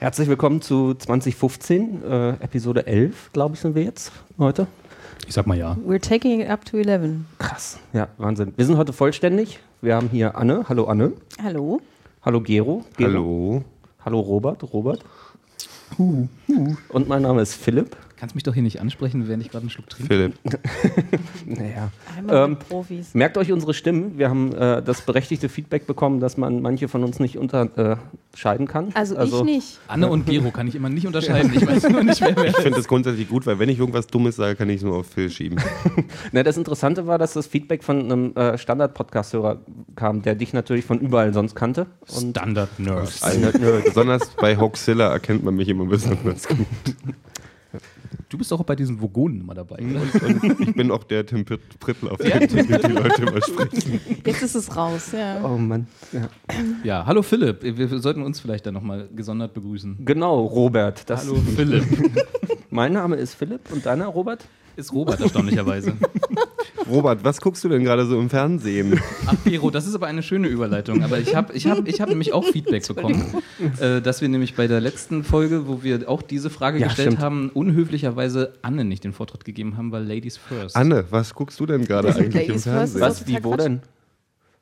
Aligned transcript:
Herzlich 0.00 0.28
willkommen 0.28 0.62
zu 0.62 0.94
2015, 0.94 2.02
äh, 2.02 2.30
Episode 2.40 2.86
11, 2.86 3.32
glaube 3.34 3.54
ich, 3.54 3.60
sind 3.60 3.74
wir 3.74 3.82
jetzt 3.82 4.12
heute. 4.38 4.66
Ich 5.26 5.34
sag 5.34 5.46
mal 5.46 5.58
ja. 5.58 5.76
We're 5.86 6.00
taking 6.00 6.40
it 6.40 6.48
up 6.48 6.64
to 6.64 6.78
11. 6.78 7.16
Krass, 7.38 7.78
ja, 7.92 8.08
Wahnsinn. 8.16 8.54
Wir 8.56 8.64
sind 8.64 8.78
heute 8.78 8.94
vollständig. 8.94 9.58
Wir 9.82 9.96
haben 9.96 10.08
hier 10.08 10.38
Anne. 10.38 10.64
Hallo 10.70 10.86
Anne. 10.86 11.12
Hallo. 11.42 11.82
Hallo 12.22 12.40
Gero. 12.40 12.82
Gero. 12.96 13.10
Hallo. 13.10 13.64
Hallo 14.02 14.20
Robert. 14.20 14.72
Robert. 14.72 15.04
Und 15.98 17.08
mein 17.08 17.20
Name 17.20 17.42
ist 17.42 17.52
Philipp. 17.52 17.94
Kannst 18.20 18.34
mich 18.34 18.44
doch 18.44 18.52
hier 18.52 18.62
nicht 18.62 18.82
ansprechen, 18.82 19.28
während 19.28 19.42
ich 19.42 19.50
gerade 19.50 19.62
einen 19.62 19.70
Schluck 19.70 19.88
trinke. 19.88 20.12
Philipp. 20.12 20.34
Naja. 21.46 21.90
Einmal 22.16 22.50
Ähm, 22.50 22.56
Profis. 22.58 23.14
Merkt 23.14 23.38
euch 23.38 23.50
unsere 23.50 23.72
Stimmen. 23.72 24.18
Wir 24.18 24.28
haben 24.28 24.52
äh, 24.54 24.82
das 24.82 25.00
berechtigte 25.00 25.48
Feedback 25.48 25.86
bekommen, 25.86 26.20
dass 26.20 26.36
man 26.36 26.60
manche 26.60 26.88
von 26.88 27.02
uns 27.02 27.18
nicht 27.18 27.38
unterscheiden 27.38 28.68
kann. 28.68 28.90
Also, 28.92 29.16
ich 29.18 29.42
nicht. 29.42 29.78
Anne 29.88 30.08
und 30.08 30.26
Gero 30.26 30.50
kann 30.50 30.68
ich 30.68 30.74
immer 30.74 30.90
nicht 30.90 31.06
unterscheiden. 31.06 31.50
Ich 31.54 31.66
weiß 31.66 31.84
immer 31.84 32.04
nicht, 32.04 32.20
wer 32.20 32.36
wer 32.36 32.44
Ich 32.44 32.56
finde 32.56 32.76
das 32.76 32.86
grundsätzlich 32.88 33.26
gut, 33.26 33.46
weil 33.46 33.58
wenn 33.58 33.70
ich 33.70 33.78
irgendwas 33.78 34.06
Dummes 34.06 34.36
sage, 34.36 34.54
kann 34.54 34.68
ich 34.68 34.76
es 34.76 34.82
nur 34.82 34.98
auf 34.98 35.06
Phil 35.06 35.30
schieben. 35.30 35.58
Na, 36.32 36.42
das 36.42 36.58
Interessante 36.58 37.06
war, 37.06 37.16
dass 37.16 37.32
das 37.32 37.46
Feedback 37.46 37.82
von 37.82 38.00
einem 38.00 38.36
äh, 38.36 38.58
Standard-Podcast-Hörer 38.58 39.60
kam, 39.96 40.20
der 40.20 40.34
dich 40.34 40.52
natürlich 40.52 40.84
von 40.84 41.00
überall 41.00 41.32
sonst 41.32 41.54
kannte. 41.54 41.86
Und 42.14 42.36
Standard 42.36 42.78
Nerds. 42.78 43.22
Besonders 43.84 44.28
bei 44.36 44.58
Hoaxilla 44.58 45.08
erkennt 45.10 45.42
man 45.42 45.56
mich 45.56 45.68
immer 45.68 45.86
besonders 45.86 46.46
gut. 46.46 46.66
Du 48.30 48.38
bist 48.38 48.52
auch 48.52 48.62
bei 48.62 48.76
diesen 48.76 49.00
Vogonen 49.00 49.40
immer 49.40 49.54
dabei. 49.54 49.82
Mhm. 49.82 49.96
oder? 49.96 50.26
Und 50.26 50.60
ich 50.60 50.74
bin 50.74 50.92
auch 50.92 51.02
der 51.02 51.26
Tim 51.26 51.44
Prittel, 51.44 52.08
auf 52.08 52.18
den 52.18 52.46
die 52.46 52.92
Leute 52.92 53.22
immer 53.22 53.42
sprechen. 53.42 54.00
Jetzt 54.24 54.42
ist 54.42 54.54
es 54.54 54.76
raus, 54.76 55.10
ja. 55.12 55.44
oh 55.44 55.58
Mann. 55.58 55.88
Ja. 56.12 56.28
Ja, 56.84 57.06
hallo 57.06 57.22
Philipp. 57.22 57.64
Wir 57.64 57.90
wir 57.90 57.98
sollten 57.98 58.22
uns 58.22 58.38
vielleicht 58.38 58.66
dann 58.66 58.74
nochmal 58.74 59.08
gesondert 59.16 59.52
begrüßen. 59.52 60.04
Genau, 60.04 60.42
Robert. 60.42 61.10
Das 61.10 61.24
Hallo 61.24 61.40
Philipp. 61.56 61.84
Mein 62.70 62.92
Name 62.92 63.16
ist 63.16 63.34
Philipp 63.34 63.62
und 63.72 63.84
deiner, 63.84 64.06
Robert? 64.06 64.46
Ist 64.80 64.94
Robert 64.94 65.20
erstaunlicherweise. 65.20 65.92
Robert, 66.88 67.22
was 67.22 67.38
guckst 67.38 67.62
du 67.62 67.68
denn 67.68 67.84
gerade 67.84 68.06
so 68.06 68.18
im 68.18 68.30
Fernsehen? 68.30 68.98
Ach, 69.26 69.36
Gero, 69.44 69.70
das 69.70 69.86
ist 69.86 69.94
aber 69.94 70.06
eine 70.06 70.22
schöne 70.22 70.48
Überleitung. 70.48 71.04
Aber 71.04 71.18
ich 71.18 71.36
habe 71.36 71.52
ich 71.52 71.66
hab, 71.66 71.86
ich 71.86 72.00
hab 72.00 72.08
nämlich 72.08 72.32
auch 72.32 72.46
Feedback 72.46 72.88
bekommen, 72.88 73.34
äh, 73.78 74.00
dass 74.00 74.22
wir 74.22 74.30
nämlich 74.30 74.54
bei 74.54 74.66
der 74.68 74.80
letzten 74.80 75.22
Folge, 75.22 75.68
wo 75.68 75.82
wir 75.82 76.08
auch 76.08 76.22
diese 76.22 76.48
Frage 76.48 76.78
Ja, 76.78 76.86
gestellt 76.86 77.08
stimmt. 77.08 77.22
haben, 77.22 77.50
unhöflicherweise 77.50 78.54
Anne 78.62 78.86
nicht 78.86 79.04
den 79.04 79.12
Vortritt 79.12 79.44
gegeben 79.44 79.76
haben, 79.76 79.92
weil 79.92 80.02
Ladies 80.04 80.38
First. 80.38 80.74
Anne, 80.74 81.04
was 81.10 81.34
guckst 81.34 81.60
du 81.60 81.66
denn 81.66 81.84
gerade 81.84 82.08
eigentlich 82.08 82.26
im 82.26 82.32
Ladies 82.32 82.64
first. 82.64 82.64
Fernsehen? 82.64 83.00
Was, 83.02 83.26
wie, 83.28 83.44
wo 83.44 83.56
denn? 83.56 83.82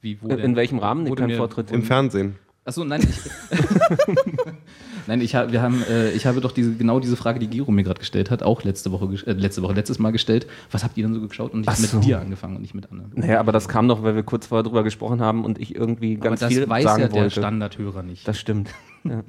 Wie, 0.00 0.20
wo 0.20 0.30
In, 0.30 0.36
denn? 0.36 0.44
in 0.46 0.56
welchem 0.56 0.80
Rahmen? 0.80 1.08
Wurde 1.08 1.28
Kein 1.28 1.36
Vortritt. 1.36 1.70
Im 1.70 1.84
Fernsehen. 1.84 2.34
Achso, 2.64 2.84
nein, 2.84 3.02
ich, 3.08 3.58
nein, 5.08 5.20
ich, 5.20 5.34
hab, 5.34 5.50
wir 5.50 5.60
haben, 5.60 5.82
äh, 5.90 6.10
ich 6.12 6.26
habe 6.26 6.40
doch 6.40 6.52
diese, 6.52 6.72
genau 6.74 7.00
diese 7.00 7.16
Frage, 7.16 7.40
die 7.40 7.48
Giro 7.48 7.72
mir 7.72 7.82
gerade 7.82 7.98
gestellt 7.98 8.30
hat, 8.30 8.42
auch 8.44 8.62
letzte 8.62 8.92
Woche, 8.92 9.08
äh, 9.26 9.32
letzte 9.32 9.62
Woche, 9.62 9.72
letztes 9.72 9.98
Mal 9.98 10.12
gestellt. 10.12 10.46
Was 10.70 10.84
habt 10.84 10.96
ihr 10.96 11.04
denn 11.04 11.14
so 11.14 11.26
geschaut? 11.26 11.52
Und 11.52 11.62
ich 11.62 11.66
habe 11.68 11.80
mit 11.80 11.90
so. 11.90 11.98
dir 11.98 12.20
angefangen 12.20 12.54
und 12.56 12.62
nicht 12.62 12.74
mit 12.74 12.90
Anne. 12.92 13.04
Naja, 13.14 13.40
aber 13.40 13.50
das 13.50 13.68
kam 13.68 13.88
doch, 13.88 14.02
weil 14.04 14.14
wir 14.14 14.22
kurz 14.22 14.46
vorher 14.46 14.62
drüber 14.62 14.84
gesprochen 14.84 15.20
haben 15.20 15.44
und 15.44 15.58
ich 15.58 15.74
irgendwie 15.74 16.16
Aber 16.20 16.28
ganz 16.28 16.40
das 16.40 16.52
viel 16.52 16.68
weiß 16.68 16.84
sagen 16.84 17.02
ja 17.02 17.08
der 17.08 17.22
wollte. 17.22 17.40
Standardhörer 17.40 18.02
nicht. 18.04 18.28
Das 18.28 18.38
stimmt. 18.38 18.70
Ja. 19.04 19.22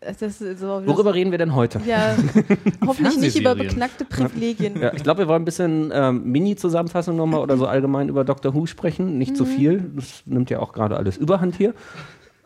Das 0.00 0.22
ist 0.22 0.38
so, 0.60 0.82
Worüber 0.86 1.14
reden 1.14 1.30
wir 1.30 1.38
denn 1.38 1.54
heute? 1.54 1.80
Ja, 1.86 2.16
hoffentlich 2.86 3.18
nicht 3.18 3.38
über 3.38 3.54
beknackte 3.54 4.04
Privilegien. 4.06 4.80
Ja, 4.80 4.94
ich 4.94 5.02
glaube, 5.02 5.20
wir 5.20 5.28
wollen 5.28 5.42
ein 5.42 5.44
bisschen 5.44 5.90
ähm, 5.94 6.24
Mini-Zusammenfassung 6.32 7.16
nochmal 7.16 7.40
oder 7.40 7.56
so 7.58 7.66
allgemein 7.66 8.08
über 8.08 8.24
Doctor 8.24 8.54
Who 8.54 8.66
sprechen. 8.66 9.18
Nicht 9.18 9.32
Mhm. 9.32 9.36
zu 9.36 9.44
viel. 9.44 9.90
Das 9.94 10.22
nimmt 10.24 10.48
ja 10.50 10.58
auch 10.60 10.72
gerade 10.72 10.96
alles 10.96 11.16
Überhand 11.18 11.54
hier. 11.56 11.74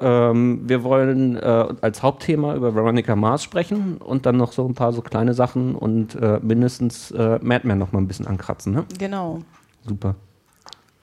Ähm, 0.04 0.60
wir 0.68 0.84
wollen 0.84 1.36
äh, 1.36 1.40
als 1.80 2.02
Hauptthema 2.02 2.54
über 2.54 2.74
Veronica 2.74 3.16
Mars 3.16 3.42
sprechen 3.42 3.96
und 3.96 4.26
dann 4.26 4.36
noch 4.36 4.52
so 4.52 4.66
ein 4.68 4.74
paar 4.74 4.92
so 4.92 5.00
kleine 5.00 5.32
Sachen 5.32 5.74
und 5.74 6.14
äh, 6.16 6.40
mindestens 6.42 7.10
äh, 7.12 7.38
Madman 7.40 7.78
noch 7.78 7.92
mal 7.92 8.00
ein 8.00 8.06
bisschen 8.06 8.26
ankratzen. 8.26 8.74
Ne? 8.74 8.84
Genau. 8.98 9.38
Super. 9.86 10.14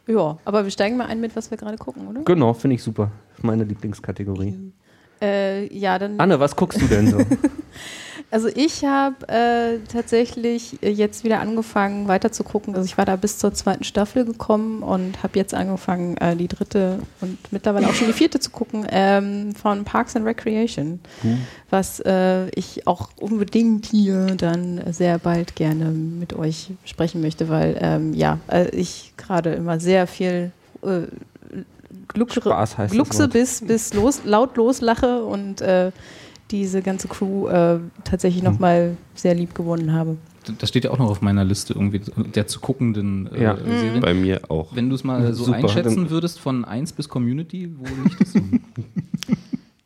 Ja, 0.05 0.37
aber 0.45 0.65
wir 0.65 0.71
steigen 0.71 0.97
mal 0.97 1.07
ein 1.07 1.19
mit, 1.19 1.35
was 1.35 1.49
wir 1.49 1.57
gerade 1.57 1.77
gucken, 1.77 2.07
oder? 2.07 2.21
Genau, 2.21 2.53
finde 2.53 2.75
ich 2.75 2.83
super. 2.83 3.09
Meine 3.41 3.63
Lieblingskategorie. 3.63 4.71
Äh, 5.19 5.75
ja, 5.75 5.97
dann. 5.97 6.19
Anne, 6.19 6.39
was 6.39 6.55
guckst 6.55 6.79
du 6.79 6.85
denn 6.85 7.07
so? 7.07 7.17
Also 8.31 8.47
ich 8.47 8.85
habe 8.85 9.27
äh, 9.27 9.79
tatsächlich 9.91 10.81
äh, 10.81 10.89
jetzt 10.89 11.25
wieder 11.25 11.41
angefangen 11.41 12.07
weiter 12.07 12.31
zu 12.31 12.45
gucken. 12.45 12.73
Also 12.73 12.85
ich 12.85 12.97
war 12.97 13.03
da 13.03 13.17
bis 13.17 13.37
zur 13.37 13.53
zweiten 13.53 13.83
Staffel 13.83 14.23
gekommen 14.23 14.83
und 14.83 15.21
habe 15.21 15.37
jetzt 15.37 15.53
angefangen, 15.53 16.15
äh, 16.15 16.37
die 16.37 16.47
dritte 16.47 16.99
und 17.19 17.37
mittlerweile 17.51 17.89
auch 17.89 17.93
schon 17.93 18.07
die 18.07 18.13
vierte 18.13 18.39
zu 18.39 18.49
gucken 18.49 18.87
ähm, 18.89 19.53
von 19.53 19.83
Parks 19.83 20.15
and 20.15 20.25
Recreation, 20.25 21.01
was 21.69 21.99
äh, 21.99 22.47
ich 22.51 22.87
auch 22.87 23.09
unbedingt 23.19 23.87
hier 23.87 24.27
dann 24.37 24.81
sehr 24.93 25.19
bald 25.19 25.55
gerne 25.55 25.85
mit 25.89 26.31
euch 26.31 26.71
sprechen 26.85 27.19
möchte, 27.19 27.49
weil 27.49 27.77
ähm, 27.81 28.13
ja, 28.13 28.39
äh, 28.47 28.69
ich 28.69 29.11
gerade 29.17 29.51
immer 29.53 29.81
sehr 29.81 30.07
viel 30.07 30.51
äh, 30.83 31.01
Gluckse 32.91 33.27
bis, 33.27 33.59
bis 33.59 33.93
los, 33.93 34.21
laut 34.23 34.55
loslache 34.55 35.25
und 35.25 35.61
diese 36.51 36.81
ganze 36.81 37.07
Crew 37.07 37.47
äh, 37.47 37.79
tatsächlich 38.03 38.43
nochmal 38.43 38.97
sehr 39.15 39.33
lieb 39.33 39.55
gewonnen 39.55 39.93
habe. 39.93 40.17
Das 40.59 40.69
steht 40.69 40.83
ja 40.85 40.91
auch 40.91 40.97
noch 40.97 41.09
auf 41.09 41.21
meiner 41.21 41.45
Liste 41.45 41.73
irgendwie 41.73 42.01
der 42.33 42.47
zu 42.47 42.59
guckenden 42.59 43.31
äh, 43.33 43.43
Ja. 43.43 43.57
Serien. 43.57 44.01
Bei 44.01 44.13
mir 44.13 44.41
auch. 44.49 44.75
Wenn 44.75 44.89
du 44.89 44.95
es 44.95 45.03
mal 45.03 45.33
so 45.33 45.45
Super. 45.45 45.57
einschätzen 45.59 46.09
würdest 46.09 46.39
von 46.39 46.65
1 46.65 46.93
bis 46.93 47.07
Community, 47.07 47.71
wo 47.77 47.85
liegt 48.03 48.21
es 48.21 48.33
so? 48.33 48.39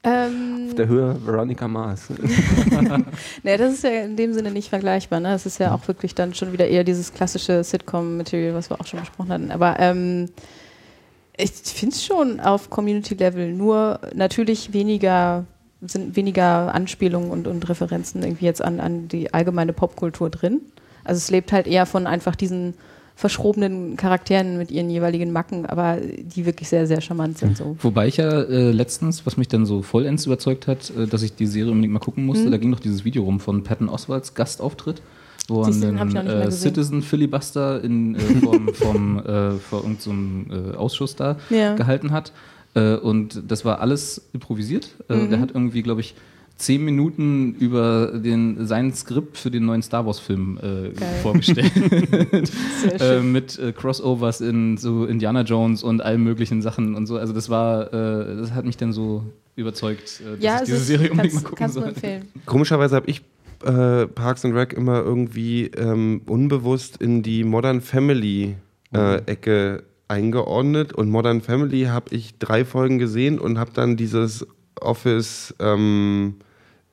Ähm, 0.08 0.68
Auf 0.68 0.75
der 0.75 0.88
Höhe 0.88 1.18
Veronica 1.25 1.68
Mars. 1.68 2.09
nee, 3.44 3.58
das 3.58 3.74
ist 3.74 3.84
ja 3.84 4.04
in 4.04 4.16
dem 4.16 4.34
Sinne 4.34 4.52
nicht 4.52 4.70
vergleichbar. 4.70 5.20
Ne? 5.20 5.30
Das 5.30 5.48
ist 5.48 5.59
ja 5.59 5.74
auch 5.74 5.88
wirklich 5.88 6.14
dann 6.14 6.36
schon 6.36 6.54
wieder 6.54 6.68
eher 6.68 6.84
dieses 6.84 7.12
klassische 7.12 7.64
Sitcom-Material, 7.64 8.54
was 8.54 8.70
wir 8.70 8.80
auch 8.80 8.86
schon 8.86 9.00
besprochen 9.00 9.31
hatten. 9.31 9.52
Aber 9.52 9.80
ähm, 9.80 10.30
ich 11.36 11.50
finde 11.50 11.96
es 11.96 12.06
schon 12.06 12.40
auf 12.40 12.70
Community-Level, 12.70 13.52
nur 13.52 14.00
natürlich 14.14 14.74
weniger 14.74 15.46
sind 15.88 16.16
weniger 16.16 16.73
Anspielungen 16.73 17.29
und, 17.29 17.47
und 17.47 17.68
Referenzen 17.69 18.23
irgendwie 18.23 18.46
jetzt 18.46 18.63
an, 18.63 18.79
an 18.79 19.07
die 19.07 19.34
allgemeine 19.34 19.73
Popkultur 19.73 20.29
drin. 20.29 20.62
Also 21.03 21.18
es 21.19 21.29
lebt 21.29 21.51
halt 21.51 21.68
eher 21.68 21.85
von 21.85 22.07
einfach 22.07 22.35
diesen 22.35 22.73
verschrobenen 23.16 23.95
Charakteren 23.95 24.57
mit 24.57 24.72
ihren 24.72 24.90
jeweiligen 24.90 25.31
Macken, 25.31 25.66
aber 25.66 25.97
die 26.01 26.45
wirklich 26.45 26.68
sehr, 26.68 26.85
sehr 26.85 27.00
charmant 27.00 27.38
sind. 27.38 27.56
So. 27.57 27.78
Wobei 27.81 28.07
ich 28.07 28.18
ja 28.18 28.41
äh, 28.41 28.72
letztens, 28.72 29.25
was 29.25 29.38
mich 29.38 29.47
dann 29.47 29.66
so 29.66 29.81
vollends 29.81 30.25
überzeugt 30.25 30.68
hat, 30.68 30.91
äh, 30.97 31.07
dass 31.07 31.22
ich 31.24 31.34
die 31.34 31.47
Serie 31.47 31.72
unbedingt 31.72 31.94
mal 31.94 32.00
gucken 32.00 32.25
musste, 32.25 32.50
da 32.51 32.57
ging 32.57 32.72
doch 32.72 32.79
dieses 32.81 33.06
Video 33.06 33.24
rum 33.24 33.40
von 33.40 33.63
Patton 33.63 33.88
Oswalds 33.88 34.34
Gastauftritt, 34.34 35.01
wo 35.47 35.62
er 35.62 35.68
einen 35.68 35.97
äh, 36.28 36.45
gesehen. 36.45 36.51
Citizen 36.51 37.01
Filibuster 37.01 37.81
in, 37.81 38.16
äh, 38.16 38.19
vom, 38.19 38.68
vom, 38.74 39.19
äh, 39.19 39.51
vor 39.51 39.84
irgendeinem 39.84 40.74
äh, 40.74 40.75
Ausschuss 40.75 41.16
da 41.16 41.38
Ja. 41.50 41.75
gehalten 41.75 42.12
hat. 42.12 42.34
Äh, 42.75 42.96
und 42.96 43.44
das 43.47 43.66
war 43.66 43.80
alles 43.80 44.30
improvisiert. 44.34 44.96
Äh, 45.09 45.16
Mhm. 45.16 45.30
Der 45.31 45.40
hat 45.40 45.52
irgendwie, 45.53 45.81
glaube 45.81 46.02
ich, 46.02 46.13
zehn 46.58 46.86
Minuten 46.86 47.53
über 47.56 48.13
den, 48.18 48.66
sein 48.66 48.94
Skript 48.94 49.38
für 49.38 49.51
den 49.51 49.66
neuen 49.66 49.81
Star 49.81 50.06
Wars-Film 50.06 50.57
äh, 50.62 50.92
vorgestellt. 51.22 51.72
Sehr 52.98 53.18
äh, 53.18 53.22
mit 53.22 53.60
äh, 53.60 53.74
Crossovers 53.74 54.39
in 54.42 54.77
so 54.77 55.06
Indiana 55.06 55.42
Jones 55.42 55.83
und 55.83 56.01
allen 56.01 56.24
möglichen 56.24 56.62
Sachen 56.62 56.95
und 56.95 57.07
so. 57.07 57.18
Also 57.18 57.33
das 57.33 57.50
war, 57.50 57.94
äh, 57.94 58.38
das 58.38 58.54
hat 58.54 58.63
mich 58.66 58.77
dann 58.77 58.94
so 58.94 59.24
überzeugt, 59.57 60.22
äh, 60.22 60.36
dass 60.36 60.44
ja, 60.44 60.56
ich 60.56 60.62
es 60.62 60.66
diese 60.68 60.77
ist- 60.77 60.88
Serie 60.88 61.12
unbedingt 61.12 61.33
mal 61.36 61.42
gucken 61.42 61.57
kannst 61.57 61.75
du 61.75 61.80
soll. 61.81 61.89
empfehlen. 61.89 62.22
Komischerweise 62.45 62.95
habe 62.95 63.10
ich 63.10 63.22
äh, 63.66 64.06
Parks 64.07 64.45
and 64.45 64.54
Rec 64.56 64.74
immer 64.74 65.01
irgendwie 65.01 65.66
ähm, 65.77 66.22
unbewusst 66.25 66.98
in 67.01 67.22
die 67.24 67.44
Modern 67.44 67.81
Family 67.81 68.56
äh, 68.94 69.18
Ecke 69.25 69.83
eingeordnet 70.07 70.94
und 70.94 71.10
Modern 71.10 71.42
Family 71.42 71.84
habe 71.86 72.13
ich 72.16 72.38
drei 72.38 72.66
Folgen 72.66 73.00
gesehen 73.00 73.40
und 73.40 73.57
habe 73.57 73.72
dann 73.74 73.98
dieses 73.98 74.46
Office 74.80 75.54
ähm, 75.60 76.36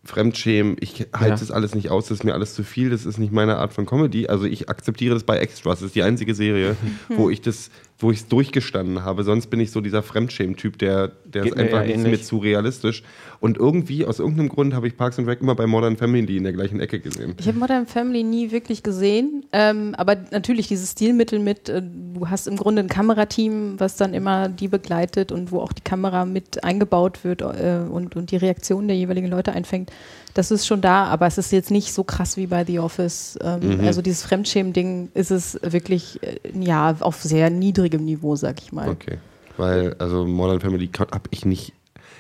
Fremdschämen, 0.05 0.77
ich 0.81 1.07
halte 1.13 1.29
Ja. 1.29 1.37
das 1.37 1.51
alles 1.53 1.75
nicht 1.77 1.91
aus, 1.91 2.09
das 2.09 2.19
ist 2.19 2.25
mir 2.25 2.35
alles 2.35 2.55
zu 2.55 2.65
viel, 2.65 2.91
das 2.91 3.07
ist 3.07 3.19
nicht 3.19 3.33
meine 3.33 3.59
Art 3.59 3.73
von 3.73 3.87
Comedy. 3.87 4.27
Also 4.27 4.47
ich 4.47 4.69
akzeptiere 4.69 5.15
das 5.15 5.23
bei 5.23 5.39
Extras, 5.39 5.79
das 5.79 5.87
ist 5.89 5.95
die 5.95 6.03
einzige 6.03 6.35
Serie, 6.35 6.77
wo 7.09 7.31
ich 7.31 7.41
das 7.41 7.71
wo 8.03 8.11
ich 8.11 8.19
es 8.19 8.29
durchgestanden 8.29 9.05
habe. 9.05 9.25
Sonst 9.25 9.49
bin 9.49 9.61
ich 9.61 9.71
so 9.71 9.81
dieser 9.81 10.03
Fremdschämen-Typ, 10.03 10.79
der, 10.79 11.13
der 11.25 11.43
Geht 11.43 11.53
ist 11.53 11.57
mir 11.57 11.65
einfach 11.65 11.85
nicht 11.85 11.99
mir 11.99 12.21
zu 12.21 12.39
realistisch. 12.39 13.03
Und 13.41 13.57
irgendwie, 13.57 14.05
aus 14.05 14.19
irgendeinem 14.19 14.49
Grund, 14.49 14.75
habe 14.75 14.87
ich 14.87 14.97
Parks 14.97 15.19
and 15.19 15.29
Rec 15.29 15.41
immer 15.41 15.55
bei 15.55 15.67
Modern 15.67 15.97
Family 15.97 16.37
in 16.37 16.45
der 16.45 16.53
gleichen 16.53 16.81
Ecke 16.81 17.01
gesehen. 17.01 17.35
Ich 17.39 17.49
habe 17.49 17.59
Modern 17.59 17.87
Family 17.87 18.23
nie 18.23 18.51
wirklich 18.51 18.83
gesehen, 18.83 19.45
ähm, 19.53 19.95
aber 19.97 20.17
natürlich 20.31 20.69
dieses 20.69 20.93
Stilmittel 20.93 21.39
mit, 21.39 21.69
äh, 21.69 21.83
du 21.83 22.29
hast 22.29 22.47
im 22.47 22.57
Grunde 22.57 22.83
ein 22.83 22.89
Kamerateam, 22.89 23.79
was 23.79 23.97
dann 23.97 24.15
immer 24.15 24.49
die 24.49 24.69
begleitet 24.69 25.33
und 25.33 25.51
wo 25.51 25.61
auch 25.61 25.73
die 25.73 25.83
Kamera 25.83 26.25
mit 26.25 26.63
eingebaut 26.65 27.25
wird 27.25 27.43
äh, 27.43 27.81
und, 27.89 28.17
und 28.17 28.31
die 28.31 28.37
Reaktion 28.37 28.89
der 28.89 28.97
jeweiligen 28.97 29.29
Leute 29.29 29.53
einfängt. 29.53 29.91
Das 30.35 30.51
ist 30.51 30.67
schon 30.67 30.81
da, 30.81 31.05
aber 31.05 31.27
es 31.27 31.37
ist 31.39 31.53
jetzt 31.53 31.71
nicht 31.71 31.93
so 31.93 32.05
krass 32.05 32.37
wie 32.37 32.47
bei 32.47 32.65
The 32.65 32.79
Office. 32.79 33.39
Ähm, 33.43 33.79
Mhm. 33.79 33.85
Also 33.85 34.01
dieses 34.03 34.23
Fremdschämen-Ding 34.23 35.11
ist 35.15 35.31
es 35.31 35.59
wirklich, 35.63 36.23
äh, 36.23 36.39
ja, 36.59 36.97
auf 37.01 37.23
sehr 37.23 37.51
niedrigem 37.51 38.05
Niveau, 38.05 38.35
sag 38.37 38.61
ich 38.63 38.73
mal. 38.73 38.89
Okay. 38.89 39.19
Weil, 39.59 39.95
also 39.99 40.27
Modern 40.27 40.61
Family 40.61 40.89
habe 40.97 41.29
ich 41.31 41.45
nicht. 41.45 41.73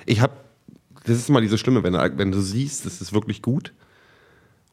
Ich 0.06 0.20
habe. 0.20 0.34
Das 1.04 1.16
ist 1.16 1.28
mal 1.30 1.40
diese 1.42 1.58
Schlimme, 1.58 1.82
wenn, 1.82 1.94
du- 1.94 2.12
wenn 2.18 2.30
du 2.30 2.40
siehst, 2.40 2.86
es 2.86 3.00
ist 3.00 3.12
wirklich 3.12 3.42
gut 3.42 3.72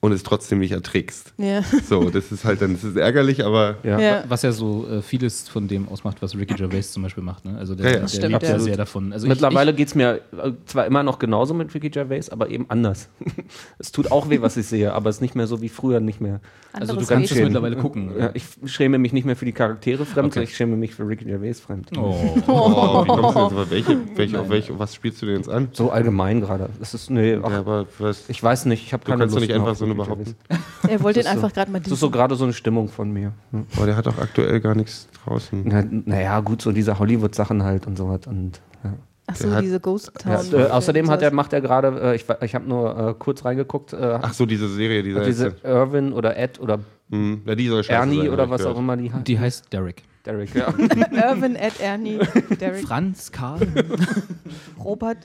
und 0.02 0.14
es 0.14 0.24
trotzdem 0.24 0.60
nicht 0.60 0.72
erträgst. 0.72 1.34
Ja. 1.38 1.62
So, 1.62 2.10
das 2.10 2.32
ist 2.32 2.46
halt 2.46 2.62
dann, 2.62 2.74
das 2.74 2.84
ist 2.86 2.96
ärgerlich, 2.96 3.44
aber 3.46 3.78
Ja. 3.84 4.00
Ja. 4.00 4.24
Was 4.30 4.44
ja 4.44 4.52
so 4.54 4.88
äh, 4.88 5.02
vieles 5.02 5.50
von 5.50 5.68
dem 5.68 5.90
ausmacht, 5.90 6.22
was 6.22 6.36
Ricky 6.36 6.54
Gervais 6.54 6.84
zum 6.94 7.04
Beispiel 7.04 7.24
macht. 7.24 7.44
Ne? 7.44 7.58
Also 7.58 7.76
der, 7.76 7.86
Ja, 7.86 7.92
ja. 7.92 7.94
der 7.96 8.02
Das 8.04 8.16
stimmt, 8.16 8.32
lebt 8.32 8.44
ja 8.44 8.60
sehr 8.60 8.78
davon. 8.78 9.12
Also 9.12 9.28
Mittlerweile 9.28 9.74
geht 9.74 9.90
es 9.90 9.96
mir 9.96 10.22
äh, 10.42 10.52
zwar 10.66 10.86
immer 10.86 11.04
noch 11.04 11.20
genauso 11.20 11.54
mit 11.54 11.74
Ricky 11.74 11.90
Gervais, 11.90 12.30
aber 12.30 12.50
eben 12.50 12.66
anders. 12.70 13.10
es 13.78 13.92
tut 13.92 14.10
auch 14.12 14.30
weh, 14.30 14.40
was 14.42 14.56
ich 14.56 14.68
sehe, 14.68 14.94
aber 14.94 15.10
es 15.10 15.18
ist 15.18 15.22
nicht 15.22 15.36
mehr 15.36 15.48
so 15.48 15.62
wie 15.62 15.70
früher, 15.70 16.00
nicht 16.00 16.22
mehr. 16.22 16.40
ich, 16.74 16.80
also 16.80 16.94
du 16.94 17.00
Anderes 17.00 17.08
kannst 17.10 17.32
es 17.34 17.40
mittlerweile 17.40 17.76
gucken. 17.76 18.12
Ja, 18.18 18.32
ich 18.34 18.46
schäme 18.66 19.00
mich 19.00 19.12
nicht 19.12 19.26
mehr 19.26 19.36
für 19.36 19.46
die 19.46 19.52
Charaktere 19.52 20.06
fremd, 20.06 20.28
Okay. 20.28 20.34
sondern 20.36 20.44
ich 20.50 20.56
schäme 20.56 20.78
mich 20.78 20.96
für 20.96 21.08
Ricky 21.08 21.26
Gervais 21.26 21.56
fremd. 21.56 21.90
Oh. 21.98 22.16
oh, 22.48 23.04
wie 23.04 23.08
kommst 23.08 23.36
du 23.36 23.60
jetzt, 23.60 23.72
welche, 23.72 23.98
welche, 24.16 24.40
auf 24.40 24.50
welche, 24.50 24.80
was 24.80 24.96
spielst 24.96 25.22
du 25.22 25.26
denn 25.26 25.36
jetzt 25.38 25.50
an? 25.50 25.68
So 25.74 25.90
allgemein 25.92 26.40
gerade. 26.40 26.70
Es 26.80 26.94
ist, 26.94 27.10
nee, 27.10 27.38
ach, 27.42 27.52
aber 27.52 27.86
ich 28.30 28.42
weiß 28.42 28.66
nicht, 28.66 28.86
ich 28.86 28.94
habe 28.94 29.04
du 29.04 29.12
keine 29.12 29.24
kannst 29.24 29.36
doch 29.36 29.40
Lust 29.42 29.50
nicht 29.50 29.58
mehr 29.58 29.68
einfach 29.68 29.76
so 29.76 29.89
Ricky 29.92 30.04
behaupten. 30.04 30.36
Gervais. 30.48 30.92
Er 30.92 31.04
wollte 31.04 31.20
ihn 31.20 31.24
Das 31.26 31.34
ist 31.34 31.40
so- 31.40 31.46
einfach 31.46 31.54
gerade 31.56 31.72
mal 31.72 31.80
Das 31.82 31.92
ist 31.92 32.00
so 32.00 32.10
gerade 32.10 32.36
so 32.36 32.44
eine 32.46 32.54
Stimmung 32.54 32.88
von 32.90 33.12
mir. 33.12 33.34
Aber 33.78 33.86
der 33.86 33.96
hat 33.96 34.06
doch 34.06 34.18
aktuell 34.18 34.60
gar 34.60 34.76
nichts 34.76 35.08
draußen. 35.26 35.62
Na, 35.66 35.84
naja, 36.06 36.40
gut, 36.42 36.62
so 36.62 36.72
diese 36.72 36.98
Hollywood-Sachen 37.00 37.64
halt 37.64 37.86
und 37.88 37.98
sowas. 37.98 38.22
Und, 38.28 38.62
ja. 38.84 38.94
Ach 39.28 39.36
so, 39.36 39.52
hat- 39.52 39.64
diese 39.64 39.80
Ghost 39.80 40.12
Town. 40.18 40.32
Ja, 40.52 40.60
äh, 40.60 40.70
außerdem 40.72 41.10
hat 41.10 41.22
er, 41.22 41.32
macht 41.34 41.54
er 41.54 41.62
gerade, 41.62 42.00
äh, 42.02 42.16
ich, 42.16 42.26
ich 42.42 42.56
habe 42.56 42.68
nur 42.68 42.98
äh, 43.10 43.14
kurz 43.20 43.46
reingeguckt, 43.46 43.94
äh, 43.94 44.20
Ach 44.22 44.34
so, 44.34 44.46
diese 44.46 44.68
Serie, 44.70 45.04
dieser 45.04 45.24
diese. 45.24 45.56
Irwin 45.64 46.14
oder 46.14 46.36
Ed 46.38 46.60
oder 46.60 46.80
Hm, 47.12 47.42
ja, 47.46 47.56
die 47.56 47.68
Ernie 47.88 48.18
sein, 48.22 48.30
oder 48.30 48.50
was 48.50 48.62
gehört. 48.62 48.76
auch 48.76 48.80
immer 48.80 48.96
die 48.98 49.12
heißt. 49.12 49.28
Die 49.28 49.40
heißt 49.40 49.74
Derek. 49.74 50.04
Derek, 50.26 50.54
ja. 50.54 50.68
Irvin, 51.32 51.56
Ed, 51.56 51.74
Ernie, 51.82 52.20
Derek, 52.60 52.86
Franz, 52.86 53.32
Karl. 53.32 53.60
Robert. 54.84 55.18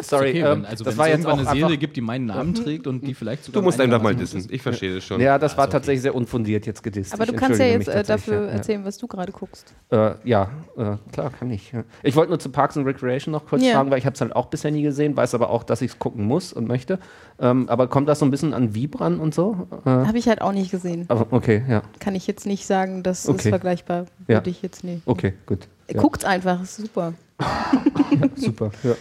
Sorry, 0.00 0.30
okay, 0.30 0.40
ähm, 0.40 0.44
wenn, 0.44 0.64
also 0.66 0.84
das 0.84 0.94
wenn 0.94 0.98
war 0.98 1.06
es 1.08 1.16
jetzt 1.16 1.26
auch 1.26 1.32
eine 1.32 1.40
einfach, 1.40 1.54
Serie 1.54 1.76
gibt, 1.78 1.96
die 1.96 2.00
meinen 2.00 2.26
Namen 2.26 2.54
trägt 2.54 2.86
und 2.86 3.06
die 3.06 3.14
vielleicht 3.14 3.44
sogar 3.44 3.60
Du 3.60 3.64
musst 3.64 3.80
einfach 3.80 4.02
mal 4.02 4.14
dissen. 4.14 4.46
Ich 4.50 4.62
verstehe 4.62 4.94
das 4.94 5.04
schon. 5.04 5.20
Ja, 5.20 5.38
das 5.38 5.52
war 5.52 5.64
Also, 5.64 5.68
okay. 5.68 5.72
tatsächlich 5.78 6.02
sehr 6.02 6.14
unfundiert 6.14 6.66
jetzt 6.66 6.82
gedisst. 6.82 7.14
Aber 7.14 7.26
du 7.26 7.32
kannst 7.34 7.60
ja 7.60 7.66
jetzt 7.66 7.88
äh, 7.88 8.02
dafür 8.02 8.34
tatsächlich, 8.34 8.52
erzählen, 8.54 8.84
was 8.84 8.98
du 8.98 9.06
gerade 9.06 9.32
guckst. 9.32 9.74
Ja, 9.90 10.08
äh, 10.08 10.14
ja 10.24 10.50
äh, 10.76 10.96
klar, 11.12 11.30
kann 11.38 11.50
ich. 11.50 11.72
Ja. 11.72 11.84
Ich 12.02 12.16
wollte 12.16 12.30
nur 12.30 12.38
zu 12.38 12.50
Parks 12.50 12.76
and 12.76 12.86
Recreation 12.86 13.32
noch 13.32 13.46
kurz 13.46 13.62
Ja. 13.62 13.74
fragen, 13.74 13.90
weil 13.90 13.98
ich 13.98 14.06
habe 14.06 14.14
es 14.14 14.20
halt 14.20 14.34
auch 14.34 14.46
bisher 14.46 14.70
nie 14.70 14.82
gesehen, 14.82 15.16
weiß 15.16 15.34
aber 15.34 15.50
auch, 15.50 15.62
dass 15.64 15.82
ich 15.82 15.92
es 15.92 15.98
gucken 15.98 16.24
muss 16.24 16.52
und 16.52 16.66
möchte. 16.68 16.98
Ähm, 17.38 17.68
aber 17.68 17.88
kommt 17.88 18.08
das 18.08 18.18
so 18.20 18.24
ein 18.24 18.30
bisschen 18.30 18.54
an 18.54 18.74
Vibran 18.74 19.18
und 19.20 19.34
so? 19.34 19.66
Äh, 19.84 19.90
Habe 19.90 20.18
ich 20.18 20.28
halt 20.28 20.40
auch 20.40 20.52
nicht 20.52 20.70
gesehen. 20.70 21.06
aber 21.08 21.26
okay, 21.32 21.62
ja. 21.68 21.82
Kann 21.98 22.14
ich 22.14 22.26
jetzt 22.26 22.46
nicht 22.46 22.66
sagen, 22.66 22.93
das 23.02 23.20
ist 23.24 23.28
Okay. 23.30 23.50
vergleichbar. 23.50 24.06
Ja. 24.28 24.36
Würde 24.36 24.50
ich 24.50 24.62
jetzt 24.62 24.84
nicht. 24.84 25.02
Okay, 25.06 25.34
gut. 25.46 25.68
Ja, 25.90 26.00
Guckt's 26.00 26.24
einfach, 26.24 26.62
ist 26.62 26.76
super. 26.76 27.12
super. 28.36 28.70
Ja. 28.82 28.94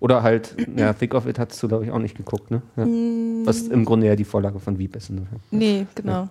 Oder 0.00 0.22
halt, 0.22 0.56
ja, 0.76 0.92
Think 0.94 1.14
of 1.14 1.26
It 1.26 1.38
hast 1.38 1.62
du, 1.62 1.68
glaube 1.68 1.84
ich, 1.84 1.90
auch 1.90 1.98
nicht 1.98 2.16
geguckt, 2.16 2.50
ne? 2.50 2.62
Ja. 2.76 2.86
Mm. 2.86 3.42
Was 3.44 3.62
im 3.62 3.84
Grunde 3.84 4.06
ja 4.06 4.16
die 4.16 4.24
Vorlage 4.24 4.58
von 4.58 4.78
Wieb 4.78 4.96
ist. 4.96 5.10
Ne? 5.10 5.26
Nee, 5.50 5.86
genau. 5.94 6.28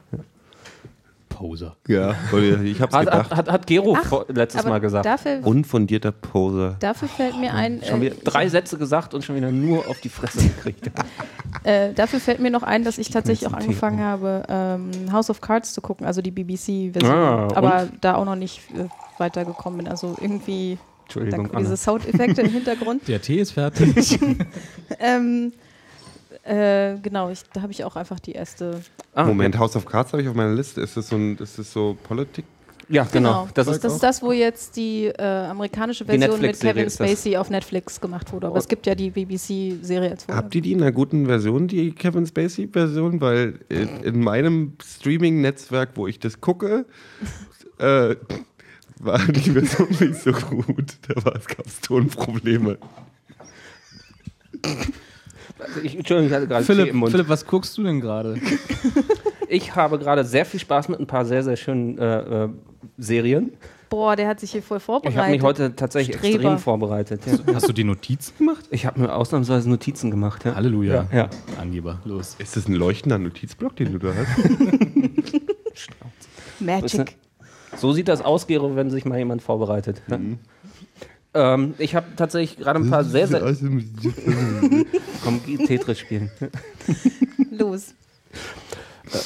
Poser. 1.39 1.77
Ja, 1.87 2.15
weil 2.31 2.65
ich 2.65 2.81
hab's 2.81 2.93
Hat, 2.93 3.05
hat, 3.07 3.23
gedacht. 3.23 3.37
hat, 3.37 3.49
hat 3.49 3.67
Gero 3.67 3.97
Ach, 3.97 4.25
letztes 4.27 4.65
Mal 4.65 4.79
gesagt. 4.79 5.05
Dafür, 5.05 5.39
Unfundierter 5.45 6.11
Poser. 6.11 6.75
dafür 6.81 7.07
fällt 7.07 7.39
mir 7.39 7.53
ein, 7.53 7.81
Schon 7.81 8.01
äh, 8.01 8.07
wieder 8.07 8.15
drei 8.25 8.49
Sätze 8.49 8.77
gesagt 8.77 9.13
und 9.13 9.23
schon 9.23 9.37
wieder 9.37 9.49
nur 9.49 9.87
auf 9.87 10.01
die 10.01 10.09
Fresse 10.09 10.41
gekriegt. 10.49 10.91
äh, 11.63 11.93
dafür 11.93 12.19
fällt 12.19 12.41
mir 12.41 12.51
noch 12.51 12.63
ein, 12.63 12.83
dass 12.83 12.97
ich 12.97 13.09
tatsächlich 13.09 13.49
auch 13.49 13.53
angefangen 13.53 13.99
Tee. 13.99 14.03
habe, 14.03 14.43
ähm, 14.49 15.13
House 15.13 15.29
of 15.29 15.39
Cards 15.39 15.71
zu 15.71 15.79
gucken, 15.79 16.05
also 16.05 16.21
die 16.21 16.31
BBC-Version, 16.31 17.09
Ah, 17.09 17.47
aber 17.55 17.87
da 18.01 18.15
auch 18.15 18.25
noch 18.25 18.35
nicht 18.35 18.59
äh, 18.75 18.89
weitergekommen 19.17 19.77
bin. 19.77 19.87
Also 19.87 20.17
irgendwie 20.19 20.77
Entschuldigung, 21.03 21.49
dank 21.53 21.57
diese 21.57 21.77
Soundeffekte 21.77 22.41
im 22.41 22.49
Hintergrund. 22.51 23.01
Der 23.07 23.21
Tee 23.21 23.39
ist 23.39 23.51
fertig. 23.51 24.19
ähm, 24.99 25.53
äh, 26.49 26.97
genau, 27.01 27.29
ich, 27.29 27.43
da 27.53 27.61
habe 27.61 27.71
ich 27.71 27.83
auch 27.83 27.95
einfach 27.95 28.19
die 28.19 28.31
erste. 28.33 28.81
Ah, 29.13 29.23
Moment, 29.25 29.57
House 29.57 29.75
of 29.75 29.85
Cards 29.85 30.11
habe 30.13 30.21
ich 30.21 30.27
auf 30.27 30.35
meiner 30.35 30.53
Liste. 30.53 30.81
Ist 30.81 30.97
das 30.97 31.09
so, 31.09 31.15
ein, 31.15 31.37
ist 31.37 31.59
das 31.59 31.71
so 31.71 31.97
Politik? 32.03 32.45
Ja, 32.91 33.03
genau. 33.03 33.47
Das 33.53 33.67
Das, 33.67 33.77
ist 33.77 33.85
ist 33.85 33.99
das, 34.01 34.23
wo 34.23 34.31
jetzt 34.31 34.75
die 34.75 35.05
äh, 35.05 35.21
amerikanische 35.21 36.03
Die 36.05 36.09
Version 36.17 36.31
mit 36.41 36.41
Netflix-Serie 36.41 36.73
Kevin 36.73 36.85
das. 36.85 36.93
Spacey 36.95 37.37
auf 37.37 37.51
Netflix 37.51 38.01
gemacht 38.01 38.33
wurde. 38.33 38.47
Aber 38.47 38.57
es 38.57 38.67
gibt 38.67 38.87
ja 38.87 38.95
die 38.95 39.11
BBC-Serie 39.11 40.09
als 40.09 40.23
Vorlage. 40.23 40.43
Habt 40.45 40.55
ihr 40.55 40.61
die 40.61 40.71
in 40.71 40.81
einer 40.81 40.91
guten 40.91 41.27
Version, 41.27 41.67
die 41.67 41.91
Kevin 41.91 42.25
Spacey-Version? 42.25 43.21
Weil 43.21 43.59
in, 43.69 43.89
in 44.03 44.19
meinem 44.21 44.73
Streaming-Netzwerk, 44.83 45.89
wo 45.95 46.07
ich 46.07 46.17
das 46.17 46.41
gucke, 46.41 46.85
äh, 47.77 48.15
war 49.01 49.19
die 49.19 49.51
Version 49.51 49.87
nicht 49.89 50.15
so 50.15 50.31
gut. 50.31 50.93
Da 51.07 51.23
war- 51.25 51.35
es 51.35 51.45
gab 51.45 51.65
Tonprobleme. 51.83 52.79
Also 55.59 55.79
ich, 55.81 55.97
Entschuldigung, 55.97 56.29
ich 56.29 56.35
hatte 56.35 56.47
gerade 56.47 56.65
Tee 56.65 56.73
Philipp, 56.73 56.89
im 56.89 56.97
Mund. 56.97 57.11
Philipp, 57.11 57.29
was 57.29 57.45
guckst 57.45 57.77
du 57.77 57.83
denn 57.83 58.01
gerade? 58.01 58.37
Ich 59.51 59.75
habe 59.75 59.97
gerade 59.97 60.23
sehr 60.23 60.45
viel 60.45 60.59
Spaß 60.59 60.89
mit 60.89 60.99
ein 60.99 61.07
paar 61.07 61.25
sehr, 61.25 61.43
sehr 61.43 61.55
schönen 61.55 61.97
äh, 61.97 62.43
äh, 62.43 62.49
Serien. 62.99 63.53
Boah, 63.89 64.15
der 64.15 64.27
hat 64.27 64.39
sich 64.39 64.51
hier 64.51 64.61
voll 64.61 64.79
vorbereitet. 64.79 65.15
Ich 65.15 65.19
habe 65.19 65.31
mich 65.31 65.41
heute 65.41 65.75
tatsächlich 65.75 66.17
Streber. 66.17 66.35
extrem 66.35 66.57
vorbereitet. 66.59 67.21
Ja. 67.25 67.55
Hast 67.55 67.67
du 67.67 67.73
die 67.73 67.83
Notizen 67.83 68.37
gemacht? 68.37 68.65
Ich 68.69 68.85
habe 68.85 68.99
mir 68.99 69.11
ausnahmsweise 69.11 69.67
Notizen 69.67 70.11
gemacht. 70.11 70.45
Ja. 70.45 70.53
Halleluja. 70.53 71.07
Ja, 71.11 71.17
ja. 71.17 71.29
Angeber, 71.59 71.99
los. 72.05 72.35
Ist 72.37 72.55
das 72.55 72.67
ein 72.67 72.75
leuchtender 72.75 73.17
Notizblock, 73.17 73.75
den 73.75 73.93
du 73.93 73.97
da 73.97 74.13
hast? 74.13 74.37
Magic. 76.59 77.15
So 77.77 77.93
sieht 77.93 78.07
das 78.07 78.21
aus, 78.21 78.45
Gero, 78.45 78.75
wenn 78.75 78.91
sich 78.91 79.05
mal 79.05 79.17
jemand 79.17 79.41
vorbereitet. 79.41 80.03
Ja. 80.07 80.19
Ähm, 81.33 81.75
ich 81.77 81.95
habe 81.95 82.07
tatsächlich 82.15 82.57
gerade 82.57 82.79
ein 82.79 82.89
paar 82.89 83.03
sehr, 83.03 83.27
sehr. 83.27 83.41
Komm, 85.23 85.41
Tetris 85.65 85.99
spielen. 85.99 86.31
Los. 87.51 87.93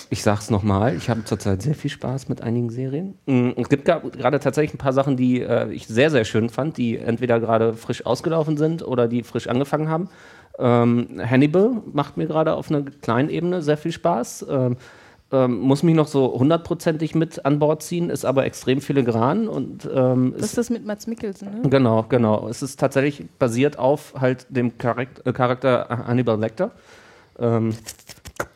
Ich 0.09 0.23
sag's 0.23 0.49
nochmal, 0.49 0.95
ich 0.95 1.09
habe 1.09 1.25
zurzeit 1.25 1.61
sehr 1.61 1.75
viel 1.75 1.91
Spaß 1.91 2.29
mit 2.29 2.41
einigen 2.41 2.69
Serien. 2.69 3.15
Mm, 3.25 3.49
Es 3.57 3.67
gibt 3.67 3.83
gerade 3.85 4.39
tatsächlich 4.39 4.73
ein 4.73 4.77
paar 4.77 4.93
Sachen, 4.93 5.17
die 5.17 5.41
äh, 5.41 5.71
ich 5.73 5.87
sehr, 5.87 6.09
sehr 6.09 6.23
schön 6.23 6.49
fand, 6.49 6.77
die 6.77 6.97
entweder 6.97 7.39
gerade 7.41 7.73
frisch 7.73 8.05
ausgelaufen 8.05 8.55
sind 8.55 8.81
oder 8.81 9.07
die 9.07 9.23
frisch 9.23 9.47
angefangen 9.47 9.89
haben. 9.89 10.09
Ähm, 10.57 11.19
Hannibal 11.19 11.81
macht 11.91 12.15
mir 12.15 12.27
gerade 12.27 12.53
auf 12.53 12.69
einer 12.69 12.83
kleinen 12.83 13.29
Ebene 13.29 13.61
sehr 13.61 13.77
viel 13.77 13.91
Spaß. 13.91 14.45
Ähm, 14.49 14.77
ähm, 15.33 15.59
muss 15.59 15.83
mich 15.83 15.95
noch 15.95 16.07
so 16.07 16.33
hundertprozentig 16.39 17.15
mit 17.15 17.43
an 17.43 17.59
Bord 17.59 17.81
ziehen, 17.81 18.09
ist 18.09 18.23
aber 18.23 18.45
extrem 18.45 18.81
filigran 18.81 19.47
und 19.47 19.89
ähm, 19.93 20.33
Das 20.37 20.45
ist 20.45 20.57
das 20.57 20.69
mit 20.69 20.85
Mats 20.85 21.07
Mikkelsen, 21.07 21.61
ne? 21.61 21.69
Genau, 21.69 22.05
genau. 22.07 22.47
Es 22.47 22.61
ist 22.61 22.79
tatsächlich 22.79 23.27
basiert 23.39 23.79
auf 23.79 24.13
halt 24.19 24.45
dem 24.49 24.77
Charakter, 24.77 25.27
äh, 25.27 25.33
Charakter 25.33 25.87
Hannibal 26.07 26.39
Lecter. 26.39 26.71
Ähm, 27.39 27.73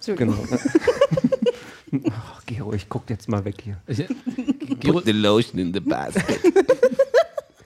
genau. 0.05 0.37
Ach, 2.11 2.45
Gero, 2.45 2.73
ich 2.73 2.87
guck 2.89 3.09
jetzt 3.09 3.27
mal 3.27 3.43
weg 3.43 3.55
hier. 3.63 3.77
Gero, 4.79 4.99
the 4.99 5.13
lotion 5.13 5.59
in 5.59 5.73
the 5.73 5.79
basket. 5.79 6.39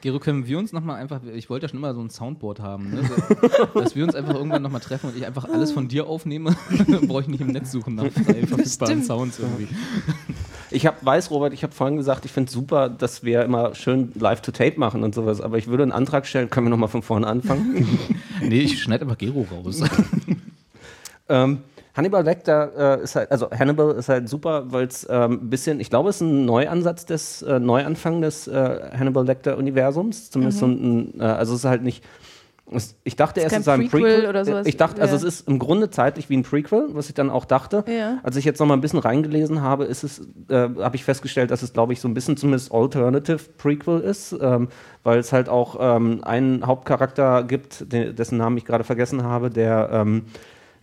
Gero, 0.01 0.20
können 0.20 0.48
wir 0.48 0.58
uns 0.58 0.74
nochmal 0.74 1.00
einfach, 1.00 1.22
ich 1.34 1.50
wollte 1.50 1.65
ja 1.65 1.70
schon 1.70 1.77
immer 1.77 1.93
so 1.93 2.01
ein 2.01 2.10
Soundboard 2.10 2.60
haben, 2.60 2.89
ne? 2.89 3.03
so, 3.03 3.79
dass 3.79 3.96
wir 3.96 4.03
uns 4.03 4.15
einfach 4.15 4.34
irgendwann 4.34 4.63
nochmal 4.63 4.81
treffen 4.81 5.10
und 5.12 5.17
ich 5.17 5.25
einfach 5.25 5.46
alles 5.46 5.72
von 5.72 5.88
dir 5.88 6.08
aufnehme, 6.08 6.55
dann 6.88 7.01
brauche 7.08 7.22
ich 7.22 7.27
nicht 7.27 7.41
im 7.41 7.48
Netz 7.48 7.72
suchen 7.72 7.96
nach 7.96 8.05
verfügbaren. 8.12 9.03
Sounds 9.03 9.39
irgendwie. 9.39 9.67
Ich 10.72 10.88
hab, 10.88 11.05
weiß, 11.05 11.29
Robert, 11.29 11.53
ich 11.53 11.63
habe 11.63 11.74
vorhin 11.74 11.98
gesagt, 11.98 12.25
ich 12.25 12.31
finde 12.31 12.48
es 12.48 12.53
super, 12.53 12.89
dass 12.89 13.24
wir 13.24 13.43
immer 13.43 13.75
schön 13.75 14.12
Live-to-Tape 14.15 14.79
machen 14.79 15.03
und 15.03 15.13
sowas, 15.13 15.39
aber 15.39 15.58
ich 15.58 15.67
würde 15.67 15.84
einen 15.84 15.91
Antrag 15.91 16.25
stellen, 16.25 16.50
können 16.50 16.65
wir 16.67 16.72
nochmal 16.72 16.89
von 16.89 17.03
vorne 17.03 17.27
anfangen? 17.27 17.88
Nee, 18.41 18.62
ich 18.62 18.81
schneide 18.81 19.03
einfach 19.03 19.17
Gero 19.17 19.46
raus. 19.51 19.84
ähm, 21.29 21.60
Hannibal 21.95 22.24
Lecter 22.24 23.00
äh, 23.00 23.03
ist 23.03 23.15
halt, 23.15 23.31
also 23.31 23.50
Hannibal 23.51 23.91
ist 23.95 24.10
halt 24.10 24.29
super, 24.29 24.71
weil 24.71 24.88
es 24.88 25.05
ähm, 25.10 25.33
ein 25.43 25.50
bisschen, 25.50 25.79
ich 25.79 25.89
glaube, 25.89 26.10
es 26.10 26.17
ist 26.17 26.21
ein 26.21 26.45
Neuansatz 26.45 27.05
des, 27.05 27.41
äh, 27.41 27.60
Neuanfang 27.60 28.21
des 28.21 28.48
äh, 28.48 28.79
Hannibal 28.98 29.25
Lecter-Universums. 29.25 30.31
Zumindest 30.31 30.60
so 30.60 30.67
ein, 30.67 31.19
äh, 31.19 31.24
also 31.24 31.53
es 31.53 31.60
ist 31.60 31.65
halt 31.65 31.83
nicht 31.83 32.03
Es- 32.74 32.95
Ich 33.03 33.17
dachte 33.17 33.41
erst, 33.41 33.53
es 33.57 33.65
sei 33.65 33.74
ein 33.74 33.89
Prequel 33.89 34.01
Prequel. 34.13 34.29
oder 34.29 34.45
sowas. 34.45 34.65
Ich 34.65 34.77
dachte, 34.77 35.01
also 35.01 35.15
Ja. 35.15 35.17
es 35.17 35.24
ist 35.25 35.48
im 35.50 35.60
Grunde 35.60 35.89
zeitlich 35.89 36.29
wie 36.29 36.38
ein 36.38 36.43
Prequel, 36.43 36.88
was 36.93 37.10
ich 37.10 37.13
dann 37.13 37.29
auch 37.29 37.43
dachte. 37.43 37.83
Ja. 37.86 38.19
Als 38.24 38.38
ich 38.38 38.45
jetzt 38.45 38.60
noch 38.62 38.67
mal 38.67 38.75
ein 38.75 38.79
bisschen 38.81 39.00
reingelesen 39.00 39.62
habe, 39.62 39.83
ist 39.83 40.03
es, 40.03 40.21
äh, 40.48 40.69
habe 40.79 40.95
ich 40.95 41.03
festgestellt, 41.03 41.51
dass 41.51 41.63
es, 41.63 41.74
glaube 41.74 41.91
ich, 41.91 42.00
so 42.00 42.07
ein 42.07 42.13
bisschen 42.13 42.38
zumindest 42.38 42.71
Alternative 42.74 43.39
Prequel 43.57 44.00
ist, 44.00 44.33
ähm, 44.39 44.69
weil 45.03 45.19
es 45.19 45.33
halt 45.33 45.50
auch 45.50 45.75
ähm, 45.81 46.24
einen 46.24 46.65
Hauptcharakter 46.65 47.43
gibt, 47.43 47.91
de 47.91 48.13
dessen 48.13 48.38
Namen 48.38 48.55
ich 48.57 48.63
gerade 48.63 48.86
vergessen 48.86 49.24
habe, 49.24 49.50
der 49.50 49.89
ähm, 49.91 50.24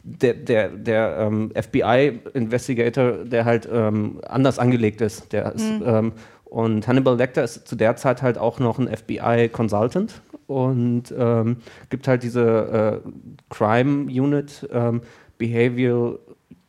der, 0.03 0.35
der, 0.35 0.69
der 0.69 1.19
ähm, 1.19 1.53
FBI-Investigator, 1.55 3.25
der 3.25 3.45
halt 3.45 3.69
ähm, 3.71 4.21
anders 4.27 4.59
angelegt 4.59 5.01
ist. 5.01 5.33
Der 5.33 5.53
ist 5.53 5.65
ähm, 5.85 6.13
und 6.45 6.89
Hannibal 6.89 7.17
Lecter 7.17 7.45
ist 7.45 7.69
zu 7.69 7.77
der 7.77 7.97
Zeit 7.97 8.23
halt 8.23 8.39
auch 8.39 8.59
noch 8.59 8.79
ein 8.79 8.89
FBI-Consultant 8.89 10.23
und 10.47 11.13
ähm, 11.17 11.59
gibt 11.91 12.09
halt 12.09 12.23
diese 12.23 13.03
äh, 13.05 13.09
Crime 13.51 14.05
Unit, 14.05 14.67
ähm, 14.73 15.03
Behavioral 15.37 16.19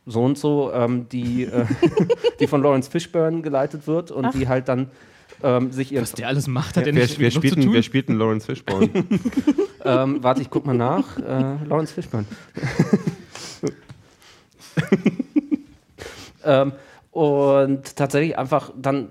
so 0.06 0.24
und 0.24 0.38
so, 0.38 0.72
ähm, 0.74 1.08
die, 1.10 1.44
äh, 1.44 1.66
die 2.40 2.48
von 2.48 2.62
Lawrence 2.62 2.90
Fishburne 2.90 3.42
geleitet 3.42 3.88
wird 3.88 4.12
und 4.12 4.34
die 4.34 4.48
halt 4.48 4.68
dann 4.68 4.90
ähm, 5.44 5.72
sich 5.72 5.92
ihren. 5.94 6.02
Was 6.02 6.14
der 6.14 6.28
alles 6.28 6.48
macht, 6.48 6.76
hat 6.76 6.88
er 6.88 6.96
Wer, 6.96 7.04
nicht 7.04 7.20
wer, 7.20 7.30
genug 7.30 7.44
spielt 7.44 7.54
zu 7.54 7.62
tun? 7.62 7.74
wer 7.74 7.84
spielt 7.84 8.10
denn 8.10 8.18
Lawrence 8.18 8.46
Fishburne? 8.46 8.90
Ähm, 9.86 10.22
warte, 10.22 10.42
ich 10.42 10.50
guck 10.50 10.66
mal 10.66 10.76
nach. 10.76 11.18
Äh, 11.18 11.66
Lawrence 11.66 11.94
Fishburne. 11.94 12.26
ähm, 16.46 16.72
und 17.12 17.96
tatsächlich 17.96 18.38
einfach 18.38 18.72
dann, 18.80 19.10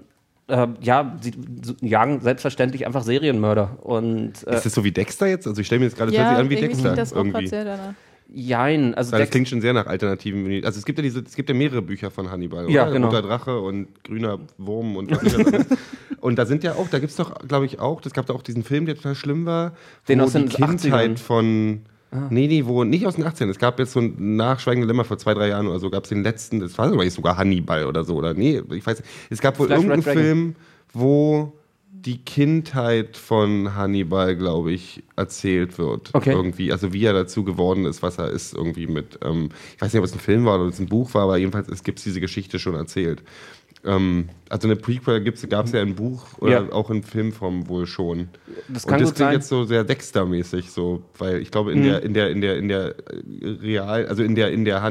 ähm, 0.48 0.76
ja, 0.80 1.16
sie 1.20 1.32
jagen 1.80 2.20
selbstverständlich 2.20 2.86
einfach 2.86 3.02
Serienmörder. 3.02 3.78
Und 3.82 4.46
äh, 4.46 4.56
ist 4.56 4.66
das 4.66 4.72
so 4.74 4.84
wie 4.84 4.92
Dexter 4.92 5.26
jetzt? 5.26 5.46
Also 5.46 5.60
ich 5.60 5.66
stelle 5.66 5.80
mir 5.80 5.86
jetzt 5.86 5.96
gerade, 5.96 6.12
Ja, 6.14 6.36
an 6.36 6.48
wie 6.50 6.56
Dexter. 6.56 6.94
das 6.94 7.12
irgendwie. 7.12 7.46
sehr 7.48 7.64
danach. 7.64 7.94
jein, 8.32 8.94
also 8.94 9.12
Weil 9.12 9.20
das 9.20 9.30
klingt 9.30 9.48
schon 9.48 9.60
sehr 9.60 9.72
nach 9.74 9.86
alternativen. 9.86 10.64
Also 10.64 10.78
es 10.78 10.84
gibt 10.84 10.98
ja 10.98 11.02
diese, 11.02 11.20
es 11.20 11.34
gibt 11.34 11.48
ja 11.48 11.54
mehrere 11.54 11.82
Bücher 11.82 12.10
von 12.10 12.30
Hannibal, 12.30 12.70
Ja, 12.70 12.84
oder? 12.84 12.92
genau. 12.92 13.08
Roter 13.08 13.22
Drache 13.22 13.58
und 13.60 13.88
grüner 14.04 14.38
Wurm 14.58 14.96
und 14.96 15.10
was. 15.10 15.66
Und 16.20 16.36
da 16.36 16.46
sind 16.46 16.64
ja 16.64 16.72
auch, 16.74 16.88
da 16.88 16.98
gibt 16.98 17.10
es 17.10 17.16
doch, 17.16 17.32
glaube 17.46 17.64
ich, 17.66 17.78
auch, 17.78 18.00
das 18.00 18.12
gab 18.12 18.26
da 18.26 18.34
auch 18.34 18.42
diesen 18.42 18.64
Film, 18.64 18.86
der 18.86 18.96
total 18.96 19.14
schlimm 19.14 19.46
war, 19.46 19.74
Den 20.08 20.18
wo 20.18 20.24
aus 20.24 20.32
die 20.32 20.38
den 20.40 20.48
80ern. 20.48 20.80
Kindheit 20.80 21.20
von 22.10 22.28
Nee, 22.30 22.46
nee, 22.46 22.64
wo, 22.64 22.84
nicht 22.84 23.06
aus 23.06 23.16
den 23.16 23.24
18. 23.24 23.48
Es 23.50 23.58
gab 23.58 23.78
jetzt 23.78 23.92
so 23.92 24.00
ein 24.00 24.36
Nachschweigende 24.36 24.86
Lämmer 24.86 25.04
vor 25.04 25.18
zwei, 25.18 25.34
drei 25.34 25.48
Jahren 25.48 25.66
oder 25.66 25.78
so, 25.78 25.90
gab 25.90 26.04
es 26.04 26.08
den 26.08 26.22
letzten, 26.22 26.60
das 26.60 26.78
war 26.78 26.88
sogar 27.10 27.36
Hannibal 27.36 27.86
oder 27.86 28.04
so, 28.04 28.16
oder 28.16 28.34
nee, 28.34 28.62
ich 28.70 28.86
weiß 28.86 28.98
nicht. 28.98 29.10
Es 29.30 29.40
gab 29.40 29.58
wohl 29.58 29.66
Vielleicht 29.66 29.84
irgendeinen. 29.84 30.18
Film, 30.18 30.56
wo 30.92 31.52
die 32.04 32.18
Kindheit 32.18 33.16
von 33.16 33.74
Hannibal, 33.74 34.36
glaube 34.36 34.72
ich, 34.72 35.02
erzählt 35.16 35.78
wird. 35.78 36.10
Okay. 36.14 36.30
Irgendwie, 36.30 36.70
also 36.72 36.92
wie 36.92 37.04
er 37.04 37.12
dazu 37.12 37.44
geworden 37.44 37.86
ist, 37.86 38.02
was 38.02 38.18
er 38.18 38.30
ist, 38.30 38.54
irgendwie 38.54 38.86
mit, 38.86 39.18
ähm, 39.22 39.50
ich 39.74 39.82
weiß 39.82 39.92
nicht, 39.92 39.98
ob 39.98 40.04
es 40.04 40.12
ein 40.12 40.20
Film 40.20 40.44
war 40.44 40.54
oder 40.54 40.64
ob 40.64 40.72
es 40.72 40.78
ein 40.78 40.86
Buch 40.86 41.12
war, 41.14 41.24
aber 41.24 41.36
jedenfalls 41.36 41.68
es 41.68 41.82
gibt 41.82 42.04
diese 42.04 42.20
Geschichte 42.20 42.58
schon 42.58 42.74
erzählt. 42.74 43.22
Ähm, 43.84 44.28
also 44.48 44.66
eine 44.66 44.76
Prequel 44.76 45.22
gab 45.22 45.66
es 45.66 45.72
ja 45.72 45.80
im 45.82 45.94
Buch 45.94 46.26
oder 46.38 46.64
Ja. 46.64 46.72
auch 46.72 46.90
in 46.90 47.02
Filmform 47.02 47.68
wohl 47.68 47.86
schon. 47.86 48.28
Das 48.68 48.84
Und 48.84 48.90
kann 48.90 49.00
das 49.00 49.08
gut 49.10 49.16
klingt 49.16 49.28
sein. 49.30 49.32
jetzt 49.34 49.48
so 49.48 49.64
sehr 49.64 49.84
Dexter-mäßig, 49.84 50.70
so, 50.70 51.02
weil 51.18 51.38
ich 51.40 51.50
glaube, 51.50 51.72
in 51.72 51.80
Mhm. 51.80 51.84
der, 51.84 52.02
in 52.02 52.14
der, 52.14 52.30
in 52.30 52.40
der, 52.40 52.56
in 52.58 52.68
der 52.68 52.86
äh, 52.88 52.94
Real, 53.62 54.06
also 54.06 54.22
in 54.24 54.34
der, 54.34 54.50
in 54.52 54.64
der 54.64 54.82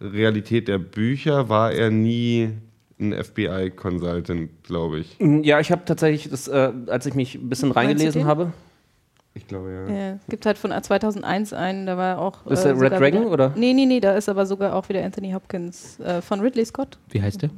Hannibal-Realität 0.00 0.68
der 0.68 0.78
Bücher 0.78 1.48
war 1.48 1.72
er 1.72 1.90
nie 1.90 2.50
ein 2.98 3.12
FBI-Consultant, 3.12 4.50
glaube 4.64 5.00
ich. 5.00 5.16
Ja, 5.42 5.60
ich 5.60 5.70
habe 5.70 5.82
tatsächlich, 5.84 6.30
das, 6.30 6.48
äh, 6.48 6.72
als 6.86 7.04
ich 7.06 7.14
mich 7.14 7.34
ein 7.34 7.48
bisschen 7.48 7.70
reingelesen 7.72 8.24
habe, 8.24 8.52
Ich 9.36 9.46
glaube, 9.46 9.70
ja. 9.70 9.94
Ja, 9.94 10.12
es 10.14 10.26
gibt 10.30 10.46
halt 10.46 10.56
von 10.56 10.70
2001 10.70 11.52
einen, 11.52 11.84
da 11.84 11.98
war 11.98 12.18
auch. 12.18 12.46
Ist 12.46 12.64
der 12.64 12.80
Red 12.80 12.92
Dragon, 12.92 13.20
wieder, 13.20 13.30
oder? 13.30 13.52
Nee, 13.54 13.74
nee, 13.74 13.84
nee, 13.84 14.00
da 14.00 14.14
ist 14.14 14.30
aber 14.30 14.46
sogar 14.46 14.74
auch 14.74 14.88
wieder 14.88 15.04
Anthony 15.04 15.32
Hopkins 15.32 16.00
äh, 16.00 16.22
von 16.22 16.40
Ridley 16.40 16.64
Scott. 16.64 16.98
Wie 17.10 17.20
heißt 17.20 17.42
der? 17.42 17.50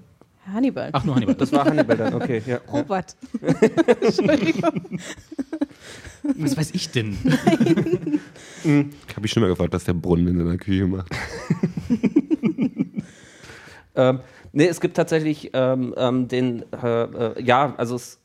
Hannibal. 0.52 0.90
Ach, 0.92 1.04
nur 1.04 1.14
Hannibal. 1.14 1.36
das 1.36 1.52
war 1.52 1.64
Hannibal 1.64 1.96
dann, 1.96 2.14
okay. 2.14 2.42
Ja. 2.46 2.58
Robert. 2.72 3.14
Entschuldigung. 4.00 4.98
Was 6.22 6.56
weiß 6.56 6.70
ich 6.72 6.90
denn? 6.90 7.16
Ich 8.64 9.14
habe 9.14 9.22
mich 9.22 9.30
schon 9.30 9.40
mal 9.40 9.48
gefragt, 9.48 9.72
was 9.72 9.84
der 9.84 9.92
Brunnen 9.92 10.26
in 10.26 10.38
seiner 10.38 10.58
Küche 10.58 10.86
macht. 10.86 11.08
Ähm, 13.98 14.20
nee, 14.52 14.66
es 14.66 14.80
gibt 14.80 14.96
tatsächlich 14.96 15.50
ähm, 15.54 15.92
ähm, 15.96 16.28
den, 16.28 16.64
äh, 16.72 17.02
äh, 17.02 17.42
ja, 17.42 17.74
also 17.76 17.96
es 17.96 18.20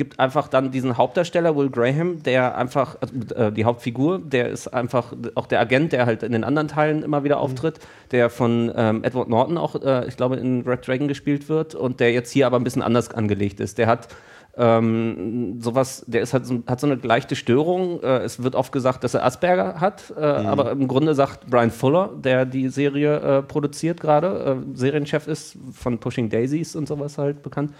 gibt 0.00 0.18
einfach 0.18 0.48
dann 0.48 0.70
diesen 0.70 0.96
Hauptdarsteller, 0.96 1.54
Will 1.54 1.68
Graham, 1.68 2.22
der 2.22 2.56
einfach, 2.56 2.96
also, 3.02 3.34
äh, 3.34 3.52
die 3.52 3.66
Hauptfigur, 3.66 4.18
der 4.18 4.48
ist 4.48 4.68
einfach 4.68 5.12
auch 5.34 5.44
der 5.44 5.60
Agent, 5.60 5.92
der 5.92 6.06
halt 6.06 6.22
in 6.22 6.32
den 6.32 6.42
anderen 6.42 6.68
Teilen 6.68 7.02
immer 7.02 7.22
wieder 7.22 7.38
auftritt, 7.38 7.80
der 8.10 8.30
von 8.30 8.72
ähm, 8.74 9.04
Edward 9.04 9.28
Norton 9.28 9.58
auch, 9.58 9.74
äh, 9.74 10.08
ich 10.08 10.16
glaube, 10.16 10.36
in 10.36 10.62
Red 10.62 10.88
Dragon 10.88 11.06
gespielt 11.06 11.50
wird 11.50 11.74
und 11.74 12.00
der 12.00 12.12
jetzt 12.12 12.30
hier 12.30 12.46
aber 12.46 12.58
ein 12.58 12.64
bisschen 12.64 12.80
anders 12.80 13.12
angelegt 13.12 13.60
ist. 13.60 13.76
Der 13.76 13.88
hat 13.88 14.08
ähm, 14.56 15.60
sowas, 15.60 16.02
der 16.06 16.22
ist 16.22 16.32
halt 16.32 16.46
so, 16.46 16.62
hat 16.66 16.80
so 16.80 16.86
eine 16.86 16.94
leichte 16.94 17.36
Störung. 17.36 18.02
Äh, 18.02 18.20
es 18.20 18.42
wird 18.42 18.54
oft 18.54 18.72
gesagt, 18.72 19.04
dass 19.04 19.12
er 19.12 19.22
Asperger 19.22 19.80
hat, 19.80 20.14
äh, 20.16 20.22
aber 20.22 20.70
im 20.70 20.88
Grunde 20.88 21.14
sagt 21.14 21.50
Brian 21.50 21.70
Fuller, 21.70 22.08
der 22.16 22.46
die 22.46 22.70
Serie 22.70 23.16
äh, 23.18 23.42
produziert 23.42 24.00
gerade, 24.00 24.62
äh, 24.64 24.76
Serienchef 24.78 25.28
ist 25.28 25.58
von 25.74 25.98
Pushing 25.98 26.30
Daisies 26.30 26.74
und 26.74 26.88
sowas 26.88 27.18
halt 27.18 27.42
bekannt. 27.42 27.74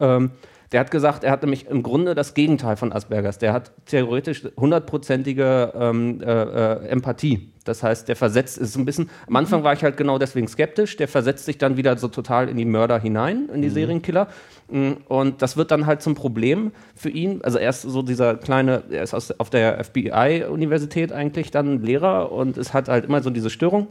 Ähm, 0.00 0.32
der 0.72 0.80
hat 0.80 0.90
gesagt, 0.90 1.24
er 1.24 1.32
hat 1.32 1.42
nämlich 1.42 1.66
im 1.66 1.82
Grunde 1.82 2.14
das 2.14 2.34
Gegenteil 2.34 2.76
von 2.76 2.92
Aspergers. 2.92 3.38
Der 3.38 3.52
hat 3.52 3.72
theoretisch 3.86 4.46
hundertprozentige 4.56 5.72
ähm, 5.74 6.20
äh, 6.20 6.26
äh, 6.26 6.86
Empathie. 6.88 7.52
Das 7.64 7.82
heißt, 7.82 8.08
der 8.08 8.16
versetzt, 8.16 8.56
ist 8.56 8.72
so 8.72 8.78
ein 8.80 8.84
bisschen, 8.84 9.10
am 9.26 9.36
Anfang 9.36 9.64
war 9.64 9.72
ich 9.72 9.82
halt 9.82 9.96
genau 9.96 10.18
deswegen 10.18 10.48
skeptisch, 10.48 10.96
der 10.96 11.08
versetzt 11.08 11.44
sich 11.44 11.58
dann 11.58 11.76
wieder 11.76 11.98
so 11.98 12.08
total 12.08 12.48
in 12.48 12.56
die 12.56 12.64
Mörder 12.64 12.98
hinein, 12.98 13.50
in 13.52 13.62
die 13.62 13.68
Serienkiller. 13.68 14.28
Mm, 14.70 14.92
Und 15.08 15.42
das 15.42 15.56
wird 15.56 15.70
dann 15.72 15.86
halt 15.86 16.02
zum 16.02 16.14
Problem 16.14 16.72
für 16.94 17.10
ihn. 17.10 17.40
Also 17.42 17.58
er 17.58 17.70
ist 17.70 17.82
so 17.82 18.02
dieser 18.02 18.36
kleine, 18.36 18.84
er 18.90 19.02
ist 19.02 19.12
aus, 19.12 19.32
auf 19.32 19.50
der 19.50 19.82
FBI-Universität 19.84 21.12
eigentlich 21.12 21.50
dann 21.50 21.82
Lehrer 21.82 22.32
und 22.32 22.56
es 22.56 22.72
hat 22.72 22.88
halt 22.88 23.04
immer 23.04 23.22
so 23.22 23.30
diese 23.30 23.50
Störung 23.50 23.88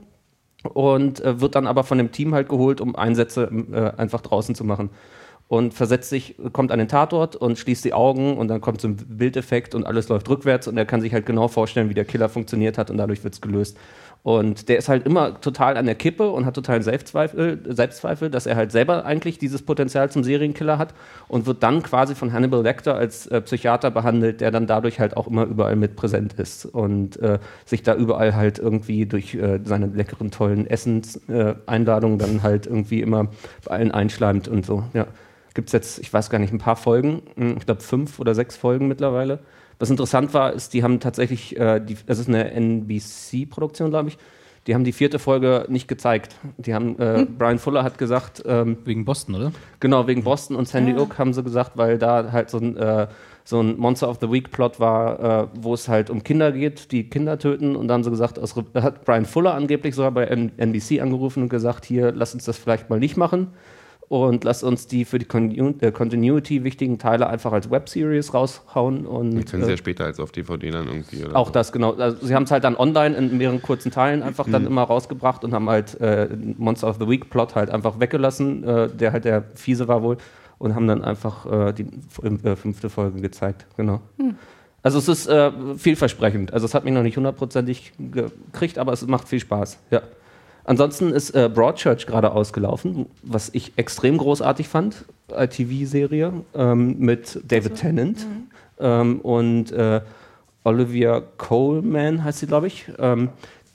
und 0.63 1.21
äh, 1.21 1.39
wird 1.41 1.55
dann 1.55 1.67
aber 1.67 1.83
von 1.83 1.97
dem 1.97 2.11
Team 2.11 2.33
halt 2.33 2.49
geholt, 2.49 2.81
um 2.81 2.95
Einsätze 2.95 3.49
äh, 3.71 3.99
einfach 3.99 4.21
draußen 4.21 4.55
zu 4.55 4.63
machen. 4.63 4.89
Und 5.49 5.73
versetzt 5.73 6.09
sich, 6.09 6.35
kommt 6.53 6.71
an 6.71 6.77
den 6.77 6.87
Tatort 6.87 7.35
und 7.35 7.57
schließt 7.57 7.83
die 7.83 7.93
Augen 7.93 8.37
und 8.37 8.49
dann 8.49 8.61
kommt 8.61 8.81
so 8.81 8.87
ein 8.87 8.95
Bildeffekt 8.95 9.73
und 9.73 9.83
alles 9.83 10.07
läuft 10.07 10.29
rückwärts 10.29 10.67
und 10.67 10.77
er 10.77 10.85
kann 10.85 11.01
sich 11.01 11.11
halt 11.11 11.25
genau 11.25 11.47
vorstellen, 11.47 11.89
wie 11.89 11.95
der 11.95 12.05
Killer 12.05 12.29
funktioniert 12.29 12.77
hat 12.77 12.91
und 12.91 12.97
dadurch 12.97 13.23
wird 13.23 13.33
es 13.33 13.41
gelöst. 13.41 13.75
Und 14.21 14.67
der 14.67 14.77
ist 14.77 14.89
halt 14.89 15.05
immer 15.05 15.39
total 15.39 15.77
an 15.77 15.85
der 15.85 15.95
Kippe 15.95 16.29
und 16.29 16.45
hat 16.45 16.53
totalen 16.53 16.83
Selbstzweifel, 16.83 17.63
Selbstzweifel, 17.65 18.29
dass 18.29 18.45
er 18.45 18.57
halt 18.57 18.71
selber 18.71 19.05
eigentlich 19.05 19.37
dieses 19.37 19.61
Potenzial 19.61 20.11
zum 20.11 20.25
Serienkiller 20.25 20.77
hat 20.77 20.93
und 21.29 21.45
wird 21.45 21.63
dann 21.63 21.81
quasi 21.83 22.15
von 22.15 22.33
Hannibal 22.33 22.61
Lecter 22.61 22.95
als 22.95 23.27
äh, 23.27 23.39
Psychiater 23.41 23.91
behandelt, 23.91 24.41
der 24.41 24.51
dann 24.51 24.67
dadurch 24.67 24.99
halt 24.99 25.15
auch 25.15 25.27
immer 25.27 25.45
überall 25.45 25.77
mit 25.77 25.95
präsent 25.95 26.33
ist 26.33 26.65
und 26.65 27.17
äh, 27.21 27.39
sich 27.65 27.81
da 27.81 27.95
überall 27.95 28.35
halt 28.35 28.59
irgendwie 28.59 29.05
durch 29.05 29.35
äh, 29.35 29.61
seine 29.63 29.87
leckeren, 29.87 30.31
tollen 30.31 30.67
Essenseinladungen 30.67 32.19
äh, 32.19 32.23
dann 32.23 32.43
halt 32.43 32.67
irgendwie 32.67 33.01
immer 33.01 33.29
bei 33.63 33.71
allen 33.71 33.91
einschleimt 33.91 34.49
und 34.49 34.65
so. 34.65 34.83
Ja. 34.93 35.07
Gibt 35.59 35.67
es 35.67 35.73
jetzt, 35.73 35.99
ich 35.99 36.13
weiß 36.13 36.29
gar 36.29 36.39
nicht, 36.39 36.53
ein 36.53 36.57
paar 36.57 36.77
Folgen, 36.77 37.21
hm, 37.35 37.57
ich 37.57 37.65
glaube 37.65 37.81
fünf 37.81 38.17
oder 38.17 38.33
sechs 38.33 38.55
Folgen 38.55 38.87
mittlerweile. 38.87 39.39
Was 39.77 39.89
interessant 39.89 40.33
war, 40.33 40.53
ist, 40.53 40.73
die 40.73 40.83
haben 40.83 41.01
tatsächlich, 41.01 41.59
äh, 41.59 41.81
die, 41.81 41.97
das 42.05 42.17
ist 42.17 42.29
eine 42.29 42.49
NBC-Produktion, 42.51 43.89
glaube 43.89 44.07
ich, 44.07 44.17
die 44.67 44.73
haben 44.73 44.85
die 44.85 44.93
vierte 44.93 45.19
Folge 45.19 45.65
nicht 45.67 45.89
gezeigt. 45.89 46.37
Die 46.55 46.73
haben, 46.73 46.97
äh, 46.97 47.27
Brian 47.37 47.59
Fuller 47.59 47.83
hat 47.83 47.97
gesagt, 47.97 48.41
ähm, 48.45 48.77
Wegen 48.85 49.03
Boston, 49.03 49.35
oder? 49.35 49.51
Genau, 49.81 50.07
wegen 50.07 50.23
Boston 50.23 50.55
und 50.55 50.65
Sandy 50.69 50.93
Hook 50.93 51.17
haben 51.17 51.33
sie 51.33 51.43
gesagt, 51.43 51.73
weil 51.75 51.97
da 51.97 52.31
halt 52.31 52.49
so 52.49 52.59
ein, 52.59 52.77
äh, 52.77 53.07
so 53.43 53.59
ein 53.59 53.77
Monster 53.77 54.09
of 54.09 54.19
the 54.21 54.31
Week 54.31 54.49
Plot 54.51 54.79
war, 54.79 55.43
äh, 55.43 55.47
wo 55.55 55.73
es 55.73 55.89
halt 55.89 56.09
um 56.09 56.23
Kinder 56.23 56.53
geht, 56.53 56.93
die 56.93 57.09
Kinder 57.09 57.37
töten. 57.37 57.75
Und 57.75 57.89
da 57.89 57.95
haben 57.95 58.05
sie 58.05 58.11
gesagt, 58.11 58.39
aus, 58.39 58.55
hat 58.75 59.03
Brian 59.03 59.25
Fuller 59.25 59.55
angeblich 59.55 59.93
sogar 59.93 60.11
bei 60.11 60.23
N 60.23 60.53
NBC 60.55 61.01
angerufen 61.01 61.43
und 61.43 61.49
gesagt, 61.49 61.83
hier, 61.83 62.13
lass 62.13 62.33
uns 62.33 62.45
das 62.45 62.57
vielleicht 62.57 62.89
mal 62.89 62.99
nicht 62.99 63.17
machen. 63.17 63.47
Und 64.09 64.43
lass 64.43 64.63
uns 64.63 64.87
die 64.87 65.05
für 65.05 65.19
die 65.19 65.27
äh, 65.27 65.91
Continuity 65.91 66.63
wichtigen 66.63 66.97
Teile 66.97 67.27
einfach 67.27 67.51
als 67.51 67.69
Webseries 67.69 68.33
raushauen. 68.33 69.05
Und, 69.05 69.37
Die 69.37 69.43
können 69.43 69.63
sie 69.63 69.69
ja 69.69 69.77
später 69.77 70.05
als 70.05 70.19
auf 70.19 70.31
DVD 70.31 70.71
dann 70.71 70.87
irgendwie. 70.87 71.23
Oder 71.23 71.35
auch 71.35 71.47
so. 71.47 71.53
das, 71.53 71.71
genau. 71.71 71.93
Also, 71.93 72.25
sie 72.25 72.33
haben 72.33 72.43
es 72.43 72.51
halt 72.51 72.63
dann 72.63 72.75
online 72.75 73.15
in 73.15 73.37
mehreren 73.37 73.61
kurzen 73.61 73.91
Teilen 73.91 74.23
einfach 74.23 74.47
dann 74.49 74.65
immer 74.65 74.81
rausgebracht 74.81 75.43
und 75.43 75.53
haben 75.53 75.69
halt 75.69 76.01
äh, 76.01 76.27
Monster 76.57 76.89
of 76.89 76.97
the 76.99 77.07
Week 77.07 77.29
Plot 77.29 77.53
halt 77.53 77.69
einfach 77.69 77.99
weggelassen, 77.99 78.63
äh, 78.63 78.89
der 78.89 79.11
halt 79.11 79.25
der 79.25 79.43
fiese 79.53 79.87
war 79.87 80.01
wohl, 80.01 80.17
und 80.57 80.73
haben 80.73 80.87
dann 80.87 81.03
einfach 81.03 81.45
äh, 81.45 81.73
die 81.73 81.85
äh, 82.23 82.55
fünfte 82.55 82.89
Folge 82.89 83.21
gezeigt, 83.21 83.67
genau. 83.77 84.01
Also 84.81 84.97
es 84.97 85.07
ist 85.07 85.27
äh, 85.27 85.51
vielversprechend. 85.77 86.53
Also 86.53 86.65
es 86.65 86.73
hat 86.73 86.83
mich 86.83 86.93
noch 86.93 87.03
nicht 87.03 87.17
hundertprozentig 87.17 87.93
gekriegt, 87.99 88.79
aber 88.79 88.93
es 88.93 89.05
macht 89.05 89.27
viel 89.27 89.39
Spaß, 89.39 89.77
ja. 89.91 90.01
Ansonsten 90.69 91.11
ist 91.11 91.31
äh, 91.31 91.49
Broadchurch 91.51 92.05
gerade 92.05 92.31
ausgelaufen, 92.31 93.07
was 93.23 93.49
ich 93.53 93.73
extrem 93.77 94.19
großartig 94.19 94.67
fand, 94.67 95.03
ITV-Serie 95.35 96.31
ähm, 96.53 96.95
mit 96.99 97.41
David 97.47 97.73
Tennant. 97.73 98.27
Ähm, 98.79 99.19
und 99.21 99.71
äh, 99.71 100.01
Olivia 100.63 101.23
Coleman 101.37 102.23
heißt 102.23 102.37
sie, 102.41 102.45
glaube 102.45 102.67
ich, 102.67 102.85
ähm, 102.99 103.29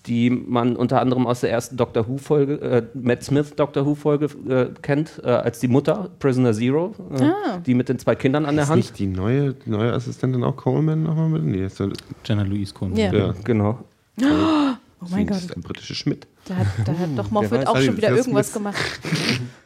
die 0.07 0.31
man 0.31 0.77
unter 0.77 1.01
anderem 1.01 1.27
aus 1.27 1.41
der 1.41 1.51
ersten 1.51 1.77
Doctor 1.77 2.07
Who-Folge, 2.07 2.61
äh, 2.61 2.83
Matt 2.95 3.25
Smith 3.25 3.57
Doctor 3.57 3.85
Who-Folge 3.87 4.27
äh, 4.49 4.67
kennt, 4.81 5.21
äh, 5.25 5.31
als 5.31 5.59
die 5.59 5.67
Mutter, 5.67 6.11
Prisoner 6.21 6.53
Zero, 6.53 6.95
äh, 7.19 7.25
Ah. 7.25 7.59
die 7.67 7.75
mit 7.75 7.89
den 7.89 7.99
zwei 7.99 8.15
Kindern 8.15 8.47
an 8.47 8.55
der 8.55 8.63
Ist 8.67 8.71
Hand. 8.71 8.77
nicht 8.83 8.99
die 9.01 9.09
neue, 9.09 9.55
die 9.55 9.71
neue 9.71 9.93
Assistentin 9.93 10.45
auch 10.45 10.55
Coleman 10.55 11.03
nochmal 11.03 11.29
mit? 11.29 11.43
Nee, 11.43 11.65
ist, 11.65 11.83
Jenna 12.25 12.45
Louise 12.45 12.73
Cohn. 12.73 12.95
Ja. 12.95 13.13
ja. 13.13 13.35
Genau. 13.43 13.81
Oh 14.23 14.75
mein 15.11 15.27
das 15.27 15.41
Gott, 15.41 15.51
ist 15.51 15.57
ein 15.57 15.63
britischer 15.63 15.95
Schmidt. 15.95 16.27
da 16.47 16.57
hat, 16.57 16.67
da 16.85 16.93
hat 16.99 17.11
doch 17.17 17.31
Moffat 17.31 17.61
weiß. 17.61 17.67
auch 17.67 17.79
schon 17.81 17.97
wieder 17.97 18.11
Das 18.11 18.19
irgendwas 18.19 18.53
gemacht. 18.53 18.77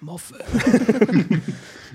Mhm. 0.01 1.43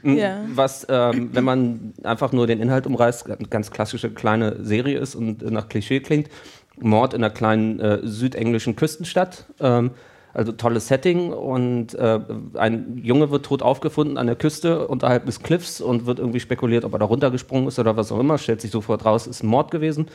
Ja. 0.18 0.42
Was, 0.54 0.86
ähm, 0.90 1.30
wenn 1.32 1.46
man 1.46 1.94
einfach 2.04 2.34
nur 2.34 2.46
den 2.46 2.60
Inhalt 2.60 2.86
umreißt, 2.86 3.26
eine 3.30 3.48
ganz 3.48 3.72
klassische 3.72 4.10
kleine 4.10 4.64
Serie 4.64 5.00
ist 5.00 5.16
und 5.16 5.42
nach 5.50 5.70
Klischee 5.70 6.02
klingt. 6.02 6.28
Mord 6.78 7.14
in 7.14 7.24
einer 7.24 7.34
kleinen 7.34 7.80
äh, 7.80 8.00
südenglischen 8.04 8.76
Küstenstadt. 8.76 9.46
Ähm, 9.62 9.92
also 10.34 10.52
tolles 10.52 10.88
Setting 10.88 11.32
und 11.32 11.94
äh, 11.94 12.20
ein 12.56 12.98
Junge 13.02 13.30
wird 13.30 13.46
tot 13.46 13.62
aufgefunden 13.62 14.18
an 14.18 14.26
der 14.26 14.36
Küste 14.36 14.88
unterhalb 14.88 15.26
des 15.28 15.42
Cliffs 15.42 15.80
und 15.80 16.08
wird 16.08 16.18
irgendwie 16.18 16.40
spekuliert, 16.40 16.86
ob 16.86 16.94
er 16.94 17.00
da 17.00 17.06
runtergesprungen 17.06 17.68
ist 17.68 17.78
oder 17.78 17.96
was 17.96 18.12
auch 18.12 18.20
immer. 18.20 18.40
Stellt 18.40 18.60
sich 18.60 18.72
sofort 18.72 19.06
raus, 19.06 19.28
ist 19.28 19.44
ein 19.44 19.48
Mord 19.48 19.70
gewesen. 19.70 20.08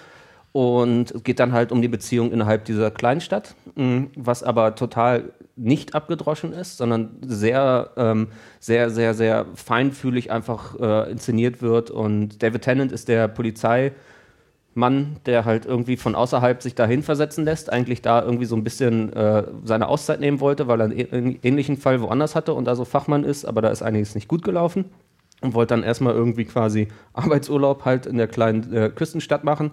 Und 0.52 1.10
es 1.10 1.22
geht 1.24 1.40
dann 1.40 1.52
halt 1.52 1.72
um 1.72 1.82
die 1.82 1.88
Beziehung 1.88 2.32
innerhalb 2.32 2.64
dieser 2.64 2.90
Kleinstadt, 2.90 3.54
mh, 3.74 4.06
was 4.16 4.42
aber 4.42 4.74
total 4.74 5.32
nicht 5.56 5.94
abgedroschen 5.94 6.52
ist, 6.52 6.78
sondern 6.78 7.10
sehr, 7.20 7.90
ähm, 7.96 8.28
sehr, 8.60 8.90
sehr, 8.90 9.14
sehr 9.14 9.46
feinfühlig 9.54 10.30
einfach 10.30 10.78
äh, 10.80 11.10
inszeniert 11.10 11.60
wird. 11.60 11.90
Und 11.90 12.42
David 12.42 12.62
Tennant 12.62 12.92
ist 12.92 13.08
der 13.08 13.28
Polizeimann, 13.28 15.16
der 15.26 15.44
halt 15.44 15.66
irgendwie 15.66 15.96
von 15.96 16.14
außerhalb 16.14 16.62
sich 16.62 16.74
dahin 16.74 17.02
versetzen 17.02 17.44
lässt, 17.44 17.70
eigentlich 17.70 18.02
da 18.02 18.22
irgendwie 18.22 18.46
so 18.46 18.56
ein 18.56 18.64
bisschen 18.64 19.12
äh, 19.12 19.44
seine 19.64 19.88
Auszeit 19.88 20.20
nehmen 20.20 20.40
wollte, 20.40 20.68
weil 20.68 20.80
er 20.80 20.86
einen 20.86 21.38
ähnlichen 21.42 21.76
Fall 21.76 22.00
woanders 22.00 22.34
hatte 22.36 22.54
und 22.54 22.64
da 22.64 22.76
so 22.76 22.84
Fachmann 22.84 23.24
ist, 23.24 23.44
aber 23.44 23.60
da 23.60 23.68
ist 23.68 23.82
einiges 23.82 24.14
nicht 24.14 24.28
gut 24.28 24.44
gelaufen 24.44 24.86
und 25.40 25.54
wollte 25.54 25.74
dann 25.74 25.82
erstmal 25.82 26.14
irgendwie 26.14 26.44
quasi 26.44 26.88
Arbeitsurlaub 27.12 27.84
halt 27.84 28.06
in 28.06 28.16
der 28.16 28.28
kleinen 28.28 28.72
äh, 28.72 28.90
Küstenstadt 28.94 29.44
machen 29.44 29.72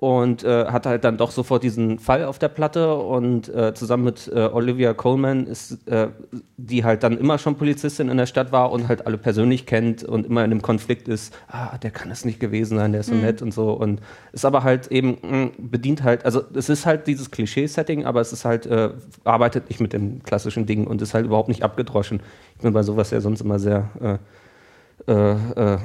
und 0.00 0.44
äh, 0.44 0.64
hat 0.64 0.86
halt 0.86 1.04
dann 1.04 1.18
doch 1.18 1.30
sofort 1.30 1.62
diesen 1.62 1.98
Fall 1.98 2.24
auf 2.24 2.38
der 2.38 2.48
Platte. 2.48 2.94
Und 2.94 3.50
äh, 3.50 3.74
zusammen 3.74 4.04
mit 4.04 4.32
äh, 4.34 4.46
Olivia 4.46 4.94
Coleman 4.94 5.46
ist, 5.46 5.86
äh, 5.88 6.08
die 6.56 6.84
halt 6.84 7.02
dann 7.02 7.18
immer 7.18 7.36
schon 7.36 7.56
Polizistin 7.56 8.08
in 8.08 8.16
der 8.16 8.24
Stadt 8.24 8.50
war 8.50 8.72
und 8.72 8.88
halt 8.88 9.06
alle 9.06 9.18
persönlich 9.18 9.66
kennt 9.66 10.02
und 10.02 10.24
immer 10.24 10.42
in 10.42 10.52
einem 10.52 10.62
Konflikt 10.62 11.06
ist, 11.06 11.36
ah, 11.48 11.76
der 11.76 11.90
kann 11.90 12.10
es 12.10 12.24
nicht 12.24 12.40
gewesen 12.40 12.78
sein, 12.78 12.92
der 12.92 13.02
ist 13.02 13.08
so 13.08 13.14
nett 13.14 13.42
und 13.42 13.52
so. 13.52 13.72
Und 13.74 14.00
ist 14.32 14.46
aber 14.46 14.62
halt 14.62 14.86
eben 14.86 15.18
mh, 15.20 15.50
bedient 15.58 16.02
halt, 16.02 16.24
also 16.24 16.44
es 16.54 16.70
ist 16.70 16.86
halt 16.86 17.06
dieses 17.06 17.30
Klischee-Setting, 17.30 18.06
aber 18.06 18.22
es 18.22 18.32
ist 18.32 18.46
halt, 18.46 18.64
äh, 18.64 18.92
arbeitet 19.24 19.68
nicht 19.68 19.82
mit 19.82 19.92
dem 19.92 20.22
klassischen 20.22 20.64
Ding 20.64 20.86
und 20.86 21.02
ist 21.02 21.12
halt 21.12 21.26
überhaupt 21.26 21.48
nicht 21.48 21.62
abgedroschen. 21.62 22.22
Ich 22.56 22.62
bin 22.62 22.72
bei 22.72 22.82
sowas 22.82 23.10
ja 23.10 23.20
sonst 23.20 23.42
immer 23.42 23.58
sehr 23.58 23.90
äh, 24.00 25.12
äh, 25.12 25.74
äh, 25.74 25.78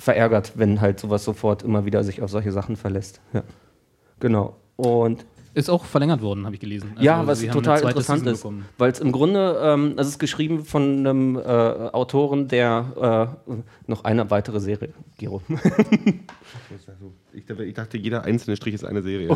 verärgert, 0.00 0.52
wenn 0.56 0.80
halt 0.80 0.98
sowas 0.98 1.24
sofort 1.24 1.62
immer 1.62 1.84
wieder 1.84 2.02
sich 2.02 2.22
auf 2.22 2.30
solche 2.30 2.50
Sachen 2.50 2.76
verlässt. 2.76 3.20
Ja. 3.32 3.42
Genau. 4.18 4.56
Und 4.76 5.26
Ist 5.52 5.68
auch 5.68 5.84
verlängert 5.84 6.22
worden, 6.22 6.46
habe 6.46 6.54
ich 6.54 6.60
gelesen. 6.60 6.92
Also 6.92 7.04
ja, 7.04 7.26
was 7.26 7.40
total 7.46 7.82
interessant 7.82 8.24
Season 8.24 8.60
ist, 8.60 8.64
weil 8.78 8.90
es 8.90 9.00
im 9.00 9.12
Grunde, 9.12 9.60
ähm, 9.62 9.94
es 9.98 10.08
ist 10.08 10.18
geschrieben 10.18 10.64
von 10.64 10.98
einem 11.06 11.36
äh, 11.36 11.40
Autoren, 11.40 12.48
der 12.48 13.36
äh, 13.46 13.52
noch 13.86 14.04
eine 14.04 14.30
weitere 14.30 14.60
Serie, 14.60 14.94
Gero. 15.18 15.42
Ich 17.32 17.46
dachte, 17.46 17.64
ich 17.64 17.74
dachte, 17.74 17.98
jeder 17.98 18.24
einzelne 18.24 18.56
Strich 18.56 18.74
ist 18.74 18.84
eine 18.84 19.02
Serie. 19.02 19.28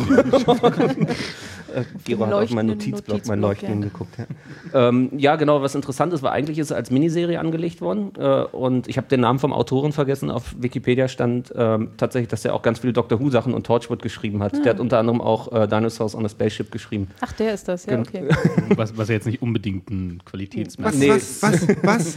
Gero 2.04 2.26
hat 2.26 2.32
auf 2.32 2.50
meinen 2.50 2.68
Notizblock, 2.68 3.26
mein 3.26 3.40
Leuchten 3.40 3.82
ja. 3.82 3.88
geguckt. 3.88 4.16
Ja. 4.18 4.88
ähm, 4.88 5.10
ja, 5.16 5.36
genau, 5.36 5.62
was 5.62 5.74
interessant 5.74 6.12
ist, 6.12 6.22
war 6.22 6.32
eigentlich 6.32 6.58
ist 6.58 6.70
es 6.70 6.72
als 6.72 6.90
Miniserie 6.90 7.38
angelegt 7.38 7.80
worden 7.80 8.12
äh, 8.16 8.44
und 8.44 8.88
ich 8.88 8.96
habe 8.96 9.08
den 9.08 9.20
Namen 9.20 9.38
vom 9.38 9.52
Autoren 9.52 9.92
vergessen. 9.92 10.30
Auf 10.30 10.54
Wikipedia 10.58 11.08
stand 11.08 11.52
ähm, 11.56 11.90
tatsächlich, 11.96 12.28
dass 12.28 12.44
er 12.44 12.54
auch 12.54 12.62
ganz 12.62 12.80
viele 12.80 12.92
Doctor 12.92 13.20
Who 13.20 13.30
Sachen 13.30 13.54
und 13.54 13.66
Torchwood 13.66 14.02
geschrieben 14.02 14.42
hat. 14.42 14.64
Der 14.64 14.74
hat 14.74 14.80
unter 14.80 14.98
anderem 14.98 15.20
auch 15.20 15.52
äh, 15.52 15.66
Dinosaurs 15.68 16.14
on 16.14 16.24
a 16.24 16.28
Spaceship 16.28 16.70
geschrieben. 16.70 17.08
Ach, 17.20 17.32
der 17.32 17.54
ist 17.54 17.68
das, 17.68 17.86
ja, 17.86 17.96
Genau. 17.96 18.08
okay. 18.08 18.28
Was, 18.76 18.96
was 18.96 19.08
ja 19.08 19.14
jetzt 19.14 19.26
nicht 19.26 19.40
unbedingt 19.42 19.88
ein 19.90 20.20
Qualitätsmerkmal 20.24 20.98
Nee. 20.98 21.10
was, 21.10 21.42
was, 21.42 21.68
was, 21.83 22.16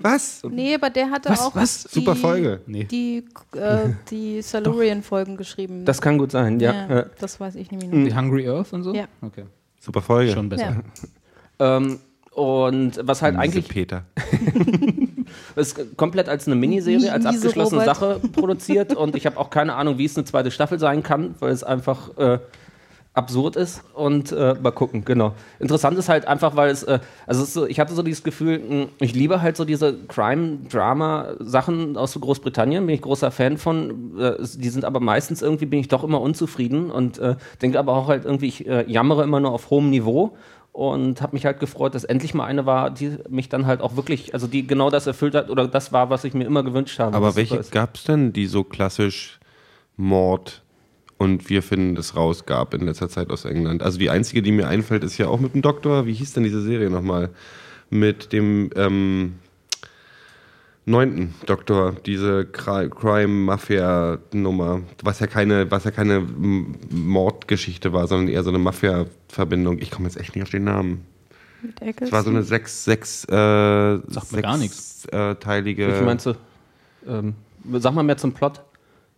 was? 0.00 0.42
Nee, 0.50 0.74
aber 0.74 0.90
der 0.90 1.10
hatte 1.10 1.28
Was, 1.28 1.40
auch 1.40 1.54
was? 1.54 1.84
die, 1.84 2.00
Super 2.00 2.16
Folge. 2.16 2.60
Nee. 2.66 2.84
die, 2.84 3.24
äh, 3.54 3.90
die 4.10 4.42
Silurian-Folgen 5.02 5.36
geschrieben. 5.36 5.84
Das 5.84 6.00
kann 6.00 6.18
gut 6.18 6.30
sein, 6.30 6.60
ja. 6.60 6.88
ja. 6.88 7.06
das 7.18 7.40
weiß 7.40 7.56
ich 7.56 7.70
nämlich 7.70 7.90
noch. 7.90 8.04
Die 8.04 8.16
Hungry 8.16 8.48
Earth 8.48 8.72
und 8.72 8.82
so? 8.82 8.94
Ja. 8.94 9.06
Okay. 9.20 9.44
Super 9.80 10.02
Folge. 10.02 10.32
Schon 10.32 10.48
besser. 10.48 10.62
Ja. 10.62 10.76
Ähm, 11.58 12.00
und 12.32 12.98
was 13.02 13.22
halt 13.22 13.36
Miese 13.36 13.44
eigentlich 13.44 13.68
Peter. 13.68 14.04
ist 15.54 15.96
komplett 15.96 16.28
als 16.28 16.46
eine 16.46 16.56
Miniserie, 16.56 17.12
als 17.12 17.26
abgeschlossene. 17.26 17.84
Sache 17.84 18.20
produziert 18.32 18.96
und 18.96 19.14
ich 19.14 19.26
habe 19.26 19.36
auch 19.36 19.50
keine 19.50 19.74
Ahnung, 19.74 19.98
wie 19.98 20.06
es 20.06 20.16
eine 20.16 20.24
zweite 20.24 20.50
Staffel 20.50 20.80
sein 20.80 21.04
kann, 21.04 21.36
weil 21.38 21.52
es 21.52 21.62
einfach 21.62 22.16
äh, 22.16 22.38
absurd 23.14 23.56
ist 23.56 23.82
und 23.92 24.32
äh, 24.32 24.54
mal 24.54 24.70
gucken, 24.70 25.04
genau. 25.04 25.34
Interessant 25.58 25.98
ist 25.98 26.08
halt 26.08 26.26
einfach, 26.26 26.56
weil 26.56 26.70
es, 26.70 26.82
äh, 26.82 26.98
also 27.26 27.42
es 27.42 27.52
so, 27.52 27.66
ich 27.66 27.78
hatte 27.78 27.94
so 27.94 28.02
dieses 28.02 28.24
Gefühl, 28.24 28.58
mh, 28.58 28.86
ich 29.00 29.14
liebe 29.14 29.42
halt 29.42 29.58
so 29.58 29.66
diese 29.66 29.94
Crime-Drama-Sachen 30.08 31.98
aus 31.98 32.18
Großbritannien, 32.18 32.86
bin 32.86 32.94
ich 32.94 33.02
großer 33.02 33.30
Fan 33.30 33.58
von, 33.58 34.18
äh, 34.18 34.36
die 34.40 34.68
sind 34.70 34.86
aber 34.86 35.00
meistens 35.00 35.42
irgendwie, 35.42 35.66
bin 35.66 35.80
ich 35.80 35.88
doch 35.88 36.04
immer 36.04 36.22
unzufrieden 36.22 36.90
und 36.90 37.18
äh, 37.18 37.36
denke 37.60 37.78
aber 37.78 37.92
auch 37.92 38.08
halt 38.08 38.24
irgendwie, 38.24 38.48
ich 38.48 38.66
äh, 38.66 38.90
jammere 38.90 39.24
immer 39.24 39.40
nur 39.40 39.52
auf 39.52 39.68
hohem 39.68 39.90
Niveau 39.90 40.34
und 40.72 41.20
habe 41.20 41.36
mich 41.36 41.44
halt 41.44 41.60
gefreut, 41.60 41.94
dass 41.94 42.04
endlich 42.04 42.32
mal 42.32 42.46
eine 42.46 42.64
war, 42.64 42.90
die 42.90 43.18
mich 43.28 43.50
dann 43.50 43.66
halt 43.66 43.82
auch 43.82 43.94
wirklich, 43.94 44.32
also 44.32 44.46
die 44.46 44.66
genau 44.66 44.88
das 44.88 45.06
erfüllt 45.06 45.34
hat 45.34 45.50
oder 45.50 45.68
das 45.68 45.92
war, 45.92 46.08
was 46.08 46.24
ich 46.24 46.32
mir 46.32 46.44
immer 46.44 46.62
gewünscht 46.62 46.98
habe. 46.98 47.14
Aber 47.14 47.36
welche 47.36 47.60
gab 47.70 47.96
es 47.96 48.04
denn, 48.04 48.32
die 48.32 48.46
so 48.46 48.64
klassisch 48.64 49.38
Mord 49.98 50.61
und 51.22 51.48
wir 51.48 51.62
finden 51.62 51.96
es 51.96 52.16
raus 52.16 52.44
gab 52.46 52.74
in 52.74 52.86
letzter 52.86 53.08
Zeit 53.08 53.30
aus 53.30 53.44
England? 53.44 53.82
Also 53.82 53.98
die 53.98 54.10
einzige, 54.10 54.42
die 54.42 54.52
mir 54.52 54.68
einfällt, 54.68 55.04
ist 55.04 55.16
ja 55.18 55.28
auch 55.28 55.40
mit 55.40 55.54
dem 55.54 55.62
Doktor. 55.62 56.06
Wie 56.06 56.12
hieß 56.12 56.32
denn 56.34 56.42
diese 56.42 56.60
Serie 56.62 56.90
nochmal? 56.90 57.30
Mit 57.90 58.32
dem 58.32 58.70
ähm, 58.76 59.34
neunten 60.84 61.34
Doktor, 61.46 61.94
diese 62.04 62.40
Cri- 62.52 62.88
Crime-Mafia-Nummer, 62.88 64.80
was 65.02 65.20
ja 65.20 65.26
keine, 65.26 65.70
was 65.70 65.84
ja 65.84 65.90
keine 65.90 66.26
Mordgeschichte 66.90 67.92
war, 67.92 68.06
sondern 68.08 68.28
eher 68.28 68.42
so 68.42 68.50
eine 68.50 68.58
Mafia-Verbindung. 68.58 69.78
Ich 69.78 69.90
komme 69.90 70.08
jetzt 70.08 70.18
echt 70.18 70.34
nicht 70.34 70.42
auf 70.42 70.50
den 70.50 70.64
Namen. 70.64 71.06
Mit 71.62 71.80
Es 72.00 72.10
war 72.10 72.24
so 72.24 72.30
eine 72.30 72.42
sechs, 72.42 72.84
sechs, 72.84 73.24
äh, 73.26 73.34
mir 73.34 74.42
gar 74.42 74.56
nichts. 74.58 75.04
Äh, 75.12 75.36
teilige. 75.36 75.86
Wie 75.88 75.92
viel 75.92 76.02
meinst 76.02 76.26
du? 76.26 76.34
Ähm, 77.06 77.34
sag 77.74 77.94
mal 77.94 78.02
mehr 78.02 78.16
zum 78.16 78.32
Plot. 78.32 78.60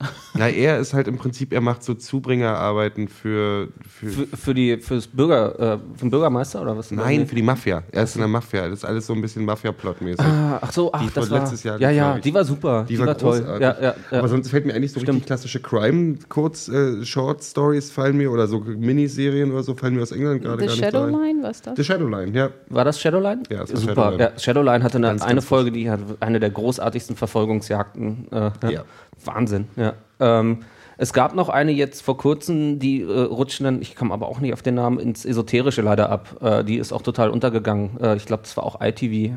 Na, 0.34 0.48
er 0.48 0.78
ist 0.80 0.92
halt 0.92 1.06
im 1.06 1.16
Prinzip, 1.16 1.52
er 1.52 1.60
macht 1.60 1.84
so 1.84 1.94
Zubringerarbeiten 1.94 3.06
für. 3.08 3.68
für, 3.88 4.08
Für, 4.10 4.26
für 4.36 4.52
die, 4.54 4.76
fürs 4.78 5.06
Bürger, 5.06 5.74
äh, 5.74 5.78
für 5.94 6.00
den 6.06 6.10
Bürgermeister 6.10 6.60
oder 6.60 6.76
was? 6.76 6.90
nein, 6.90 7.26
für 7.28 7.36
die 7.36 7.42
Mafia. 7.42 7.84
Er 7.92 8.02
ist 8.02 8.16
in 8.16 8.20
der 8.20 8.28
Mafia. 8.28 8.64
Das 8.68 8.80
ist 8.80 8.84
alles 8.84 9.06
so 9.06 9.12
ein 9.12 9.20
bisschen 9.22 9.44
Mafia-Plot-mäßig. 9.44 10.20
Ah, 10.24 10.58
ach 10.60 10.72
so, 10.72 10.92
ach, 10.92 11.00
Die 11.00 11.10
das 11.14 11.30
war 11.30 11.38
letztes 11.38 11.62
Jahr, 11.62 11.78
Ja, 11.80 11.90
ja, 11.90 12.16
ich. 12.16 12.22
die 12.22 12.34
war 12.34 12.44
super. 12.44 12.84
Die, 12.88 12.98
war, 12.98 13.16
toll. 13.16 13.38
großartig. 13.40 13.62
Ja, 13.62 13.76
ja, 13.80 13.94
ja. 14.10 14.18
Aber 14.18 14.26
sonst 14.28 14.48
fällt 14.50 14.66
mir 14.66 14.74
eigentlich 14.74 14.90
so 14.92 14.98
richtig 14.98 15.14
Stimmt. 15.14 15.26
klassische 15.26 15.60
Crime-Kurz-Short-Stories 15.60 17.90
fallen 17.90 18.16
mir 18.16 18.30
oder 18.30 18.46
so 18.46 18.60
Miniserien 18.60 19.52
oder 19.52 19.62
so 19.62 19.74
fallen 19.74 19.94
mir 19.94 20.02
aus 20.02 20.12
England 20.12 20.42
gerade 20.42 20.60
The 20.60 20.66
gar 20.66 20.74
nicht 20.74 20.84
ein. 20.84 20.92
Shadowline, 20.92 21.42
was 21.42 21.56
ist 21.56 21.66
das? 21.66 21.76
The 21.76 21.84
Shadowline, 21.84 22.32
ja. 22.36 22.50
War 22.68 22.84
das 22.84 23.00
Shadowline? 23.00 23.42
Ja, 23.50 23.60
das 23.60 23.72
war 23.72 23.80
super. 23.80 23.94
Shadowline. 23.94 24.22
Ja, 24.22 24.38
Shadowline 24.38 24.84
hatte 24.84 24.96
eine, 24.98 25.06
Ganz, 25.08 25.22
eine 25.22 25.34
ganz 25.34 25.44
Folge, 25.46 25.72
die 25.72 25.90
hat 25.90 26.00
eine 26.20 26.40
der 26.40 26.50
großartigsten 26.50 27.16
Verfolgungsjagden. 27.16 28.26
Äh, 28.32 28.36
ja. 28.36 28.52
Ja. 28.70 28.84
Wahnsinn, 29.24 29.66
ja. 29.76 29.93
Ähm, 30.24 30.60
es 30.96 31.12
gab 31.12 31.34
noch 31.34 31.48
eine 31.48 31.72
jetzt 31.72 32.02
vor 32.02 32.16
kurzem, 32.16 32.78
die 32.78 33.02
äh, 33.02 33.20
rutschen 33.20 33.64
dann, 33.64 33.82
ich 33.82 33.96
komme 33.96 34.14
aber 34.14 34.28
auch 34.28 34.40
nicht 34.40 34.52
auf 34.52 34.62
den 34.62 34.76
Namen, 34.76 34.98
ins 34.98 35.24
Esoterische 35.24 35.82
leider 35.82 36.08
ab. 36.08 36.36
Äh, 36.40 36.64
die 36.64 36.76
ist 36.76 36.92
auch 36.92 37.02
total 37.02 37.30
untergegangen. 37.30 37.98
Äh, 38.00 38.16
ich 38.16 38.26
glaube, 38.26 38.44
das 38.44 38.56
war 38.56 38.64
auch 38.64 38.80
ITV. 38.80 39.32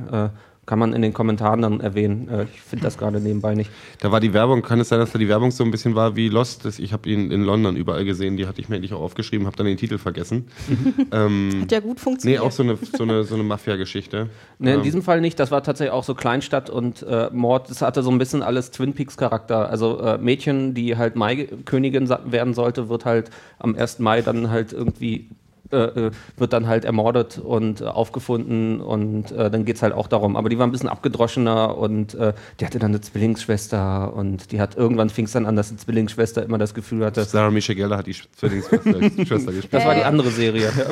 Kann 0.67 0.79
man 0.79 0.91
in 0.91 1.01
den 1.01 1.13
Kommentaren 1.13 1.61
dann 1.61 1.79
erwähnen. 1.79 2.27
Äh, 2.29 2.43
ich 2.53 2.61
finde 2.61 2.83
das 2.83 2.97
gerade 2.97 3.21
nebenbei 3.21 3.55
nicht. 3.55 3.71
Da 4.01 4.11
war 4.11 4.19
die 4.19 4.33
Werbung, 4.33 4.61
kann 4.61 4.79
es 4.81 4.89
sein, 4.89 4.99
dass 4.99 5.13
da 5.13 5.17
die 5.17 5.29
Werbung 5.29 5.49
so 5.49 5.63
ein 5.63 5.71
bisschen 5.71 5.95
war 5.95 6.15
wie 6.17 6.27
Lost? 6.27 6.65
Ich 6.77 6.91
habe 6.93 7.09
ihn 7.09 7.31
in 7.31 7.41
London 7.43 7.77
überall 7.77 8.03
gesehen, 8.03 8.35
die 8.37 8.45
hatte 8.47 8.59
ich 8.59 8.67
mir 8.67 8.75
endlich 8.75 8.93
auch 8.93 8.99
aufgeschrieben, 8.99 9.47
habe 9.47 9.55
dann 9.55 9.65
den 9.65 9.77
Titel 9.77 9.97
vergessen. 9.97 10.47
ähm, 11.13 11.61
Hat 11.61 11.71
ja 11.71 11.79
gut 11.79 11.95
nee, 11.95 12.01
funktioniert. 12.03 12.41
auch 12.41 12.51
so 12.51 12.63
eine, 12.63 12.75
so 12.75 13.03
eine, 13.03 13.23
so 13.23 13.35
eine 13.35 13.43
Mafia-Geschichte. 13.45 14.29
Ne, 14.59 14.71
in 14.73 14.77
Ähm, 14.79 14.83
diesem 14.83 15.01
Fall 15.01 15.21
nicht. 15.21 15.39
Das 15.39 15.51
war 15.51 15.63
tatsächlich 15.63 15.93
auch 15.93 16.03
so 16.03 16.13
Kleinstadt 16.15 16.69
und 16.69 17.01
äh, 17.03 17.29
Mord. 17.31 17.69
Das 17.69 17.81
hatte 17.81 18.03
so 18.03 18.11
ein 18.11 18.17
bisschen 18.17 18.43
alles 18.43 18.69
Twin 18.71 18.93
Peaks 18.93 19.15
Charakter. 19.15 19.69
Also 19.69 19.99
äh, 20.01 20.17
Mädchen, 20.17 20.73
die 20.73 20.97
halt 20.97 21.15
Maikönigin 21.15 22.09
werden 22.09 22.53
sollte, 22.53 22.89
wird 22.89 23.05
halt 23.05 23.29
am 23.59 23.73
1. 23.73 23.99
Mai 23.99 24.21
dann 24.21 24.49
halt 24.49 24.73
irgendwie 24.73 25.29
äh, 25.71 25.77
äh, 25.77 26.11
wird 26.37 26.53
dann 26.53 26.67
halt 26.67 26.85
ermordet 26.85 27.39
und 27.39 27.81
äh, 27.81 27.85
aufgefunden 27.85 28.79
und 28.81 29.31
äh, 29.31 29.49
dann 29.51 29.65
geht's 29.65 29.81
halt 29.81 29.93
auch 29.93 30.07
darum. 30.07 30.35
Aber 30.35 30.49
die 30.49 30.57
war 30.57 30.65
ein 30.67 30.71
bisschen 30.71 30.89
abgedroschener 30.89 31.77
und 31.77 32.13
äh, 32.15 32.33
die 32.59 32.65
hatte 32.65 32.79
dann 32.79 32.91
eine 32.91 33.01
Zwillingsschwester 33.01 34.13
und 34.13 34.51
die 34.51 34.61
hat 34.61 34.77
irgendwann 34.77 35.09
fing 35.09 35.25
es 35.25 35.31
dann 35.33 35.45
an, 35.45 35.55
dass 35.55 35.69
die 35.69 35.77
Zwillingsschwester 35.77 36.43
immer 36.43 36.57
das 36.57 36.73
Gefühl 36.73 37.03
hatte, 37.05 37.23
Sarah 37.25 37.51
Michelle 37.51 37.75
Gellar 37.75 37.99
hat 37.99 38.07
die 38.07 38.13
Zwillingsschwester 38.13 38.93
Schwester 39.25 39.51
gespielt. 39.51 39.73
das 39.73 39.85
war 39.85 39.95
die 39.95 40.01
Äh. 40.01 40.05
andere 40.05 40.29
Serie. 40.29 40.67
Ja. 40.77 40.85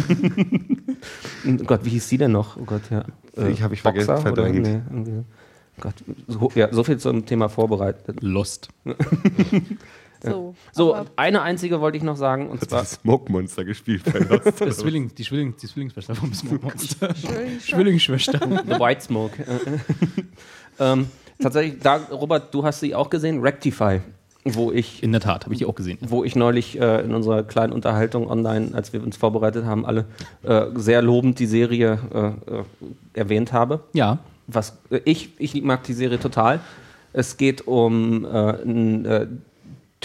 oh 1.59 1.63
Gott, 1.65 1.81
wie 1.83 1.89
hieß 1.89 2.07
die 2.09 2.17
denn 2.17 2.31
noch? 2.31 2.57
Oh 2.57 2.63
Gott, 2.65 2.81
ja. 2.89 3.03
Ich 3.49 3.61
hab 3.61 3.71
ich 3.71 3.81
vergessen, 3.81 4.07
Boxer 4.07 4.31
oder? 4.31 4.43
verdrängt. 4.43 4.91
Nee. 4.91 5.23
Gott, 5.79 5.95
so, 6.27 6.51
ja, 6.55 6.71
so 6.71 6.83
viel 6.85 6.97
zum 6.97 7.25
Thema 7.25 7.49
vorbereitet. 7.49 8.17
Lost. 8.21 8.69
So, 10.31 10.55
So, 10.71 10.95
eine 11.15 11.41
einzige 11.41 11.79
wollte 11.81 11.97
ich 11.97 12.03
noch 12.03 12.17
sagen, 12.17 12.49
und 12.49 12.61
Hat 12.61 12.69
zwar 12.69 12.79
das 12.81 12.93
Smoke 12.93 13.31
Monster 13.31 13.63
gespielt 13.65 14.03
bei 14.05 14.19
Lost. 14.29 14.61
Das 14.61 14.77
Zwilling, 14.77 15.13
die, 15.15 15.23
Zwilling, 15.23 15.55
die 15.61 15.67
Zwillingsschwester 15.67 16.15
vom 16.15 16.33
Smoke 16.33 16.63
Monster. 16.65 17.13
Zwillingsschwester. 17.59 18.39
The 18.39 18.79
White 18.79 19.01
Smoke. 19.01 19.33
ähm, 20.79 21.07
tatsächlich, 21.41 21.79
da, 21.81 21.97
Robert, 22.11 22.53
du 22.53 22.63
hast 22.63 22.79
sie 22.79 22.95
auch 22.95 23.09
gesehen, 23.09 23.41
Rectify, 23.41 24.01
wo 24.43 24.71
ich, 24.71 25.01
In 25.03 25.11
der 25.11 25.21
Tat, 25.21 25.45
habe 25.45 25.53
ich 25.53 25.59
die 25.59 25.65
auch 25.65 25.75
gesehen. 25.75 25.97
wo 26.01 26.23
ich 26.23 26.35
neulich 26.35 26.79
äh, 26.79 27.01
in 27.03 27.13
unserer 27.15 27.43
kleinen 27.43 27.73
Unterhaltung 27.73 28.29
online, 28.29 28.69
als 28.73 28.93
wir 28.93 29.01
uns 29.01 29.17
vorbereitet 29.17 29.65
haben, 29.65 29.85
alle 29.85 30.05
äh, 30.43 30.65
sehr 30.75 31.01
lobend 31.01 31.39
die 31.39 31.47
Serie 31.47 31.99
äh, 32.13 32.59
äh, 32.59 32.63
erwähnt 33.13 33.53
habe. 33.53 33.81
Ja. 33.93 34.19
was 34.47 34.77
äh, 34.91 34.99
ich, 35.05 35.31
ich 35.39 35.61
mag 35.63 35.83
die 35.83 35.93
Serie 35.93 36.19
total. 36.19 36.59
Es 37.11 37.38
geht 37.38 37.65
um 37.65 38.25
äh, 38.25 38.27
einen 38.27 39.05
äh, 39.05 39.27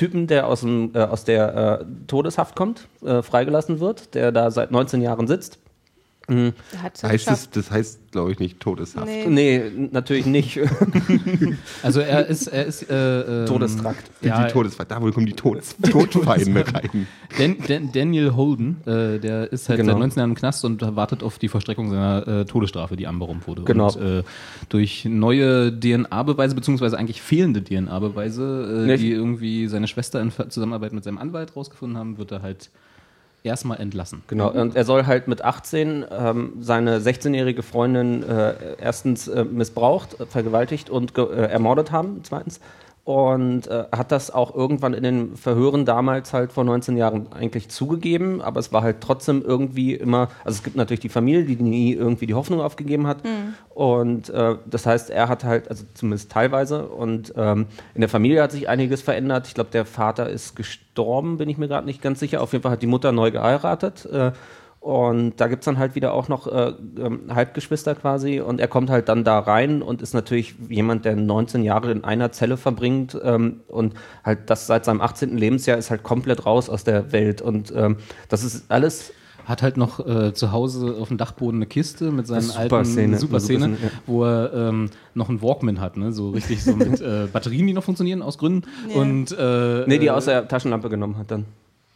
Typen, 0.00 0.26
der 0.26 0.46
aus, 0.46 0.62
dem, 0.62 0.92
äh, 0.94 1.00
aus 1.00 1.24
der 1.24 1.80
äh, 1.82 1.84
Todeshaft 2.06 2.56
kommt, 2.56 2.88
äh, 3.04 3.20
freigelassen 3.20 3.80
wird, 3.80 4.14
der 4.14 4.32
da 4.32 4.50
seit 4.50 4.70
19 4.70 5.02
Jahren 5.02 5.26
sitzt. 5.26 5.58
Es 6.30 7.02
heißt 7.02 7.30
es, 7.30 7.50
das 7.50 7.70
heißt, 7.70 8.12
glaube 8.12 8.32
ich, 8.32 8.38
nicht 8.38 8.60
Todeshaft. 8.60 9.06
Nee. 9.06 9.26
Nee, 9.28 9.88
natürlich 9.92 10.26
nicht. 10.26 10.58
Also 11.82 12.00
er 12.00 12.26
ist, 12.26 12.46
er 12.48 12.66
ist 12.66 12.88
äh, 12.90 13.42
ähm, 13.42 13.46
Todestrakt. 13.46 14.10
Ja, 14.20 14.44
Die 14.46 14.52
Todesfeinde, 14.52 14.94
da 14.94 15.00
wohl 15.00 15.12
kommen 15.12 15.26
die 15.26 15.32
Todes 15.32 15.76
Todfeinde 15.82 16.64
rein. 16.74 17.06
Dan, 17.38 17.56
Dan, 17.66 17.92
Daniel 17.92 18.34
Holden, 18.34 18.76
äh, 18.86 19.18
der 19.18 19.50
ist 19.52 19.68
halt 19.68 19.78
Genau. 19.80 19.92
seit 19.92 19.98
19 20.00 20.18
Jahren 20.18 20.30
im 20.30 20.36
Knast 20.36 20.64
und 20.64 20.80
wartet 20.96 21.22
auf 21.22 21.38
die 21.38 21.48
Vollstreckung 21.48 21.90
seiner 21.90 22.26
äh, 22.26 22.44
Todesstrafe, 22.44 22.96
die 22.96 23.06
anberaumt 23.06 23.46
wurde. 23.46 23.62
Genau. 23.62 23.92
Und, 23.92 24.02
äh, 24.02 24.22
durch 24.68 25.04
neue 25.04 25.72
DNA-Beweise, 25.78 26.54
beziehungsweise 26.54 26.98
eigentlich 26.98 27.22
fehlende 27.22 27.62
DNA-Beweise, 27.62 28.86
äh, 28.88 28.96
die 28.96 29.10
irgendwie 29.12 29.66
seine 29.68 29.88
Schwester 29.88 30.20
in 30.20 30.32
Zusammenarbeit 30.50 30.92
mit 30.92 31.04
seinem 31.04 31.18
Anwalt 31.18 31.56
rausgefunden 31.56 31.98
haben, 31.98 32.18
wird 32.18 32.32
er 32.32 32.42
halt 32.42 32.70
erstmal 33.42 33.80
entlassen. 33.80 34.22
Genau, 34.26 34.50
und 34.50 34.76
er 34.76 34.84
soll 34.84 35.06
halt 35.06 35.28
mit 35.28 35.42
18 35.42 36.04
ähm, 36.10 36.52
seine 36.60 36.98
16-jährige 36.98 37.62
Freundin 37.62 38.22
äh, 38.22 38.54
erstens 38.78 39.28
äh, 39.28 39.44
missbraucht, 39.44 40.16
vergewaltigt 40.28 40.90
und 40.90 41.14
ge 41.14 41.24
äh, 41.24 41.46
ermordet 41.46 41.90
haben, 41.90 42.20
zweitens. 42.22 42.60
Und 43.02 43.66
äh, 43.66 43.84
hat 43.92 44.12
das 44.12 44.30
auch 44.30 44.54
irgendwann 44.54 44.94
in 44.94 45.02
den 45.02 45.36
Verhören 45.36 45.84
damals 45.84 46.32
halt 46.32 46.52
vor 46.52 46.64
19 46.64 46.96
Jahren 46.96 47.32
eigentlich 47.32 47.68
zugegeben, 47.68 48.42
aber 48.42 48.60
es 48.60 48.72
war 48.72 48.82
halt 48.82 49.00
trotzdem 49.00 49.42
irgendwie 49.42 49.94
immer, 49.94 50.28
also 50.44 50.58
es 50.58 50.62
gibt 50.62 50.76
natürlich 50.76 51.00
die 51.00 51.08
Familie, 51.08 51.44
die 51.44 51.56
nie 51.56 51.94
irgendwie 51.94 52.26
die 52.26 52.34
Hoffnung 52.34 52.60
aufgegeben 52.60 53.06
hat. 53.06 53.18
Und 53.70 54.28
äh, 54.28 54.56
das 54.66 54.84
heißt, 54.84 55.10
er 55.10 55.28
hat 55.28 55.44
halt, 55.44 55.68
also 55.70 55.84
zumindest 55.94 56.30
teilweise, 56.30 56.86
und 56.86 57.32
ähm, 57.36 57.66
in 57.94 58.02
der 58.02 58.10
Familie 58.10 58.42
hat 58.42 58.52
sich 58.52 58.68
einiges 58.68 59.00
verändert. 59.02 59.46
Ich 59.46 59.54
glaube, 59.54 59.70
der 59.70 59.86
Vater 59.86 60.28
ist 60.28 60.54
gestorben, 60.54 61.38
bin 61.38 61.48
ich 61.48 61.56
mir 61.56 61.68
gerade 61.68 61.86
nicht 61.86 62.02
ganz 62.02 62.20
sicher. 62.20 62.42
Auf 62.42 62.52
jeden 62.52 62.62
Fall 62.62 62.72
hat 62.72 62.82
die 62.82 62.86
Mutter 62.86 63.12
neu 63.12 63.30
geheiratet. 63.30 64.06
Äh, 64.06 64.32
und 64.80 65.34
da 65.36 65.48
gibt 65.48 65.60
es 65.60 65.66
dann 65.66 65.78
halt 65.78 65.94
wieder 65.94 66.14
auch 66.14 66.28
noch 66.28 66.46
äh, 66.46 66.72
ähm, 66.98 67.34
Halbgeschwister 67.34 67.94
quasi. 67.94 68.40
Und 68.40 68.60
er 68.60 68.68
kommt 68.68 68.88
halt 68.88 69.10
dann 69.10 69.24
da 69.24 69.38
rein 69.38 69.82
und 69.82 70.00
ist 70.00 70.14
natürlich 70.14 70.54
jemand, 70.70 71.04
der 71.04 71.16
19 71.16 71.62
Jahre 71.62 71.92
in 71.92 72.02
einer 72.02 72.32
Zelle 72.32 72.56
verbringt. 72.56 73.16
Ähm, 73.22 73.60
und 73.68 73.92
halt 74.24 74.48
das 74.48 74.66
seit 74.66 74.86
seinem 74.86 75.02
18. 75.02 75.36
Lebensjahr 75.36 75.76
ist 75.76 75.90
halt 75.90 76.02
komplett 76.02 76.46
raus 76.46 76.70
aus 76.70 76.82
der 76.82 77.12
Welt. 77.12 77.42
Und 77.42 77.70
ähm, 77.76 77.98
das 78.30 78.42
ist 78.42 78.70
alles 78.70 79.12
Hat 79.44 79.62
halt 79.62 79.76
noch 79.76 80.06
äh, 80.06 80.32
zu 80.32 80.50
Hause 80.50 80.96
auf 80.98 81.08
dem 81.08 81.18
Dachboden 81.18 81.58
eine 81.58 81.66
Kiste 81.66 82.10
mit 82.10 82.26
seinen 82.26 82.42
super 82.42 82.60
alten 82.60 82.84
Szene. 82.86 83.18
super 83.18 83.40
Szene, 83.40 83.60
Super 83.64 83.76
Szene, 83.76 83.76
ja. 83.82 83.98
wo 84.06 84.24
er 84.24 84.52
ähm, 84.54 84.90
noch 85.12 85.28
einen 85.28 85.42
Walkman 85.42 85.80
hat, 85.80 85.98
ne? 85.98 86.12
so 86.12 86.30
richtig 86.30 86.62
so 86.62 86.74
mit 86.74 87.00
äh, 87.02 87.26
Batterien, 87.30 87.66
die 87.66 87.74
noch 87.74 87.84
funktionieren 87.84 88.22
aus 88.22 88.38
Gründen. 88.38 88.62
Und, 88.94 89.32
äh, 89.32 89.86
Nee, 89.86 89.98
die 89.98 90.06
äh, 90.06 90.10
aus 90.10 90.24
der 90.24 90.48
Taschenlampe 90.48 90.88
genommen 90.88 91.18
hat 91.18 91.30
dann. 91.30 91.44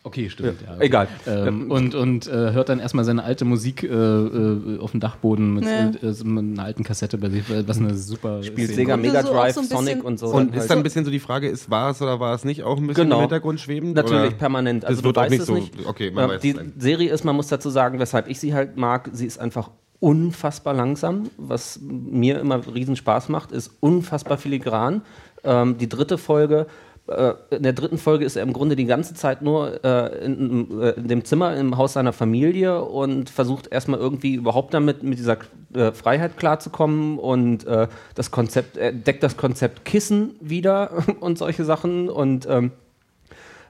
Okay, 0.07 0.29
stimmt. 0.29 0.61
Ja. 0.61 0.77
Egal. 0.81 1.09
Ähm, 1.27 1.71
und 1.71 1.95
und 1.95 2.27
äh, 2.27 2.31
hört 2.53 2.69
dann 2.69 2.79
erstmal 2.79 3.07
seine 3.07 3.25
alte 3.25 3.47
Musik 3.47 3.83
äh, 3.85 3.87
äh, 3.89 4.79
auf 4.79 4.91
dem 4.91 5.01
Dachboden 5.01 5.55
mit, 5.55 5.65
Ja. 5.65 5.91
äh, 6.09 6.13
so 6.13 6.27
mit 6.27 6.45
einer 6.59 6.63
alten 6.69 6.85
Kassette 6.85 7.17
bei 7.17 7.31
sich, 7.31 7.43
was 7.67 7.79
eine 7.79 7.95
super 7.95 8.43
Spielt 8.43 8.69
Szene 8.69 8.77
Sega. 8.77 8.97
Mega 8.99 9.23
so 9.23 9.33
Drive, 9.33 9.55
so 9.55 9.61
bisschen- 9.63 9.77
Sonic 9.79 10.05
und 10.05 10.19
so. 10.19 10.27
Und 10.27 10.53
halt. 10.53 10.57
ist 10.63 10.69
dann 10.71 10.79
ein 10.79 10.83
bisschen 10.85 11.07
so 11.07 11.11
die 11.11 11.21
Frage, 11.21 11.49
ist 11.49 11.71
war 11.71 11.91
es 11.91 12.03
oder 12.03 12.21
war 12.21 12.35
es 12.35 12.45
nicht 12.45 12.65
auch 12.65 12.77
ein 12.77 12.87
bisschen 12.87 13.05
Genau. 13.05 13.17
im 13.17 13.21
Hintergrund 13.23 13.61
schwebend? 13.61 13.95
Natürlich, 13.97 14.27
oder? 14.27 14.31
permanent. 14.37 14.85
Also 14.85 14.97
Das 14.97 15.03
du 15.03 15.09
wird 15.09 15.19
auch 15.19 15.31
nicht 15.31 15.41
es 15.41 15.47
so- 15.47 15.55
nicht. 15.55 15.87
okay, 15.87 16.11
man 16.11 16.29
weiß 16.29 16.43
die. 16.43 16.55
Serie 16.79 17.11
ist, 17.11 17.25
man 17.25 17.35
muss 17.35 17.49
dazu 17.49 17.71
sagen, 17.71 17.99
weshalb 17.99 18.29
ich 18.29 18.39
sie 18.39 18.53
halt 18.53 18.77
mag, 18.77 19.09
sie 19.15 19.25
ist 19.25 19.39
einfach 19.41 19.71
unfassbar 20.01 20.75
langsam. 20.75 21.31
Was 21.39 21.81
mir 21.83 22.39
immer 22.41 22.61
riesen 22.75 22.95
Spaß 22.97 23.31
macht, 23.31 23.53
ist 23.53 23.71
unfassbar 23.81 24.37
filigran. 24.37 25.01
Ähm, 25.45 25.79
die 25.79 25.89
dritte 25.89 26.19
Folge, 26.19 26.67
in 27.07 27.63
der 27.63 27.75
dritten 27.75 27.99
Folge 27.99 28.25
ist 28.25 28.37
er 28.37 28.43
im 28.43 28.55
Grunde 28.55 28.77
die 28.77 28.87
ganze 28.87 29.13
Zeit 29.13 29.43
nur 29.43 29.85
äh, 29.85 30.25
in, 30.25 30.81
äh, 30.81 30.91
in 30.93 31.09
dem 31.09 31.25
Zimmer 31.25 31.55
im 31.55 31.77
Haus 31.77 31.93
seiner 31.93 32.15
Familie 32.15 32.83
und 32.83 33.29
versucht 33.29 33.71
erstmal 33.71 34.01
irgendwie 34.01 34.35
überhaupt 34.35 34.73
damit 34.73 35.03
mit 35.03 35.19
dieser 35.19 35.37
äh, 35.75 35.93
Freiheit 35.93 36.39
klarzukommen 36.39 37.19
und 37.19 37.67
äh, 37.67 37.89
das 38.15 38.31
Konzept, 38.31 38.79
er 38.79 38.93
deckt 38.93 39.23
das 39.23 39.37
Konzept 39.37 39.85
Kissen 39.85 40.37
wieder 40.41 40.93
und 41.21 41.37
solche 41.37 41.67
Sachen 41.67 42.09
und 42.09 42.47
ähm, 42.49 42.73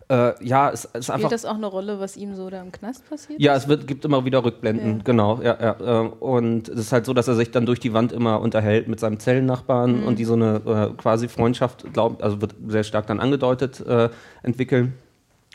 äh, 0.09 0.33
ja, 0.45 0.71
es 0.71 0.85
ist 0.85 0.95
einfach. 0.95 1.15
Spielt 1.15 1.33
das 1.33 1.45
auch 1.45 1.55
eine 1.55 1.67
Rolle, 1.67 1.99
was 2.01 2.17
ihm 2.17 2.35
so 2.35 2.51
da 2.51 2.61
im 2.61 2.73
Knast 2.73 3.09
passiert? 3.09 3.41
Ja, 3.41 3.55
es 3.55 3.69
wird, 3.69 3.87
gibt 3.87 4.05
immer 4.05 4.25
wieder 4.25 4.45
Rückblenden, 4.45 4.97
Ja. 4.99 5.03
genau. 5.05 5.41
Ja, 5.43 5.57
ja, 5.61 6.03
äh, 6.03 6.09
und 6.09 6.69
es 6.69 6.79
ist 6.79 6.93
halt 6.93 7.07
so, 7.07 7.15
dass 7.15 7.29
er 7.29 7.35
sich 7.35 7.51
dann 7.51 7.67
durch 7.67 7.81
die 7.81 7.93
Wand 7.93 8.13
immer 8.13 8.41
unterhält 8.41 8.87
mit 8.89 9.01
seinem 9.01 9.19
Zellennachbarn 9.19 10.01
Mhm. 10.01 10.07
und 10.07 10.19
die 10.19 10.25
so 10.25 10.35
eine 10.35 10.57
äh, 10.67 10.97
quasi 11.01 11.29
Freundschaft, 11.29 11.85
glaub, 11.93 12.23
also 12.23 12.41
wird 12.41 12.55
sehr 12.67 12.85
stark 12.85 13.07
dann 13.07 13.21
angedeutet, 13.21 13.81
äh, 13.87 14.09
entwickeln. 14.43 14.95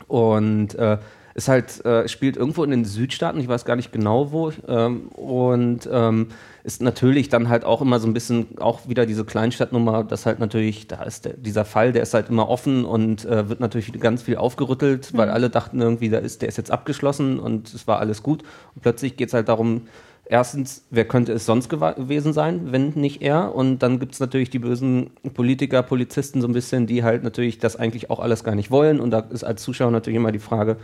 Und 0.07 0.75
äh, 0.75 0.97
ist 1.35 1.47
halt, 1.47 1.83
äh, 1.85 2.07
spielt 2.07 2.35
irgendwo 2.38 2.63
in 2.63 2.71
den 2.71 2.85
Südstaaten, 2.85 3.39
ich 3.39 3.47
weiß 3.47 3.65
gar 3.65 3.75
nicht 3.75 3.91
genau 3.91 4.31
wo, 4.31 4.51
ähm, 4.67 5.07
und 5.09 5.88
ähm, 5.91 6.27
ist 6.69 6.84
natürlich 6.84 7.29
dann 7.29 7.49
halt 7.49 7.65
auch 7.65 7.82
immer 7.82 7.99
so 7.99 8.08
ein 8.08 8.13
bisschen 8.13 8.60
auch 8.60 8.88
wieder 8.88 9.08
diese 9.08 9.25
Kleinstadtnummer, 9.25 10.03
das 10.03 10.27
halt 10.27 10.38
natürlich, 10.38 10.86
da 10.86 11.01
ist 11.01 11.25
der, 11.25 11.34
dieser 11.34 11.65
Fall, 11.65 11.93
der 11.93 12.03
ist 12.03 12.13
halt 12.13 12.29
immer 12.29 12.47
offen 12.47 12.86
und 12.86 13.25
äh, 13.25 13.49
wird 13.49 13.60
natürlich 13.60 13.91
ganz 13.99 14.21
viel 14.21 14.38
aufgerüttelt, 14.38 15.17
weil 15.17 15.32
alle 15.32 15.49
dachten 15.49 15.82
irgendwie, 15.82 16.10
der 16.10 16.21
ist, 16.21 16.43
der 16.43 16.49
ist 16.49 16.58
jetzt 16.58 16.69
abgeschlossen 16.69 17.39
und 17.39 17.73
es 17.73 17.88
war 17.88 17.97
alles 17.97 18.21
gut. 18.21 18.43
Und 18.75 18.84
plötzlich 18.84 19.17
geht 19.17 19.29
es 19.29 19.34
halt 19.34 19.49
darum, 19.49 19.88
erstens, 20.25 20.86
wer 20.91 21.05
könnte 21.05 21.34
es 21.34 21.47
sonst 21.47 21.69
gewesen 21.69 22.34
sein, 22.34 22.71
wenn 22.71 22.89
nicht 22.89 23.23
er? 23.23 23.55
Und 23.55 23.79
dann 23.79 23.99
gibt 23.99 24.13
es 24.13 24.19
natürlich 24.19 24.51
die 24.51 24.60
bösen 24.60 25.10
Politiker, 25.34 25.82
Polizisten 25.82 26.39
so 26.39 26.47
ein 26.47 26.53
bisschen, 26.53 26.86
die 26.86 27.03
halt 27.03 27.23
natürlich 27.23 27.58
das 27.58 27.77
eigentlich 27.77 28.12
auch 28.12 28.19
alles 28.19 28.43
gar 28.43 28.53
nicht 28.53 28.69
wollen. 28.69 28.99
Und 28.99 29.10
da 29.10 29.21
ist 29.21 29.43
als 29.43 29.63
Zuschauer 29.63 29.89
natürlich 29.89 30.17
immer 30.17 30.32
die 30.32 30.38
Frage, 30.38 30.77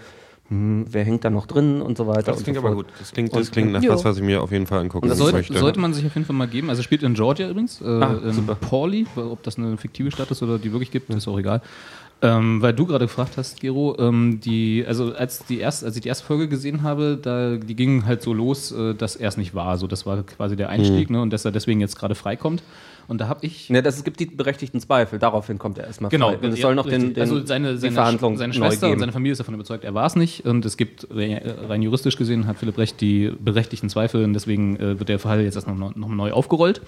hm, 0.50 0.86
wer 0.90 1.04
hängt 1.04 1.24
da 1.26 1.30
noch 1.30 1.48
drin 1.48 1.82
und 1.82 1.98
so 1.98 2.06
weiter. 2.08 2.32
Das 2.32 2.44
klingt 2.44 2.60
so 2.60 2.66
aber 2.66 2.76
gut. 2.76 2.86
Das 3.00 3.12
klingt, 3.12 3.36
das 3.36 3.50
klingt 3.52 3.72
nach 3.72 3.82
Jo. 3.82 3.94
was, 3.94 4.06
was 4.06 4.18
ich 4.18 4.24
mir 4.24 4.42
auf 4.44 4.52
jeden 4.52 4.68
Fall 4.68 4.80
angucken 4.82 5.10
Das 5.10 5.18
sollte, 5.18 5.38
möchte. 5.38 5.58
sollte 5.58 5.80
man 5.80 5.94
sich 5.94 6.06
auf 6.06 6.14
jeden 6.14 6.26
Fall 6.26 6.36
mal 6.36 6.48
geben. 6.48 6.70
Also 6.70 6.84
spielt 6.84 7.02
in 7.04 7.16
Georgia 7.16 7.50
übrigens, 7.50 7.82
äh, 7.82 7.86
Ah, 7.86 8.20
in 8.24 8.32
super. 8.34 8.54
Pauli, 8.56 9.08
ob 9.16 9.42
das 9.44 9.58
eine 9.58 9.76
fiktive 9.78 10.12
Stadt 10.12 10.30
ist 10.30 10.44
oder 10.44 10.60
die 10.60 10.72
wirklich 10.72 10.92
gibt, 10.92 11.10
ist 11.10 11.28
auch 11.28 11.40
egal. 11.40 11.62
Ähm, 12.22 12.62
weil 12.62 12.74
du 12.74 12.86
gerade 12.86 13.06
gefragt 13.06 13.34
hast, 13.38 13.60
Gero, 13.60 13.98
ähm, 14.00 14.40
die, 14.40 14.86
also 14.88 15.14
als 15.14 15.46
die 15.48 15.60
erste, 15.60 15.86
als 15.86 15.96
ich 15.98 16.02
die 16.02 16.08
erste 16.08 16.26
Folge 16.26 16.48
gesehen 16.48 16.82
habe, 16.82 17.20
da 17.22 17.58
die 17.58 17.76
ging 17.76 18.06
halt 18.06 18.22
so 18.22 18.32
los, 18.34 18.72
äh, 18.72 18.94
dass 18.96 19.16
er 19.18 19.28
es 19.30 19.38
nicht 19.38 19.54
war. 19.54 19.78
So, 19.78 19.86
das 19.88 20.06
war 20.06 20.24
quasi 20.24 20.56
der 20.56 20.70
Einstieg, 20.70 21.10
ne, 21.10 21.22
und 21.22 21.32
dass 21.34 21.44
er 21.44 21.52
deswegen 21.52 21.82
jetzt 21.82 21.98
gerade 22.00 22.16
freikommt. 22.16 22.64
Und 23.08 23.22
da 23.22 23.28
habe 23.28 23.46
ich 23.46 23.70
Ne, 23.70 23.82
das, 23.82 23.98
es 23.98 24.04
gibt 24.04 24.20
die 24.20 24.26
berechtigten 24.26 24.80
Zweifel, 24.80 25.20
daraufhin 25.20 25.58
kommt 25.60 25.78
er 25.78 25.88
erstmal 25.88 26.10
Genau, 26.10 26.30
frei. 26.32 26.38
Und 26.38 26.54
es 26.54 26.62
soll 26.62 26.76
noch 26.76 26.86
den, 26.86 26.94
richtig. 26.94 27.14
den, 27.16 27.22
also 27.22 27.46
seine, 27.46 27.74
die 27.74 27.80
seine, 27.80 27.94
Verhandlung 27.94 28.38
seine 28.38 28.54
Schwester 28.54 28.90
und 28.90 29.00
seine 29.00 29.12
Familie 29.12 29.34
ist 29.34 29.40
davon 29.40 29.54
überzeugt, 29.54 29.84
er 29.84 29.94
war 29.94 30.06
es 30.06 30.16
nicht. 30.16 30.46
Und 30.46 30.66
es 30.66 30.78
gibt 30.78 31.08
äh, 31.12 31.42
rein 31.68 31.82
juristisch 31.82 32.18
gesehen 32.18 32.48
hat 32.48 32.58
Philipp 32.58 32.78
Recht 32.78 33.02
die 33.02 33.32
berechtigten 33.40 33.90
Zweifel 33.90 34.24
und 34.24 34.34
deswegen 34.34 34.78
äh, 34.78 35.00
wird 35.00 35.10
der 35.10 35.20
Fall 35.20 35.42
jetzt 35.42 35.56
erst 35.56 35.68
noch, 35.68 35.96
noch 35.96 36.10
neu 36.10 36.32
aufgerollt. 36.32 36.82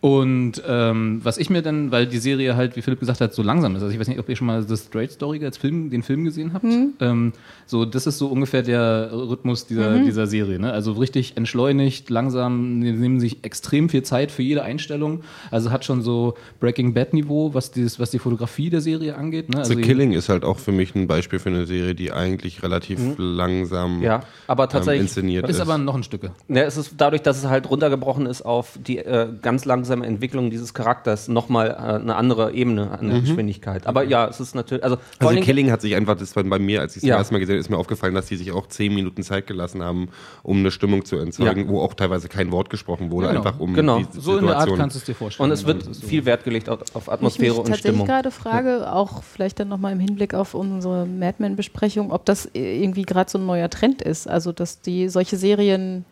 Und 0.00 0.62
ähm, 0.66 1.20
was 1.24 1.38
ich 1.38 1.50
mir 1.50 1.60
dann, 1.60 1.90
weil 1.90 2.06
die 2.06 2.18
Serie 2.18 2.54
halt, 2.54 2.76
wie 2.76 2.82
Philipp 2.82 3.00
gesagt 3.00 3.20
hat, 3.20 3.34
so 3.34 3.42
langsam 3.42 3.74
ist. 3.74 3.82
Also 3.82 3.92
ich 3.92 3.98
weiß 3.98 4.06
nicht, 4.06 4.20
ob 4.20 4.28
ihr 4.28 4.36
schon 4.36 4.46
mal 4.46 4.62
The 4.62 4.76
Straight 4.76 5.10
Story 5.10 5.44
als 5.44 5.56
Film, 5.58 5.90
den 5.90 6.04
Film 6.04 6.24
gesehen 6.24 6.52
habt. 6.52 6.64
Ähm, 7.00 7.32
so, 7.66 7.84
das 7.84 8.06
ist 8.06 8.18
so 8.18 8.28
ungefähr 8.28 8.62
der 8.62 9.10
Rhythmus 9.12 9.66
dieser, 9.66 9.98
dieser 9.98 10.28
Serie. 10.28 10.60
Ne? 10.60 10.72
Also 10.72 10.92
richtig 10.92 11.36
entschleunigt, 11.36 12.10
langsam, 12.10 12.80
die 12.80 12.92
nehmen 12.92 13.18
sich 13.18 13.44
extrem 13.44 13.88
viel 13.88 14.04
Zeit 14.04 14.30
für 14.30 14.42
jede 14.42 14.62
Einstellung. 14.62 15.22
Also 15.50 15.72
hat 15.72 15.84
schon 15.84 16.02
so 16.02 16.34
Breaking 16.60 16.94
Bad 16.94 17.12
Niveau, 17.12 17.52
was, 17.54 17.72
dieses, 17.72 17.98
was 17.98 18.10
die 18.12 18.20
Fotografie 18.20 18.70
der 18.70 18.80
Serie 18.80 19.16
angeht. 19.16 19.48
Ne? 19.48 19.58
Also 19.58 19.74
The 19.74 19.80
Killing 19.82 20.12
ist 20.12 20.28
halt 20.28 20.44
auch 20.44 20.58
für 20.58 20.72
mich 20.72 20.94
ein 20.94 21.08
Beispiel 21.08 21.40
für 21.40 21.48
eine 21.48 21.66
Serie, 21.66 21.96
die 21.96 22.12
eigentlich 22.12 22.62
relativ 22.62 23.00
langsam 23.18 24.00
Ja, 24.02 24.20
aber 24.46 24.68
tatsächlich- 24.68 25.00
ähm, 25.00 25.06
inszeniert 25.06 25.48
ist. 25.48 25.56
ist 25.56 25.60
aber 25.60 25.76
noch 25.78 25.94
ein 25.96 26.02
Stücke. 26.04 26.30
Ja, 26.48 26.62
es 26.62 26.76
ist 26.76 26.94
dadurch, 26.98 27.22
dass 27.22 27.38
es 27.38 27.46
halt 27.48 27.68
runtergebrochen 27.68 28.26
ist 28.26 28.42
auf 28.42 28.78
die 28.86 28.98
äh, 28.98 29.28
ganz 29.42 29.64
langsame 29.88 30.06
Entwicklung 30.06 30.50
dieses 30.50 30.74
Charakters, 30.74 31.28
nochmal 31.28 31.68
äh, 31.70 31.72
eine 32.00 32.16
andere 32.16 32.52
Ebene 32.52 32.90
an 32.90 33.08
der 33.08 33.20
Geschwindigkeit. 33.20 33.86
Aber 33.86 34.02
ja, 34.04 34.26
es 34.28 34.40
ist 34.40 34.54
natürlich, 34.54 34.84
also, 34.84 34.98
also 35.18 35.40
Killing 35.40 35.70
hat 35.70 35.80
sich 35.80 35.94
einfach, 35.94 36.16
das 36.16 36.36
war 36.36 36.44
bei 36.44 36.58
mir, 36.58 36.80
als 36.80 36.96
ich 36.96 37.02
es 37.02 37.08
Ja. 37.08 37.14
das 37.16 37.22
erste 37.22 37.34
Mal 37.34 37.38
gesehen 37.40 37.54
habe, 37.54 37.60
ist 37.60 37.70
mir 37.70 37.78
aufgefallen, 37.78 38.14
dass 38.14 38.26
die 38.26 38.36
sich 38.36 38.52
auch 38.52 38.66
zehn 38.66 38.94
Minuten 38.94 39.22
Zeit 39.22 39.46
gelassen 39.46 39.82
haben, 39.82 40.08
um 40.42 40.58
eine 40.58 40.70
Stimmung 40.70 41.04
zu 41.04 41.16
erzeugen, 41.16 41.62
Ja. 41.62 41.68
wo 41.68 41.80
auch 41.80 41.94
teilweise 41.94 42.28
kein 42.28 42.52
Wort 42.52 42.70
gesprochen 42.70 43.10
wurde, 43.10 43.28
genau. 43.28 43.40
einfach 43.40 43.58
um 43.60 43.72
Genau. 43.74 43.98
die 44.00 44.06
So 44.20 44.36
in 44.38 44.46
der 44.46 44.56
Art 44.56 44.62
Situation. 44.62 44.78
kannst 44.78 44.96
du 44.96 44.98
es 44.98 45.04
dir 45.04 45.14
vorstellen. 45.14 45.50
und 45.50 45.54
es 45.54 45.66
wird 45.66 45.86
ist 45.86 46.00
so. 46.02 46.06
viel 46.06 46.24
Wert 46.24 46.44
gelegt 46.44 46.68
auf, 46.68 46.80
auf 46.94 47.04
Ich 47.06 47.12
Atmosphäre 47.12 47.50
mich 47.52 47.58
und 47.58 47.64
tatsächlich 47.66 47.90
Stimmung. 47.90 48.06
gerade 48.06 48.30
frage, 48.30 48.92
auch 48.92 49.22
vielleicht 49.22 49.60
dann 49.60 49.68
nochmal 49.68 49.92
im 49.92 50.00
Hinblick 50.00 50.34
auf 50.34 50.54
unsere 50.54 51.06
Mad 51.06 51.36
Men-Besprechung, 51.38 52.12
ob 52.12 52.24
das 52.26 52.48
irgendwie 52.52 53.02
gerade 53.02 53.30
so 53.30 53.38
ein 53.38 53.46
neuer 53.46 53.70
Trend 53.70 54.02
ist. 54.02 54.28
Also, 54.28 54.52
dass 54.52 54.80
die 54.82 55.08
solche 55.08 55.36
Serien 55.36 56.04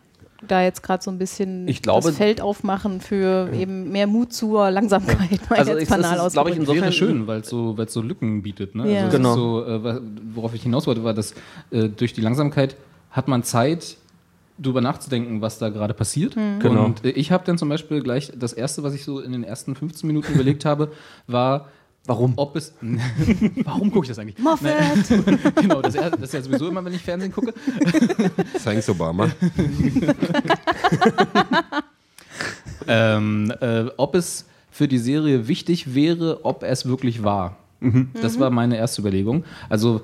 da 0.46 0.62
jetzt 0.62 0.82
gerade 0.82 1.02
so 1.02 1.10
ein 1.10 1.18
bisschen 1.18 1.66
Ich 1.68 1.82
glaube- 1.82 2.06
das 2.08 2.16
Feld 2.16 2.40
aufmachen 2.40 3.00
für 3.00 3.50
eben 3.52 3.90
mehr 3.90 4.06
Mut 4.06 4.32
zur 4.32 4.70
Langsamkeit, 4.70 5.40
Also 5.48 5.70
jetzt 5.72 5.76
es 5.78 5.82
ist, 5.84 5.88
banal 5.90 6.30
glaube 6.30 6.50
ich, 6.50 6.56
insofern 6.56 6.82
wäre 6.82 6.92
schön, 6.92 7.26
weil 7.26 7.40
es 7.40 7.48
so, 7.48 7.76
weil's 7.78 7.92
so 7.92 8.02
Lücken 8.02 8.42
bietet. 8.42 8.74
Ne? 8.74 8.92
Ja. 8.92 9.04
Also 9.04 9.16
Genau. 9.16 9.28
ist 9.30 9.34
so, 9.36 9.64
äh, 9.66 10.00
worauf 10.34 10.54
ich 10.54 10.62
hinaus 10.62 10.86
wollte, 10.86 11.02
war, 11.04 11.14
dass 11.14 11.32
äh, 11.70 11.88
durch 11.88 12.12
die 12.12 12.20
Langsamkeit 12.20 12.76
hat 13.10 13.28
man 13.28 13.42
Zeit, 13.42 13.96
drüber 14.58 14.80
nachzudenken, 14.80 15.42
was 15.42 15.58
da 15.58 15.68
gerade 15.68 15.92
passiert. 15.92 16.34
Genau. 16.34 16.84
Und 16.86 17.04
äh, 17.04 17.10
ich 17.10 17.30
habe 17.30 17.44
dann 17.44 17.58
zum 17.58 17.68
Beispiel 17.68 18.02
gleich, 18.02 18.32
das 18.34 18.54
Erste, 18.54 18.82
was 18.82 18.94
ich 18.94 19.04
so 19.04 19.20
in 19.20 19.32
den 19.32 19.44
ersten 19.44 19.74
15 19.74 20.06
Minuten 20.06 20.32
überlegt 20.32 20.64
habe, 20.64 20.92
war, 21.26 21.68
Warum? 22.06 22.34
ob 22.36 22.56
es. 22.56 22.72
Warum 23.64 23.90
gucke 23.90 24.04
ich 24.04 24.08
das 24.08 24.18
eigentlich? 24.18 24.38
Moffat! 24.38 25.10
Nein. 25.10 25.38
genau, 25.56 25.82
das, 25.82 25.94
das 25.94 26.20
ist 26.20 26.34
ja 26.34 26.42
sowieso 26.42 26.68
immer, 26.68 26.84
wenn 26.84 26.94
ich 26.94 27.02
Fernsehen 27.02 27.32
gucke. 27.32 27.52
Thanks, 28.64 28.88
Obama. 28.88 29.28
ähm, 32.86 33.52
äh, 33.60 33.84
ob 33.96 34.14
es 34.14 34.46
für 34.70 34.88
die 34.88 34.98
Serie 34.98 35.48
wichtig 35.48 35.94
wäre, 35.94 36.44
ob 36.44 36.62
es 36.62 36.86
wirklich 36.86 37.22
war. 37.22 37.56
Das 38.22 38.40
war 38.40 38.50
meine 38.50 38.76
erste 38.78 39.02
Überlegung. 39.02 39.44
Also, 39.68 40.00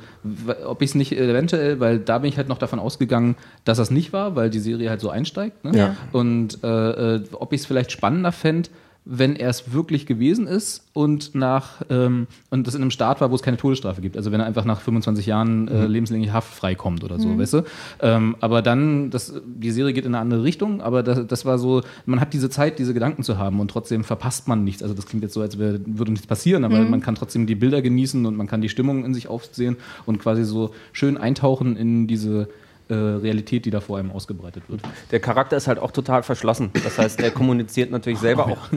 ob 0.66 0.82
ich 0.82 0.90
es 0.90 0.94
nicht 0.94 1.12
eventuell, 1.12 1.80
weil 1.80 1.98
da 1.98 2.18
bin 2.18 2.28
ich 2.28 2.36
halt 2.36 2.48
noch 2.48 2.58
davon 2.58 2.78
ausgegangen, 2.78 3.34
dass 3.64 3.78
das 3.78 3.90
nicht 3.90 4.12
war, 4.12 4.36
weil 4.36 4.50
die 4.50 4.60
Serie 4.60 4.90
halt 4.90 5.00
so 5.00 5.08
einsteigt. 5.08 5.64
Ne? 5.64 5.76
Ja. 5.76 5.96
Und 6.12 6.62
äh, 6.62 7.16
äh, 7.16 7.22
ob 7.32 7.52
ich 7.52 7.62
es 7.62 7.66
vielleicht 7.66 7.90
spannender 7.90 8.30
fände, 8.30 8.68
wenn 9.04 9.34
er 9.34 9.50
es 9.50 9.72
wirklich 9.72 10.06
gewesen 10.06 10.46
ist 10.46 10.84
und 10.92 11.34
nach 11.34 11.82
ähm, 11.90 12.28
und 12.50 12.66
das 12.66 12.74
in 12.74 12.82
einem 12.82 12.92
Staat 12.92 13.20
war, 13.20 13.32
wo 13.32 13.34
es 13.34 13.42
keine 13.42 13.56
Todesstrafe 13.56 14.00
gibt. 14.00 14.16
Also 14.16 14.30
wenn 14.30 14.40
er 14.40 14.46
einfach 14.46 14.64
nach 14.64 14.80
25 14.80 15.26
Jahren 15.26 15.66
äh, 15.66 15.86
lebenslänglich 15.86 16.32
Haft 16.32 16.54
freikommt 16.54 17.02
oder 17.02 17.18
so, 17.18 17.36
weißt 17.36 17.54
du? 17.54 17.62
Ähm, 18.00 18.36
aber 18.40 18.62
dann, 18.62 19.10
das, 19.10 19.34
die 19.44 19.72
Serie 19.72 19.92
geht 19.92 20.04
in 20.04 20.14
eine 20.14 20.22
andere 20.22 20.44
Richtung, 20.44 20.80
aber 20.80 21.02
das, 21.02 21.26
das 21.26 21.44
war 21.44 21.58
so, 21.58 21.82
man 22.06 22.20
hat 22.20 22.32
diese 22.32 22.48
Zeit, 22.48 22.78
diese 22.78 22.94
Gedanken 22.94 23.24
zu 23.24 23.38
haben 23.38 23.58
und 23.58 23.70
trotzdem 23.70 24.04
verpasst 24.04 24.46
man 24.46 24.62
nichts. 24.62 24.82
Also 24.82 24.94
das 24.94 25.06
klingt 25.06 25.24
jetzt 25.24 25.34
so, 25.34 25.40
als 25.40 25.58
wär, 25.58 25.80
würde 25.84 26.12
nichts 26.12 26.26
passieren, 26.26 26.64
aber 26.64 26.80
man 26.84 27.00
kann 27.00 27.16
trotzdem 27.16 27.46
die 27.46 27.56
Bilder 27.56 27.82
genießen 27.82 28.24
und 28.24 28.36
man 28.36 28.46
kann 28.46 28.60
die 28.60 28.68
Stimmung 28.68 29.04
in 29.04 29.14
sich 29.14 29.26
aufsehen 29.26 29.76
und 30.06 30.20
quasi 30.20 30.44
so 30.44 30.70
schön 30.92 31.16
eintauchen 31.16 31.76
in 31.76 32.06
diese 32.06 32.48
äh, 32.88 32.95
Realität, 32.95 33.64
die 33.64 33.71
da 33.71 33.81
vor 33.81 33.99
einem 33.99 34.11
ausgebreitet 34.11 34.64
wird. 34.68 34.81
Der 35.11 35.21
Charakter 35.21 35.57
ist 35.57 35.66
halt 35.68 35.79
auch 35.79 35.90
total 35.90 36.23
verschlossen. 36.23 36.71
Das 36.85 36.99
heißt, 36.99 37.21
er 37.21 37.31
kommuniziert 37.31 37.90
natürlich 37.90 38.18
selber 38.18 38.47
auch 38.47 38.68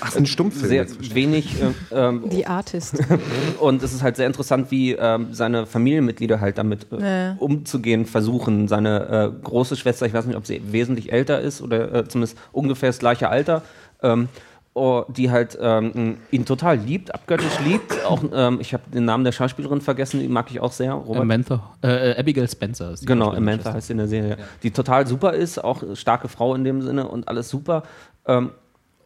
Ach, 0.00 0.16
ein 0.16 0.26
Stummfilm. 0.26 0.68
sehr 0.68 0.86
wenig. 1.14 1.56
Äh, 1.60 1.72
ähm, 1.94 2.24
Die 2.30 2.46
Artist. 2.46 2.98
und 3.60 3.82
es 3.82 3.92
ist 3.92 4.02
halt 4.02 4.16
sehr 4.16 4.26
interessant, 4.26 4.70
wie 4.70 4.92
ähm, 4.92 5.28
seine 5.32 5.66
Familienmitglieder 5.66 6.40
halt 6.40 6.58
damit 6.58 6.86
äh, 6.92 7.34
umzugehen 7.38 8.06
versuchen. 8.06 8.68
Seine 8.68 9.32
äh, 9.34 9.44
große 9.44 9.76
Schwester, 9.76 10.06
ich 10.06 10.14
weiß 10.14 10.26
nicht, 10.26 10.36
ob 10.36 10.46
sie 10.46 10.60
wesentlich 10.72 11.12
älter 11.12 11.40
ist 11.40 11.62
oder 11.62 11.94
äh, 11.94 12.08
zumindest 12.08 12.38
ungefähr 12.52 12.88
das 12.88 12.98
gleiche 12.98 13.28
Alter. 13.28 13.62
Ähm, 14.02 14.28
oh, 14.74 15.04
die 15.08 15.30
halt 15.30 15.58
ähm, 15.60 16.18
ihn 16.30 16.44
total 16.44 16.78
liebt, 16.78 17.14
abgöttisch 17.14 17.58
liebt. 17.64 18.04
Auch, 18.06 18.22
ähm, 18.32 18.58
ich 18.60 18.72
habe 18.72 18.84
den 18.92 19.04
Namen 19.04 19.24
der 19.24 19.32
Schauspielerin 19.32 19.80
vergessen, 19.80 20.20
die 20.20 20.28
mag 20.28 20.50
ich 20.50 20.60
auch 20.60 20.72
sehr. 20.72 20.92
Robert 20.92 21.22
Amantha, 21.22 21.62
äh, 21.82 22.18
Abigail 22.18 22.48
Spencer 22.48 22.92
ist 22.92 23.02
die 23.02 23.06
Genau. 23.06 23.32
Amantha 23.32 23.72
heißt 23.72 23.88
sie 23.88 23.92
in 23.92 23.98
der 23.98 24.08
Serie. 24.08 24.38
Die 24.62 24.70
total 24.70 25.06
super 25.06 25.34
ist, 25.34 25.62
auch 25.62 25.82
starke 25.94 26.28
Frau 26.28 26.54
in 26.54 26.64
dem 26.64 26.82
Sinne 26.82 27.06
und 27.08 27.28
alles 27.28 27.48
super. 27.48 27.82
Ähm, 28.26 28.52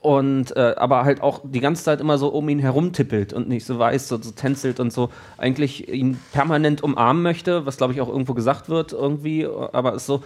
und 0.00 0.55
äh, 0.57 0.74
aber 0.76 1.05
halt 1.05 1.20
auch 1.20 1.40
die 1.42 1.59
ganze 1.59 1.83
Zeit 1.83 2.00
immer 2.00 2.16
so 2.16 2.29
um 2.29 2.48
ihn 2.48 2.61
herumtippelt 2.61 3.33
und 3.33 3.48
nicht 3.48 3.66
so 3.66 3.76
weiß, 3.76 4.07
so, 4.07 4.18
so 4.22 4.31
tänzelt 4.31 4.79
und 4.79 4.92
so 4.92 5.11
eigentlich 5.37 5.88
ihn 5.88 6.20
permanent 6.33 6.81
umarmen 6.85 7.24
möchte, 7.24 7.66
was 7.66 7.76
glaube 7.79 7.92
ich 7.92 8.00
auch 8.00 8.09
irgendwo 8.09 8.35
gesagt 8.35 8.68
wird 8.68 8.92
irgendwie, 8.92 9.46
aber 9.46 9.94
ist 9.94 10.07
so, 10.07 10.22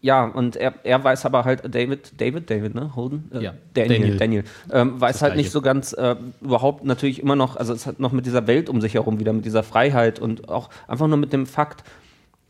ja, 0.00 0.24
und 0.24 0.56
er, 0.56 0.74
er 0.84 1.02
weiß 1.02 1.26
aber 1.26 1.44
halt, 1.44 1.62
David, 1.74 2.20
David, 2.20 2.50
David, 2.50 2.74
ne? 2.74 2.94
Holden? 2.94 3.30
Äh, 3.32 3.42
Ja, 3.42 3.54
Daniel, 3.74 3.98
Daniel. 3.98 4.16
Daniel. 4.16 4.44
Ähm, 4.70 5.00
weiß 5.00 5.22
halt 5.22 5.36
nicht 5.36 5.50
so 5.50 5.60
ganz, 5.60 5.92
äh, 5.92 6.16
überhaupt 6.40 6.84
natürlich 6.84 7.20
immer 7.20 7.36
noch, 7.36 7.56
also 7.56 7.72
es 7.72 7.86
hat 7.86 7.98
noch 7.98 8.12
mit 8.12 8.26
dieser 8.26 8.46
Welt 8.46 8.68
um 8.68 8.80
sich 8.80 8.94
herum 8.94 9.18
wieder, 9.18 9.32
mit 9.32 9.44
dieser 9.44 9.62
Freiheit 9.62 10.18
und 10.18 10.48
auch 10.48 10.70
einfach 10.86 11.08
nur 11.08 11.16
mit 11.16 11.32
dem 11.32 11.46
Fakt, 11.46 11.82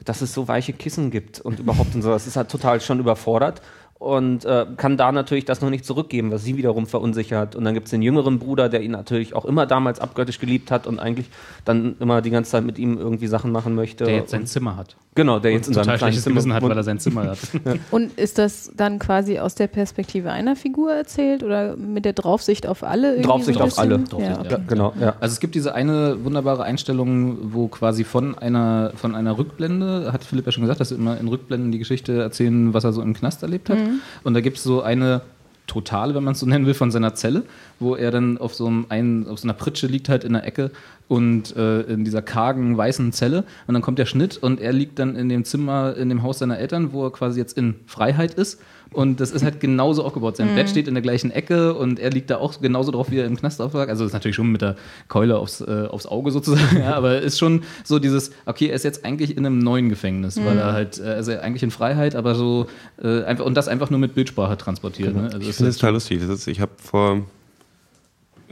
dass 0.04 0.22
es 0.22 0.34
so 0.34 0.48
weiche 0.48 0.72
Kissen 0.72 1.10
gibt 1.10 1.40
und 1.40 1.58
überhaupt 1.58 1.94
und 1.94 2.02
so. 2.02 2.10
Das 2.10 2.26
ist 2.26 2.36
halt 2.36 2.50
total 2.50 2.80
schon 2.80 3.00
überfordert 3.00 3.62
und 3.98 4.44
äh, 4.44 4.66
kann 4.76 4.96
da 4.96 5.10
natürlich 5.10 5.46
das 5.46 5.62
noch 5.62 5.70
nicht 5.70 5.84
zurückgeben, 5.84 6.30
was 6.30 6.44
sie 6.44 6.56
wiederum 6.56 6.86
verunsichert. 6.86 7.56
Und 7.56 7.64
dann 7.64 7.74
gibt 7.74 7.86
es 7.86 7.90
den 7.90 8.02
jüngeren 8.02 8.38
Bruder, 8.38 8.68
der 8.68 8.82
ihn 8.82 8.90
natürlich 8.90 9.34
auch 9.34 9.44
immer 9.44 9.66
damals 9.66 10.00
abgöttisch 10.00 10.38
geliebt 10.38 10.70
hat 10.70 10.86
und 10.86 10.98
eigentlich 10.98 11.26
dann 11.64 11.96
immer 12.00 12.20
die 12.20 12.30
ganze 12.30 12.50
Zeit 12.50 12.64
mit 12.64 12.78
ihm 12.78 12.98
irgendwie 12.98 13.26
Sachen 13.26 13.52
machen 13.52 13.74
möchte. 13.74 14.04
Der 14.04 14.16
jetzt 14.16 14.30
sein 14.30 14.46
Zimmer 14.46 14.76
hat. 14.76 14.96
Genau, 15.16 15.40
der 15.40 15.50
jetzt 15.50 15.66
in 15.66 15.74
seinem 15.74 15.84
total 15.84 15.98
kleinen 15.98 16.12
schlechtes 16.12 16.24
Zimmer 16.24 16.34
Gewissen 16.34 16.52
hat, 16.54 16.62
weil 16.62 16.76
er 16.76 16.84
sein 16.84 17.00
Zimmer 17.00 17.24
hat. 17.24 17.38
Und 17.90 18.16
ist 18.18 18.38
das 18.38 18.70
dann 18.76 19.00
quasi 19.00 19.40
aus 19.40 19.56
der 19.56 19.66
Perspektive 19.66 20.30
einer 20.30 20.54
Figur 20.54 20.92
erzählt 20.92 21.42
oder 21.42 21.76
mit 21.76 22.04
der 22.04 22.12
Draufsicht 22.12 22.66
auf 22.66 22.84
alle? 22.84 23.08
irgendwie 23.08 23.22
Draufsicht 23.26 23.58
so 23.58 23.64
auf 23.64 23.78
alle. 23.78 23.98
bisschen? 23.98 24.20
Ja, 24.20 24.34
Draufsicht, 24.34 24.52
okay. 24.52 24.62
Genau, 24.68 24.94
ja. 25.00 25.16
Also 25.18 25.32
es 25.32 25.40
gibt 25.40 25.56
diese 25.56 25.74
eine 25.74 26.24
wunderbare 26.24 26.62
Einstellung, 26.62 27.52
wo 27.52 27.66
quasi 27.66 28.04
von 28.04 28.38
einer, 28.38 28.92
von 28.94 29.16
einer 29.16 29.36
Rückblende, 29.36 30.12
hat 30.12 30.22
Philipp 30.22 30.46
ja 30.46 30.52
schon 30.52 30.62
gesagt, 30.62 30.80
dass 30.80 30.90
wir 30.90 30.98
immer 30.98 31.18
in 31.18 31.26
Rückblenden 31.26 31.72
die 31.72 31.78
Geschichte 31.78 32.20
erzählen, 32.20 32.72
was 32.72 32.84
er 32.84 32.92
so 32.92 33.02
im 33.02 33.14
Knast 33.14 33.42
erlebt 33.42 33.70
hat. 33.70 33.78
Und 34.22 34.34
da 34.34 34.40
gibt 34.40 34.58
es 34.58 34.62
so 34.62 34.82
eine 34.82 35.22
Totale, 35.66 36.14
wenn 36.14 36.24
man 36.24 36.32
es 36.32 36.40
so 36.40 36.46
nennen 36.46 36.66
will, 36.66 36.74
von 36.74 36.90
seiner 36.90 37.14
Zelle, 37.14 37.42
wo 37.80 37.96
er 37.96 38.10
dann 38.10 38.38
auf 38.38 38.54
so, 38.54 38.70
einem 38.88 39.26
auf 39.28 39.38
so 39.38 39.46
einer 39.46 39.54
Pritsche 39.54 39.86
liegt 39.86 40.08
halt 40.08 40.24
in 40.24 40.32
der 40.32 40.44
Ecke 40.44 40.70
und 41.08 41.54
äh, 41.56 41.82
in 41.82 42.04
dieser 42.04 42.22
kargen 42.22 42.76
weißen 42.76 43.12
Zelle 43.12 43.44
und 43.66 43.74
dann 43.74 43.82
kommt 43.82 43.98
der 43.98 44.06
Schnitt 44.06 44.36
und 44.38 44.60
er 44.60 44.72
liegt 44.72 44.98
dann 44.98 45.16
in 45.16 45.28
dem 45.28 45.44
Zimmer, 45.44 45.96
in 45.96 46.08
dem 46.08 46.22
Haus 46.22 46.38
seiner 46.38 46.58
Eltern, 46.58 46.92
wo 46.92 47.04
er 47.04 47.12
quasi 47.12 47.38
jetzt 47.38 47.56
in 47.56 47.76
Freiheit 47.86 48.34
ist 48.34 48.60
und 48.92 49.20
das 49.20 49.30
ist 49.30 49.42
halt 49.42 49.60
genauso 49.60 50.04
aufgebaut. 50.04 50.36
Sein 50.36 50.54
Bett 50.54 50.70
steht 50.70 50.86
in 50.86 50.94
der 50.94 51.02
gleichen 51.02 51.30
Ecke 51.30 51.74
und 51.74 51.98
er 51.98 52.10
liegt 52.10 52.30
da 52.30 52.36
auch 52.36 52.60
genauso 52.60 52.92
drauf, 52.92 53.10
wie 53.10 53.18
er 53.18 53.26
im 53.26 53.36
Knast 53.36 53.60
auflag. 53.60 53.88
Also 53.88 54.04
das 54.04 54.10
ist 54.10 54.14
natürlich 54.14 54.36
schon 54.36 54.50
mit 54.50 54.62
der 54.62 54.76
Keule 55.08 55.38
aufs, 55.38 55.60
äh, 55.60 55.86
aufs 55.90 56.06
Auge 56.06 56.30
sozusagen, 56.30 56.78
ja, 56.80 56.94
aber 56.94 57.20
ist 57.20 57.38
schon 57.38 57.62
so 57.84 57.98
dieses, 57.98 58.30
okay, 58.46 58.68
er 58.68 58.74
ist 58.74 58.84
jetzt 58.84 59.04
eigentlich 59.04 59.36
in 59.36 59.44
einem 59.44 59.58
neuen 59.58 59.88
Gefängnis, 59.88 60.42
weil 60.42 60.56
er 60.58 60.72
halt, 60.72 61.00
äh, 61.00 61.08
also 61.08 61.32
eigentlich 61.32 61.62
in 61.62 61.70
Freiheit, 61.70 62.14
aber 62.14 62.34
so 62.34 62.66
äh, 63.02 63.24
einfach 63.24 63.44
und 63.44 63.54
das 63.54 63.68
einfach 63.68 63.90
nur 63.90 63.98
mit 63.98 64.14
Bildsprache 64.14 64.56
transportiert. 64.56 65.14
Ne? 65.14 65.24
Also 65.24 65.38
Ich 65.38 65.48
das 65.48 65.56
finde 65.56 65.70
es 65.70 65.76
ist 65.76 65.80
total 65.80 65.94
lustig. 65.94 66.20
Das 66.20 66.30
ist, 66.30 66.46
ich 66.46 66.60
habe 66.60 66.72
vor, 66.78 67.22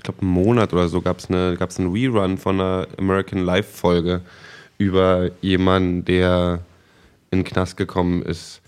glaube, 0.04 0.22
einen 0.22 0.30
Monat 0.30 0.72
oder 0.72 0.88
so 0.88 1.00
gab 1.00 1.18
es 1.18 1.28
eine, 1.28 1.56
gab's 1.58 1.78
einen 1.78 1.92
Rerun 1.92 2.38
von 2.38 2.60
einer 2.60 2.86
American 2.98 3.44
Life-Folge 3.44 4.20
über 4.78 5.30
jemanden, 5.40 6.04
der 6.04 6.60
in 7.30 7.40
den 7.40 7.44
Knast 7.44 7.76
gekommen 7.76 8.22
ist 8.22 8.60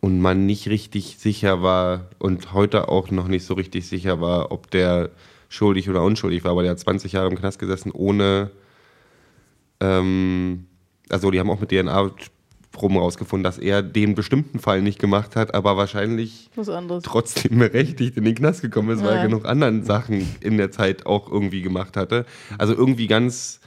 und 0.00 0.20
man 0.20 0.46
nicht 0.46 0.68
richtig 0.68 1.18
sicher 1.18 1.62
war 1.62 2.06
und 2.18 2.52
heute 2.52 2.88
auch 2.88 3.10
noch 3.10 3.28
nicht 3.28 3.44
so 3.44 3.54
richtig 3.54 3.86
sicher 3.86 4.20
war, 4.20 4.52
ob 4.52 4.70
der 4.70 5.10
schuldig 5.48 5.88
oder 5.88 6.02
unschuldig 6.02 6.44
war, 6.44 6.56
weil 6.56 6.64
der 6.64 6.72
hat 6.72 6.80
20 6.80 7.12
Jahre 7.12 7.28
im 7.28 7.38
Knast 7.38 7.58
gesessen, 7.58 7.90
ohne, 7.92 8.50
ähm, 9.80 10.66
also 11.08 11.30
die 11.30 11.40
haben 11.40 11.50
auch 11.50 11.60
mit 11.60 11.70
DNA-Proben 12.78 12.96
rausgefunden, 12.96 13.44
dass 13.44 13.58
er 13.58 13.82
den 13.82 14.14
bestimmten 14.14 14.58
Fall 14.58 14.82
nicht 14.82 14.98
gemacht 14.98 15.36
hat, 15.36 15.54
aber 15.54 15.76
wahrscheinlich 15.76 16.48
Was 16.54 16.68
anderes. 16.68 17.02
trotzdem 17.04 17.58
berechtigt 17.58 18.16
in 18.16 18.24
den 18.24 18.34
Knast 18.34 18.62
gekommen 18.62 18.90
ist, 18.90 19.02
weil 19.02 19.10
er 19.10 19.16
Ja. 19.16 19.22
genug 19.26 19.44
anderen 19.46 19.84
Sachen 19.84 20.26
in 20.40 20.56
der 20.56 20.70
Zeit 20.70 21.06
auch 21.06 21.30
irgendwie 21.30 21.62
gemacht 21.62 21.96
hatte. 21.96 22.24
Also 22.56 22.74
irgendwie 22.74 23.06
ganz 23.06 23.60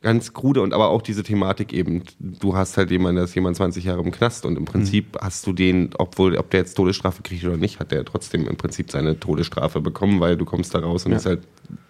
ganz 0.00 0.32
krude 0.32 0.62
und 0.62 0.74
aber 0.74 0.90
auch 0.90 1.02
diese 1.02 1.24
Thematik 1.24 1.72
eben, 1.72 2.04
du 2.20 2.54
hast 2.54 2.76
halt 2.76 2.92
jemanden, 2.92 3.16
der 3.16 3.24
ist 3.24 3.34
jemand 3.34 3.56
20 3.56 3.82
Jahre 3.82 4.00
im 4.00 4.12
Knast 4.12 4.46
und 4.46 4.56
im 4.56 4.64
Prinzip 4.64 5.16
Mhm. 5.16 5.18
hast 5.22 5.44
du 5.44 5.52
den, 5.52 5.90
obwohl, 5.98 6.36
ob 6.36 6.50
der 6.50 6.60
jetzt 6.60 6.74
Todesstrafe 6.74 7.24
kriegt 7.24 7.42
oder 7.44 7.56
nicht, 7.56 7.80
hat 7.80 7.90
der 7.90 8.04
trotzdem 8.04 8.46
im 8.46 8.54
Prinzip 8.54 8.92
seine 8.92 9.18
Todesstrafe 9.18 9.80
bekommen, 9.80 10.20
weil 10.20 10.36
du 10.36 10.44
kommst 10.44 10.72
da 10.72 10.78
raus 10.78 11.04
und 11.04 11.10
es 11.14 11.22
ist 11.22 11.26
halt 11.26 11.40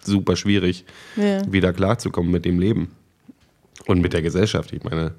super 0.03 0.37
schwierig, 0.37 0.87
Ja. 1.17 1.43
wieder 1.53 1.75
klarzukommen 1.75 2.31
mit 2.33 2.47
dem 2.47 2.59
Leben. 2.59 2.93
Und 3.89 4.03
mit 4.03 4.13
der 4.13 4.21
Gesellschaft. 4.21 4.75
Ich 4.75 4.85
meine, 4.85 5.13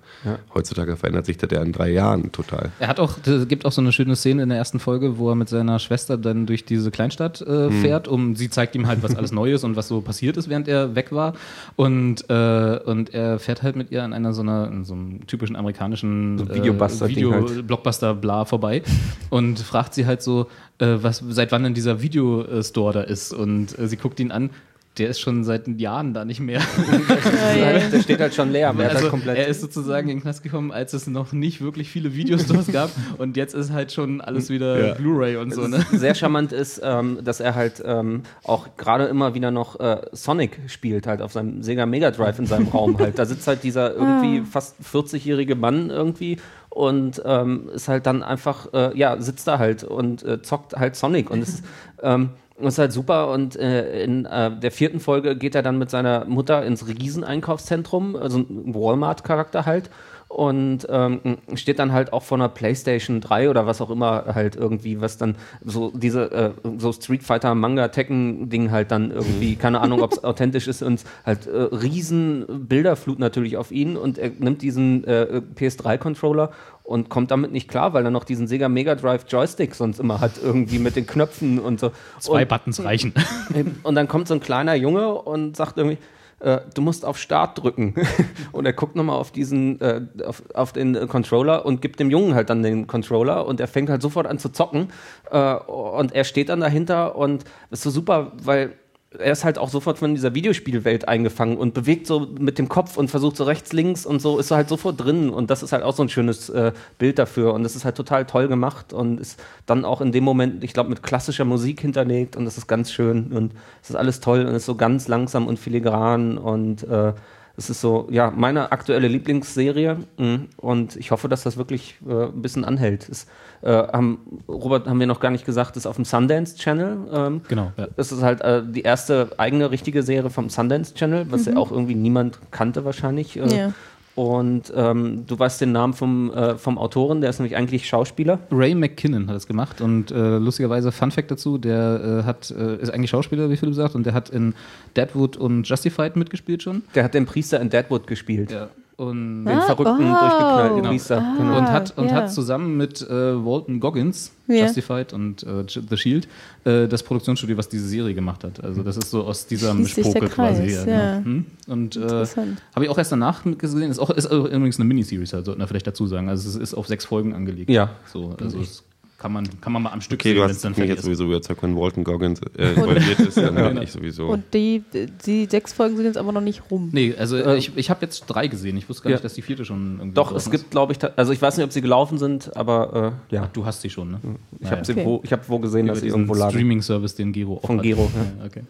heutzutage 0.54 0.96
verändert 0.96 1.26
sich 1.26 1.38
das 1.38 1.50
ja 1.52 1.64
in 1.64 1.72
drei 1.72 1.90
Jahren 1.90 2.32
total. 2.32 2.70
Er 2.80 2.88
hat 2.88 3.00
auch, 3.00 3.18
es 3.26 3.48
gibt 3.48 3.66
auch 3.66 3.72
so 3.72 3.82
eine 3.82 3.92
schöne 3.92 4.16
Szene 4.16 4.44
in 4.44 4.50
der 4.50 4.60
ersten 4.60 4.80
Folge, 4.80 5.18
wo 5.18 5.30
er 5.30 5.36
mit 5.36 5.50
seiner 5.50 5.80
Schwester 5.80 6.20
dann 6.20 6.46
durch 6.46 6.66
diese 6.66 6.92
Kleinstadt 6.92 7.42
äh, 7.42 7.72
fährt, 7.72 8.08
um 8.08 8.36
sie 8.36 8.52
zeigt 8.52 8.76
ihm 8.76 8.86
halt, 8.86 9.02
was 9.02 9.16
alles 9.16 9.32
neu 9.32 9.54
ist 9.54 9.64
und 9.64 9.76
was 9.76 9.88
so 9.88 10.02
passiert 10.02 10.38
ist, 10.38 10.50
während 10.50 10.68
er 10.68 10.94
weg 10.94 11.12
war. 11.12 11.34
Und, 11.78 12.30
äh, 12.30 12.80
und 12.86 13.12
er 13.12 13.40
fährt 13.40 13.64
halt 13.64 13.76
mit 13.76 13.90
ihr 13.90 14.04
an 14.04 14.14
einer 14.14 14.34
so 14.34 14.44
einer, 14.44 14.68
in 14.68 14.86
so 14.86 14.94
einem 14.94 15.26
typischen 15.26 15.56
amerikanischen 15.56 16.38
So 16.38 16.48
Video, 16.54 17.32
halt. 17.32 17.66
Blockbuster 17.66 18.14
bla 18.14 18.46
vorbei 18.46 18.84
und 19.32 19.58
fragt 19.58 19.96
sie 19.96 20.06
halt 20.06 20.22
so, 20.22 20.48
äh, 20.78 20.98
was, 21.02 21.24
seit 21.28 21.52
wann 21.52 21.64
denn 21.64 21.74
dieser 21.74 22.04
Videostore 22.04 22.94
da 22.94 23.02
ist. 23.02 23.34
Und 23.34 23.80
äh, 23.80 23.88
sie 23.88 23.98
guckt 23.98 24.20
ihn 24.20 24.30
an. 24.32 24.52
Der 25.00 25.10
ist 25.10 25.20
schon 25.22 25.44
seit 25.44 25.68
Jahren 25.80 26.14
da 26.14 26.26
nicht 26.26 26.42
mehr. 26.42 26.62
Der 27.92 28.02
steht 28.02 28.20
halt 28.20 28.36
schon 28.36 28.52
leer. 28.52 28.74
Er, 28.78 28.90
Also, 28.90 29.02
halt 29.02 29.10
komplett 29.10 29.38
er 29.38 29.48
ist 29.48 29.62
sozusagen 29.62 30.10
in 30.10 30.18
den 30.18 30.22
Knast 30.22 30.44
gekommen, 30.44 30.72
als 30.72 30.94
es 30.94 31.08
noch 31.08 31.32
nicht 31.32 31.62
wirklich 31.62 31.90
viele 31.90 32.14
Videostores 32.14 32.68
gab 32.72 32.92
und 33.18 33.38
jetzt 33.38 33.56
ist 33.56 33.72
halt 33.72 33.92
schon 33.92 34.22
alles 34.22 34.50
wieder 34.50 34.88
Ja. 34.88 34.94
Blu-ray 34.96 35.38
und 35.38 35.54
so, 35.54 35.68
ne? 35.68 35.86
sehr 35.92 36.16
charmant 36.16 36.52
ist, 36.52 36.82
ähm, 36.84 37.20
dass 37.24 37.40
er 37.40 37.56
halt 37.56 37.82
ähm, 37.86 38.24
auch 38.44 38.76
gerade 38.78 39.06
immer 39.06 39.34
wieder 39.34 39.52
noch 39.52 39.80
äh, 39.80 40.02
Sonic 40.12 40.60
spielt, 40.68 41.08
halt 41.08 41.22
auf 41.22 41.32
seinem 41.32 41.64
Sega 41.64 41.86
Mega 41.86 42.12
Drive 42.12 42.38
in 42.40 42.46
seinem 42.46 42.68
Raum 42.68 42.98
halt. 43.00 43.18
Da 43.18 43.26
sitzt 43.26 43.48
halt 43.48 43.64
dieser 43.64 43.94
irgendwie 43.94 44.42
fast 44.46 44.76
40-jährige 44.84 45.56
Mann 45.56 45.90
irgendwie 45.90 46.38
und 46.70 47.22
ähm, 47.26 47.70
ist 47.74 47.88
halt 47.88 48.06
dann 48.06 48.22
einfach, 48.22 48.74
äh, 48.74 48.98
ja, 48.98 49.20
sitzt 49.22 49.48
da 49.48 49.60
halt 49.60 49.84
und 49.84 50.24
äh, 50.24 50.42
zockt 50.42 50.76
halt 50.76 50.96
Sonic 50.96 51.30
und 51.32 51.42
es 51.42 51.50
ist, 51.50 51.64
ähm, 52.04 52.30
das 52.62 52.74
ist 52.74 52.80
halt 52.80 52.92
super 52.92 53.32
und 53.32 53.56
äh, 53.56 54.04
in 54.04 54.26
äh, 54.26 54.52
der 54.58 54.72
vierten 54.72 55.00
Folge 55.00 55.36
geht 55.36 55.56
er 55.56 55.64
dann 55.64 55.78
mit 55.78 55.90
seiner 55.90 56.26
Mutter 56.26 56.66
ins 56.66 56.88
Rieseneinkaufszentrum, 56.88 58.16
also 58.16 58.40
ein 58.40 58.74
Walmart-Charakter 58.74 59.66
halt 59.66 59.90
und 60.30 60.86
ähm, 60.90 61.40
steht 61.56 61.80
dann 61.80 61.92
halt 61.92 62.14
auch 62.14 62.22
vor 62.22 62.38
einer 62.38 62.50
Playstation 62.50 63.20
3 63.20 63.50
oder 63.50 63.66
was 63.66 63.82
auch 63.82 63.90
immer 63.90 64.26
halt 64.36 64.56
irgendwie, 64.56 65.02
was 65.02 65.18
dann 65.18 65.36
so 65.66 65.92
diese 65.94 66.32
äh, 66.32 66.52
so 66.78 66.94
Street 66.94 67.24
Fighter 67.24 67.56
Manga 67.56 67.88
Tekken 67.88 68.48
Ding 68.48 68.70
halt 68.70 68.92
dann 68.92 69.10
irgendwie, 69.10 69.56
keine 69.56 69.82
Ahnung, 69.82 70.04
ob 70.04 70.12
es 70.12 70.24
authentisch 70.24 70.68
ist 70.68 70.84
und 70.84 71.04
halt 71.26 71.48
äh, 71.48 71.58
riesen 71.58 72.68
Bilderflut 72.68 73.18
natürlich 73.18 73.58
auf 73.58 73.72
ihn 73.72 73.98
und 73.98 74.20
er 74.20 74.30
nimmt 74.38 74.62
diesen 74.62 75.04
äh, 75.06 75.42
PS3 75.56 75.98
Controller 75.98 76.52
und 76.90 77.08
kommt 77.08 77.30
damit 77.30 77.52
nicht 77.52 77.68
klar, 77.68 77.94
weil 77.94 78.04
er 78.04 78.10
noch 78.10 78.24
diesen 78.24 78.48
Sega 78.48 78.68
Mega 78.68 78.96
Drive 78.96 79.26
Joystick 79.30 79.76
sonst 79.76 80.00
immer 80.00 80.20
hat 80.20 80.32
irgendwie 80.42 80.80
mit 80.80 80.96
den 80.96 81.06
Knöpfen 81.06 81.60
und 81.60 81.80
so. 81.80 81.92
Zwei 82.18 82.42
und, 82.42 82.50
Buttons 82.50 82.84
reichen. 82.84 83.14
und 83.84 83.94
dann 83.94 84.08
kommt 84.08 84.28
so 84.28 84.34
ein 84.34 84.40
kleiner 84.40 84.74
Junge 84.74 85.14
und 85.14 85.56
sagt 85.56 85.78
irgendwie, 85.78 86.00
äh, 86.40 86.62
du 86.74 86.82
musst 86.82 87.06
auf 87.06 87.20
Start 87.20 87.62
drücken. 87.62 87.94
und 88.52 88.66
er 88.66 88.74
guckt 88.74 88.96
nochmal 88.96 89.18
auf 89.18 89.30
diesen, 89.30 89.80
äh, 89.82 90.02
auf, 90.26 90.42
auf 90.56 90.74
den 90.74 90.96
äh, 90.96 91.06
Controller 91.06 91.64
und 91.64 91.84
gibt 91.84 92.00
dem 92.00 92.10
Jungen 92.10 92.34
halt 92.34 92.50
dann 92.50 92.64
den 92.64 92.88
Controller 92.88 93.46
und 93.46 93.60
er 93.60 93.68
fängt 93.68 93.92
halt 93.92 94.02
sofort 94.02 94.26
an 94.26 94.40
zu 94.40 94.50
zocken. 94.50 94.88
Äh, 95.30 95.54
und 95.54 96.16
er 96.16 96.24
steht 96.24 96.50
dann 96.50 96.60
dahinter 96.60 97.16
und 97.16 97.44
ist 97.70 97.84
so 97.84 97.92
super, 97.92 98.32
weil 98.42 98.74
er 99.18 99.32
ist 99.32 99.44
halt 99.44 99.58
auch 99.58 99.70
sofort 99.70 99.98
von 99.98 100.14
dieser 100.14 100.36
Videospielwelt 100.36 101.08
eingefangen 101.08 101.58
und 101.58 101.74
bewegt 101.74 102.06
so 102.06 102.28
mit 102.40 102.60
dem 102.60 102.70
Kopf 102.70 102.96
und 102.96 103.10
versucht 103.10 103.38
so 103.38 103.44
rechts, 103.44 103.74
links 103.74 104.06
und 104.06 104.22
so, 104.22 104.38
ist 104.38 104.50
so 104.50 104.56
halt 104.56 104.70
sofort 104.70 105.04
drin. 105.04 105.32
Und 105.32 105.50
das 105.50 105.64
ist 105.64 105.72
halt 105.72 105.82
auch 105.82 105.96
so 105.96 106.04
ein 106.04 106.10
schönes 106.10 106.50
äh, 106.50 106.74
Bild 107.00 107.18
dafür. 107.18 107.54
Und 107.54 107.64
das 107.64 107.76
ist 107.76 107.86
halt 107.86 107.98
total 107.98 108.26
toll 108.26 108.48
gemacht 108.48 108.94
und 108.94 109.20
ist 109.20 109.42
dann 109.66 109.84
auch 109.84 110.02
in 110.02 110.12
dem 110.12 110.24
Moment, 110.24 110.64
ich 110.64 110.74
glaube, 110.74 110.90
mit 110.90 111.02
klassischer 111.02 111.46
Musik 111.46 111.82
hinterlegt 111.82 112.36
und 112.36 112.46
das 112.46 112.58
ist 112.58 112.68
ganz 112.68 112.92
schön 112.92 113.32
und 113.32 113.54
es 113.82 113.90
ist 113.90 113.96
alles 113.96 114.20
toll 114.20 114.46
und 114.46 114.54
ist 114.54 114.66
so 114.66 114.76
ganz 114.76 115.08
langsam 115.08 115.48
und 115.48 115.58
filigran 115.58 116.38
und 116.38 116.84
äh, 116.84 117.14
es 117.58 117.70
ist 117.70 117.82
so, 117.82 118.08
ja, 118.10 118.32
meine 118.32 118.72
aktuelle 118.72 119.08
Lieblingsserie 119.08 119.98
mh, 120.18 120.40
und 120.58 120.96
ich 120.96 121.12
hoffe, 121.12 121.28
dass 121.28 121.44
das 121.44 121.58
wirklich 121.58 121.98
äh, 122.08 122.26
ein 122.28 122.42
bisschen 122.42 122.64
anhält. 122.64 123.10
Es, 123.10 123.28
äh, 123.62 123.70
haben, 123.72 124.20
Robert, 124.48 124.88
haben 124.88 125.00
wir 125.00 125.08
noch 125.08 125.20
gar 125.20 125.32
nicht 125.32 125.46
gesagt, 125.46 125.78
ist 125.78 125.86
auf 125.86 125.96
dem 125.96 126.06
Sundance 126.06 126.56
Channel. 126.58 126.98
Ähm, 127.12 127.42
Genau, 127.48 127.72
ja. 127.78 127.88
Es 127.98 128.12
ist 128.12 128.22
halt 128.24 128.42
äh, 128.42 128.62
die 128.66 128.82
erste 128.82 129.30
eigene 129.38 129.72
richtige 129.72 130.04
Serie 130.04 130.30
vom 130.30 130.50
Sundance 130.50 130.94
Channel, 130.94 131.26
was 131.30 131.46
ja 131.46 131.58
auch 131.58 131.72
irgendwie 131.72 131.96
niemand 131.96 132.40
kannte 132.52 132.86
wahrscheinlich. 132.86 133.38
Äh, 133.38 133.58
Ja. 133.58 133.74
Und 134.16 134.74
ähm, 134.76 135.24
du 135.28 135.40
weißt 135.40 135.62
den 135.62 135.72
Namen 135.72 135.94
vom, 135.94 136.34
äh, 136.34 136.58
vom 136.58 136.78
Autoren, 136.78 137.22
der 137.22 137.30
ist 137.30 137.40
nämlich 137.40 137.56
eigentlich 137.56 137.88
Schauspieler. 137.88 138.40
Ray 138.52 138.76
McKinnon 138.76 139.28
hat 139.30 139.36
das 139.36 139.48
gemacht 139.48 139.80
und 139.80 140.12
äh, 140.12 140.38
lustigerweise 140.40 140.92
Fun 140.92 141.12
Fact 141.12 141.32
dazu, 141.32 141.58
der 141.58 142.22
äh, 142.24 142.26
hat, 142.26 142.52
äh, 142.52 142.76
ist 142.82 142.90
eigentlich 142.90 143.12
Schauspieler, 143.12 143.50
wie 143.50 143.56
Philipp 143.56 143.76
sagt, 143.76 143.96
und 143.96 144.06
der 144.06 144.14
hat 144.14 144.30
in 144.30 144.56
Deadwood 144.98 145.38
und 145.38 145.70
Justified 145.70 146.18
mitgespielt 146.18 146.64
schon. 146.64 146.84
Der 146.96 147.06
hat 147.06 147.14
den 147.14 147.26
Priester 147.26 147.62
in 147.62 147.70
Deadwood 147.70 148.08
gespielt. 148.08 148.52
Ja. 148.52 148.68
Und 149.00 149.46
Den 149.46 149.58
Ah, 149.58 149.62
verrückten, 149.62 150.12
wow. 150.12 150.20
durchgeknallten 150.20 150.76
Genau. 150.78 150.90
Priester. 150.90 151.18
Ah. 151.22 151.36
Genau. 151.38 151.58
und 151.58 151.72
hat, 151.72 151.98
und 151.98 152.06
ja. 152.08 152.12
hat 152.16 152.34
zusammen 152.34 152.76
mit 152.76 153.02
äh, 153.02 153.10
Walton 153.46 153.80
Goggins, 153.80 154.34
Ja. 154.48 154.66
Justified 154.66 155.14
und 155.14 155.42
äh, 155.44 155.64
The 155.90 155.96
Shield, 155.96 156.28
äh, 156.66 156.86
das 156.86 157.02
Produktionsstudio, 157.04 157.56
was 157.56 157.70
diese 157.70 157.88
Serie 157.88 158.14
gemacht 158.14 158.44
hat. 158.44 158.62
Also 158.62 158.84
das 158.84 158.98
ist 158.98 159.10
so 159.10 159.24
aus 159.24 159.48
dieser 159.48 159.74
Mischpoke 159.74 160.28
quasi. 160.28 160.64
Kreis, 160.68 160.84
genau. 160.86 160.98
ja. 160.98 161.16
Hm? 161.24 161.46
Und 161.68 161.96
äh, 161.96 162.02
Interessant. 162.02 162.62
habe 162.76 162.84
ich 162.86 162.92
auch 162.92 162.98
erst 162.98 163.14
danach 163.14 163.44
gesehen. 163.58 163.90
Ist 163.90 164.00
auch 164.00 164.10
ist 164.10 164.28
auch 164.28 164.46
übrigens 164.46 164.78
eine 164.78 164.86
Miniseries, 164.90 165.32
halt, 165.32 165.46
sollten 165.46 165.62
wir 165.62 165.68
vielleicht 165.68 165.88
dazu 165.88 166.06
sagen. 166.06 166.28
Also 166.28 166.50
es 166.50 166.56
ist 166.58 166.74
auf 166.74 166.88
sechs 166.88 167.06
Folgen 167.06 167.34
angelegt. 167.34 167.70
Ja. 167.70 167.92
So, 168.12 168.36
also 168.38 168.60
es 168.60 168.84
kann 169.20 169.34
man, 169.34 169.48
kann 169.62 169.74
man 169.74 169.84
mal 169.84 169.92
am 169.92 170.00
Stück 170.02 170.20
Okay, 170.20 170.34
du 170.34 170.40
wenn's 170.42 170.54
hast 170.54 170.64
dann 170.64 170.72
mich 170.72 170.78
fertig 170.78 170.90
jetzt 170.92 171.00
ist. 171.00 171.06
sowieso 171.06 171.26
überzeugt, 171.26 171.62
wenn 171.62 171.76
Walton 171.76 172.04
Goggins 172.06 172.40
äh, 172.58 172.70
involviert 172.74 173.20
ist, 173.20 173.38
dann 173.38 173.54
bin 173.74 173.82
ich 173.84 173.92
sowieso. 173.92 174.28
Und 174.28 174.46
die, 174.54 174.82
die 175.26 175.46
sechs 175.46 175.74
Folgen 175.74 175.98
sind 175.98 176.06
jetzt 176.06 176.18
aber 176.18 176.32
noch 176.32 176.42
nicht 176.42 176.64
rum. 176.72 176.90
Nee, 176.94 177.14
also 177.18 177.36
äh, 177.38 177.58
ich, 177.58 177.76
ich 177.76 177.90
habe 177.90 178.00
jetzt 178.06 178.22
drei 178.28 178.48
gesehen. 178.48 178.78
Ich 178.78 178.88
wusste 178.88 179.04
gar 179.04 179.10
Ja. 179.12 179.16
nicht, 179.18 179.26
dass 179.26 179.34
die 179.34 179.42
vierte 179.42 179.66
schon 179.66 179.98
irgendwie 180.00 180.14
Doch, 180.16 180.32
es 180.32 180.46
ist. 180.46 180.52
gibt, 180.52 180.72
glaube 180.72 180.94
ich, 180.94 181.00
also 181.18 181.34
ich 181.34 181.42
weiß 181.42 181.58
nicht, 181.58 181.66
ob 181.66 181.72
sie 181.74 181.82
gelaufen 181.82 182.18
sind, 182.18 182.56
aber 182.56 183.14
äh, 183.30 183.36
ja. 183.36 183.50
Du 183.52 183.66
hast 183.66 183.82
sie 183.82 183.90
schon, 183.90 184.12
ne? 184.12 184.20
Ich 184.60 184.72
habe 184.72 184.86
sie 184.86 184.94
Okay. 184.94 185.06
wo, 185.06 185.20
ich 185.24 185.34
hab 185.34 185.48
wo 185.50 185.60
gesehen, 185.60 185.86
Über 185.88 185.94
dass 185.94 186.02
sie 186.02 186.08
irgendwo 186.08 186.34
lagen. 186.34 186.52
Streaming-Service, 186.52 187.16
den 187.16 187.34
Gero 187.34 187.58
auch 187.58 187.68
Von 187.68 187.78
hat. 187.80 187.84
Gero, 187.84 188.10
Ja, 188.40 188.46
okay. 188.46 188.64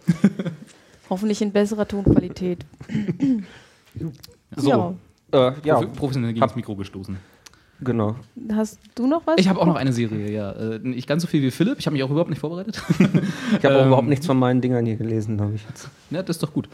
Hoffentlich 1.09 1.41
in 1.41 1.51
besserer 1.51 1.87
Tonqualität. 1.87 2.65
So. 4.55 4.69
Ja. 4.69 5.49
Äh, 5.49 5.53
ja, 5.63 5.79
Professionell 5.81 6.33
gegen 6.33 6.41
das 6.41 6.55
Mikro 6.55 6.75
gestoßen. 6.75 7.17
Genau. 7.81 8.15
Hast 8.53 8.79
du 8.95 9.07
noch 9.07 9.21
was? 9.25 9.35
Ich 9.37 9.47
habe 9.47 9.59
auch 9.59 9.65
noch 9.65 9.75
eine 9.75 9.93
Serie, 9.93 10.31
ja. 10.31 10.51
Äh, 10.51 10.79
Nicht 10.79 11.07
ganz 11.07 11.21
so 11.21 11.27
viel 11.27 11.41
wie 11.41 11.51
Philipp. 11.51 11.77
Ich 11.79 11.85
habe 11.85 11.93
mich 11.95 12.03
auch 12.03 12.09
überhaupt 12.09 12.29
nicht 12.29 12.39
vorbereitet. 12.39 12.81
Ich 13.57 13.65
habe 13.65 13.75
auch 13.77 13.81
Ähm, 13.81 13.87
überhaupt 13.87 14.07
nichts 14.07 14.25
von 14.25 14.37
meinen 14.37 14.61
Dingern 14.61 14.85
hier 14.85 14.95
gelesen, 14.95 15.39
habe 15.41 15.53
ich 15.55 15.65
jetzt. 15.67 15.89
ja, 16.11 16.21
das 16.23 16.37
ist 16.37 16.43
doch 16.43 16.53
gut. 16.53 16.69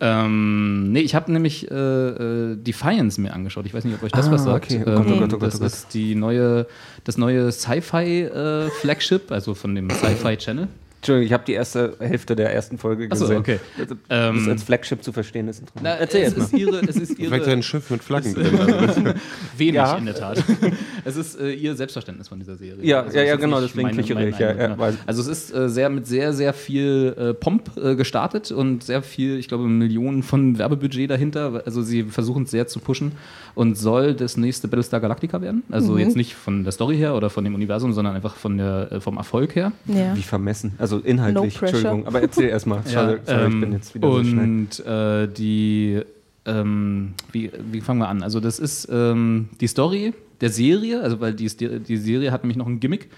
Ähm, 0.00 0.92
nee, 0.92 1.00
ich 1.00 1.14
habe 1.14 1.32
nämlich 1.32 1.70
äh, 1.70 1.74
äh, 1.74 2.56
Defiance 2.56 3.20
mir 3.20 3.32
angeschaut. 3.32 3.66
Ich 3.66 3.74
weiß 3.74 3.84
nicht, 3.84 3.94
ob 3.96 4.02
euch 4.02 4.12
das 4.12 4.28
Ah, 4.28 4.32
was 4.32 4.44
sagt. 4.44 4.66
okay. 4.66 4.82
Oh 4.82 4.90
Gott, 4.90 5.06
Ähm, 5.06 5.12
oh 5.14 5.18
Gott, 5.20 5.34
oh 5.34 5.38
Gott, 5.38 5.42
das 5.54 5.60
oh 5.60 5.64
ist 5.64 5.94
die 5.94 6.14
neue, 6.14 6.66
das 7.04 7.16
neue 7.18 7.50
Sci-Fi-Flagship, 7.52 9.30
also 9.32 9.54
von 9.54 9.74
dem 9.74 9.90
Sci-Fi-Channel. 9.90 10.68
Entschuldigung, 11.00 11.26
ich 11.26 11.32
habe 11.32 11.44
die 11.46 11.54
erste 11.54 11.96
Hälfte 11.98 12.36
der 12.36 12.52
ersten 12.52 12.76
Folge 12.76 13.08
Achso, 13.10 13.24
gesehen. 13.24 13.38
okay. 13.38 13.58
Das 13.78 13.88
Ähm, 14.10 14.46
als 14.50 14.62
Flagship 14.62 15.02
zu 15.02 15.12
verstehen 15.12 15.48
ist 15.48 15.60
interessant. 15.60 15.82
Na, 15.84 15.94
Erzähl 15.94 16.24
es, 16.24 16.34
ist 16.34 16.52
ihre, 16.52 16.80
es 16.80 16.96
ist 16.96 17.16
Vielleicht 17.16 17.46
ein 17.46 17.50
ihre 17.52 17.62
Schiff 17.62 17.88
mit 17.90 18.04
Flaggen 18.04 18.34
drin. 18.34 18.58
Also 18.60 19.02
wenig 19.56 19.74
Ja. 19.76 19.96
in 19.96 20.04
der 20.04 20.14
Tat. 20.14 20.44
es 21.06 21.16
ist 21.16 21.40
äh, 21.40 21.52
ihr 21.52 21.74
Selbstverständnis 21.74 22.28
von 22.28 22.38
dieser 22.38 22.56
Serie. 22.56 22.84
Ja, 22.84 23.00
Also 23.04 23.16
ja, 23.16 23.24
ja, 23.24 23.36
genau, 23.36 23.62
deswegen 23.62 23.88
meine- 23.88 24.02
kichere 24.02 24.18
mein 24.18 24.28
ich, 24.28 24.38
ja, 24.38 24.52
ja, 24.54 24.76
ne? 24.76 24.96
Also 25.06 25.22
es 25.22 25.28
ist 25.28 25.54
äh, 25.54 25.70
sehr 25.70 25.88
mit 25.88 26.06
sehr, 26.06 26.34
sehr 26.34 26.52
viel 26.52 27.14
äh, 27.18 27.32
Pomp 27.32 27.70
äh, 27.78 27.94
gestartet 27.96 28.52
und 28.52 28.82
sehr 28.84 29.02
viel, 29.02 29.38
ich 29.38 29.48
glaube, 29.48 29.64
Millionen 29.68 30.22
von 30.22 30.58
Werbebudget 30.58 31.10
dahinter. 31.10 31.62
Also 31.64 31.80
sie 31.80 32.02
versuchen 32.04 32.42
es 32.42 32.50
sehr 32.50 32.66
zu 32.66 32.78
pushen 32.78 33.12
und 33.54 33.78
soll 33.78 34.12
das 34.14 34.36
nächste 34.36 34.68
Battlestar 34.68 35.00
Galactica 35.00 35.40
werden. 35.40 35.62
Also 35.70 35.96
jetzt 35.96 36.16
nicht 36.16 36.34
von 36.34 36.62
der 36.64 36.72
Story 36.72 36.96
her 36.98 37.14
oder 37.14 37.30
von 37.30 37.42
dem 37.44 37.54
Universum, 37.54 37.94
sondern 37.94 38.14
einfach 38.14 38.34
von 38.36 38.58
der, 38.58 38.92
äh, 38.92 39.00
vom 39.00 39.16
Erfolg 39.16 39.54
her. 39.54 39.72
Ja. 39.86 40.14
Wie 40.14 40.22
vermessen. 40.22 40.74
Also 40.76 40.89
inhaltlich, 40.98 41.60
No. 41.60 41.66
Entschuldigung. 41.66 42.06
Aber 42.06 42.20
erzähl 42.20 42.48
erstmal. 42.48 42.82
Sorry, 42.84 43.18
sorry, 43.24 43.48
ich 43.54 43.60
bin 43.60 43.72
jetzt 43.72 43.94
wieder 43.94 44.10
so 44.10 44.24
schnell. 44.24 44.44
ähm, 44.44 44.68
und 44.68 44.86
äh, 44.86 45.28
die, 45.28 46.00
ähm, 46.46 47.14
wie, 47.32 47.50
wie 47.70 47.80
fangen 47.80 48.00
wir 48.00 48.08
an? 48.08 48.22
Also 48.22 48.40
das 48.40 48.58
ist 48.58 48.88
ähm, 48.90 49.48
die 49.60 49.66
Story 49.66 50.12
der 50.40 50.50
Serie, 50.50 51.02
also 51.02 51.20
weil 51.20 51.34
die, 51.34 51.48
die 51.48 51.96
Serie 51.96 52.32
hat 52.32 52.42
nämlich 52.42 52.56
noch 52.56 52.66
ein 52.66 52.80
Gimmick. 52.80 53.08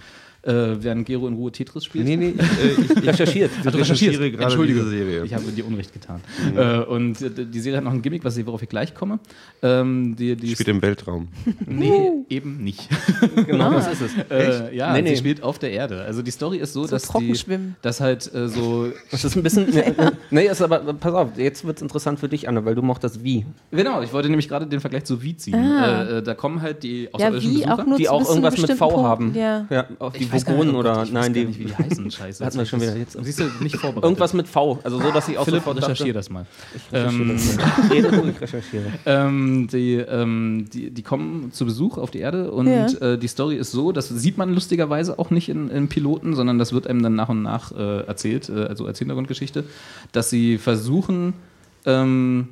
Äh, 0.43 0.53
während 0.83 1.07
Gero 1.07 1.29
in 1.29 1.35
Ruhe 1.35 1.53
Tetris 1.53 1.85
spielt. 1.85 2.05
Nee, 2.05 2.17
nee, 2.17 2.35
ich, 2.37 2.41
äh, 2.41 2.83
ich, 2.83 2.91
ich 2.97 3.07
Recherchiert. 3.07 3.51
Ah, 3.65 3.71
du 3.71 3.79
recherchiere 3.79 4.31
gerade 4.31 4.45
Entschuldige. 4.45 4.81
diese 4.81 4.91
Serie. 4.91 5.25
Ich 5.25 5.35
habe 5.35 5.45
dir 5.45 5.67
Unrecht 5.67 5.93
getan. 5.93 6.21
Äh, 6.57 6.79
und 6.85 7.17
die 7.21 7.61
Serie 7.61 7.77
hat 7.79 7.85
noch 7.85 7.93
ein 7.93 8.03
Gimmick, 8.03 8.25
was 8.25 8.37
ich, 8.37 8.45
worauf 8.47 8.63
ich 8.63 8.69
gleich 8.69 8.95
komme. 8.95 9.19
Ähm, 9.63 10.17
die, 10.17 10.35
die 10.37 10.53
spielt 10.55 10.69
im 10.69 10.83
Weltraum. 10.83 11.29
nee, 11.67 12.11
eben 12.29 12.63
nicht. 12.65 12.89
Genau, 13.47 13.71
das 13.75 13.89
ist 13.93 14.03
es. 14.03 14.11
Äh, 14.31 14.75
ja, 14.77 14.93
Nee, 14.93 15.03
nee. 15.03 15.11
sie 15.11 15.17
spielt 15.17 15.43
auf 15.43 15.59
der 15.59 15.71
Erde. 15.73 16.03
Also 16.03 16.23
die 16.23 16.31
Story 16.31 16.59
ist 16.59 16.73
so, 16.73 16.85
So 16.85 16.91
dass 16.91 17.03
die, 17.03 17.09
Trockenschwimmen. 17.09 17.77
dass 17.83 18.01
halt 18.01 18.33
äh, 18.35 18.49
so 18.49 18.89
Das 19.11 19.25
ist 19.25 19.37
ein 19.37 19.43
bisschen. 19.43 19.69
nee, 19.71 19.93
nee, 20.31 20.47
ist 20.47 20.61
aber, 20.63 20.81
pass 20.95 21.15
auf, 21.15 21.29
jetzt 21.37 21.65
wird 21.65 21.77
es 21.77 21.83
interessant 21.83 22.19
für 22.21 22.29
dich, 22.29 22.49
Anne, 22.49 22.65
weil 22.65 22.75
du 22.75 22.83
mochtest 22.83 23.23
wie. 23.25 23.47
Genau, 23.71 24.03
ich 24.03 24.13
wollte 24.13 24.29
nämlich 24.29 24.49
gerade 24.49 24.67
den 24.67 24.81
Vergleich 24.81 25.05
zu 25.05 25.23
Wie 25.23 25.37
ziehen. 25.37 25.55
Ah. 25.55 26.19
Äh, 26.19 26.23
da 26.23 26.35
kommen 26.35 26.61
halt 26.63 26.83
die 26.83 27.05
Ja, 27.05 27.11
außerirdischen 27.13 27.51
wie 27.51 27.55
Besucher. 27.63 27.73
auch 27.89 27.97
Die 27.97 28.09
auch 28.09 28.29
irgendwas 28.29 28.59
mit 28.59 28.71
V 28.73 28.89
Punkt. 28.89 29.07
haben. 29.09 29.35
Ja. 29.35 29.67
Ja, 29.71 29.87
auch 29.99 30.13
die 30.13 30.32
Ich 30.33 30.37
weiß 30.37 30.45
gar 30.47 30.53
nicht, 30.55 30.61
Vogonen 30.67 30.77
oh 30.77 30.79
oder. 30.81 31.03
Ich 31.05 31.13
nein, 31.13 31.23
weiß 31.23 31.27
gar 31.27 31.35
die. 31.35 31.45
nicht, 31.45 31.59
wie 31.61 31.65
die 31.67 31.75
heißen. 31.79 32.11
Scheiße. 32.11 32.45
Hatten 32.45 32.59
wir 32.59 32.67
schon 32.67 32.81
wieder 32.81 32.97
jetzt. 32.97 33.17
Siehst 33.23 33.41
du, 33.41 33.45
nicht 33.61 33.77
vorbereitet. 33.77 34.05
Irgendwas 34.05 34.33
mit 34.35 34.49
V. 34.49 34.79
Also 34.83 35.01
so, 35.01 35.11
dass 35.11 35.29
ich 35.29 35.39
auch 35.39 35.45
Philipp, 35.45 35.61
sofort 35.61 35.77
recherchier 35.79 36.07
dachte, 36.13 36.13
das 36.15 36.31
mal. 36.31 36.47
recherchiere 36.93 37.29
Ähm, 37.29 37.37
das 37.37 37.57
mal. 37.57 38.33
Ich 38.33 38.41
recherchiere. 38.41 38.85
Ähm, 39.07 39.69
die, 39.73 39.95
ähm, 39.97 40.65
die, 40.73 40.91
die 40.91 41.03
kommen 41.03 41.53
zu 41.53 41.65
Besuch 41.67 41.99
auf 41.99 42.11
die 42.11 42.19
Erde 42.21 42.51
und 42.51 42.67
Ja. 42.67 42.87
äh, 42.87 43.19
die 43.19 43.29
Story 43.29 43.57
ist 43.57 43.71
so, 43.73 43.93
das 43.93 44.09
sieht 44.09 44.39
man 44.39 44.53
lustigerweise 44.55 45.19
auch 45.19 45.31
nicht 45.31 45.49
in, 45.49 45.69
in 45.71 45.89
Piloten, 45.89 46.35
sondern 46.35 46.59
das 46.59 46.73
wird 46.73 46.87
einem 46.87 47.03
dann 47.03 47.15
nach 47.15 47.29
und 47.29 47.43
nach 47.43 47.73
äh, 47.73 48.01
erzählt, 48.07 48.49
äh, 48.49 48.65
also 48.65 48.87
als 48.87 48.99
Hintergrundgeschichte, 48.99 49.65
dass 50.13 50.31
sie 50.31 50.59
versuchen, 50.59 51.35
ähm, 51.85 52.49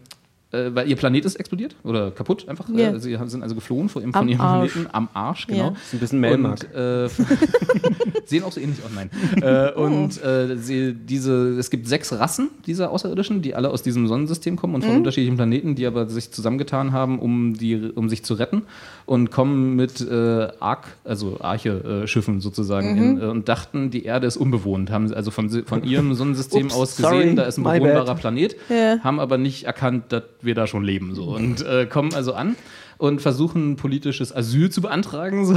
äh, 0.53 0.71
weil 0.75 0.89
ihr 0.89 0.97
Planet 0.97 1.25
ist 1.25 1.37
explodiert 1.37 1.77
oder 1.85 2.11
kaputt 2.11 2.49
einfach. 2.49 2.69
Ja. 2.75 2.91
Äh, 2.93 3.01
sie 3.01 3.17
sind 3.27 3.43
also 3.43 3.55
geflohen 3.55 3.89
von, 3.89 4.03
ihrem- 4.03 4.15
Am 4.15 4.21
von 4.21 4.29
ihrem 4.29 4.41
Arsch. 4.41 4.73
Planeten 4.73 4.95
am 4.95 5.09
Arsch, 5.15 5.47
genau. 5.47 5.59
Ja. 5.65 5.69
ist 5.71 5.93
ein 5.95 5.99
bisschen 6.01 6.21
Melmark. 6.21 6.67
Und, 6.73 6.75
äh, 6.81 7.09
sehen 8.27 8.45
auch 8.45 8.53
so 8.53 8.61
ähnlich 8.61 8.79
aus, 8.85 8.91
nein. 8.95 9.11
Äh, 9.43 9.73
und 9.73 10.23
äh, 10.23 10.57
sie, 10.57 10.95
diese, 10.95 11.59
es 11.59 11.71
gibt 11.71 11.87
sechs 11.89 12.13
Rassen 12.13 12.51
dieser 12.67 12.91
Außerirdischen, 12.91 13.43
die 13.43 13.55
alle 13.55 13.71
aus 13.71 13.83
diesem 13.83 14.07
Sonnensystem 14.09 14.57
kommen 14.57 14.75
und 14.75 14.85
von 14.85 14.97
unterschiedlichen 14.97 15.37
Planeten, 15.37 15.75
die 15.75 15.87
aber 15.87 16.09
sich 16.09 16.31
zusammengetan 16.31 16.93
haben, 16.93 17.19
um, 17.19 17.55
die, 17.55 17.91
um 17.95 18.09
sich 18.09 18.25
zu 18.25 18.35
retten 18.35 18.63
und 19.07 19.31
kommen 19.31 19.75
mit 19.77 20.01
äh, 20.01 20.49
Ark, 20.61 20.87
also 21.05 21.39
Arche-Schiffen 21.41 22.41
sozusagen 22.41 22.97
in, 22.97 23.21
äh, 23.21 23.25
und 23.27 23.49
dachten, 23.49 23.91
die 23.91 24.05
Erde 24.05 24.27
ist 24.27 24.37
unbewohnt. 24.37 24.91
Haben 24.91 25.13
also 25.13 25.31
von, 25.31 25.49
von 25.65 25.85
ihrem 25.85 26.15
Sonnensystem 26.15 26.67
Ups, 26.67 26.75
aus 26.75 26.97
sorry, 26.97 27.19
gesehen, 27.19 27.37
da 27.37 27.45
ist 27.45 27.59
ein 27.59 27.65
bewohnbarer 27.65 28.05
bad. 28.05 28.21
Planet, 28.21 28.57
Ja. 28.69 28.99
haben 29.03 29.21
aber 29.21 29.39
nicht 29.39 29.65
erkannt, 29.65 30.05
dass 30.11 30.23
wir 30.43 30.55
da 30.55 30.66
schon 30.66 30.84
leben 30.84 31.14
so. 31.14 31.24
Und 31.24 31.64
äh, 31.64 31.86
kommen 31.86 32.14
also 32.14 32.34
an 32.34 32.57
und 33.01 33.23
versuchen 33.23 33.77
politisches 33.77 34.35
Asyl 34.35 34.71
zu 34.71 34.83
beantragen, 34.83 35.47
so, 35.47 35.57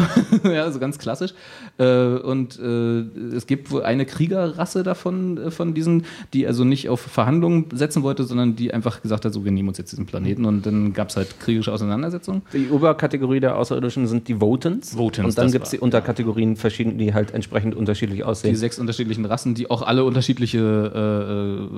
ja, 0.49 0.71
so 0.71 0.79
ganz 0.79 0.97
klassisch. 0.97 1.33
Äh, 1.77 1.83
und 1.83 2.57
äh, 2.57 2.99
es 3.35 3.47
gibt 3.47 3.69
wohl 3.69 3.83
eine 3.83 4.05
Kriegerrasse 4.05 4.83
davon, 4.83 5.37
äh, 5.37 5.51
von 5.51 5.73
diesen, 5.73 6.05
die 6.33 6.47
also 6.47 6.63
nicht 6.63 6.87
auf 6.87 7.01
Verhandlungen 7.01 7.65
setzen 7.73 8.01
wollte, 8.01 8.23
sondern 8.23 8.55
die 8.55 8.73
einfach 8.73 9.01
gesagt 9.01 9.25
hat, 9.25 9.33
so, 9.33 9.43
wir 9.43 9.51
nehmen 9.51 9.67
uns 9.67 9.77
jetzt 9.77 9.91
diesen 9.91 10.05
Planeten 10.05 10.45
und 10.45 10.65
dann 10.65 10.93
gab 10.93 11.09
es 11.09 11.17
halt 11.17 11.39
kriegerische 11.41 11.73
Auseinandersetzungen. 11.73 12.43
Die 12.53 12.69
Oberkategorie 12.69 13.41
der 13.41 13.57
Außerirdischen 13.57 14.07
sind 14.07 14.29
die 14.29 14.39
Votants. 14.39 14.97
Votants, 14.97 15.29
Und 15.29 15.37
dann 15.37 15.51
gibt 15.51 15.65
es 15.65 15.71
die 15.71 15.79
Unterkategorien 15.79 16.55
verschieden, 16.55 16.97
die 16.97 17.13
halt 17.13 17.31
entsprechend 17.31 17.75
unterschiedlich 17.75 18.19
Die 18.19 18.23
aussehen. 18.23 18.55
sechs 18.55 18.79
unterschiedlichen 18.79 19.25
Rassen, 19.25 19.53
die 19.53 19.69
auch 19.69 19.81
alle 19.81 20.05
unterschiedliche 20.05 20.59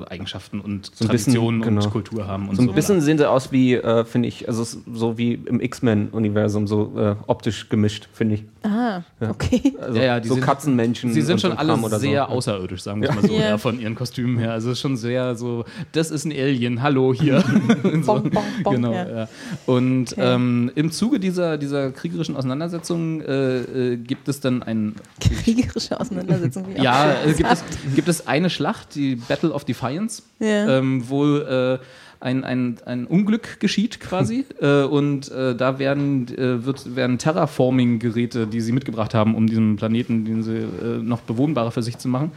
äh, 0.06 0.12
Eigenschaften 0.12 0.60
und 0.60 0.86
So 0.94 1.04
ein 1.04 1.08
bisschen, 1.08 1.32
Traditionen 1.32 1.62
genau. 1.62 1.84
und 1.84 1.90
Kultur 1.90 2.28
haben. 2.28 2.48
Und 2.48 2.56
So 2.56 2.62
ein 2.62 2.72
bisschen 2.72 3.00
sehen 3.00 3.18
sie 3.18 3.28
aus 3.28 3.50
wie, 3.50 3.74
äh, 3.74 4.04
finde 4.04 4.28
ich, 4.28 4.48
also 4.48 4.62
so 4.64 5.18
wie 5.18 5.34
im 5.34 5.55
X-Men-Universum, 5.60 6.66
so 6.66 6.92
äh, 6.98 7.14
optisch 7.26 7.68
gemischt, 7.68 8.08
finde 8.12 8.36
ich. 8.36 8.44
Ah, 8.62 9.02
okay. 9.20 9.74
Also 9.80 9.98
Ja, 9.98 10.04
ja, 10.04 10.20
die 10.20 10.28
so 10.28 10.34
sind- 10.34 10.44
Katzenmenschen. 10.44 11.12
Sie 11.12 11.20
sind 11.22 11.40
schon 11.40 11.52
so 11.52 11.56
alle 11.56 11.98
sehr 11.98 12.26
so. 12.28 12.34
außerirdisch, 12.34 12.82
sagen 12.82 13.00
wir 13.02 13.10
es 13.10 13.14
mal 13.14 13.26
so, 13.26 13.32
Ja. 13.34 13.40
ja, 13.50 13.58
von 13.58 13.80
ihren 13.80 13.94
Kostümen 13.94 14.38
her. 14.38 14.52
Also 14.52 14.68
es 14.70 14.74
ist 14.78 14.80
schon 14.80 14.96
sehr 14.96 15.34
so, 15.36 15.64
das 15.92 16.10
ist 16.10 16.24
ein 16.24 16.32
Alien, 16.32 16.82
hallo 16.82 17.14
hier. 17.14 17.40
so, 18.02 18.14
Bong, 18.14 18.30
bong, 18.30 18.44
bong, 18.64 18.74
genau, 18.74 18.92
ja. 18.92 19.08
ja. 19.20 19.28
Und 19.66 20.12
Okay. 20.12 20.34
ähm, 20.34 20.70
im 20.74 20.90
Zuge 20.90 21.20
dieser, 21.20 21.58
dieser 21.58 21.90
kriegerischen 21.92 22.36
Auseinandersetzung 22.36 23.20
äh, 23.20 23.92
äh, 23.92 23.96
gibt 23.96 24.28
es 24.28 24.40
dann 24.40 24.62
ein, 24.62 24.94
Kriegerische 25.20 26.00
Auseinandersetzung. 26.00 26.66
wie 26.74 26.82
ja, 26.82 27.12
auch 27.22 27.26
äh, 27.28 27.32
gibt, 27.34 27.50
es, 27.52 27.64
gibt 27.94 28.08
es 28.08 28.26
eine 28.26 28.50
Schlacht, 28.50 28.94
die 28.94 29.16
Battle 29.16 29.52
of 29.52 29.64
Defiance, 29.64 30.22
Ja. 30.40 30.78
ähm, 30.78 31.04
wo 31.08 31.36
äh, 31.36 31.78
ein, 32.26 32.42
ein, 32.44 32.78
ein 32.84 33.06
Unglück 33.06 33.60
geschieht 33.60 34.00
quasi 34.00 34.44
äh, 34.60 34.82
und 34.82 35.30
äh, 35.30 35.54
da 35.54 35.78
werden, 35.78 36.26
äh, 36.36 36.64
wird, 36.66 36.96
werden 36.96 37.18
Terraforming-Geräte, 37.18 38.46
die 38.48 38.60
sie 38.60 38.72
mitgebracht 38.72 39.14
haben, 39.14 39.34
um 39.36 39.46
diesen 39.46 39.76
Planeten, 39.76 40.24
den 40.24 40.42
sie 40.42 40.56
äh, 40.56 40.98
noch 41.02 41.20
bewohnbarer 41.20 41.70
für 41.70 41.82
sich 41.84 41.98
zu 41.98 42.08
machen, 42.08 42.32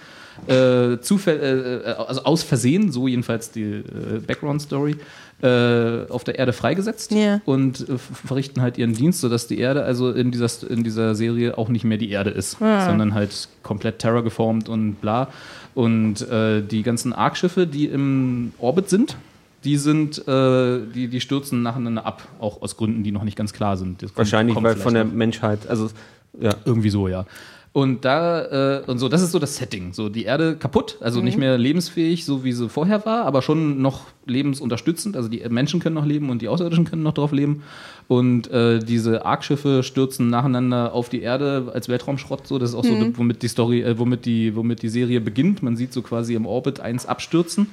äh, 0.48 1.00
zufäll, 1.02 1.82
äh, 1.86 1.90
also 1.90 2.24
aus 2.24 2.44
Versehen, 2.44 2.92
so 2.92 3.08
jedenfalls 3.08 3.52
die 3.52 3.84
Background-Story, 4.26 4.96
auf 5.42 6.24
der 6.26 6.38
Erde 6.38 6.52
freigesetzt 6.52 7.14
Ja. 7.14 7.40
und 7.46 7.86
verrichten 8.28 8.62
halt 8.62 8.78
ihren 8.78 8.92
Dienst, 8.94 9.22
sodass 9.22 9.48
die 9.48 9.58
Erde 9.58 9.84
also 9.86 10.12
in 10.12 10.32
dieser, 10.32 10.50
in 10.70 10.84
dieser 10.84 11.16
Serie 11.16 11.58
auch 11.58 11.70
nicht 11.70 11.86
mehr 11.86 11.98
die 11.98 12.10
Erde 12.10 12.30
ist, 12.32 12.62
Ah. 12.62 12.86
sondern 12.86 13.14
halt 13.14 13.48
komplett 13.64 14.00
terrageformt 14.00 14.68
und 14.68 14.96
bla. 15.00 15.30
Und 15.76 16.26
die 16.30 16.84
ganzen 16.84 17.14
Arc-Schiffe, 17.14 17.68
die 17.68 17.86
im 17.86 18.52
Orbit 18.60 18.90
sind, 18.90 19.16
die 19.64 19.78
sind, 19.78 20.20
äh, 20.28 20.80
die, 20.94 21.08
die 21.08 21.22
stürzen 21.22 21.62
nacheinander 21.62 22.06
ab, 22.06 22.28
auch 22.40 22.62
aus 22.62 22.78
Gründen, 22.78 23.04
die 23.04 23.12
noch 23.12 23.24
nicht 23.24 23.36
ganz 23.38 23.54
klar 23.54 23.78
sind. 23.78 24.02
Das 24.02 24.10
kommt- 24.10 24.18
Wahrscheinlich, 24.20 24.54
kommt 24.56 24.66
weil 24.68 24.76
von 24.76 24.94
der 24.94 25.04
noch. 25.06 25.14
Menschheit, 25.14 25.68
also 25.68 25.90
ja. 26.40 26.52
Irgendwie 26.66 26.90
so, 26.90 27.08
ja. 27.08 27.26
Und 27.72 28.04
da, 28.04 28.80
äh, 28.80 28.84
und 28.88 28.98
so, 28.98 29.10
das 29.10 29.22
ist 29.22 29.32
so 29.32 29.38
das 29.40 29.58
Setting. 29.58 29.94
So, 29.94 30.10
die 30.10 30.24
Erde 30.24 30.56
kaputt, 30.56 30.98
also 31.02 31.22
nicht 31.22 31.38
mehr 31.38 31.58
lebensfähig, 31.58 32.26
so 32.26 32.44
wie 32.44 32.52
sie 32.52 32.68
vorher 32.68 33.06
war, 33.06 33.26
aber 33.26 33.42
schon 33.44 33.82
noch 33.82 34.06
lebensunterstützend. 34.30 35.18
Also 35.18 35.30
die 35.30 35.44
Menschen 35.50 35.80
können 35.80 35.96
noch 35.96 36.06
leben 36.06 36.30
und 36.30 36.42
die 36.42 36.48
Außerirdischen 36.48 36.86
können 36.86 37.04
noch 37.04 37.14
drauf 37.14 37.32
leben. 37.32 37.64
Und 38.08 38.50
äh, 38.50 38.80
diese 38.80 39.26
Arc-Schiffe 39.26 39.84
stürzen 39.84 40.30
nacheinander 40.30 40.94
auf 40.94 41.10
die 41.10 41.22
Erde 41.22 41.72
als 41.74 41.90
Weltraumschrott. 41.90 42.48
So, 42.48 42.58
das 42.58 42.72
ist 42.72 42.76
auch 42.76 42.84
so, 42.84 42.96
womit 43.18 43.44
die 43.44 43.48
Story, 43.48 43.82
äh, 43.82 44.00
womit 44.00 44.26
die, 44.26 44.56
womit 44.56 44.82
die 44.82 44.90
Serie 44.90 45.22
beginnt. 45.22 45.62
Man 45.62 45.76
sieht 45.76 45.94
so 45.94 46.02
quasi 46.02 46.34
im 46.34 46.48
Orbit 46.48 46.80
eins 46.80 47.06
abstürzen. 47.06 47.68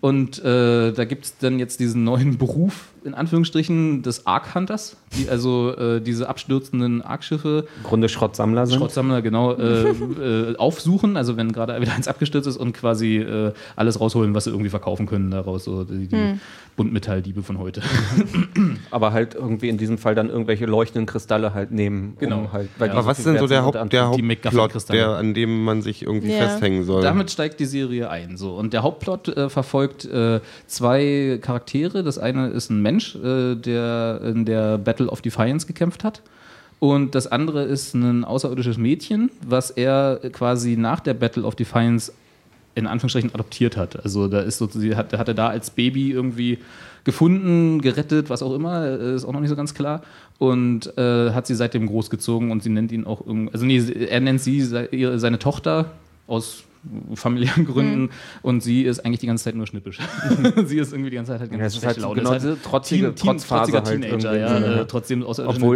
Und 0.00 0.38
äh, 0.40 0.92
da 0.92 1.04
gibt 1.04 1.26
es 1.26 1.38
dann 1.38 1.60
jetzt 1.60 1.78
diesen 1.78 2.02
neuen 2.02 2.36
Beruf, 2.36 2.88
in 3.04 3.14
Anführungsstrichen, 3.14 4.02
des 4.02 4.26
Arc-Hunters, 4.26 4.96
die 5.16 5.28
also 5.28 5.76
äh, 5.76 6.00
diese 6.00 6.28
abstürzenden 6.28 7.02
Arc-Schiffe 7.02 7.66
im 7.76 7.82
Grunde 7.84 8.08
Schrottsammler 8.08 8.66
sind. 8.66 8.78
Schrottsammler 8.78 9.22
genau 9.22 9.52
äh, 9.52 9.90
äh, 10.50 10.56
aufsuchen, 10.56 11.16
also 11.16 11.36
wenn 11.36 11.52
gerade 11.52 11.80
wieder 11.80 11.94
eins 11.94 12.08
abgestürzt 12.08 12.48
ist 12.48 12.56
und 12.56 12.72
quasi 12.72 13.18
äh, 13.18 13.52
alles 13.76 14.00
rausholen, 14.00 14.34
was 14.34 14.44
sie 14.44 14.50
irgendwie 14.50 14.70
verkaufen 14.70 15.06
können 15.06 15.30
daraus, 15.30 15.64
so 15.64 15.84
die, 15.96 16.08
die 16.08 16.38
Buntmetalldiebe 16.76 17.42
von 17.42 17.58
heute. 17.58 17.82
aber 18.90 19.12
halt 19.12 19.34
irgendwie 19.34 19.68
in 19.68 19.78
diesem 19.78 19.98
Fall 19.98 20.14
dann 20.14 20.28
irgendwelche 20.28 20.66
leuchtenden 20.66 21.06
Kristalle 21.06 21.54
halt 21.54 21.70
nehmen. 21.70 22.16
Genau. 22.18 22.40
Um 22.40 22.52
halt, 22.52 22.68
weil 22.78 22.88
Ja. 22.88 22.94
Aber 22.94 23.06
was 23.06 23.16
viel 23.16 23.26
ist 23.26 23.32
denn 23.32 23.38
so 23.40 23.46
der, 23.46 23.64
Haupt, 23.64 23.92
der 23.92 24.08
Hauptplot, 24.08 24.88
der, 24.90 25.08
an 25.10 25.34
dem 25.34 25.64
man 25.64 25.82
sich 25.82 26.02
irgendwie 26.02 26.32
Ja. 26.32 26.48
festhängen 26.48 26.84
soll? 26.84 27.02
Damit 27.02 27.30
steigt 27.30 27.60
die 27.60 27.64
Serie 27.64 28.10
ein. 28.10 28.36
So. 28.36 28.54
Und 28.54 28.72
der 28.72 28.82
Hauptplot 28.82 29.28
äh, 29.28 29.48
verfolgt 29.48 30.04
äh, 30.04 30.40
zwei 30.66 31.38
Charaktere. 31.40 32.02
Das 32.02 32.18
eine 32.18 32.48
ist 32.48 32.70
ein 32.70 32.82
Mensch, 32.82 33.16
äh, 33.16 33.54
der 33.54 34.20
in 34.22 34.44
der 34.44 34.78
Battle 34.78 35.08
of 35.08 35.22
Defiance 35.22 35.66
gekämpft 35.66 36.04
hat. 36.04 36.22
Und 36.78 37.14
das 37.14 37.26
andere 37.26 37.62
ist 37.64 37.94
ein 37.94 38.24
außerirdisches 38.24 38.76
Mädchen, 38.76 39.30
was 39.46 39.70
er 39.70 40.20
quasi 40.32 40.76
nach 40.76 41.00
der 41.00 41.14
Battle 41.14 41.44
of 41.44 41.54
Defiance 41.54 42.12
in 42.76 42.86
Anführungsstrichen 42.86 43.34
adoptiert 43.34 43.76
hat. 43.76 44.04
Also 44.04 44.28
da 44.28 44.40
ist 44.40 44.58
so, 44.58 44.68
sie 44.68 44.94
hat, 44.94 45.12
hat 45.18 45.26
er 45.28 45.34
da 45.34 45.48
als 45.48 45.70
Baby 45.70 46.12
irgendwie 46.12 46.58
gefunden, 47.04 47.80
gerettet, 47.80 48.30
was 48.30 48.42
auch 48.42 48.54
immer, 48.54 48.84
äh, 48.84 49.14
ist 49.14 49.24
auch 49.24 49.32
noch 49.32 49.40
nicht 49.40 49.48
so 49.48 49.56
ganz 49.56 49.74
klar. 49.74 50.02
Und 50.38 50.96
äh, 50.98 51.30
hat 51.30 51.46
sie 51.46 51.54
seitdem 51.54 51.86
großgezogen 51.86 52.50
und 52.50 52.62
sie 52.62 52.68
nennt 52.68 52.92
ihn 52.92 53.06
auch 53.06 53.24
irgendwie, 53.26 53.52
also 53.52 53.64
nee, 53.64 53.78
er 54.08 54.20
nennt 54.20 54.40
sie 54.40 54.60
seine 54.62 55.38
Tochter 55.38 55.92
aus 56.26 56.64
familiären 57.14 57.64
Gründen 57.64 58.10
und 58.42 58.62
sie 58.62 58.82
ist 58.82 59.04
eigentlich 59.04 59.20
die 59.20 59.26
ganze 59.26 59.44
Zeit 59.44 59.54
nur 59.54 59.66
schnippisch. 59.66 59.98
sie 60.66 60.78
ist 60.78 60.92
irgendwie 60.92 61.10
die 61.10 61.16
ganze 61.16 61.32
Zeit 61.32 61.40
halt 61.40 61.50
ganz 61.50 61.60
Ja, 61.60 61.66
es 61.66 61.76
ist 61.76 61.86
halt 61.86 61.96
Laune. 61.96 62.20
genau 62.20 62.32
ist 62.32 62.42
diese 62.42 62.60
trotzige 62.60 63.14
Teen- 63.14 63.16
Trotzphase 63.16 63.72
trotziger 63.72 64.00
halt 64.00 64.02
Teenager, 64.02 64.38
ja. 64.38 64.58
Ja. 64.60 64.80
Äh, 64.82 64.86
trotzdem 64.86 65.24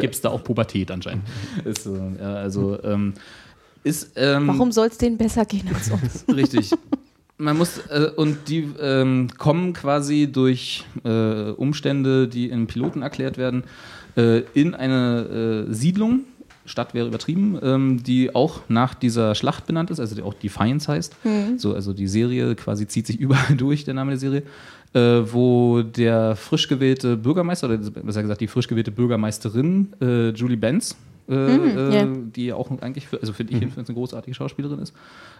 gibt 0.00 0.14
es 0.14 0.20
da 0.20 0.28
auch 0.28 0.44
Pubertät 0.44 0.90
anscheinend. 0.90 1.24
ist, 1.64 1.84
so, 1.84 1.96
ja, 2.20 2.34
also 2.34 2.78
ähm, 2.84 3.14
ist 3.82 4.12
ähm, 4.16 4.48
Warum 4.48 4.72
soll 4.72 4.88
es 4.88 4.98
denen 4.98 5.16
besser 5.16 5.44
gehen 5.44 5.68
als 5.72 5.90
uns? 5.90 6.24
Richtig. 6.34 6.70
Man 7.38 7.56
muss, 7.56 7.78
äh, 7.88 8.10
und 8.16 8.48
die 8.48 8.68
ähm, 8.80 9.28
kommen 9.38 9.72
quasi 9.72 10.30
durch 10.30 10.84
äh, 11.04 11.50
Umstände, 11.52 12.28
die 12.28 12.50
in 12.50 12.66
Piloten 12.66 13.02
erklärt 13.02 13.38
werden, 13.38 13.64
äh, 14.16 14.40
in 14.52 14.74
eine 14.74 15.66
äh, 15.68 15.72
Siedlung, 15.72 16.20
Stadt 16.66 16.92
wäre 16.92 17.08
übertrieben, 17.08 17.58
ähm, 17.62 18.02
die 18.02 18.34
auch 18.34 18.60
nach 18.68 18.94
dieser 18.94 19.34
Schlacht 19.34 19.66
benannt 19.66 19.90
ist, 19.90 19.98
also 19.98 20.14
die 20.14 20.22
auch 20.22 20.34
Defiance 20.34 20.92
heißt. 20.92 21.16
So, 21.56 21.74
also 21.74 21.92
die 21.92 22.06
Serie 22.06 22.54
quasi 22.54 22.86
zieht 22.86 23.06
sich 23.06 23.18
überall 23.20 23.56
durch, 23.56 23.84
der 23.84 23.94
Name 23.94 24.10
der 24.10 24.18
Serie. 24.18 24.42
Äh, 24.92 25.32
wo 25.32 25.82
der 25.82 26.34
frisch 26.34 26.66
gewählte 26.66 27.16
Bürgermeister, 27.16 27.68
oder 27.68 27.78
besser 27.78 28.22
gesagt 28.22 28.40
die 28.40 28.48
frisch 28.48 28.66
gewählte 28.66 28.90
Bürgermeisterin 28.90 29.92
äh, 30.00 30.30
Julie 30.30 30.56
Benz, 30.56 30.96
äh, 31.30 31.34
Mhm, 31.34 31.92
ja. 31.92 32.02
äh, 32.02 32.08
die 32.34 32.46
ja 32.46 32.54
auch 32.56 32.70
eigentlich, 32.80 33.08
für, 33.08 33.20
also 33.20 33.32
finde 33.32 33.52
ich 33.52 33.60
jedenfalls 33.60 33.88
eine 33.88 33.96
großartige 33.96 34.34
Schauspielerin 34.34 34.80
ist, 34.80 34.94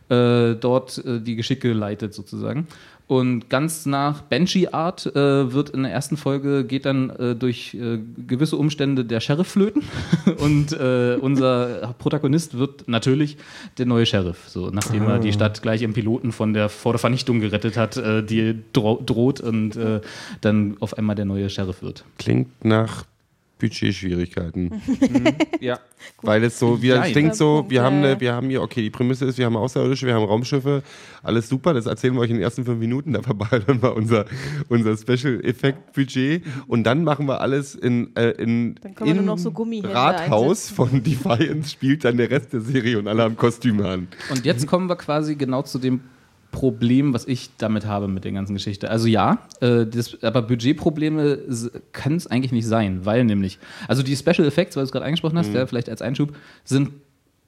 äh, 0.08 0.54
dort 0.54 1.04
äh, 1.04 1.20
die 1.20 1.36
Geschicke 1.36 1.72
leitet 1.72 2.14
sozusagen. 2.14 2.66
Und 3.06 3.50
ganz 3.50 3.86
nach 3.86 4.22
Banshee-Art 4.22 5.06
äh, 5.16 5.52
wird 5.52 5.70
in 5.70 5.82
der 5.82 5.90
ersten 5.90 6.16
Folge, 6.16 6.64
geht 6.64 6.84
dann 6.86 7.10
äh, 7.10 7.34
durch 7.34 7.74
äh, 7.74 7.98
gewisse 8.24 8.56
Umstände 8.56 9.04
der 9.04 9.18
Sheriff 9.18 9.48
flöten 9.48 9.82
und 10.38 10.72
äh, 10.72 11.16
unser 11.20 11.92
Protagonist 11.98 12.56
wird 12.56 12.86
natürlich 12.86 13.36
der 13.78 13.86
neue 13.86 14.06
Sheriff, 14.06 14.48
so 14.48 14.70
nachdem 14.70 15.08
er 15.08 15.18
die 15.18 15.32
Stadt 15.32 15.60
gleich 15.60 15.82
im 15.82 15.92
Piloten 15.92 16.30
von 16.30 16.54
der 16.54 16.68
vor 16.68 16.92
der 16.92 17.00
Vernichtung 17.00 17.40
gerettet 17.40 17.76
hat, 17.76 17.96
äh, 17.96 18.22
die 18.22 18.54
dro 18.72 19.02
droht 19.04 19.40
und 19.40 19.74
äh, 19.74 20.00
dann 20.40 20.76
auf 20.78 20.96
einmal 20.96 21.16
der 21.16 21.24
neue 21.24 21.50
Sheriff 21.50 21.82
wird. 21.82 22.04
Klingt 22.18 22.64
nach 22.64 23.04
Budgetschwierigkeiten. 23.60 24.82
Ja. 25.60 25.78
Weil 26.22 26.42
es 26.44 26.58
so, 26.58 26.82
wir, 26.82 26.96
Nein. 26.96 27.12
klingt 27.12 27.36
so, 27.36 27.66
wir 27.68 27.76
Ja. 27.78 27.82
haben, 27.84 27.96
eine, 27.98 28.20
wir 28.20 28.32
haben 28.32 28.48
hier, 28.48 28.62
okay, 28.62 28.82
die 28.82 28.90
Prämisse 28.90 29.26
ist, 29.26 29.38
wir 29.38 29.46
haben 29.46 29.56
Außerirdische, 29.56 30.06
wir 30.06 30.14
haben 30.14 30.24
Raumschiffe, 30.24 30.82
alles 31.22 31.48
super, 31.48 31.74
das 31.74 31.86
erzählen 31.86 32.14
wir 32.14 32.20
euch 32.20 32.30
in 32.30 32.36
den 32.36 32.42
ersten 32.42 32.64
fünf 32.64 32.78
Minuten, 32.80 33.12
da 33.12 33.22
verballern 33.22 33.82
wir 33.82 33.94
unser, 33.94 34.24
unser 34.68 34.96
Special-Effekt-Budget 34.96 36.42
und 36.66 36.84
dann 36.84 37.04
machen 37.04 37.26
wir 37.26 37.40
alles 37.40 37.74
in, 37.74 38.14
äh, 38.16 38.30
in, 38.30 38.76
in 39.04 39.16
nur 39.16 39.24
noch 39.24 39.38
so 39.38 39.50
Rathaus 39.50 40.70
von 40.70 41.02
Defiance 41.02 41.70
spielt 41.70 42.04
dann 42.04 42.16
der 42.16 42.30
Rest 42.30 42.52
der 42.52 42.60
Serie 42.62 42.98
und 42.98 43.06
alle 43.06 43.22
haben 43.22 43.36
Kostüme 43.36 43.86
an. 43.88 44.08
Und 44.30 44.44
jetzt 44.44 44.66
kommen 44.66 44.88
wir 44.88 44.96
quasi 44.96 45.36
genau 45.36 45.62
zu 45.62 45.78
dem 45.78 46.00
Problem, 46.50 47.12
was 47.14 47.26
ich 47.26 47.50
damit 47.58 47.86
habe 47.86 48.08
mit 48.08 48.24
der 48.24 48.32
ganzen 48.32 48.54
Geschichte. 48.54 48.90
Also 48.90 49.06
ja, 49.06 49.38
äh, 49.60 49.86
das, 49.86 50.22
aber 50.22 50.42
Budgetprobleme 50.42 51.38
kann 51.92 52.16
es 52.16 52.26
eigentlich 52.26 52.52
nicht 52.52 52.66
sein, 52.66 53.04
weil 53.04 53.24
nämlich, 53.24 53.58
also 53.88 54.02
die 54.02 54.16
Special 54.16 54.46
Effects, 54.46 54.76
weil 54.76 54.82
du 54.82 54.86
es 54.86 54.92
gerade 54.92 55.04
angesprochen 55.04 55.38
hast, 55.38 55.52
ja, 55.52 55.66
vielleicht 55.66 55.88
als 55.88 56.02
Einschub, 56.02 56.34
sind 56.64 56.90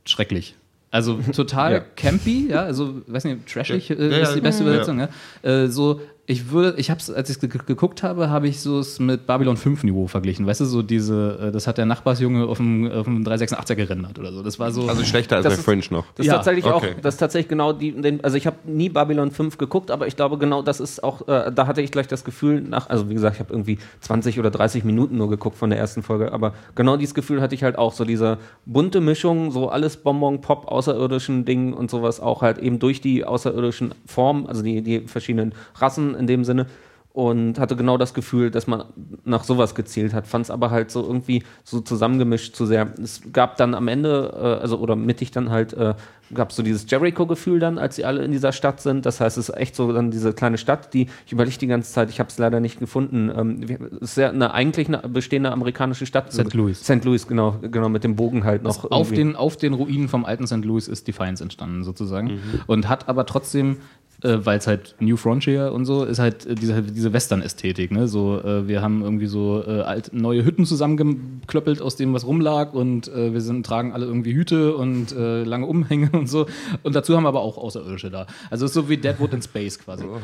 schrecklich. 0.05 0.55
Also 0.91 1.19
total 1.35 1.73
Ja. 1.73 1.81
campy, 1.97 2.49
ja, 2.51 2.65
also 2.65 3.01
weiß 3.07 3.25
nicht, 3.25 3.47
trashig 3.53 3.91
äh, 3.91 4.11
Ja, 4.11 4.19
ist 4.19 4.35
die 4.35 4.41
beste. 4.41 4.63
Übersetzung, 4.63 5.01
ja. 5.01 5.09
Äh, 5.43 5.69
so, 5.69 6.01
ich 6.33 6.51
würde, 6.51 6.75
ich 6.79 6.91
hab's, 6.91 7.11
als 7.11 7.31
ich 7.31 7.39
ge 7.39 7.49
geguckt 7.67 8.03
habe, 8.03 8.31
habe 8.31 8.49
ich 8.49 8.61
so 8.61 8.79
es 8.79 8.99
mit 8.99 9.27
Babylon 9.27 9.57
5 9.57 9.85
Niveau 9.85 10.07
verglichen. 10.07 10.47
Weißt 10.47 10.61
du, 10.61 10.65
so 10.65 10.83
diese, 10.83 11.39
äh, 11.49 11.53
das 11.53 11.67
hat 11.67 11.79
der 11.79 11.87
Nachbarsjunge 11.87 12.47
auf 12.47 12.57
dem, 12.57 12.91
auf 12.91 13.05
dem 13.05 13.23
386er 13.25 13.75
gerendert 13.75 14.19
oder 14.19 14.33
so. 14.33 14.43
Das 14.43 14.59
war 14.59 14.71
so. 14.73 14.89
Also 14.89 15.05
schlechter 15.05 15.37
als 15.37 15.47
bei 15.47 15.53
ist- 15.53 15.63
Fringe 15.65 15.83
noch. 15.91 16.07
Das 16.17 16.25
ist 16.25 16.31
Ja, 16.31 16.35
tatsächlich 16.37 16.65
okay. 16.65 16.95
auch, 16.97 17.01
das 17.03 17.15
ist 17.15 17.19
tatsächlich 17.19 17.49
genau 17.49 17.73
die, 17.73 17.93
den, 17.93 18.25
also 18.25 18.37
ich 18.37 18.47
habe 18.47 18.57
nie 18.65 18.89
Babylon 18.89 19.31
5 19.31 19.59
geguckt, 19.59 19.91
aber 19.91 20.07
ich 20.07 20.17
glaube 20.17 20.39
genau 20.39 20.63
das 20.63 20.81
ist 20.81 21.05
auch, 21.05 21.29
äh, 21.29 21.53
da 21.55 21.67
hatte 21.67 21.83
ich 21.83 21.91
gleich 21.91 22.09
das 22.09 22.25
Gefühl 22.25 22.61
nach, 22.63 22.89
also 22.89 23.09
wie 23.11 23.15
gesagt, 23.15 23.37
ich 23.37 23.41
habe 23.41 23.53
irgendwie 23.53 23.79
20 24.01 24.39
oder 24.39 24.51
30 24.51 24.85
Minuten 24.85 25.17
nur 25.19 25.29
geguckt 25.29 25.57
von 25.57 25.71
der 25.71 25.79
ersten 25.79 26.03
Folge, 26.03 26.33
aber 26.33 26.55
genau 26.75 26.97
dieses 26.97 27.15
Gefühl 27.15 27.41
hatte 27.43 27.55
ich 27.55 27.63
halt 27.63 27.77
auch, 27.79 27.93
so 27.93 28.05
diese 28.05 28.39
bunte 28.67 29.01
Mischung, 29.01 29.51
so 29.51 29.69
alles 29.69 29.97
Bonbon, 29.99 30.41
Pop, 30.41 30.69
außerirdischen 30.69 31.45
Dingen 31.45 31.73
und 31.75 31.91
sowas 31.91 32.21
auch 32.21 32.43
halt 32.43 32.59
eben 32.59 32.79
durch 32.79 33.01
die 33.01 33.25
außerirdischen 33.25 33.95
Formen, 34.07 34.47
also 34.47 34.63
die, 34.63 34.83
die 34.83 35.01
verschiedenen 35.01 35.55
Rassen 35.77 36.15
in 36.23 36.27
dem 36.27 36.45
Sinne 36.45 36.67
und 37.13 37.59
hatte 37.59 37.77
genau 37.77 37.99
das 37.99 38.15
Gefühl, 38.15 38.51
dass 38.51 38.67
man 38.67 38.85
nach 39.25 39.45
sowas 39.45 39.75
gezielt 39.75 40.15
hat, 40.15 40.27
fand 40.27 40.47
es 40.47 40.51
aber 40.51 40.71
halt 40.71 40.91
so 40.91 41.03
irgendwie 41.03 41.43
so 41.63 41.81
zusammengemischt 41.81 42.57
zu 42.57 42.65
sehr. 42.65 42.93
Es 43.03 43.21
gab 43.33 43.57
dann 43.59 43.75
am 43.75 43.89
Ende, 43.89 44.33
äh, 44.35 44.63
also 44.63 44.79
oder 44.79 44.97
mittig 44.97 45.31
dann 45.31 45.51
halt, 45.51 45.75
äh, 45.75 45.95
gab 46.35 46.51
es 46.51 46.57
so 46.57 46.63
dieses 46.63 46.91
Jericho-Gefühl 46.91 47.59
dann, 47.59 47.77
als 47.77 47.97
sie 47.97 48.07
alle 48.07 48.25
in 48.25 48.33
dieser 48.33 48.53
Stadt 48.53 48.81
sind. 48.81 49.05
Das 49.05 49.21
heißt, 49.21 49.37
es 49.37 49.51
ist 49.51 49.57
echt 49.57 49.77
so 49.77 49.93
dann 49.93 50.11
diese 50.11 50.33
kleine 50.33 50.57
Stadt, 50.57 50.95
die, 50.95 51.09
ich 51.27 51.33
überlege 51.33 51.59
die 51.59 51.67
ganze 51.67 51.93
Zeit, 51.93 52.09
ich 52.09 52.19
habe 52.19 52.31
es 52.31 52.39
leider 52.39 52.61
nicht 52.61 52.79
gefunden. 52.79 53.31
Ähm, 53.37 53.61
ist 54.01 54.17
ja 54.17 54.31
eine 54.31 54.55
eigentlich 54.55 54.89
eine 54.89 55.07
bestehende 55.07 55.53
amerikanische 55.53 56.07
Stadt. 56.07 56.33
St. 56.33 56.55
Louis. 56.55 56.81
St. 56.81 57.05
Louis, 57.05 57.27
genau, 57.27 57.57
genau, 57.61 57.91
mit 57.91 58.05
dem 58.05 58.17
Bogen 58.17 58.45
halt 58.45 58.63
noch. 58.63 58.91
auf 58.91 59.11
den, 59.11 59.37
auf 59.37 59.59
den 59.59 59.75
Ruinen 59.75 60.09
vom 60.09 60.25
alten 60.25 60.47
St. 60.47 60.65
Louis 60.65 60.89
ist 60.89 61.07
Defiance 61.07 61.43
entstanden, 61.43 61.85
sozusagen. 61.85 62.29
Mhm. 62.29 62.41
Und 62.67 62.89
hat 62.89 63.09
aber 63.09 63.27
trotzdem, 63.27 63.77
äh, 64.23 64.39
weil 64.45 64.59
es 64.59 64.67
halt 64.67 64.95
New 65.01 65.17
Frontier 65.17 65.73
und 65.73 65.85
so, 65.85 66.05
ist 66.05 66.19
halt 66.19 66.47
äh, 66.47 66.55
diese, 66.55 66.83
diese 66.83 67.13
Western-Ästhetik. 67.13 67.91
Ne? 67.91 68.09
So, 68.09 68.41
äh, 68.41 68.69
wir 68.69 68.83
haben 68.83 69.03
irgendwie 69.03 69.27
so 69.27 69.63
äh, 69.67 69.81
alt, 69.81 70.11
neue 70.13 70.45
Hütten 70.45 70.65
zusammengeklöppelt 70.67 71.81
aus 71.83 71.97
dem, 71.97 72.13
was 72.15 72.27
rumlag 72.27 72.73
und 72.75 73.09
äh, 73.09 73.33
wir 73.33 73.41
sind, 73.41 73.67
tragen 73.67 73.93
alle 73.93 74.07
irgendwie 74.07 74.35
Hüte 74.35 74.75
und 74.77 75.13
lange 75.13 75.67
Umhänge 75.67 76.11
und 76.13 76.29
so. 76.29 76.47
Und 76.83 76.95
dazu 76.95 77.17
haben 77.17 77.25
wir 77.25 77.29
aber 77.29 77.41
auch 77.43 77.59
Außerirdische 77.59 78.11
da. 78.11 78.27
Also 78.51 78.65
es 78.65 78.71
ist 78.71 78.75
so 78.75 78.89
wie 78.89 78.97
Deadwood 78.97 79.33
in 79.35 79.43
Space 79.43 79.79
quasi. 79.79 80.05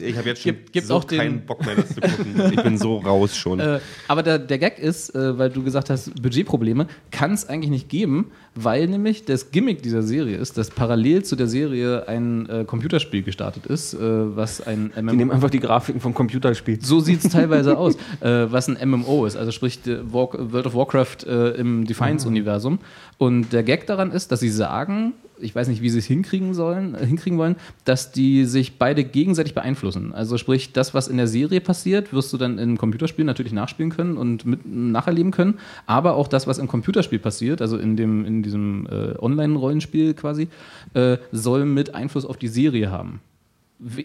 Ich 0.00 0.16
habe 0.16 0.28
jetzt 0.28 0.42
schon 0.42 0.52
Gibt- 0.52 0.72
gibt 0.72 0.86
so 0.86 0.94
auch 0.94 1.04
den- 1.04 1.18
keinen 1.18 1.46
Bock 1.46 1.64
mehr, 1.64 1.76
das 1.76 1.88
zu 1.94 2.00
gucken. 2.00 2.52
Ich 2.52 2.62
bin 2.62 2.78
so 2.78 2.98
raus 3.04 3.36
schon. 3.36 3.60
Aber 4.08 4.22
der, 4.22 4.38
der 4.38 4.58
Gag 4.58 4.78
ist, 4.78 5.12
weil 5.14 5.50
du 5.50 5.62
gesagt 5.62 5.90
hast, 5.90 6.14
Budgetprobleme, 6.22 6.86
kann 7.10 7.32
es 7.32 7.48
eigentlich 7.48 7.70
nicht 7.70 7.88
geben, 7.88 8.30
weil 8.54 8.86
nämlich 8.86 9.24
das 9.24 9.50
Gimmick 9.50 9.82
dieser 9.82 10.02
Serie 10.02 10.36
ist, 10.36 10.56
dass 10.56 10.70
parallel 10.70 11.24
zu 11.24 11.36
der 11.36 11.48
Serie 11.48 12.06
ein 12.08 12.48
äh, 12.48 12.64
Computerspiel 12.64 13.22
gestartet 13.22 13.66
ist, 13.66 13.94
äh, 13.94 13.98
was 14.00 14.60
ein 14.60 14.92
die 14.94 15.02
MMO 15.02 15.12
nehmen 15.12 15.30
einfach 15.30 15.50
die 15.50 15.60
Grafiken 15.60 16.00
vom 16.00 16.14
Computerspiel. 16.14 16.78
so 16.80 17.00
sieht 17.00 17.24
es 17.24 17.32
teilweise 17.32 17.76
aus, 17.76 17.96
äh, 18.20 18.46
was 18.48 18.68
ein 18.68 18.78
MMO 18.88 19.26
ist, 19.26 19.36
also 19.36 19.50
sprich 19.50 19.80
World 19.84 20.66
of 20.66 20.74
Warcraft 20.74 21.26
äh, 21.26 21.50
im 21.50 21.84
Defiance-Universum. 21.86 22.78
Und 23.18 23.52
der 23.52 23.62
Gag 23.62 23.86
daran 23.86 24.12
ist, 24.12 24.30
dass 24.30 24.40
sie 24.40 24.50
sagen, 24.50 25.14
ich 25.44 25.54
weiß 25.54 25.68
nicht, 25.68 25.82
wie 25.82 25.90
sie 25.90 25.98
es 25.98 26.06
hinkriegen 26.06 26.54
sollen, 26.54 26.94
äh, 26.94 27.06
hinkriegen 27.06 27.38
wollen, 27.38 27.56
dass 27.84 28.12
die 28.12 28.44
sich 28.44 28.78
beide 28.78 29.04
gegenseitig 29.04 29.54
beeinflussen. 29.54 30.14
Also 30.14 30.38
sprich, 30.38 30.72
das, 30.72 30.94
was 30.94 31.08
in 31.08 31.16
der 31.16 31.28
Serie 31.28 31.60
passiert, 31.60 32.12
wirst 32.12 32.32
du 32.32 32.36
dann 32.36 32.58
in 32.58 32.78
Computerspielen 32.78 33.26
natürlich 33.26 33.52
nachspielen 33.52 33.90
können 33.90 34.16
und 34.16 34.44
mit 34.46 34.66
nacherleben 34.66 35.32
können. 35.32 35.58
Aber 35.86 36.14
auch 36.14 36.28
das, 36.28 36.46
was 36.46 36.58
im 36.58 36.66
Computerspiel 36.66 37.18
passiert, 37.18 37.60
also 37.60 37.76
in 37.76 37.96
dem 37.96 38.24
in 38.24 38.42
diesem 38.42 38.86
äh, 38.90 39.18
Online-Rollenspiel 39.18 40.14
quasi, 40.14 40.48
äh, 40.94 41.18
soll 41.30 41.64
mit 41.64 41.94
Einfluss 41.94 42.24
auf 42.24 42.36
die 42.36 42.48
Serie 42.48 42.90
haben 42.90 43.20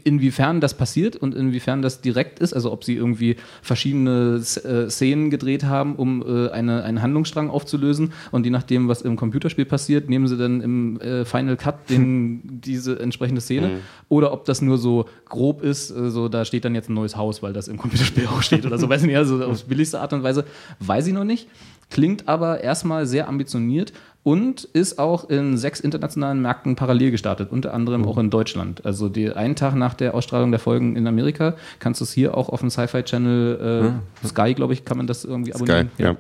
inwiefern 0.04 0.62
das 0.62 0.76
passiert 0.76 1.16
und 1.16 1.36
inwiefern 1.36 1.82
das 1.82 2.02
direkt 2.02 2.40
ist, 2.40 2.54
also 2.54 2.72
ob 2.72 2.84
sie 2.84 2.96
irgendwie 2.96 3.38
verschiedene 3.62 4.42
äh, 4.64 4.90
Szenen 4.90 5.30
gedreht 5.30 5.64
haben, 5.64 5.96
um 5.96 6.22
äh, 6.22 6.50
eine, 6.50 6.84
einen 6.84 7.02
Handlungsstrang 7.02 7.50
aufzulösen. 7.50 8.14
Und 8.32 8.46
je 8.46 8.52
nachdem, 8.52 8.88
was 8.88 9.02
im 9.02 9.16
Computerspiel 9.16 9.66
passiert, 9.66 10.10
nehmen 10.10 10.28
sie 10.28 10.38
dann 10.38 10.62
im 10.62 11.00
äh, 11.00 11.26
Final 11.26 11.58
Cut 11.58 11.76
den, 11.90 12.42
diese 12.44 13.00
entsprechende 13.00 13.42
Szene. 13.42 13.80
Oder 14.10 14.34
ob 14.34 14.46
das 14.46 14.62
nur 14.62 14.78
so 14.78 15.06
grob 15.28 15.62
ist, 15.62 15.88
so 15.88 16.30
da 16.30 16.46
steht 16.46 16.66
dann 16.66 16.76
jetzt 16.76 16.90
ein 16.90 16.94
neues 16.94 17.16
Haus, 17.16 17.42
weil 17.44 17.54
das 17.54 17.68
im 17.68 17.78
Computerspiel 17.78 18.28
auch 18.28 18.42
steht 18.42 18.66
oder 18.66 18.78
so, 18.78 18.90
weiß 18.90 19.02
ich 19.02 19.08
nicht, 19.08 19.18
also 19.18 19.44
auf 19.46 19.66
billigste 19.66 20.00
Art 20.00 20.14
und 20.14 20.24
Weise, 20.24 20.46
weiß 20.80 21.08
ich 21.08 21.14
noch 21.14 21.24
nicht. 21.24 21.48
Klingt 21.90 22.28
aber 22.28 22.62
erstmal 22.62 23.08
sehr 23.08 23.28
ambitioniert 23.28 23.94
und 24.24 24.64
ist 24.74 25.00
auch 25.00 25.30
in 25.30 25.58
sechs 25.58 25.80
internationalen 25.80 26.42
Märkten 26.42 26.76
parallel 26.76 27.12
gestartet, 27.12 27.50
unter 27.52 27.74
anderem 27.74 28.06
auch 28.06 28.18
in 28.18 28.30
Deutschland. 28.30 28.86
Also 28.86 29.10
die, 29.10 29.32
einen 29.32 29.56
Tag 29.56 29.76
nach 29.76 29.94
der 29.94 30.14
Ausstrahlung 30.14 30.52
der 30.52 30.60
Folgen 30.60 30.96
in 30.96 31.08
Amerika 31.08 31.56
kannst 31.80 32.02
du 32.02 32.04
es 32.06 32.12
hier 32.14 32.36
auch 32.38 32.50
auf 32.50 32.60
dem 32.60 32.70
Sci-Fi-Channel 32.70 33.94
äh, 34.24 34.28
Sky, 34.28 34.54
glaube 34.54 34.74
ich, 34.74 34.86
kann 34.86 34.98
man 34.98 35.08
das 35.08 35.26
irgendwie 35.26 35.52
Sky, 35.52 35.64
abonnieren. 35.64 35.92
ja. 35.98 36.16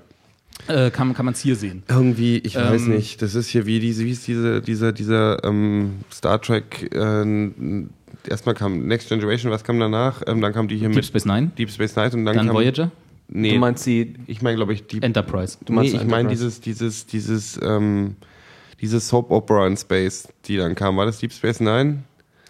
Äh, 0.68 0.91
kann 0.91 1.14
kann 1.14 1.26
man 1.26 1.34
es 1.34 1.39
hier 1.39 1.56
sehen. 1.56 1.84
Irgendwie, 1.88 2.38
ich 2.39 2.56
weiß 2.56 2.84
Ähm, 2.84 2.95
nicht, 2.95 3.22
das 3.22 3.34
ist 3.34 3.47
hier 3.47 3.66
wie 3.66 3.80
diese, 3.80 4.04
wie 4.04 4.12
ist 4.12 4.28
diese, 4.28 4.62
dieser, 4.62 4.91
dieser 4.91 5.41
ähm, 5.45 6.02
Star 6.12 6.41
Trek, 6.41 6.93
äh, 6.93 7.52
erstmal 8.28 8.56
kam 8.56 8.86
Next 8.86 9.08
Generation, 9.08 9.52
was 9.52 9.64
kam 9.64 9.80
danach? 9.80 10.22
Ähm, 10.28 10.41
dann 10.41 10.52
kam 10.52 10.68
die 10.68 10.76
hier 10.78 10.89
Deep 10.89 10.95
mit 10.97 11.06
Space 11.06 11.26
Nine, 11.26 11.52
Deep 11.58 11.72
Space 11.72 11.95
Nine 11.95 12.12
und 12.14 12.26
dann, 12.26 12.36
dann 12.36 12.47
kam, 12.47 12.56
Voyager, 12.56 12.91
Nee, 13.32 13.54
Du 13.54 13.60
meinst 13.60 13.86
die, 13.86 14.16
ich 14.28 14.42
meine, 14.42 14.56
glaube 14.58 14.74
ich, 14.74 14.88
Deep 14.88 15.04
Enterprise. 15.04 15.58
du 15.64 15.72
meinst 15.74 15.94
nee, 15.94 16.00
ich 16.02 16.08
meine 16.08 16.30
dieses, 16.30 16.62
dieses, 16.62 17.06
dieses, 17.06 17.60
ähm, 17.62 18.16
diese 18.82 19.00
Soap 19.00 19.30
Opera 19.32 19.68
in 19.68 19.78
Space, 19.78 20.28
die 20.46 20.58
dann 20.58 20.74
kam. 20.76 20.98
War 20.98 21.06
das 21.06 21.20
Deep 21.20 21.32
Space 21.34 21.60
Nine? 21.60 22.04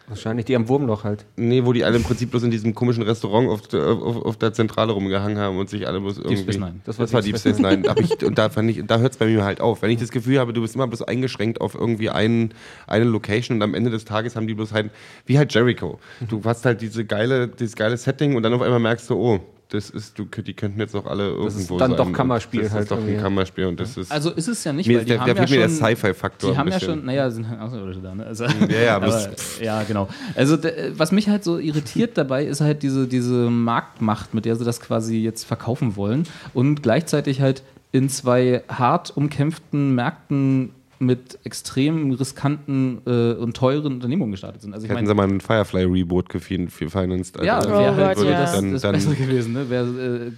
wahrscheinlich 0.08 0.46
die 0.48 0.56
am 0.56 0.68
Wurmloch 0.68 1.04
halt. 1.04 1.24
Nee, 1.36 1.66
wo 1.66 1.72
die 1.72 1.84
alle 1.84 1.98
im 1.98 2.02
Prinzip 2.04 2.32
bloß 2.32 2.42
in 2.42 2.50
diesem 2.50 2.74
komischen 2.74 3.04
Restaurant 3.04 3.48
auf, 3.48 3.68
der- 3.68 3.86
auf, 3.90 4.16
auf 4.26 4.38
der 4.38 4.54
Zentrale 4.54 4.92
rumgehangen 4.92 5.38
haben 5.38 5.58
und 5.60 5.70
sich 5.70 5.86
alle 5.88 6.02
bloß 6.02 6.18
irgendwie. 6.18 6.38
Space 6.42 6.58
Nine. 6.58 6.80
Das 6.84 6.98
war, 6.98 7.22
Deep 7.22 7.38
Space 7.38 7.60
Nine. 7.60 7.84
Ich, 8.00 8.26
und 8.26 8.36
da, 8.40 8.50
fand 8.50 8.72
ich, 8.72 8.84
da 8.88 8.98
hört 8.98 9.12
es 9.12 9.18
bei 9.20 9.28
mir 9.28 9.44
halt 9.44 9.62
auf. 9.62 9.84
Wenn 9.84 9.92
ich 9.92 10.00
das 10.00 10.10
Gefühl 10.10 10.40
habe, 10.40 10.52
du 10.52 10.62
bist 10.62 10.74
immer 10.74 10.88
bloß 10.88 11.04
eingeschränkt 11.04 11.62
auf 11.62 11.76
irgendwie 11.76 12.10
einen, 12.10 12.56
eine 12.88 13.04
Location 13.06 13.58
und 13.58 13.62
am 13.62 13.76
Ende 13.76 13.92
des 13.92 14.04
Tages 14.04 14.36
haben 14.36 14.48
die 14.48 14.56
bloß 14.56 14.74
halt, 14.74 14.90
wie 15.28 15.38
halt 15.38 15.54
Jericho. 15.54 16.00
Du 16.28 16.42
hast 16.44 16.66
halt 16.66 16.82
diese 16.82 17.06
geile, 17.06 17.48
dieses 17.48 17.76
geile 17.76 17.96
Setting 17.96 18.36
und 18.36 18.42
dann 18.42 18.54
auf 18.56 18.64
einmal 18.64 18.80
merkst 18.80 19.08
du, 19.12 19.14
oh, 19.16 19.40
das 19.72 19.89
ist, 19.91 20.17
du, 20.17 20.26
die 20.26 20.53
könnten 20.55 20.80
jetzt 20.80 20.95
auch 20.95 21.05
alle 21.05 21.28
irgendwo 21.30 21.47
ist 21.47 21.70
dann 21.80 21.89
sein. 21.91 21.97
doch 21.97 22.11
Kammerspiel 22.11 22.63
Das 22.63 22.72
halt 22.72 22.84
ist 22.84 22.91
doch 22.91 22.97
ein. 22.97 23.22
Kammerspiel 23.22 23.65
und 23.67 23.80
das 23.80 23.97
ist. 23.97 24.11
Also 24.11 24.32
ist 24.32 24.47
es 24.47 24.63
ja 24.63 24.74
nicht, 24.74 24.88
Mir- 24.88 24.97
weil 24.97 25.05
die 25.05 25.11
da- 25.13 25.20
haben 25.20 25.28
da 25.28 25.34
ja 25.41 25.47
fehlt 25.47 25.49
mir 25.51 25.57
der 25.67 25.70
schon, 25.70 25.78
Sci-Fi-Faktor 25.95 26.51
Die 26.51 26.57
haben 26.57 26.67
ein 26.67 26.74
ja 26.74 26.80
schon, 26.80 27.05
naja, 27.05 27.30
sind 27.30 27.47
halt 27.47 27.59
Außerirdische 27.61 28.01
da, 28.01 28.15
ne? 28.15 28.26
Also, 28.26 28.45
Ja, 28.45 28.80
ja, 28.82 28.95
aber 28.95 29.30
ja, 29.61 29.84
genau. 29.84 30.07
Also 30.36 30.57
was 30.97 31.11
mich 31.11 31.30
halt 31.30 31.43
so 31.43 31.59
irritiert 31.59 32.17
dabei 32.17 32.45
ist 32.45 32.61
halt 32.61 32.82
diese, 32.84 33.07
diese 33.07 33.49
Marktmacht, 33.49 34.34
mit 34.34 34.45
der 34.45 34.55
sie 34.55 34.65
das 34.65 34.80
quasi 34.82 35.17
jetzt 35.20 35.43
verkaufen 35.45 35.95
wollen 35.95 36.24
und 36.55 36.82
gleichzeitig 36.82 37.41
halt 37.41 37.61
in 37.91 38.09
zwei 38.09 38.63
hart 38.70 39.15
umkämpften 39.15 39.93
Märkten 39.95 40.72
mit 41.00 41.39
extrem 41.45 42.12
riskanten 42.12 43.02
äh, 43.06 43.34
und 43.34 43.56
teuren 43.56 43.93
Unternehmungen 43.93 44.32
gestartet 44.32 44.62
sind. 44.62 44.74
Also 44.74 44.86
ich 44.86 44.89
Hätten 44.89 44.97
meine, 44.97 45.08
sie 45.08 45.14
mal 45.14 45.24
einen 45.24 45.41
Firefly-Reboot 45.41 46.30
gefinanced. 46.30 47.41
ja, 47.41 47.58
also, 47.58 47.70
wäre 47.70 47.93
Oh 47.93 47.95
halt 47.95 48.18
Gott, 48.18 48.26
so 48.26 48.32
ja. 48.32 48.39
das, 48.41 48.52
dann, 48.54 48.72
das 48.74 48.82
dann, 48.82 48.91
Bessere 48.93 49.16
gewesen. 49.16 49.54
Ne? 49.54 49.70
Wäre 49.70 49.88
äh, 49.88 50.32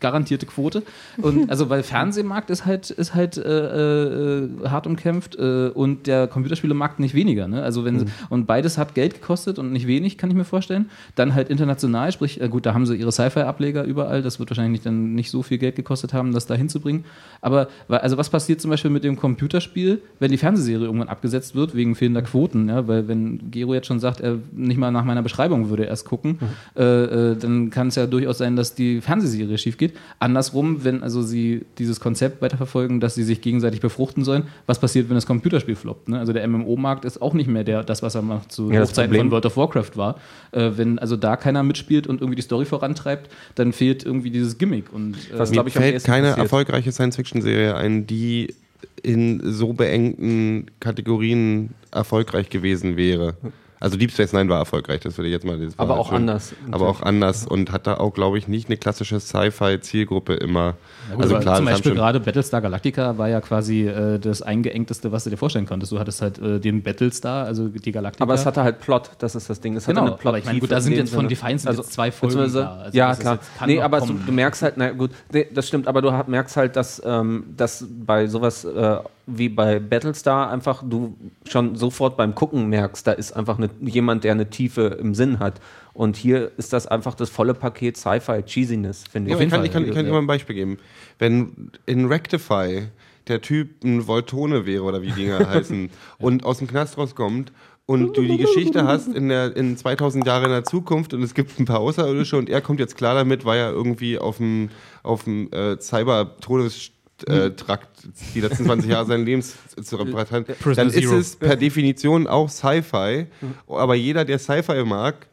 garantierte 0.00 0.46
Quote. 0.46 0.82
Und 1.20 1.50
also 1.50 1.70
weil 1.70 1.82
Fernsehmarkt 1.82 2.50
ist 2.50 2.66
halt 2.66 2.90
ist 2.90 3.14
halt 3.14 3.36
äh, 3.36 4.44
äh, 4.44 4.48
hart 4.68 4.86
umkämpft 4.86 5.36
äh, 5.36 5.68
und 5.68 6.06
der 6.06 6.26
Computerspielemarkt 6.26 7.00
nicht 7.00 7.14
weniger. 7.14 7.48
Ne? 7.48 7.62
Also 7.62 7.84
wenn 7.84 8.10
und 8.28 8.46
beides 8.46 8.78
hat 8.78 8.94
Geld 8.94 9.14
gekostet 9.14 9.58
und 9.58 9.72
nicht 9.72 9.86
wenig, 9.86 10.18
kann 10.18 10.30
ich 10.30 10.36
mir 10.36 10.44
vorstellen. 10.44 10.90
Dann 11.14 11.34
halt 11.34 11.48
international, 11.48 12.12
sprich 12.12 12.40
äh, 12.40 12.48
gut, 12.48 12.66
da 12.66 12.74
haben 12.74 12.86
sie 12.86 12.96
ihre 12.96 13.12
Sci-Fi-Ableger 13.12 13.84
überall. 13.84 14.22
Das 14.22 14.38
wird 14.38 14.50
wahrscheinlich 14.50 14.82
dann 14.82 15.14
nicht 15.14 15.30
so 15.30 15.42
viel 15.42 15.58
Geld 15.58 15.76
gekostet 15.76 16.12
haben, 16.12 16.32
das 16.32 16.46
da 16.46 16.54
hinzubringen. 16.54 17.04
Aber 17.40 17.68
also 17.88 18.16
was 18.16 18.30
passiert 18.30 18.60
zum 18.60 18.70
Beispiel 18.70 18.90
mit 18.90 19.04
dem 19.04 19.16
Computerspiel, 19.16 20.00
wenn 20.18 20.30
die 20.30 20.38
Fernsehserie 20.38 20.84
irgendwann 20.84 21.08
abgesetzt 21.08 21.54
wird 21.54 21.74
wegen 21.74 21.94
fehlender 21.94 22.22
Quoten? 22.22 22.68
Ja? 22.68 22.88
Weil 22.88 23.08
wenn 23.08 23.50
Gero 23.50 23.74
jetzt 23.74 23.86
schon 23.86 24.00
sagt, 24.00 24.20
er 24.20 24.38
nicht 24.52 24.78
mal 24.78 24.90
nach 24.90 25.04
meiner 25.04 25.22
Beschreibung 25.22 25.68
würde 25.68 25.84
erst 25.84 26.04
gucken, 26.06 26.38
äh, 26.76 26.82
äh, 26.82 27.36
dann 27.36 27.70
kann 27.70 27.88
es 27.88 27.96
ja 27.96 28.06
durchaus 28.06 28.38
sein, 28.38 28.56
dass 28.56 28.74
die 28.74 29.00
Fernsehserie 29.00 29.58
schief 29.58 29.76
geht. 29.76 29.89
Andersrum, 30.18 30.84
wenn 30.84 31.02
also 31.02 31.22
sie 31.22 31.64
dieses 31.78 32.00
Konzept 32.00 32.42
weiterverfolgen, 32.42 33.00
dass 33.00 33.14
sie 33.14 33.22
sich 33.22 33.40
gegenseitig 33.40 33.80
befruchten 33.80 34.24
sollen, 34.24 34.44
was 34.66 34.78
passiert, 34.78 35.08
wenn 35.08 35.14
das 35.14 35.26
Computerspiel 35.26 35.76
floppt? 35.76 36.08
Ne? 36.08 36.18
Also 36.18 36.32
der 36.32 36.46
MMO-Markt 36.46 37.04
ist 37.04 37.20
auch 37.20 37.34
nicht 37.34 37.48
mehr 37.48 37.64
der, 37.64 37.82
das, 37.84 38.02
was 38.02 38.14
er 38.14 38.22
mal 38.22 38.42
zu 38.48 38.70
Ja, 38.70 38.80
Hochzeiten 38.80 39.14
von 39.16 39.30
World 39.30 39.46
of 39.46 39.56
Warcraft 39.56 39.96
war. 39.96 40.16
Äh, 40.52 40.70
wenn 40.76 40.98
also 40.98 41.16
da 41.16 41.36
keiner 41.36 41.62
mitspielt 41.62 42.06
und 42.06 42.20
irgendwie 42.20 42.36
die 42.36 42.42
Story 42.42 42.64
vorantreibt, 42.64 43.30
dann 43.54 43.72
fehlt 43.72 44.04
irgendwie 44.04 44.30
dieses 44.30 44.58
Gimmick. 44.58 44.92
Und, 44.92 45.16
äh, 45.32 45.38
Was, 45.38 45.50
Mir 45.50 45.66
ich, 45.66 45.72
fällt 45.72 46.04
keine 46.04 46.28
passiert. 46.28 46.44
erfolgreiche 46.44 46.92
Science-Fiction-Serie 46.92 47.74
ein, 47.76 48.06
die 48.06 48.54
in 49.02 49.40
so 49.44 49.72
beengten 49.72 50.66
Kategorien 50.80 51.70
erfolgreich 51.90 52.50
gewesen 52.50 52.96
wäre. 52.96 53.34
Also 53.82 53.96
Deep 53.96 54.10
Space 54.12 54.34
Nine 54.34 54.48
war 54.50 54.58
erfolgreich, 54.58 55.00
das 55.00 55.16
würde 55.16 55.28
ich 55.28 55.32
jetzt 55.32 55.46
mal. 55.46 55.58
das 55.58 55.78
Aber 55.78 55.98
auch 55.98 56.08
schon- 56.08 56.16
anders. 56.16 56.54
Aber 56.70 56.86
auch 56.88 57.00
anders 57.00 57.46
und 57.46 57.72
hat 57.72 57.86
da 57.86 57.94
auch, 57.96 58.12
glaube 58.12 58.36
ich, 58.36 58.46
nicht 58.46 58.68
eine 58.68 58.76
klassische 58.76 59.18
Sci-Fi-Zielgruppe 59.18 60.34
immer. 60.34 60.74
Also 61.10 61.22
also 61.22 61.38
klar, 61.38 61.56
zum 61.56 61.64
Beispiel 61.64 61.94
gerade 61.94 62.20
Battlestar 62.20 62.60
Galactica 62.60 63.16
war 63.16 63.28
ja 63.30 63.40
quasi 63.40 63.86
äh, 63.88 64.18
das 64.18 64.42
eingeengteste, 64.42 65.12
was 65.12 65.24
du 65.24 65.30
dir 65.30 65.38
vorstellen 65.38 65.64
konntest. 65.64 65.92
Du 65.92 65.98
hattest 65.98 66.20
halt 66.20 66.38
äh, 66.38 66.60
den 66.60 66.82
Battlestar, 66.82 67.46
also 67.46 67.68
die 67.68 67.90
Galactica. 67.90 68.22
Aber 68.22 68.34
es 68.34 68.44
hatte 68.44 68.62
halt 68.62 68.80
Plot, 68.80 69.12
das 69.18 69.34
ist 69.34 69.48
das 69.48 69.60
Ding. 69.60 69.76
Es 69.76 69.86
Genau, 69.86 70.02
hatte 70.02 70.12
eine 70.20 70.26
aber 70.28 70.38
ich 70.38 70.44
meine, 70.44 70.60
gut, 70.60 70.70
da 70.70 70.80
sind 70.80 70.92
jetzt 70.94 71.14
von. 71.14 71.26
Defiance 71.30 71.66
jetzt 71.68 71.92
zwei 71.92 72.10
Folgen 72.10 72.52
da. 72.52 72.74
Also 72.74 72.98
ja, 72.98 73.14
klar. 73.14 73.38
Nee, 73.66 73.80
aber 73.80 74.00
so, 74.02 74.12
du 74.14 74.32
merkst 74.32 74.62
halt, 74.62 74.74
na 74.76 74.90
gut, 74.90 75.10
nee, 75.32 75.46
das 75.54 75.66
stimmt, 75.68 75.86
aber 75.86 76.02
du 76.02 76.10
merkst 76.26 76.56
halt, 76.56 76.76
dass, 76.76 77.00
ähm, 77.04 77.44
dass 77.56 77.86
bei 77.88 78.26
sowas 78.26 78.64
äh, 78.64 78.96
wie 79.26 79.48
bei 79.48 79.78
Battlestar 79.78 80.50
einfach 80.50 80.82
du 80.84 81.14
schon 81.48 81.76
sofort 81.76 82.16
beim 82.16 82.34
Gucken 82.34 82.68
merkst, 82.68 83.06
da 83.06 83.12
ist 83.12 83.32
einfach 83.32 83.58
eine, 83.58 83.69
jemand, 83.80 84.24
der 84.24 84.32
eine 84.32 84.50
Tiefe 84.50 84.98
im 85.00 85.14
Sinn 85.14 85.38
hat. 85.38 85.60
Und 85.92 86.16
hier 86.16 86.52
ist 86.56 86.72
das 86.72 86.86
einfach 86.86 87.14
das 87.14 87.30
volle 87.30 87.54
Paket 87.54 87.96
Sci-Fi, 87.96 88.42
Cheesiness, 88.42 89.04
finde 89.10 89.30
Ja, 89.30 89.36
ich. 89.38 89.44
ich, 89.44 89.50
kann, 89.50 89.64
ich, 89.64 89.72
kann, 89.72 89.84
ich 89.84 89.94
kann 89.94 90.04
dir 90.04 90.12
mal 90.12 90.18
ein 90.18 90.26
Beispiel 90.26 90.54
geben. 90.54 90.78
Wenn 91.18 91.70
in 91.86 92.06
Rectify 92.06 92.88
der 93.28 93.40
Typ 93.40 93.84
ein 93.84 94.06
Voltone 94.06 94.66
wäre 94.66 94.82
oder 94.84 95.02
wie 95.02 95.08
die 95.08 95.22
Dinger 95.24 95.48
heißen 95.50 95.90
und 96.18 96.44
aus 96.44 96.58
dem 96.58 96.66
Knast 96.68 96.96
rauskommt 96.98 97.52
und 97.86 98.16
du 98.16 98.22
die 98.22 98.38
Geschichte 98.38 98.84
hast 98.86 99.08
in, 99.08 99.28
der, 99.28 99.56
in 99.56 99.76
2000 99.76 100.24
Jahren 100.26 100.44
in 100.44 100.50
der 100.50 100.64
Zukunft 100.64 101.12
und 101.12 101.22
es 101.22 101.34
gibt 101.34 101.58
ein 101.58 101.64
paar 101.64 101.80
Außerirdische 101.80 102.36
und 102.36 102.48
er 102.48 102.60
kommt 102.60 102.78
jetzt 102.80 102.96
klar 102.96 103.14
damit, 103.14 103.44
weil 103.44 103.58
er 103.58 103.70
irgendwie 103.72 104.18
auf 104.18 104.36
dem, 104.38 104.70
auf 105.02 105.24
dem 105.24 105.50
äh, 105.52 105.76
Cyber-Todes- 105.80 106.92
äh, 107.28 107.50
Trakt 107.50 107.88
die 108.34 108.40
letzten 108.40 108.64
20 108.64 108.90
Jahre 108.90 109.06
seines 109.06 109.26
Lebens 109.26 109.54
zu 109.82 109.96
reparieren, 109.96 110.44
dann 110.46 110.56
Prisoner 110.56 110.86
ist 110.88 110.94
Zero. 110.94 111.16
es 111.16 111.36
per 111.36 111.56
Definition 111.56 112.26
auch 112.26 112.48
Sci-Fi. 112.48 113.26
Aber 113.68 113.94
jeder, 113.94 114.24
der 114.24 114.38
Sci-Fi 114.38 114.84
mag, 114.84 115.26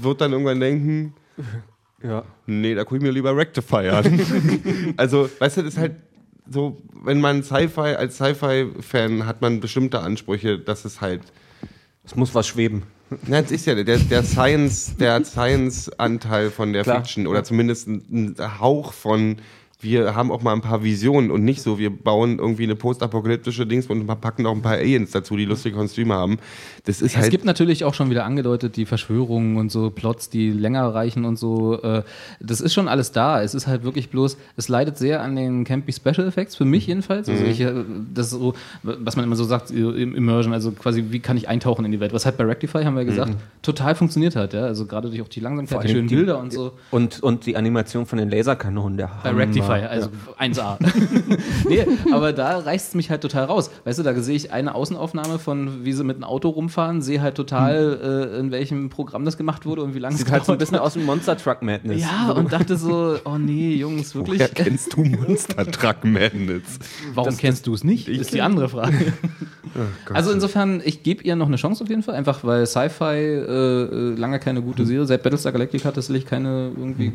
wird 0.00 0.20
dann 0.20 0.32
irgendwann 0.32 0.60
denken, 0.60 1.14
Ja. 2.02 2.24
Nee, 2.46 2.74
da 2.74 2.84
gucke 2.84 2.96
ich 2.96 3.02
mir 3.02 3.10
lieber 3.10 3.36
Rectify 3.36 3.88
an. 3.88 4.20
also, 4.96 5.28
weißt 5.38 5.56
du, 5.56 5.62
das 5.62 5.74
ist 5.74 5.78
halt 5.78 5.96
so, 6.50 6.78
wenn 7.02 7.20
man 7.20 7.42
Sci-Fi, 7.42 7.96
als 7.96 8.16
Sci-Fi-Fan 8.16 9.26
hat 9.26 9.40
man 9.42 9.60
bestimmte 9.60 10.00
Ansprüche, 10.00 10.58
dass 10.58 10.84
es 10.84 11.00
halt. 11.00 11.22
Es 12.04 12.16
muss 12.16 12.34
was 12.34 12.46
schweben. 12.46 12.84
Na, 13.26 13.42
das 13.42 13.50
ist 13.50 13.66
ja 13.66 13.74
der, 13.74 13.98
der 13.98 14.22
Science, 14.22 14.96
der 14.98 15.24
Science-Anteil 15.24 16.50
von 16.50 16.72
der 16.72 16.82
Klar. 16.84 16.98
Fiction 16.98 17.26
oder 17.26 17.42
zumindest 17.44 17.88
ein 17.88 18.36
Hauch 18.60 18.92
von. 18.92 19.36
Wir 19.80 20.16
haben 20.16 20.32
auch 20.32 20.42
mal 20.42 20.54
ein 20.54 20.60
paar 20.60 20.82
Visionen 20.82 21.30
und 21.30 21.44
nicht 21.44 21.62
so, 21.62 21.78
wir 21.78 21.90
bauen 21.90 22.40
irgendwie 22.40 22.64
eine 22.64 22.74
postapokalyptische 22.74 23.64
Dings 23.64 23.86
und 23.86 24.04
packen 24.20 24.42
noch 24.42 24.52
ein 24.52 24.60
paar 24.60 24.72
Aliens 24.72 25.12
dazu, 25.12 25.36
die 25.36 25.44
lustige 25.44 25.76
Kostüme 25.76 26.14
haben. 26.14 26.38
Das 26.84 27.00
ist 27.00 27.12
Es 27.12 27.16
halt. 27.16 27.30
gibt 27.30 27.44
natürlich 27.44 27.84
auch 27.84 27.94
schon 27.94 28.10
wieder 28.10 28.24
angedeutet, 28.24 28.74
die 28.76 28.86
Verschwörungen 28.86 29.56
und 29.56 29.70
so 29.70 29.90
Plots, 29.90 30.30
die 30.30 30.50
länger 30.50 30.92
reichen 30.92 31.24
und 31.24 31.38
so. 31.38 31.80
Äh, 31.80 32.02
das 32.40 32.60
ist 32.60 32.74
schon 32.74 32.88
alles 32.88 33.12
da. 33.12 33.40
Es 33.40 33.54
ist 33.54 33.68
halt 33.68 33.84
wirklich 33.84 34.10
bloß, 34.10 34.36
es 34.56 34.68
leidet 34.68 34.98
sehr 34.98 35.22
an 35.22 35.36
den 35.36 35.62
campy 35.62 35.92
Special 35.92 36.26
Effects, 36.26 36.56
für 36.56 36.64
mich 36.64 36.88
jedenfalls. 36.88 37.28
Also 37.28 37.44
ich, 37.44 37.60
äh, 37.60 37.72
das 38.12 38.26
ist 38.26 38.32
so, 38.32 38.54
was 38.82 39.14
man 39.14 39.24
immer 39.26 39.36
so 39.36 39.44
sagt, 39.44 39.70
im 39.70 40.16
Immersion, 40.16 40.52
also 40.54 40.72
quasi, 40.72 41.04
wie 41.10 41.20
kann 41.20 41.36
ich 41.36 41.48
eintauchen 41.48 41.84
in 41.84 41.92
die 41.92 42.00
Welt? 42.00 42.12
Was 42.12 42.26
halt 42.26 42.36
bei 42.36 42.42
Rectify, 42.42 42.82
haben 42.82 42.96
wir 42.96 43.04
gesagt, 43.04 43.34
total 43.62 43.94
funktioniert 43.94 44.34
hat. 44.34 44.54
Ja? 44.54 44.62
Also 44.62 44.86
gerade 44.86 45.08
durch 45.08 45.22
auch 45.22 45.28
die 45.28 45.38
Langsamkeit, 45.38 45.84
die 45.84 45.86
allem 45.86 45.94
schönen 45.96 46.08
die- 46.08 46.16
Bilder 46.16 46.40
und 46.40 46.52
so. 46.52 46.72
Und, 46.90 47.22
und 47.22 47.46
die 47.46 47.56
Animation 47.56 48.06
von 48.06 48.18
den 48.18 48.28
Laserkanonen, 48.28 48.96
der 48.98 49.06
Bei 49.22 49.28
Hammer. 49.30 49.38
Rectify, 49.68 49.86
also 49.86 50.10
1A. 50.38 50.78
nee, 51.68 51.86
aber 52.12 52.32
da 52.32 52.58
reißt 52.58 52.88
es 52.88 52.94
mich 52.94 53.10
halt 53.10 53.22
total 53.22 53.44
raus. 53.44 53.70
Weißt 53.84 53.98
du, 53.98 54.02
da 54.02 54.14
sehe 54.14 54.36
ich 54.36 54.52
eine 54.52 54.74
Außenaufnahme 54.74 55.38
von, 55.38 55.84
wie 55.84 55.92
sie 55.92 56.04
mit 56.04 56.16
einem 56.16 56.24
Auto 56.24 56.48
rumfahren, 56.48 57.02
sehe 57.02 57.20
halt 57.20 57.34
total, 57.34 58.32
äh, 58.34 58.38
in 58.38 58.50
welchem 58.50 58.90
Programm 58.90 59.24
das 59.24 59.36
gemacht 59.36 59.66
wurde 59.66 59.82
und 59.82 59.94
wie 59.94 59.98
lange 59.98 60.14
es 60.14 60.20
Sieht 60.20 60.30
halt 60.30 60.44
so 60.44 60.52
ein 60.52 60.58
bisschen 60.58 60.78
aus 60.78 60.96
wie 60.96 61.02
Monster 61.02 61.36
Truck 61.36 61.62
Madness. 61.62 62.00
Ja, 62.00 62.32
und 62.32 62.52
dachte 62.52 62.76
so, 62.76 63.16
oh 63.24 63.38
nee, 63.38 63.74
Jungs, 63.74 64.14
wirklich? 64.14 64.40
Woher 64.40 64.48
kennst 64.48 64.94
du 64.94 65.04
Monster 65.04 65.70
Truck 65.70 66.04
Madness? 66.04 66.78
Warum 67.14 67.36
kennst 67.36 67.66
du 67.66 67.74
es 67.74 67.84
nicht? 67.84 68.08
Ist 68.08 68.34
die 68.34 68.42
andere 68.42 68.68
Frage. 68.68 69.12
also 70.12 70.32
insofern, 70.32 70.80
ich 70.84 71.02
gebe 71.02 71.22
ihr 71.24 71.36
noch 71.36 71.46
eine 71.46 71.56
Chance 71.56 71.82
auf 71.82 71.90
jeden 71.90 72.02
Fall, 72.02 72.14
einfach 72.14 72.44
weil 72.44 72.66
Sci-Fi 72.66 73.04
äh, 73.04 74.14
lange 74.16 74.38
keine 74.38 74.62
gute 74.62 74.86
Serie, 74.86 75.06
seit 75.06 75.22
Battlestar 75.22 75.52
Galactica 75.52 75.84
hat 75.84 75.96
es 75.96 76.06
sicherlich 76.06 76.26
keine 76.26 76.70
irgendwie 76.76 77.12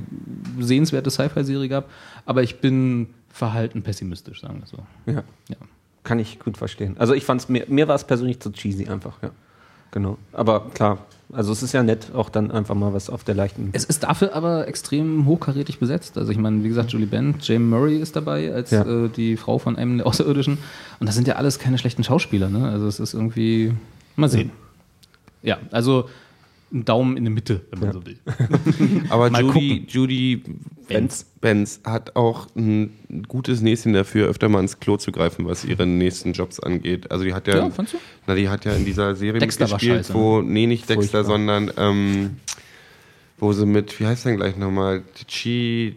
sehenswerte 0.60 1.10
Sci-Fi-Serie 1.10 1.70
gab, 1.70 1.90
aber 2.26 2.43
ich 2.44 2.60
bin 2.60 3.08
verhalten 3.30 3.82
pessimistisch, 3.82 4.42
sagen 4.42 4.60
wir 4.62 4.68
so. 4.68 4.78
Ja. 5.12 5.24
Ja. 5.50 5.56
Kann 6.04 6.20
ich 6.20 6.40
gut 6.40 6.58
verstehen. 6.58 6.96
Also 7.00 7.14
ich 7.14 7.24
fand's 7.26 7.50
mir, 7.50 7.66
mir 7.68 7.88
war 7.88 7.96
es 7.96 8.04
persönlich 8.04 8.40
zu 8.40 8.52
cheesy 8.52 8.88
einfach, 8.88 9.22
ja. 9.24 9.32
Genau. 9.92 10.18
Aber 10.32 10.70
klar, 10.74 10.98
also 11.32 11.52
es 11.52 11.62
ist 11.62 11.72
ja 11.72 11.84
nett, 11.84 12.12
auch 12.16 12.30
dann 12.30 12.50
einfach 12.52 12.74
mal 12.76 12.94
was 12.94 13.10
auf 13.12 13.24
der 13.24 13.36
leichten. 13.36 13.70
Es 13.74 13.86
ist 13.86 14.04
dafür 14.04 14.34
aber 14.36 14.68
extrem 14.68 15.26
hochkarätig 15.28 15.80
besetzt. 15.80 16.18
Also 16.18 16.32
ich 16.32 16.38
meine, 16.40 16.64
wie 16.64 16.68
gesagt, 16.68 16.92
Julie 16.92 17.06
Bent, 17.08 17.48
Jamie 17.48 17.66
Murray 17.68 17.98
ist 17.98 18.16
dabei 18.16 18.52
als 18.54 18.72
Ja. 18.72 18.84
äh, 18.86 19.10
die 19.10 19.38
Frau 19.38 19.60
von 19.60 19.76
einem 19.76 19.98
der 20.00 20.08
Außerirdischen. 20.08 20.58
Und 21.00 21.08
das 21.08 21.16
sind 21.16 21.28
ja 21.28 21.36
alles 21.36 21.60
keine 21.60 21.78
schlechten 21.78 22.04
Schauspieler. 22.04 22.50
Ne? 22.50 22.68
Also 22.70 22.88
es 22.88 23.00
ist 23.00 23.14
irgendwie, 23.14 23.74
mal 24.16 24.30
sehen. 24.30 24.52
Ja, 25.44 25.58
also 25.72 26.10
ein 26.74 26.86
Daumen 26.86 27.18
in 27.18 27.24
der 27.24 27.32
Mitte, 27.32 27.62
wenn 27.72 27.80
man 27.80 27.92
so 27.94 28.06
will. 28.06 28.18
Aber 29.10 29.30
Judy. 29.40 29.86
Judy 29.88 30.44
Benz. 30.88 31.26
Benz 31.40 31.82
hat 31.84 32.16
auch 32.16 32.48
ein 32.56 32.92
gutes 33.28 33.62
Näschen 33.62 33.94
dafür, 33.94 34.28
öfter 34.28 34.50
mal 34.50 34.60
ins 34.60 34.80
Klo 34.80 34.98
zu 34.98 35.12
greifen, 35.12 35.46
was 35.46 35.64
ihre 35.64 35.86
nächsten 35.86 36.34
Jobs 36.34 36.60
angeht. 36.60 37.12
Also 37.12 37.24
die 37.24 37.34
hat 37.34 37.48
ja, 37.48 37.58
Ja, 37.58 37.72
na, 38.28 38.36
die 38.36 38.50
hat 38.50 38.66
ja 38.66 38.74
in 38.74 38.86
dieser 38.86 39.16
Serie 39.16 39.40
Dexter 39.40 39.66
mitgespielt, 39.66 40.14
wo, 40.14 40.42
nee, 40.42 40.66
nicht 40.66 40.90
Dexter, 40.90 41.24
Furchtbar. 41.24 41.24
sondern 41.24 41.72
ähm, 41.78 42.38
wo 43.38 43.54
sie 43.54 43.66
mit, 43.66 44.00
wie 44.00 44.06
heißt 44.06 44.26
denn 44.26 44.38
gleich 44.38 44.58
nochmal, 44.58 45.04
Chi, 45.28 45.96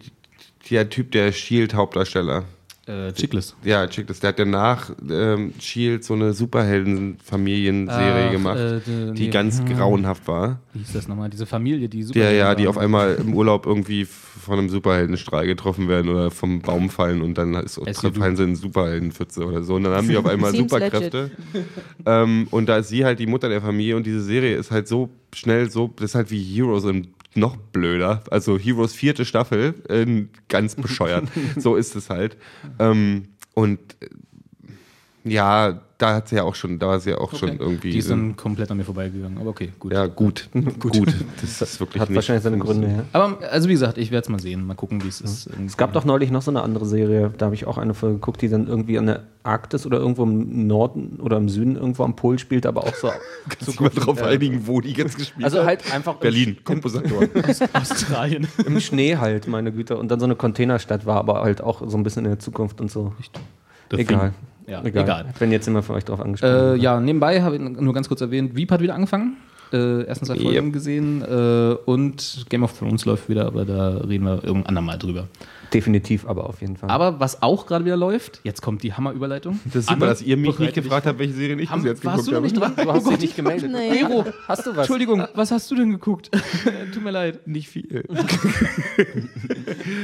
der 0.70 0.89
Typ, 0.89 1.12
der 1.12 1.33
Shield-Hauptdarsteller. 1.33 2.45
Äh, 2.87 3.12
Chickless. 3.14 3.57
Ja, 3.64 3.87
check 3.89 4.07
das. 4.07 4.20
Der 4.20 4.28
hat 4.28 4.39
ja 4.39 4.45
nach 4.45 4.91
ähm, 5.11 5.53
Shield 5.59 6.05
so 6.05 6.14
eine 6.14 6.32
Superhelden-Familienserie 6.32 8.26
Ach, 8.28 8.32
gemacht, 8.32 8.59
äh, 8.59 8.80
die- 8.87 9.12
die 9.14 9.24
nee. 9.24 9.30
ganz 9.30 9.64
grauenhaft 9.64 10.26
war. 10.28 10.61
Wie 10.72 10.78
hieß 10.80 10.93
das 10.93 11.09
nochmal? 11.09 11.28
Diese 11.30 11.47
Familie, 11.47 11.89
die 11.89 12.03
super. 12.05 12.20
Der, 12.20 12.32
ja, 12.32 12.55
die 12.55 12.68
auf 12.68 12.78
einmal 12.78 13.16
im 13.16 13.34
Urlaub 13.34 13.66
irgendwie 13.66 14.05
von 14.05 14.59
einem 14.59 14.68
Superheldenstrahl 14.68 15.47
getroffen 15.47 15.89
werden 15.89 16.09
oder 16.11 16.30
vom 16.30 16.61
Baum 16.61 16.89
fallen 16.91 17.22
und 17.22 17.37
dann 17.39 17.55
ist, 17.55 17.80
fallen 18.14 18.37
sie 18.37 18.45
in 18.45 18.55
Superheldenpfütze 18.55 19.45
oder 19.45 19.62
so. 19.64 19.74
Und 19.74 19.84
dann 19.84 19.95
haben 19.95 20.09
die 20.09 20.16
auf 20.16 20.26
einmal 20.26 20.55
Superkräfte. 20.57 21.30
ähm, 22.05 22.47
und 22.51 22.66
da 22.68 22.76
ist 22.78 22.89
sie 22.89 23.05
halt 23.05 23.18
die 23.18 23.26
Mutter 23.26 23.49
der 23.49 23.61
Familie 23.62 23.97
und 23.97 24.07
diese 24.07 24.20
Serie 24.22 24.57
ist 24.57 24.70
halt 24.70 24.87
so 24.87 25.09
schnell, 25.34 25.70
so, 25.70 25.93
das 25.97 26.11
ist 26.11 26.14
halt 26.14 26.30
wie 26.30 26.41
Heroes 26.43 26.84
und 26.84 27.09
noch 27.37 27.57
blöder. 27.57 28.22
Also 28.30 28.59
Heroes 28.59 28.93
vierte 28.93 29.24
Staffel, 29.24 29.74
ähm, 29.89 30.30
ganz 30.49 30.74
bescheuert. 30.74 31.28
so 31.57 31.76
ist 31.76 31.97
es 31.97 32.11
halt. 32.11 32.37
Ähm, 32.78 33.28
und 33.55 33.80
äh, 34.01 34.09
Ja, 35.27 35.81
da 35.99 36.16
hat 36.16 36.29
sie 36.29 36.37
ja 36.37 36.43
auch 36.43 36.55
schon, 36.55 36.79
da 36.79 36.89
war 36.89 37.01
sie 37.01 37.11
ja 37.11 37.18
auch 37.18 37.35
schon 37.35 37.59
irgendwie. 37.59 37.91
Die 37.91 37.99
ist 37.99 38.11
dann 38.11 38.37
komplett 38.37 38.70
an 38.70 38.77
mir 38.77 38.85
vorbeigegangen. 38.85 39.39
Aber 39.39 39.51
okay, 39.51 39.72
gut. 39.79 39.93
ja, 39.93 40.07
gut. 40.07 40.49
gut. 40.79 41.14
Das 41.41 41.62
ist 41.62 41.81
wirklich 41.81 42.01
Hat 42.01 42.09
nicht. 42.11 42.16
wahrscheinlich 42.16 42.43
seine 42.43 42.59
Gründe, 42.59 42.89
ja. 42.89 43.05
Aber 43.12 43.39
also 43.51 43.68
wie 43.68 43.72
gesagt, 43.72 43.99
ich 43.99 44.11
werde 44.11 44.24
es 44.24 44.29
mal 44.29 44.41
sehen. 44.41 44.66
Mal 44.66 44.74
gucken, 44.74 45.03
wie 45.05 45.09
es 45.09 45.20
ist. 45.20 45.49
Es 45.64 45.77
gab 45.77 45.93
doch 45.93 46.05
neulich 46.05 46.31
noch 46.31 46.43
so 46.43 46.51
eine 46.51 46.62
andere 46.62 46.85
Serie, 46.87 47.33
da 47.37 47.47
habe 47.47 47.55
ich 47.55 47.66
auch 47.66 47.79
eine 47.79 47.95
Folge 47.95 48.16
geguckt, 48.16 48.43
die 48.43 48.49
dann 48.49 48.66
irgendwie 48.66 48.99
an 48.99 49.07
der 49.07 49.22
Arktis 49.43 49.87
oder 49.87 49.99
irgendwo 49.99 50.24
im 50.24 50.66
Norden 50.66 51.18
oder 51.20 51.37
im 51.37 51.49
Süden 51.49 51.77
irgendwo 51.77 52.05
am 52.05 52.16
Pol 52.16 52.39
spielt, 52.39 52.66
aber 52.66 52.85
auch 52.85 52.95
so. 52.95 53.11
Kannst 53.49 53.79
du 53.79 53.83
mal 53.83 53.91
drauf 53.91 54.22
einigen, 54.22 54.66
wo 54.66 54.81
die 54.81 54.93
jetzt 54.93 55.16
gespielt 55.16 55.45
Also 55.45 55.64
halt 55.64 55.93
einfach 55.93 56.14
im, 56.14 56.20
Berlin, 56.20 56.57
Kompositor. 56.64 57.22
Australien. 57.72 58.49
im 58.66 58.81
Schnee 58.81 59.16
halt, 59.16 59.47
meine 59.47 59.72
Güte. 59.72 59.97
Und 59.97 60.11
dann 60.11 60.20
so 60.20 60.27
eine 60.27 60.37
Containerstadt 60.37 61.07
war, 61.07 61.16
aber 61.16 61.43
halt 61.43 61.62
auch 61.62 61.83
so 61.87 61.97
ein 61.97 62.03
bisschen 62.03 62.24
in 62.24 62.33
der 62.33 62.39
Zukunft 62.39 62.81
und 62.81 62.91
so. 62.91 63.14
The 63.18 63.66
Egal. 63.93 64.32
Ja, 64.66 64.82
egal. 64.84 65.05
egal. 65.05 65.26
Wenn 65.39 65.53
jetzt 65.53 65.68
immer 65.68 65.82
für 65.82 65.95
euch 65.95 66.05
drauf 66.05 66.20
angesprochen. 66.20 66.74
Äh, 66.74 66.76
ja, 66.76 66.99
nebenbei 67.01 67.43
habe 67.43 67.57
ich 67.57 67.62
nur 67.62 67.95
ganz 67.95 68.09
kurz 68.09 68.20
erwähnt, 68.20 68.57
Veep 68.57 68.70
hat 68.70 68.80
wieder 68.80 68.95
angefangen. 68.95 69.37
Äh, 69.72 70.03
ersten 70.05 70.26
zwei 70.26 70.37
Folgen 70.37 70.66
Yep. 70.66 70.72
gesehen 70.72 71.22
äh, 71.22 71.74
und 71.87 72.47
Game 72.49 72.62
of 72.62 72.78
Thrones 72.78 73.05
läuft 73.05 73.28
wieder, 73.28 73.47
aber 73.47 73.64
da 73.64 73.97
reden 73.99 74.24
wir 74.24 74.45
irgendwann 74.45 74.66
andermal 74.66 74.99
drüber. 74.99 75.26
Definitiv, 75.73 76.27
aber 76.27 76.49
auf 76.49 76.61
jeden 76.61 76.77
Fall. 76.77 76.91
Aber 76.91 77.19
was 77.21 77.43
auch 77.43 77.67
gerade 77.67 77.85
wieder 77.85 77.97
läuft, 77.97 78.41
jetzt 78.45 78.62
kommt 78.62 78.83
die 78.83 78.93
Hammerüberleitung. 78.95 79.59
Das 79.67 79.77
ist 79.77 79.89
super, 79.89 79.97
Anne, 80.03 80.07
dass 80.07 80.23
ihr 80.23 80.37
mich 80.37 80.59
nicht 80.59 80.75
gefragt 80.75 81.07
habt, 81.07 81.19
welche 81.19 81.35
Serie 81.35 81.57
ich 81.61 81.71
bis 81.71 81.85
jetzt 81.85 82.05
warst 82.05 82.27
geguckt 82.27 82.27
du 82.27 82.31
noch 82.31 82.37
habe. 82.37 82.71
nicht 82.77 82.77
dran? 82.79 82.87
du 82.87 82.93
hast 82.93 83.11
dich 83.11 83.21
nicht 83.21 83.37
gemeldet. 83.37 83.71
Nee. 83.73 83.99
Gero, 84.01 84.25
Hast 84.49 84.67
du 84.67 84.71
was? 84.71 84.79
Entschuldigung, 84.79 85.25
was 85.35 85.51
hast 85.51 85.71
du 85.71 85.75
denn 85.77 85.91
geguckt? 85.91 86.31
Tut 86.95 87.03
mir 87.03 87.11
leid. 87.11 87.47
Nicht 87.47 87.69
viel. 87.69 88.05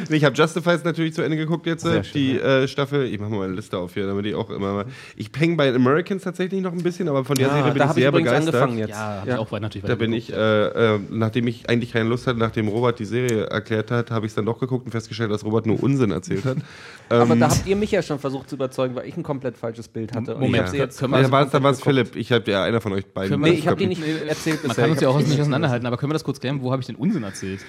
nee, 0.08 0.16
ich 0.16 0.24
habe 0.24 0.34
Justified 0.36 0.84
natürlich 0.84 1.14
zu 1.14 1.22
Ende 1.22 1.36
geguckt 1.36 1.66
jetzt, 1.66 1.82
Sehr 1.82 2.00
äh, 2.00 2.04
schön, 2.04 2.12
die 2.14 2.38
äh, 2.38 2.68
Staffel. 2.68 3.04
Ich 3.04 3.18
mache 3.20 3.30
mal 3.30 3.44
eine 3.46 3.54
Liste 3.54 3.78
auf 3.78 3.94
hier, 3.94 4.06
damit 4.06 4.26
ich 4.26 4.34
auch 4.34 4.50
immer 4.50 4.72
mal. 4.72 4.84
Ich 5.16 5.30
hänge 5.36 5.56
bei 5.56 5.74
Americans 5.74 6.22
tatsächlich 6.22 6.60
noch 6.60 6.72
ein 6.72 6.82
bisschen, 6.82 7.08
aber 7.08 7.24
von 7.24 7.36
der 7.36 7.48
Serie 7.50 7.72
bin 7.72 7.78
da 7.78 7.84
ich 7.84 7.88
habe 7.88 7.98
ich 7.98 8.02
sehr 8.02 8.08
übrigens 8.08 8.30
begeistert. 8.30 8.54
angefangen 8.54 8.78
jetzt. 8.78 8.90
Ja, 8.90 9.24
Ja. 9.24 9.34
ich 9.34 9.38
auch 9.40 9.52
weit 9.52 9.62
natürlich 9.62 9.86
Da 9.88 9.94
bin 9.94 10.12
ich, 10.12 10.32
äh, 10.32 10.94
äh, 10.96 11.00
nachdem 11.10 11.46
ich 11.46 11.68
eigentlich 11.68 11.92
keine 11.92 12.08
Lust 12.08 12.26
hatte, 12.26 12.38
nachdem 12.38 12.68
Robert 12.68 12.98
die 12.98 13.04
Serie 13.04 13.44
erklärt 13.46 13.90
hat, 13.90 14.10
habe 14.10 14.26
ich 14.26 14.30
es 14.32 14.36
dann 14.36 14.46
doch 14.46 14.58
geguckt 14.58 14.86
und 14.86 14.92
festgestellt, 14.92 15.30
dass 15.30 15.44
Robert 15.44 15.51
nur 15.66 15.82
Unsinn 15.82 16.10
erzählt 16.10 16.44
hat. 16.44 16.56
Aber 17.08 17.34
Ähm, 17.34 17.40
da 17.40 17.50
habt 17.50 17.66
ihr 17.66 17.76
mich 17.76 17.90
ja 17.90 18.02
schon 18.02 18.18
versucht 18.18 18.48
zu 18.48 18.56
überzeugen, 18.56 18.94
weil 18.94 19.06
ich 19.06 19.16
ein 19.16 19.22
komplett 19.22 19.56
falsches 19.58 19.88
Bild 19.88 20.14
hatte. 20.14 20.34
Moment, 20.34 20.70
sie 20.70 20.78
jetzt 20.78 20.98
können 20.98 21.12
wir 21.12 21.18
da 21.22 21.36
also 21.36 21.62
war 21.62 21.70
es 21.70 21.82
Philipp. 21.82 22.16
Ich 22.16 22.32
habe 22.32 22.50
ja 22.50 22.64
einer 22.64 22.80
von 22.80 22.92
euch 22.92 23.06
beiden. 23.06 23.38
Nee, 23.40 23.50
ich 23.50 23.66
habe 23.66 23.76
die 23.76 23.86
nicht 23.86 24.02
erzählt 24.02 24.66
Man 24.66 24.74
kann 24.74 24.90
uns 24.90 25.00
ja 25.00 25.08
auch 25.08 25.18
nicht 25.18 25.40
auseinanderhalten, 25.40 25.86
aber 25.86 25.96
können 25.98 26.10
wir 26.10 26.14
das 26.14 26.24
kurz 26.24 26.40
klären? 26.40 26.62
Wo 26.62 26.72
habe 26.72 26.80
ich 26.80 26.86
den 26.86 26.96
Unsinn 26.96 27.22
erzählt? 27.22 27.60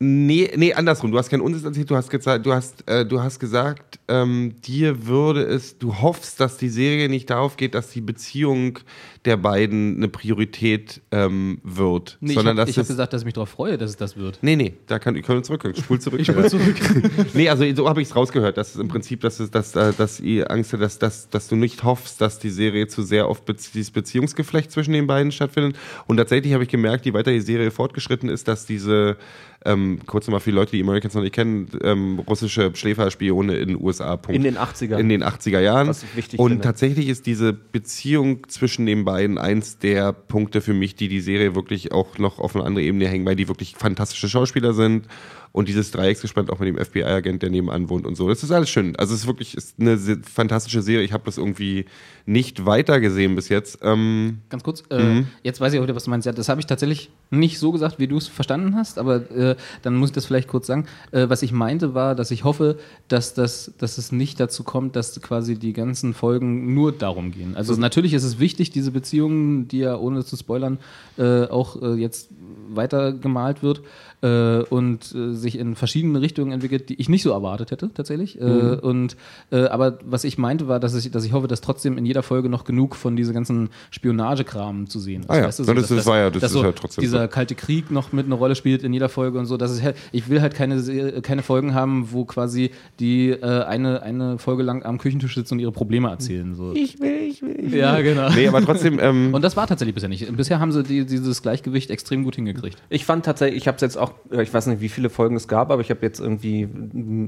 Nee, 0.00 0.50
nee, 0.56 0.74
andersrum. 0.74 1.12
Du 1.12 1.18
hast 1.18 1.30
keinen 1.30 1.40
Unsinn 1.40 1.64
erzählt. 1.64 1.88
Du 1.88 1.96
hast, 1.96 2.10
gesagt, 2.10 2.44
du 2.44 2.52
hast, 2.52 2.86
äh, 2.88 3.06
du 3.06 3.22
hast 3.22 3.38
gesagt, 3.38 4.00
ähm, 4.08 4.54
dir 4.64 5.06
würde 5.06 5.42
es, 5.42 5.78
du 5.78 6.00
hoffst, 6.00 6.40
dass 6.40 6.56
die 6.56 6.68
Serie 6.68 7.08
nicht 7.08 7.30
darauf 7.30 7.56
geht, 7.56 7.74
dass 7.74 7.90
die 7.90 8.00
Beziehung 8.00 8.80
der 9.24 9.36
beiden 9.38 9.96
eine 9.96 10.08
Priorität 10.08 11.00
ähm, 11.10 11.58
wird. 11.64 12.18
Nee, 12.20 12.34
sondern 12.34 12.56
ich 12.56 12.60
habe 12.60 12.66
dass 12.66 12.76
hab 12.76 12.82
es- 12.82 12.88
gesagt, 12.88 13.12
dass 13.12 13.22
ich 13.22 13.24
mich 13.24 13.34
darauf 13.34 13.48
freue, 13.48 13.78
dass 13.78 13.90
es 13.90 13.96
das 13.96 14.16
wird. 14.16 14.38
Nee, 14.42 14.56
nee, 14.56 14.74
da 14.86 14.98
kann, 14.98 15.14
können 15.22 15.38
wir 15.38 15.42
zurück. 15.42 15.64
Spul 15.76 15.98
zurück. 15.98 16.20
Ich 16.20 16.26
spul 16.26 16.46
zurück. 16.48 16.76
nee, 17.34 17.48
also 17.48 17.64
so 17.74 17.88
habe 17.88 18.02
ich 18.02 18.08
es 18.08 18.16
rausgehört. 18.16 18.58
Das 18.58 18.70
ist 18.74 18.80
im 18.80 18.88
Prinzip, 18.88 19.22
dass, 19.22 19.40
es, 19.40 19.50
dass, 19.50 19.74
äh, 19.76 19.92
dass 19.96 20.20
ihr 20.20 20.50
Angst 20.50 20.72
habt, 20.74 20.82
dass, 20.82 20.98
dass, 20.98 21.30
dass 21.30 21.48
du 21.48 21.56
nicht 21.56 21.84
hoffst, 21.84 22.20
dass 22.20 22.38
die 22.38 22.50
Serie 22.50 22.86
zu 22.86 23.02
sehr 23.02 23.26
auf 23.26 23.42
Bezie 23.46 23.70
dieses 23.74 23.90
Beziehungsgeflecht 23.92 24.70
zwischen 24.70 24.92
den 24.92 25.06
beiden 25.06 25.32
stattfindet. 25.32 25.76
Und 26.06 26.18
tatsächlich 26.18 26.52
habe 26.52 26.64
ich 26.64 26.68
gemerkt, 26.70 27.06
je 27.06 27.14
weiter 27.14 27.30
die 27.32 27.40
Serie 27.40 27.70
fortgeschritten 27.70 28.28
ist, 28.28 28.46
dass 28.46 28.66
diese, 28.66 29.16
ähm, 29.64 30.00
kurz 30.06 30.26
nochmal 30.26 30.40
für 30.40 30.50
die 30.50 30.56
Leute, 30.56 30.72
die 30.72 30.82
Americans 30.82 31.14
noch 31.14 31.22
nicht 31.22 31.34
kennen, 31.34 31.68
ähm, 31.82 32.18
russische 32.18 32.72
Schläferspione 32.74 33.56
in 33.56 33.68
den 33.68 33.82
USA. 33.82 34.18
Punkt. 34.18 34.36
In 34.36 34.42
den 34.42 34.58
80ern. 34.58 34.98
In 34.98 35.08
den 35.08 35.24
80er 35.24 35.60
Jahren. 35.60 35.88
Was 35.88 36.02
ich 36.02 36.14
wichtig 36.16 36.38
Und 36.38 36.50
finde. 36.50 36.64
tatsächlich 36.64 37.08
ist 37.08 37.24
diese 37.24 37.54
Beziehung 37.54 38.46
zwischen 38.48 38.84
den 38.84 39.04
beiden 39.04 39.13
eins 39.14 39.78
der 39.78 40.12
Punkte 40.12 40.60
für 40.60 40.74
mich, 40.74 40.94
die 40.94 41.08
die 41.08 41.20
Serie 41.20 41.54
wirklich 41.54 41.92
auch 41.92 42.18
noch 42.18 42.38
auf 42.38 42.54
eine 42.54 42.64
andere 42.64 42.84
Ebene 42.84 43.08
hängen, 43.08 43.26
weil 43.26 43.36
die 43.36 43.48
wirklich 43.48 43.74
fantastische 43.76 44.28
Schauspieler 44.28 44.72
sind 44.72 45.06
und 45.54 45.68
dieses 45.68 45.92
Dreiecksgespann 45.92 46.50
auch 46.50 46.58
mit 46.58 46.66
dem 46.66 46.84
FBI-Agent, 46.84 47.40
der 47.40 47.48
nebenan 47.48 47.88
wohnt 47.88 48.06
und 48.06 48.16
so. 48.16 48.28
Das 48.28 48.42
ist 48.42 48.50
alles 48.50 48.68
schön. 48.68 48.96
Also 48.96 49.14
es 49.14 49.20
ist 49.20 49.26
wirklich 49.28 49.56
ist 49.56 49.78
eine 49.78 49.96
fantastische 50.28 50.82
Serie. 50.82 51.04
Ich 51.04 51.12
habe 51.12 51.22
das 51.26 51.38
irgendwie 51.38 51.84
nicht 52.26 52.66
weiter 52.66 52.98
gesehen 52.98 53.36
bis 53.36 53.48
jetzt. 53.50 53.78
Ähm, 53.82 54.38
Ganz 54.48 54.64
kurz, 54.64 54.82
äh, 54.90 55.22
jetzt 55.44 55.60
weiß 55.60 55.72
ich 55.72 55.78
auch 55.78 55.84
wieder, 55.84 55.94
was 55.94 56.04
du 56.04 56.10
meinst. 56.10 56.26
Ja, 56.26 56.32
das 56.32 56.48
habe 56.48 56.60
ich 56.60 56.66
tatsächlich 56.66 57.08
nicht 57.30 57.60
so 57.60 57.70
gesagt, 57.70 58.00
wie 58.00 58.08
du 58.08 58.16
es 58.16 58.26
verstanden 58.26 58.74
hast, 58.74 58.98
aber 58.98 59.30
äh, 59.30 59.54
dann 59.82 59.94
muss 59.94 60.10
ich 60.10 60.14
das 60.16 60.26
vielleicht 60.26 60.48
kurz 60.48 60.66
sagen. 60.66 60.86
Äh, 61.12 61.28
was 61.28 61.42
ich 61.42 61.52
meinte 61.52 61.94
war, 61.94 62.16
dass 62.16 62.32
ich 62.32 62.42
hoffe, 62.42 62.76
dass, 63.06 63.34
das, 63.34 63.74
dass 63.78 63.96
es 63.96 64.10
nicht 64.10 64.40
dazu 64.40 64.64
kommt, 64.64 64.96
dass 64.96 65.20
quasi 65.20 65.56
die 65.56 65.72
ganzen 65.72 66.14
Folgen 66.14 66.74
nur 66.74 66.90
darum 66.90 67.30
gehen. 67.30 67.54
Also 67.54 67.76
natürlich 67.76 68.12
ist 68.12 68.24
es 68.24 68.40
wichtig, 68.40 68.70
diese 68.70 68.90
Beziehungen, 68.90 69.68
die 69.68 69.78
ja 69.78 69.96
ohne 69.96 70.24
zu 70.24 70.36
spoilern 70.36 70.78
äh, 71.16 71.44
auch 71.44 71.80
äh, 71.80 71.94
jetzt 71.94 72.30
weiter 72.70 73.12
gemalt 73.12 73.62
wird 73.62 73.82
äh, 74.24 74.62
und 74.70 75.14
äh, 75.14 75.34
sich 75.34 75.58
in 75.58 75.76
verschiedene 75.76 76.20
Richtungen 76.20 76.52
entwickelt, 76.52 76.88
die 76.88 76.94
ich 77.00 77.08
nicht 77.08 77.22
so 77.22 77.30
erwartet 77.30 77.70
hätte 77.70 77.90
tatsächlich. 77.92 78.40
Äh, 78.40 78.44
und 78.44 79.16
äh, 79.52 79.64
aber 79.66 79.98
was 80.04 80.24
ich 80.24 80.38
meinte 80.38 80.66
war, 80.68 80.80
dass 80.80 80.94
ich, 80.94 81.10
dass 81.10 81.24
ich 81.24 81.32
hoffe, 81.32 81.46
dass 81.46 81.60
trotzdem 81.60 81.98
in 81.98 82.06
jeder 82.06 82.22
Folge 82.22 82.48
noch 82.48 82.64
genug 82.64 82.96
von 82.96 83.16
diese 83.16 83.32
ganzen 83.34 83.68
Spionagekram 83.90 84.88
zu 84.88 85.00
sehen 85.00 85.22
ist. 85.22 85.30
Ah 85.30 85.36
ja, 85.38 85.44
Weißt 85.46 85.58
du, 85.58 85.64
na, 85.66 85.74
das 85.74 85.90
ist- 85.90 86.06
war 86.06 86.18
ja- 86.18 86.30
das 86.30 86.40
dass 86.42 86.54
ist 86.54 86.62
ja 86.62 86.72
trotzdem 86.72 87.02
dieser 87.02 87.22
so. 87.22 87.28
kalte 87.28 87.54
Krieg 87.54 87.90
noch 87.90 88.12
mit 88.12 88.26
einer 88.26 88.36
Rolle 88.36 88.54
spielt 88.54 88.82
in 88.82 88.92
jeder 88.92 89.08
Folge 89.08 89.38
und 89.38 89.46
so. 89.46 89.56
Dass 89.56 89.82
halt, 89.82 89.96
ich 90.12 90.28
will 90.28 90.40
halt 90.40 90.54
keine, 90.54 91.20
keine 91.22 91.42
Folgen 91.42 91.74
haben, 91.74 92.08
wo 92.12 92.24
quasi 92.24 92.70
die 93.00 93.30
äh, 93.30 93.64
eine, 93.64 94.02
eine 94.02 94.38
Folge 94.38 94.62
lang 94.62 94.84
am 94.84 94.98
Küchentisch 94.98 95.34
sitzen 95.34 95.54
und 95.54 95.60
ihre 95.60 95.72
Probleme 95.72 96.08
erzählen. 96.08 96.54
So. 96.54 96.72
ich 96.74 97.00
will, 97.00 97.28
ich 97.28 97.42
will, 97.42 97.56
ich 97.58 97.72
will. 97.72 97.78
Ja, 97.78 98.00
genau. 98.00 98.30
Nee, 98.30 98.48
aber 98.48 98.62
trotzdem, 98.62 98.98
ähm, 99.00 99.34
Und 99.34 99.42
das 99.42 99.56
war 99.56 99.66
tatsächlich 99.66 99.94
bisher 99.94 100.08
nicht. 100.08 100.34
Bisher 100.36 100.60
haben 100.60 100.72
sie 100.72 100.82
die, 100.82 101.04
dieses 101.04 101.42
Gleichgewicht 101.42 101.90
extrem 101.90 102.24
gut 102.24 102.36
hingekriegt. 102.36 102.76
Ich 102.88 103.04
fand 103.04 103.24
tatsächlich, 103.24 103.58
ich 103.62 103.68
habe 103.68 103.76
es 103.76 103.82
jetzt 103.82 103.96
auch, 103.98 104.13
ich 104.30 104.52
weiß 104.52 104.66
nicht, 104.68 104.80
wie 104.80 104.88
viele 104.88 105.10
Folgen 105.10 105.36
es 105.36 105.48
gab, 105.48 105.70
aber 105.70 105.80
ich 105.80 105.90
habe 105.90 106.00
jetzt 106.02 106.18
irgendwie 106.20 106.68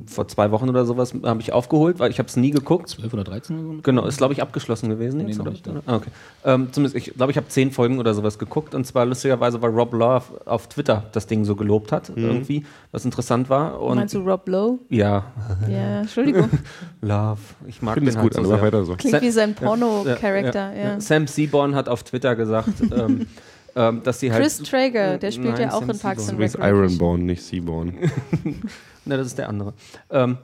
vor 0.06 0.26
zwei 0.28 0.50
Wochen 0.50 0.68
oder 0.68 0.84
sowas 0.84 1.14
habe 1.24 1.40
ich 1.40 1.52
aufgeholt, 1.52 1.98
weil 1.98 2.10
ich 2.10 2.18
habe 2.18 2.28
es 2.28 2.36
nie 2.36 2.50
geguckt. 2.50 2.88
12 2.88 3.12
oder 3.12 3.24
13 3.24 3.58
oder 3.58 3.76
so? 3.76 3.82
Genau, 3.82 4.06
ist 4.06 4.16
glaube 4.18 4.32
ich 4.32 4.42
abgeschlossen 4.42 4.88
gewesen 4.88 5.20
jetzt, 5.20 5.28
Nee, 5.28 5.34
noch 5.36 5.42
oder? 5.42 5.50
nicht, 5.52 5.66
ja. 5.66 5.74
Ah, 5.86 5.96
okay. 5.96 6.10
Ähm, 6.44 6.68
zumindest, 6.72 6.96
ich 6.96 7.14
glaube, 7.14 7.30
ich 7.32 7.36
habe 7.36 7.48
zehn 7.48 7.70
Folgen 7.70 7.98
oder 7.98 8.14
sowas 8.14 8.38
geguckt 8.38 8.74
und 8.74 8.84
zwar 8.86 9.04
lustigerweise, 9.06 9.60
weil 9.62 9.70
Rob 9.70 9.92
Love 9.92 10.24
auf 10.46 10.68
Twitter 10.68 11.04
das 11.12 11.26
Ding 11.26 11.44
so 11.44 11.54
gelobt 11.56 11.92
hat, 11.92 12.10
irgendwie, 12.14 12.64
was 12.92 13.04
interessant 13.04 13.50
war. 13.50 13.80
Und 13.80 13.96
Meinst 13.96 14.14
du 14.14 14.20
Rob 14.20 14.48
Lowe? 14.48 14.78
ja, 14.88 15.24
Ja, 15.68 16.00
Entschuldigung. 16.00 16.48
Love. 17.02 17.38
Ich 17.66 17.82
mag 17.82 17.94
finde 17.94 18.10
den 18.10 18.16
es 18.16 18.16
halt 18.16 18.24
gut, 18.24 18.34
so 18.34 18.40
also 18.40 18.50
sehr. 18.54 18.62
weiter 18.62 18.84
so. 18.84 18.94
Klingt 18.96 19.16
Sa- 19.16 19.22
wie 19.22 19.30
sein 19.30 19.54
Ja, 19.60 19.66
Porno-Charakter, 19.66 20.74
ja, 20.74 20.82
ja. 20.90 21.00
Sam 21.00 21.26
Seaborn 21.26 21.74
hat 21.74 21.88
auf 21.88 22.02
Twitter 22.02 22.34
gesagt, 22.36 22.74
ähm, 22.92 23.26
ähm, 23.76 24.02
dass 24.02 24.20
sie 24.20 24.32
halt. 24.32 24.42
Chris 24.42 24.58
Traeger, 24.58 25.18
der 25.18 25.30
spielt 25.30 25.52
Nein, 25.52 25.62
ja 25.62 25.72
auch 25.72 25.80
Sam 25.80 25.90
in 25.90 25.98
Parks 25.98 26.28
and 26.28 26.40
Recreation. 26.40 26.62
Ironborn, 26.68 27.26
nicht 27.26 27.42
Seaborn. 27.42 27.94
Ne, 29.08 29.16
das 29.16 29.28
ist 29.28 29.38
der 29.38 29.48
andere. 29.48 29.72
Ähm, 30.10 30.38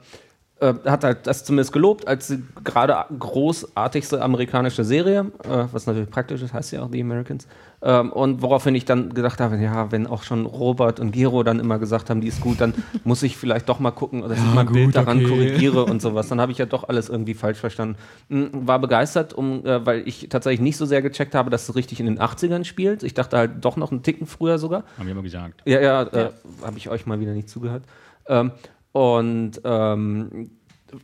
äh, 0.63 0.73
hat 0.85 1.03
halt 1.03 1.27
das 1.27 1.43
zumindest 1.43 1.73
gelobt 1.73 2.07
als 2.07 2.27
die 2.27 2.41
gerade 2.63 2.95
großartigste 3.19 4.21
amerikanische 4.21 4.85
Serie, 4.85 5.31
äh, 5.43 5.65
was 5.71 5.87
natürlich 5.87 6.09
praktisch 6.09 6.41
ist, 6.41 6.53
heißt 6.53 6.71
ja 6.71 6.83
auch 6.83 6.89
The 6.89 7.01
Americans. 7.01 7.47
Ähm, 7.81 8.13
und 8.13 8.41
woraufhin 8.41 8.73
ich 8.75 8.85
dann 8.85 9.13
gedacht 9.13 9.41
habe, 9.41 9.57
ja, 9.57 9.91
wenn 9.91 10.07
auch 10.07 10.23
schon 10.23 10.45
Robert 10.45 11.01
und 11.01 11.11
Gero 11.11 11.43
dann 11.43 11.59
immer 11.59 11.79
gesagt 11.79 12.09
haben, 12.09 12.21
die 12.21 12.29
ist 12.29 12.39
gut, 12.39 12.61
dann 12.61 12.73
muss 13.03 13.23
ich 13.23 13.35
vielleicht 13.35 13.67
doch 13.67 13.79
mal 13.79 13.91
gucken, 13.91 14.21
dass 14.21 14.37
ich 14.37 14.53
mal 14.53 14.61
ein 14.61 14.71
Bild 14.71 14.95
daran 14.95 15.21
korrigiere 15.21 15.83
und 15.83 16.01
sowas. 16.01 16.29
Dann 16.29 16.39
habe 16.39 16.53
ich 16.53 16.59
ja 16.59 16.65
doch 16.65 16.87
alles 16.87 17.09
irgendwie 17.09 17.33
falsch 17.33 17.57
verstanden. 17.57 17.97
Hm, 18.29 18.49
War 18.53 18.79
begeistert, 18.79 19.33
um, 19.33 19.65
äh, 19.65 19.85
weil 19.85 20.07
ich 20.07 20.29
tatsächlich 20.29 20.61
nicht 20.61 20.77
so 20.77 20.85
sehr 20.85 21.01
gecheckt 21.01 21.35
habe, 21.35 21.49
dass 21.49 21.67
es 21.67 21.75
richtig 21.75 21.99
in 21.99 22.05
den 22.05 22.19
80ern 22.19 22.63
spielt. 22.63 23.03
Ich 23.03 23.13
dachte 23.13 23.35
halt 23.35 23.65
doch 23.65 23.75
noch 23.75 23.91
einen 23.91 24.01
Ticken 24.01 24.27
früher 24.27 24.57
sogar. 24.59 24.85
Haben 24.97 25.07
wir 25.07 25.11
immer 25.11 25.23
gesagt. 25.23 25.61
Ja, 25.65 25.81
ja, 25.81 26.03
äh, 26.03 26.29
habe 26.63 26.77
ich 26.77 26.89
euch 26.89 27.05
mal 27.05 27.19
wieder 27.19 27.33
nicht 27.33 27.49
zugehört. 27.49 27.83
Ähm, 28.27 28.51
und 28.93 29.59
ähm, 29.65 30.51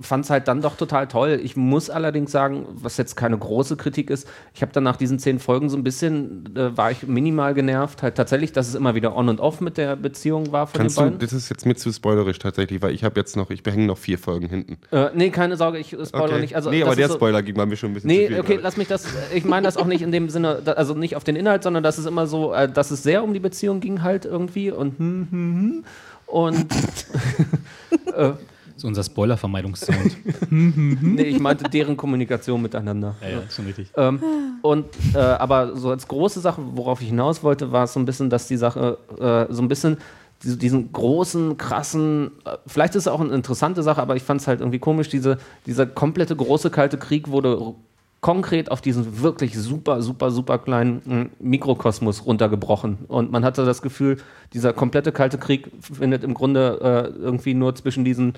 fand 0.01 0.23
es 0.23 0.29
halt 0.29 0.47
dann 0.47 0.61
doch 0.61 0.77
total 0.77 1.07
toll. 1.07 1.39
Ich 1.43 1.55
muss 1.57 1.89
allerdings 1.89 2.31
sagen, 2.31 2.67
was 2.75 2.97
jetzt 2.97 3.15
keine 3.15 3.35
große 3.39 3.75
Kritik 3.75 4.11
ist, 4.11 4.27
ich 4.53 4.61
habe 4.61 4.71
dann 4.71 4.83
nach 4.83 4.97
diesen 4.97 5.17
zehn 5.17 5.39
Folgen 5.39 5.67
so 5.67 5.75
ein 5.75 5.83
bisschen, 5.83 6.55
äh, 6.55 6.77
war 6.77 6.91
ich 6.91 7.07
minimal 7.07 7.55
genervt, 7.55 8.03
halt 8.03 8.13
tatsächlich, 8.13 8.51
dass 8.53 8.67
es 8.67 8.75
immer 8.75 8.93
wieder 8.93 9.15
on 9.15 9.29
und 9.29 9.39
off 9.39 9.61
mit 9.61 9.77
der 9.79 9.95
Beziehung 9.95 10.51
war 10.51 10.67
von 10.67 10.79
Kannst 10.81 10.97
den 10.99 11.05
du, 11.05 11.09
beiden. 11.09 11.19
das 11.21 11.33
ist 11.33 11.49
jetzt 11.49 11.65
mit 11.65 11.79
zu 11.79 11.91
spoilerisch 11.91 12.37
tatsächlich, 12.37 12.83
weil 12.83 12.93
ich 12.93 13.03
habe 13.03 13.19
jetzt 13.19 13.35
noch, 13.35 13.49
ich 13.49 13.63
behänge 13.63 13.87
noch 13.87 13.97
vier 13.97 14.19
Folgen 14.19 14.47
hinten. 14.47 14.77
Äh, 14.91 15.09
nee, 15.15 15.31
keine 15.31 15.57
Sorge, 15.57 15.79
ich 15.79 15.87
spoilere 15.89 16.33
Okay. 16.33 16.41
nicht. 16.41 16.55
Also, 16.55 16.69
nee, 16.69 16.83
aber 16.83 16.95
der 16.95 17.07
so- 17.07 17.15
Spoiler 17.15 17.41
ging 17.41 17.55
bei 17.55 17.65
mir 17.65 17.75
schon 17.75 17.89
ein 17.89 17.93
bisschen 17.95 18.11
zu 18.11 18.15
Nee, 18.15 18.25
okay, 18.37 18.41
gerade. 18.53 18.61
lass 18.61 18.77
mich 18.77 18.89
das. 18.89 19.07
Ich 19.33 19.43
meine 19.43 19.65
das 19.65 19.75
auch 19.75 19.87
nicht 19.87 20.03
in 20.03 20.11
dem 20.11 20.29
Sinne, 20.29 20.61
also 20.75 20.93
nicht 20.93 21.15
auf 21.15 21.23
den 21.23 21.35
Inhalt, 21.35 21.63
sondern 21.63 21.81
dass 21.81 21.97
es 21.97 22.05
immer 22.05 22.27
so, 22.27 22.53
äh, 22.53 22.71
dass 22.71 22.91
es 22.91 23.01
sehr 23.01 23.23
um 23.23 23.33
die 23.33 23.39
Beziehung 23.39 23.79
ging 23.79 24.03
halt 24.03 24.25
irgendwie 24.25 24.69
und 24.69 24.99
hm, 24.99 25.27
hm, 25.31 25.55
hm. 25.55 25.83
Und 26.31 26.67
Das 28.79 28.85
ist 28.85 28.87
unser 28.87 29.03
Spoiler-Vermeidungssound. 29.03 30.17
nee, 30.51 31.23
ich 31.23 31.39
meinte 31.39 31.69
deren 31.69 31.97
Kommunikation 31.97 32.61
miteinander. 32.61 33.13
ja, 33.21 33.29
ja, 33.29 33.41
schon 33.49 33.65
richtig. 33.65 33.91
Ähm, 33.97 34.21
und 34.61 34.85
äh, 35.13 35.17
aber 35.17 35.75
so 35.75 35.89
als 35.89 36.07
große 36.07 36.39
Sache, 36.39 36.61
worauf 36.75 37.01
ich 37.01 37.09
hinaus 37.09 37.43
wollte, 37.43 37.73
war 37.73 37.83
es 37.83 37.93
so 37.93 37.99
ein 37.99 38.05
bisschen, 38.05 38.29
dass 38.29 38.47
die 38.47 38.55
Sache 38.55 38.97
äh, 39.19 39.53
so 39.53 39.61
ein 39.61 39.67
bisschen 39.67 39.97
diese, 40.43 40.55
diesen 40.55 40.93
großen, 40.93 41.57
krassen, 41.57 42.31
äh, 42.45 42.55
vielleicht 42.67 42.95
ist 42.95 43.03
es 43.03 43.07
auch 43.09 43.19
eine 43.19 43.33
interessante 43.33 43.83
Sache, 43.83 44.01
aber 44.01 44.15
ich 44.15 44.23
fand 44.23 44.39
es 44.39 44.47
halt 44.47 44.61
irgendwie 44.61 44.79
komisch, 44.79 45.09
diese, 45.09 45.39
dieser 45.65 45.85
komplette 45.85 46.37
große 46.37 46.69
Kalte 46.69 46.97
Krieg 46.97 47.27
wurde 47.27 47.75
konkret 48.21 48.69
auf 48.71 48.81
diesen 48.81 49.21
wirklich 49.21 49.57
super, 49.57 50.01
super, 50.01 50.29
super 50.31 50.57
kleinen 50.59 51.01
mm, 51.05 51.29
Mikrokosmos 51.47 52.25
runtergebrochen. 52.25 52.99
Und 53.07 53.31
man 53.31 53.45
hatte 53.45 53.65
das 53.65 53.81
Gefühl, 53.81 54.17
dieser 54.53 54.73
komplette 54.73 55.11
Kalte 55.11 55.37
Krieg 55.37 55.71
findet 55.81 56.23
im 56.23 56.33
Grunde 56.33 57.11
äh, 57.15 57.19
irgendwie 57.19 57.53
nur 57.53 57.75
zwischen 57.75 58.03
diesen 58.03 58.33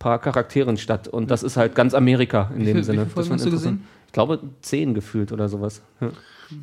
paar 0.00 0.18
Charakteren 0.18 0.76
statt. 0.78 1.06
Und 1.08 1.30
das 1.30 1.42
ist 1.42 1.56
halt 1.56 1.74
ganz 1.74 1.94
Amerika 1.94 2.50
in 2.54 2.62
Wie 2.62 2.64
dem 2.66 2.76
viel- 2.76 2.84
Sinne. 2.84 2.98
wie 3.02 3.04
viele 3.04 3.14
Folgen 3.14 3.32
hast 3.34 3.44
du 3.44 3.48
interessant. 3.50 3.80
Ich 4.06 4.12
glaube, 4.12 4.40
zehn 4.62 4.94
gefühlt 4.94 5.30
oder 5.30 5.48
sowas. 5.48 5.82
Ja. 6.00 6.08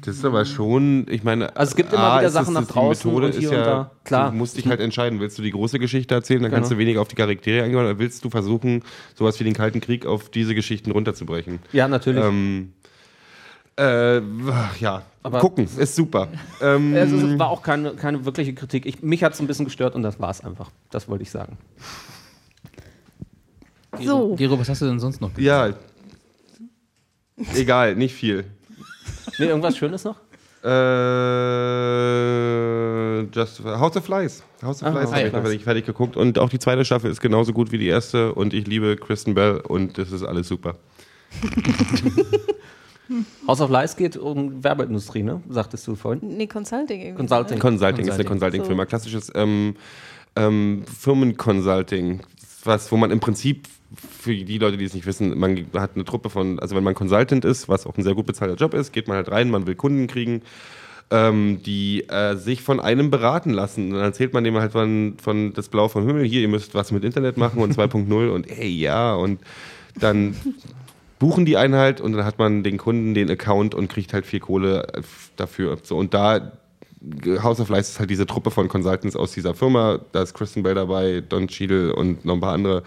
Das 0.02 0.16
ist 0.18 0.26
aber 0.26 0.44
schon, 0.46 1.06
ich 1.10 1.24
meine, 1.24 1.56
Also 1.56 1.72
es 1.72 1.76
gibt 1.76 1.94
immer 1.94 2.18
wieder 2.18 2.28
ist 2.28 2.34
Sachen 2.34 2.54
das- 2.54 2.64
nach 2.64 2.68
die 2.68 2.74
draußen 2.74 3.10
Methode 3.10 3.26
und 3.28 3.32
ist 3.34 3.40
hier 3.40 3.52
ja, 3.52 3.58
und 3.60 3.66
da. 3.66 3.92
Klar. 4.04 4.32
Du 4.32 4.38
musst 4.38 4.58
dich 4.58 4.68
halt 4.68 4.80
entscheiden, 4.82 5.20
willst 5.20 5.38
du 5.38 5.42
die 5.42 5.52
große 5.52 5.80
Geschichte 5.80 6.14
erzählen, 6.16 6.42
dann 6.42 6.52
kannst 6.52 6.70
Genau. 6.70 6.78
du 6.80 6.82
weniger 6.82 7.02
auf 7.02 7.08
die 7.08 7.16
Charaktere 7.16 7.64
eingehen, 7.64 7.80
oder 7.80 7.98
willst 7.98 8.24
du 8.26 8.30
versuchen, 8.30 8.84
sowas 9.16 9.40
wie 9.40 9.44
den 9.46 9.54
Kalten 9.54 9.80
Krieg 9.80 10.06
auf 10.06 10.30
diese 10.30 10.56
Geschichten 10.56 10.92
runterzubrechen? 10.92 11.60
Ja, 11.72 11.88
natürlich. 11.88 12.24
Ähm, 12.24 12.74
äh, 13.80 14.20
ja, 14.80 15.04
Aber- 15.24 15.40
gucken, 15.40 15.66
ist 15.78 15.96
super. 15.96 16.28
ähm, 16.62 16.94
es 16.96 17.12
ist, 17.12 17.40
war 17.40 17.50
auch 17.50 17.62
keine, 17.62 17.94
keine 17.94 18.26
wirkliche 18.26 18.54
Kritik. 18.54 18.86
Ich, 18.86 19.02
mich 19.04 19.24
hat 19.24 19.34
es 19.34 19.40
ein 19.40 19.48
bisschen 19.48 19.66
gestört 19.66 19.96
und 19.96 20.04
das 20.04 20.20
war 20.20 20.32
es 20.32 20.44
einfach. 20.44 20.70
Das 20.90 21.08
wollte 21.08 21.24
ich 21.24 21.32
sagen. 21.32 21.58
So. 24.00 24.36
Gero, 24.36 24.60
was 24.60 24.70
hast 24.70 24.82
du 24.82 24.86
denn 24.86 25.00
sonst 25.00 25.22
noch? 25.22 25.36
ja, 25.38 25.74
egal, 27.56 27.96
nicht 27.96 28.14
viel. 28.14 28.46
Nee, 29.40 29.46
irgendwas 29.46 29.78
Schönes 29.78 30.04
noch? 30.04 30.16
Äh, 30.64 30.68
just 33.34 33.64
House 33.64 33.96
of 33.96 34.04
Flies. 34.06 34.44
House 34.62 34.82
of 34.82 34.88
Ah, 34.88 34.92
Flies 34.92 35.12
habe 35.12 35.28
ich 35.28 35.32
fertig, 35.32 35.64
fertig 35.64 35.86
geguckt. 35.86 36.18
Und 36.18 36.40
auch 36.40 36.50
die 36.50 36.60
zweite 36.60 36.84
Staffel 36.84 37.12
ist 37.12 37.22
genauso 37.22 37.54
gut 37.54 37.72
wie 37.72 37.78
die 37.78 37.88
erste. 37.88 38.34
Und 38.34 38.54
ich 38.54 38.68
liebe 38.68 38.96
Kristen 38.98 39.36
Bell 39.36 39.60
und 39.60 39.98
das 39.98 40.12
ist 40.12 40.24
alles 40.24 40.48
super. 40.48 40.76
House 43.48 43.62
of 43.62 43.70
Lies 43.70 43.96
geht 43.96 44.18
um 44.18 44.64
Werbeindustrie, 44.64 45.24
ne? 45.24 45.42
Sagtest 45.50 45.88
du 45.88 45.96
vorhin. 45.96 46.36
Nee, 46.38 46.48
Consulting 46.48 47.00
irgendwie. 47.00 47.18
Consulting. 47.18 47.60
Consulting, 47.60 48.08
ist 48.08 48.14
eine 48.14 48.24
Consulting. 48.26 48.62
Consulting-Firma. 48.62 48.86
Klassisches 48.86 49.32
ähm, 49.36 49.76
ähm, 50.36 50.84
Firmen-Consulting. 50.86 52.22
Was, 52.64 52.92
wo 52.92 52.98
man 52.98 53.12
im 53.12 53.20
Prinzip, 53.22 53.68
für 53.96 54.36
die 54.36 54.58
Leute, 54.58 54.78
die 54.78 54.86
es 54.86 54.94
nicht 54.94 55.06
wissen, 55.06 55.38
man 55.38 55.66
hat 55.74 55.92
eine 55.96 56.06
Truppe 56.06 56.30
von, 56.30 56.60
also 56.60 56.76
wenn 56.76 56.84
man 56.84 56.96
Consultant 56.96 57.46
ist, 57.46 57.70
was 57.70 57.86
auch 57.86 57.98
ein 57.98 58.04
sehr 58.04 58.16
gut 58.16 58.26
bezahlter 58.26 58.56
Job 58.56 58.74
ist, 58.74 58.92
geht 58.92 59.08
man 59.08 59.18
halt 59.18 59.32
rein, 59.32 59.50
man 59.50 59.66
will 59.66 59.76
Kunden 59.76 60.08
kriegen, 60.08 60.42
ähm, 61.10 61.62
die 61.66 62.04
äh, 62.10 62.36
sich 62.36 62.62
von 62.62 62.80
einem 62.80 63.10
beraten 63.10 63.52
lassen. 63.52 63.88
Und 63.88 63.94
dann 63.94 64.04
erzählt 64.04 64.34
man 64.34 64.44
dem 64.44 64.58
halt 64.58 64.74
von, 64.74 65.16
von 65.22 65.54
das 65.54 65.70
Blau 65.70 65.88
vom 65.88 66.06
Himmel, 66.06 66.26
hier, 66.26 66.42
ihr 66.42 66.50
müsst 66.50 66.76
was 66.76 66.92
mit 66.92 67.04
Internet 67.06 67.38
machen 67.38 67.62
und 67.62 67.78
2.0 67.78 68.30
und 68.30 68.50
ey, 68.50 68.70
ja, 68.70 69.14
und 69.14 69.40
dann 70.00 70.36
buchen 71.20 71.46
die 71.46 71.58
einen 71.58 71.76
halt 71.76 72.02
und 72.02 72.14
dann 72.14 72.26
hat 72.26 72.38
man 72.40 72.64
den 72.64 72.78
Kunden 72.78 73.14
den 73.14 73.30
Account 73.32 73.74
und 73.74 73.88
kriegt 73.88 74.14
halt 74.14 74.26
viel 74.26 74.40
Kohle 74.40 74.88
äh, 74.94 75.02
dafür. 75.38 75.78
So, 75.82 75.98
und 75.98 76.14
da 76.14 76.52
House 77.44 77.60
of 77.60 77.70
Lies 77.70 77.90
ist 77.90 78.00
halt 78.00 78.10
diese 78.10 78.26
Truppe 78.26 78.52
von 78.52 78.68
Consultants 78.68 79.16
aus 79.16 79.32
dieser 79.32 79.54
Firma. 79.54 80.00
Da 80.12 80.24
ist 80.24 80.34
Kristen 80.34 80.64
Bell 80.64 80.76
dabei, 80.76 81.22
Don 81.22 81.48
Cheadle 81.48 81.94
und 81.96 82.26
noch 82.26 82.36
ein 82.36 82.40
paar 82.40 82.54
andere. 82.54 82.84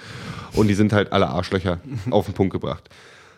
Und 0.55 0.69
die 0.69 0.75
sind 0.75 0.93
halt 0.93 1.13
alle 1.13 1.29
Arschlöcher 1.29 1.81
auf 2.11 2.27
den 2.27 2.35
Punkt 2.35 2.53
gebracht, 2.53 2.89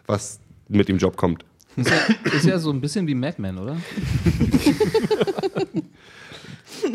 was 0.07 0.41
mit 0.69 0.89
dem 0.89 0.99
Job 0.99 1.17
kommt. 1.17 1.45
Ist 1.77 1.91
ja, 1.91 2.31
ist 2.33 2.47
ja 2.47 2.59
so 2.59 2.71
ein 2.71 2.81
bisschen 2.81 3.07
wie 3.07 3.15
Mad 3.15 3.41
Men, 3.41 3.59
oder? 3.59 3.77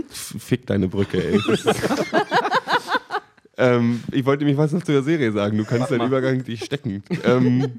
Fick 0.09 0.67
deine 0.67 0.87
Brücke, 0.87 1.23
ey. 1.23 1.39
Ähm, 3.57 4.03
ich 4.11 4.23
wollte 4.25 4.45
mich 4.45 4.55
was 4.55 4.71
noch 4.71 4.83
zu 4.83 4.91
der 4.91 5.01
Serie 5.01 5.31
sagen. 5.31 5.57
Du 5.57 5.65
kannst 5.65 5.89
deinen 5.89 6.05
Übergang 6.05 6.43
nicht 6.45 6.63
stecken. 6.63 7.03
Ähm, 7.23 7.73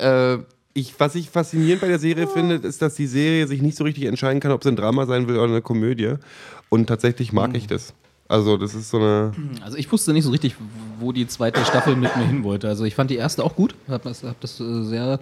äh, 0.00 0.38
ich, 0.74 0.98
was 0.98 1.14
ich 1.14 1.30
faszinierend 1.30 1.80
bei 1.80 1.88
der 1.88 2.00
Serie 2.00 2.26
finde, 2.26 2.56
ist, 2.56 2.82
dass 2.82 2.96
die 2.96 3.06
Serie 3.06 3.46
sich 3.46 3.62
nicht 3.62 3.76
so 3.76 3.84
richtig 3.84 4.04
entscheiden 4.04 4.40
kann, 4.40 4.50
ob 4.50 4.64
sie 4.64 4.70
ein 4.70 4.76
Drama 4.76 5.06
sein 5.06 5.28
will 5.28 5.36
oder 5.36 5.52
eine 5.52 5.62
Komödie. 5.62 6.14
Und 6.68 6.86
tatsächlich 6.86 7.32
mag 7.32 7.56
ich 7.56 7.68
das. 7.68 7.94
Also, 8.26 8.56
das 8.56 8.74
ist 8.74 8.90
so 8.90 8.96
eine. 8.96 9.32
Also 9.62 9.76
ich 9.76 9.90
wusste 9.92 10.12
nicht 10.12 10.24
so 10.24 10.30
richtig, 10.30 10.56
wo 10.98 11.12
die 11.12 11.26
zweite 11.28 11.64
Staffel 11.64 11.94
mit 11.94 12.16
mir 12.16 12.26
hin 12.26 12.42
wollte. 12.42 12.68
Also 12.68 12.84
ich 12.84 12.94
fand 12.94 13.10
die 13.10 13.16
erste 13.16 13.44
auch 13.44 13.54
gut, 13.54 13.74
habe 13.86 14.02
das, 14.04 14.24
hab 14.24 14.40
das 14.40 14.58
äh, 14.58 14.82
sehr, 14.82 15.20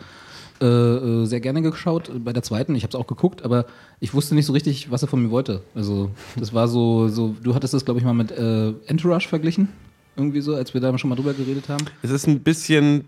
äh, 0.60 0.66
äh, 0.66 1.26
sehr 1.26 1.40
gerne 1.40 1.60
geschaut. 1.60 2.10
Bei 2.24 2.32
der 2.32 2.42
zweiten, 2.42 2.74
ich 2.74 2.84
habe 2.84 2.90
es 2.90 2.94
auch 2.94 3.06
geguckt, 3.06 3.44
aber 3.44 3.66
ich 4.00 4.14
wusste 4.14 4.34
nicht 4.34 4.46
so 4.46 4.52
richtig, 4.52 4.90
was 4.90 5.02
er 5.02 5.08
von 5.08 5.22
mir 5.22 5.30
wollte. 5.30 5.62
Also 5.74 6.10
das 6.36 6.54
war 6.54 6.68
so, 6.68 7.08
so 7.08 7.34
du 7.42 7.54
hattest 7.54 7.74
das, 7.74 7.84
glaube 7.84 7.98
ich, 7.98 8.06
mal 8.06 8.14
mit 8.14 8.30
äh, 8.30 8.72
Entourage 8.86 9.28
verglichen, 9.28 9.68
irgendwie 10.16 10.40
so, 10.40 10.54
als 10.54 10.72
wir 10.72 10.80
da 10.80 10.96
schon 10.96 11.10
mal 11.10 11.16
drüber 11.16 11.34
geredet 11.34 11.68
haben. 11.68 11.84
Es 12.02 12.10
ist 12.10 12.28
ein 12.28 12.40
bisschen, 12.40 13.04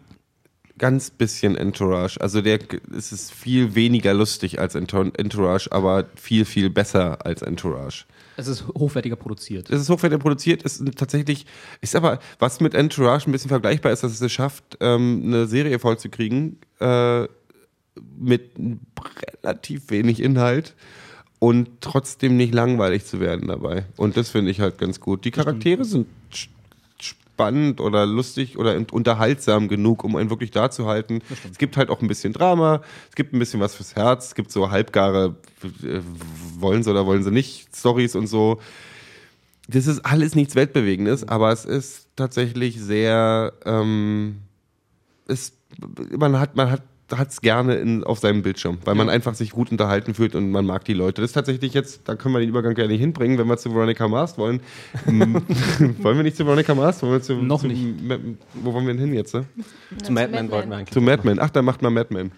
ganz 0.78 1.10
bisschen 1.10 1.56
Entourage. 1.56 2.20
Also, 2.20 2.40
der, 2.40 2.58
es 2.96 3.12
ist 3.12 3.32
viel 3.32 3.74
weniger 3.74 4.14
lustig 4.14 4.58
als 4.58 4.74
Entour- 4.74 5.12
Entourage, 5.18 5.70
aber 5.70 6.06
viel, 6.16 6.44
viel 6.44 6.70
besser 6.70 7.24
als 7.24 7.42
Entourage. 7.42 8.04
Es 8.36 8.48
ist 8.48 8.66
hochwertiger 8.66 9.14
produziert. 9.16 9.70
Es 9.70 9.80
ist 9.80 9.88
hochwertig 9.88 10.18
produziert, 10.18 10.64
ist 10.64 10.82
tatsächlich, 10.96 11.46
ist 11.80 11.94
aber, 11.94 12.18
was 12.40 12.60
mit 12.60 12.74
Entourage 12.74 13.28
ein 13.28 13.32
bisschen 13.32 13.48
vergleichbar 13.48 13.92
ist, 13.92 14.02
dass 14.02 14.10
es 14.12 14.20
es 14.20 14.32
schafft, 14.32 14.76
ähm, 14.80 15.22
eine 15.24 15.46
Serie 15.46 15.78
vollzukriegen, 15.78 16.58
äh, 16.80 17.28
mit 18.18 18.50
relativ 19.44 19.90
wenig 19.90 20.20
Inhalt 20.20 20.74
und 21.38 21.68
trotzdem 21.80 22.36
nicht 22.36 22.52
langweilig 22.52 23.04
zu 23.04 23.20
werden 23.20 23.46
dabei. 23.46 23.84
Und 23.96 24.16
das 24.16 24.30
finde 24.30 24.50
ich 24.50 24.58
halt 24.58 24.78
ganz 24.78 24.98
gut. 24.98 25.24
Die 25.24 25.30
Charaktere 25.30 25.84
sind 25.84 26.08
spannend 27.34 27.80
oder 27.80 28.06
lustig 28.06 28.58
oder 28.58 28.80
unterhaltsam 28.92 29.66
genug, 29.66 30.04
um 30.04 30.14
einen 30.14 30.30
wirklich 30.30 30.52
da 30.52 30.70
zu 30.70 30.86
halten. 30.86 31.20
Es 31.50 31.58
gibt 31.58 31.76
halt 31.76 31.90
auch 31.90 32.00
ein 32.00 32.06
bisschen 32.06 32.32
Drama, 32.32 32.80
es 33.08 33.16
gibt 33.16 33.32
ein 33.32 33.40
bisschen 33.40 33.60
was 33.60 33.74
fürs 33.74 33.96
Herz, 33.96 34.28
es 34.28 34.34
gibt 34.34 34.52
so 34.52 34.70
halbgare, 34.70 35.34
äh, 35.82 36.00
wollen 36.58 36.84
sie 36.84 36.90
oder 36.90 37.06
wollen 37.06 37.24
sie 37.24 37.32
nicht, 37.32 37.74
Stories 37.74 38.14
und 38.14 38.28
so. 38.28 38.60
Das 39.66 39.86
ist 39.86 40.00
alles 40.06 40.34
nichts 40.36 40.54
Weltbewegendes, 40.54 41.26
aber 41.26 41.50
es 41.50 41.64
ist 41.64 42.06
tatsächlich 42.14 42.80
sehr, 42.80 43.52
ähm, 43.64 44.42
es, 45.26 45.54
man 46.16 46.38
hat, 46.38 46.54
man 46.54 46.70
hat 46.70 46.82
es 47.20 47.40
gerne 47.40 47.74
in, 47.76 48.04
auf 48.04 48.18
seinem 48.18 48.42
Bildschirm, 48.42 48.78
weil 48.84 48.94
man 48.94 49.08
einfach 49.08 49.34
sich 49.34 49.50
gut 49.50 49.70
unterhalten 49.70 50.14
fühlt 50.14 50.34
und 50.34 50.50
man 50.50 50.66
mag 50.66 50.84
die 50.84 50.94
Leute. 50.94 51.20
Das 51.22 51.30
ist 51.30 51.34
tatsächlich 51.34 51.74
jetzt, 51.74 52.02
da 52.08 52.14
können 52.16 52.34
wir 52.34 52.40
den 52.40 52.48
Übergang 52.48 52.74
gerne 52.74 52.94
hinbringen, 52.94 53.38
wenn 53.38 53.46
wir 53.46 53.56
zu 53.56 53.74
Veronica 53.74 54.08
Mars 54.08 54.36
wollen. 54.38 54.60
Wollen 55.06 56.16
wir 56.16 56.22
nicht 56.22 56.36
zu 56.36 56.44
Veronica 56.44 56.74
Mars? 56.74 57.02
Wollen 57.02 57.12
wir 57.12 57.22
zu, 57.22 57.34
Noch 57.34 57.60
zu, 57.60 57.66
nicht. 57.68 58.02
Ma- 58.02 58.18
Wo 58.54 58.72
wollen 58.72 58.86
wir 58.86 58.94
denn 58.94 59.04
hin 59.06 59.14
jetzt? 59.14 59.34
Ne? 59.34 59.44
Zu 60.02 60.12
Mad 60.12 60.28
Men 60.30 60.50
wollten 60.50 60.70
wir 60.70 60.76
eigentlich. 60.76 60.92
Zu 60.92 61.00
Mad 61.00 61.22
Men. 61.24 61.38
Ach, 61.40 61.50
dann 61.50 61.64
macht 61.64 61.82
mal 61.82 61.90
Mad 61.90 62.12
Men. 62.12 62.32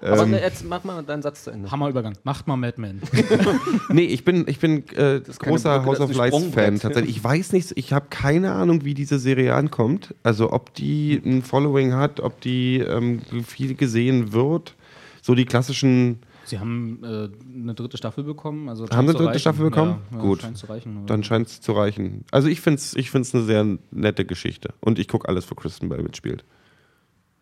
Aber 0.00 0.22
Ähm, 0.24 0.32
jetzt 0.34 0.64
mach 0.68 0.84
mal 0.84 1.02
deinen 1.02 1.22
Satz 1.22 1.44
zu 1.44 1.50
Ende. 1.50 1.70
Hammerübergang. 1.70 2.14
Macht 2.24 2.46
mal 2.46 2.56
Mad 2.56 2.80
Men. 2.80 3.00
Nee, 3.90 4.04
ich 4.06 4.24
bin, 4.24 4.44
ich 4.48 4.58
bin 4.58 4.84
äh, 4.96 5.20
großer 5.20 5.78
Brücke, 5.80 5.86
House 5.86 6.00
of 6.00 6.10
ist 6.10 6.18
ein 6.18 6.24
Lies 6.26 6.34
Sprungbrett, 6.34 6.64
Fan 6.64 6.74
ja. 6.76 6.80
tatsächlich. 6.80 7.16
Ich 7.16 7.24
weiß 7.24 7.52
nicht, 7.52 7.72
ich 7.76 7.92
habe 7.92 8.06
keine 8.10 8.52
Ahnung, 8.52 8.84
wie 8.84 8.94
diese 8.94 9.18
Serie 9.18 9.54
ankommt. 9.54 10.14
Also 10.22 10.52
ob 10.52 10.74
die 10.74 11.20
ein 11.24 11.42
Following 11.42 11.94
hat, 11.94 12.20
ob 12.20 12.40
die 12.40 12.78
ähm, 12.78 13.20
viel 13.46 13.74
gesehen 13.74 14.13
wird. 14.32 14.74
So 15.22 15.34
die 15.34 15.44
klassischen, 15.46 16.20
Sie 16.44 16.58
haben 16.58 17.00
äh, 17.02 17.28
eine 17.58 17.74
dritte 17.74 17.96
Staffel 17.96 18.24
bekommen. 18.24 18.68
Also 18.68 18.84
Haben 18.84 18.90
scheint 18.90 19.08
sie 19.08 19.12
zu 19.12 19.18
dritte 19.18 19.28
reichen. 19.30 19.40
Staffel 19.40 19.64
bekommen? 19.64 19.98
Ja, 20.10 20.16
ja, 20.18 20.22
Gut. 20.22 20.42
Scheint 20.42 20.58
zu 20.58 20.66
reichen. 20.66 21.06
dann 21.06 21.24
scheint 21.24 21.46
es 21.48 21.60
zu 21.62 21.72
reichen. 21.72 22.24
Also 22.30 22.48
ich 22.48 22.60
finde 22.60 22.78
es 22.78 22.94
ich 22.94 23.10
find's 23.10 23.34
eine 23.34 23.44
sehr 23.44 23.78
nette 23.90 24.24
Geschichte. 24.26 24.74
Und 24.80 24.98
ich 24.98 25.08
gucke 25.08 25.28
alles, 25.28 25.50
wo 25.50 25.54
Kristen 25.54 25.88
Bell 25.88 26.02
mitspielt. 26.02 26.44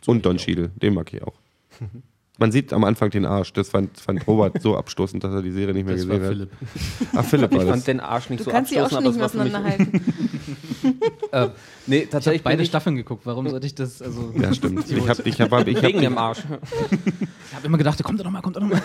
Und 0.07 0.25
Don 0.25 0.37
Cheadle, 0.37 0.71
den 0.77 0.95
mag 0.95 1.13
ich 1.13 1.23
auch. 1.23 1.35
Man 2.43 2.51
sieht 2.51 2.73
am 2.73 2.83
Anfang 2.83 3.09
den 3.11 3.25
Arsch. 3.25 3.53
Das 3.53 3.69
fand, 3.69 4.01
fand 4.01 4.27
Robert 4.27 4.61
so 4.61 4.77
abstoßend, 4.77 5.23
dass 5.23 5.33
er 5.33 5.43
die 5.43 5.53
Serie 5.53 5.73
nicht 5.75 5.87
mehr 5.87 5.95
das 5.95 6.09
war 6.09 6.19
gesehen 6.19 6.41
hat. 6.41 6.49
Philipp. 6.49 7.11
Ach, 7.17 7.25
Philipp 7.25 7.51
war 7.53 7.59
Ich 7.61 7.65
das. 7.67 7.71
fand 7.77 7.87
den 7.87 8.01
Arsch 8.01 8.31
nicht 8.31 8.41
Du 8.41 8.45
so 8.45 8.51
kannst 8.51 8.73
sie 8.73 8.81
auch 8.81 8.91
schon 8.91 9.07
abstoßend, 9.07 9.33
nicht 9.35 9.55
mehr 9.55 9.61
aber 9.61 9.69
es 9.71 9.79
war 9.79 9.87
für 9.87 9.93
mich- 9.93 10.01
auseinanderhalten. 10.03 10.53
Äh, 11.33 11.49
nee, 11.87 11.97
Ich 11.97 12.03
habe 12.03 12.11
tatsächlich 12.11 12.43
beide 12.43 12.57
bin 12.57 12.63
ich 12.65 12.69
Staffeln 12.69 12.97
geguckt. 12.97 13.25
Warum 13.25 13.49
sollte 13.49 13.67
ich 13.67 13.75
das? 13.75 14.03
Also, 14.03 14.33
Ja, 14.39 14.53
stimmt. 14.53 14.85
Ich 14.91 15.09
habe 15.09 15.23
ich 15.25 15.41
hab, 15.41 15.67
ich 15.67 15.77
hab, 15.77 15.83
wegen 15.83 16.01
dem 16.01 16.19
Arsch. 16.19 16.41
ich 17.51 17.55
habe 17.55 17.67
immer 17.67 17.79
gedacht, 17.79 18.03
kommt 18.03 18.19
doch 18.21 18.25
noch 18.25 18.33
mal, 18.33 18.43
kommt 18.43 18.57
doch 18.57 18.61
noch 18.61 18.69
mal. 18.71 18.83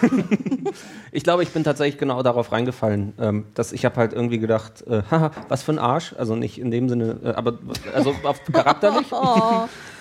Ich 1.12 1.24
glaube, 1.24 1.42
ich 1.44 1.50
bin 1.50 1.64
tatsächlich 1.64 1.98
genau 2.00 2.22
darauf 2.24 2.52
reingefallen, 2.52 3.14
ähm, 3.20 3.46
dass 3.56 3.74
ich 3.74 3.84
habe 3.84 3.96
halt 3.98 4.14
irgendwie 4.14 4.38
gedacht, 4.38 4.86
äh, 4.88 5.02
haha, 5.10 5.32
was 5.50 5.64
für 5.64 5.72
ein 5.74 5.80
Arsch, 5.80 6.14
also 6.18 6.36
nicht 6.36 6.60
in 6.60 6.70
dem 6.72 6.88
Sinne, 6.88 7.20
äh, 7.24 7.28
aber 7.30 7.58
also 7.94 8.14
auf 8.24 8.44
charakterlich. 8.46 9.08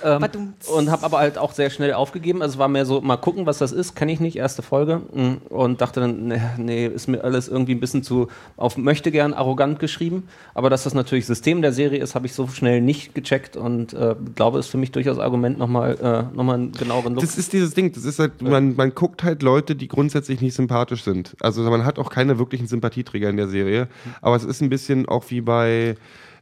Ähm, 0.04 0.54
und 0.74 0.90
habe 0.90 1.04
aber 1.04 1.18
halt 1.18 1.38
auch 1.38 1.52
sehr 1.52 1.70
schnell 1.70 1.92
aufgegeben. 1.94 2.42
Also 2.42 2.54
es 2.54 2.58
war 2.58 2.68
mehr 2.68 2.86
so, 2.86 3.00
mal 3.00 3.16
gucken, 3.16 3.46
was 3.46 3.58
das 3.58 3.72
ist, 3.72 3.94
kenne 3.94 4.12
ich 4.12 4.20
nicht, 4.20 4.36
erste 4.36 4.62
Folge. 4.62 5.02
Mm, 5.12 5.34
Und 5.48 5.80
dachte 5.80 6.00
dann, 6.00 6.28
nee, 6.28 6.40
nee, 6.58 6.86
ist 6.86 7.08
mir 7.08 7.24
alles 7.24 7.48
irgendwie 7.48 7.74
ein 7.74 7.80
bisschen 7.80 8.02
zu 8.02 8.28
auf 8.56 8.76
möchte 8.76 9.10
gern 9.10 9.34
arrogant 9.34 9.78
geschrieben. 9.78 10.28
Aber 10.54 10.70
dass 10.70 10.84
das 10.84 10.94
natürlich 10.94 11.26
System 11.26 11.62
der 11.62 11.72
Serie 11.72 12.00
ist, 12.00 12.14
habe 12.14 12.26
ich 12.26 12.34
so 12.34 12.46
schnell 12.48 12.80
nicht 12.80 13.14
gecheckt 13.14 13.56
und 13.56 13.92
äh, 13.94 14.14
glaube, 14.34 14.58
ist 14.58 14.68
für 14.68 14.78
mich 14.78 14.92
durchaus 14.92 15.18
Argument, 15.18 15.58
nochmal 15.58 15.94
äh, 16.00 16.36
noch 16.36 16.44
mal 16.44 16.54
einen 16.54 16.72
genaueren 16.72 17.14
Look. 17.14 17.24
Das 17.24 17.38
ist 17.38 17.52
dieses 17.52 17.74
Ding, 17.74 17.92
das 17.92 18.04
ist 18.04 18.18
halt, 18.18 18.42
man, 18.42 18.76
man 18.76 18.94
guckt 18.94 19.22
halt 19.22 19.42
Leute, 19.42 19.76
die 19.76 19.88
grundsätzlich 19.88 20.40
nicht 20.40 20.54
sympathisch 20.54 21.02
sind. 21.04 21.36
Also 21.40 21.62
man 21.62 21.84
hat 21.84 21.98
auch 21.98 22.10
keine 22.10 22.38
wirklichen 22.38 22.66
Sympathieträger 22.66 23.28
in 23.30 23.36
der 23.36 23.48
Serie. 23.48 23.88
Aber 24.20 24.36
es 24.36 24.44
ist 24.44 24.60
ein 24.60 24.68
bisschen 24.68 25.06
auch 25.08 25.24
wie 25.30 25.40
bei, 25.40 25.96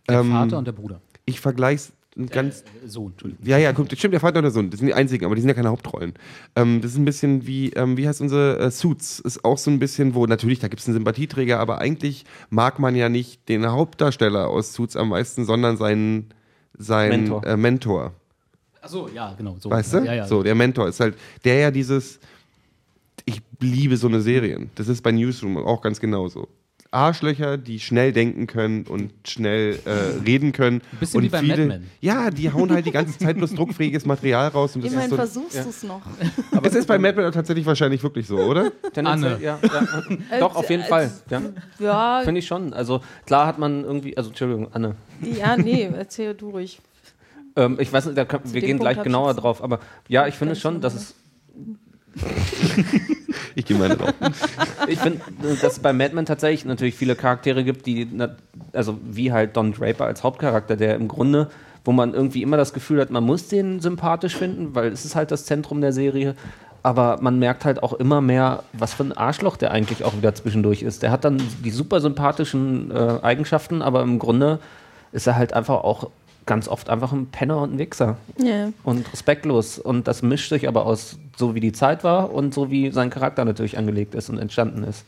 Der 0.09 0.21
ähm, 0.21 0.31
Vater 0.33 0.59
und 0.59 0.67
der 0.67 0.73
Bruder. 0.73 1.01
ich 1.25 1.41
vergleiche 1.41 1.93
es 2.17 2.31
ganz, 2.31 2.61
Äh, 2.61 2.89
Sohn, 2.89 3.13
Entschuldigung. 3.13 3.47
Ja, 3.47 3.59
ja, 3.59 3.73
kommt, 3.73 3.97
stimmt, 3.97 4.13
der 4.13 4.21
Vater 4.21 4.39
und 4.39 4.45
der 4.45 4.53
Sohn, 4.53 4.71
das 4.71 4.79
sind 4.81 4.87
die 4.87 4.95
einzigen, 4.95 5.25
aber 5.25 5.35
die 5.35 5.41
sind 5.41 5.49
ja 5.49 5.55
keine 5.55 5.71
Hauptrollen. 5.71 6.15
Ähm, 6.55 6.81
das 6.81 6.93
ist 6.93 6.99
ein 6.99 7.05
bisschen 7.05 7.47
wie, 7.47 7.71
ähm, 7.71 7.97
wie 7.97 8.07
heißt 8.07 8.21
unsere 8.21 8.59
äh, 8.59 8.71
Suits? 8.71 9.21
Ist 9.21 9.45
auch 9.45 9.59
so 9.59 9.71
ein 9.71 9.79
bisschen, 9.79 10.15
wo 10.15 10.27
natürlich, 10.27 10.61
da 10.61 10.69
gibt 10.69 10.81
es 10.81 10.87
einen 10.87 10.95
Sympathieträger, 10.95 11.59
aber 11.59 11.79
eigentlich 11.79 12.25
mag 12.51 12.79
man 12.79 12.95
ja 12.95 13.09
nicht 13.09 13.49
den 13.49 13.67
Hauptdarsteller 13.67 14.49
aus 14.49 14.73
Suits 14.75 14.97
am 14.97 15.09
meisten, 15.11 15.45
sondern 15.45 15.77
seinen, 15.77 16.31
seinen 16.77 17.23
Mentor. 17.23 17.47
Äh, 17.47 17.57
Mentor. 17.57 18.13
Achso, 18.81 19.09
ja, 19.09 19.33
genau. 19.33 19.57
So. 19.59 19.71
Weißt 19.71 19.95
du? 19.95 19.99
Ja, 20.01 20.15
ja. 20.15 20.27
So, 20.27 20.43
der 20.43 20.55
Mentor 20.55 20.89
ist 20.89 21.01
halt, 21.01 21.17
der 21.45 21.59
ja 21.59 21.71
dieses, 21.71 22.21
ich 23.25 23.41
liebe 23.61 23.97
so 23.97 24.09
eine 24.09 24.21
Serien. 24.21 24.71
Das 24.75 24.89
ist 24.89 25.03
bei 25.03 25.11
Newsroom 25.11 25.57
auch 25.57 25.81
ganz 25.81 25.99
genauso. 26.01 26.49
Arschlöcher, 26.95 27.59
die 27.59 27.81
schnell 27.81 28.13
denken 28.13 28.47
können 28.47 28.87
und 28.87 29.13
schnell 29.27 29.79
äh, 29.85 30.23
reden 30.25 30.53
können. 30.53 30.81
bisschen 31.01 31.19
und 31.19 31.25
wie 31.25 31.29
bei 31.29 31.41
viele, 31.41 31.67
Mad 31.67 31.81
Men. 31.81 31.91
Ja, 32.01 32.31
die 32.31 32.53
hauen 32.53 32.71
halt 32.71 32.87
die 32.87 32.91
ganze 32.93 33.19
Zeit 33.19 33.37
bloß 33.37 33.55
druckfähiges 33.57 34.07
Material 34.07 34.49
raus. 34.49 34.77
Und 34.77 34.85
das 34.85 34.93
Immerhin 34.93 35.11
ist 35.11 35.11
so, 35.11 35.17
versuchst 35.17 35.65
du 35.65 35.69
es 35.69 35.83
noch. 35.83 36.03
aber 36.53 36.67
es 36.69 36.75
ist 36.75 36.87
bei 36.87 36.99
Mad 36.99 37.21
Men 37.21 37.33
tatsächlich 37.33 37.67
wahrscheinlich 37.67 38.03
wirklich 38.03 38.27
so, 38.27 38.39
oder? 38.39 38.71
Tendenziell, 38.95 39.35
Anne. 39.35 39.43
Ja, 39.43 39.59
ja. 39.63 40.39
Doch, 40.41 40.55
auf 40.57 40.71
jeden 40.71 40.83
Als- 40.83 40.89
Fall. 40.89 41.11
Ja. 41.31 41.43
Ja, 41.79 42.21
Finde 42.25 42.39
ich 42.39 42.47
schon. 42.47 42.73
Also 42.73 43.01
klar 43.27 43.47
hat 43.47 43.59
man 43.59 43.85
irgendwie, 43.85 44.17
also 44.17 44.31
Entschuldigung, 44.31 44.69
Anne. 44.73 44.95
ja, 45.21 45.57
nee, 45.57 45.91
erzähl 45.97 46.35
du 46.35 46.51
ruhig. 46.51 46.81
Ähm, 47.57 47.77
ich 47.81 47.93
weiß 47.93 48.07
nicht, 48.07 48.19
da 48.19 48.25
können, 48.25 48.53
wir 48.53 48.61
gehen 48.61 48.79
Punkt 48.79 48.93
gleich 48.93 49.05
genauer 49.05 49.35
drauf, 49.35 49.63
aber 49.63 49.81
ja, 50.09 50.27
ich 50.27 50.35
finde 50.35 50.57
schon, 50.57 50.81
dass 50.81 50.95
es 50.95 51.15
Ich 53.55 53.65
gehe 53.65 53.77
meine 53.77 53.97
drauf. 53.97 54.13
Ich 54.89 54.99
finde, 54.99 55.21
dass 55.63 55.75
es 55.75 55.79
bei 55.79 55.93
Mad 55.93 56.15
Men 56.15 56.27
tatsächlich 56.27 56.65
natürlich 56.65 56.95
viele 56.95 57.17
Charaktere 57.17 57.65
gibt, 57.65 57.87
die, 57.87 58.07
also 58.73 58.99
wie 59.03 59.33
halt 59.33 59.57
Don 59.57 59.73
Draper 59.73 60.05
als 60.05 60.23
Hauptcharakter, 60.23 60.77
der 60.77 60.97
im 60.97 61.09
Grunde, 61.09 61.49
wo 61.85 61.93
man 61.93 62.13
irgendwie 62.13 62.43
immer 62.43 62.57
das 62.57 62.73
Gefühl 62.73 63.01
hat, 63.01 63.11
man 63.11 63.25
muss 63.25 63.49
den 63.49 63.81
sympathisch 63.81 64.37
finden, 64.37 64.75
weil 64.75 64.89
es 64.89 65.05
ist 65.05 65.17
halt 65.17 65.31
das 65.31 65.47
Zentrum 65.47 65.81
der 65.81 65.93
Serie. 65.93 66.35
Aber 66.83 67.17
man 67.23 67.39
merkt 67.39 67.65
halt 67.65 67.83
auch 67.83 67.95
immer 67.95 68.21
mehr, 68.21 68.63
was 68.75 68.93
für 68.93 69.05
ein 69.05 69.13
Arschloch 69.13 69.57
der 69.57 69.71
eigentlich 69.71 70.05
auch 70.05 70.15
wieder 70.15 70.35
zwischendurch 70.35 70.83
ist. 70.83 71.03
Der 71.03 71.11
hat 71.11 71.25
dann 71.25 71.41
die 71.65 71.71
super 71.71 72.03
sympathischen 72.03 72.91
äh, 72.91 73.21
Eigenschaften, 73.23 73.81
aber 73.81 74.03
im 74.03 74.19
Grunde 74.19 74.59
ist 75.11 75.27
er 75.27 75.37
halt 75.37 75.55
einfach 75.55 75.83
auch 75.83 76.11
ganz 76.47 76.69
oft 76.69 76.91
einfach 76.91 77.13
ein 77.13 77.27
Penner 77.27 77.61
und 77.63 77.75
ein 77.75 77.79
Wichser 77.79 78.17
Ja. 78.39 78.71
und 78.83 79.11
respektlos. 79.13 79.79
Und 79.79 80.07
das 80.09 80.23
mischt 80.23 80.51
sich 80.51 80.69
aber 80.69 80.87
aus, 80.87 81.19
so 81.37 81.55
wie 81.55 81.61
die 81.61 81.73
Zeit 81.73 82.05
war 82.05 82.33
und 82.33 82.53
so 82.55 82.71
wie 82.71 82.91
sein 82.91 83.11
Charakter 83.11 83.45
natürlich 83.45 83.79
angelegt 83.79 84.15
ist 84.15 84.29
und 84.29 84.39
entstanden 84.39 84.85
ist. 84.85 85.05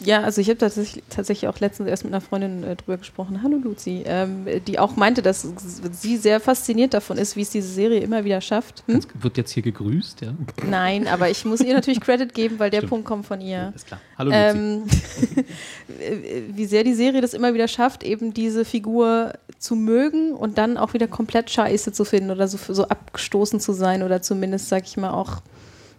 Ja, 0.00 0.22
also 0.22 0.40
ich 0.40 0.48
habe 0.48 0.58
tatsächlich, 0.58 1.04
tatsächlich 1.08 1.48
auch 1.48 1.60
letztens 1.60 1.88
erst 1.88 2.04
mit 2.04 2.12
einer 2.12 2.20
Freundin 2.20 2.64
äh, 2.64 2.76
drüber 2.76 2.98
gesprochen, 2.98 3.42
hallo 3.42 3.58
Luzi, 3.58 4.02
ähm, 4.06 4.46
die 4.66 4.78
auch 4.78 4.96
meinte, 4.96 5.22
dass 5.22 5.46
sie 5.92 6.16
sehr 6.16 6.40
fasziniert 6.40 6.94
davon 6.94 7.16
ist, 7.16 7.36
wie 7.36 7.42
es 7.42 7.50
diese 7.50 7.68
Serie 7.68 8.00
immer 8.00 8.24
wieder 8.24 8.40
schafft. 8.40 8.82
Hm? 8.86 9.00
Wird 9.14 9.36
jetzt 9.36 9.52
hier 9.52 9.62
gegrüßt, 9.62 10.20
ja? 10.22 10.34
Nein, 10.68 11.06
aber 11.06 11.30
ich 11.30 11.44
muss 11.44 11.60
ihr 11.60 11.74
natürlich 11.74 12.00
Credit 12.00 12.34
geben, 12.34 12.58
weil 12.58 12.70
der 12.70 12.78
Stimmt. 12.78 12.90
Punkt 12.90 13.06
kommt 13.06 13.26
von 13.26 13.40
ihr. 13.40 13.72
Ist 13.74 13.86
klar. 13.86 14.00
Hallo 14.18 14.30
Luzi. 14.30 14.58
Ähm, 14.58 14.84
wie 16.56 16.66
sehr 16.66 16.84
die 16.84 16.94
Serie 16.94 17.20
das 17.20 17.34
immer 17.34 17.54
wieder 17.54 17.68
schafft, 17.68 18.02
eben 18.02 18.34
diese 18.34 18.64
Figur 18.64 19.34
zu 19.58 19.76
mögen 19.76 20.32
und 20.32 20.58
dann 20.58 20.76
auch 20.76 20.92
wieder 20.92 21.08
komplett 21.08 21.50
scheiße 21.50 21.92
zu 21.92 22.04
finden 22.04 22.30
oder 22.30 22.48
so, 22.48 22.58
so 22.72 22.84
abgestoßen 22.88 23.60
zu 23.60 23.72
sein 23.72 24.02
oder 24.02 24.22
zumindest, 24.22 24.68
sag 24.68 24.84
ich 24.84 24.96
mal, 24.96 25.10
auch, 25.10 25.40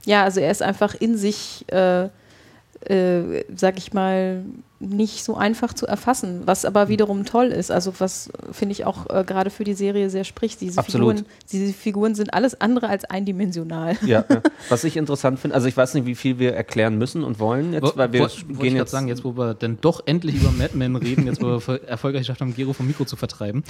ja, 0.06 0.24
also 0.24 0.40
er 0.40 0.52
ist 0.52 0.62
einfach 0.62 0.94
in 0.94 1.18
sich, 1.18 1.66
äh, 1.72 2.10
äh, 2.90 3.44
sag 3.56 3.78
ich 3.78 3.94
mal, 3.94 4.44
nicht 4.80 5.24
so 5.24 5.36
einfach 5.38 5.74
zu 5.74 5.88
erfassen, 5.88 6.42
was 6.46 6.66
aber 6.66 6.90
wiederum 6.90 7.24
toll 7.26 7.46
ist. 7.48 7.72
Also 7.72 7.94
was 8.00 8.30
finde 8.52 8.74
ich 8.74 8.84
auch 8.86 9.10
äh, 9.10 9.24
gerade 9.24 9.50
für 9.50 9.64
die 9.64 9.74
Serie 9.74 10.10
sehr 10.10 10.26
spricht. 10.26 10.60
Diese 10.60 10.80
Absolut. 10.80 11.18
Figuren, 11.20 11.32
diese 11.52 11.74
Figuren 11.74 12.14
sind 12.16 12.34
alles 12.34 12.60
andere 12.60 12.90
als 12.90 13.06
eindimensional. 13.06 13.96
Ja, 14.06 14.26
ja. 14.30 14.42
was 14.70 14.84
ich 14.84 14.98
interessant 14.98 15.40
finde, 15.40 15.56
also 15.56 15.68
ich 15.68 15.78
weiß 15.78 15.94
nicht, 15.94 16.06
wie 16.06 16.16
viel 16.16 16.40
wir 16.40 16.54
erklären 16.54 16.98
müssen 16.98 17.24
und 17.24 17.40
wollen 17.40 17.72
jetzt, 17.72 17.96
weil 17.96 18.12
wir 18.12 18.26
ich 18.26 18.46
gehen 18.48 18.58
grad 18.58 18.74
jetzt 18.74 18.92
sagen, 18.92 19.08
jetzt 19.08 19.24
wo 19.24 19.38
wir 19.38 19.54
dann 19.54 19.78
doch 19.80 20.02
endlich 20.06 20.36
über 20.36 20.52
Mad 20.52 20.76
Men 20.76 20.98
reden, 20.98 21.26
jetzt 21.26 21.42
wo 21.42 21.48
wir 21.68 21.84
erfolgreich 21.88 22.24
geschafft 22.24 22.42
haben, 22.42 22.54
Gero 22.54 22.74
vom 22.74 22.86
Mikro 22.88 23.06
zu 23.06 23.16
vertreiben, 23.16 23.64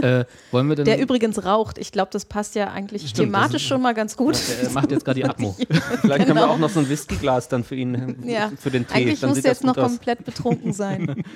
äh, 0.00 0.24
wollen 0.52 0.68
wir 0.68 0.76
denn... 0.76 0.84
Der 0.84 1.00
übrigens 1.00 1.44
raucht. 1.44 1.76
Ich 1.78 1.90
glaube, 1.90 2.10
das 2.12 2.24
passt 2.24 2.54
ja 2.54 2.68
eigentlich 2.70 3.08
Stimmt, 3.08 3.26
thematisch 3.32 3.62
ist- 3.62 3.68
schon 3.68 3.82
mal 3.82 3.94
ganz 3.94 4.16
gut. 4.16 4.36
der 4.62 4.70
macht 4.70 4.92
jetzt 4.92 5.04
gerade 5.04 5.18
die 5.20 5.24
Atmo. 5.24 5.56
Vielleicht 6.02 6.26
können 6.26 6.36
wir 6.38 6.42
Genau. 6.42 6.46
auch 6.54 6.58
noch 6.58 6.70
so 6.70 6.78
ein 6.80 6.88
Whiskyglas 6.88 7.48
dann 7.48 7.64
für 7.64 7.74
ihn, 7.74 8.16
Ja, 8.24 8.52
für 8.58 8.70
den 8.70 8.86
Tee. 8.86 8.94
Eigentlich 8.94 9.20
dann 9.20 9.30
muss 9.30 9.36
sieht 9.38 9.44
jetzt 9.46 9.64
noch 9.64 9.76
aus. 9.76 9.88
komplett 9.88 10.24
betrunken 10.24 10.51
sein. 10.72 11.22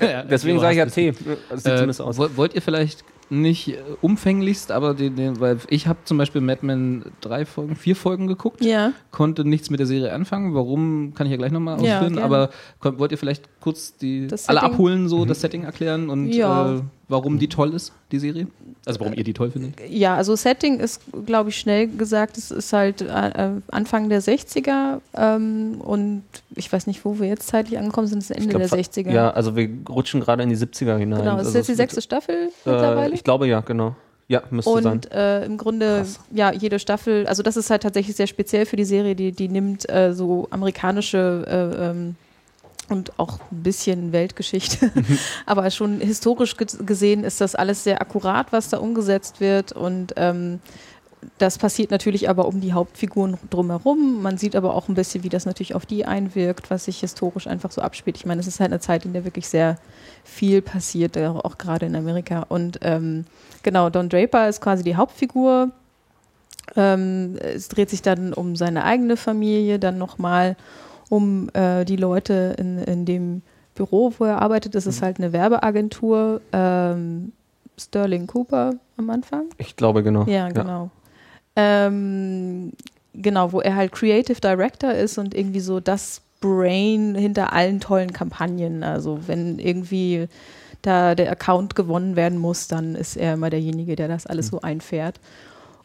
Ja, 0.00 0.22
Deswegen 0.22 0.60
sage 0.60 0.72
ich 0.74 0.78
ja 0.78 0.86
Tee. 0.86 1.12
Das 1.50 1.62
sieht 1.64 1.72
Äh, 1.72 1.76
zumindest 1.76 2.00
aus. 2.00 2.16
woll- 2.18 2.36
wollt 2.36 2.54
ihr 2.54 2.62
vielleicht 2.62 3.02
nicht 3.30 3.68
äh, 3.68 3.80
umfänglichst, 4.00 4.70
aber 4.70 4.94
den, 4.94 5.16
den, 5.16 5.40
weil 5.40 5.58
ich 5.68 5.86
habe 5.88 5.98
zum 6.04 6.16
Beispiel 6.16 6.40
Mad 6.40 6.64
Men 6.64 7.04
drei 7.20 7.44
Folgen, 7.44 7.74
vier 7.74 7.96
Folgen 7.96 8.26
geguckt, 8.28 8.64
ja. 8.64 8.92
konnte 9.10 9.44
nichts 9.44 9.68
mit 9.68 9.80
der 9.80 9.86
Serie 9.88 10.12
anfangen. 10.12 10.54
Warum 10.54 11.12
kann 11.14 11.26
ich 11.26 11.32
ja 11.32 11.36
gleich 11.38 11.50
nochmal 11.50 11.82
Ja, 11.82 11.96
ausführen, 11.96 12.14
gerne. 12.14 12.24
aber 12.24 12.50
kon- 12.78 12.98
wollt 13.00 13.10
ihr 13.10 13.18
vielleicht 13.18 13.48
kurz 13.60 13.96
die 13.96 14.28
Das 14.28 14.48
alle 14.48 14.62
abholen, 14.62 15.08
so 15.08 15.24
das 15.24 15.40
Setting 15.40 15.64
erklären 15.64 16.08
und 16.08 16.28
Ja. 16.28 16.76
äh, 16.76 16.80
warum 17.08 17.38
die 17.40 17.48
toll 17.48 17.74
ist, 17.74 17.92
die 18.12 18.18
Serie? 18.20 18.46
Also 18.88 19.00
warum 19.00 19.12
ihr 19.14 19.22
die 19.24 19.34
toll 19.34 19.50
findet? 19.50 19.74
Ja, 19.88 20.16
also 20.16 20.34
Setting 20.34 20.80
ist, 20.80 21.00
glaube 21.26 21.50
ich, 21.50 21.56
schnell 21.58 21.86
gesagt, 21.88 22.38
es 22.38 22.50
ist 22.50 22.72
halt 22.72 23.02
äh, 23.02 23.50
Anfang 23.70 24.08
der 24.08 24.22
60er 24.22 25.00
ähm, 25.14 25.80
und 25.80 26.22
ich 26.56 26.72
weiß 26.72 26.86
nicht, 26.86 27.04
wo 27.04 27.20
wir 27.20 27.28
jetzt 27.28 27.46
zeitlich 27.48 27.78
angekommen 27.78 28.06
sind, 28.08 28.18
es 28.22 28.30
ist 28.30 28.36
Ende 28.36 28.48
glaub, 28.48 28.60
der 28.60 28.68
fa- 28.70 28.76
60er. 28.76 29.10
Ja, 29.12 29.30
also 29.30 29.54
wir 29.54 29.68
rutschen 29.88 30.20
gerade 30.20 30.42
in 30.42 30.48
die 30.48 30.56
70er 30.56 30.96
hinein. 30.98 31.20
genau, 31.20 31.34
es 31.34 31.46
also 31.46 31.50
ist 31.50 31.54
jetzt 31.54 31.68
die 31.68 31.74
sechste 31.74 32.02
Staffel 32.02 32.34
Äh, 32.34 32.70
mittlerweile. 32.70 33.14
ich 33.14 33.22
glaube 33.24 33.46
ja, 33.46 33.60
genau. 33.60 33.94
Ja, 34.30 34.42
müsste 34.50 34.82
sein. 34.82 34.92
Und 34.92 35.10
äh, 35.10 35.44
im 35.46 35.56
Grunde, 35.56 35.98
Krass. 35.98 36.20
ja, 36.34 36.52
jede 36.52 36.78
Staffel, 36.78 37.26
also 37.26 37.42
das 37.42 37.56
ist 37.56 37.70
halt 37.70 37.82
tatsächlich 37.82 38.14
sehr 38.16 38.26
speziell 38.26 38.66
für 38.66 38.76
die 38.76 38.84
Serie, 38.84 39.14
die, 39.14 39.32
die 39.32 39.48
nimmt 39.48 39.88
äh, 39.90 40.12
so 40.12 40.46
amerikanische 40.50 41.44
äh, 41.78 41.90
ähm, 41.90 42.14
und 42.88 43.18
auch 43.18 43.38
ein 43.50 43.62
bisschen 43.62 44.12
Weltgeschichte, 44.12 44.90
aber 45.46 45.70
schon 45.70 46.00
historisch 46.00 46.56
ge 46.56 46.66
gesehen 46.84 47.24
ist 47.24 47.40
das 47.40 47.54
alles 47.54 47.84
sehr 47.84 48.00
akkurat, 48.00 48.52
was 48.52 48.68
da 48.68 48.78
umgesetzt 48.78 49.40
wird 49.40 49.72
und 49.72 50.14
ähm, 50.16 50.60
das 51.38 51.58
passiert 51.58 51.90
natürlich 51.90 52.28
aber 52.28 52.46
um 52.46 52.60
die 52.60 52.72
Hauptfiguren 52.72 53.38
drumherum. 53.50 54.22
Man 54.22 54.38
sieht 54.38 54.56
aber 54.56 54.74
auch 54.74 54.88
ein 54.88 54.94
bisschen, 54.94 55.24
wie 55.24 55.28
das 55.28 55.46
natürlich 55.46 55.74
auf 55.74 55.86
die 55.86 56.04
einwirkt, 56.04 56.70
was 56.70 56.84
sich 56.84 57.00
historisch 57.00 57.46
einfach 57.46 57.70
so 57.70 57.82
abspielt. 57.82 58.16
Ich 58.16 58.26
meine, 58.26 58.40
es 58.40 58.46
ist 58.46 58.60
halt 58.60 58.72
eine 58.72 58.80
Zeit, 58.80 59.04
in 59.04 59.12
der 59.12 59.24
wirklich 59.24 59.48
sehr 59.48 59.78
viel 60.24 60.62
passiert, 60.62 61.16
äh, 61.16 61.26
auch 61.26 61.58
gerade 61.58 61.86
in 61.86 61.96
Amerika. 61.96 62.44
Und 62.48 62.78
ähm, 62.82 63.24
genau, 63.62 63.90
Don 63.90 64.08
Draper 64.08 64.48
ist 64.48 64.60
quasi 64.60 64.82
die 64.82 64.96
Hauptfigur. 64.96 65.70
Ähm, 66.76 67.36
es 67.40 67.68
dreht 67.68 67.90
sich 67.90 68.02
dann 68.02 68.32
um 68.32 68.56
seine 68.56 68.84
eigene 68.84 69.16
Familie, 69.16 69.78
dann 69.78 69.98
nochmal 69.98 70.56
um 71.08 71.48
äh, 71.54 71.84
die 71.84 71.96
Leute 71.96 72.54
in, 72.58 72.78
in 72.78 73.04
dem 73.04 73.42
Büro, 73.74 74.12
wo 74.18 74.24
er 74.24 74.42
arbeitet. 74.42 74.74
Das 74.74 74.86
ist 74.86 75.02
halt 75.02 75.18
eine 75.18 75.32
Werbeagentur. 75.32 76.40
Ähm, 76.52 77.32
Sterling 77.78 78.26
Cooper 78.26 78.74
am 78.96 79.10
Anfang. 79.10 79.46
Ich 79.58 79.76
glaube, 79.76 80.02
genau. 80.02 80.24
Ja, 80.24 80.48
genau. 80.48 80.90
Ähm, 81.54 82.72
genau, 83.14 83.52
wo 83.52 83.60
er 83.60 83.76
halt 83.76 83.92
Creative 83.92 84.40
Director 84.40 84.92
ist 84.92 85.18
und 85.18 85.34
irgendwie 85.34 85.60
so 85.60 85.80
das 85.80 86.22
Brain 86.40 87.14
hinter 87.14 87.52
allen 87.52 87.80
tollen 87.80 88.12
Kampagnen. 88.12 88.82
Also 88.82 89.20
wenn 89.26 89.58
irgendwie 89.58 90.28
da 90.82 91.14
der 91.14 91.30
Account 91.30 91.74
gewonnen 91.74 92.16
werden 92.16 92.38
muss, 92.38 92.68
dann 92.68 92.94
ist 92.94 93.16
er 93.16 93.34
immer 93.34 93.50
derjenige, 93.50 93.96
der 93.96 94.08
das 94.08 94.26
alles 94.26 94.48
so 94.48 94.60
einfährt. 94.60 95.20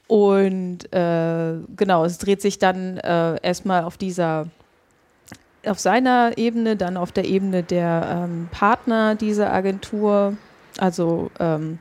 Und 0.07 0.93
äh, 0.93 1.53
genau, 1.76 2.05
es 2.05 2.17
dreht 2.19 2.41
sich 2.41 2.59
dann 2.59 2.97
äh, 2.97 3.38
erstmal 3.41 3.84
auf 3.84 3.97
dieser, 3.97 4.47
auf 5.66 5.80
seiner 5.80 6.38
Ebene, 6.38 6.76
dann 6.76 6.97
auf 6.97 7.11
der 7.11 7.26
Ebene 7.26 7.64
der 7.64 8.26
ähm, 8.26 8.49
Partner 8.51 9.16
dieser 9.16 9.53
Agentur, 9.53 10.36
also 10.78 11.32
ähm, 11.39 11.80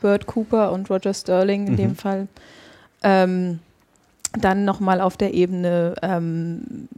Bert 0.00 0.26
Cooper 0.26 0.72
und 0.72 0.90
Roger 0.90 1.14
Sterling 1.14 1.66
in 1.66 1.76
dem 1.76 1.96
Fall. 1.96 2.28
Ähm, 3.02 3.60
dann 4.38 4.64
nochmal 4.64 5.00
auf 5.00 5.16
der 5.16 5.34
Ebene, 5.34 5.94
ähm, 6.02 6.88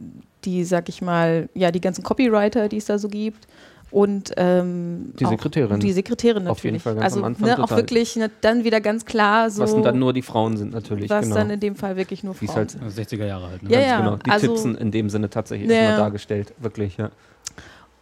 die, 0.43 0.63
sag 0.63 0.89
ich 0.89 1.01
mal, 1.01 1.49
ja, 1.53 1.71
die 1.71 1.81
ganzen 1.81 2.03
Copywriter, 2.03 2.67
die 2.67 2.77
es 2.77 2.85
da 2.85 2.97
so 2.97 3.07
gibt. 3.07 3.47
Und 3.91 4.31
ähm, 4.37 5.13
Die 5.19 5.25
auch 5.25 5.31
Sekretärin. 5.31 5.79
Die 5.81 5.91
Sekretärin 5.91 6.43
natürlich. 6.45 6.57
Auf 6.57 6.63
jeden 6.63 6.79
Fall 6.79 6.93
ganz 6.95 7.03
also 7.03 7.19
am 7.19 7.25
Anfang 7.25 7.47
ne, 7.49 7.61
auch 7.61 7.69
wirklich 7.71 8.15
ne, 8.15 8.31
dann 8.39 8.63
wieder 8.63 8.79
ganz 8.79 9.05
klar 9.05 9.49
so, 9.49 9.61
Was 9.61 9.79
dann 9.81 9.99
nur 9.99 10.13
die 10.13 10.21
Frauen 10.21 10.55
sind 10.55 10.73
natürlich. 10.73 11.09
was 11.09 11.25
genau. 11.25 11.35
dann 11.35 11.49
in 11.49 11.59
dem 11.59 11.75
Fall 11.75 11.97
wirklich 11.97 12.23
nur 12.23 12.39
Wie 12.39 12.45
es 12.45 12.51
Frauen 12.51 12.57
halt 12.59 12.71
sind. 12.71 12.83
Also 12.83 13.01
60er 13.01 13.25
Jahre 13.25 13.49
halt. 13.49 13.63
Ne? 13.63 13.71
Ja, 13.71 13.79
ja, 13.81 13.99
genau. 13.99 14.15
Die 14.15 14.31
also- 14.31 14.47
Tippsen 14.47 14.75
in 14.75 14.91
dem 14.91 15.09
Sinne 15.09 15.29
tatsächlich 15.29 15.69
Ja, 15.69 15.75
erstmal 15.75 15.97
ja. 15.97 16.03
dargestellt. 16.03 16.53
Wirklich, 16.59 16.95
ja. 16.97 17.11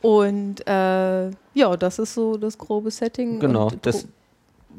Und 0.02 0.66
äh, 0.68 1.30
ja, 1.54 1.78
das 1.78 2.00
ist 2.00 2.14
so 2.14 2.38
das 2.38 2.58
grobe 2.58 2.92
Setting. 2.92 3.40
Genau. 3.40 3.68
Und 3.68 3.86
Das, 3.86 4.08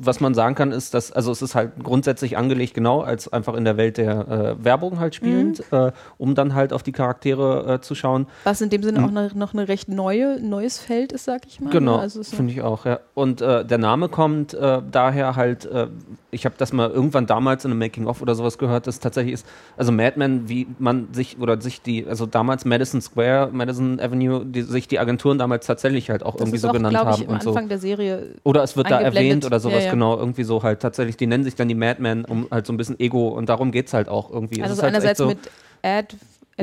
was 0.03 0.20
man 0.20 0.32
sagen 0.34 0.55
kann, 0.55 0.72
ist, 0.72 0.94
dass, 0.94 1.12
also 1.12 1.30
es 1.30 1.42
ist 1.42 1.55
halt 1.55 1.72
grundsätzlich 1.82 2.38
angelegt, 2.38 2.72
genau, 2.74 3.01
als 3.03 3.30
einfach 3.32 3.55
in 3.55 3.64
der 3.64 3.76
Welt 3.76 3.98
der 3.98 4.57
äh, 4.61 4.64
Werbung 4.64 4.98
halt 4.98 5.14
spielend, 5.14 5.62
Mhm. 5.70 5.76
äh, 5.78 5.92
um 6.16 6.34
dann 6.34 6.55
halt 6.55 6.72
auf 6.72 6.82
die 6.82 6.92
Charaktere 6.92 7.74
äh, 7.74 7.80
zu 7.80 7.94
schauen. 7.94 8.26
was 8.44 8.61
in 8.62 8.70
dem 8.70 8.82
Sinne 8.82 9.05
auch 9.05 9.11
ne, 9.11 9.30
noch 9.34 9.53
eine 9.53 9.68
recht 9.68 9.88
neue, 9.88 10.40
neues 10.40 10.78
Feld 10.78 11.12
ist, 11.12 11.24
sag 11.26 11.42
ich 11.46 11.61
mal. 11.61 11.68
Mhm. 11.68 11.72
Genau, 11.72 11.96
Also 11.98 12.22
so, 12.22 12.34
finde 12.36 12.53
ich 12.53 12.62
auch, 12.62 12.86
ja. 12.86 13.01
Und 13.14 13.42
äh, 13.42 13.64
der 13.64 13.78
Name 13.78 14.09
kommt 14.09 14.55
äh, 14.55 14.80
daher 14.90 15.36
halt, 15.36 15.66
äh, 15.66 15.88
ich 16.30 16.44
habe 16.46 16.55
das 16.57 16.72
mal 16.72 16.88
irgendwann 16.90 17.26
damals 17.26 17.64
in 17.64 17.70
einem 17.70 17.80
Making-of 17.80 18.22
oder 18.22 18.34
sowas 18.34 18.57
gehört, 18.57 18.86
dass 18.86 19.01
tatsächlich 19.01 19.34
ist, 19.34 19.46
also 19.76 19.92
Mad 19.92 20.14
Men, 20.18 20.48
wie 20.48 20.66
man 20.78 21.09
sich, 21.12 21.38
oder 21.38 21.61
sich 21.61 21.82
die, 21.82 22.07
also 22.07 22.24
damals 22.26 22.64
Madison 22.64 23.01
Square, 23.03 23.51
Madison 23.53 24.01
Avenue, 24.01 24.44
die, 24.46 24.62
sich 24.62 24.88
die 24.88 24.98
Agenturen 24.98 25.36
damals 25.38 25.66
tatsächlich 25.66 26.09
halt 26.11 26.22
auch 26.22 26.32
das 26.36 26.42
irgendwie 26.42 26.59
so 26.59 26.68
auch, 26.68 26.72
genannt 26.72 26.94
ich, 26.94 27.01
haben 27.05 27.22
am 27.26 27.34
und 27.34 27.42
so. 27.42 27.51
Anfang 27.51 27.68
der 27.68 27.78
Serie. 27.78 28.34
Oder 28.44 28.62
es 28.62 28.76
wird 28.76 28.90
da 28.90 29.01
erwähnt 29.01 29.44
oder 29.44 29.61
sowas, 29.61 29.80
Ja, 29.80 29.84
ja. 29.86 29.89
Genau, 29.91 30.16
irgendwie 30.16 30.45
so 30.45 30.62
halt 30.62 30.80
tatsächlich, 30.80 31.16
die 31.16 31.26
nennen 31.26 31.45
sich 31.45 31.55
dann 31.55 31.68
die 31.68 31.74
Madmen, 31.74 32.24
um 32.24 32.47
halt 32.51 32.66
so 32.66 32.72
ein 32.72 32.76
bisschen 32.76 32.99
Ego 33.01 33.28
und 33.28 33.49
darum 33.49 33.72
geht 33.72 33.86
es 33.88 33.95
halt 33.95 34.09
auch 34.09 34.30
irgendwie. 34.30 34.57
Es 34.61 34.62
Also 34.62 34.72
ist 34.74 34.78
so 34.78 34.82
halt 34.84 34.95
einerseits 34.95 35.18
so, 35.18 35.26
mit 35.26 35.38
Ad, 35.82 36.16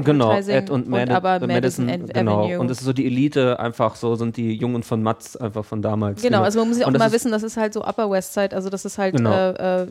Genau, 0.03 0.33
Ed 0.33 0.69
und, 0.69 0.87
Mad 0.87 1.11
aber 1.11 1.35
äh, 1.35 1.47
Madison, 1.47 1.85
Madison, 1.85 2.13
genau. 2.13 2.43
Avenue. 2.43 2.59
Und 2.59 2.71
es 2.71 2.79
ist 2.79 2.85
so 2.85 2.93
die 2.93 3.05
Elite 3.05 3.59
einfach, 3.59 3.95
so 3.95 4.15
sind 4.15 4.37
die 4.37 4.53
Jungen 4.53 4.83
von 4.83 5.03
Matz 5.03 5.35
einfach 5.35 5.65
von 5.65 5.81
damals. 5.81 6.21
Genau, 6.21 6.41
also 6.41 6.59
man 6.59 6.69
muss 6.69 6.77
ja 6.77 6.85
auch 6.85 6.87
Und 6.87 6.93
das 6.93 6.99
mal 6.99 7.11
wissen, 7.11 7.31
das 7.31 7.43
ist 7.43 7.57
halt 7.57 7.73
so 7.73 7.83
Upper 7.83 8.09
West 8.09 8.33
Side, 8.33 8.55
also 8.55 8.69
das 8.69 8.85
ist 8.85 8.97
halt 8.97 9.15
Genau. 9.15 9.31
äh, 9.31 9.83
äh, 9.83 9.87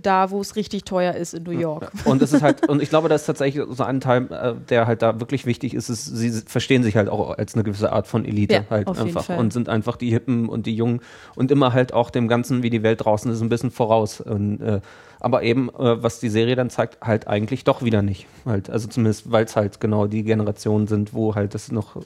da, 0.00 0.30
wo 0.30 0.40
es 0.40 0.56
richtig 0.56 0.84
teuer 0.84 1.14
ist 1.14 1.34
in 1.34 1.44
New 1.44 1.50
York. 1.50 1.90
Und 2.04 2.22
es 2.22 2.32
ist 2.32 2.42
halt, 2.42 2.68
und 2.68 2.82
ich 2.82 2.90
glaube, 2.90 3.08
das 3.08 3.22
ist 3.22 3.26
tatsächlich 3.26 3.64
so 3.70 3.82
ein 3.82 4.00
Teil, 4.00 4.26
äh, 4.30 4.54
der 4.68 4.86
halt 4.86 5.02
da 5.02 5.20
wirklich 5.20 5.46
wichtig 5.46 5.74
ist, 5.74 5.88
ist, 5.88 6.04
sie 6.04 6.30
verstehen 6.30 6.82
sich 6.82 6.96
halt 6.96 7.08
auch 7.08 7.36
als 7.36 7.54
eine 7.54 7.64
gewisse 7.64 7.92
Art 7.92 8.06
von 8.06 8.24
Elite 8.24 8.54
Ja, 8.54 8.64
halt 8.70 8.88
einfach 8.88 9.28
und 9.36 9.52
sind 9.52 9.68
einfach 9.68 9.96
die 9.96 10.10
Hippen 10.10 10.48
und 10.48 10.66
die 10.66 10.74
Jungen 10.74 11.00
und 11.36 11.50
immer 11.50 11.72
halt 11.72 11.92
auch 11.92 12.10
dem 12.10 12.28
Ganzen, 12.28 12.62
wie 12.62 12.70
die 12.70 12.82
Welt 12.82 13.04
draußen 13.04 13.30
ist, 13.30 13.40
ein 13.40 13.48
bisschen 13.48 13.70
voraus. 13.70 14.20
Und, 14.20 14.60
äh, 14.60 14.80
aber 15.20 15.42
eben, 15.42 15.68
äh, 15.70 16.02
was 16.02 16.20
die 16.20 16.28
Serie 16.28 16.56
dann 16.56 16.70
zeigt, 16.70 17.00
halt 17.00 17.28
eigentlich 17.28 17.64
doch 17.64 17.82
wieder 17.82 18.02
nicht. 18.02 18.26
Halt, 18.44 18.70
also 18.70 18.88
zumindest, 18.88 19.30
weil 19.30 19.44
es 19.44 19.56
halt 19.56 19.80
genau 19.80 20.06
die 20.06 20.24
Generationen 20.24 20.86
sind, 20.86 21.14
wo 21.14 21.34
halt 21.34 21.54
das 21.54 21.70
noch 21.70 21.96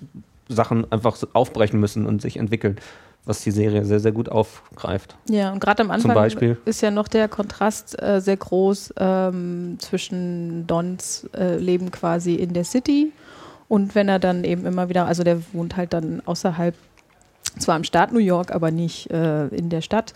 Sachen 0.49 0.91
einfach 0.93 1.17
aufbrechen 1.33 1.81
müssen 1.81 2.07
und 2.07 2.21
sich 2.21 2.37
entwickeln, 2.37 2.77
was 3.25 3.43
die 3.43 3.51
Serie 3.51 3.85
sehr, 3.85 4.01
sehr 4.01 4.13
gut 4.13 4.29
aufgreift. 4.29 5.17
Ja, 5.31 5.53
und 5.53 5.61
gerade 5.61 5.83
am 5.83 5.91
Anfang 5.91 6.15
ist 6.67 6.83
ja 6.83 6.91
noch 6.91 7.09
der 7.09 7.29
Kontrast 7.29 8.01
äh, 8.03 8.21
sehr 8.21 8.37
groß 8.37 8.95
ähm, 8.99 9.77
zwischen 9.79 10.67
Dons 10.67 11.29
äh, 11.35 11.57
Leben 11.57 11.91
quasi 11.91 12.35
in 12.35 12.53
der 12.53 12.65
City 12.65 13.13
und 13.69 13.95
wenn 13.95 14.09
er 14.09 14.19
dann 14.19 14.45
eben 14.45 14.67
immer 14.67 14.89
wieder, 14.89 15.07
also 15.07 15.25
der 15.25 15.41
wohnt 15.53 15.77
halt 15.77 15.93
dann 15.93 16.23
außerhalb, 16.27 16.75
zwar 17.59 17.77
im 17.77 17.85
Staat 17.85 18.13
New 18.13 18.19
York, 18.19 18.55
aber 18.55 18.71
nicht 18.71 19.11
äh, 19.11 19.47
in 19.49 19.71
der 19.71 19.81
Stadt 19.81 20.13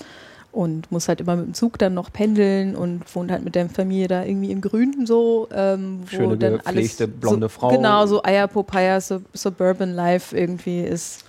und 0.53 0.90
muss 0.90 1.09
halt 1.09 1.20
immer 1.20 1.36
mit 1.36 1.46
dem 1.46 1.55
Zug 1.55 1.78
dann 1.78 1.94
noch 1.94 2.12
pendeln 2.12 2.74
und 2.74 3.03
wohnt 3.14 3.30
halt 3.30 3.44
mit 3.44 3.55
der 3.55 3.68
Familie 3.68 4.09
da 4.09 4.24
irgendwie 4.24 4.51
im 4.51 4.61
Grünen 4.61 5.07
so, 5.07 5.49
ähm, 5.53 6.01
wo 6.05 6.16
Schöne, 6.16 6.36
dann 6.38 6.61
alles 6.64 6.96
blonde 7.20 7.46
so, 7.46 7.49
Frau. 7.49 7.68
Genau, 7.68 8.07
so 8.07 8.22
Eierpopeye, 8.22 9.01
so, 9.01 9.20
Suburban 9.32 9.94
Life 9.94 10.36
irgendwie 10.36 10.80
ist. 10.80 11.24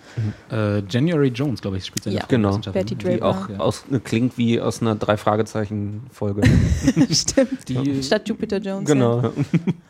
Äh, 0.51 0.79
January 0.89 1.27
Jones, 1.27 1.61
glaube 1.61 1.77
ich, 1.77 1.85
spielt 1.85 2.03
seine 2.03 2.17
Ja. 2.17 2.25
Genau. 2.27 2.57
Betty 2.57 2.95
Die 2.95 3.21
auch 3.21 3.49
Ja. 3.49 3.59
aus, 3.59 3.83
klingt 4.03 4.37
wie 4.37 4.59
aus 4.59 4.81
einer 4.81 4.95
Drei-Fragezeichen-Folge. 4.95 6.41
Stimmt. 7.11 7.69
Die, 7.69 8.01
Statt 8.03 8.27
Jupiter 8.27 8.57
Jones. 8.57 8.87
Ja. 8.89 8.95
genau. 8.95 9.33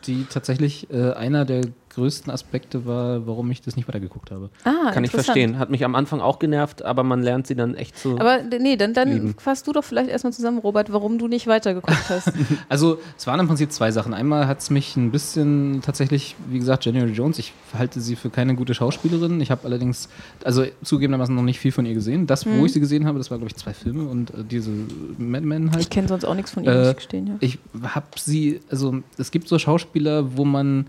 die 0.06 0.26
tatsächlich 0.30 0.88
äh, 0.90 1.12
einer 1.12 1.44
der 1.44 1.62
größten 1.90 2.32
Aspekte 2.32 2.86
war, 2.86 3.26
warum 3.26 3.50
ich 3.50 3.60
das 3.62 3.76
nicht 3.76 3.88
weitergeguckt 3.88 4.30
habe. 4.30 4.50
Ah, 4.64 4.90
Kann 4.92 5.04
ich 5.04 5.10
verstehen. 5.10 5.58
Hat 5.58 5.70
mich 5.70 5.84
am 5.84 5.94
Anfang 5.94 6.20
auch 6.20 6.38
genervt, 6.38 6.82
aber 6.82 7.02
man 7.02 7.22
lernt 7.22 7.46
sie 7.46 7.54
dann 7.54 7.74
echt 7.74 7.98
zu. 7.98 8.18
Aber 8.18 8.38
nee, 8.42 8.76
dann, 8.76 8.94
dann 8.94 9.08
Lieben. 9.12 9.34
fasst 9.38 9.66
du 9.66 9.72
doch 9.72 9.84
vielleicht 9.84 10.08
erstmal 10.08 10.32
zusammen, 10.32 10.58
Robert, 10.58 10.92
warum 10.92 11.18
du 11.18 11.28
nicht 11.28 11.46
weitergeguckt 11.46 12.08
hast. 12.08 12.32
Also, 12.68 12.98
es 13.18 13.26
waren 13.26 13.40
im 13.40 13.46
Prinzip 13.48 13.72
zwei 13.72 13.90
Sachen. 13.90 14.14
Einmal 14.14 14.46
hat 14.46 14.60
es 14.60 14.70
mich 14.70 14.96
ein 14.96 15.10
bisschen 15.10 15.80
tatsächlich, 15.82 16.36
wie 16.48 16.58
gesagt, 16.58 16.84
January 16.84 17.10
Jones, 17.12 17.38
ich 17.38 17.52
halte 17.76 18.00
sie 18.00 18.14
für 18.16 18.30
keine 18.30 18.54
gute 18.54 18.74
Schauspielerin. 18.74 19.40
Ich 19.40 19.50
habe 19.50 19.64
allerdings, 19.64 20.08
also 20.44 20.64
zugegebenermaßen 20.84 21.34
noch 21.34 21.42
nicht 21.42 21.58
viel 21.58 21.72
von 21.72 21.84
ihr 21.86 21.94
gesehen. 21.94 22.26
Das, 22.26 22.46
Mhm. 22.46 22.58
wo 22.60 22.66
ich 22.66 22.72
sie 22.72 22.80
gesehen 22.80 23.06
habe, 23.06 23.18
das 23.18 23.30
war, 23.30 23.38
glaube 23.38 23.50
ich, 23.50 23.56
zwei 23.56 23.74
Filme 23.74 24.04
und 24.08 24.30
äh, 24.30 24.44
diese 24.48 24.70
Mad 25.18 25.44
Men 25.44 25.70
halt. 25.72 25.82
Ich 25.82 25.90
kenne 25.90 26.06
sonst 26.08 26.24
auch 26.24 26.34
nichts 26.34 26.52
von 26.52 26.62
ihm, 26.64 26.70
Äh, 26.70 26.78
muss 26.78 26.88
ich 26.90 26.96
gestehen. 26.96 27.26
Ja. 27.26 27.34
Ich 27.40 27.58
habe 27.82 28.06
sie, 28.16 28.60
also 28.70 29.02
es 29.18 29.30
gibt 29.30 29.48
so 29.48 29.58
Schauspieler, 29.58 30.36
wo 30.36 30.44
man 30.44 30.86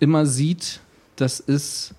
immer 0.00 0.26
sieht, 0.26 0.80
das 1.16 1.40
ist 1.40 1.94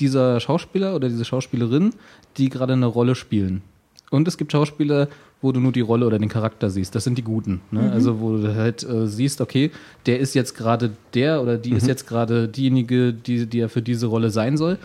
dieser 0.00 0.40
Schauspieler 0.40 0.94
oder 0.94 1.08
diese 1.08 1.24
Schauspielerin, 1.24 1.94
die 2.36 2.48
gerade 2.48 2.74
eine 2.74 2.86
Rolle 2.86 3.14
spielen. 3.14 3.62
Und 4.10 4.28
es 4.28 4.38
gibt 4.38 4.52
Schauspieler, 4.52 5.08
wo 5.40 5.52
du 5.52 5.60
nur 5.60 5.72
die 5.72 5.80
Rolle 5.80 6.06
oder 6.06 6.18
den 6.18 6.28
Charakter 6.28 6.70
siehst. 6.70 6.94
Das 6.94 7.04
sind 7.04 7.16
die 7.18 7.22
Guten. 7.22 7.60
Ne? 7.70 7.92
Also 7.92 8.20
wo 8.20 8.36
du 8.36 8.54
halt 8.54 8.82
äh, 8.82 9.06
siehst, 9.06 9.40
okay, 9.40 9.70
der 10.06 10.18
ist 10.18 10.34
jetzt 10.34 10.56
gerade 10.56 10.90
der 11.14 11.42
oder 11.42 11.58
die 11.58 11.72
ist 11.72 11.86
jetzt 11.86 12.06
gerade 12.06 12.48
diejenige, 12.48 13.12
die, 13.12 13.46
die 13.46 13.60
er 13.60 13.68
für 13.68 13.82
diese 13.82 14.06
Rolle 14.06 14.30
sein 14.30 14.56
soll. 14.56 14.78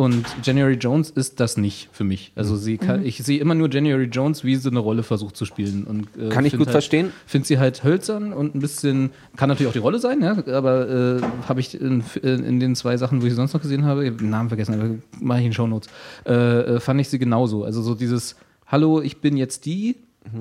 Und 0.00 0.24
January 0.42 0.76
Jones 0.76 1.10
ist 1.10 1.40
das 1.40 1.58
nicht 1.58 1.90
für 1.92 2.04
mich. 2.04 2.32
Also 2.34 2.56
sie 2.56 2.78
kann, 2.78 3.04
ich 3.04 3.18
sehe 3.18 3.38
immer 3.38 3.54
nur 3.54 3.68
January 3.70 4.06
Jones, 4.06 4.44
wie 4.44 4.56
sie 4.56 4.70
eine 4.70 4.78
Rolle 4.78 5.02
versucht 5.02 5.36
zu 5.36 5.44
spielen. 5.44 5.84
Und, 5.84 6.08
äh, 6.16 6.30
Kann 6.30 6.46
ich 6.46 6.52
find 6.52 6.60
gut 6.60 6.68
halt, 6.68 6.72
verstehen. 6.72 7.12
Finde 7.26 7.46
sie 7.46 7.58
halt 7.58 7.84
hölzern 7.84 8.32
und 8.32 8.54
ein 8.54 8.60
bisschen, 8.60 9.10
kann 9.36 9.50
natürlich 9.50 9.68
auch 9.68 9.74
die 9.74 9.78
Rolle 9.78 9.98
sein, 9.98 10.22
ja, 10.22 10.42
aber 10.56 10.88
äh, 10.88 11.20
habe 11.46 11.60
ich 11.60 11.78
in, 11.78 12.02
in 12.22 12.60
den 12.60 12.76
zwei 12.76 12.96
Sachen, 12.96 13.20
wo 13.20 13.26
ich 13.26 13.32
sie 13.32 13.36
sonst 13.36 13.52
noch 13.52 13.60
gesehen 13.60 13.84
habe, 13.84 14.04
ich 14.04 14.10
hab 14.12 14.16
den 14.16 14.30
Namen 14.30 14.48
vergessen, 14.48 14.72
aber 14.72 14.94
mache 15.20 15.40
ich 15.40 15.46
in 15.48 15.52
Shownotes, 15.52 15.90
äh, 16.24 16.32
äh, 16.32 16.80
fand 16.80 16.98
ich 16.98 17.10
sie 17.10 17.18
genauso. 17.18 17.64
Also 17.64 17.82
so 17.82 17.94
dieses, 17.94 18.36
hallo, 18.66 19.02
ich 19.02 19.20
bin 19.20 19.36
jetzt 19.36 19.66
die 19.66 19.96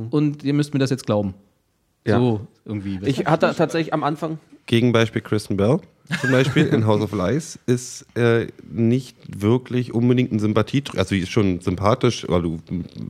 und 0.09 0.41
ihr 0.41 0.53
müsst 0.53 0.73
mir 0.73 0.79
das 0.79 0.89
jetzt 0.89 1.05
glauben. 1.05 1.33
Ja. 2.07 2.17
So 2.17 2.47
irgendwie. 2.63 2.97
ich 3.03 3.25
hatte 3.25 3.53
tatsächlich 3.57 3.93
am 3.93 4.05
Anfang. 4.05 4.39
Gegenbeispiel 4.67 5.21
Kristen 5.21 5.57
Bell 5.57 5.81
zum 6.21 6.31
Beispiel 6.31 6.65
in 6.67 6.85
House 6.85 7.01
of 7.01 7.11
Lies 7.11 7.59
ist 7.65 8.05
äh, 8.15 8.47
nicht 8.69 9.17
wirklich 9.27 9.93
unbedingt 9.93 10.31
ein 10.31 10.39
Sympathie, 10.39 10.83
also 10.95 11.09
sie 11.09 11.19
ist 11.19 11.31
schon 11.31 11.61
sympathisch, 11.61 12.25
weil 12.27 12.41
du 12.41 12.59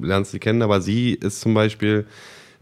lernst 0.01 0.31
sie 0.31 0.39
kennen, 0.39 0.61
aber 0.61 0.81
sie 0.81 1.13
ist 1.13 1.41
zum 1.41 1.53
Beispiel 1.53 2.05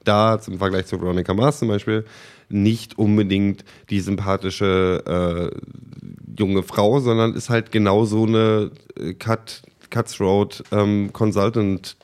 da 0.03 0.39
zum 0.39 0.57
Vergleich 0.57 0.85
zu 0.85 1.01
Veronica 1.01 1.33
Mars 1.33 1.59
zum 1.59 1.67
Beispiel 1.67 2.05
nicht 2.49 2.97
unbedingt 2.97 3.65
die 3.89 3.99
sympathische 3.99 5.51
äh, 5.53 6.39
junge 6.39 6.63
Frau, 6.63 6.99
sondern 6.99 7.33
ist 7.33 7.49
halt 7.49 7.71
genau 7.71 8.05
so 8.05 8.25
eine 8.25 8.71
Cut, 9.19 9.63
Cutthroat 9.89 10.63
ähm, 10.71 11.11
Consultant 11.11 11.97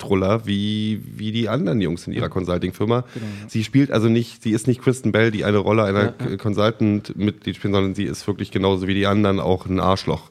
Truller 0.00 0.44
wie, 0.46 1.00
wie 1.16 1.30
die 1.30 1.48
anderen 1.48 1.80
Jungs 1.80 2.06
in 2.08 2.12
ihrer 2.12 2.28
Consulting-Firma. 2.28 3.04
Sie 3.46 3.62
spielt 3.62 3.92
also 3.92 4.08
nicht, 4.08 4.42
sie 4.42 4.50
ist 4.50 4.66
nicht 4.66 4.82
Kristen 4.82 5.12
Bell, 5.12 5.30
die 5.30 5.44
eine 5.44 5.58
Rolle 5.58 5.84
einer 5.84 6.04
Ja, 6.06 6.14
ja. 6.30 6.36
Consultant-Mitglied 6.36 7.54
spielt, 7.56 7.74
sondern 7.74 7.94
sie 7.94 8.04
ist 8.04 8.26
wirklich 8.26 8.50
genauso 8.50 8.86
wie 8.88 8.94
die 8.94 9.06
anderen 9.06 9.38
auch 9.40 9.66
ein 9.66 9.78
Arschloch. 9.80 10.22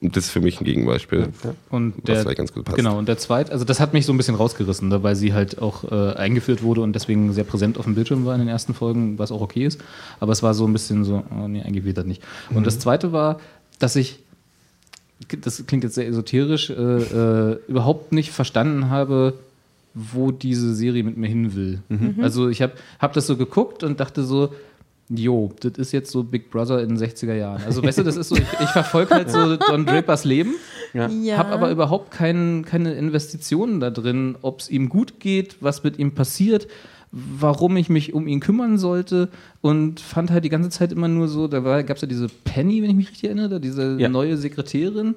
Und 0.00 0.14
das 0.14 0.24
ist 0.26 0.30
für 0.30 0.40
mich 0.40 0.60
ein 0.60 0.64
Gegenbeispiel. 0.64 1.28
Und 1.70 1.94
Was 1.96 2.04
der, 2.04 2.16
vielleicht 2.20 2.36
ganz 2.38 2.52
gut 2.52 2.64
passt. 2.64 2.76
Genau, 2.76 2.98
und 2.98 3.08
der 3.08 3.16
zweite, 3.16 3.50
also 3.52 3.64
das 3.64 3.80
hat 3.80 3.94
mich 3.94 4.04
so 4.04 4.12
ein 4.12 4.16
bisschen 4.18 4.34
rausgerissen, 4.34 4.88
ne, 4.88 5.02
weil 5.02 5.16
sie 5.16 5.32
halt 5.32 5.60
auch 5.62 5.84
äh, 5.90 6.12
eingeführt 6.16 6.62
wurde 6.62 6.82
und 6.82 6.92
deswegen 6.92 7.32
sehr 7.32 7.44
präsent 7.44 7.78
auf 7.78 7.84
dem 7.86 7.94
Bildschirm 7.94 8.24
war 8.26 8.34
in 8.34 8.40
den 8.40 8.48
ersten 8.48 8.74
Folgen, 8.74 9.18
was 9.18 9.32
auch 9.32 9.40
okay 9.40 9.64
ist. 9.64 9.80
Aber 10.20 10.32
es 10.32 10.42
war 10.42 10.52
so 10.52 10.66
ein 10.66 10.72
bisschen 10.72 11.04
so, 11.04 11.24
oh 11.30 11.48
nee, 11.48 11.62
eigentlich 11.62 11.84
wird 11.84 11.96
das 11.96 12.04
nicht. 12.04 12.22
Und 12.50 12.58
Mhm. 12.58 12.64
das 12.64 12.78
zweite 12.78 13.12
war, 13.12 13.40
dass 13.78 13.96
ich, 13.96 14.18
das 15.40 15.64
klingt 15.66 15.84
jetzt 15.84 15.94
sehr 15.94 16.06
esoterisch, 16.06 16.70
äh, 16.70 16.74
äh, 16.74 17.58
überhaupt 17.68 18.12
nicht 18.12 18.30
verstanden 18.30 18.90
habe, 18.90 19.34
wo 19.94 20.30
diese 20.30 20.74
Serie 20.74 21.02
mit 21.02 21.16
mir 21.16 21.28
hin 21.28 21.54
will. 21.54 21.80
Mhm. 21.88 22.16
Also 22.22 22.48
ich 22.48 22.62
habe 22.62 22.74
hab 22.98 23.12
das 23.14 23.26
so 23.26 23.36
geguckt 23.36 23.82
und 23.82 23.98
dachte 24.00 24.24
so, 24.24 24.50
Jo, 25.08 25.52
das 25.60 25.74
ist 25.74 25.92
jetzt 25.92 26.10
so 26.10 26.24
Big 26.24 26.50
Brother 26.50 26.82
in 26.82 26.88
den 26.88 26.98
60er 26.98 27.34
Jahren. 27.34 27.62
Also, 27.64 27.80
weißt 27.80 27.98
du, 27.98 28.02
das 28.02 28.16
ist 28.16 28.28
so, 28.28 28.36
ich, 28.36 28.42
ich 28.60 28.70
verfolge 28.70 29.14
halt 29.14 29.30
so 29.30 29.56
Don 29.68 29.86
Drapers 29.86 30.24
Leben 30.24 30.54
Ja. 30.94 31.06
Ja. 31.08 31.38
habe 31.38 31.50
aber 31.50 31.70
überhaupt 31.70 32.10
kein, 32.10 32.64
keine 32.64 32.94
Investitionen 32.94 33.78
da 33.78 33.90
drin, 33.90 34.36
ob 34.42 34.60
es 34.60 34.68
ihm 34.68 34.88
gut 34.88 35.20
geht, 35.20 35.58
was 35.60 35.84
mit 35.84 36.00
ihm 36.00 36.12
passiert, 36.12 36.66
warum 37.18 37.76
ich 37.78 37.88
mich 37.88 38.12
um 38.12 38.26
ihn 38.28 38.40
kümmern 38.40 38.76
sollte 38.78 39.30
und 39.62 40.00
fand 40.00 40.30
halt 40.30 40.44
die 40.44 40.50
ganze 40.50 40.68
Zeit 40.70 40.92
immer 40.92 41.08
nur 41.08 41.28
so, 41.28 41.48
da 41.48 41.60
gab 41.82 41.96
es 41.96 42.02
ja 42.02 42.08
diese 42.08 42.28
Penny, 42.28 42.82
wenn 42.82 42.90
ich 42.90 42.96
mich 42.96 43.08
richtig 43.10 43.24
erinnere, 43.24 43.58
diese 43.60 43.96
Ja. 43.98 44.08
neue 44.10 44.36
Sekretärin 44.36 45.14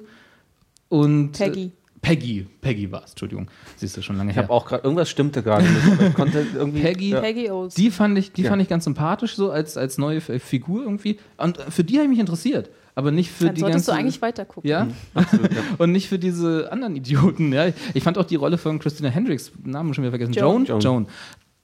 und 0.88 1.32
Peggy. 1.32 1.64
Äh, 1.66 1.70
Peggy, 2.02 2.46
Peggy 2.62 2.90
war 2.90 3.04
es, 3.04 3.10
Entschuldigung. 3.10 3.48
Siehst 3.76 3.94
du 3.94 4.00
schon 4.02 4.16
lange 4.16 4.30
Ich 4.30 4.36
her. 4.36 4.44
habe 4.44 4.52
auch 4.54 4.64
gerade, 4.64 4.82
irgendwas 4.84 5.10
stimmte 5.10 5.42
gerade 5.42 5.64
nicht, 5.68 5.92
aber 5.92 6.06
ich 6.06 6.14
konnte 6.14 6.46
irgendwie. 6.54 6.80
Peggy, 6.80 7.10
Ja. 7.10 7.20
Peggy 7.20 7.50
O's. 7.50 7.74
Die 7.74 7.90
fand 7.90 8.16
ich, 8.16 8.32
die 8.32 8.42
Ja. 8.42 8.48
fand 8.48 8.62
ich 8.62 8.68
ganz 8.68 8.84
sympathisch 8.84 9.36
so 9.36 9.50
als, 9.50 9.76
als 9.76 9.98
neue 9.98 10.22
Figur 10.22 10.82
irgendwie. 10.82 11.18
Und 11.36 11.58
für 11.68 11.84
die 11.84 11.96
habe 11.96 12.04
ich 12.04 12.10
mich 12.10 12.18
interessiert, 12.18 12.70
aber 12.94 13.10
nicht 13.10 13.30
für 13.30 13.44
Dann 13.46 13.54
die 13.56 13.60
solltest 13.60 13.86
ganze. 13.86 13.90
du 13.90 14.02
eigentlich 14.06 14.22
weiter 14.22 14.46
gucken. 14.46 14.70
ja, 14.70 14.88
und 15.78 15.92
nicht 15.92 16.08
für 16.08 16.18
diese 16.18 16.72
anderen 16.72 16.96
Idioten. 16.96 17.52
Ja. 17.52 17.66
Ich 17.92 18.02
fand 18.02 18.16
auch 18.16 18.24
die 18.24 18.36
Rolle 18.36 18.56
von 18.56 18.78
Christina 18.78 19.10
Hendricks, 19.10 19.52
Namen 19.62 19.92
schon 19.92 20.02
wieder 20.02 20.12
vergessen, 20.12 20.32
Joan, 20.32 20.64
Joan. 20.64 20.80
Joan, 20.80 21.06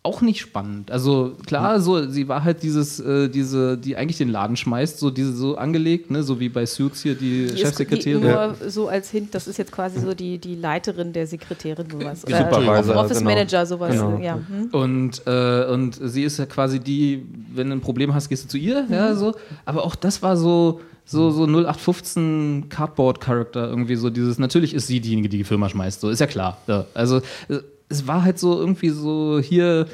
auch 0.07 0.21
nicht 0.21 0.41
spannend. 0.41 0.91
Also 0.91 1.33
klar, 1.47 1.81
so 1.81 2.09
sie 2.09 2.29
war 2.29 2.45
halt 2.45 2.63
dieses, 2.63 3.01
äh, 3.01 3.29
diese, 3.29 3.77
die 3.77 3.97
eigentlich 3.97 4.19
den 4.19 4.29
Laden 4.29 4.57
schmeißt, 4.57 4.99
so 4.99 5.11
diese 5.11 5.33
so 5.33 5.57
angelegt, 5.57 6.11
ne, 6.11 6.23
so 6.23 6.39
wie 6.39 6.49
bei 6.49 6.65
Suits 6.65 7.03
hier 7.03 7.15
die, 7.15 7.47
Die 7.47 7.55
ist 7.55 7.59
Chefsekretärin. 7.59 8.23
Die, 8.23 8.29
nur 8.29 8.55
so 8.69 8.89
als 8.89 9.11
Hint, 9.11 9.35
das 9.35 9.49
ist 9.49 9.59
jetzt 9.59 9.73
quasi 9.73 10.01
so 10.01 10.15
die, 10.15 10.39
die 10.39 10.55
Leiterin 10.55 11.13
der 11.13 11.27
Sekretärin 11.27 11.91
sowas. 11.91 12.25
Oder 12.25 12.51
Supervisor, 12.51 12.97
Office 12.97 13.19
genau. 13.19 13.31
Manager 13.31 13.67
sowas. 13.67 13.93
Genau. 13.93 14.19
Ja. 14.19 14.35
Hm. 14.37 14.69
Und, 14.71 15.23
äh, 15.27 15.65
und 15.67 15.99
sie 16.03 16.23
ist 16.23 16.39
ja 16.39 16.47
quasi 16.47 16.79
die, 16.79 17.27
wenn 17.53 17.69
du 17.69 17.77
ein 17.77 17.81
Problem 17.81 18.15
hast, 18.15 18.29
gehst 18.29 18.45
du 18.45 18.49
zu 18.49 18.59
ihr, 18.59 18.87
ja, 18.89 19.15
so. 19.15 19.35
Aber 19.65 19.85
auch 19.85 19.97
das 19.97 20.23
war 20.23 20.37
so, 20.37 20.81
so, 21.05 21.31
so 21.31 21.45
0815 21.47 22.69
Cardboard-Charakter, 22.69 23.69
irgendwie 23.69 23.97
so 23.97 24.11
dieses, 24.11 24.39
natürlich 24.39 24.73
ist 24.73 24.87
sie 24.87 25.01
diejenige, 25.01 25.29
die 25.29 25.39
die 25.39 25.45
Firma 25.45 25.69
schmeißt, 25.69 26.01
so, 26.01 26.11
ist 26.11 26.21
ja 26.21 26.27
klar. 26.27 26.59
Ja. 26.67 26.87
Also, 26.95 27.19
äh, 27.49 27.59
es 27.89 28.07
war 28.07 28.23
halt 28.25 28.39
so 28.39 28.59
irgendwie 28.59 28.91
so 28.91 29.41
hier, 29.41 29.87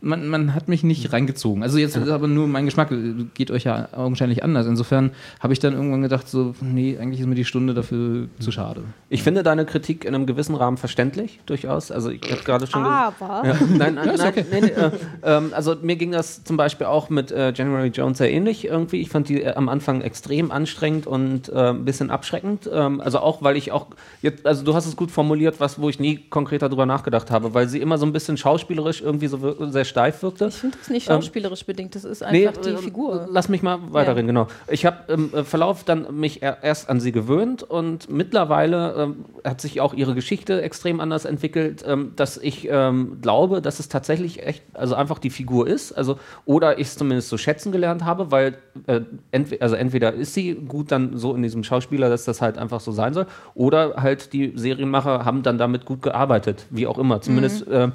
man, 0.00 0.28
man 0.28 0.54
hat 0.54 0.68
mich 0.68 0.84
nicht 0.84 1.12
reingezogen. 1.12 1.62
Also 1.62 1.78
jetzt 1.78 1.96
ist 1.96 2.08
aber 2.08 2.28
nur 2.28 2.46
mein 2.46 2.66
Geschmack, 2.66 2.92
äh, 2.92 3.14
geht 3.34 3.50
euch 3.50 3.64
ja 3.64 3.88
augenscheinlich 3.92 4.44
anders. 4.44 4.66
Insofern 4.66 5.10
habe 5.40 5.52
ich 5.52 5.58
dann 5.58 5.72
irgendwann 5.72 6.02
gedacht, 6.02 6.28
so, 6.28 6.54
nee, 6.60 6.96
eigentlich 6.98 7.20
ist 7.20 7.26
mir 7.26 7.34
die 7.34 7.44
Stunde 7.44 7.74
dafür 7.74 8.28
zu 8.38 8.52
schade. 8.52 8.84
Ich 9.08 9.22
finde 9.22 9.42
deine 9.42 9.66
Kritik 9.66 10.04
in 10.04 10.14
einem 10.14 10.26
gewissen 10.26 10.54
Rahmen 10.54 10.76
verständlich, 10.76 11.40
durchaus. 11.46 11.90
Also 11.90 12.10
ich 12.10 12.22
habe 12.30 12.42
gerade 12.44 12.66
schon 12.66 12.84
gesagt. 12.84 13.22
Aber 13.22 13.46
Ja, 13.48 13.54
nein, 13.76 13.94
nein, 13.94 14.14
nein, 14.16 14.28
okay. 14.28 14.44
nee, 14.50 14.58
äh, 14.58 14.90
ähm, 15.24 15.52
also 15.52 15.74
mir 15.82 15.96
ging 15.96 16.12
das 16.12 16.44
zum 16.44 16.56
Beispiel 16.56 16.86
auch 16.86 17.10
mit 17.10 17.32
äh, 17.32 17.52
January 17.52 17.88
Jones 17.88 18.18
sehr 18.18 18.30
ähnlich 18.30 18.66
irgendwie. 18.66 19.00
Ich 19.00 19.08
fand 19.08 19.28
die 19.28 19.42
äh, 19.42 19.54
am 19.54 19.68
Anfang 19.68 20.00
extrem 20.00 20.52
anstrengend 20.52 21.08
und 21.08 21.48
äh, 21.48 21.70
ein 21.70 21.84
bisschen 21.84 22.10
abschreckend. 22.10 22.70
Ähm, 22.72 23.00
also 23.00 23.18
auch, 23.18 23.42
weil 23.42 23.56
ich 23.56 23.72
auch, 23.72 23.86
jetzt, 24.22 24.46
also 24.46 24.64
du 24.64 24.74
hast 24.74 24.86
es 24.86 24.94
gut 24.94 25.10
formuliert, 25.10 25.58
was, 25.58 25.80
wo 25.80 25.88
ich 25.88 25.98
nie 25.98 26.18
konkreter 26.30 26.68
drüber 26.68 26.86
nachgedacht 26.86 27.32
habe, 27.32 27.54
weil 27.54 27.68
sie 27.68 27.80
immer 27.80 27.98
so 27.98 28.06
ein 28.06 28.12
bisschen 28.12 28.36
schauspielerisch 28.36 29.02
irgendwie 29.02 29.26
so 29.26 29.70
sehr 29.70 29.87
steif 29.88 30.22
wirkte. 30.22 30.46
ich 30.46 30.54
finde 30.54 30.78
das 30.78 30.90
nicht 30.90 31.06
schauspielerisch 31.06 31.64
bedingt, 31.64 31.94
das 31.94 32.04
ist 32.04 32.22
einfach 32.22 32.60
die 32.60 32.70
äh, 32.70 32.76
Figur. 32.76 33.26
Lass 33.30 33.48
mich 33.48 33.62
mal 33.62 33.78
weiterreden, 33.90 34.26
genau. 34.26 34.46
Ich 34.68 34.86
habe 34.86 35.12
im 35.12 35.34
äh, 35.34 35.44
Verlauf 35.44 35.84
dann 35.84 36.18
mich 36.18 36.42
er- 36.42 36.62
erst 36.62 36.88
an 36.88 37.00
sie 37.00 37.12
gewöhnt 37.12 37.62
und 37.62 38.08
mittlerweile 38.10 38.94
ähm, 38.94 39.24
hat 39.44 39.60
sich 39.60 39.80
auch 39.80 39.94
ihre 39.94 40.14
Geschichte 40.14 40.62
extrem 40.62 41.00
anders 41.00 41.24
entwickelt, 41.24 41.84
ähm, 41.86 42.12
dass 42.16 42.36
ich 42.36 42.68
ähm, 42.70 43.18
glaube, 43.20 43.60
dass 43.62 43.80
es 43.80 43.88
tatsächlich 43.88 44.46
echt, 44.46 44.62
also 44.74 44.94
einfach 44.94 45.18
die 45.18 45.30
Figur 45.30 45.66
ist, 45.66 45.92
also 45.92 46.18
oder 46.44 46.78
ich 46.78 46.88
es 46.88 46.96
zumindest 46.96 47.28
so 47.28 47.38
schätzen 47.38 47.72
gelernt 47.72 48.04
habe, 48.04 48.30
weil 48.30 48.58
äh, 48.86 49.00
entweder, 49.30 49.62
also 49.62 49.74
entweder 49.74 50.12
ist 50.12 50.34
sie 50.34 50.54
gut 50.54 50.92
dann 50.92 51.16
so 51.16 51.34
in 51.34 51.42
diesem 51.42 51.64
Schauspieler, 51.64 52.08
dass 52.08 52.24
das 52.24 52.40
halt 52.42 52.58
einfach 52.58 52.80
so 52.80 52.92
sein 52.92 53.14
soll, 53.14 53.26
oder 53.54 53.94
halt 53.96 54.32
die 54.32 54.52
Serienmacher 54.54 55.24
haben 55.24 55.42
dann 55.42 55.58
damit 55.58 55.84
gut 55.84 56.02
gearbeitet, 56.02 56.66
wie 56.70 56.86
auch 56.86 56.98
immer. 56.98 57.20
Zumindest 57.20 57.66
äh, 57.66 57.88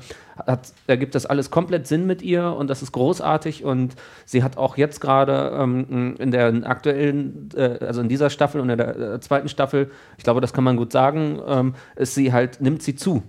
hat, 0.46 0.74
ergibt 0.88 1.16
das 1.16 1.26
alles 1.26 1.52
komplett 1.52 1.88
Sinn 1.88 2.06
mit 2.06 2.22
ihr 2.22 2.54
und 2.54 2.70
das 2.70 2.82
ist 2.82 2.92
großartig 2.92 3.64
und 3.64 3.96
sie 4.26 4.44
hat 4.44 4.58
auch 4.58 4.78
jetzt 4.78 5.00
gerade 5.02 5.52
ähm, 5.58 6.16
in 6.18 6.32
der 6.32 6.48
aktuellen, 6.64 7.50
äh, 7.56 7.78
also 7.82 8.02
in 8.02 8.10
dieser 8.10 8.30
Staffel 8.30 8.62
und 8.62 8.70
in 8.70 8.78
der 8.78 8.98
äh, 8.98 9.20
zweiten 9.20 9.50
Staffel, 9.50 9.92
ich 10.18 10.24
glaube, 10.24 10.42
das 10.42 10.54
kann 10.54 10.64
man 10.64 10.78
gut 10.78 10.92
sagen, 10.92 11.40
ähm, 11.48 11.76
ist 11.96 12.16
sie 12.16 12.34
halt, 12.34 12.62
nimmt 12.62 12.82
sie 12.82 12.96
zu. 12.96 13.24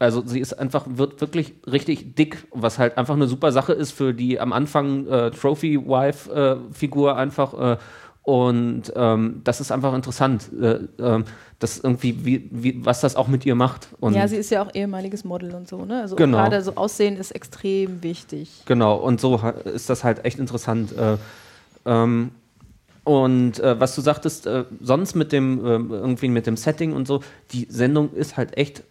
Also 0.00 0.22
sie 0.26 0.40
ist 0.40 0.52
einfach, 0.54 0.86
wird 0.88 1.20
wirklich 1.20 1.54
richtig 1.70 2.16
dick, 2.16 2.46
was 2.50 2.78
halt 2.78 2.98
einfach 2.98 3.14
eine 3.14 3.28
super 3.28 3.52
Sache 3.52 3.72
ist 3.72 3.92
für 3.92 4.12
die 4.12 4.40
am 4.40 4.52
Anfang 4.52 5.06
äh, 5.06 5.30
Trophy-Wife-Figur 5.30 7.16
einfach. 7.16 7.78
Äh, 8.26 8.30
und 8.30 8.92
ähm, 8.96 9.40
das 9.44 9.60
ist 9.60 9.70
einfach 9.70 9.94
interessant, 9.94 10.50
äh, 10.60 10.78
ähm, 10.98 11.24
das 11.58 11.78
irgendwie, 11.78 12.24
wie, 12.24 12.48
wie, 12.50 12.84
was 12.84 13.00
das 13.00 13.16
auch 13.16 13.28
mit 13.28 13.44
ihr 13.46 13.54
macht. 13.54 13.88
Und 14.00 14.14
ja, 14.14 14.26
sie 14.28 14.36
ist 14.36 14.50
ja 14.50 14.62
auch 14.62 14.74
ehemaliges 14.74 15.24
Model 15.24 15.54
und 15.54 15.68
so, 15.68 15.84
ne? 15.84 16.00
Also 16.02 16.16
Genau. 16.16 16.38
gerade 16.38 16.62
so 16.62 16.74
Aussehen 16.74 17.16
ist 17.16 17.30
extrem 17.32 18.02
wichtig. 18.02 18.62
Genau, 18.66 18.96
und 18.96 19.20
so 19.20 19.40
ist 19.64 19.90
das 19.90 20.04
halt 20.04 20.24
echt 20.24 20.38
interessant. 20.38 20.94
Äh, 20.96 21.16
ähm, 21.86 22.30
und 23.04 23.60
äh, 23.60 23.78
was 23.78 23.94
du 23.94 24.00
sagtest, 24.00 24.46
äh, 24.46 24.64
sonst 24.80 25.14
mit 25.14 25.30
dem, 25.30 25.64
ähm, 25.66 25.90
irgendwie 25.90 26.28
mit 26.28 26.46
dem 26.46 26.56
Setting 26.56 26.94
und 26.94 27.06
so, 27.06 27.20
die 27.52 27.66
Sendung 27.68 28.12
ist 28.14 28.38
halt 28.38 28.56
echt 28.56 28.82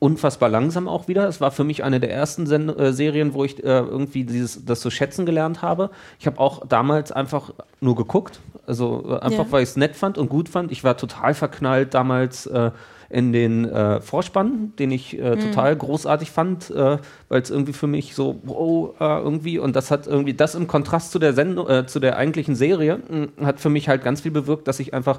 unfassbar 0.00 0.48
langsam 0.48 0.88
auch 0.88 1.06
wieder. 1.06 1.28
Es 1.28 1.40
war 1.40 1.52
für 1.52 1.62
mich 1.62 1.84
eine 1.84 2.00
der 2.00 2.10
ersten 2.12 2.46
Send 2.46 2.76
äh, 2.78 2.92
Serien, 2.92 3.34
wo 3.34 3.44
ich 3.44 3.62
äh, 3.62 3.78
irgendwie 3.78 4.24
dieses, 4.24 4.64
das 4.64 4.80
so 4.80 4.90
schätzen 4.90 5.26
gelernt 5.26 5.62
habe. 5.62 5.90
Ich 6.18 6.26
habe 6.26 6.40
auch 6.40 6.66
damals 6.66 7.12
einfach 7.12 7.52
nur 7.80 7.94
geguckt, 7.94 8.40
also 8.70 9.04
äh, 9.06 9.18
einfach 9.20 9.46
Ja. 9.46 9.52
weil 9.52 9.62
ich 9.62 9.68
es 9.70 9.76
nett 9.76 9.96
fand 9.96 10.16
und 10.16 10.28
gut 10.30 10.48
fand. 10.48 10.72
Ich 10.72 10.82
war 10.84 10.96
total 10.96 11.34
verknallt 11.34 11.92
damals 11.92 12.46
äh, 12.46 12.70
in 13.10 13.32
den 13.32 13.64
äh, 13.68 14.00
Vorspann, 14.00 14.72
den 14.78 14.92
ich 14.92 15.18
äh, 15.18 15.36
total 15.36 15.74
großartig 15.76 16.30
fand, 16.30 16.70
äh, 16.70 16.98
weil 17.28 17.42
es 17.42 17.50
irgendwie 17.50 17.72
für 17.72 17.88
mich 17.88 18.14
so, 18.14 18.40
wow, 18.44 18.94
äh, 19.00 19.18
irgendwie, 19.22 19.58
und 19.58 19.74
das 19.74 19.90
hat 19.90 20.06
irgendwie, 20.06 20.32
das 20.32 20.54
im 20.54 20.68
Kontrast 20.68 21.10
zu 21.10 21.18
der 21.18 21.32
Sendung, 21.32 21.66
zu 21.88 21.98
der 21.98 22.16
eigentlichen 22.16 22.54
Serie, 22.54 23.00
mh, 23.08 23.46
hat 23.46 23.58
für 23.60 23.68
mich 23.68 23.88
halt 23.88 24.04
ganz 24.04 24.20
viel 24.20 24.30
bewirkt, 24.30 24.68
dass 24.68 24.78
ich 24.78 24.94
einfach 24.94 25.18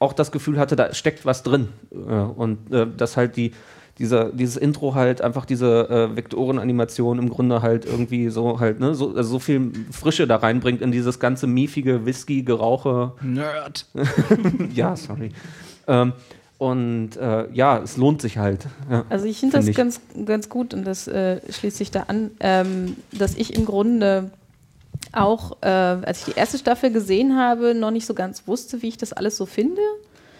auch 0.00 0.12
das 0.12 0.32
Gefühl 0.32 0.58
hatte, 0.58 0.74
da 0.76 0.92
steckt 0.92 1.24
was 1.24 1.42
drin. 1.44 1.68
Und 2.36 2.58
dass 2.98 3.16
halt 3.16 3.36
die, 3.36 3.52
dieser, 3.98 4.32
dieses 4.32 4.56
Intro 4.56 4.94
halt 4.94 5.22
einfach 5.22 5.44
diese 5.44 5.88
äh, 5.88 6.16
Vektorenanimation 6.16 7.18
im 7.18 7.30
Grunde 7.30 7.62
halt 7.62 7.84
irgendwie 7.84 8.28
so 8.28 8.58
halt, 8.58 8.80
ne, 8.80 8.94
so, 8.94 9.14
also 9.14 9.30
so 9.30 9.38
viel 9.38 9.72
Frische 9.92 10.26
da 10.26 10.36
reinbringt 10.36 10.82
in 10.82 10.90
dieses 10.90 11.20
ganze 11.20 11.46
miefige 11.46 12.04
Whisky-Gerauche. 12.04 13.12
Nerd. 13.22 13.86
ja, 14.74 14.96
sorry. 14.96 15.30
Ähm, 15.86 16.12
und 16.58 17.16
äh, 17.16 17.50
ja, 17.52 17.78
es 17.78 17.96
lohnt 17.96 18.22
sich 18.22 18.38
halt. 18.38 18.66
Ja. 18.90 19.04
Also 19.10 19.26
ich 19.26 19.40
finde 19.40 19.58
das 19.58 19.66
ich. 19.66 19.76
ganz, 19.76 20.00
ganz 20.24 20.48
gut 20.48 20.72
und 20.74 20.84
das 20.84 21.06
äh, 21.06 21.40
schließt 21.50 21.76
sich 21.76 21.90
da 21.90 22.04
an, 22.04 22.30
ähm, 22.40 22.96
dass 23.12 23.34
ich 23.34 23.54
im 23.54 23.64
Grunde 23.64 24.30
auch, 25.12 25.58
äh, 25.62 25.66
als 25.66 26.20
ich 26.20 26.34
die 26.34 26.38
erste 26.38 26.58
Staffel 26.58 26.90
gesehen 26.90 27.36
habe, 27.36 27.74
noch 27.74 27.90
nicht 27.90 28.06
so 28.06 28.14
ganz 28.14 28.46
wusste, 28.46 28.82
wie 28.82 28.88
ich 28.88 28.96
das 28.96 29.12
alles 29.12 29.36
so 29.36 29.46
finde. 29.46 29.80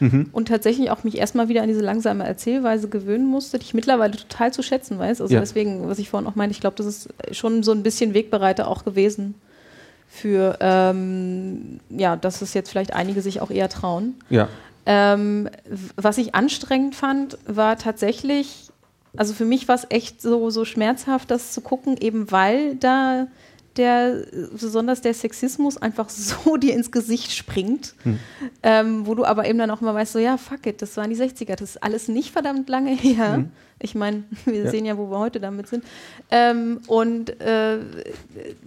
Mhm. 0.00 0.28
Und 0.32 0.48
tatsächlich 0.48 0.90
auch 0.90 1.04
mich 1.04 1.18
erstmal 1.18 1.48
wieder 1.48 1.62
an 1.62 1.68
diese 1.68 1.80
langsame 1.82 2.26
Erzählweise 2.26 2.88
gewöhnen 2.88 3.26
musste, 3.26 3.58
die 3.58 3.64
ich 3.64 3.74
mittlerweile 3.74 4.16
total 4.16 4.52
zu 4.52 4.62
schätzen 4.62 4.98
weiß. 4.98 5.20
Also 5.20 5.32
Ja. 5.34 5.40
deswegen, 5.40 5.88
was 5.88 5.98
ich 5.98 6.08
vorhin 6.10 6.28
auch 6.28 6.34
meinte, 6.34 6.52
ich 6.52 6.60
glaube, 6.60 6.76
das 6.76 6.86
ist 6.86 7.08
schon 7.32 7.62
so 7.62 7.72
ein 7.72 7.82
bisschen 7.82 8.12
Wegbereiter 8.14 8.66
auch 8.68 8.84
gewesen 8.84 9.34
für, 10.08 10.58
ähm, 10.60 11.80
ja, 11.90 12.16
dass 12.16 12.42
es 12.42 12.54
jetzt 12.54 12.70
vielleicht 12.70 12.92
einige 12.94 13.20
sich 13.22 13.40
auch 13.40 13.50
eher 13.50 13.68
trauen. 13.68 14.14
ja. 14.30 14.48
Ähm, 14.86 15.48
was 15.96 16.18
ich 16.18 16.34
anstrengend 16.34 16.94
fand, 16.94 17.38
war 17.46 17.78
tatsächlich, 17.78 18.68
also 19.16 19.32
für 19.32 19.46
mich 19.46 19.66
war 19.66 19.76
es 19.76 19.86
echt 19.88 20.20
so, 20.20 20.50
so 20.50 20.66
schmerzhaft, 20.66 21.30
das 21.30 21.52
zu 21.52 21.62
gucken, 21.62 21.96
eben 21.98 22.30
weil 22.30 22.74
da 22.76 23.26
der, 23.76 24.24
besonders 24.58 25.00
der 25.00 25.14
Sexismus 25.14 25.76
einfach 25.76 26.08
so 26.08 26.56
dir 26.58 26.74
ins 26.74 26.90
Gesicht 26.90 27.32
springt, 27.32 27.94
ähm, 28.62 29.06
wo 29.06 29.14
du 29.14 29.24
aber 29.24 29.46
eben 29.46 29.58
dann 29.58 29.70
auch 29.70 29.80
mal 29.80 29.94
weißt, 29.94 30.12
so 30.14 30.18
ja, 30.18 30.36
fuck 30.36 30.66
it, 30.66 30.80
das 30.82 30.96
waren 30.96 31.10
die 31.10 31.16
60er, 31.16 31.56
das 31.56 31.70
ist 31.70 31.82
alles 31.82 32.08
nicht 32.08 32.30
verdammt 32.32 32.68
lange 32.68 32.90
her. 32.96 33.44
Ich 33.80 33.94
meine, 33.94 34.24
wir 34.44 34.64
Ja. 34.64 34.70
sehen 34.70 34.84
ja, 34.86 34.96
wo 34.96 35.10
wir 35.10 35.18
heute 35.18 35.40
damit 35.40 35.66
sind. 35.68 35.84
Ähm, 36.30 36.80
und 36.86 37.40
äh, 37.40 37.78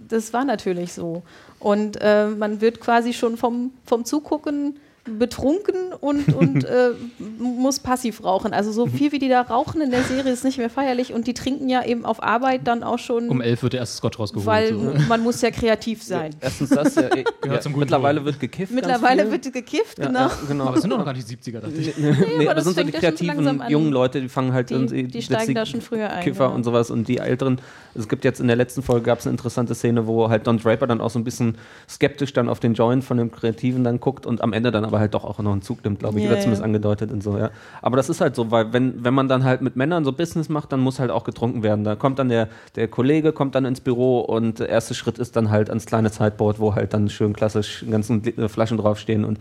das 0.08 0.32
war 0.32 0.44
natürlich 0.44 0.92
so. 0.92 1.22
Und 1.58 1.98
äh, 2.00 2.26
man 2.28 2.60
wird 2.60 2.80
quasi 2.80 3.12
schon 3.12 3.36
vom, 3.36 3.72
vom 3.84 4.04
Zugucken 4.04 4.76
betrunken 5.18 5.92
und, 6.00 6.34
und 6.34 6.64
äh, 6.64 6.90
muss 7.38 7.80
passiv 7.80 8.24
rauchen. 8.24 8.52
Also 8.52 8.72
so 8.72 8.86
viel 8.86 9.12
wie 9.12 9.18
die 9.18 9.28
da 9.28 9.42
rauchen 9.42 9.80
in 9.80 9.90
der 9.90 10.02
Serie 10.02 10.32
ist 10.32 10.44
nicht 10.44 10.58
mehr 10.58 10.70
feierlich 10.70 11.12
und 11.12 11.26
die 11.26 11.34
trinken 11.34 11.68
ja 11.68 11.84
eben 11.84 12.04
auf 12.04 12.22
Arbeit 12.22 12.62
dann 12.66 12.82
auch 12.82 12.98
schon, 12.98 13.28
Um 13.28 13.40
elf 13.40 13.62
wird 13.62 13.72
der 13.72 13.80
erste 13.80 13.96
Scotch 13.96 14.18
rausgeholt. 14.18 14.46
weil 14.46 14.68
so. 14.74 14.92
man 15.08 15.22
muss 15.22 15.40
ja 15.42 15.50
kreativ 15.50 16.02
sein. 16.02 16.30
Erstens 16.40 16.70
das, 16.70 16.94
ja, 16.94 17.02
ja, 17.46 17.60
zum 17.60 17.72
guten 17.72 17.80
mittlerweile 17.80 18.24
wird 18.24 18.40
gekifft. 18.40 18.72
Mittlerweile 18.72 19.30
wird 19.30 19.52
gekifft, 19.52 19.98
ja, 19.98 20.06
genau. 20.06 20.20
Ja, 20.20 20.30
genau. 20.46 20.64
Aber 20.66 20.76
es 20.76 20.82
sind 20.82 20.90
doch 20.90 20.98
noch 20.98 21.04
gar 21.04 21.14
nicht 21.14 21.26
70er, 21.28 21.60
dachte 21.60 21.74
ich. 21.76 21.94
Nee, 22.38 22.48
aber 22.48 22.50
aber 22.50 22.54
das 22.54 22.64
sind 22.64 22.76
so 22.76 22.82
die 22.84 22.92
ja 22.92 22.98
kreativen 23.00 23.62
jungen 23.68 23.92
Leute, 23.92 24.20
die 24.20 24.28
fangen 24.28 24.52
halt 24.52 24.70
Die- 24.70 24.86
die 25.08 25.18
jetzt 25.18 25.24
steigen 25.26 25.54
da 25.54 25.66
schon 25.66 25.80
früher 25.80 26.10
ein, 26.10 26.22
Kiffer 26.24 26.52
und 26.52 26.64
sowas 26.64 26.90
und 26.90 27.08
die 27.08 27.18
älteren. 27.18 27.60
Es 27.94 28.08
gibt 28.08 28.24
jetzt 28.24 28.40
in 28.40 28.46
der 28.46 28.56
letzten 28.56 28.82
Folge 28.82 29.06
gab 29.06 29.18
es 29.18 29.26
eine 29.26 29.32
interessante 29.32 29.74
Szene, 29.74 30.06
wo 30.06 30.28
halt 30.28 30.46
Don 30.46 30.58
Draper 30.58 30.86
dann 30.86 31.00
auch 31.00 31.10
so 31.10 31.18
ein 31.18 31.24
bisschen 31.24 31.56
skeptisch 31.88 32.32
dann 32.32 32.48
auf 32.48 32.60
den 32.60 32.74
Joint 32.74 33.04
von 33.04 33.16
dem 33.16 33.30
Kreativen 33.30 33.84
dann 33.84 34.00
guckt 34.00 34.26
und 34.26 34.42
am 34.42 34.52
Ende 34.52 34.70
dann 34.70 34.84
aber 34.84 34.97
aber 34.98 35.02
halt 35.02 35.14
doch 35.14 35.24
auch 35.24 35.38
noch 35.38 35.52
einen 35.52 35.62
Zug 35.62 35.84
nimmt, 35.84 36.00
glaube 36.00 36.18
ich. 36.18 36.24
Ja, 36.24 36.30
Wird 36.30 36.40
zumindest 36.42 36.60
ja. 36.60 36.64
angedeutet 36.66 37.12
und 37.12 37.22
so, 37.22 37.38
ja. 37.38 37.50
Aber 37.82 37.96
das 37.96 38.08
ist 38.08 38.20
halt 38.20 38.34
so, 38.34 38.50
weil 38.50 38.72
wenn, 38.72 39.04
wenn 39.04 39.14
man 39.14 39.28
dann 39.28 39.44
halt 39.44 39.62
mit 39.62 39.76
Männern 39.76 40.04
so 40.04 40.12
Business 40.12 40.48
macht, 40.48 40.72
dann 40.72 40.80
muss 40.80 40.98
halt 40.98 41.10
auch 41.10 41.24
getrunken 41.24 41.62
werden. 41.62 41.84
Da 41.84 41.94
kommt 41.94 42.18
dann 42.18 42.28
der, 42.28 42.48
der 42.74 42.88
Kollege, 42.88 43.32
kommt 43.32 43.54
dann 43.54 43.64
ins 43.64 43.80
Büro 43.80 44.20
und 44.20 44.58
der 44.58 44.68
erste 44.68 44.94
Schritt 44.94 45.18
ist 45.18 45.36
dann 45.36 45.50
halt 45.50 45.68
ans 45.70 45.86
kleine 45.86 46.08
Sideboard, 46.08 46.58
wo 46.58 46.74
halt 46.74 46.92
dann 46.94 47.08
schön 47.08 47.32
klassisch 47.32 47.84
die 47.86 47.90
ganzen 47.90 48.24
äh, 48.24 48.48
Flaschen 48.48 48.76
draufstehen 48.78 49.24
und 49.24 49.38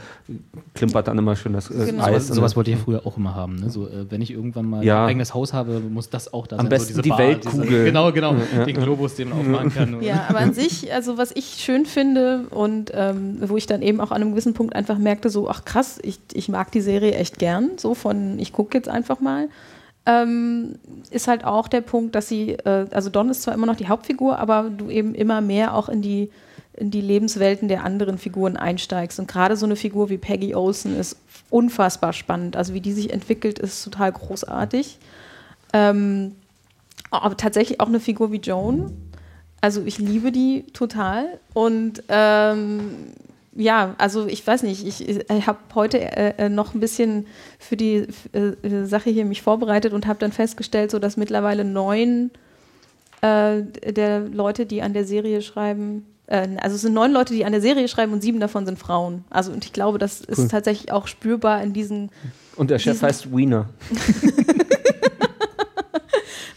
klimpert 0.75 1.07
dann 1.07 1.17
immer 1.17 1.35
schön 1.35 1.53
das 1.53 1.69
äh, 1.71 1.85
Genau. 1.87 2.03
Eis. 2.03 2.27
Sowas, 2.27 2.29
und- 2.29 2.35
sowas 2.35 2.55
wollte 2.55 2.71
ich 2.71 2.77
ja 2.77 2.83
früher 2.83 3.01
auch 3.05 3.17
immer 3.17 3.33
haben. 3.35 3.55
Ne? 3.55 3.69
So, 3.69 3.87
äh, 3.87 4.05
wenn 4.09 4.21
ich 4.21 4.31
irgendwann 4.31 4.69
mal 4.69 4.83
Ja. 4.83 5.03
ein 5.03 5.09
eigenes 5.09 5.33
Haus 5.33 5.53
habe, 5.53 5.79
muss 5.79 6.09
das 6.09 6.31
auch 6.33 6.47
da 6.47 6.57
Am 6.57 6.63
sein. 6.65 6.69
besten 6.69 6.93
so 6.93 7.01
diese 7.01 7.03
die 7.03 7.09
Bar, 7.09 7.19
Weltkugel. 7.19 7.67
Diese, 7.67 7.83
genau, 7.85 8.11
genau. 8.11 8.35
Den 8.65 8.75
Globus, 8.75 9.15
den 9.15 9.29
man 9.29 9.39
aufmachen 9.39 9.73
kann. 9.73 10.01
Ja, 10.01 10.25
aber 10.29 10.39
an 10.39 10.53
sich, 10.53 10.93
also 10.93 11.17
was 11.17 11.31
ich 11.35 11.45
schön 11.57 11.85
finde 11.85 12.45
und 12.51 12.91
ähm, 12.93 13.37
wo 13.41 13.57
ich 13.57 13.65
dann 13.65 13.81
eben 13.81 13.99
auch 14.01 14.11
an 14.11 14.21
einem 14.21 14.31
gewissen 14.31 14.53
Punkt 14.53 14.75
einfach 14.75 14.97
merkte, 14.97 15.29
so, 15.29 15.46
ach 15.49 15.65
krass, 15.65 15.99
ich, 16.01 16.19
ich 16.33 16.49
mag 16.49 16.71
die 16.71 16.81
Serie 16.81 17.13
echt 17.13 17.39
gern, 17.39 17.71
so 17.77 17.93
von, 17.93 18.39
ich 18.39 18.53
gucke 18.53 18.77
jetzt 18.77 18.89
einfach 18.89 19.19
mal, 19.19 19.49
ähm, 20.07 20.79
ist 21.11 21.27
halt 21.27 21.43
auch 21.43 21.67
der 21.67 21.81
Punkt, 21.81 22.15
dass 22.15 22.29
sie, 22.29 22.51
äh, 22.51 22.87
also 22.91 23.09
Don 23.09 23.29
ist 23.29 23.41
zwar 23.41 23.53
immer 23.53 23.65
noch 23.65 23.75
die 23.75 23.89
Hauptfigur, 23.89 24.39
aber 24.39 24.69
du 24.69 24.89
eben 24.89 25.13
immer 25.13 25.41
mehr 25.41 25.75
auch 25.75 25.89
in 25.89 26.01
die, 26.01 26.31
in 26.73 26.91
die 26.91 27.01
Lebenswelten 27.01 27.67
der 27.67 27.83
anderen 27.83 28.17
Figuren 28.17 28.55
einsteigst. 28.55 29.19
Und 29.19 29.27
gerade 29.27 29.57
so 29.57 29.65
eine 29.65 29.75
Figur 29.75 30.09
wie 30.09 30.17
Peggy 30.17 30.55
Olsen 30.55 30.97
ist 30.97 31.17
unfassbar 31.49 32.13
spannend. 32.13 32.55
Also 32.55 32.73
wie 32.73 32.81
die 32.81 32.93
sich 32.93 33.11
entwickelt, 33.11 33.59
ist 33.59 33.83
total 33.83 34.13
großartig. 34.13 34.97
Ähm, 35.73 36.35
aber 37.11 37.35
tatsächlich 37.35 37.81
auch 37.81 37.87
eine 37.87 37.99
Figur 37.99 38.31
wie 38.31 38.37
Joan. 38.37 38.95
Also 39.59 39.83
ich 39.83 39.97
liebe 39.97 40.31
die 40.31 40.63
total. 40.71 41.39
Und 41.53 42.03
ähm, 42.07 43.07
ja, 43.57 43.95
also 43.97 44.27
ich 44.27 44.45
weiß 44.45 44.63
nicht, 44.63 44.85
ich, 44.85 45.09
ich 45.09 45.47
habe 45.47 45.57
heute 45.73 45.99
äh, 45.99 46.45
äh, 46.45 46.49
noch 46.49 46.73
ein 46.75 46.79
bisschen 46.79 47.25
für 47.57 47.75
die 47.75 48.07
äh, 48.33 48.85
Sache 48.85 49.09
hier 49.09 49.25
mich 49.25 49.41
vorbereitet 49.41 49.93
und 49.93 50.05
habe 50.05 50.19
dann 50.19 50.31
festgestellt, 50.31 50.91
so 50.91 50.99
dass 50.99 51.17
mittlerweile 51.17 51.65
neun 51.65 52.29
äh, 53.21 53.63
der 53.63 54.21
Leute, 54.21 54.67
die 54.67 54.83
an 54.83 54.93
der 54.93 55.05
Serie 55.05 55.41
schreiben, 55.41 56.05
äh, 56.27 56.47
also 56.61 56.75
es 56.75 56.83
sind 56.83 56.93
neun 56.93 57.11
Leute, 57.11 57.33
die 57.33 57.45
an 57.45 57.51
der 57.51 57.61
Serie 57.61 57.87
schreiben 57.87 58.13
und 58.13 58.21
sieben 58.21 58.39
davon 58.39 58.67
sind 58.67 58.77
Frauen. 58.77 59.25
Also 59.31 59.51
und 59.51 59.65
ich 59.65 59.73
glaube, 59.73 59.97
das 59.97 60.21
ist 60.21 60.37
Cool. 60.37 60.47
tatsächlich 60.49 60.91
auch 60.91 61.07
spürbar 61.07 61.63
in 61.63 61.73
diesen 61.73 62.11
und 62.57 62.69
der 62.69 62.79
Chef 62.79 63.01
heißt 63.01 63.35
Wiener. 63.35 63.69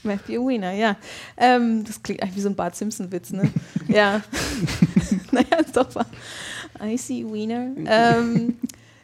Matthew 0.02 0.47
Weiner, 0.47 0.72
ja. 0.72 0.97
Ähm, 1.36 1.85
das 1.85 2.02
klingt 2.02 2.22
eigentlich 2.22 2.36
wie 2.36 2.40
so 2.40 2.48
ein 2.48 2.56
Bart 2.56 2.74
Simpson-Witz, 2.77 3.31
ne? 3.32 3.51
ja. 3.89 4.22
naja, 5.31 5.56
ist 5.64 5.77
doch 5.77 5.94
wahr. 5.94 6.06
I 6.82 6.97
see 6.97 7.24
Wiener. 7.30 7.68
Ähm, 7.86 8.56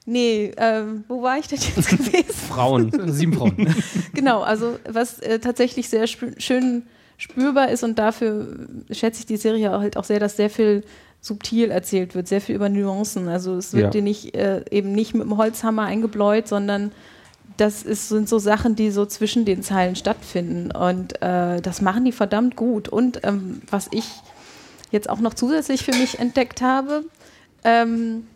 nee, 0.04 0.52
ähm, 0.56 1.04
wo 1.08 1.22
war 1.22 1.38
ich 1.38 1.48
denn 1.48 1.58
jetzt 1.58 1.88
gewesen? 1.90 2.24
Frauen. 2.32 3.12
Sieben 3.12 3.32
Frauen. 3.32 3.74
genau, 4.14 4.42
also 4.42 4.78
was 4.88 5.18
äh, 5.20 5.38
tatsächlich 5.38 5.88
sehr 5.88 6.06
spü 6.06 6.32
schön 6.38 6.84
spürbar 7.18 7.70
ist 7.70 7.82
und 7.82 7.98
dafür 7.98 8.66
schätze 8.90 9.20
ich 9.20 9.26
die 9.26 9.38
Serie 9.38 9.74
auch 9.74 9.80
halt 9.80 9.96
auch 9.96 10.04
sehr, 10.04 10.20
dass 10.20 10.36
sehr 10.36 10.50
viel 10.50 10.84
subtil 11.22 11.70
erzählt 11.70 12.14
wird, 12.14 12.28
sehr 12.28 12.40
viel 12.42 12.54
über 12.54 12.68
Nuancen. 12.68 13.28
Also 13.28 13.56
es 13.56 13.72
wird 13.72 13.84
Ja. 13.84 13.90
dir 13.90 14.02
nicht 14.02 14.34
äh, 14.34 14.62
eben 14.70 14.92
nicht 14.92 15.14
mit 15.14 15.22
dem 15.24 15.36
Holzhammer 15.38 15.82
eingebläut, 15.82 16.46
sondern 16.46 16.92
das 17.56 17.82
ist, 17.82 18.10
sind 18.10 18.28
so 18.28 18.38
Sachen, 18.38 18.76
die 18.76 18.90
so 18.90 19.06
zwischen 19.06 19.46
den 19.46 19.62
Zeilen 19.62 19.96
stattfinden. 19.96 20.70
Und 20.70 21.20
äh, 21.22 21.62
das 21.62 21.80
machen 21.80 22.04
die 22.04 22.12
verdammt 22.12 22.54
gut. 22.54 22.88
Und 22.90 23.20
ähm, 23.24 23.62
was 23.70 23.88
ich 23.92 24.04
jetzt 24.90 25.08
auch 25.08 25.20
noch 25.20 25.32
zusätzlich 25.32 25.82
für 25.84 25.96
mich 25.96 26.18
entdeckt 26.18 26.60
habe, 26.60 27.02
ähm, 27.66 28.26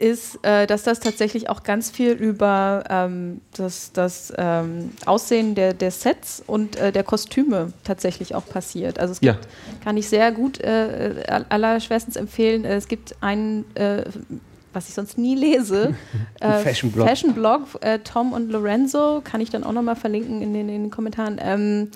ist, 0.00 0.38
äh, 0.44 0.68
dass 0.68 0.84
das 0.84 1.00
tatsächlich 1.00 1.48
auch 1.50 1.64
ganz 1.64 1.90
viel 1.90 2.12
über 2.12 2.84
ähm, 2.88 3.40
das, 3.56 3.90
das 3.92 4.32
ähm, 4.38 4.92
Aussehen 5.06 5.56
der, 5.56 5.74
der 5.74 5.90
Sets 5.90 6.40
und 6.46 6.76
äh, 6.76 6.92
der 6.92 7.02
Kostüme 7.02 7.72
tatsächlich 7.82 8.36
auch 8.36 8.46
passiert. 8.48 9.00
Also 9.00 9.12
es 9.12 9.20
Ja. 9.22 9.32
gibt, 9.32 9.48
kann 9.82 9.96
ich 9.96 10.08
sehr 10.08 10.30
gut 10.30 10.60
äh, 10.60 11.24
all- 11.26 11.46
allerschwerstens 11.48 12.14
empfehlen, 12.14 12.64
äh, 12.64 12.76
es 12.76 12.86
gibt 12.86 13.16
einen, 13.20 13.64
äh, 13.74 14.04
was 14.72 14.88
ich 14.88 14.94
sonst 14.94 15.18
nie 15.18 15.34
lese, 15.34 15.94
äh, 16.40 16.52
Fashion-Blog. 16.62 17.08
Fashion-Blog, 17.08 17.62
äh, 17.80 17.98
Tom 17.98 18.32
und 18.32 18.52
Lorenzo, 18.52 19.20
kann 19.24 19.40
ich 19.40 19.50
dann 19.50 19.64
auch 19.64 19.72
nochmal 19.72 19.96
verlinken 19.96 20.42
in 20.42 20.54
den, 20.54 20.68
in 20.68 20.82
den 20.84 20.90
Kommentaren. 20.92 21.40
Ähm, 21.42 21.90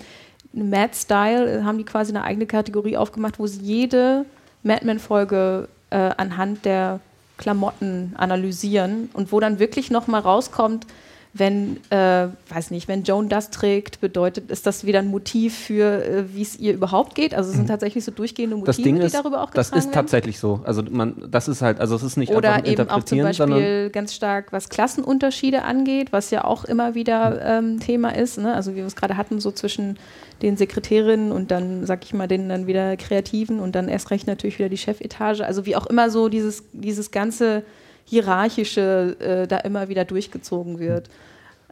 Mad 0.51 0.93
Style 0.93 1.63
haben 1.63 1.77
die 1.77 1.85
quasi 1.85 2.11
eine 2.11 2.25
eigene 2.25 2.47
Kategorie 2.47 2.97
aufgemacht, 2.97 3.39
wo 3.39 3.47
sie 3.47 3.61
jede 3.61 4.25
Mad 4.61 4.85
Men-Folge 4.85 5.69
äh, 5.93 6.11
anhand 6.17 6.65
der 6.65 6.99
Klamotten 7.37 8.13
analysieren 8.17 9.09
und 9.13 9.31
wo 9.31 9.39
dann 9.39 9.59
wirklich 9.59 9.91
nochmal 9.91 10.21
rauskommt, 10.21 10.87
wenn, 11.35 11.77
äh, 11.89 12.27
weiß 12.49 12.69
nicht, 12.69 12.87
wenn 12.87 13.03
Joan 13.03 13.27
das 13.27 13.49
trägt, 13.49 13.99
bedeutet, 14.01 14.51
ist 14.51 14.67
das 14.67 14.85
wieder 14.85 14.99
ein 14.99 15.07
Motiv 15.07 15.57
für, 15.57 16.05
äh, 16.05 16.35
wie 16.35 16.43
es 16.43 16.59
ihr 16.59 16.73
überhaupt 16.73 17.15
geht? 17.15 17.33
Also 17.33 17.49
es 17.49 17.55
sind 17.55 17.65
tatsächlich 17.65 18.05
so 18.05 18.11
durchgehende 18.11 18.55
Motive, 18.55 18.67
Das 18.67 18.77
Ding 18.77 18.99
die 18.99 19.01
ist, 19.01 19.15
darüber 19.15 19.41
auch 19.41 19.49
das 19.49 19.69
ist 19.69 19.75
werden. 19.75 19.91
tatsächlich 19.93 20.37
so. 20.39 20.61
Also 20.63 20.83
man, 20.83 21.15
das 21.31 21.47
ist 21.47 21.63
halt, 21.63 21.79
also 21.79 21.95
es 21.95 22.03
ist 22.03 22.17
nicht 22.17 22.29
einfach 22.29 22.37
Oder 22.37 22.53
ein 22.53 22.65
eben 22.65 22.87
auch 22.87 23.03
zum 23.03 23.23
Beispiel 23.23 23.89
ganz 23.89 24.13
stark, 24.13 24.53
was 24.53 24.69
Klassenunterschiede 24.69 25.63
angeht, 25.63 26.13
was 26.13 26.29
ja 26.29 26.43
auch 26.43 26.65
immer 26.65 26.93
wieder 26.93 27.41
ähm, 27.43 27.79
Thema 27.79 28.15
ist. 28.15 28.37
Ne? 28.37 28.53
Also 28.53 28.73
wie 28.73 28.77
wir 28.77 28.85
es 28.85 28.95
gerade 28.95 29.17
hatten, 29.17 29.39
so 29.39 29.51
zwischen 29.51 29.97
den 30.43 30.55
Sekretärinnen 30.55 31.31
und 31.31 31.49
dann, 31.49 31.87
sag 31.87 32.05
ich 32.05 32.13
mal, 32.13 32.27
den 32.27 32.47
dann 32.47 32.67
wieder 32.67 32.95
Kreativen 32.95 33.59
und 33.59 33.73
dann 33.73 33.87
erst 33.87 34.11
recht 34.11 34.27
natürlich 34.27 34.59
wieder 34.59 34.69
die 34.69 34.77
Chefetage. 34.77 35.41
Also 35.41 35.65
wie 35.65 35.75
auch 35.75 35.87
immer 35.87 36.11
so 36.11 36.29
dieses, 36.29 36.63
dieses 36.73 37.09
ganze 37.09 37.63
Hierarchische 38.05 39.15
äh, 39.19 39.47
da 39.47 39.57
immer 39.57 39.89
wieder 39.89 40.05
durchgezogen 40.05 40.79
wird. 40.79 41.09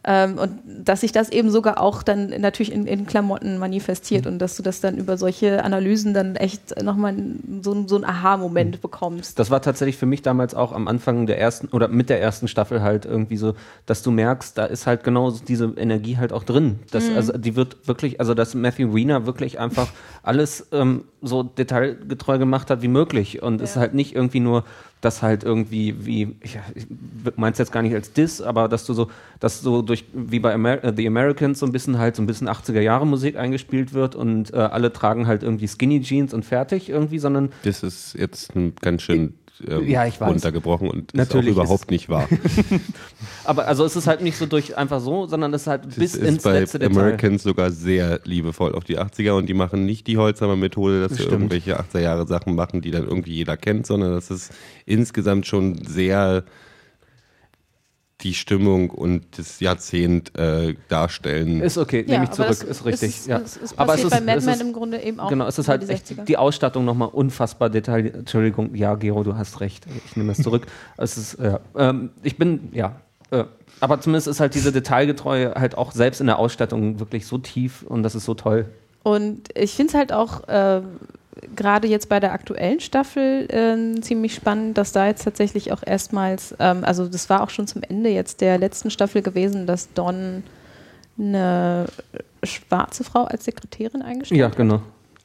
Ähm, 0.04 0.36
und 0.36 0.58
dass 0.84 1.02
sich 1.02 1.12
das 1.12 1.28
eben 1.30 1.48
sogar 1.52 1.80
auch 1.80 2.02
dann 2.02 2.30
natürlich 2.40 2.72
in, 2.72 2.88
in 2.88 3.06
Klamotten 3.06 3.58
manifestiert 3.58 4.26
und 4.26 4.40
dass 4.40 4.56
du 4.56 4.62
das 4.64 4.80
dann 4.80 4.96
über 4.96 5.16
solche 5.16 5.62
Analysen 5.62 6.12
dann 6.12 6.34
echt 6.34 6.82
nochmal 6.82 7.14
so, 7.62 7.70
ein- 7.72 7.86
so 7.86 7.94
einen 7.94 8.04
Aha-Moment 8.04 8.80
bekommst. 8.82 9.38
Das 9.38 9.52
war 9.52 9.62
tatsächlich 9.62 9.96
für 9.96 10.06
mich 10.06 10.20
damals 10.22 10.56
auch 10.56 10.72
am 10.72 10.88
Anfang 10.88 11.26
der 11.26 11.38
ersten 11.38 11.68
oder 11.68 11.86
mit 11.86 12.10
der 12.10 12.20
ersten 12.20 12.48
Staffel 12.48 12.82
halt 12.82 13.04
irgendwie 13.04 13.36
so, 13.36 13.54
dass 13.86 14.02
du 14.02 14.10
merkst, 14.10 14.58
da 14.58 14.64
ist 14.64 14.88
halt 14.88 15.04
genau 15.04 15.30
diese 15.30 15.66
Energie 15.76 16.16
halt 16.16 16.32
auch 16.32 16.42
drin. 16.42 16.80
Das, 16.90 17.08
Also 17.08 17.34
die 17.38 17.54
wird 17.54 17.86
wirklich, 17.86 18.18
also 18.18 18.34
dass 18.34 18.56
Matthew 18.56 18.92
Weiner 18.92 19.24
wirklich 19.24 19.60
einfach 19.60 19.86
alles 20.24 20.66
ähm, 20.72 21.04
so 21.20 21.44
detailgetreu 21.44 22.38
gemacht 22.38 22.70
hat 22.70 22.82
wie 22.82 22.88
möglich 22.88 23.40
und 23.40 23.60
es 23.60 23.70
ist 23.70 23.76
halt 23.76 23.94
nicht 23.94 24.16
irgendwie 24.16 24.40
nur 24.40 24.64
das 25.02 25.20
halt 25.20 25.44
irgendwie 25.44 26.06
wie, 26.06 26.36
ich, 26.40 26.58
ich 26.74 26.86
mein's 27.36 27.58
jetzt 27.58 27.72
gar 27.72 27.82
nicht 27.82 27.94
als 27.94 28.12
Diss, 28.12 28.40
aber 28.40 28.68
dass 28.68 28.86
du 28.86 28.94
so, 28.94 29.10
dass 29.40 29.60
so 29.60 29.82
durch, 29.82 30.04
wie 30.14 30.38
bei 30.38 30.54
Amer 30.54 30.82
äh, 30.82 30.92
The 30.96 31.06
Americans 31.06 31.58
so 31.58 31.66
ein 31.66 31.72
bisschen 31.72 31.98
halt 31.98 32.16
so 32.16 32.22
ein 32.22 32.26
bisschen 32.26 32.48
80er 32.48 32.80
Jahre 32.80 33.06
Musik 33.06 33.36
eingespielt 33.36 33.92
wird 33.92 34.14
und 34.14 34.54
äh, 34.54 34.56
alle 34.56 34.92
tragen 34.92 35.26
halt 35.26 35.42
irgendwie 35.42 35.66
Skinny 35.66 36.00
Jeans 36.00 36.32
und 36.32 36.44
fertig 36.44 36.88
irgendwie, 36.88 37.18
sondern 37.18 37.50
Das 37.64 37.82
ist 37.82 38.14
jetzt 38.14 38.54
ein 38.54 38.74
ganz 38.80 39.02
schön 39.02 39.34
ähm, 39.68 39.88
Ja, 39.88 40.06
ich 40.06 40.20
weiß. 40.20 40.30
runtergebrochen 40.30 40.88
und 40.88 41.14
Natürlich 41.14 41.50
ist 41.50 41.58
auch 41.58 41.62
ist 41.62 41.66
überhaupt 41.66 41.84
es- 41.84 41.90
nicht 41.90 42.08
wahr. 42.08 42.28
Aber 43.44 43.66
also 43.66 43.84
es 43.84 43.96
ist 43.96 44.06
halt 44.06 44.20
nicht 44.22 44.36
so 44.36 44.46
durch 44.46 44.76
einfach 44.76 45.00
so, 45.00 45.26
sondern 45.26 45.52
es 45.54 45.62
ist 45.62 45.66
halt 45.68 45.82
bis 45.96 46.12
Das 46.12 46.14
ins 46.16 46.36
ist 46.38 46.42
bei 46.44 46.60
letzte 46.60 46.78
Detail. 46.78 46.96
Americans 46.98 47.42
sogar 47.42 47.70
sehr 47.70 48.20
liebevoll 48.24 48.74
auf 48.74 48.84
die 48.84 48.98
80er 48.98 49.32
und 49.32 49.48
die 49.48 49.54
machen 49.54 49.84
nicht 49.84 50.06
die 50.06 50.16
Holzhammer-Methode, 50.18 51.00
dass 51.02 51.10
Das 51.10 51.18
sie 51.18 51.24
irgendwelche 51.24 51.78
80er 51.80 52.00
Jahre 52.00 52.26
Sachen 52.26 52.54
machen, 52.54 52.80
die 52.80 52.90
dann 52.90 53.04
irgendwie 53.04 53.32
jeder 53.34 53.56
kennt, 53.56 53.86
sondern 53.86 54.12
das 54.12 54.30
ist 54.30 54.52
insgesamt 54.86 55.46
schon 55.46 55.84
sehr 55.84 56.44
die 58.22 58.34
Stimmung 58.34 58.90
und 58.90 59.38
das 59.38 59.60
Jahrzehnt 59.60 60.36
äh, 60.38 60.74
darstellen. 60.88 61.60
Ist 61.60 61.78
okay, 61.78 62.04
nehme 62.06 62.24
ich 62.24 62.30
zurück, 62.30 62.48
das 62.48 62.62
ist 62.62 62.84
richtig. 62.84 63.10
Ist, 63.10 63.26
ja. 63.26 63.38
ist, 63.38 63.56
ist 63.56 63.78
Aber 63.78 63.94
es 63.94 64.02
passiert 64.02 64.12
ist, 64.12 64.26
bei 64.26 64.34
Mad 64.34 64.44
Men 64.44 64.54
ist, 64.54 64.60
im 64.60 64.72
Grunde 64.72 65.02
eben 65.02 65.20
auch. 65.20 65.28
Genau, 65.28 65.46
es 65.46 65.58
ist 65.58 65.68
halt 65.68 65.82
die 65.82 65.88
echt 65.88 66.06
60er. 66.06 66.24
die 66.24 66.36
Ausstattung 66.36 66.84
nochmal 66.84 67.08
unfassbar 67.08 67.70
detailliert. 67.70 68.14
Entschuldigung, 68.14 68.74
ja, 68.74 68.94
Gero, 68.94 69.24
du 69.24 69.36
hast 69.36 69.60
recht. 69.60 69.86
Ich 70.06 70.16
nehme 70.16 70.32
es 70.32 70.38
zurück. 70.38 70.66
es 70.96 71.16
ist, 71.16 71.38
ja. 71.40 71.60
Ähm, 71.76 72.10
ich 72.22 72.36
bin, 72.36 72.68
ja. 72.72 73.00
Äh, 73.30 73.44
aber 73.80 74.00
zumindest 74.00 74.28
ist 74.28 74.40
halt 74.40 74.54
diese 74.54 74.72
Detailgetreue 74.72 75.54
halt 75.54 75.76
auch 75.76 75.92
selbst 75.92 76.20
in 76.20 76.26
der 76.26 76.38
Ausstattung 76.38 77.00
wirklich 77.00 77.26
so 77.26 77.38
tief 77.38 77.82
und 77.82 78.02
das 78.02 78.14
ist 78.14 78.24
so 78.24 78.34
toll. 78.34 78.66
Und 79.02 79.48
ich 79.56 79.72
finde 79.72 79.90
es 79.90 79.94
halt 79.94 80.12
auch 80.12 80.46
äh, 80.48 80.82
gerade 81.56 81.88
jetzt 81.88 82.08
bei 82.08 82.20
der 82.20 82.32
aktuellen 82.32 82.80
Staffel 82.80 83.46
äh, 83.50 84.00
ziemlich 84.00 84.34
spannend, 84.34 84.78
dass 84.78 84.92
da 84.92 85.06
jetzt 85.06 85.24
tatsächlich 85.24 85.72
auch 85.72 85.82
erstmals, 85.84 86.54
ähm, 86.58 86.84
also 86.84 87.08
das 87.08 87.28
war 87.30 87.42
auch 87.42 87.50
schon 87.50 87.66
zum 87.66 87.82
Ende 87.82 88.10
jetzt 88.10 88.40
der 88.40 88.58
letzten 88.58 88.90
Staffel 88.90 89.22
gewesen, 89.22 89.66
dass 89.66 89.92
Don 89.92 90.42
eine 91.18 91.86
schwarze 92.42 93.04
Frau 93.04 93.24
als 93.24 93.44
Sekretärin 93.44 94.02
eingestellt 94.02 94.38
Ja, 94.40 94.46
hat. 94.46 94.56
genau. 94.56 94.82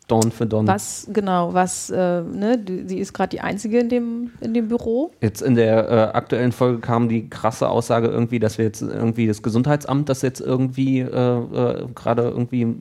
Dawn 0.08 0.32
für 0.32 0.46
Dawn. 0.46 0.66
Was, 0.68 1.06
genau, 1.12 1.54
was, 1.54 1.90
äh, 1.90 2.22
ne, 2.22 2.58
sie 2.86 2.98
ist 2.98 3.14
gerade 3.14 3.30
die 3.30 3.42
Einzige 3.42 3.80
in 3.80 3.90
dem, 3.90 4.32
in 4.40 4.54
dem 4.54 4.70
Büro. 4.70 5.12
Jetzt 5.22 5.42
in 5.42 5.56
der 5.56 5.90
äh, 5.90 6.18
aktuellen 6.18 6.54
Folge 6.54 6.80
kam 6.80 7.10
die 7.10 7.30
krasse 7.30 7.68
Aussage 7.68 8.08
irgendwie, 8.08 8.40
dass 8.40 8.58
wir 8.58 8.64
jetzt 8.66 8.82
irgendwie 8.82 9.28
das 9.28 9.42
Gesundheitsamt, 9.44 10.08
das 10.08 10.22
jetzt 10.22 10.40
irgendwie 10.40 11.00
äh, 11.00 11.08
äh, 11.10 11.86
gerade 11.94 12.22
irgendwie 12.24 12.74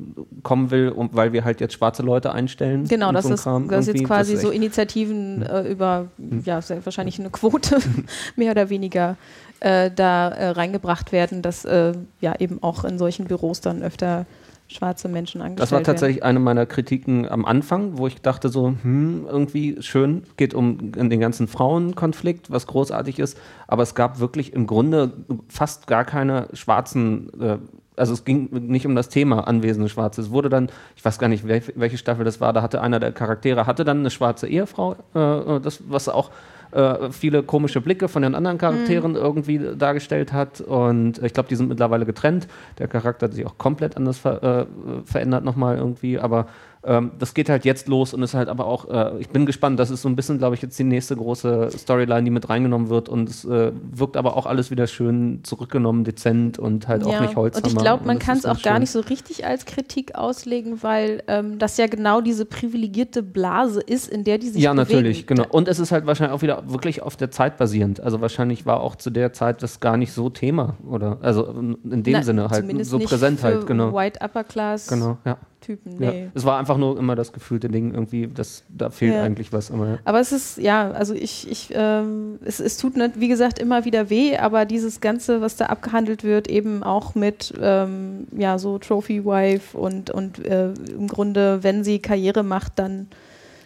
kommen 0.44 0.70
will, 0.70 0.90
um, 0.90 1.11
weil 1.12 1.32
wir 1.32 1.44
halt 1.44 1.61
jetzt 1.61 1.74
schwarze 1.74 2.03
Leute 2.03 2.32
einstellen. 2.32 2.86
Genau, 2.86 3.11
das 3.11 3.24
so 3.27 3.35
ist, 3.35 3.44
das 3.44 3.89
ist 3.89 3.94
jetzt 3.94 4.05
quasi 4.07 4.35
ist 4.35 4.43
so 4.43 4.48
echt- 4.48 4.57
Hm. 4.57 4.62
Initiativen 4.62 5.43
äh, 5.43 5.62
über, 5.62 6.07
ja, 6.44 6.62
sehr 6.62 6.85
wahrscheinlich 6.86 7.19
eine 7.19 7.31
Quote, 7.31 7.78
mehr 8.36 8.53
oder 8.53 8.70
weniger, 8.70 9.16
äh, 9.59 9.90
da 9.90 10.28
reingebracht 10.28 11.11
werden, 11.12 11.43
dass 11.43 11.65
ja 11.65 12.35
eben 12.39 12.62
auch 12.62 12.85
in 12.85 12.98
solchen 12.98 13.24
Büros 13.27 13.61
dann 13.61 13.82
öfter 13.82 14.27
schwarze 14.68 15.09
Menschen 15.09 15.40
angestellt 15.40 15.60
Das 15.62 15.72
war 15.72 15.78
werden. 15.78 15.86
tatsächlich 15.86 16.22
eine 16.24 16.40
meiner 16.40 16.66
Kritiken 16.66 17.28
am 17.28 17.44
Anfang, 17.44 17.98
wo 17.98 18.06
ich 18.06 18.20
dachte 18.20 18.48
so, 18.48 18.74
hm, 18.82 19.26
irgendwie 19.28 19.76
schön, 19.80 20.24
geht 20.36 20.55
um 20.55 20.93
den 20.93 21.20
ganzen 21.20 21.48
Frauenkonflikt, 21.48 22.51
was 22.51 22.66
großartig 22.66 23.18
ist, 23.18 23.38
aber 23.68 23.82
es 23.82 23.94
gab 23.94 24.18
wirklich 24.18 24.52
im 24.52 24.66
Grunde 24.66 25.12
fast 25.48 25.86
gar 25.86 26.05
keine 26.05 26.48
schwarzen, 26.52 27.30
äh, 27.40 27.59
also 27.97 28.12
es 28.12 28.24
ging 28.24 28.48
nicht 28.52 28.86
um 28.86 28.94
das 28.94 29.09
Thema 29.09 29.47
anwesende 29.48 29.88
Schwarze. 29.88 30.20
Es 30.20 30.30
wurde 30.30 30.48
dann, 30.51 30.68
ich 30.97 31.05
weiß 31.05 31.18
gar 31.18 31.28
nicht, 31.28 31.48
welche, 31.48 31.72
welche 31.76 31.97
Staffel 31.97 32.24
das 32.24 32.40
war, 32.40 32.52
da 32.52 32.60
hatte 32.60 32.82
einer 32.82 33.01
der 33.01 33.12
Charaktere, 33.12 33.66
hatte 33.66 33.84
dann 33.84 34.01
eine 34.01 34.10
schwarze 34.10 34.48
Ehefrau, 34.48 34.97
äh, 35.14 35.60
das, 35.60 35.82
was 35.88 36.09
auch 36.09 36.30
äh, 36.72 37.10
viele 37.10 37.43
komische 37.43 37.80
Blicke 37.80 38.09
von 38.09 38.22
den 38.22 38.34
anderen 38.34 38.59
Charakteren 38.59 39.14
irgendwie 39.14 39.60
dargestellt 39.76 40.32
hat. 40.32 40.60
Und 40.60 41.22
ich 41.22 41.32
glaube, 41.32 41.48
die 41.48 41.56
sind 41.56 41.68
mittlerweile 41.68 42.06
getrennt. 42.06 42.48
Der 42.78 42.88
Charakter 42.88 43.26
hat 43.26 43.34
sich 43.34 43.47
auch 43.47 43.59
komplett 43.59 43.97
anders 43.97 44.18
ver 44.18 44.43
äh, 44.43 44.66
verändert 45.05 45.44
nochmal 45.44 45.76
irgendwie. 45.76 46.18
Aber 46.18 46.47
ähm, 46.86 47.10
das 47.18 47.34
geht 47.34 47.48
halt 47.48 47.64
jetzt 47.64 47.88
los 47.88 48.14
und 48.14 48.22
ist 48.22 48.34
halt 48.34 48.48
aber 48.48 48.66
auch, 48.66 48.88
äh, 48.88 49.18
ich 49.18 49.28
bin 49.28 49.44
gespannt, 49.44 49.78
das 49.78 49.90
ist 49.90 50.02
so 50.02 50.08
ein 50.08 50.16
bisschen, 50.16 50.38
glaube 50.38 50.54
ich, 50.54 50.62
jetzt 50.62 50.78
die 50.78 50.84
nächste 50.84 51.16
große 51.16 51.70
Storyline, 51.76 52.24
die 52.24 52.30
mit 52.30 52.48
reingenommen 52.48 52.88
wird. 52.88 53.08
Und 53.08 53.28
es 53.28 53.44
äh, 53.44 53.72
wirkt 53.92 54.16
aber 54.16 54.36
auch 54.36 54.46
alles 54.46 54.70
wieder 54.70 54.86
schön 54.86 55.40
zurückgenommen, 55.42 56.04
dezent 56.04 56.58
und 56.58 56.88
halt 56.88 57.04
auch 57.04 57.20
nicht 57.20 57.36
Holzhammer. 57.36 57.66
Und 57.66 57.72
ich 57.72 57.78
glaube, 57.78 58.04
man 58.04 58.18
kann 58.18 58.38
es 58.38 58.44
auch 58.44 58.50
ganz 58.50 58.62
gar 58.62 58.74
schön. 58.74 58.80
nicht 58.80 58.90
so 58.90 59.00
richtig 59.00 59.44
als 59.44 59.64
Kritik 59.66 60.14
auslegen, 60.14 60.82
weil 60.82 61.22
ähm, 61.26 61.58
das 61.58 61.76
ja 61.76 61.86
genau 61.86 62.20
diese 62.20 62.44
privilegierte 62.44 63.22
Blase 63.22 63.80
ist, 63.80 64.08
in 64.08 64.24
der 64.24 64.38
die 64.38 64.48
sich 64.48 64.62
Ja, 64.62 64.72
bewegen. 64.72 64.88
natürlich, 64.88 65.26
genau. 65.26 65.44
Und 65.50 65.68
es 65.68 65.78
ist 65.78 65.92
halt 65.92 66.06
wahrscheinlich 66.06 66.36
auch 66.36 66.42
wieder 66.42 66.70
wirklich 66.70 67.02
auf 67.02 67.16
der 67.16 67.30
Zeit 67.30 67.56
basierend. 67.56 68.00
Also 68.00 68.20
wahrscheinlich 68.20 68.66
war 68.66 68.80
auch 68.80 68.96
zu 68.96 69.10
der 69.10 69.32
Zeit 69.32 69.62
das 69.62 69.80
gar 69.80 69.96
nicht 69.96 70.12
so 70.12 70.30
Thema 70.30 70.76
oder 70.88 71.18
also 71.20 71.44
in 71.46 72.02
dem 72.02 72.12
Na, 72.12 72.22
Sinne 72.22 72.48
halt 72.48 72.86
so 72.86 72.98
präsent 72.98 73.42
halt, 73.42 73.66
genau. 73.66 73.92
White 73.92 74.20
Upper 74.22 74.44
Class 74.44 74.86
Genau, 74.88 75.18
ja. 75.24 75.36
Typen, 75.66 76.01
ja. 76.01 76.10
nee. 76.12 76.28
Es 76.34 76.44
war 76.44 76.59
einfach 76.59 76.76
nur 76.78 76.97
immer 76.97 77.16
das 77.16 77.32
gefühlte 77.32 77.68
Ding 77.68 77.93
irgendwie, 77.93 78.28
das, 78.28 78.62
da 78.68 78.90
fehlt 78.90 79.14
Ja. 79.14 79.22
eigentlich 79.24 79.52
was. 79.52 79.72
Aber 79.72 79.88
ja. 79.88 79.98
Aber 80.05 80.20
es 80.20 80.30
ist, 80.30 80.59
ja, 80.59 80.93
also 80.93 81.12
ich, 81.12 81.51
ich 81.51 81.70
ähm, 81.74 82.38
es, 82.44 82.60
es 82.60 82.76
tut, 82.76 82.97
nicht, 82.97 83.18
wie 83.18 83.26
gesagt, 83.26 83.59
immer 83.59 83.84
wieder 83.84 84.09
weh, 84.09 84.36
aber 84.36 84.64
dieses 84.64 85.01
Ganze, 85.01 85.40
was 85.40 85.56
da 85.56 85.66
abgehandelt 85.66 86.22
wird, 86.22 86.47
eben 86.47 86.84
auch 86.84 87.16
mit, 87.16 87.52
ähm, 87.60 88.28
ja, 88.36 88.59
so 88.59 88.78
Trophy 88.78 89.24
Wife 89.24 89.76
und, 89.76 90.10
und 90.10 90.44
äh, 90.44 90.72
im 90.72 91.09
Grunde, 91.09 91.64
wenn 91.64 91.82
sie 91.82 91.98
Karriere 91.98 92.44
macht, 92.44 92.78
dann 92.78 93.09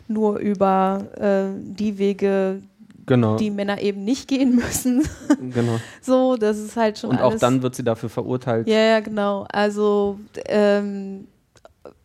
nur 0.08 0.38
über 0.38 1.04
äh, 1.18 1.54
die 1.60 1.98
Wege, 1.98 2.62
genau, 3.06 3.36
die 3.36 3.50
Männer 3.50 3.80
eben 3.82 4.04
nicht 4.04 4.26
gehen 4.26 4.54
müssen. 4.56 5.06
genau. 5.54 5.78
so, 6.00 6.36
das 6.36 6.58
ist 6.58 6.76
halt 6.76 6.98
schon 6.98 7.10
Und 7.10 7.20
auch 7.20 7.34
dann 7.34 7.62
wird 7.62 7.74
sie 7.74 7.84
dafür 7.84 8.08
verurteilt. 8.08 8.66
ja, 8.66 8.78
ja, 8.78 9.00
genau. 9.00 9.46
Also 9.52 10.18
ähm, 10.46 11.26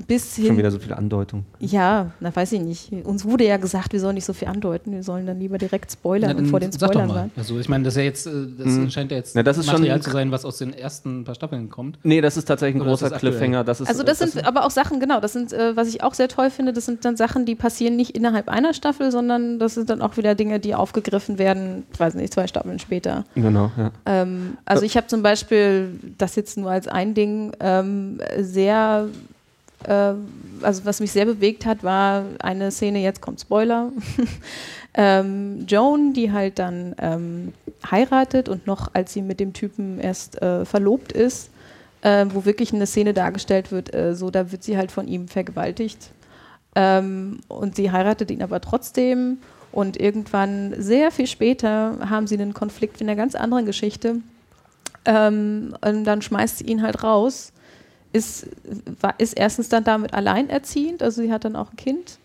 bis 0.08 0.36
Schon 0.36 0.46
hin 0.46 0.58
wieder 0.58 0.72
so 0.72 0.80
viele 0.80 0.98
Andeutungen. 0.98 1.46
ja, 1.60 2.12
na 2.22 2.34
weiß 2.34 2.54
ich 2.54 2.62
nicht. 2.62 2.92
Uns 3.06 3.26
wurde 3.26 3.46
ja 3.46 3.58
gesagt, 3.58 3.92
wir 3.92 4.00
sollen 4.00 4.16
nicht 4.16 4.24
so 4.24 4.32
viel 4.32 4.48
andeuten, 4.48 4.94
wir 4.94 5.04
sollen 5.04 5.26
dann 5.26 5.38
lieber 5.40 5.58
direkt 5.58 5.92
spoilern 5.92 6.32
Na, 6.34 6.38
und 6.38 6.48
vor 6.48 6.62
den 6.62 6.72
sag 6.72 6.80
doch 6.80 6.88
Spoilern 6.92 7.08
mal. 7.10 7.16
warnen. 7.16 7.32
Also 7.36 7.60
ich 7.60 7.68
meine, 7.68 7.84
das 7.84 7.94
ist 7.96 7.98
ja 7.98 8.04
jetzt, 8.04 8.26
äh, 8.28 8.32
das 8.58 8.68
Mhm. 8.68 8.90
scheint 8.90 9.12
ja 9.12 9.18
jetzt 9.18 9.36
Na, 9.36 9.44
das 9.44 9.58
ist 9.58 9.66
schon- 9.66 9.74
Material 9.76 10.02
zu 10.02 10.12
sein, 10.12 10.32
was 10.32 10.46
aus 10.46 10.60
den 10.60 10.72
ersten 10.74 11.26
paar 11.26 11.36
Staffeln 11.36 11.70
kommt. 11.70 12.00
Nee, 12.04 12.22
das 12.22 12.38
ist 12.38 12.46
tatsächlich 12.46 12.76
ein 12.78 12.82
Oder 12.82 12.92
großer 12.92 13.10
das? 13.10 13.20
Cliffhanger. 13.20 13.66
Das 13.66 13.82
ist, 13.82 13.90
Also 13.90 14.04
das 14.04 14.20
sind 14.20 14.46
aber 14.48 14.66
auch 14.66 14.72
Sachen, 14.72 15.00
genau, 15.02 15.20
das 15.20 15.34
sind, 15.34 15.52
äh, 15.52 15.76
was 15.76 15.90
ich 15.90 16.04
auch 16.04 16.14
sehr 16.14 16.30
toll 16.30 16.52
finde, 16.52 16.72
das 16.72 16.86
sind 16.86 17.04
dann 17.04 17.18
Sachen, 17.18 17.46
die 17.46 17.56
passieren 17.56 17.98
nicht 17.98 18.12
innerhalb 18.16 18.48
einer 18.48 18.74
Staffel, 18.74 19.12
sondern 19.12 19.60
das 19.60 19.74
sind 19.74 19.90
dann 19.90 20.02
auch 20.02 20.16
wieder 20.16 20.36
Dinge, 20.36 20.62
die 20.62 20.74
aufgegriffen 20.74 21.38
werden, 21.38 21.84
ich 21.92 22.00
weiß 22.00 22.14
nicht, 22.14 22.34
zwei 22.34 22.48
Staffeln 22.48 22.80
später. 22.80 23.26
Genau, 23.36 23.72
ja. 23.78 23.92
Ähm, 24.06 24.58
also 24.64 24.84
ich 24.84 24.96
habe 24.96 25.08
zum 25.08 25.22
Beispiel, 25.22 26.00
das 26.18 26.36
jetzt 26.38 26.58
nur 26.58 26.70
als 26.72 26.88
ein 26.88 27.14
Ding, 27.14 27.52
ähm, 27.60 28.20
sehr, 28.40 29.08
äh, 29.88 30.14
also 30.62 30.86
was 30.86 31.00
mich 31.00 31.12
sehr 31.12 31.26
bewegt 31.26 31.66
hat, 31.66 31.84
war 31.84 32.24
eine 32.40 32.72
Szene, 32.72 33.00
jetzt 33.00 33.22
kommt 33.22 33.42
Spoiler, 33.42 33.92
ähm, 34.94 35.66
Joan, 35.68 36.14
die 36.14 36.32
halt 36.32 36.60
dann 36.60 36.96
ähm, 37.00 37.54
heiratet 37.90 38.50
und 38.50 38.68
noch, 38.68 38.90
als 38.94 39.14
sie 39.14 39.22
mit 39.22 39.40
dem 39.40 39.54
Typen 39.54 40.00
erst 40.00 40.42
äh, 40.42 40.66
verlobt 40.66 41.12
ist, 41.12 41.50
äh, 42.02 42.26
wo 42.30 42.46
wirklich 42.46 42.74
eine 42.74 42.88
Szene 42.88 43.14
dargestellt 43.14 43.72
wird, 43.72 43.94
äh, 43.94 44.16
so 44.16 44.32
da 44.32 44.52
wird 44.52 44.64
sie 44.64 44.78
halt 44.78 44.92
von 44.92 45.08
ihm 45.08 45.28
vergewaltigt. 45.28 46.12
Ähm, 46.76 47.40
und 47.48 47.76
sie 47.76 47.92
heiratet 47.92 48.30
ihn 48.32 48.44
aber 48.44 48.62
trotzdem. 48.62 49.38
Und 49.72 50.00
irgendwann, 50.00 50.74
sehr 50.78 51.12
viel 51.12 51.28
später, 51.28 51.98
haben 52.10 52.28
sie 52.28 52.36
einen 52.36 52.54
Konflikt 52.54 53.02
in 53.02 53.10
einer 53.10 53.18
ganz 53.18 53.36
anderen 53.36 53.66
Geschichte. 53.66 54.18
Ähm, 55.06 55.76
und 55.82 56.04
dann 56.06 56.22
schmeißt 56.22 56.60
sie 56.60 56.66
ihn 56.66 56.82
halt 56.82 57.04
raus. 57.04 57.52
Ist, 58.16 58.48
ist 59.18 59.34
erstens 59.38 59.68
dann 59.70 59.84
damit 59.84 60.14
alleinerziehend, 60.14 61.04
also 61.04 61.22
sie 61.22 61.32
hat 61.34 61.44
dann 61.44 61.56
auch 61.56 61.72
ein 61.72 61.76
Kind. 61.76 62.18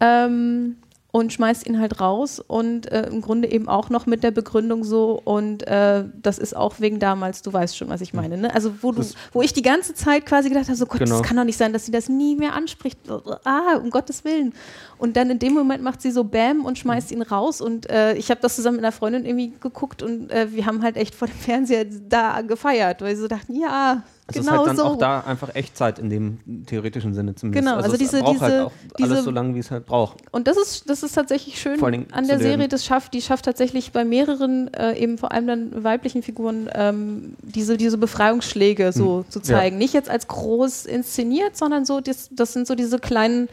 Ähm, 0.00 0.76
und 1.12 1.32
schmeißt 1.32 1.66
ihn 1.66 1.80
halt 1.80 1.98
raus 1.98 2.40
und 2.46 2.92
äh, 2.92 3.06
im 3.06 3.22
Grunde 3.22 3.50
eben 3.50 3.66
auch 3.70 3.88
noch 3.88 4.04
mit 4.04 4.22
der 4.22 4.32
Begründung 4.32 4.84
so 4.84 5.18
und 5.24 5.66
äh, 5.66 6.04
das 6.20 6.36
ist 6.36 6.54
auch 6.54 6.74
wegen 6.78 6.98
damals, 6.98 7.40
du 7.40 7.50
weißt 7.50 7.74
schon, 7.74 7.88
was 7.88 8.02
ich 8.02 8.12
meine, 8.12 8.36
ne? 8.36 8.54
Also 8.54 8.82
wo 8.82 8.92
du, 8.92 9.02
wo 9.32 9.40
ich 9.40 9.54
die 9.54 9.62
ganze 9.62 9.94
Zeit 9.94 10.26
quasi 10.26 10.50
gedacht 10.50 10.66
habe, 10.66 10.76
so 10.76 10.84
Gott, 10.84 10.98
Genau. 10.98 11.16
das 11.16 11.26
kann 11.26 11.38
doch 11.38 11.44
nicht 11.44 11.56
sein, 11.56 11.72
dass 11.72 11.86
sie 11.86 11.92
das 11.92 12.10
nie 12.10 12.36
mehr 12.36 12.52
anspricht. 12.52 12.98
Ah, 13.44 13.76
um 13.82 13.88
Gottes 13.88 14.24
Willen. 14.26 14.52
Und 14.98 15.16
dann 15.16 15.30
in 15.30 15.38
dem 15.38 15.54
Moment 15.54 15.82
macht 15.82 16.02
sie 16.02 16.10
so 16.10 16.22
Bam 16.22 16.66
und 16.66 16.76
schmeißt 16.76 17.10
ihn 17.12 17.22
raus 17.22 17.62
und 17.62 17.88
äh, 17.88 18.12
ich 18.16 18.30
habe 18.30 18.42
das 18.42 18.54
zusammen 18.56 18.76
mit 18.76 18.84
einer 18.84 18.92
Freundin 18.92 19.24
irgendwie 19.24 19.54
geguckt 19.58 20.02
und 20.02 20.30
äh, 20.30 20.52
wir 20.52 20.66
haben 20.66 20.82
halt 20.82 20.98
echt 20.98 21.14
vor 21.14 21.28
dem 21.28 21.36
Fernseher 21.38 21.86
da 21.86 22.42
gefeiert, 22.42 23.00
weil 23.00 23.16
sie 23.16 23.22
so 23.22 23.28
dachten, 23.28 23.54
ja, 23.58 24.02
Es 24.28 24.34
genau 24.34 24.52
ist 24.52 24.58
halt 24.58 24.68
dann 24.70 24.76
so. 24.76 24.82
auch 24.84 24.98
da 24.98 25.20
einfach 25.20 25.54
Echtzeit 25.54 26.00
in 26.00 26.10
dem 26.10 26.38
theoretischen 26.66 27.14
Sinne 27.14 27.36
zumindest. 27.36 27.64
Genau, 27.64 27.76
also 27.76 27.92
es 27.92 27.98
diese- 27.98 28.18
braucht 28.18 28.34
diese- 28.34 28.42
halt 28.44 28.66
auch 28.66 28.72
diese- 28.98 29.12
alles 29.12 29.24
so 29.24 29.30
lange, 29.30 29.54
wie 29.54 29.60
es 29.60 29.70
halt 29.70 29.86
braucht. 29.86 30.18
Und 30.32 30.48
das 30.48 30.56
ist, 30.56 30.90
das 30.90 31.04
ist 31.04 31.12
tatsächlich 31.14 31.60
schön 31.60 31.78
an 32.10 32.26
der 32.26 32.40
Serie. 32.40 32.66
Das 32.66 32.84
schafft, 32.84 33.14
die 33.14 33.22
schafft 33.22 33.44
tatsächlich 33.44 33.92
bei 33.92 34.04
mehreren, 34.04 34.72
äh, 34.74 34.98
eben 34.98 35.16
vor 35.16 35.30
allem 35.30 35.46
dann 35.46 35.84
weiblichen 35.84 36.24
Figuren, 36.24 36.68
ähm, 36.74 37.36
diese, 37.42 37.76
diese 37.76 37.98
Befreiungsschläge 37.98 38.90
so 38.92 39.24
zu 39.28 39.38
zeigen. 39.40 39.78
Nicht 39.78 39.94
jetzt 39.94 40.10
als 40.10 40.26
groß 40.26 40.86
inszeniert, 40.86 41.56
sondern 41.56 41.84
so, 41.84 42.00
das, 42.00 42.28
das 42.32 42.52
sind 42.52 42.66
so 42.66 42.74
diese 42.74 42.98
kleinen, 42.98 43.48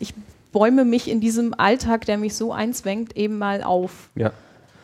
ich 0.00 0.14
bäume 0.50 0.84
mich 0.84 1.08
in 1.08 1.20
diesem 1.20 1.54
Alltag, 1.54 2.06
der 2.06 2.18
mich 2.18 2.34
so 2.34 2.52
einzwängt, 2.52 3.16
eben 3.16 3.38
mal 3.38 3.62
auf. 3.62 4.08
Ja. 4.16 4.32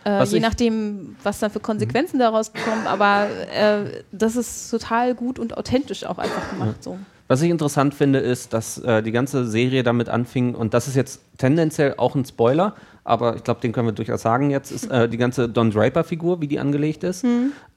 Äh, 0.04 0.24
je 0.24 0.40
nachdem, 0.40 1.16
was 1.22 1.38
dann 1.40 1.50
für 1.50 1.60
Konsequenzen 1.60 2.18
daraus 2.18 2.52
kommen, 2.52 2.86
aber 2.86 3.26
äh, 3.54 4.02
das 4.12 4.36
ist 4.36 4.70
total 4.70 5.14
gut 5.14 5.38
und 5.38 5.56
authentisch 5.56 6.04
auch 6.04 6.18
einfach 6.18 6.50
gemacht. 6.50 6.82
So. 6.82 6.98
Was 7.26 7.40
ich 7.40 7.50
interessant 7.50 7.94
finde, 7.94 8.18
ist, 8.18 8.52
dass 8.52 8.78
äh, 8.78 9.02
die 9.02 9.12
ganze 9.12 9.46
Serie 9.46 9.82
damit 9.82 10.10
anfing, 10.10 10.54
und 10.54 10.74
das 10.74 10.88
ist 10.88 10.94
jetzt 10.94 11.20
tendenziell 11.38 11.94
auch 11.96 12.14
ein 12.14 12.24
Spoiler, 12.26 12.74
aber 13.02 13.36
ich 13.36 13.44
glaube, 13.44 13.60
den 13.60 13.72
können 13.72 13.88
wir 13.88 13.92
durchaus 13.92 14.22
sagen 14.22 14.50
jetzt, 14.50 14.70
ist 14.70 14.90
äh, 14.90 15.08
die 15.08 15.16
ganze 15.16 15.48
Don 15.48 15.70
Draper-Figur, 15.70 16.40
wie 16.40 16.48
die 16.48 16.58
angelegt 16.58 17.04
ist. 17.04 17.24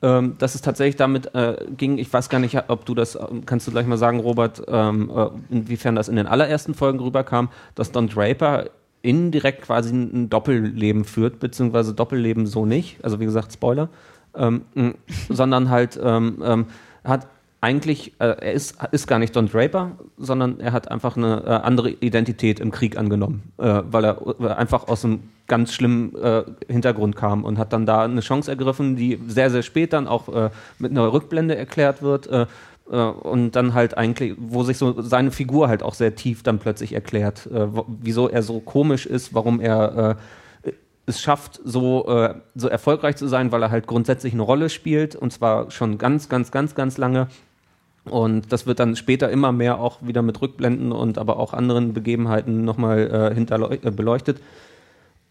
Ähm, 0.01 0.35
dass 0.37 0.55
es 0.55 0.61
tatsächlich 0.61 0.95
damit 0.95 1.33
äh, 1.35 1.57
ging, 1.75 1.97
ich 1.97 2.11
weiß 2.11 2.29
gar 2.29 2.39
nicht, 2.39 2.57
ob 2.69 2.85
du 2.85 2.95
das, 2.95 3.15
ähm, 3.15 3.45
kannst 3.45 3.67
du 3.67 3.71
gleich 3.71 3.85
mal 3.85 3.97
sagen, 3.97 4.19
Robert, 4.19 4.63
ähm, 4.67 5.11
äh, 5.13 5.27
inwiefern 5.53 5.95
das 5.95 6.07
in 6.07 6.15
den 6.15 6.27
allerersten 6.27 6.73
Folgen 6.73 6.99
rüberkam, 6.99 7.49
dass 7.75 7.91
Don 7.91 8.07
Draper 8.07 8.65
indirekt 9.07 9.61
quasi 9.61 9.93
ein 9.95 10.29
Doppelleben 10.29 11.05
führt, 11.05 11.39
beziehungsweise 11.39 11.93
Doppelleben 11.93 12.45
so 12.45 12.65
nicht, 12.65 13.03
also 13.03 13.21
wie 13.21 13.25
gesagt, 13.25 13.53
Spoiler, 13.53 13.87
ähm, 14.35 14.63
sondern 15.29 15.69
halt 15.69 15.97
ähm, 16.03 16.43
ähm, 16.43 16.65
hat 17.05 17.27
eigentlich, 17.61 18.13
äh, 18.19 18.25
er 18.25 18.51
ist, 18.51 18.77
ist 18.91 19.07
gar 19.07 19.17
nicht 19.17 19.35
Don 19.35 19.49
Draper, 19.49 19.93
sondern 20.17 20.59
er 20.59 20.73
hat 20.73 20.91
einfach 20.91 21.17
eine 21.17 21.43
äh, 21.45 21.49
andere 21.49 21.89
Identität 21.89 22.59
im 22.59 22.69
Krieg 22.71 22.97
angenommen, 22.97 23.51
äh, 23.57 23.81
weil 23.89 24.05
er 24.05 24.21
äh, 24.39 24.47
einfach 24.49 24.87
aus 24.89 25.05
einem 25.05 25.23
ganz 25.47 25.73
schlimmen 25.73 26.13
äh, 26.15 26.43
Hintergrund 26.67 27.15
kam 27.15 27.45
und 27.45 27.57
hat 27.57 27.71
dann 27.73 27.85
da 27.85 28.03
eine 28.03 28.19
Chance 28.19 28.51
ergriffen, 28.51 28.95
die 28.97 29.19
sehr, 29.27 29.49
sehr 29.49 29.63
spät 29.63 29.93
dann 29.93 30.07
auch 30.07 30.27
äh, 30.27 30.49
mit 30.77 30.91
einer 30.91 31.11
Rückblende 31.11 31.55
erklärt 31.55 32.01
wird. 32.01 32.29
Äh, 32.91 32.95
und 32.95 33.51
dann 33.51 33.73
halt 33.73 33.97
eigentlich, 33.97 34.35
wo 34.37 34.63
sich 34.63 34.77
so 34.77 35.01
seine 35.01 35.31
Figur 35.31 35.67
halt 35.67 35.83
auch 35.83 35.93
sehr 35.93 36.15
tief 36.15 36.43
dann 36.43 36.59
plötzlich 36.59 36.93
erklärt, 36.93 37.47
äh, 37.47 37.67
wieso 37.87 38.29
er 38.29 38.43
so 38.43 38.59
komisch 38.59 39.05
ist, 39.05 39.33
warum 39.33 39.59
er 39.59 40.17
äh, 40.65 40.71
es 41.05 41.21
schafft, 41.21 41.61
so, 41.63 42.33
so 42.53 42.67
erfolgreich 42.67 43.15
zu 43.15 43.29
sein, 43.29 43.53
weil 43.53 43.63
er 43.63 43.71
halt 43.71 43.87
grundsätzlich 43.87 44.33
eine 44.33 44.41
Rolle 44.41 44.69
spielt 44.69 45.15
und 45.15 45.31
zwar 45.31 45.71
schon 45.71 45.97
ganz, 45.97 46.27
ganz, 46.27 46.51
ganz, 46.51 46.75
ganz 46.75 46.97
lange 46.97 47.29
Und 48.09 48.51
das 48.51 48.67
wird 48.67 48.79
dann 48.79 48.95
später 48.95 49.29
immer 49.29 49.51
mehr 49.51 49.79
auch 49.79 49.99
wieder 50.01 50.21
mit 50.21 50.41
Rückblenden 50.41 50.91
und 50.91 51.17
aber 51.17 51.37
auch 51.37 51.53
anderen 51.53 51.93
Begebenheiten 51.93 52.65
nochmal 52.65 53.33
äh, 53.37 53.77
äh, 53.87 53.91
beleuchtet. 53.91 54.41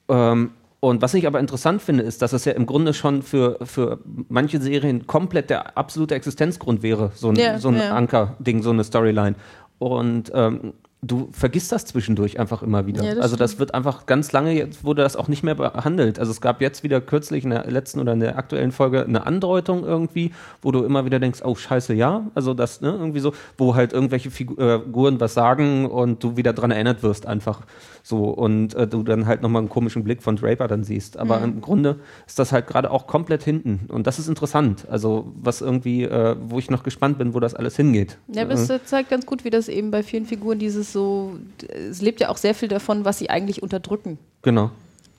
Ähm, 0.09 0.53
und 0.87 1.03
was 1.03 1.15
ich 1.15 1.27
aber 1.27 1.41
interessant 1.41 1.83
finde, 1.83 2.05
ist, 2.05 2.23
dass 2.23 2.33
es 2.33 2.45
ja 2.45 2.53
im 2.53 2.65
Grunde 2.65 2.95
schon 2.95 3.23
für, 3.23 3.59
für 3.65 3.99
manche 4.29 4.61
Serien 4.61 5.09
komplett 5.09 5.51
der 5.51 5.77
absolute 5.77 6.15
Existenzgrund 6.15 6.85
wäre, 6.85 7.11
so 7.17 7.31
ein, 7.31 7.35
Ja, 7.35 7.59
so 7.59 7.71
ein 7.71 7.77
ja. 7.77 7.93
Anker-Ding, 7.93 8.63
so 8.63 8.71
eine 8.71 8.85
Storyline. 8.85 9.35
Und 9.81 10.31
ähm, 10.33 10.75
du 11.03 11.29
vergisst 11.33 11.73
das 11.73 11.87
zwischendurch 11.87 12.39
einfach 12.39 12.63
immer 12.63 12.87
wieder. 12.87 13.03
Ja, 13.03 13.17
das 13.17 13.25
also 13.25 13.35
das 13.37 13.59
wird 13.59 13.75
einfach 13.75 14.07
ganz 14.07 14.31
lange, 14.31 14.53
jetzt 14.53 14.85
wurde 14.85 15.03
das 15.03 15.17
auch 15.17 15.27
nicht 15.27 15.43
mehr 15.43 15.57
behandelt. 15.57 16.21
Also 16.21 16.31
es 16.31 16.41
gab 16.41 16.61
jetzt 16.61 16.85
wieder 16.85 17.01
kürzlich 17.01 17.43
in 17.43 17.51
der 17.51 17.69
letzten 17.69 17.99
oder 17.99 18.13
in 18.13 18.21
der 18.21 18.39
aktuellen 18.39 18.71
Folge 18.71 19.05
eine 19.05 19.27
Andeutung 19.27 19.85
irgendwie, 19.85 20.33
wo 20.63 20.71
du 20.71 20.85
immer 20.85 21.05
wieder 21.05 21.19
denkst, 21.19 21.41
oh 21.45 21.57
scheiße, 21.57 21.95
ja. 21.95 22.29
Also 22.37 22.55
das, 22.55 22.81
ne, 22.81 22.91
irgendwie 22.91 23.21
so, 23.21 23.33
wo 23.59 23.75
halt 23.75 23.93
irgendwelche 23.93 24.29
äh, 24.29 24.31
Figuren 24.31 25.19
was 25.19 25.35
sagen 25.35 25.87
und 25.87 26.23
du 26.23 26.37
wieder 26.37 26.53
dran 26.53 26.71
erinnert 26.71 27.03
wirst 27.03 27.27
einfach 27.27 27.63
so 28.07 28.29
und 28.29 28.73
äh, 28.75 28.87
du 28.87 29.03
dann 29.03 29.27
halt 29.27 29.43
nochmal 29.43 29.61
einen 29.61 29.69
komischen 29.69 30.05
Blick 30.05 30.23
von 30.23 30.37
Draper 30.37 30.69
dann 30.69 30.85
siehst. 30.85 31.19
Aber 31.19 31.43
im 31.43 31.61
Grunde 31.61 31.99
ist 32.25 32.39
das 32.39 32.53
halt 32.53 32.69
gerade 32.69 32.93
auch 32.93 33.09
komplett 33.09 33.43
hinten 33.43 33.87
und 33.89 34.07
das 34.07 34.21
ist 34.21 34.29
interessant. 34.29 34.87
Also 34.89 35.33
was 35.35 35.61
irgendwie, 35.61 36.05
äh, 36.05 36.37
wo 36.41 36.61
ich 36.61 36.71
noch 36.71 36.85
gespannt 36.85 37.19
bin, 37.19 37.35
wo 37.35 37.41
das 37.41 37.55
alles 37.55 37.75
hingeht. 37.75 38.19
Ja, 38.29 38.43
aber 38.43 38.53
es 38.53 38.71
zeigt 38.85 39.11
ganz 39.11 39.27
gut, 39.27 39.45
wie 39.45 39.51
das 39.51 39.69
eben 39.69 39.91
bei 39.91 40.05
vielen 40.05 40.25
Figuren 40.25 40.61
dieses 40.61 40.93
so, 40.93 41.37
es 41.69 42.01
lebt 42.01 42.21
ja 42.21 42.29
auch 42.29 42.37
sehr 42.37 42.55
viel 42.55 42.69
davon, 42.69 43.05
was 43.05 43.19
sie 43.19 43.29
eigentlich 43.29 43.61
unterdrücken. 43.61 44.19
Genau. 44.43 44.71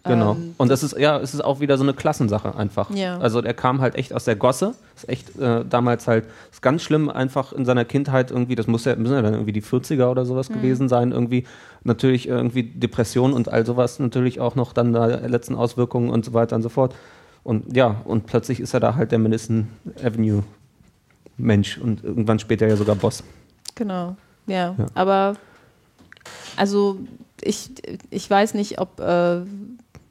Genau. 0.08 0.34
Ähm, 0.34 0.56
und 0.58 0.70
das 0.70 0.84
ist, 0.84 0.98
ja, 0.98 1.18
es 1.20 1.34
ist 1.34 1.42
auch 1.44 1.60
wieder 1.60 1.78
so 1.78 1.84
eine 1.84 1.94
Klassensache 1.94 2.56
einfach. 2.56 2.90
Ja. 2.92 3.18
Also 3.20 3.42
der 3.42 3.54
kam 3.54 3.82
halt 3.82 3.96
echt 3.96 4.14
aus 4.14 4.26
der 4.26 4.36
Gosse. 4.36 4.74
Ist 4.96 5.08
echt 5.10 5.38
äh, 5.40 5.64
damals 5.66 6.08
halt, 6.08 6.26
ist 6.52 6.62
ganz 6.62 6.82
schlimm 6.84 7.10
einfach 7.10 7.54
in 7.54 7.66
seiner 7.66 7.86
Kindheit 7.86 8.32
irgendwie, 8.32 8.56
das 8.56 8.68
muss 8.68 8.86
ja, 8.86 8.96
müssen 8.96 9.14
ja 9.14 9.22
dann 9.22 9.34
irgendwie 9.34 9.52
die 9.54 9.62
40er 9.62 10.08
oder 10.10 10.26
sowas 10.26 10.50
gewesen 10.50 10.90
sein, 10.90 11.12
irgendwie 11.12 11.46
natürlich 11.84 12.28
irgendwie 12.28 12.64
Depression 12.64 13.34
und 13.34 13.50
all 13.50 13.66
sowas 13.66 14.00
natürlich 14.00 14.40
auch 14.40 14.56
noch 14.56 14.74
dann 14.74 14.94
da 14.94 15.06
letzten 15.06 15.56
Auswirkungen 15.56 16.10
und 16.10 16.26
so 16.26 16.34
weiter 16.34 16.56
und 16.56 16.62
so 16.64 16.70
fort. 16.70 16.96
Und 17.44 17.76
ja, 17.76 18.02
und 18.06 18.26
plötzlich 18.26 18.60
ist 18.60 18.74
er 18.74 18.80
da 18.80 18.96
halt 18.96 19.12
der 19.12 19.20
Madison 19.20 19.68
Avenue 20.04 20.44
Mensch 21.38 21.78
und 21.78 22.04
irgendwann 22.04 22.40
später 22.40 22.68
ja 22.68 22.76
sogar 22.76 22.96
Boss. 22.96 23.24
Genau. 23.76 24.16
Ja, 24.48 24.76
Ja. 24.78 24.86
aber 24.96 25.36
also 26.56 26.98
ich, 27.42 27.70
ich 28.10 28.30
weiß 28.30 28.54
nicht, 28.56 28.80
ob, 28.82 29.00
äh, 29.00 29.42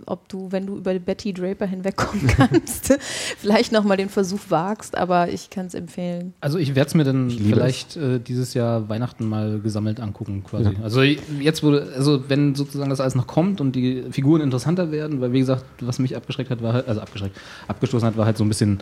ob 0.06 0.28
du, 0.28 0.50
wenn 0.52 0.66
du 0.66 0.76
über 0.76 0.94
Betty 0.98 1.32
Draper 1.32 1.66
hinwegkommen 1.66 2.26
kannst, 2.36 2.98
vielleicht 3.38 3.72
nochmal 3.72 3.96
den 3.96 4.08
Versuch 4.08 4.40
wagst, 4.48 4.96
aber 4.96 5.28
ich 5.28 5.50
kann 5.50 5.66
es 5.66 5.74
empfehlen. 5.74 6.34
Also 6.40 6.58
ich 6.58 6.74
werde 6.74 6.88
es 6.88 6.94
mir 6.94 7.04
dann 7.04 7.30
vielleicht 7.30 7.96
äh, 7.96 8.18
dieses 8.18 8.54
Jahr 8.54 8.88
Weihnachten 8.88 9.28
mal 9.28 9.60
gesammelt 9.60 10.00
angucken, 10.00 10.44
quasi. 10.44 10.70
Also 10.82 11.02
jetzt 11.02 11.62
wurde, 11.62 11.92
also 11.96 12.28
wenn 12.28 12.54
sozusagen 12.54 12.90
das 12.90 13.00
alles 13.00 13.14
noch 13.14 13.26
kommt 13.26 13.60
und 13.60 13.72
die 13.72 14.04
Figuren 14.10 14.40
interessanter 14.40 14.90
werden, 14.90 15.20
weil 15.20 15.32
wie 15.32 15.40
gesagt, 15.40 15.64
was 15.80 15.98
mich 15.98 16.16
abgeschreckt 16.16 16.50
hat, 16.50 16.62
war 16.62 16.72
halt, 16.72 16.88
also 16.88 17.00
abgeschreckt, 17.00 17.36
abgestoßen 17.68 18.06
hat, 18.06 18.16
war 18.16 18.26
halt 18.26 18.38
so 18.38 18.44
ein 18.44 18.48
bisschen, 18.48 18.80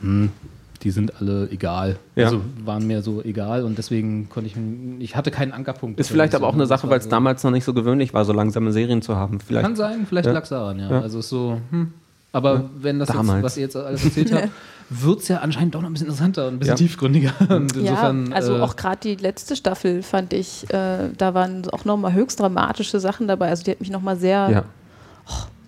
hm, 0.00 0.30
die 0.78 0.90
sind 0.90 1.20
alle 1.20 1.48
egal. 1.50 1.96
Ja. 2.14 2.26
Also 2.26 2.40
waren 2.64 2.86
mir 2.86 3.02
so 3.02 3.22
egal 3.22 3.64
und 3.64 3.78
deswegen 3.78 4.28
konnte 4.28 4.48
ich, 4.50 4.56
ich 5.02 5.16
hatte 5.16 5.30
keinen 5.30 5.52
Ankerpunkt. 5.52 5.98
Ist 6.00 6.08
vielleicht 6.10 6.34
aber 6.34 6.46
auch 6.46 6.54
eine 6.54 6.66
Sache, 6.66 6.88
weil 6.90 6.98
es 6.98 7.04
so- 7.04 7.10
damals 7.10 7.42
noch 7.44 7.50
nicht 7.50 7.64
so 7.64 7.72
gewöhnlich 7.74 8.12
war, 8.14 8.24
so 8.24 8.32
langsame 8.32 8.72
Serien 8.72 9.02
zu 9.02 9.16
haben. 9.16 9.40
Vielleicht. 9.40 9.64
Kann 9.64 9.76
sein, 9.76 10.06
vielleicht 10.08 10.26
Ja. 10.26 10.32
lag 10.32 10.42
es 10.44 10.48
daran, 10.50 10.78
ja. 10.78 10.90
Ja. 10.90 11.00
Also 11.00 11.18
ist 11.20 11.28
so, 11.28 11.60
hm. 11.70 11.92
Aber 12.32 12.68
wenn 12.78 12.98
das 12.98 13.08
jetzt, 13.08 13.42
was 13.42 13.56
ihr 13.56 13.62
jetzt 13.62 13.76
alles 13.76 14.04
erzählt 14.04 14.32
habt, 14.34 14.48
wird 14.90 15.20
es 15.20 15.28
ja 15.28 15.38
anscheinend 15.38 15.74
doch 15.74 15.80
noch 15.80 15.88
ein 15.88 15.92
bisschen 15.94 16.08
interessanter 16.08 16.48
und 16.48 16.54
ein 16.54 16.58
bisschen 16.58 16.72
Ja. 16.74 16.76
tiefgründiger. 16.76 17.32
Und 17.48 17.74
insofern, 17.74 18.26
ja, 18.28 18.34
also 18.36 18.56
äh, 18.58 18.60
auch 18.60 18.76
gerade 18.76 18.98
die 19.02 19.14
letzte 19.16 19.56
Staffel 19.56 20.02
fand 20.02 20.32
ich, 20.34 20.64
äh, 20.72 21.08
da 21.16 21.32
waren 21.34 21.66
auch 21.70 21.84
nochmal 21.86 22.12
höchst 22.12 22.38
dramatische 22.38 23.00
Sachen 23.00 23.26
dabei. 23.26 23.48
Also 23.48 23.64
die 23.64 23.70
hat 23.70 23.80
mich 23.80 23.90
nochmal 23.90 24.16
sehr 24.18 24.50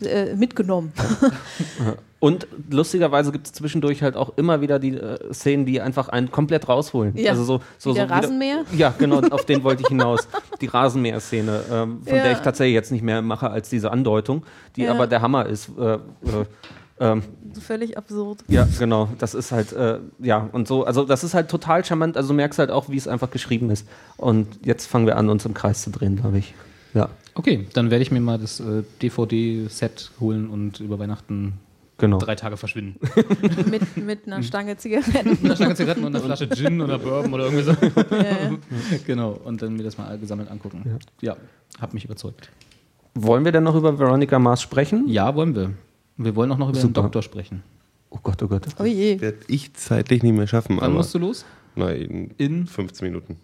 Ja. 0.02 0.06
äh, 0.06 0.34
mitgenommen. 0.36 0.92
Und 2.20 2.48
lustigerweise 2.70 3.30
gibt 3.30 3.46
es 3.46 3.52
zwischendurch 3.52 4.02
halt 4.02 4.16
auch 4.16 4.32
immer 4.36 4.60
wieder 4.60 4.80
die 4.80 4.94
äh, 4.96 5.32
Szenen, 5.32 5.66
die 5.66 5.80
einfach 5.80 6.08
einen 6.08 6.32
komplett 6.32 6.68
rausholen. 6.68 7.16
Ja. 7.16 7.30
Also 7.30 7.44
so, 7.44 7.60
so, 7.78 7.90
Wie 7.90 7.94
der 7.94 8.04
so 8.04 8.08
wieder- 8.08 8.22
Rasenmäher? 8.22 8.64
Ja, 8.76 8.92
genau, 8.98 9.20
auf 9.30 9.44
den 9.44 9.62
wollte 9.62 9.82
ich 9.82 9.88
hinaus. 9.88 10.26
Die 10.60 10.66
Rasenmäher-Szene, 10.66 11.60
ähm, 11.70 12.02
von 12.04 12.16
Ja. 12.16 12.22
der 12.24 12.32
ich 12.32 12.38
tatsächlich 12.38 12.74
jetzt 12.74 12.90
nicht 12.90 13.02
mehr 13.02 13.22
mache 13.22 13.50
als 13.50 13.68
diese 13.70 13.92
Andeutung, 13.92 14.42
die 14.74 14.82
Ja. 14.82 14.90
aber 14.92 15.06
der 15.06 15.22
Hammer 15.22 15.46
ist. 15.46 15.70
Äh, 15.78 15.94
äh, 15.94 15.98
ähm, 17.00 17.22
Völlig 17.60 17.96
absurd. 17.96 18.40
ja, 18.48 18.66
genau, 18.80 19.08
das 19.20 19.34
ist 19.34 19.52
halt, 19.52 19.72
äh, 19.72 20.00
ja, 20.18 20.48
und 20.50 20.66
so, 20.66 20.84
also 20.84 21.04
das 21.04 21.22
ist 21.22 21.34
halt 21.34 21.48
total 21.48 21.84
charmant, 21.84 22.16
also 22.16 22.30
du 22.30 22.34
merkst 22.34 22.58
halt 22.58 22.72
auch, 22.72 22.88
wie 22.88 22.96
es 22.96 23.06
einfach 23.06 23.30
geschrieben 23.30 23.70
ist. 23.70 23.86
Und 24.16 24.48
jetzt 24.64 24.86
fangen 24.86 25.06
wir 25.06 25.16
an, 25.16 25.28
uns 25.30 25.44
im 25.46 25.54
Kreis 25.54 25.82
zu 25.84 25.90
drehen, 25.90 26.16
glaube 26.16 26.38
ich. 26.38 26.54
Ja, 26.94 27.10
Okay, 27.36 27.68
dann 27.74 27.92
werde 27.92 28.02
ich 28.02 28.10
mir 28.10 28.18
mal 28.18 28.36
das 28.38 28.58
äh, 28.58 28.82
DVD-Set 29.00 30.10
holen 30.18 30.50
und 30.50 30.80
über 30.80 30.98
Weihnachten 30.98 31.52
genau. 31.98 32.18
drei 32.18 32.34
Tage 32.34 32.56
verschwinden. 32.56 32.98
mit, 33.70 33.96
mit 33.96 34.26
einer 34.26 34.42
Stange 34.42 34.76
Zigaretten. 34.76 35.38
Eine 35.44 35.54
Stange 35.56 35.74
Zigaretten 35.74 36.04
und 36.04 36.14
eine 36.14 36.24
Flasche 36.24 36.48
Gin 36.48 36.80
oder 36.80 36.98
Bourbon 36.98 37.34
oder 37.34 37.44
irgendwie 37.46 37.64
so. 37.64 37.72
Ja. 38.16 38.98
genau, 39.06 39.32
und 39.44 39.60
dann 39.60 39.74
mir 39.74 39.82
das 39.82 39.98
mal 39.98 40.18
gesammelt 40.18 40.50
angucken. 40.50 40.98
Ja, 41.20 41.36
hab 41.80 41.92
mich 41.94 42.04
überzeugt. 42.04 42.50
Wollen 43.14 43.44
wir 43.44 43.52
denn 43.52 43.64
noch 43.64 43.74
über 43.74 43.98
Veronica 43.98 44.38
Mars 44.38 44.62
sprechen? 44.62 45.08
Ja, 45.08 45.34
wollen 45.34 45.54
wir. 45.54 45.72
Wir 46.16 46.34
wollen 46.36 46.50
auch 46.52 46.58
noch 46.58 46.68
über 46.70 46.78
Super. 46.78 46.88
den 47.00 47.02
Doktor 47.04 47.22
sprechen. 47.22 47.62
Oh 48.10 48.18
Gott, 48.22 48.42
oh 48.42 48.48
Gott. 48.48 48.66
Oh 48.78 48.84
je. 48.84 49.20
Werde 49.20 49.38
ich 49.48 49.74
zeitlich 49.74 50.22
nicht 50.22 50.34
mehr 50.34 50.46
schaffen, 50.46 50.76
Wann 50.76 50.84
aber 50.86 50.94
musst 50.94 51.14
du 51.14 51.18
los? 51.18 51.44
nein, 51.74 52.32
In? 52.38 52.66
15 52.66 53.06
Minuten. 53.06 53.36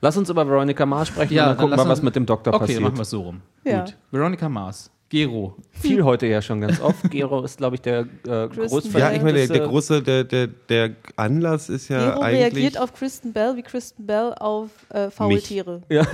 Lass 0.00 0.16
uns 0.16 0.30
über 0.30 0.46
Veronica 0.48 0.86
Mars 0.86 1.08
sprechen 1.08 1.32
und 1.34 1.36
dann 1.38 1.56
gucken 1.56 1.70
lass 1.70 1.80
wir, 1.80 1.88
was 1.90 1.98
uns- 1.98 2.04
mit 2.04 2.16
dem 2.16 2.24
Doktor 2.26 2.54
okay, 2.54 2.60
passiert. 2.60 2.80
machen 2.80 2.96
wir 2.96 3.02
es 3.02 3.10
so 3.10 3.20
rum. 3.22 3.40
Ja. 3.64 3.84
Gut. 3.84 3.96
Veronica 4.10 4.48
Mars. 4.48 4.90
Gero. 5.10 5.56
Viel 5.72 6.04
heute 6.04 6.26
ja 6.26 6.40
schon 6.40 6.60
ganz 6.60 6.80
oft. 6.80 6.98
Gero 7.10 7.42
ist, 7.42 7.58
glaube 7.58 7.74
ich, 7.74 7.82
der 7.82 8.00
äh, 8.26 8.28
großverdienteste- 8.28 8.98
Ja, 8.98 9.12
ich 9.12 9.22
meine, 9.22 9.38
der, 9.38 9.48
der 9.48 9.66
große, 9.66 10.02
der, 10.02 10.22
der, 10.24 10.46
der 10.46 10.90
Anlass 11.16 11.68
ist 11.68 11.88
ja 11.88 12.10
Gero 12.10 12.20
eigentlich. 12.20 12.40
reagiert 12.42 12.78
auf 12.78 12.94
Kristen 12.94 13.32
Bell 13.32 13.56
wie 13.56 13.62
Kristen 13.62 14.06
Bell 14.06 14.32
auf 14.38 14.70
äh, 14.90 15.10
faule 15.10 15.34
Mich. 15.34 15.44
Tiere. 15.44 15.82
Ja, 15.90 16.06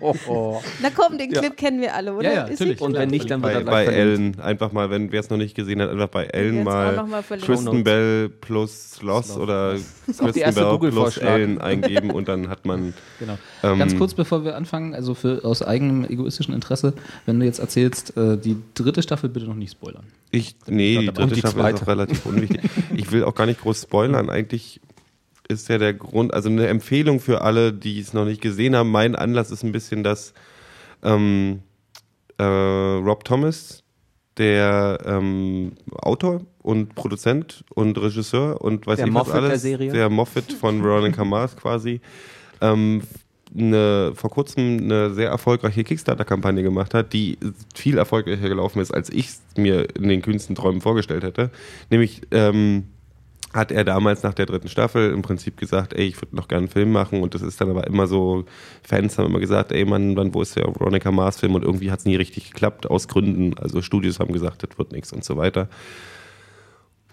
oh, 0.00 0.14
oh. 0.28 0.62
Na 0.82 0.88
komm, 0.94 1.16
den 1.16 1.30
Clip 1.30 1.56
kennen 1.56 1.80
wir 1.80 1.94
alle, 1.94 2.14
oder? 2.14 2.24
Ja, 2.24 2.32
ja, 2.32 2.44
Ist 2.44 2.58
natürlich. 2.58 2.80
Und 2.80 2.94
wenn 2.94 3.10
nicht, 3.10 3.30
dann 3.30 3.42
wird 3.42 3.54
er 3.54 3.60
bei, 3.60 3.84
gleich 3.84 3.86
bei. 3.86 3.94
Ellen, 3.94 4.40
einfach 4.40 4.72
mal, 4.72 4.90
wenn 4.90 5.12
wer 5.12 5.20
es 5.20 5.30
noch 5.30 5.36
nicht 5.36 5.54
gesehen 5.54 5.80
hat, 5.80 5.90
einfach 5.90 6.08
bei 6.08 6.24
Ellen 6.24 6.64
mal 6.64 7.04
mal. 7.04 7.22
Kristen. 7.22 7.84
Bell 7.84 8.28
plus 8.28 8.92
Sloss 8.94 9.36
oder 9.36 9.76
Kristen 10.06 10.32
Bell 10.54 10.78
plus. 10.78 11.18
Ellen 11.18 11.60
eingeben 11.60 12.10
und 12.10 12.26
dann 12.26 12.48
hat 12.48 12.66
man. 12.66 12.94
Genau. 13.20 13.38
Ähm, 13.62 13.78
Ganz 13.78 13.96
kurz, 13.96 14.14
bevor 14.14 14.44
wir 14.44 14.56
anfangen, 14.56 14.94
also 14.94 15.14
für, 15.14 15.44
aus 15.44 15.62
eigenem 15.62 16.04
egoistischen 16.04 16.54
Interesse, 16.54 16.94
wenn 17.26 17.43
du 17.44 17.48
jetzt 17.48 17.58
erzählst, 17.60 18.16
äh, 18.16 18.36
die 18.36 18.56
dritte 18.74 19.02
Staffel 19.02 19.28
bitte 19.28 19.46
noch 19.46 19.54
nicht 19.54 19.72
spoilern. 19.72 20.04
Ich, 20.30 20.56
nee, 20.66 20.98
die 20.98 21.06
dritte 21.06 21.34
die 21.34 21.40
Staffel 21.40 21.60
zweite. 21.60 21.76
ist 21.76 21.82
auch 21.82 21.86
relativ 21.88 22.26
unwichtig. 22.26 22.60
Ich 22.96 23.12
will 23.12 23.24
auch 23.24 23.34
gar 23.34 23.46
nicht 23.46 23.60
groß 23.60 23.82
spoilern. 23.82 24.30
Eigentlich 24.30 24.80
ist 25.48 25.68
ja 25.68 25.78
der 25.78 25.94
Grund, 25.94 26.32
also 26.34 26.48
eine 26.48 26.66
Empfehlung 26.66 27.20
für 27.20 27.42
alle, 27.42 27.72
die 27.72 28.00
es 28.00 28.12
noch 28.14 28.24
nicht 28.24 28.40
gesehen 28.40 28.74
haben. 28.74 28.90
Mein 28.90 29.14
Anlass 29.14 29.50
ist 29.50 29.62
ein 29.62 29.72
bisschen, 29.72 30.02
dass 30.02 30.32
ähm, 31.02 31.60
äh, 32.38 32.42
Rob 32.44 33.24
Thomas, 33.24 33.82
der 34.38 34.98
ähm, 35.04 35.72
Autor 35.92 36.40
und 36.62 36.94
Produzent 36.94 37.64
und 37.74 37.96
Regisseur 37.98 38.60
und 38.60 38.86
weiß 38.86 38.96
Der 38.96 39.06
ich 39.06 39.14
was 39.14 39.26
Moffat 39.26 39.42
der 39.42 39.50
alles, 39.50 39.62
Serie. 39.62 39.92
der 39.92 40.10
Moffat 40.10 40.52
von 40.52 40.82
Veronica 40.82 41.24
Mars 41.24 41.56
quasi, 41.56 42.00
ähm, 42.60 43.02
eine, 43.56 44.12
vor 44.14 44.30
kurzem 44.30 44.78
eine 44.78 45.14
sehr 45.14 45.28
erfolgreiche 45.28 45.84
Kickstarter-Kampagne 45.84 46.62
gemacht 46.62 46.94
hat, 46.94 47.12
die 47.12 47.38
viel 47.74 47.98
erfolgreicher 47.98 48.48
gelaufen 48.48 48.80
ist, 48.80 48.92
als 48.92 49.10
ich 49.10 49.28
es 49.28 49.42
mir 49.56 49.94
in 49.96 50.08
den 50.08 50.22
kühnsten 50.22 50.54
Träumen 50.54 50.80
vorgestellt 50.80 51.22
hätte. 51.22 51.50
Nämlich 51.90 52.22
ähm, 52.30 52.84
hat 53.54 53.70
er 53.70 53.84
damals 53.84 54.22
nach 54.24 54.34
der 54.34 54.46
dritten 54.46 54.68
Staffel 54.68 55.12
im 55.12 55.22
Prinzip 55.22 55.56
gesagt, 55.56 55.92
ey, 55.94 56.06
ich 56.06 56.20
würde 56.20 56.34
noch 56.34 56.48
gerne 56.48 56.64
einen 56.64 56.72
Film 56.72 56.90
machen 56.90 57.22
und 57.22 57.34
das 57.34 57.42
ist 57.42 57.60
dann 57.60 57.70
aber 57.70 57.86
immer 57.86 58.08
so, 58.08 58.44
Fans 58.82 59.16
haben 59.16 59.26
immer 59.26 59.38
gesagt, 59.38 59.70
ey 59.70 59.84
Mann, 59.84 60.16
wann, 60.16 60.34
wo 60.34 60.42
ist 60.42 60.56
der 60.56 60.66
Veronica 60.66 61.12
Mars 61.12 61.38
Film 61.38 61.54
und 61.54 61.62
irgendwie 61.62 61.90
hat 61.92 62.00
es 62.00 62.04
nie 62.04 62.16
richtig 62.16 62.50
geklappt, 62.50 62.90
aus 62.90 63.06
Gründen, 63.06 63.56
also 63.58 63.80
Studios 63.80 64.18
haben 64.18 64.32
gesagt, 64.32 64.64
das 64.64 64.76
wird 64.76 64.90
nichts 64.90 65.12
und 65.12 65.24
so 65.24 65.36
weiter. 65.36 65.68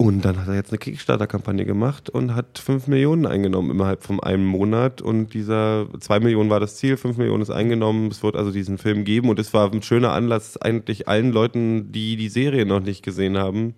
Und 0.02 0.26
dann 0.26 0.40
hat 0.40 0.48
er 0.48 0.56
jetzt 0.56 0.72
eine 0.72 0.80
Kickstarter-Kampagne 0.80 1.64
gemacht 1.64 2.10
und 2.10 2.34
hat 2.34 2.58
5 2.58 2.88
Millionen 2.88 3.28
eingenommen 3.28 3.70
innerhalb 3.70 4.02
von 4.02 4.20
einem 4.20 4.48
Monat. 4.48 5.00
Und 5.00 5.36
dieser 5.36 5.86
2 6.00 6.22
Millionen 6.22 6.50
war 6.50 6.60
das 6.60 6.78
Ziel, 6.78 6.98
5 6.98 7.18
Millionen 7.18 7.44
ist 7.44 7.52
eingenommen. 7.52 8.10
Es 8.10 8.24
wird 8.24 8.36
also 8.36 8.50
diesen 8.50 8.80
Film 8.80 9.04
geben. 9.04 9.30
Und 9.30 9.38
es 9.38 9.54
war 9.54 9.72
ein 9.72 9.84
schöner 9.84 10.14
Anlass, 10.14 10.58
eigentlich 10.58 11.08
allen 11.08 11.32
Leuten, 11.32 11.92
die 11.92 12.16
die 12.16 12.30
Serie 12.30 12.66
noch 12.66 12.80
nicht 12.80 13.04
gesehen 13.04 13.38
haben, 13.38 13.76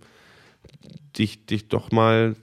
dich, 1.17 1.45
dich 1.45 1.67
doch 1.67 1.91
mal 1.91 2.37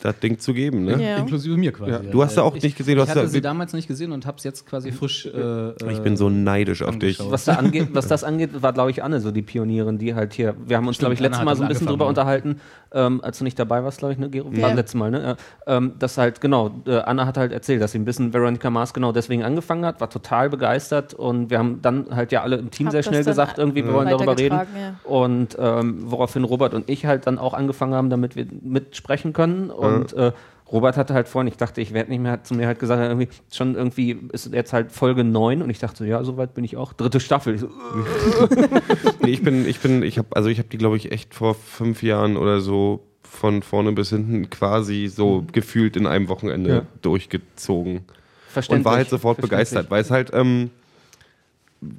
das 0.00 0.18
Ding 0.20 0.38
zu 0.38 0.54
geben. 0.54 0.84
Ne? 0.84 1.02
Ja. 1.02 1.16
Inklusive 1.16 1.56
mir 1.56 1.72
quasi. 1.72 1.90
Ja. 1.90 1.98
Du 1.98 2.22
hast 2.22 2.34
sie 2.34 2.42
auch 2.42 2.54
ich, 2.54 2.62
nicht 2.62 2.76
gesehen, 2.76 2.96
du 2.96 3.02
ich 3.02 3.08
hast 3.08 3.16
hatte 3.16 3.26
da- 3.26 3.30
sie 3.32 3.40
damals 3.40 3.72
nicht 3.72 3.88
gesehen 3.88 4.12
und 4.12 4.26
habe 4.26 4.38
es 4.38 4.44
jetzt 4.44 4.64
quasi 4.64 4.92
frisch. 4.92 5.26
Äh, 5.26 5.70
Ich 5.90 6.00
bin 6.00 6.16
so 6.16 6.28
neidisch 6.28 6.82
auf 6.82 6.98
dich. 6.98 7.18
Was, 7.30 7.44
da 7.46 7.54
angeht, 7.54 7.88
was 7.92 8.06
das 8.06 8.22
angeht, 8.22 8.50
war, 8.62 8.72
glaube 8.72 8.90
ich, 8.92 9.02
Anne 9.02 9.20
so 9.20 9.30
die 9.32 9.42
Pionierin, 9.42 9.98
die 9.98 10.14
halt 10.14 10.34
hier. 10.34 10.54
Wir 10.64 10.76
haben 10.76 10.86
uns, 10.86 10.98
glaube 10.98 11.14
ich, 11.14 11.20
letztes 11.20 11.44
Mal 11.44 11.56
so 11.56 11.62
ein 11.62 11.68
bisschen 11.68 11.86
drüber 11.88 12.06
unterhalten, 12.06 12.60
ähm, 12.92 13.20
als 13.24 13.38
du 13.38 13.44
nicht 13.44 13.58
dabei 13.58 13.82
warst, 13.82 13.98
glaube 13.98 14.12
ich, 14.12 14.18
ne, 14.18 14.30
Gero? 14.30 14.50
Ja. 14.52 14.62
War 14.62 14.74
letztes 14.74 14.94
Mal, 14.94 15.10
ne? 15.10 15.36
Ja, 15.66 15.76
ähm, 15.76 15.92
das 15.98 16.16
halt, 16.16 16.40
genau, 16.40 16.70
äh, 16.86 16.98
Anne 16.98 17.26
hat 17.26 17.36
halt 17.36 17.50
erzählt, 17.52 17.82
dass 17.82 17.92
sie 17.92 17.98
ein 17.98 18.04
bisschen 18.04 18.32
Veronica 18.32 18.70
Mars 18.70 18.94
genau 18.94 19.10
deswegen 19.12 19.42
angefangen 19.42 19.84
hat, 19.84 20.00
war 20.00 20.08
total 20.10 20.48
begeistert 20.48 21.12
und 21.12 21.50
wir 21.50 21.58
haben 21.58 21.82
dann 21.82 22.14
halt 22.14 22.30
ja 22.32 22.42
alle 22.42 22.56
im 22.56 22.70
Team 22.70 22.86
Hab 22.86 22.92
sehr 22.92 23.02
schnell 23.02 23.24
gesagt, 23.24 23.58
irgendwie, 23.58 23.84
wir 23.84 23.92
wollen 23.92 24.08
darüber 24.08 24.38
reden. 24.38 24.54
ja. 24.54 24.94
Und 25.04 25.56
ähm, 25.60 25.98
woraufhin 26.02 26.44
Robert 26.44 26.72
und 26.72 26.88
ich 26.88 27.04
halt 27.04 27.26
dann 27.26 27.38
auch 27.38 27.52
angefangen 27.52 27.94
haben, 27.94 28.10
damit 28.10 28.36
wir 28.36 28.46
mitsprechen 28.62 29.32
können. 29.32 29.70
Und 29.70 29.87
äh, 30.12 30.32
Robert 30.70 30.96
hatte 30.98 31.14
halt 31.14 31.28
vorhin, 31.28 31.48
ich 31.48 31.56
dachte, 31.56 31.80
ich 31.80 31.94
werde 31.94 32.10
nicht 32.10 32.20
mehr, 32.20 32.32
hat 32.32 32.46
zu 32.46 32.54
mir 32.54 32.66
halt 32.66 32.78
gesagt, 32.78 33.00
irgendwie 33.02 33.28
schon 33.50 33.74
irgendwie 33.74 34.18
ist 34.32 34.52
jetzt 34.52 34.72
halt 34.74 34.92
Folge 34.92 35.24
9 35.24 35.62
und 35.62 35.70
ich 35.70 35.78
dachte 35.78 35.98
so, 35.98 36.04
ja, 36.04 36.22
soweit 36.24 36.52
bin 36.54 36.62
ich 36.64 36.76
auch. 36.76 36.92
Dritte 36.92 37.20
Staffel. 37.20 37.54
Ich 37.54 37.60
so, 37.62 37.68
Nee, 39.22 39.30
ich 39.30 39.42
bin, 39.42 39.66
ich 39.66 39.80
bin, 39.80 40.02
ich 40.02 40.18
habe, 40.18 40.28
also 40.36 40.48
ich 40.50 40.58
habe 40.58 40.68
die, 40.68 40.76
glaube 40.78 40.96
ich, 40.98 41.10
echt 41.10 41.34
vor 41.34 41.54
fünf 41.54 42.02
Jahren 42.02 42.36
oder 42.36 42.60
so 42.60 43.00
von 43.22 43.62
vorne 43.62 43.92
bis 43.92 44.10
hinten 44.10 44.50
quasi 44.50 45.06
so 45.06 45.44
gefühlt 45.52 45.96
in 45.96 46.06
einem 46.06 46.28
Wochenende 46.28 46.70
Ja. 46.70 46.82
durchgezogen. 47.02 48.00
verständlich. 48.48 48.78
Und 48.80 48.84
war 48.90 48.96
halt 48.96 49.08
sofort 49.10 49.40
begeistert, 49.40 49.90
weil 49.90 50.02
es 50.02 50.10
halt, 50.10 50.30
ähm, 50.34 50.70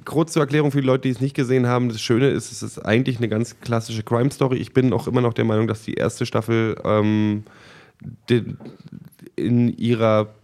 kurz 0.04 0.32
zur 0.32 0.42
Erklärung 0.42 0.70
für 0.70 0.80
die 0.80 0.86
Leute, 0.86 1.02
die 1.02 1.10
es 1.10 1.20
nicht 1.20 1.34
gesehen 1.34 1.66
haben, 1.66 1.88
das 1.88 2.00
Schöne 2.00 2.28
ist, 2.28 2.52
es 2.52 2.62
ist 2.62 2.78
eigentlich 2.80 3.16
eine 3.18 3.28
ganz 3.28 3.58
klassische 3.60 4.02
Crime-Story. 4.02 4.56
Ich 4.58 4.72
bin 4.74 4.92
auch 4.92 5.06
immer 5.08 5.22
noch 5.22 5.32
der 5.32 5.44
Meinung, 5.44 5.66
dass 5.68 5.82
die 5.82 5.94
erste 5.94 6.26
Staffel 6.26 6.76
ähm, 6.84 7.44
in 9.36 9.76
ihrer 9.76 10.34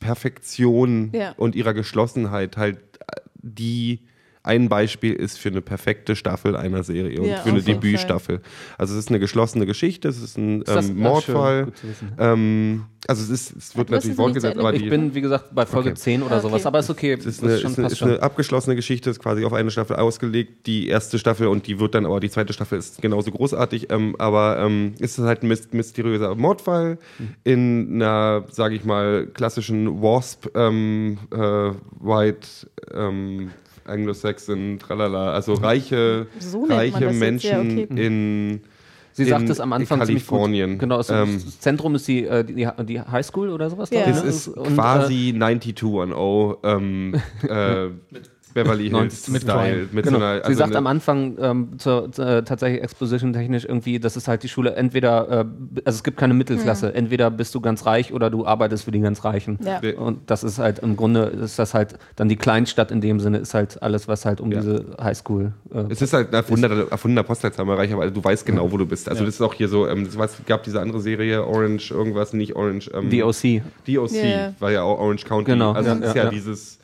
Perfektion 0.00 1.10
Ja. 1.12 1.32
und 1.36 1.54
ihrer 1.54 1.74
Geschlossenheit 1.74 2.56
halt 2.56 2.78
äh, 3.00 3.20
die 3.36 4.00
ein 4.44 4.68
Beispiel 4.68 5.14
ist 5.14 5.38
für 5.38 5.48
eine 5.48 5.62
perfekte 5.62 6.14
Staffel 6.14 6.54
einer 6.54 6.84
Serie 6.84 7.18
und 7.20 7.28
Ja, 7.28 7.38
für 7.38 7.48
eine 7.48 7.62
Debütstaffel. 7.62 8.40
Also 8.78 8.92
es 8.94 9.00
ist 9.00 9.08
eine 9.08 9.18
geschlossene 9.18 9.64
Geschichte, 9.66 10.06
es 10.08 10.22
ist 10.22 10.36
ein 10.36 10.60
Ist 10.62 10.90
ähm, 10.90 10.98
Mordfall. 10.98 11.68
Ähm, 12.18 12.84
also 13.06 13.22
es, 13.22 13.30
ist, 13.30 13.56
es 13.56 13.76
wird 13.76 13.90
natürlich 13.90 14.16
fortgesetzt, 14.16 14.58
aber 14.58 14.72
die, 14.72 14.84
Ich 14.84 14.90
bin, 14.90 15.14
wie 15.14 15.20
gesagt, 15.22 15.54
bei 15.54 15.64
Folge 15.66 15.90
Okay. 15.90 15.98
10 15.98 16.22
oder 16.22 16.36
Okay. 16.36 16.42
sowas, 16.42 16.66
aber 16.66 16.78
ist 16.78 16.90
okay. 16.90 17.14
es 17.14 17.24
ist, 17.26 17.42
eine, 17.42 17.52
ist, 17.54 17.78
eine, 17.78 17.86
ist 17.86 17.98
schon. 17.98 18.10
eine 18.10 18.22
abgeschlossene 18.22 18.76
Geschichte, 18.76 19.10
ist 19.10 19.18
quasi 19.18 19.44
auf 19.44 19.52
eine 19.54 19.70
Staffel 19.70 19.96
ausgelegt. 19.96 20.66
Die 20.66 20.88
erste 20.88 21.18
Staffel 21.18 21.46
und 21.48 21.66
die 21.66 21.80
wird 21.80 21.94
dann 21.94 22.04
aber, 22.06 22.20
die 22.20 22.30
zweite 22.30 22.52
Staffel 22.52 22.78
ist 22.78 23.00
genauso 23.02 23.30
großartig. 23.30 23.90
Ähm, 23.90 24.14
aber 24.18 24.58
ähm, 24.58 24.94
ist 24.98 25.18
es 25.18 25.24
halt 25.24 25.42
ein 25.42 25.50
mys- 25.50 25.68
mysteriöser 25.72 26.34
Mordfall 26.34 26.98
in 27.44 27.94
einer, 28.02 28.44
sage 28.50 28.74
ich 28.74 28.84
mal, 28.84 29.26
klassischen 29.26 30.02
Wasp, 30.02 30.48
ähm, 30.54 31.18
äh, 31.32 31.36
White, 32.00 32.48
ähm, 32.92 33.50
Anglo-Saxon, 33.86 34.78
tralala. 34.78 35.32
Also 35.32 35.54
reiche, 35.54 36.26
So 36.38 36.64
reiche 36.64 37.10
Menschen 37.10 37.50
ja, 37.50 37.60
okay. 37.60 37.86
in 37.90 38.60
Sie 39.12 39.22
in 39.22 39.28
sagt 39.28 39.48
es 39.48 39.60
am 39.60 39.72
Anfang 39.72 40.00
Kalifornien. 40.00 40.72
Gut. 40.72 40.80
Genau, 40.80 40.98
es, 40.98 41.08
Ähm, 41.08 41.40
das 41.44 41.60
Zentrum 41.60 41.94
ist 41.94 42.08
die, 42.08 42.26
äh, 42.26 42.42
die, 42.44 42.68
die 42.84 43.00
Highschool 43.00 43.48
oder 43.50 43.70
sowas. 43.70 43.90
Ja. 43.90 44.02
glaub 44.02 44.08
ich, 44.08 44.16
Es 44.16 44.22
ne? 44.24 44.28
ist 44.28 44.48
Und, 44.48 44.74
quasi 44.74 45.32
9210 45.36 46.12
ähm, 46.64 47.14
äh, 47.48 47.90
Beverly 48.54 48.88
Hills 48.90 49.28
mit 49.28 49.42
Style. 49.42 49.88
Mit 49.92 50.04
Genau. 50.04 50.18
so 50.18 50.24
einer, 50.24 50.36
Sie 50.38 50.42
also 50.44 50.58
sagt 50.58 50.70
eine- 50.70 50.78
am 50.78 50.86
Anfang 50.86 51.36
ähm, 51.40 51.68
zur, 51.78 52.10
zur, 52.12 52.26
äh, 52.26 52.42
tatsächlich 52.44 52.82
exposition 52.82 53.32
technisch 53.32 53.64
irgendwie, 53.64 53.98
dass 53.98 54.16
es 54.16 54.28
halt 54.28 54.42
die 54.44 54.48
Schule 54.48 54.74
entweder, 54.76 55.28
äh, 55.28 55.34
also 55.84 55.96
es 55.96 56.04
gibt 56.04 56.16
keine 56.16 56.34
Mittelklasse, 56.34 56.94
entweder 56.94 57.30
bist 57.30 57.54
du 57.54 57.60
ganz 57.60 57.84
reich 57.84 58.12
oder 58.12 58.30
du 58.30 58.46
arbeitest 58.46 58.84
für 58.84 58.92
die 58.92 59.00
ganz 59.00 59.24
Reichen. 59.24 59.58
Ja. 59.64 59.80
Ja. 59.82 59.98
Und 59.98 60.30
das 60.30 60.44
ist 60.44 60.58
halt 60.58 60.78
im 60.78 60.96
Grunde, 60.96 61.24
ist 61.24 61.58
das 61.58 61.74
halt 61.74 61.94
dann 62.16 62.28
die 62.28 62.36
Kleinstadt 62.36 62.90
in 62.90 63.00
dem 63.00 63.20
Sinne, 63.20 63.38
ist 63.38 63.54
halt 63.54 63.82
alles, 63.82 64.08
was 64.08 64.24
halt 64.24 64.40
um 64.40 64.52
Ja. 64.52 64.60
diese 64.60 64.84
Highschool. 65.02 65.52
Äh, 65.74 65.84
Es 65.90 66.00
ist 66.00 66.12
halt 66.12 66.28
ein 66.28 66.34
erfundener, 66.34 66.86
erfundener 66.90 67.22
Postleitzahlenbereich, 67.24 67.92
aber 67.92 68.10
du 68.10 68.22
weißt 68.22 68.46
genau, 68.46 68.70
wo 68.70 68.76
du 68.76 68.86
bist. 68.86 69.08
Also 69.08 69.24
das 69.24 69.34
ist 69.34 69.40
auch 69.40 69.54
hier 69.54 69.68
so, 69.68 69.88
ähm, 69.88 70.06
es 70.08 70.16
gab 70.46 70.62
diese 70.62 70.80
andere 70.80 71.00
Serie, 71.00 71.44
Orange, 71.44 71.90
irgendwas, 71.92 72.32
nicht 72.32 72.54
Orange. 72.56 72.90
Ähm, 72.94 73.10
DOC. 73.10 73.62
DOC, 73.86 74.12
Ja, 74.12 74.24
ja. 74.28 74.54
war 74.60 74.70
ja 74.70 74.82
auch 74.82 74.98
Orange 75.00 75.24
County. 75.24 75.50
Genau, 75.52 75.72
Also 75.72 75.90
ja, 75.90 75.96
es 75.96 76.00
ist 76.00 76.14
ja, 76.14 76.22
ja, 76.22 76.24
ja. 76.24 76.30
dieses 76.30 76.78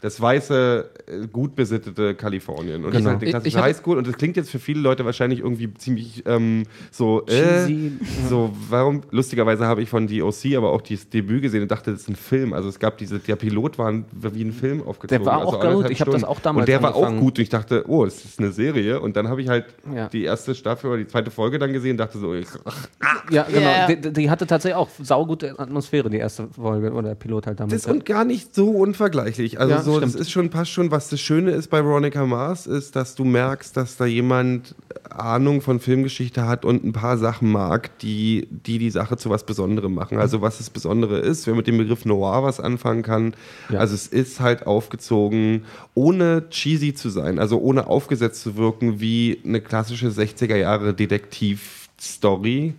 das 0.00 0.20
weiße, 0.20 0.90
äh, 1.06 1.26
gut 1.26 1.54
besittete 1.54 2.14
Kalifornien. 2.14 2.84
Und 2.84 2.94
das 2.94 3.00
ist 3.00 3.04
Genau. 3.06 3.10
halt 3.10 3.22
Ich- 3.22 3.30
klassische 3.30 3.58
ich 3.58 3.62
Highschool. 3.62 3.98
Und 3.98 4.06
das 4.06 4.16
klingt 4.16 4.36
jetzt 4.36 4.50
für 4.50 4.58
viele 4.58 4.80
Leute 4.80 5.04
wahrscheinlich 5.04 5.40
irgendwie 5.40 5.72
ziemlich 5.74 6.22
ähm, 6.26 6.64
so, 6.90 7.24
äh, 7.26 7.66
Cheesy. 7.66 7.92
so, 8.28 8.50
warum? 8.68 9.02
Lustigerweise 9.10 9.66
habe 9.66 9.82
ich 9.82 9.88
von 9.90 10.06
DOC 10.06 10.56
aber 10.56 10.70
auch 10.72 10.80
dieses 10.80 11.08
Debüt 11.10 11.42
gesehen 11.42 11.62
und 11.62 11.70
dachte, 11.70 11.90
das 11.92 12.00
ist 12.02 12.08
ein 12.08 12.16
Film. 12.16 12.52
Also 12.52 12.68
es 12.68 12.78
gab 12.78 12.98
diese, 12.98 13.18
der 13.18 13.36
Pilot 13.36 13.78
war 13.78 13.92
wie 14.12 14.42
ein 14.42 14.52
Film 14.52 14.80
aufgezogen. 14.86 15.22
Der 15.24 15.26
war 15.26 15.38
also 15.40 15.48
auch 15.48 15.52
gut. 15.60 15.64
anderthalb 15.64 15.92
Ich 15.92 16.00
habe 16.00 16.10
das 16.12 16.24
auch 16.24 16.40
damals 16.40 16.62
Und 16.62 16.68
der 16.68 16.82
war 16.82 16.94
auch 16.94 17.02
angefangen. 17.02 17.20
gut. 17.20 17.38
Und 17.38 17.42
ich 17.42 17.48
dachte, 17.50 17.84
oh, 17.88 18.04
es 18.04 18.24
ist 18.24 18.38
eine 18.38 18.52
Serie. 18.52 19.00
Und 19.00 19.16
dann 19.16 19.28
habe 19.28 19.42
ich 19.42 19.48
halt 19.48 19.66
Ja. 19.94 20.08
die 20.08 20.24
erste 20.24 20.54
Staffel 20.54 20.88
oder 20.88 20.98
die 20.98 21.06
zweite 21.06 21.30
Folge 21.30 21.58
dann 21.58 21.72
gesehen 21.72 21.92
und 21.92 21.96
dachte 21.98 22.18
so, 22.18 22.34
ich, 22.34 22.46
ach, 22.64 22.88
Ja, 23.30 23.42
genau. 23.44 23.60
Ja. 23.60 23.86
Die, 23.94 24.12
die 24.12 24.30
hatte 24.30 24.46
tatsächlich 24.46 24.76
auch 24.76 24.88
saugute 25.02 25.58
Atmosphäre, 25.58 26.10
die 26.10 26.16
erste 26.16 26.48
Folge 26.48 26.90
oder 26.92 27.08
der 27.08 27.14
Pilot 27.14 27.46
halt 27.46 27.60
damit. 27.60 27.72
Das 27.72 27.84
ist 27.84 27.90
und 27.90 28.04
gar 28.06 28.24
nicht 28.24 28.54
so 28.54 28.70
unvergleichlich. 28.70 29.60
Also 29.60 29.74
Ja, 29.74 29.82
so, 29.82 29.89
das 29.98 30.10
stimmt. 30.10 30.20
ist 30.20 30.30
schon, 30.30 30.50
passt 30.50 30.70
schon. 30.70 30.90
Was 30.90 31.08
das 31.08 31.20
Schöne 31.20 31.52
ist 31.52 31.68
bei 31.68 31.82
Veronica 31.84 32.24
Mars, 32.26 32.66
ist, 32.66 32.94
dass 32.94 33.14
du 33.14 33.24
merkst, 33.24 33.76
dass 33.76 33.96
da 33.96 34.04
jemand 34.04 34.74
Ahnung 35.08 35.60
von 35.60 35.80
Filmgeschichte 35.80 36.46
hat 36.46 36.64
und 36.64 36.84
ein 36.84 36.92
paar 36.92 37.18
Sachen 37.18 37.50
mag, 37.50 37.98
die 37.98 38.46
die, 38.50 38.78
die 38.78 38.90
Sache 38.90 39.16
zu 39.16 39.30
was 39.30 39.44
Besonderem 39.44 39.94
machen. 39.94 40.18
Also 40.18 40.40
was 40.40 40.58
das 40.58 40.70
Besondere 40.70 41.18
ist, 41.18 41.46
wer 41.46 41.54
mit 41.54 41.66
dem 41.66 41.78
Begriff 41.78 42.04
Noir 42.04 42.42
was 42.42 42.60
anfangen 42.60 43.02
kann. 43.02 43.34
Ja. 43.70 43.80
Also 43.80 43.94
es 43.94 44.06
ist 44.06 44.40
halt 44.40 44.66
aufgezogen, 44.66 45.64
ohne 45.94 46.48
cheesy 46.50 46.94
zu 46.94 47.08
sein, 47.10 47.38
also 47.38 47.58
ohne 47.58 47.86
aufgesetzt 47.86 48.42
zu 48.42 48.56
wirken 48.56 49.00
wie 49.00 49.40
eine 49.44 49.60
klassische 49.60 50.08
60er 50.08 50.56
Jahre 50.56 50.94
Detektiv-Story. 50.94 52.74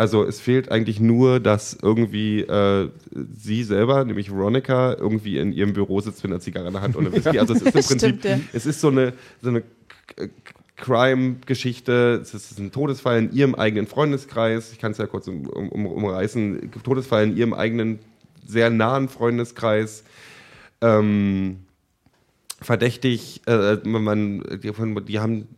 Also 0.00 0.24
es 0.24 0.40
fehlt 0.40 0.70
eigentlich 0.70 0.98
nur, 0.98 1.40
dass 1.40 1.76
irgendwie 1.82 2.40
äh, 2.40 2.88
sie 3.34 3.64
selber, 3.64 4.02
nämlich 4.02 4.32
Veronica, 4.32 4.94
irgendwie 4.94 5.36
in 5.36 5.52
ihrem 5.52 5.74
Büro 5.74 6.00
sitzt 6.00 6.24
mit 6.24 6.32
einer 6.32 6.40
Zigarre 6.40 6.68
in 6.68 6.72
der 6.72 6.80
Hand 6.80 6.96
und 6.96 7.04
einem 7.04 7.14
Whisky. 7.14 7.38
Also 7.38 7.52
es 7.52 7.60
ist 7.60 7.66
im 7.74 7.82
Prinzip, 7.82 8.18
Stimmt, 8.20 8.24
ja. 8.24 8.40
es 8.54 8.64
ist 8.64 8.80
so 8.80 8.88
eine, 8.88 9.12
so 9.42 9.50
eine 9.50 9.62
Crime-Geschichte, 10.78 12.18
es 12.22 12.32
ist 12.32 12.58
ein 12.58 12.72
Todesfall 12.72 13.18
in 13.18 13.32
ihrem 13.34 13.54
eigenen 13.54 13.86
Freundeskreis, 13.86 14.72
ich 14.72 14.78
kann 14.78 14.92
es 14.92 14.96
ja 14.96 15.06
kurz 15.06 15.28
um, 15.28 15.46
um, 15.46 15.84
umreißen, 15.84 16.70
Todesfall 16.82 17.24
in 17.24 17.36
ihrem 17.36 17.52
eigenen, 17.52 17.98
sehr 18.46 18.70
nahen 18.70 19.10
Freundeskreis. 19.10 20.04
Ähm, 20.80 21.58
verdächtig, 22.60 23.40
äh, 23.46 23.76
man, 23.84 24.42
die, 24.62 24.72
die 25.06 25.18
haben 25.18 25.48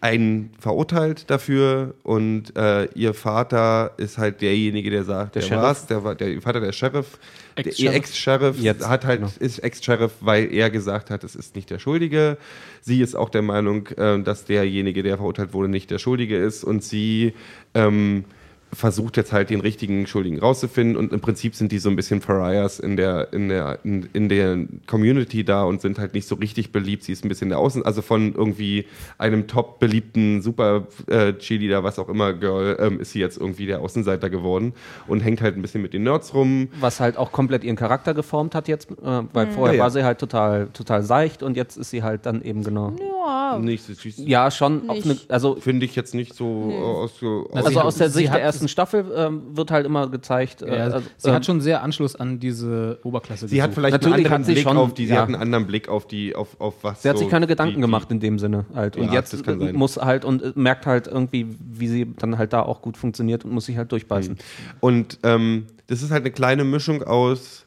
einen 0.00 0.50
verurteilt 0.58 1.28
dafür 1.28 1.94
und 2.02 2.56
äh, 2.56 2.86
ihr 2.94 3.12
Vater 3.12 3.92
ist 3.98 4.16
halt 4.16 4.40
derjenige, 4.40 4.90
der 4.90 5.04
sagt, 5.04 5.34
Der 5.34 5.42
der, 5.42 5.48
Sheriff. 5.48 5.62
war's, 5.62 5.86
der 5.86 6.04
war 6.04 6.14
der 6.14 6.40
Vater 6.40 6.60
der 6.60 6.72
Sheriff, 6.72 7.18
der 7.58 7.78
ihr 7.78 7.92
Ex-Sheriff. 7.92 8.56
Hat 8.82 9.04
halt 9.04 9.20
genau. 9.20 9.32
ist 9.38 9.58
Ex-Sheriff, 9.58 10.12
weil 10.20 10.52
er 10.52 10.70
gesagt 10.70 11.10
hat, 11.10 11.24
es 11.24 11.36
ist 11.36 11.54
nicht 11.56 11.68
der 11.68 11.78
Schuldige. 11.78 12.38
Sie 12.80 13.02
ist 13.02 13.14
auch 13.14 13.28
der 13.28 13.42
Meinung, 13.42 13.88
äh, 13.88 14.22
dass 14.22 14.46
derjenige, 14.46 15.02
der 15.02 15.18
verurteilt 15.18 15.52
wurde, 15.52 15.68
nicht 15.68 15.90
der 15.90 15.98
Schuldige 15.98 16.36
ist 16.36 16.64
und 16.64 16.82
sie 16.82 17.34
ähm, 17.74 18.24
versucht 18.72 19.16
jetzt 19.16 19.32
halt 19.32 19.50
den 19.50 19.60
richtigen 19.60 20.06
Schuldigen 20.06 20.38
rauszufinden 20.38 20.96
und 20.96 21.12
im 21.12 21.20
Prinzip 21.20 21.54
sind 21.56 21.72
die 21.72 21.78
so 21.78 21.90
ein 21.90 21.96
bisschen 21.96 22.20
Pariahs 22.20 22.78
in 22.78 22.96
der, 22.96 23.32
in 23.32 23.48
der, 23.48 23.80
in, 23.84 24.08
in 24.12 24.28
der 24.28 24.58
Community 24.86 25.44
da 25.44 25.64
und 25.64 25.80
sind 25.80 25.98
halt 25.98 26.14
nicht 26.14 26.28
so 26.28 26.36
richtig 26.36 26.70
beliebt. 26.70 27.02
Sie 27.02 27.12
ist 27.12 27.24
ein 27.24 27.28
bisschen 27.28 27.48
der 27.48 27.58
Außen, 27.58 27.84
also 27.84 28.00
von 28.00 28.34
irgendwie 28.34 28.86
einem 29.18 29.48
top 29.48 29.80
beliebten 29.80 30.40
Super 30.40 30.86
äh, 31.08 31.32
Cheerleader, 31.34 31.82
was 31.82 31.98
auch 31.98 32.08
immer, 32.08 32.32
Girl, 32.32 32.76
ähm, 32.80 33.00
ist 33.00 33.12
sie 33.12 33.18
jetzt 33.20 33.38
irgendwie 33.38 33.66
der 33.66 33.80
Außenseiter 33.80 34.30
geworden 34.30 34.72
und 35.08 35.20
hängt 35.20 35.40
halt 35.40 35.56
ein 35.56 35.62
bisschen 35.62 35.82
mit 35.82 35.92
den 35.92 36.04
Nerds 36.04 36.32
rum. 36.34 36.68
was 36.78 37.00
halt 37.00 37.16
auch 37.16 37.32
komplett 37.32 37.64
ihren 37.64 37.76
Charakter 37.76 38.14
geformt 38.14 38.54
hat 38.54 38.68
jetzt, 38.68 38.90
äh, 38.90 38.94
weil 39.32 39.48
vorher 39.48 39.74
Ja, 39.74 39.78
ja. 39.78 39.82
war 39.84 39.90
sie 39.90 40.04
halt 40.04 40.18
total, 40.18 40.68
total 40.72 41.02
seicht 41.02 41.42
und 41.42 41.56
jetzt 41.56 41.76
ist 41.76 41.90
sie 41.90 42.02
halt 42.02 42.24
dann 42.24 42.40
eben 42.42 42.62
genau. 42.62 42.92
Ja, 43.26 43.58
Nicht, 43.58 43.84
so- 43.84 43.92
Ja, 44.24 44.50
schon. 44.50 44.86
Nicht. 44.86 45.04
eine, 45.04 45.16
also 45.28 45.56
Finde 45.56 45.84
ich 45.86 45.96
jetzt 45.96 46.14
nicht 46.14 46.34
so 46.34 46.72
aus, 46.72 47.18
so 47.18 47.48
Also 47.52 47.66
also 47.68 47.80
aus 47.80 47.96
der 47.96 48.10
Sicht 48.10 48.32
der 48.32 48.40
ersten 48.40 48.59
Staffel 48.68 49.04
ähm, 49.16 49.42
wird 49.56 49.70
halt 49.70 49.86
immer 49.86 50.08
gezeigt. 50.08 50.62
äh, 50.62 50.76
Ja, 50.78 50.84
also, 50.84 51.06
sie 51.16 51.28
ähm, 51.28 51.34
hat 51.34 51.46
schon 51.46 51.60
sehr 51.60 51.82
Anschluss 51.82 52.16
an 52.16 52.38
diese 52.40 52.98
Oberklasse 53.04 53.48
Sie 53.48 53.62
hat 53.62 53.70
gesucht. 53.70 53.80
vielleicht 53.86 54.04
einen 54.04 54.12
anderen 54.14 54.32
hat 54.32 54.44
sie 54.46 54.52
Blick 54.52 54.62
schon- 54.64 54.76
auf 54.76 54.94
die, 54.94 55.06
sie 55.06 55.14
ja. 55.14 55.20
hat 55.20 55.26
einen 55.28 55.36
anderen 55.36 55.66
Blick 55.66 55.88
auf 55.88 56.06
die, 56.06 56.34
auf, 56.34 56.60
auf 56.60 56.74
was. 56.82 57.02
Sie 57.02 57.08
hat 57.08 57.16
so 57.16 57.22
sich 57.24 57.30
keine 57.30 57.46
Gedanken 57.46 57.70
die, 57.72 57.76
die, 57.76 57.80
gemacht 57.82 58.10
in 58.10 58.20
dem 58.20 58.38
Sinne 58.38 58.66
halt. 58.74 58.96
Und 58.96 59.06
Ja, 59.06 59.14
jetzt 59.14 59.32
das 59.32 59.42
kann 59.42 59.60
sein. 59.60 59.74
muss 59.74 59.96
halt 59.96 60.24
und 60.24 60.42
äh, 60.42 60.52
merkt 60.54 60.86
halt 60.86 61.06
irgendwie, 61.06 61.46
wie 61.60 61.88
sie 61.88 62.12
dann 62.18 62.38
halt 62.38 62.52
da 62.52 62.62
auch 62.62 62.82
gut 62.82 62.96
funktioniert 62.96 63.44
und 63.44 63.52
muss 63.52 63.66
sich 63.66 63.76
halt 63.76 63.90
durchbeißen. 63.92 64.36
Und 64.80 65.18
ähm, 65.22 65.66
das 65.86 66.02
ist 66.02 66.10
halt 66.10 66.22
eine 66.22 66.30
kleine 66.30 66.64
Mischung 66.64 67.02
aus, 67.02 67.66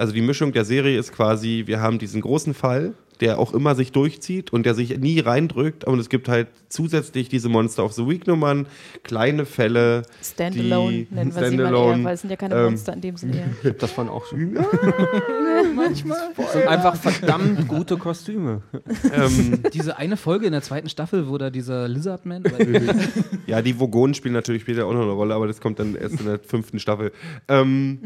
also 0.00 0.14
die 0.14 0.22
Mischung 0.22 0.52
der 0.52 0.64
Serie 0.64 0.98
ist 0.98 1.12
quasi, 1.12 1.64
wir 1.66 1.80
haben 1.82 1.98
diesen 1.98 2.22
großen 2.22 2.54
Fall, 2.54 2.94
der 3.20 3.38
auch 3.38 3.52
immer 3.52 3.74
sich 3.74 3.92
durchzieht 3.92 4.50
und 4.50 4.64
der 4.64 4.74
sich 4.74 4.98
nie 4.98 5.20
reindrückt. 5.20 5.84
Und 5.84 5.98
es 5.98 6.08
gibt 6.08 6.26
halt 6.26 6.48
zusätzlich 6.70 7.28
diese 7.28 7.50
Monster 7.50 7.84
of 7.84 7.92
the 7.92 8.08
Week 8.08 8.26
Nummern, 8.26 8.66
kleine 9.02 9.44
Fälle. 9.44 10.04
Standalone 10.22 10.90
die, 10.90 11.08
nennen 11.10 11.34
wir 11.34 11.34
sie 11.34 11.40
mal 11.40 11.66
Standalone, 11.66 11.98
eher, 11.98 12.04
weil 12.04 12.14
es 12.14 12.20
sind 12.22 12.30
ja 12.30 12.36
keine 12.36 12.54
ähm, 12.54 12.64
Monster 12.64 12.94
in 12.94 13.00
dem 13.02 13.16
Sinne 13.18 13.36
eher. 13.36 13.50
Ich 13.62 13.68
hab 13.68 13.78
das 13.78 13.92
von 13.92 14.08
auch 14.08 14.24
schon. 14.24 14.54
Manchmal. 15.76 16.30
Das 16.34 16.52
sind 16.54 16.66
einfach 16.66 16.96
verdammt 16.96 17.68
gute 17.68 17.98
Kostüme. 17.98 18.62
ähm, 19.12 19.62
Diese 19.74 19.98
eine 19.98 20.16
Folge 20.16 20.46
in 20.46 20.52
der 20.52 20.62
zweiten 20.62 20.88
Staffel, 20.88 21.28
wo 21.28 21.36
da 21.36 21.50
dieser 21.50 21.88
Lizardman. 21.88 22.44
Ja, 23.46 23.60
die 23.60 23.78
Vogonen 23.78 24.14
spielen 24.14 24.32
natürlich 24.32 24.62
später 24.62 24.86
auch 24.86 24.94
noch 24.94 25.02
eine 25.02 25.12
Rolle, 25.12 25.34
aber 25.34 25.46
das 25.46 25.60
kommt 25.60 25.78
dann 25.78 25.94
erst 25.94 26.20
in 26.20 26.24
der 26.24 26.38
fünften 26.38 26.78
Staffel. 26.78 27.12
Ähm, 27.48 28.00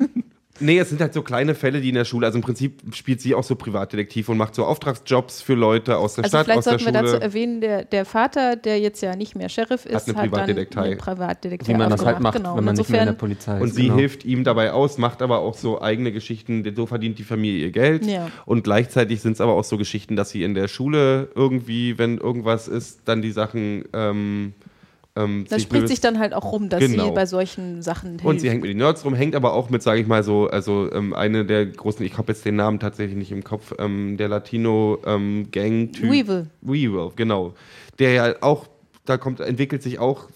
nee, 0.60 0.78
es 0.78 0.88
sind 0.88 1.00
halt 1.00 1.14
so 1.14 1.22
kleine 1.22 1.54
Fälle, 1.54 1.80
die 1.80 1.88
in 1.90 1.94
der 1.94 2.04
Schule, 2.04 2.26
also 2.26 2.38
im 2.38 2.42
Prinzip 2.42 2.80
spielt 2.94 3.20
sie 3.20 3.34
auch 3.34 3.44
so 3.44 3.54
Privatdetektiv 3.56 4.28
und 4.28 4.36
macht 4.38 4.54
so 4.54 4.64
Auftragsjobs 4.64 5.42
für 5.42 5.54
Leute 5.54 5.96
aus 5.96 6.14
der 6.14 6.24
Also 6.24 6.36
Stadt, 6.36 6.44
vielleicht 6.46 6.58
aus 6.58 6.64
der 6.64 6.78
sollten 6.78 6.94
wir 6.94 6.98
Schule. 7.00 7.12
dazu 7.12 7.22
erwähnen, 7.22 7.60
der, 7.60 7.84
der 7.84 8.04
Vater, 8.04 8.56
der 8.56 8.78
jetzt 8.80 9.00
ja 9.02 9.16
nicht 9.16 9.36
mehr 9.36 9.48
Sheriff 9.48 9.84
ist, 9.86 9.88
eine 9.88 9.96
hat 9.96 10.08
dann 10.08 10.16
Privatdetektei. 10.30 10.82
eine 10.82 10.96
Privatdetektei 10.96 11.72
Wie 11.72 11.76
man 11.76 11.90
das 11.90 12.04
halt 12.04 12.20
macht, 12.20 12.36
genau. 12.36 12.56
wenn 12.56 12.64
man 12.64 12.74
Und 12.74 12.78
nicht 12.78 12.90
mehr 12.90 13.00
in 13.02 13.06
der 13.06 13.12
insofern- 13.14 13.18
Polizei 13.18 13.56
ist. 13.56 13.62
und 13.62 13.74
sie 13.74 13.82
genau. 13.84 13.96
hilft 13.96 14.24
ihm 14.24 14.44
dabei 14.44 14.72
aus, 14.72 14.98
macht 14.98 15.22
aber 15.22 15.38
auch 15.40 15.54
so 15.56 15.80
eigene 15.82 16.12
Geschichten, 16.12 16.62
denn 16.64 16.74
so 16.76 16.86
verdient 16.86 17.18
die 17.18 17.24
Familie 17.24 17.66
ihr 17.66 17.70
Geld. 17.72 18.06
Ja. 18.06 18.30
Und 18.46 18.64
gleichzeitig 18.64 19.20
sind 19.20 19.32
es 19.32 19.40
aber 19.40 19.52
auch 19.54 19.64
so 19.64 19.78
Geschichten, 19.78 20.16
dass 20.16 20.30
sie 20.30 20.42
in 20.42 20.54
der 20.54 20.68
Schule 20.68 21.28
irgendwie, 21.34 21.98
wenn 21.98 22.18
irgendwas 22.18 22.68
ist, 22.68 23.00
dann 23.06 23.22
die 23.22 23.32
Sachen. 23.32 23.84
Ähm, 23.92 24.54
ähm, 25.18 25.44
Da 25.48 25.56
sich 25.56 25.64
spricht 25.64 25.88
sich 25.88 26.00
dann 26.00 26.18
halt 26.18 26.32
auch 26.34 26.52
rum, 26.52 26.68
dass 26.68 26.80
Genau. 26.80 27.06
sie 27.06 27.10
bei 27.12 27.26
solchen 27.26 27.82
Sachen 27.82 28.10
hilft. 28.12 28.24
Und 28.24 28.40
sie 28.40 28.48
hängt 28.48 28.62
mit 28.62 28.70
den 28.70 28.78
Nerds 28.78 29.04
rum, 29.04 29.14
hängt 29.14 29.34
aber 29.34 29.52
auch 29.52 29.70
mit, 29.70 29.82
sage 29.82 30.00
ich 30.00 30.06
mal 30.06 30.22
so, 30.22 30.48
also 30.48 30.90
ähm, 30.92 31.12
eine 31.14 31.44
der 31.44 31.66
großen, 31.66 32.04
ich 32.06 32.16
habe 32.16 32.32
jetzt 32.32 32.44
den 32.44 32.56
Namen 32.56 32.78
tatsächlich 32.78 33.16
nicht 33.16 33.32
im 33.32 33.44
Kopf, 33.44 33.74
ähm, 33.78 34.16
der 34.16 34.28
Latino-Gang-Typ. 34.28 36.10
Weevil. 36.10 36.46
Weevil, 36.60 37.10
genau. 37.16 37.54
Der 37.98 38.12
ja 38.12 38.34
auch, 38.40 38.66
da 39.04 39.16
kommt, 39.18 39.40
entwickelt 39.40 39.82
sich 39.82 39.98
auch 39.98 40.28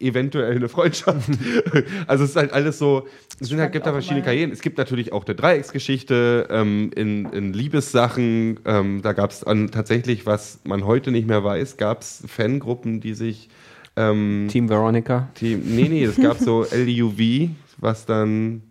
eventuell 0.00 0.56
eine 0.56 0.68
Freundschaft. 0.68 1.28
also 2.06 2.24
es 2.24 2.30
ist 2.30 2.36
halt 2.36 2.52
alles 2.52 2.78
so, 2.78 3.06
es 3.38 3.48
sind 3.48 3.60
halt, 3.60 3.72
gibt 3.72 3.86
da 3.86 3.92
verschiedene. 3.92 4.22
Karrieren. 4.22 4.50
Es 4.50 4.62
gibt 4.62 4.78
natürlich 4.78 5.12
auch 5.12 5.26
eine 5.26 5.34
Dreiecksgeschichte 5.34 6.48
ähm, 6.50 6.90
in, 6.94 7.26
in 7.26 7.52
Liebessachen. 7.52 8.60
Ähm, 8.64 9.02
da 9.02 9.12
gab 9.12 9.30
es 9.30 9.44
tatsächlich, 9.70 10.26
was 10.26 10.60
man 10.64 10.84
heute 10.84 11.10
nicht 11.10 11.28
mehr 11.28 11.44
weiß, 11.44 11.76
gab 11.76 12.00
es 12.00 12.22
Fangruppen, 12.26 13.00
die 13.00 13.14
sich 13.14 13.48
ähm, 13.96 14.46
Team 14.50 14.68
Veronica. 14.68 15.28
die, 15.40 15.56
nee, 15.56 15.88
nee, 15.88 16.04
es 16.04 16.16
gab 16.16 16.38
so 16.38 16.64
LUV, 16.72 17.50
was 17.78 18.06
dann, 18.06 18.62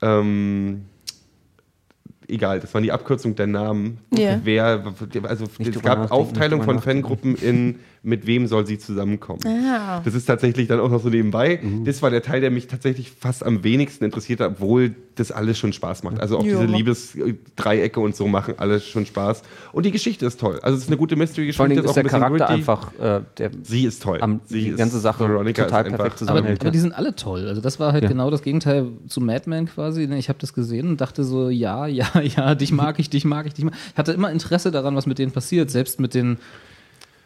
ähm, 0.00 0.82
egal, 2.28 2.60
das 2.60 2.72
war 2.72 2.80
die 2.80 2.92
Abkürzung 2.92 3.34
der 3.34 3.46
Namen. 3.46 3.98
Ja. 4.16 4.40
Wer, 4.42 4.94
also 5.24 5.46
Nicht 5.58 5.76
es 5.76 5.82
gab 5.82 6.10
Aufteilung 6.10 6.62
von 6.62 6.80
Fangruppen 6.80 7.36
in, 7.36 7.78
mit 8.04 8.26
wem 8.26 8.46
soll 8.46 8.66
sie 8.66 8.78
zusammenkommen. 8.78 9.40
Ah. 9.46 10.00
Das 10.04 10.14
ist 10.14 10.26
tatsächlich 10.26 10.68
dann 10.68 10.78
auch 10.78 10.90
noch 10.90 11.02
so 11.02 11.08
nebenbei. 11.08 11.58
Mhm. 11.62 11.84
Das 11.84 12.02
war 12.02 12.10
der 12.10 12.22
Teil, 12.22 12.40
der 12.40 12.50
mich 12.50 12.66
tatsächlich 12.66 13.10
fast 13.10 13.44
am 13.44 13.64
wenigsten 13.64 14.04
interessiert 14.04 14.40
hat, 14.40 14.52
obwohl 14.52 14.94
das 15.14 15.32
alles 15.32 15.58
schon 15.58 15.72
Spaß 15.72 16.02
macht. 16.02 16.20
Also 16.20 16.38
auch 16.38 16.44
Ja. 16.44 16.60
diese 16.60 16.64
Liebesdreiecke 16.66 18.00
und 18.00 18.14
so 18.16 18.26
machen 18.26 18.54
alles 18.58 18.86
schon 18.86 19.06
Spaß. 19.06 19.42
Und 19.72 19.86
die 19.86 19.90
Geschichte 19.92 20.26
ist 20.26 20.38
toll. 20.40 20.58
Also 20.62 20.76
es 20.76 20.84
ist 20.84 20.88
eine 20.88 20.96
gute 20.96 21.14
Vor 21.16 21.22
Mystery-Geschichte. 21.22 21.62
allen 21.62 21.70
Dingen 21.70 21.84
ist 21.84 21.90
auch 21.90 21.94
der 21.94 22.04
ein 22.04 22.08
Charakter 22.10 22.38
gritty. 22.38 22.52
einfach, 22.52 22.92
äh, 23.00 23.20
der 23.38 23.50
Sie 23.62 23.84
ist 23.84 24.02
toll. 24.02 24.18
am, 24.20 24.40
sie 24.46 24.60
die 24.60 24.68
ist- 24.68 24.76
ganze 24.78 24.98
Sache 25.00 25.28
Veronica 25.28 25.64
total 25.64 25.84
perfekt 25.84 26.00
Aber, 26.00 26.16
zusammenhält. 26.16 26.60
aber 26.60 26.70
die 26.70 26.78
sind 26.78 26.92
alle 26.92 27.14
toll. 27.14 27.46
Also 27.48 27.60
das 27.60 27.80
war 27.80 27.92
halt 27.92 28.02
Ja. 28.02 28.08
genau 28.08 28.30
das 28.30 28.42
Gegenteil 28.42 28.88
zu 29.08 29.20
Madman 29.20 29.66
quasi. 29.66 30.02
Ich 30.04 30.28
habe 30.28 30.38
das 30.40 30.52
gesehen 30.52 30.88
und 30.88 31.00
dachte 31.00 31.24
so, 31.24 31.48
ja, 31.48 31.86
ja, 31.86 32.06
ja, 32.22 32.54
dich 32.54 32.72
mag 32.72 32.98
ich, 32.98 33.08
dich 33.10 33.24
mag 33.24 33.46
ich, 33.46 33.54
dich 33.54 33.64
mag 33.64 33.74
ich. 33.74 33.96
hatte 33.96 34.12
immer 34.12 34.30
Interesse 34.30 34.70
daran, 34.70 34.94
was 34.96 35.06
mit 35.06 35.18
denen 35.18 35.32
passiert. 35.32 35.70
Selbst 35.70 36.00
mit 36.00 36.14
den, 36.14 36.38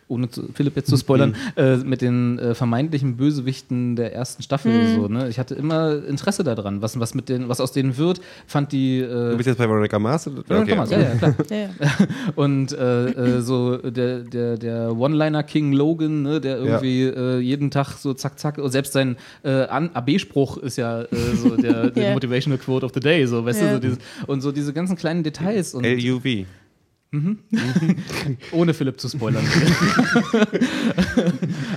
ohne 0.09 0.31
zu, 0.31 0.49
Philipp 0.55 0.75
jetzt 0.77 0.89
zu 0.89 0.97
spoilern, 0.97 1.37
äh, 1.57 1.77
mit 1.77 2.01
den 2.03 2.39
äh, 2.39 2.55
vermeintlichen 2.55 3.17
Bösewichten 3.17 3.95
der 3.97 4.15
ersten 4.15 4.43
Staffel. 4.43 4.95
So, 4.95 5.09
ne? 5.09 5.29
Ich 5.29 5.39
hatte 5.39 5.55
immer 5.55 6.05
Interesse 6.07 6.45
daran, 6.45 6.83
was, 6.83 6.99
was, 6.99 7.15
mit 7.15 7.29
denen, 7.29 7.49
was 7.49 7.61
aus 7.61 7.73
denen 7.73 7.97
wird. 7.99 8.21
Fand 8.47 8.73
die... 8.73 9.01
Äh, 9.01 9.31
Du 9.31 9.37
bist 9.37 9.47
jetzt 9.47 9.59
bei 9.59 9.69
Veronica 9.69 9.99
Mars? 9.99 10.27
oder? 10.29 10.43
ja, 10.49 10.63
Okay, 10.63 10.75
man, 10.77 10.89
ja, 10.91 10.99
ja, 11.01 11.15
klar. 11.15 11.35
Ja, 11.51 11.57
ja. 11.57 11.69
Und 12.35 12.73
äh, 12.73 13.07
äh, 13.37 13.41
so 13.41 13.77
der, 13.77 14.21
der, 14.21 14.57
der 14.57 14.97
One-Liner-King 14.97 15.73
Logan, 15.73 16.23
ne, 16.23 16.41
der 16.41 16.59
irgendwie 16.59 17.03
äh, 17.03 17.39
jeden 17.39 17.71
Tag 17.71 17.93
so 17.99 18.15
zack, 18.15 18.39
zack, 18.39 18.59
und 18.59 18.71
selbst 18.71 18.93
sein 18.93 19.17
äh, 19.43 19.63
AB-Spruch 19.65 20.57
ist 20.59 20.77
ja 20.79 21.03
äh, 21.03 21.07
so 21.37 21.57
der, 21.57 21.91
der 21.91 22.09
Ja. 22.09 22.13
Motivational 22.15 22.59
Quote 22.59 22.87
of 22.87 22.93
the 22.95 23.01
Day, 23.01 23.27
so, 23.27 23.45
weißt 23.45 23.61
Ja. 23.61 23.67
du, 23.69 23.75
so 23.75 23.81
dieses, 23.81 23.99
und 24.27 24.41
so 24.41 24.53
diese 24.53 24.73
ganzen 24.73 24.97
kleinen 24.97 25.23
Details 25.23 25.75
und 25.75 25.85
LUV. 25.85 26.47
Ohne 28.53 28.75
Philipp 28.75 29.01
zu 29.01 29.09
spoilern. 29.09 29.45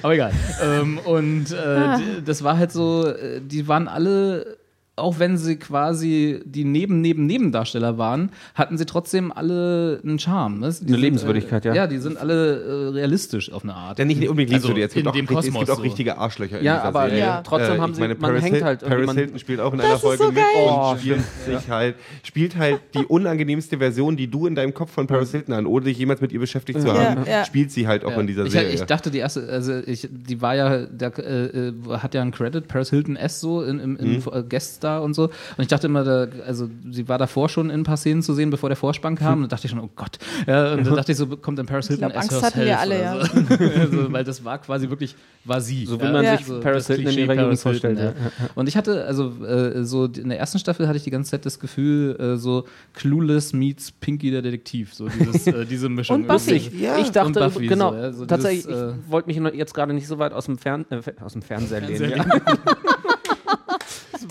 Aber 0.02 0.14
egal. 0.14 0.34
Ähm, 0.62 0.98
und 1.00 1.52
äh, 1.52 1.98
die, 1.98 2.24
das 2.26 2.44
war 2.44 2.58
halt 2.58 2.72
so, 2.74 3.08
äh, 3.08 3.40
die 3.42 3.68
waren 3.68 3.88
alle, 3.88 4.58
auch 5.02 5.20
wenn 5.20 5.38
sie 5.38 5.58
quasi 5.58 6.40
die 6.46 6.64
Neben, 6.64 7.02
Neben, 7.02 7.26
Nebendarsteller 7.26 7.98
waren, 7.98 8.30
hatten 8.56 8.78
sie 8.78 8.86
trotzdem 8.86 9.32
alle 9.32 10.00
einen 10.04 10.20
Charme. 10.20 10.60
Ne? 10.60 10.60
Die 10.60 10.66
Eine 10.66 10.72
sind, 10.76 11.00
Lebenswürdigkeit, 11.02 11.66
äh, 11.66 11.70
ja. 11.70 11.76
Ja, 11.76 11.88
die 11.88 11.98
sind 11.98 12.18
alle 12.18 12.62
äh, 12.62 12.90
realistisch 12.90 13.52
auf 13.52 13.64
eine 13.64 13.74
Art. 13.74 14.00
Ja, 14.00 14.06
nicht 14.06 14.18
unbedingt 14.30 14.54
Also 14.54 14.70
Lebenswürdig. 14.70 14.84
Es 14.86 14.94
gibt, 14.94 15.06
in 15.06 15.10
auch, 15.10 15.14
dem 15.14 15.26
richtig- 15.26 15.38
es 15.40 15.46
Kosmos 15.54 15.60
gibt 15.62 15.72
auch 15.72 15.76
so. 15.78 15.82
richtige 15.82 16.18
Arschlöcher 16.18 16.60
in 16.60 16.66
Ja, 16.66 16.76
dieser 16.76 16.84
aber 16.86 17.04
Serie. 17.06 17.20
Ja. 17.20 17.42
trotzdem 17.44 17.76
Äh, 17.76 17.80
haben 17.80 17.94
sie, 17.94 18.02
meine, 18.02 18.16
man 18.16 18.22
Paris, 18.32 18.44
hängt 18.44 18.64
halt 18.64 18.80
Paris 18.82 19.12
Hilton 19.12 19.40
spielt 19.40 19.60
auch 19.60 19.74
in 19.74 19.80
Das 19.80 19.88
einer 19.88 20.00
Folge 20.00 20.24
so 20.24 20.28
mit 20.30 20.36
geil. 20.38 20.46
Oh, 20.58 20.92
und 20.92 21.00
spielt 21.00 21.22
sich 21.46 21.70
halt, 21.70 21.96
spielt 22.24 22.56
halt 22.58 22.80
die 22.94 23.06
unangenehmste 23.06 23.78
Version, 23.78 24.16
die 24.18 24.28
du 24.28 24.48
in 24.48 24.56
deinem 24.56 24.74
Kopf 24.74 24.92
von 24.92 25.08
Paris 25.08 25.32
Hilton 25.32 25.54
an, 25.54 25.66
ohne 25.66 25.86
dich 25.86 25.98
jemals 25.98 26.22
mit 26.22 26.32
ihr 26.32 26.40
beschäftigt 26.40 26.82
zu 26.82 26.88
Ja, 26.88 26.94
haben, 27.12 27.26
ja. 27.28 27.44
spielt 27.46 27.72
sie 27.72 27.88
halt 27.88 28.06
auch 28.06 28.12
Ja. 28.12 28.20
in 28.20 28.28
dieser 28.28 28.46
ich, 28.46 28.52
Serie. 28.52 28.70
ich 28.74 28.82
dachte, 28.84 29.10
die 29.12 29.18
erste, 29.20 29.48
also 29.50 29.80
ich, 29.86 30.08
die 30.12 30.42
war 30.42 30.56
ja, 30.56 30.86
der 30.86 31.18
äh, 31.20 31.46
äh, 31.70 31.74
hat 31.90 32.14
ja 32.14 32.22
einen 32.22 32.32
Credit, 32.32 32.68
Paris 32.68 32.90
Hilton 32.90 33.16
S 33.16 33.40
so 33.40 33.64
in, 33.64 33.80
im, 33.80 33.92
Mhm. 33.92 33.98
in 34.00 34.16
äh, 34.34 34.44
Gueststar 34.92 35.02
und 35.04 35.14
so. 35.14 35.24
Und 35.24 35.32
ich 35.60 35.68
dachte 35.68 35.88
immer, 35.88 36.04
da, 36.04 36.28
also 36.46 36.70
sie 36.90 37.08
war 37.08 37.18
davor 37.18 37.50
schon 37.50 37.70
in 37.70 37.82
ein 37.82 37.84
paar 37.84 37.98
Szenen 37.98 38.22
zu 38.22 38.34
sehen, 38.34 38.50
bevor 38.50 38.70
der 38.70 38.76
Vorspann 38.76 39.16
kam. 39.16 39.44
Und 39.44 39.44
da 39.44 39.56
dachte 39.56 39.68
ich 39.68 39.72
schon, 39.72 39.80
oh 39.80 39.90
Gott. 39.96 40.18
Ja, 40.48 40.74
und 40.74 40.86
da 40.86 40.96
dachte 40.96 41.12
ich 41.12 41.18
so, 41.18 41.28
kommt 41.28 41.60
dann 41.60 41.66
Paris 41.66 41.88
Hilton 41.88 42.10
glaub, 42.10 42.18
as 42.18 42.30
Angst 42.30 42.44
hatten 42.44 42.62
wir 42.62 42.80
alle, 42.80 43.00
oder 43.00 43.26
So. 43.26 43.66
also, 43.80 44.14
weil 44.14 44.24
das 44.24 44.44
war 44.44 44.58
quasi 44.60 44.90
wirklich, 44.90 45.16
war 45.46 45.62
sie. 45.62 45.86
So 45.86 46.00
wie 46.00 46.06
man 46.06 46.38
sich 46.38 46.48
Paris 46.62 46.88
das 46.88 46.96
Hilton 46.96 47.14
in 47.14 47.20
ihrer 47.20 47.34
Jugend 47.34 47.48
Paris 47.48 47.64
vorstellt, 47.64 48.00
ja. 48.00 48.14
Und 48.56 48.68
ich 48.68 48.78
hatte, 48.78 49.06
also 49.06 49.44
äh, 49.46 49.84
so 49.84 50.06
in 50.06 50.30
der 50.30 50.40
ersten 50.40 50.60
Staffel 50.60 50.88
hatte 50.88 50.98
ich 50.98 51.04
die 51.04 51.12
ganze 51.12 51.32
Zeit 51.32 51.46
das 51.46 51.60
Gefühl, 51.60 52.16
äh, 52.20 52.38
so 52.38 52.66
Clueless 52.94 53.54
meets 53.54 53.92
Pinky 53.92 54.32
der 54.32 54.42
Detektiv. 54.42 54.94
So 54.94 55.08
dieses, 55.08 55.48
äh, 55.48 55.66
diese 55.66 55.90
Mischung. 55.90 56.22
Und 56.22 56.28
Buffy. 56.28 56.56
Irgendwie. 56.56 56.84
Ja. 56.84 56.98
Ich 56.98 57.12
dachte, 57.12 57.28
Und 57.28 57.34
Buffy 57.34 57.68
genau, 57.68 57.92
so, 57.92 57.98
ja, 57.98 58.14
so 58.14 58.26
tatsächlich, 58.26 58.66
dieses, 58.66 58.82
äh, 58.82 58.96
ich 59.06 59.12
wollte 59.12 59.28
mich 59.28 59.54
jetzt 59.56 59.74
gerade 59.74 59.94
nicht 59.94 60.08
so 60.08 60.20
weit 60.20 60.34
aus 60.34 60.46
dem, 60.46 60.58
Fern, 60.58 60.86
äh, 60.90 61.00
aus 61.22 61.34
dem 61.34 61.42
Fernseher 61.42 61.82
lehnen. 61.82 61.98
Fernseher 61.98 62.18
Ja. 62.18 62.26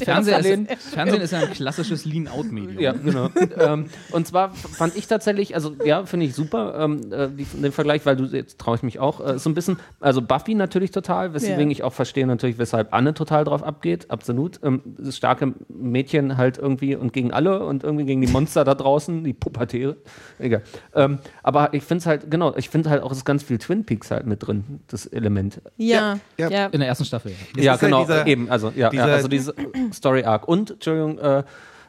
Fernsehen. 0.04 0.66
ist, 0.66 0.82
Fernsehen 0.88 1.20
ist 1.22 1.30
ja 1.32 1.40
ein 1.40 1.50
klassisches 1.50 2.04
Lean-Out-Medium. 2.04 2.78
Ja, 2.80 2.92
genau. 2.92 3.30
ähm, 3.58 3.86
und 4.12 4.26
zwar 4.26 4.50
fand 4.54 4.96
ich 4.96 5.06
tatsächlich, 5.06 5.54
also 5.54 5.74
ja, 5.84 6.04
finde 6.06 6.26
ich 6.26 6.34
super, 6.34 6.74
ähm, 6.78 7.12
äh, 7.12 7.28
die, 7.28 7.44
den 7.44 7.72
Vergleich, 7.72 8.06
weil 8.06 8.16
du 8.16 8.24
jetzt 8.24 8.58
traue 8.58 8.76
ich 8.76 8.82
mich 8.82 8.98
auch, 8.98 9.20
äh, 9.26 9.38
so 9.38 9.50
ein 9.50 9.54
bisschen, 9.54 9.78
also 10.00 10.22
Buffy 10.22 10.54
natürlich 10.54 10.90
total, 10.90 11.34
weswegen 11.34 11.66
Ja. 11.70 11.72
ich 11.72 11.82
auch 11.82 11.92
verstehe 11.92 12.26
natürlich, 12.26 12.58
weshalb 12.58 12.92
Anne 12.92 13.14
total 13.14 13.44
drauf 13.44 13.62
abgeht, 13.62 14.10
absolut. 14.10 14.60
Ähm, 14.62 14.82
das 14.98 15.16
starke 15.16 15.54
Mädchen 15.68 16.36
halt 16.36 16.58
irgendwie 16.58 16.96
und 16.96 17.12
gegen 17.12 17.32
alle 17.32 17.64
und 17.64 17.84
irgendwie 17.84 18.04
gegen 18.04 18.20
die 18.20 18.28
Monster 18.28 18.64
da 18.64 18.74
draußen, 18.74 19.24
die 19.24 19.32
Pubertäre, 19.32 19.96
egal. 20.38 20.62
Ähm, 20.94 21.18
aber 21.42 21.72
ich 21.74 21.82
finde 21.84 22.00
es 22.00 22.06
halt, 22.06 22.30
genau, 22.30 22.54
ich 22.56 22.68
finde 22.70 22.90
halt 22.90 23.02
auch, 23.02 23.10
es 23.12 23.18
ist 23.18 23.24
ganz 23.24 23.42
viel 23.42 23.58
Twin 23.58 23.84
Peaks 23.84 24.10
halt 24.10 24.26
mit 24.26 24.46
drin, 24.46 24.80
das 24.88 25.06
Element. 25.06 25.60
Ja, 25.76 26.18
Ja. 26.36 26.48
ja. 26.50 26.66
In 26.66 26.80
der 26.80 26.88
ersten 26.88 27.04
Staffel. 27.04 27.32
Ja. 27.56 27.72
Halt 27.72 27.80
genau, 27.80 28.00
dieser- 28.02 28.26
eben, 28.26 28.50
also 28.50 28.68
ja, 28.68 28.84
ja, 28.86 28.90
dieser- 28.90 29.04
also 29.04 29.28
diese 29.28 29.54
Story 29.92 30.24
Arc. 30.24 30.46
Und, 30.48 30.70
Entschuldigung, 30.72 31.18
äh, 31.18 31.38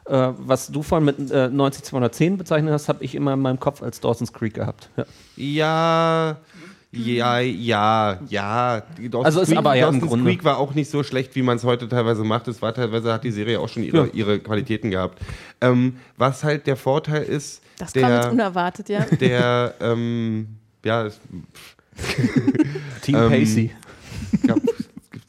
äh, 0.06 0.32
was 0.38 0.68
du 0.68 0.82
vorhin 0.82 1.04
mit 1.06 1.30
äh, 1.30 1.48
90210 1.48 2.36
bezeichnet 2.38 2.72
hast, 2.72 2.88
habe 2.88 3.04
ich 3.04 3.14
immer 3.14 3.34
in 3.34 3.40
meinem 3.40 3.60
Kopf 3.60 3.82
als 3.82 4.00
Dawson's 4.00 4.32
Creek 4.32 4.54
gehabt. 4.54 4.88
Ja. 4.96 5.04
Ja, 5.36 6.36
ja, 6.94 7.38
ja, 7.40 8.18
ja. 8.28 8.82
Dawson's 8.98 9.24
Also 9.24 9.40
ist 9.40 9.48
Creek, 9.48 9.58
aber 9.58 9.74
ja 9.74 9.88
im 9.88 9.94
Dawson's 9.94 10.10
Grunde- 10.10 10.30
Creek 10.30 10.44
war 10.44 10.58
auch 10.58 10.74
nicht 10.74 10.90
so 10.90 11.02
schlecht, 11.02 11.34
wie 11.36 11.42
man 11.42 11.56
es 11.56 11.64
heute 11.64 11.88
teilweise 11.88 12.22
macht. 12.24 12.48
Es 12.48 12.60
war 12.60 12.74
teilweise, 12.74 13.12
hat 13.12 13.24
die 13.24 13.30
Serie 13.30 13.60
auch 13.60 13.68
schon 13.68 13.82
ihre, 13.82 14.06
Ja. 14.08 14.12
ihre 14.12 14.38
Qualitäten 14.40 14.90
gehabt. 14.90 15.18
Ähm, 15.60 15.96
was 16.16 16.44
halt 16.44 16.66
der 16.66 16.76
Vorteil 16.76 17.22
ist, 17.22 17.62
Das 17.78 17.92
kam 17.94 18.02
jetzt 18.10 18.24
der, 18.24 18.32
unerwartet, 18.32 18.88
ja. 18.90 19.00
der, 19.20 19.74
ähm, 19.80 20.48
ja, 20.84 21.08
Team 23.02 23.14
Ähm, 23.16 23.28
Pacey. 23.30 23.70
gibt 24.42 24.71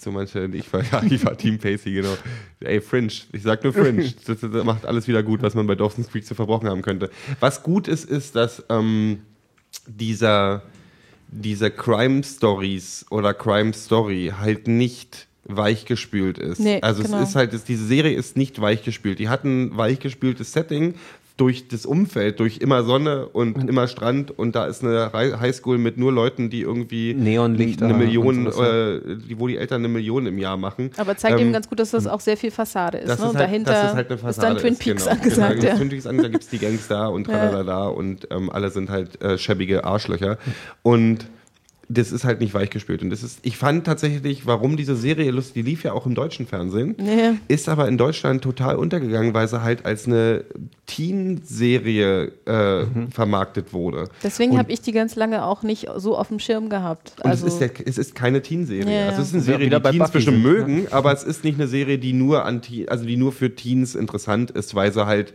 so 0.04 0.12
manche, 0.12 0.50
ich 0.54 0.72
war, 0.72 0.84
ja, 0.84 1.04
ich 1.04 1.26
war 1.26 1.38
Team 1.38 1.58
Pacey, 1.58 1.94
genau. 1.94 2.16
Ey, 2.60 2.82
Fringe, 2.82 3.12
ich 3.32 3.42
sag 3.42 3.64
nur 3.64 3.74
Fringe. 3.74 4.14
Das, 4.26 4.40
das 4.40 4.64
macht 4.64 4.86
alles 4.86 5.08
wieder 5.08 5.24
gut, 5.24 5.42
was 5.42 5.56
man 5.56 5.68
bei 5.68 5.76
Dawson's 5.76 6.10
Creek 6.10 6.26
zu 6.26 6.36
verbrochen 6.36 6.70
haben 6.70 6.82
könnte. 6.82 7.10
Was 7.40 7.64
gut 7.64 7.88
ist, 7.88 8.06
ist, 8.06 8.36
dass 8.36 8.64
ähm, 8.70 9.22
dieser, 9.88 10.64
dieser 11.28 11.70
Crime 11.70 12.24
Stories 12.24 13.06
oder 13.10 13.34
Crime 13.34 13.74
Story 13.74 14.34
halt 14.38 14.68
nicht 14.68 15.28
weichgespült 15.46 16.38
ist. 16.38 16.60
Nee, 16.60 16.80
also 16.82 17.04
genau. 17.04 17.22
es 17.22 17.30
ist 17.30 17.36
halt, 17.36 17.54
es, 17.54 17.64
diese 17.64 17.86
Serie 17.86 18.16
ist 18.16 18.38
nicht 18.38 18.62
weichgespült. 18.62 19.20
Die 19.20 19.30
hat 19.30 19.44
ein 19.44 19.76
weichgespültes 19.76 20.54
Setting 20.54 20.96
durch 21.44 21.68
das 21.68 21.86
Umfeld, 21.86 22.40
durch 22.40 22.60
immer 22.60 22.84
Sonne 22.84 23.28
und 23.28 23.68
immer 23.70 23.88
Strand 23.88 24.32
und 24.38 24.56
da 24.56 24.66
ist 24.66 24.82
eine 24.84 25.12
Hi- 25.12 25.34
Highschool 25.34 25.78
mit 25.78 25.98
nur 25.98 26.12
Leuten, 26.14 26.50
die 26.50 26.62
irgendwie 26.62 27.14
Neonlichter 27.14 27.86
eine 27.86 27.94
Million, 27.96 28.50
so. 28.52 28.64
äh, 28.64 29.02
die, 29.28 29.38
wo 29.40 29.48
die 29.48 29.58
Eltern 29.58 29.82
eine 29.82 29.90
Million 29.90 30.26
im 30.26 30.38
Jahr 30.38 30.56
machen. 30.56 30.92
Aber 30.98 31.18
zeigt 31.18 31.36
Ähm, 31.36 31.42
eben 31.48 31.54
ganz 31.54 31.68
gut, 31.68 31.80
dass 31.80 31.92
das 31.92 32.08
auch 32.08 32.22
sehr 32.22 32.38
viel 32.38 32.52
Fassade 32.52 33.00
ist. 33.00 33.10
das 33.10 33.20
Ne? 33.20 33.26
ist 33.26 33.32
Und 33.32 33.38
halt, 33.38 33.50
dahinter 33.50 33.72
es 33.72 33.94
halt 33.94 34.08
eine 34.08 34.16
ist 34.16 34.22
Fassade 34.22 34.48
dann 34.48 34.58
Twin 34.58 34.74
ist, 34.74 34.80
Peaks 34.80 35.04
genau. 35.06 35.16
angesagt. 35.18 35.56
Genau, 35.60 35.68
ja. 35.68 35.76
Twin 35.76 35.90
Peaks 35.90 36.08
an, 36.08 36.18
da 36.18 36.28
gibt 36.30 36.44
es 36.44 36.50
die 36.50 36.60
Gangs 36.60 36.88
da 36.88 37.08
und 37.08 37.28
Ja. 37.34 37.34
tralala 37.50 37.88
und 37.88 38.28
ähm, 38.32 38.50
alle 38.50 38.70
sind 38.70 38.90
halt 38.90 39.22
äh, 39.22 39.38
schäbige 39.38 39.84
Arschlöcher. 39.84 40.38
Und 40.82 41.26
das 41.94 42.12
ist 42.12 42.24
halt 42.24 42.40
nicht 42.42 42.54
weichgespült. 42.54 43.02
Und 43.02 43.10
das 43.10 43.24
ist, 43.24 43.40
ich 43.44 43.58
fand 43.58 43.86
tatsächlich, 43.86 44.46
warum 44.46 44.78
diese 44.78 44.96
Serie 44.96 45.32
lustig, 45.32 45.54
die 45.64 45.70
lief 45.70 45.84
ja 45.84 45.94
auch 45.94 46.06
im 46.06 46.16
deutschen 46.16 46.48
Fernsehen, 46.48 46.96
Nee. 46.98 47.32
ist 47.48 47.70
aber 47.70 47.88
in 47.88 47.98
Deutschland 47.98 48.42
total 48.44 48.76
untergegangen, 48.78 49.34
weil 49.34 49.48
sie 49.48 49.62
halt 49.62 49.86
als 49.86 50.08
eine 50.08 50.44
Teen-Serie 50.88 52.32
äh, 52.46 52.86
vermarktet 53.12 53.74
wurde. 53.74 54.10
Deswegen 54.24 54.58
habe 54.58 54.72
ich 54.72 54.82
die 54.82 54.92
ganz 54.92 55.16
lange 55.16 55.46
auch 55.46 55.64
nicht 55.64 55.88
so 55.98 56.18
auf 56.18 56.28
dem 56.30 56.40
Schirm 56.40 56.70
gehabt. 56.70 57.14
Und 57.24 57.30
Also, 57.30 57.48
es, 57.48 57.56
ist 57.56 57.62
ja, 57.62 57.68
es 57.86 57.98
ist 57.98 58.16
keine 58.16 58.42
Teen-Serie. 58.42 58.86
Ja, 58.94 59.02
ja. 59.02 59.10
Also 59.10 59.22
es 59.22 59.28
ist 59.30 59.34
eine 59.36 59.44
Serie, 59.44 59.70
die 59.70 59.76
Teens 59.82 59.98
Buffy 60.00 60.12
bestimmt 60.14 60.44
sind, 60.44 60.44
mögen, 60.44 60.88
aber 60.92 61.14
es 61.14 61.24
ist 61.24 61.44
nicht 61.44 61.56
eine 61.60 61.68
Serie, 61.68 61.98
die 61.98 62.14
nur 62.14 62.46
an 62.46 62.62
Teen, 62.62 62.90
also 62.90 63.06
die 63.06 63.18
nur 63.18 63.32
für 63.32 63.54
Teens 63.56 63.96
interessant 63.96 64.52
ist, 64.52 64.76
weil 64.76 64.92
sie 64.94 65.06
halt, 65.06 65.34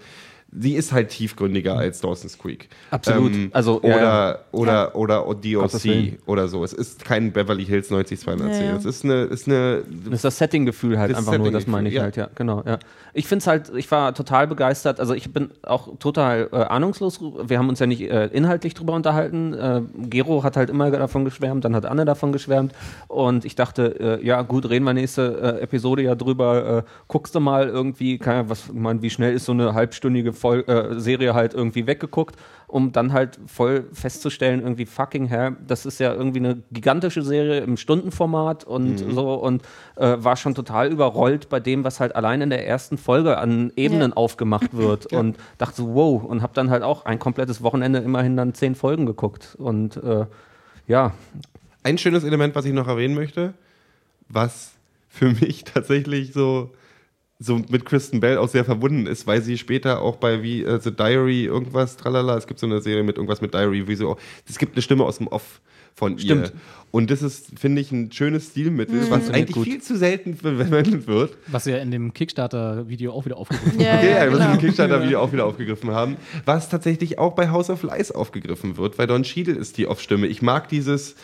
sie 0.51 0.75
ist 0.75 0.93
halt 0.93 1.11
tiefgründiger 1.11 1.77
als 1.77 2.01
Dawson's 2.01 2.39
Creek. 2.39 2.69
Absolut. 2.91 3.35
Ähm, 3.35 3.51
Also, 3.53 3.79
oder, 3.83 4.01
ja, 4.01 4.39
oder, 4.53 4.97
oder, 4.97 5.25
Gottes 5.25 5.83
DOC 5.83 6.19
oder 6.27 6.49
so. 6.49 6.65
Es 6.65 6.73
ist 6.73 7.05
kein 7.05 7.33
Beverly 7.33 7.66
Hills 7.66 7.91
90210. 7.91 8.65
Ja, 8.65 8.70
ja. 8.70 8.77
Es 8.77 8.85
ist 8.85 9.05
eine, 9.05 9.25
ist 9.25 9.47
eine 9.47 9.83
Das 10.05 10.15
ist 10.15 10.25
das 10.25 10.39
Setting-Gefühl 10.39 10.99
halt 10.99 11.11
Das 11.11 11.19
einfach 11.19 11.39
nur, 11.39 11.51
das 11.51 11.66
meine 11.66 11.89
ich 11.89 11.95
ja. 11.95 12.03
halt, 12.03 12.16
ja, 12.16 12.29
genau, 12.35 12.62
ja. 12.66 12.79
Ich 13.12 13.27
finde 13.27 13.41
es 13.41 13.47
halt, 13.47 13.73
ich 13.75 13.91
war 13.91 14.15
total 14.15 14.47
begeistert, 14.47 15.01
also 15.01 15.12
ich 15.12 15.33
bin 15.33 15.51
auch 15.62 15.99
total 15.99 16.49
äh, 16.53 16.57
ahnungslos, 16.57 17.20
wir 17.20 17.59
haben 17.59 17.69
uns 17.69 17.79
ja 17.79 17.87
nicht 17.87 18.03
äh, 18.03 18.27
inhaltlich 18.27 18.75
drüber 18.75 18.95
unterhalten, 18.95 19.55
äh, 19.55 19.83
Gero 20.09 20.45
hat 20.45 20.57
halt 20.57 20.70
immer 20.70 20.91
davon 20.91 21.25
geschwärmt, 21.25 21.65
dann 21.65 21.75
hat 21.75 21.85
Anne 21.85 22.05
davon 22.05 22.33
geschwärmt 22.33 22.73
und 23.09 23.45
ich 23.45 23.55
dachte, 23.55 24.19
äh, 24.20 24.25
ja 24.25 24.43
gut, 24.43 24.69
reden 24.69 24.85
wir 24.85 24.95
nächste 24.95 25.59
äh, 25.59 25.62
Episode 25.62 26.03
ja 26.03 26.15
drüber, 26.15 26.79
äh, 26.79 26.91
guckst 27.09 27.35
du 27.35 27.41
mal 27.41 27.69
irgendwie, 27.69 28.19
Ahnung, 28.39 28.51
was, 28.51 28.73
meine, 28.73 29.03
wie 29.03 29.11
schnell 29.11 29.35
ist 29.35 29.47
so 29.47 29.53
eine 29.53 29.75
halbstündige 29.75 30.33
Vol 30.43 30.65
äh, 30.69 30.98
Serie 31.01 31.35
halt 31.35 31.55
irgendwie 31.55 31.86
weggeguckt, 31.86 32.36
um 32.66 32.93
dann 32.93 33.12
halt 33.12 33.39
voll 33.47 33.85
festzustellen, 33.93 34.60
irgendwie 34.60 34.85
fucking 34.86 35.27
hell, 35.27 35.56
das 35.66 35.86
ist 35.86 36.01
ja 36.01 36.12
irgendwie 36.12 36.39
eine 36.40 36.62
gigantische 36.70 37.23
Serie 37.23 37.60
im 37.60 37.77
Stundenformat 37.77 38.65
und 38.65 39.06
Mhm. 39.06 39.12
so 39.12 39.35
und 39.35 39.62
äh, 39.97 40.16
war 40.19 40.36
schon 40.36 40.55
total 40.55 40.90
überrollt 40.93 41.48
bei 41.48 41.60
dem, 41.60 41.85
was 41.85 41.98
halt 42.01 42.15
allein 42.15 42.40
in 42.43 42.51
der 42.51 42.66
ersten 42.66 42.98
Folge 42.98 43.39
an 43.39 43.73
Ebenen 43.77 44.10
Ja. 44.10 44.16
aufgemacht 44.16 44.77
wird 44.77 45.06
und 45.12 45.39
dachte 45.56 45.77
so, 45.77 45.94
wow, 45.94 46.23
und 46.24 46.43
habe 46.43 46.52
dann 46.55 46.70
halt 46.70 46.82
auch 46.82 47.05
ein 47.06 47.19
komplettes 47.19 47.62
Wochenende 47.62 48.01
immerhin 48.01 48.36
dann 48.36 48.52
zehn 48.55 48.74
Folgen 48.74 49.06
geguckt 49.06 49.56
und 49.59 49.97
äh, 49.98 50.27
ja, 50.86 51.12
Ein 51.82 51.97
schönes 51.98 52.24
Element, 52.24 52.55
was 52.55 52.65
ich 52.65 52.73
noch 52.73 52.89
erwähnen 52.89 53.15
möchte, 53.15 53.55
was 54.28 54.73
für 55.09 55.31
mich 55.31 55.65
tatsächlich 55.74 56.32
so, 56.32 56.70
so 57.39 57.60
mit 57.69 57.85
Kristen 57.85 58.20
Bell 58.20 58.39
auch 58.39 58.48
sehr 58.48 58.65
verbunden 58.65 59.06
ist, 59.06 59.27
weil 59.27 59.43
sie 59.43 59.59
später 59.59 60.02
auch 60.02 60.16
bei 60.16 60.43
wie 60.43 60.65
äh, 60.65 60.81
The 60.81 60.90
Diary 60.90 61.44
irgendwas, 61.44 61.97
tralala, 61.97 62.36
es 62.36 62.47
gibt 62.47 62.59
so 62.59 62.66
eine 62.66 62.81
Serie 62.81 63.05
mit 63.05 63.16
irgendwas 63.16 63.40
mit 63.40 63.55
Diary, 63.55 63.86
wie 63.86 63.94
so, 63.94 64.16
es 64.48 64.59
gibt 64.59 64.74
eine 64.74 64.82
Stimme 64.82 65.05
aus 65.05 65.19
dem 65.19 65.28
Off 65.28 65.60
von 65.94 66.19
Stimmt. 66.19 66.48
ihr. 66.48 66.52
Und 66.90 67.10
das 67.10 67.23
ist, 67.23 67.59
finde 67.59 67.82
ich, 67.82 67.93
ein 67.93 68.10
schönes 68.12 68.48
Stilmittel, 68.48 69.01
was 69.02 69.09
Funktioniert 69.09 69.36
eigentlich 69.36 69.55
gut. 69.55 69.65
viel 69.65 69.82
zu 69.82 69.97
selten 69.97 70.35
verwendet 70.36 71.06
wird. 71.06 71.36
Was 71.48 71.66
ja 71.66 71.77
in 71.78 71.90
dem 71.90 72.15
Kickstarter-Video 72.15 73.12
auch 73.12 73.24
wieder 73.24 73.36
aufgegriffen 73.36 73.81
ja, 73.81 74.01
Ja, 74.01 74.02
ja, 74.02 74.24
ja, 74.24 74.32
was 74.32 74.32
wir 74.32 74.39
genau. 74.39 74.52
im 74.52 74.59
Kickstarter-Video 74.59 75.20
auch 75.20 75.32
wieder 75.32 75.44
aufgegriffen 75.44 75.90
haben. 75.90 76.16
Was 76.44 76.69
tatsächlich 76.69 77.19
auch 77.19 77.35
bei 77.35 77.51
House 77.51 77.69
of 77.69 77.82
Lies 77.82 78.10
aufgegriffen 78.10 78.77
wird, 78.78 78.98
weil 78.98 79.06
Don 79.06 79.23
Cheadle 79.23 79.55
ist 79.55 79.77
die 79.77 79.86
Off-Stimme. 79.86 80.27
Ich 80.28 80.40
mag 80.40 80.69
dieses, 80.69 81.15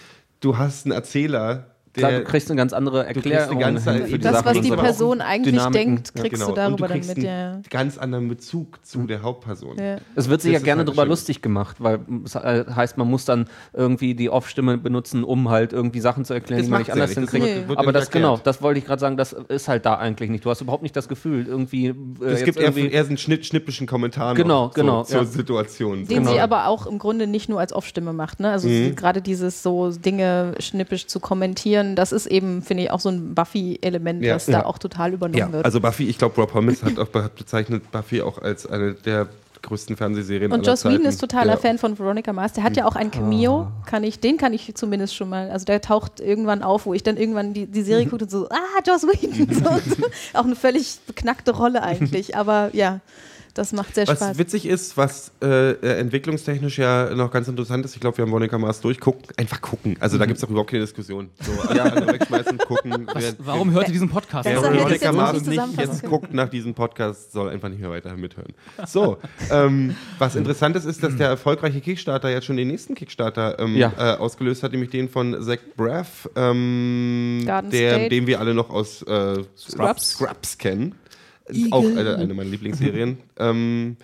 du 0.40 0.58
hast 0.58 0.84
einen 0.84 0.92
Erzähler, 0.92 1.73
klar, 1.94 2.12
du 2.12 2.24
kriegst 2.24 2.50
eine 2.50 2.56
ganz 2.58 2.72
andere 2.72 3.06
Erklärung 3.06 3.58
ganz- 3.58 3.84
hin 3.84 4.02
für 4.06 4.12
die 4.12 4.18
das, 4.18 4.32
Sachen 4.34 4.46
was 4.46 4.60
die 4.60 4.68
so. 4.68 4.76
Person 4.76 5.20
eigentlich 5.20 5.54
Dynamiken. 5.54 5.86
denkt, 5.96 6.14
kriegst 6.14 6.32
genau. 6.32 6.44
du 6.46 6.50
Und 6.52 6.58
darüber 6.58 6.88
du 6.88 6.94
kriegst 6.94 7.10
dann 7.10 7.16
mit. 7.18 7.26
einen 7.28 7.54
Ja. 7.62 7.68
ganz 7.70 7.98
anderen 7.98 8.28
Bezug 8.28 8.84
zu 8.84 9.06
der 9.06 9.22
Hauptperson. 9.22 9.78
Ja. 9.78 9.96
Es 10.14 10.28
wird 10.28 10.42
sich 10.42 10.52
Das 10.52 10.62
ja 10.62 10.64
gerne 10.64 10.80
halt 10.80 10.88
drüber 10.88 11.02
schön. 11.02 11.08
lustig 11.10 11.42
gemacht, 11.42 11.76
weil 11.78 12.00
es 12.24 12.34
äh, 12.34 12.64
heißt, 12.74 12.98
man 12.98 13.08
muss 13.08 13.24
dann 13.24 13.46
irgendwie 13.72 14.14
die 14.14 14.30
Off-Stimme 14.30 14.78
benutzen, 14.78 15.24
um 15.24 15.48
halt 15.48 15.72
irgendwie 15.72 16.00
Sachen 16.00 16.24
zu 16.24 16.34
erklären, 16.34 16.60
Das 16.60 16.66
die 16.66 16.70
man 16.70 16.80
nicht 16.80 16.88
ja 16.88 16.94
anders 16.94 17.12
hinkriegt. 17.12 17.68
wird 17.68 17.78
Aber 17.78 17.92
das 17.92 18.04
erklärt. 18.06 18.24
genau, 18.24 18.40
das 18.42 18.62
wollte 18.62 18.78
ich 18.78 18.86
gerade 18.86 19.00
sagen, 19.00 19.16
das 19.16 19.32
ist 19.32 19.68
halt 19.68 19.86
da 19.86 19.94
eigentlich 19.96 20.30
nicht. 20.30 20.44
Du 20.44 20.50
hast 20.50 20.60
überhaupt 20.60 20.82
nicht 20.82 20.96
das 20.96 21.08
Gefühl, 21.08 21.46
irgendwie. 21.46 21.86
Äh, 21.88 21.94
Es 22.26 22.44
gibt 22.44 22.58
eher, 22.58 22.64
irgendwie 22.64 22.88
eher 22.88 23.04
so 23.04 23.08
einen 23.08 23.18
schnipp, 23.18 23.44
schnippischen 23.44 23.86
Kommentar 23.86 24.34
Genau, 24.34 24.66
noch 24.66 24.74
genau, 24.74 25.02
so, 25.04 25.10
zur 25.12 25.20
ja. 25.22 25.26
Situation. 25.26 26.06
Den 26.06 26.24
So. 26.24 26.32
sie 26.32 26.40
aber 26.40 26.66
auch 26.68 26.86
im 26.86 26.98
Grunde 26.98 27.26
nicht 27.26 27.48
nur 27.48 27.60
als 27.60 27.72
Off-Stimme 27.72 28.12
macht. 28.12 28.40
Ne? 28.40 28.50
Also 28.50 28.68
Mhm. 28.68 28.96
gerade 28.96 29.22
dieses 29.22 29.62
so 29.62 29.90
Dinge 29.90 30.54
schnippisch 30.58 31.06
zu 31.06 31.20
kommentieren, 31.20 31.83
das 31.96 32.12
ist 32.12 32.26
eben, 32.26 32.62
finde 32.62 32.84
ich, 32.84 32.90
auch 32.90 33.00
so 33.00 33.08
ein 33.10 33.34
Buffy-Element, 33.34 34.22
Ja. 34.22 34.34
das 34.34 34.46
Ja. 34.46 34.60
da 34.60 34.66
auch 34.66 34.78
total 34.78 35.12
übernommen 35.12 35.38
Ja, 35.38 35.52
wird. 35.52 35.64
also 35.64 35.80
Buffy, 35.80 36.08
ich 36.08 36.18
glaube, 36.18 36.40
Rob 36.40 36.54
Holmes 36.54 36.82
hat 36.82 36.98
auch 36.98 37.08
bezeichnet 37.08 37.90
Buffy 37.92 38.22
auch 38.22 38.38
als 38.42 38.66
eine 38.66 38.94
der 38.94 39.28
größten 39.62 39.96
Fernsehserien 39.96 40.52
und 40.52 40.66
Joss 40.66 40.84
Whedon 40.84 41.06
ist 41.06 41.18
totaler 41.22 41.52
Ja. 41.52 41.56
Fan 41.56 41.78
von 41.78 41.98
Veronica 41.98 42.34
Mars. 42.34 42.52
Der 42.52 42.62
hat 42.64 42.76
ja 42.76 42.84
auch 42.84 42.96
ein 42.96 43.10
Cameo, 43.10 43.68
kann 43.86 44.04
ich, 44.04 44.20
den 44.20 44.36
kann 44.36 44.52
ich 44.52 44.74
zumindest 44.74 45.14
schon 45.16 45.30
mal, 45.30 45.50
also 45.50 45.64
der 45.64 45.80
taucht 45.80 46.20
irgendwann 46.20 46.62
auf, 46.62 46.84
wo 46.84 46.92
ich 46.92 47.02
dann 47.02 47.16
irgendwann 47.16 47.54
die, 47.54 47.64
die 47.66 47.80
Serie 47.82 48.04
gucke 48.06 48.24
und 48.24 48.30
so, 48.30 48.46
ah, 48.50 48.80
Joss 48.86 49.04
Whedon. 49.04 49.54
So, 49.54 49.64
auch 50.38 50.44
eine 50.44 50.54
völlig 50.54 50.98
beknackte 51.06 51.52
Rolle 51.52 51.82
eigentlich, 51.82 52.36
aber 52.36 52.68
ja, 52.74 53.00
das 53.54 53.72
macht 53.72 53.94
sehr 53.94 54.06
Was 54.08 54.18
Spaß. 54.18 54.38
witzig 54.38 54.66
ist, 54.66 54.96
was 54.96 55.32
äh, 55.42 55.70
äh, 55.72 55.98
entwicklungstechnisch 56.00 56.78
ja 56.78 57.14
noch 57.14 57.30
ganz 57.30 57.48
interessant 57.48 57.84
ist, 57.84 57.94
ich 57.94 58.00
glaube, 58.00 58.18
wir 58.18 58.22
haben 58.24 58.30
Monika 58.30 58.58
Mars 58.58 58.80
durchgucken, 58.80 59.22
einfach 59.36 59.60
gucken. 59.60 59.96
Also 60.00 60.16
Mhm. 60.16 60.20
da 60.20 60.26
gibt 60.26 60.38
es 60.38 60.44
auch 60.44 60.50
überhaupt 60.50 60.70
keine 60.70 60.82
Diskussion. 60.82 61.30
So, 61.40 61.52
alle 61.68 61.82
anderen 61.82 62.12
wegschmeißen, 62.14 62.58
gucken. 62.58 63.06
Wer, 63.14 63.34
Warum 63.38 63.70
hört 63.72 63.86
ihr 63.88 63.92
diesen 63.92 64.08
Podcast? 64.10 64.48
Wer 64.48 64.60
nicht 64.70 65.12
Mars 65.12 65.44
nicht 65.46 65.78
jetzt 65.78 66.00
können. 66.00 66.10
guckt 66.12 66.34
nach 66.34 66.48
diesem 66.48 66.74
Podcast, 66.74 67.32
soll 67.32 67.48
einfach 67.50 67.68
nicht 67.68 67.80
mehr 67.80 67.90
weiter 67.90 68.16
mithören. 68.16 68.52
So, 68.86 69.18
ähm, 69.50 69.94
was 70.18 70.34
interessant 70.36 70.76
ist, 70.76 70.84
ist, 70.84 71.02
dass 71.02 71.16
der 71.16 71.28
erfolgreiche 71.28 71.80
Kickstarter 71.80 72.30
jetzt 72.30 72.44
schon 72.46 72.56
den 72.56 72.68
nächsten 72.68 72.94
Kickstarter 72.94 73.58
ähm, 73.60 73.76
Ja. 73.76 73.92
äh, 73.96 74.16
ausgelöst 74.16 74.62
hat, 74.62 74.72
nämlich 74.72 74.90
den 74.90 75.08
von 75.08 75.40
Zach 75.42 75.58
Braff, 75.76 76.28
ähm, 76.36 77.42
der, 77.70 78.08
den 78.08 78.26
wir 78.26 78.40
alle 78.40 78.54
noch 78.54 78.70
aus 78.70 79.02
äh, 79.02 79.42
Scrubs. 79.56 80.10
Scrubs 80.10 80.58
kennen. 80.58 80.94
Auch 81.70 81.84
eine, 81.84 82.16
eine 82.16 82.34
meiner 82.34 82.50
Lieblingsserien. 82.50 83.18
ähm, 83.38 83.96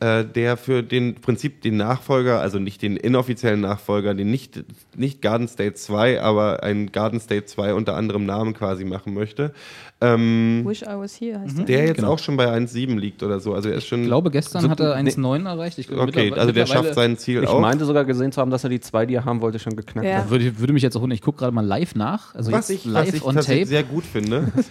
äh, 0.00 0.24
der 0.24 0.56
für 0.56 0.84
den 0.84 1.16
Prinzip 1.16 1.60
den 1.62 1.76
Nachfolger, 1.76 2.40
also 2.40 2.60
nicht 2.60 2.82
den 2.82 2.96
inoffiziellen 2.96 3.60
Nachfolger, 3.60 4.14
den 4.14 4.30
nicht, 4.30 4.62
nicht 4.96 5.22
Garden 5.22 5.48
State 5.48 5.74
2, 5.74 6.22
aber 6.22 6.62
ein 6.62 6.92
Garden 6.92 7.18
State 7.18 7.46
2 7.46 7.74
unter 7.74 7.96
anderem 7.96 8.24
Namen 8.24 8.54
quasi 8.54 8.84
machen 8.84 9.12
möchte. 9.12 9.52
Ähm, 10.00 10.62
Wish 10.64 10.82
I 10.82 10.86
Was 10.94 11.20
Here 11.20 11.40
heißt 11.40 11.58
der. 11.58 11.64
der 11.64 11.86
jetzt 11.86 11.96
Genau. 11.96 12.12
auch 12.12 12.20
schon 12.20 12.36
bei 12.36 12.46
1,7 12.46 12.96
liegt 12.96 13.24
oder 13.24 13.40
so. 13.40 13.54
Also 13.54 13.70
er 13.70 13.74
ist 13.76 13.88
schon. 13.88 14.02
Ich 14.02 14.06
glaube, 14.06 14.30
gestern 14.30 14.62
So- 14.62 14.70
hat 14.70 14.78
er 14.78 14.94
nee. 15.02 15.10
1,9 15.10 15.46
erreicht. 15.46 15.78
Ich 15.80 15.88
glaube, 15.88 16.02
okay, 16.02 16.32
also 16.32 16.52
der 16.52 16.66
schafft 16.66 16.94
sein 16.94 17.18
Ziel 17.18 17.42
Ich 17.42 17.48
auch. 17.48 17.58
meinte 17.60 17.84
sogar 17.84 18.04
gesehen 18.04 18.30
zu 18.30 18.40
haben, 18.40 18.52
dass 18.52 18.62
er 18.62 18.70
die 18.70 18.78
zwei, 18.78 19.04
die 19.04 19.14
er 19.14 19.24
haben 19.24 19.40
wollte, 19.40 19.58
schon 19.58 19.74
geknackt 19.74 20.06
Ja. 20.06 20.18
hat. 20.18 20.30
Würde, 20.30 20.60
würde 20.60 20.74
mich 20.74 20.84
jetzt 20.84 20.96
auch 20.96 21.00
wundern, 21.00 21.16
ich 21.16 21.22
gucke 21.22 21.38
gerade 21.40 21.52
mal 21.52 21.66
live 21.66 21.96
nach. 21.96 22.36
Also 22.36 22.52
was 22.52 22.68
jetzt 22.68 22.84
ich, 22.84 22.92
live 22.92 23.08
was 23.08 23.14
ich 23.14 23.24
on 23.24 23.34
tape. 23.34 23.66
sehr 23.66 23.82
gut 23.82 24.04
finde. 24.04 24.52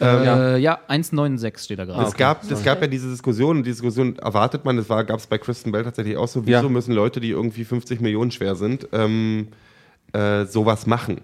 Äh, 0.00 0.58
ja, 0.58 0.78
1,96 0.88 1.58
steht 1.58 1.78
da 1.78 1.84
gerade. 1.84 2.08
Es 2.08 2.14
gab, 2.14 2.50
es 2.50 2.62
gab 2.62 2.80
ja 2.80 2.86
diese 2.86 3.10
Diskussion, 3.10 3.58
und 3.58 3.64
die 3.64 3.70
Diskussion 3.70 4.16
erwartet 4.18 4.64
man, 4.64 4.76
das 4.76 4.88
war, 4.88 5.04
gab 5.04 5.18
es 5.18 5.26
bei 5.26 5.38
Kristen 5.38 5.72
Bell 5.72 5.84
tatsächlich 5.84 6.16
auch 6.16 6.28
so, 6.28 6.46
wieso 6.46 6.52
Ja. 6.52 6.68
müssen 6.68 6.94
Leute, 6.94 7.20
die 7.20 7.30
irgendwie 7.30 7.64
50 7.64 8.00
Millionen 8.00 8.30
schwer 8.30 8.54
sind, 8.54 8.88
ähm, 8.92 9.48
äh, 10.12 10.44
sowas 10.46 10.86
machen? 10.86 11.20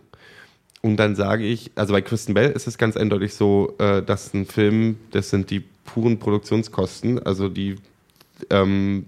Und 0.83 0.99
dann 0.99 1.17
sage 1.17 1.45
ich, 1.45 1.73
also 1.75 1.93
bei 1.93 2.03
Kristen 2.03 2.35
Bell 2.35 2.53
ist 2.53 2.67
es 2.67 2.79
ganz 2.79 2.97
eindeutig 2.97 3.35
so, 3.35 3.75
äh, 3.79 4.03
dass 4.03 4.33
ein 4.35 4.47
Film, 4.47 4.99
das 5.11 5.31
sind 5.31 5.51
die 5.51 5.65
puren 5.85 6.19
Produktionskosten, 6.19 7.21
also 7.25 7.49
die, 7.49 7.77
ähm, 8.51 9.07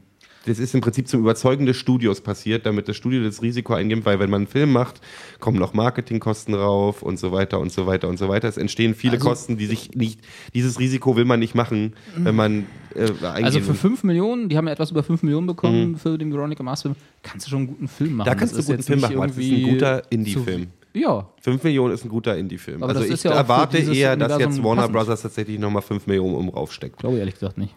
das 0.48 0.58
ist 0.58 0.74
im 0.74 0.80
Prinzip 0.80 1.06
zum 1.08 1.20
Überzeugen 1.20 1.66
des 1.66 1.76
Studios 1.76 2.20
passiert, 2.20 2.66
damit 2.66 2.88
das 2.88 2.96
Studio 2.96 3.22
das 3.22 3.42
Risiko 3.42 3.74
eingibt, 3.74 4.04
weil 4.06 4.18
wenn 4.18 4.30
man 4.30 4.42
einen 4.42 4.46
Film 4.48 4.72
macht, 4.72 5.00
kommen 5.40 5.58
noch 5.58 5.74
Marketingkosten 5.74 6.54
rauf 6.54 7.02
und 7.02 7.18
so 7.18 7.30
weiter 7.32 7.60
und 7.60 7.70
so 7.70 7.86
weiter 7.86 8.08
und 8.08 8.18
so 8.18 8.28
weiter. 8.28 8.48
Es 8.48 8.56
entstehen 8.56 8.94
viele 8.94 9.14
Also- 9.14 9.28
Kosten, 9.28 9.56
die 9.58 9.66
sich 9.66 9.94
nicht, 9.94 10.20
dieses 10.54 10.78
Risiko 10.80 11.16
will 11.16 11.24
man 11.24 11.38
nicht 11.40 11.54
machen, 11.54 11.94
wenn 12.16 12.34
man 12.34 12.66
äh, 12.94 13.08
Also 13.22 13.60
für 13.60 13.68
will. 13.68 13.74
5 13.74 14.04
Millionen, 14.04 14.48
die 14.48 14.56
haben 14.56 14.66
ja 14.66 14.72
etwas 14.72 14.90
über 14.90 15.02
5 15.02 15.22
Millionen 15.22 15.46
bekommen 15.46 15.96
für 15.96 16.18
den 16.18 16.32
Veronica 16.32 16.62
Mars 16.62 16.82
Film, 16.82 16.94
kannst 17.22 17.46
du 17.46 17.50
schon 17.50 17.58
einen 17.60 17.66
guten 17.68 17.88
Film 17.88 18.14
machen. 18.14 18.26
Da 18.26 18.34
kannst 18.34 18.56
Das 18.56 18.66
du 18.66 18.72
ist 18.72 18.78
guten 18.78 18.82
Film 18.86 19.00
machen, 19.00 19.28
das 19.28 19.36
ist 19.36 19.52
ein 19.52 19.62
guter 19.62 20.02
Indie-Film. 20.10 20.66
Ja, 20.94 21.28
5 21.42 21.62
Millionen 21.62 21.94
ist 21.94 22.04
ein 22.04 22.08
guter 22.08 22.36
Indie-Film. 22.36 22.82
Aber 22.82 22.96
Also 22.96 23.04
ich 23.12 23.22
ja 23.22 23.32
erwarte 23.32 23.76
eher, 23.78 24.16
dass 24.16 24.38
jetzt 24.40 24.62
Warner 24.64 24.82
passend. 24.82 24.92
Brothers 24.96 25.22
tatsächlich 25.22 25.58
nochmal 25.58 25.82
5 25.82 26.06
Millionen 26.06 26.34
um 26.34 26.48
raufsteckt. 26.48 26.96
glaube 26.98 27.16
ich 27.16 27.20
ehrlich 27.20 27.34
gesagt 27.34 27.58
nicht. 27.58 27.74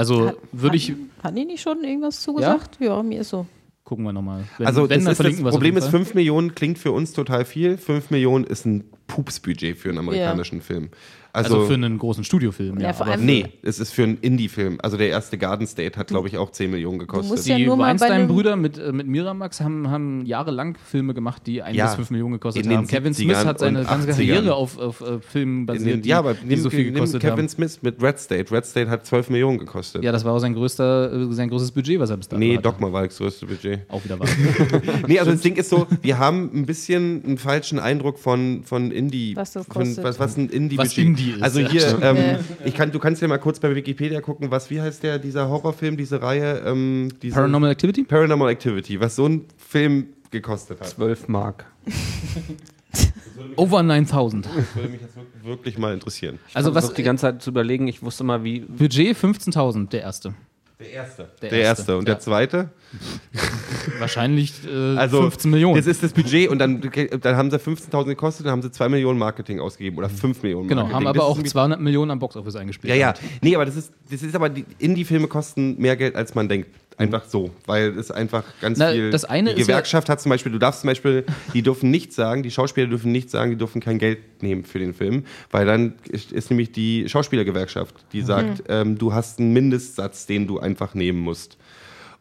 Also 0.00 0.28
Hat- 0.28 0.36
würde 0.52 0.76
ich, 0.76 0.92
Hat 1.22 1.36
die 1.36 1.44
nicht 1.44 1.60
schon 1.62 1.84
irgendwas 1.84 2.20
zugesagt? 2.20 2.78
Ja, 2.80 3.02
mir 3.02 3.20
ist 3.20 3.28
so. 3.30 3.46
gucken 3.84 4.04
wir 4.04 4.12
nochmal. 4.12 4.44
Also 4.58 4.88
wenn, 4.88 5.04
das, 5.04 5.18
ist 5.20 5.40
das 5.42 5.52
Problem 5.52 5.76
ist, 5.76 5.84
Fall. 5.84 5.90
5 5.90 6.14
Millionen 6.14 6.54
klingt 6.54 6.78
für 6.78 6.92
uns 6.92 7.12
total 7.12 7.44
viel. 7.44 7.76
5 7.76 8.10
Millionen 8.10 8.44
ist 8.44 8.64
ein 8.66 8.84
Pupsbudget 9.08 9.76
für 9.76 9.88
einen 9.88 9.98
amerikanischen 9.98 10.62
Film. 10.62 10.90
Also, 11.32 11.56
Also, 11.56 11.66
für 11.66 11.74
einen 11.74 11.98
großen 11.98 12.24
Studiofilm, 12.24 12.80
ja. 12.80 12.90
Ja, 12.90 13.16
nee, 13.16 13.46
es 13.62 13.78
ist 13.78 13.92
für 13.92 14.02
einen 14.02 14.18
Indie-Film. 14.18 14.78
Also 14.82 14.96
der 14.96 15.08
erste 15.08 15.38
Garden 15.38 15.66
State 15.66 15.98
hat, 15.98 16.08
glaube 16.08 16.28
ich, 16.28 16.36
auch 16.38 16.50
10 16.50 16.70
Millionen 16.70 16.98
gekostet. 16.98 17.46
ja 17.46 17.56
die 17.56 17.68
Weinstein-Brüder 17.68 18.56
mit, 18.56 18.78
äh, 18.78 18.92
mit 18.92 19.06
Miramax 19.06 19.60
haben, 19.60 19.90
haben 19.90 20.26
jahrelang 20.26 20.76
Filme 20.76 21.14
gemacht, 21.14 21.42
die 21.46 21.62
1 21.62 21.76
Ja, 21.76 21.86
bis 21.86 21.94
5 21.96 22.10
Millionen 22.10 22.32
gekostet 22.34 22.66
haben. 22.68 22.86
Kevin 22.86 23.12
70ern 23.12 23.24
Smith 23.24 23.44
hat 23.44 23.58
seine 23.58 23.84
ganze 23.84 24.10
80ern. 24.10 24.16
Karriere 24.16 24.54
auf, 24.54 24.78
auf 24.78 25.00
äh, 25.00 25.20
Filmen 25.20 25.66
basiert, 25.66 25.96
den, 25.96 26.02
die, 26.02 26.08
ja, 26.08 26.18
aber 26.18 26.34
die 26.34 26.46
nimm, 26.46 26.60
so 26.60 26.70
viel 26.70 26.92
gekostet 26.92 27.20
Kevin 27.20 27.38
haben. 27.38 27.48
Smith 27.48 27.78
mit 27.82 28.02
Red 28.02 28.18
State. 28.18 28.54
Red 28.54 28.66
State 28.66 28.90
hat 28.90 29.06
12 29.06 29.30
Millionen 29.30 29.58
gekostet. 29.58 30.02
Ja, 30.02 30.12
das 30.12 30.24
war 30.24 30.32
auch 30.32 30.38
sein, 30.40 30.54
größter, 30.54 31.12
äh, 31.12 31.32
sein 31.32 31.48
größtes 31.48 31.70
Budget, 31.72 32.00
was 32.00 32.10
er 32.10 32.16
bis 32.16 32.28
dato 32.28 32.40
nee, 32.40 32.56
hatte. 32.56 32.62
Dogma 32.62 32.92
war 32.92 33.06
das 33.06 33.16
größte 33.16 33.46
Budget. 33.46 33.80
Auch 33.88 34.04
wieder 34.04 34.18
wahr. 34.18 34.28
Nee, 35.06 35.18
also 35.18 35.32
das 35.32 35.40
Ding 35.40 35.56
ist 35.56 35.70
so, 35.70 35.86
wir 36.02 36.18
haben 36.18 36.50
ein 36.54 36.66
bisschen 36.66 37.24
einen 37.24 37.38
falschen 37.38 37.78
Eindruck 37.78 38.18
von, 38.18 38.62
von 38.64 38.90
Indie. 38.90 39.36
Was 39.36 39.52
das 39.52 39.66
von, 39.66 39.84
kostet. 39.84 40.04
was, 40.04 40.18
was 40.18 40.36
ein 40.36 40.48
Indie 40.48 40.78
Was 40.78 40.88
Budget. 40.88 41.04
Indie 41.20 41.30
ist, 41.36 41.42
Also 41.42 41.60
ja. 41.60 41.68
hier, 41.70 41.98
ähm, 42.02 42.38
ich 42.64 42.74
kann, 42.74 42.90
du 42.92 42.98
kannst 42.98 43.22
ja 43.22 43.28
mal 43.28 43.38
kurz 43.38 43.60
bei 43.60 43.74
Wikipedia 43.74 44.20
gucken, 44.20 44.50
was, 44.50 44.70
wie 44.70 44.80
heißt 44.80 45.02
der, 45.02 45.18
dieser 45.18 45.48
Horrorfilm, 45.48 45.96
diese 45.96 46.20
Reihe, 46.22 46.62
ähm, 46.66 47.10
diese 47.22 47.34
Paranormal 47.34 47.70
Activity? 47.70 48.04
Paranormal 48.04 48.50
Activity, 48.50 49.00
was 49.00 49.16
so 49.16 49.26
ein 49.26 49.44
Film 49.56 50.06
gekostet 50.30 50.80
hat. 50.80 50.88
12 50.88 51.28
Mark. 51.28 51.64
Over 53.56 53.82
9000. 53.82 54.46
Das 54.46 54.52
würde 54.76 54.88
mich 54.90 55.00
jetzt 55.00 55.16
wirklich- 55.44 55.78
mal 55.78 55.94
interessieren. 55.94 56.38
Also 56.54 56.74
was 56.74 56.84
versucht 56.84 56.98
die 56.98 57.02
ganze 57.02 57.22
Zeit 57.22 57.42
zu 57.42 57.50
überlegen, 57.50 57.88
ich 57.88 58.02
wusste 58.02 58.24
mal, 58.24 58.42
wie. 58.44 58.60
Budget 58.60 59.16
15.000, 59.16 59.88
der 59.90 60.02
erste. 60.02 60.34
Der 60.80 60.90
erste. 60.90 61.28
Der 61.42 61.50
Der, 61.50 61.58
erste, 61.60 61.80
erste. 61.82 61.96
Und 61.98 62.08
ja. 62.08 62.14
der 62.14 62.20
zweite? 62.20 62.70
Wahrscheinlich 63.98 64.52
äh, 64.66 64.96
Also 64.96 65.22
15 65.22 65.50
Millionen. 65.50 65.76
Das 65.76 65.86
ist 65.86 66.02
das 66.02 66.12
Budget 66.12 66.48
und 66.48 66.58
dann, 66.58 66.80
dann 67.20 67.36
haben 67.36 67.50
sie 67.50 67.58
15.000 67.58 68.04
gekostet, 68.06 68.46
dann 68.46 68.52
haben 68.52 68.62
sie 68.62 68.70
2 68.70 68.88
Millionen 68.88 69.18
Marketing 69.18 69.60
ausgegeben 69.60 69.98
oder 69.98 70.08
5 70.08 70.42
Millionen 70.42 70.68
genau, 70.68 70.82
Marketing. 70.82 70.96
haben 70.96 71.06
aber 71.06 71.18
Das 71.18 71.24
auch 71.24 71.36
irgendwie- 71.36 71.50
200 71.50 71.80
Millionen 71.80 72.10
am 72.10 72.18
Boxoffice 72.18 72.56
eingespielt. 72.56 72.90
Ja, 72.94 72.96
ja. 72.96 73.14
Nee, 73.42 73.54
aber 73.54 73.66
das 73.66 73.76
ist, 73.76 73.92
das 74.10 74.22
ist 74.22 74.34
aber, 74.34 74.48
die 74.48 74.64
Indie-Filme 74.78 75.28
kosten 75.28 75.76
mehr 75.78 75.96
Geld, 75.96 76.16
als 76.16 76.34
man 76.34 76.48
denkt. 76.48 76.68
Einfach 77.00 77.24
so, 77.24 77.50
weil 77.66 77.98
es 77.98 78.10
einfach 78.10 78.44
ganz 78.60 78.78
Na, 78.78 78.92
viel. 78.92 79.10
das 79.10 79.24
eine 79.24 79.54
die 79.54 79.60
ist 79.62 79.66
ja- 79.68 79.74
Gewerkschaft 79.74 80.08
hat 80.08 80.20
zum 80.20 80.30
Beispiel, 80.30 80.52
du 80.52 80.58
darfst 80.58 80.82
zum 80.82 80.88
Beispiel, 80.88 81.24
die 81.54 81.62
dürfen 81.62 81.90
nicht 81.90 82.12
sagen, 82.12 82.42
die 82.42 82.50
Schauspieler 82.50 82.86
dürfen 82.88 83.10
nicht 83.10 83.30
sagen, 83.30 83.50
die 83.50 83.56
dürfen 83.56 83.80
kein 83.80 83.98
Geld 83.98 84.42
nehmen 84.42 84.64
für 84.64 84.78
den 84.78 84.92
Film, 84.94 85.24
weil 85.50 85.66
dann 85.66 85.94
ist, 86.08 86.30
ist 86.32 86.50
nämlich 86.50 86.72
die 86.72 87.08
Schauspielergewerkschaft, 87.08 87.94
die 88.12 88.22
sagt, 88.22 88.64
ähm, 88.68 88.98
du 88.98 89.14
hast 89.14 89.38
einen 89.38 89.52
Mindestsatz, 89.52 90.26
den 90.26 90.46
du 90.46 90.58
einfach 90.60 90.94
nehmen 90.94 91.20
musst. 91.20 91.56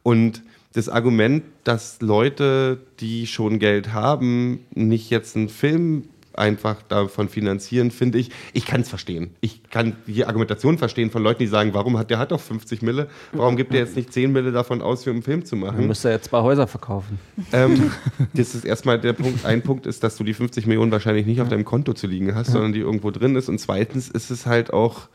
Und 0.04 0.42
das 0.74 0.88
Argument, 0.88 1.44
dass 1.64 2.00
Leute, 2.02 2.80
die 3.00 3.28
schon 3.28 3.60
Geld 3.60 3.92
haben, 3.92 4.60
nicht 4.74 5.10
jetzt 5.10 5.36
einen 5.36 5.50
Film 5.50 6.04
einfach 6.34 6.82
davon 6.84 7.30
finanzieren, 7.30 7.92
finde 7.92 8.18
ich, 8.18 8.32
ich 8.54 8.66
kann 8.66 8.82
es 8.82 8.90
verstehen. 8.90 9.32
Ich 9.42 9.64
kann 9.70 9.96
die 10.08 10.26
Argumentation 10.26 10.78
verstehen 10.78 11.12
von 11.12 11.24
Leuten, 11.24 11.40
die 11.40 11.48
sagen, 11.48 11.74
warum 11.74 11.98
hat 11.98 12.10
der 12.10 12.20
hat 12.20 12.32
doch 12.32 12.40
50 12.40 12.82
Mille, 12.82 13.08
warum 13.32 13.58
gibt 13.58 13.74
der 13.74 13.82
jetzt 13.82 13.96
nicht 13.96 14.14
10 14.14 14.32
Mille 14.32 14.52
davon 14.52 14.82
aus, 14.82 15.04
für 15.04 15.12
einen 15.12 15.24
Film 15.24 15.46
zu 15.46 15.56
machen? 15.56 15.88
müsste 15.88 16.10
jetzt 16.10 16.30
zwei 16.30 16.42
Häuser 16.42 16.68
verkaufen. 16.68 17.20
Ähm, 17.52 17.92
das 18.34 18.56
ist 18.56 18.66
erstmal 18.66 19.00
der 19.00 19.14
Punkt. 19.14 19.46
Ein 19.46 19.62
Punkt 19.62 19.86
ist, 19.86 20.04
dass 20.04 20.18
du 20.18 20.24
die 20.24 20.34
50 20.34 20.66
Millionen 20.68 20.92
wahrscheinlich 20.92 21.26
nicht 21.26 21.42
auf 21.42 21.50
deinem 21.50 21.66
Konto 21.66 21.94
zu 21.94 22.08
liegen 22.08 22.36
hast, 22.36 22.52
sondern 22.52 22.74
die 22.74 22.80
irgendwo 22.80 23.12
drin 23.12 23.36
ist. 23.36 23.50
Und 23.50 23.60
zweitens 23.60 24.10
ist 24.10 24.30
es 24.30 24.46
halt 24.46 24.72
auch, 24.72 25.10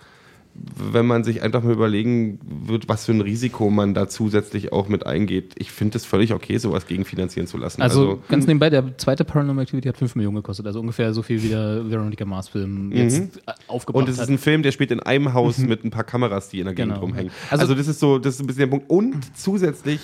wenn 0.77 1.07
man 1.07 1.25
sich 1.25 1.43
einfach 1.43 1.63
mal 1.65 1.73
überlegen 1.73 2.39
wird, 2.67 2.89
was 2.89 3.07
für 3.07 3.13
ein 3.13 3.21
Risiko 3.21 3.71
man 3.71 3.93
da 3.93 4.09
zusätzlich 4.09 4.73
auch 4.73 4.89
mit 4.89 5.05
eingeht. 5.05 5.53
Ich 5.59 5.73
finde 5.73 5.99
es 5.99 6.05
völlig 6.05 6.33
okay, 6.33 6.59
sowas 6.59 6.87
gegenfinanzieren 6.87 7.47
zu 7.49 7.59
lassen. 7.59 7.83
Also, 7.83 8.23
ganz 8.29 8.47
nebenbei, 8.47 8.71
der 8.71 8.97
zweite 8.97 9.25
Paranormal 9.25 9.65
Activity 9.65 9.89
hat 9.89 9.97
5 9.97 10.15
Millionen 10.15 10.37
gekostet, 10.37 10.67
also 10.67 10.79
ungefähr 10.81 11.13
so 11.13 11.23
viel 11.23 11.43
wie 11.43 11.49
der 11.49 11.91
Veronica 11.91 12.25
Mars 12.25 12.49
Film 12.49 12.93
jetzt 12.93 13.37
äh, 13.47 13.53
aufgebracht 13.67 14.05
und 14.05 14.09
es 14.09 14.19
ist 14.19 14.29
ein 14.29 14.39
Film, 14.39 14.63
der 14.63 14.71
spielt 14.73 14.93
in 14.93 15.01
einem 15.01 15.33
Haus 15.35 15.59
mit 15.59 15.85
ein 15.85 15.91
paar 15.91 16.05
Kameras, 16.05 16.49
die 16.51 16.61
in 16.61 16.67
der 16.67 16.75
Gegend 16.75 16.93
Genau. 16.95 17.05
rumhängen. 17.07 17.33
Also- 17.51 17.63
Also, 17.63 17.75
das 17.75 17.89
ist 17.89 17.99
so, 17.99 18.19
das 18.19 18.35
ist 18.35 18.41
ein 18.41 18.47
bisschen 18.47 18.61
der 18.61 18.67
Punkt. 18.69 18.89
Und 18.89 19.37
zusätzlich 19.37 20.01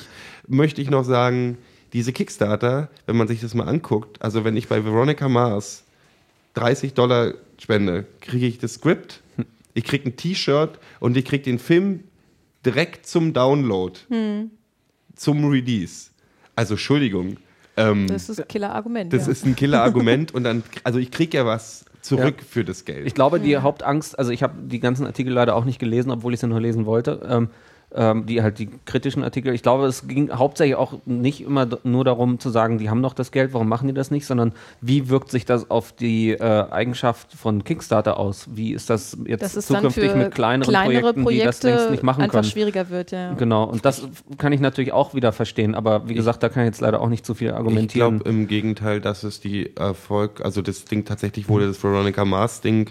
möchte 0.49 0.83
ich 0.83 0.91
noch 0.91 1.05
sagen, 1.05 1.59
diese 1.93 2.13
Kickstarter, 2.13 2.89
wenn 3.07 3.17
man 3.17 3.29
sich 3.29 3.41
das 3.41 3.55
mal 3.55 3.69
anguckt, 3.69 4.21
also 4.23 4.45
wenn 4.45 4.57
ich 4.57 4.67
bei 4.69 4.85
Veronica 4.85 5.29
Mars 5.29 5.85
30 6.55 6.95
Dollar 6.95 7.35
spende, 7.59 8.07
kriege 8.21 8.47
ich 8.47 8.59
das 8.59 8.75
Skript, 8.75 9.21
ich 9.75 9.85
kriege 9.85 10.09
ein 10.09 10.17
T-Shirt 10.17 10.79
und 11.01 11.17
ich 11.17 11.25
kriege 11.25 11.45
den 11.45 11.59
Film 11.59 12.05
direkt 12.65 13.07
zum 13.07 13.33
Download, 13.33 13.99
zum 15.15 15.45
Release. 15.45 16.11
Also 16.57 16.75
Entschuldigung. 16.75 17.37
Ähm, 17.77 18.07
Das 18.09 18.29
ist 18.29 18.41
ein 18.41 18.49
Killer-Argument. 18.49 19.13
das 19.13 19.27
ja. 19.27 19.33
ist 19.33 19.47
ein 19.47 19.57
Killer-Argument 19.57 20.35
und 20.35 20.45
dann, 20.45 20.63
also 20.85 20.99
ich 20.99 21.11
kriege 21.11 21.39
ja 21.39 21.47
was 21.47 21.85
zurück 22.03 22.37
für 22.47 22.65
das 22.65 22.85
Geld. 22.85 23.07
Ich 23.07 23.15
glaube, 23.15 23.41
die 23.41 23.57
Hauptangst, 23.57 24.19
also 24.19 24.31
ich 24.33 24.43
habe 24.43 24.55
die 24.63 24.81
ganzen 24.81 25.07
Artikel 25.07 25.33
leider 25.33 25.55
auch 25.55 25.65
nicht 25.65 25.79
gelesen, 25.79 26.11
obwohl 26.11 26.35
ich 26.35 26.41
sie 26.41 26.47
nur 26.47 26.61
lesen 26.61 26.87
wollte. 26.87 27.27
Ähm, 27.29 27.51
ähm, 27.95 28.27
die 28.27 28.43
halt 28.43 28.59
die 28.59 28.69
kritischen 28.85 29.25
Artikel. 29.25 29.53
Ich 29.55 29.63
glaube, 29.63 29.87
es 29.87 30.07
ging 30.07 30.31
hauptsächlich 30.31 30.77
auch 30.77 30.95
nicht 31.07 31.41
immer 31.41 31.67
nur 31.83 32.05
darum 32.05 32.39
zu 32.39 32.51
sagen, 32.51 32.79
die 32.79 32.89
haben 32.89 33.03
doch 33.03 33.15
das 33.15 33.33
Geld, 33.33 33.53
warum 33.53 33.69
machen 33.69 33.89
die 33.89 33.95
das 33.95 34.11
nicht, 34.11 34.27
sondern 34.27 34.53
wie 34.81 35.09
wirkt 35.09 35.31
sich 35.31 35.45
das 35.45 35.71
auf 35.71 35.93
die 35.93 36.31
äh, 36.31 36.71
Eigenschaft 36.71 37.33
von 37.33 37.65
Kickstarter 37.65 38.19
aus? 38.19 38.47
Wie 38.53 38.73
ist 38.73 38.91
das 38.91 39.17
jetzt 39.27 39.43
dass 39.43 39.57
es 39.57 39.67
dann 39.67 39.77
zukünftig 39.79 40.15
mit 40.15 40.33
kleineren 40.33 40.71
kleinere 40.71 41.15
Projekten, 41.15 41.29
die 41.29 41.39
das 41.41 41.63
längst 41.63 41.91
nicht 41.91 42.03
machen 42.03 42.23
einfach 42.23 42.41
können? 42.41 42.45
schwieriger 42.45 42.91
wird. 42.91 43.11
Ja. 43.11 43.35
Genau, 43.35 43.65
und 43.65 43.85
das 43.85 44.07
kann 44.39 44.53
ich 44.53 44.61
natürlich 44.61 44.93
auch 44.93 45.15
wieder 45.15 45.33
verstehen, 45.33 45.75
aber 45.75 46.09
wie 46.09 46.15
gesagt, 46.15 46.43
da 46.43 46.49
kann 46.49 46.63
ich 46.63 46.69
jetzt 46.69 46.81
leider 46.81 47.01
auch 47.01 47.09
nicht 47.09 47.27
zu 47.27 47.35
viel 47.35 47.49
Ich 47.49 47.55
argumentieren. 47.55 48.19
glaube 48.19 48.31
im 48.31 48.47
Gegenteil, 48.47 49.01
dass 49.01 49.25
es 49.25 49.41
die 49.41 49.75
Erfolg, 49.77 50.45
also 50.45 50.63
das 50.63 50.85
Ding 50.85 51.05
tatsächlich 51.05 51.49
wurde 51.49 51.67
das 51.67 51.83
Veronica 51.83 52.25
Mars 52.25 52.61
Ding 52.61 52.91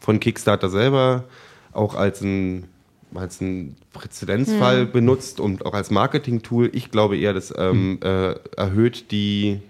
von 0.00 0.18
Kickstarter 0.18 0.68
selber 0.68 1.24
auch 1.72 1.94
als 1.94 2.20
ein 2.20 2.68
als 3.14 3.40
ein 3.40 3.76
Präzedenzfall 3.92 4.86
benutzt 4.86 5.40
und 5.40 5.64
auch 5.66 5.74
als 5.74 5.90
Marketing-Tool. 5.90 6.70
Ich 6.72 6.90
glaube 6.90 7.16
eher, 7.16 7.32
das 7.32 7.52
ähm, 7.56 7.98
äh, 8.02 8.34
erhöht 8.56 9.10
die, 9.10 9.60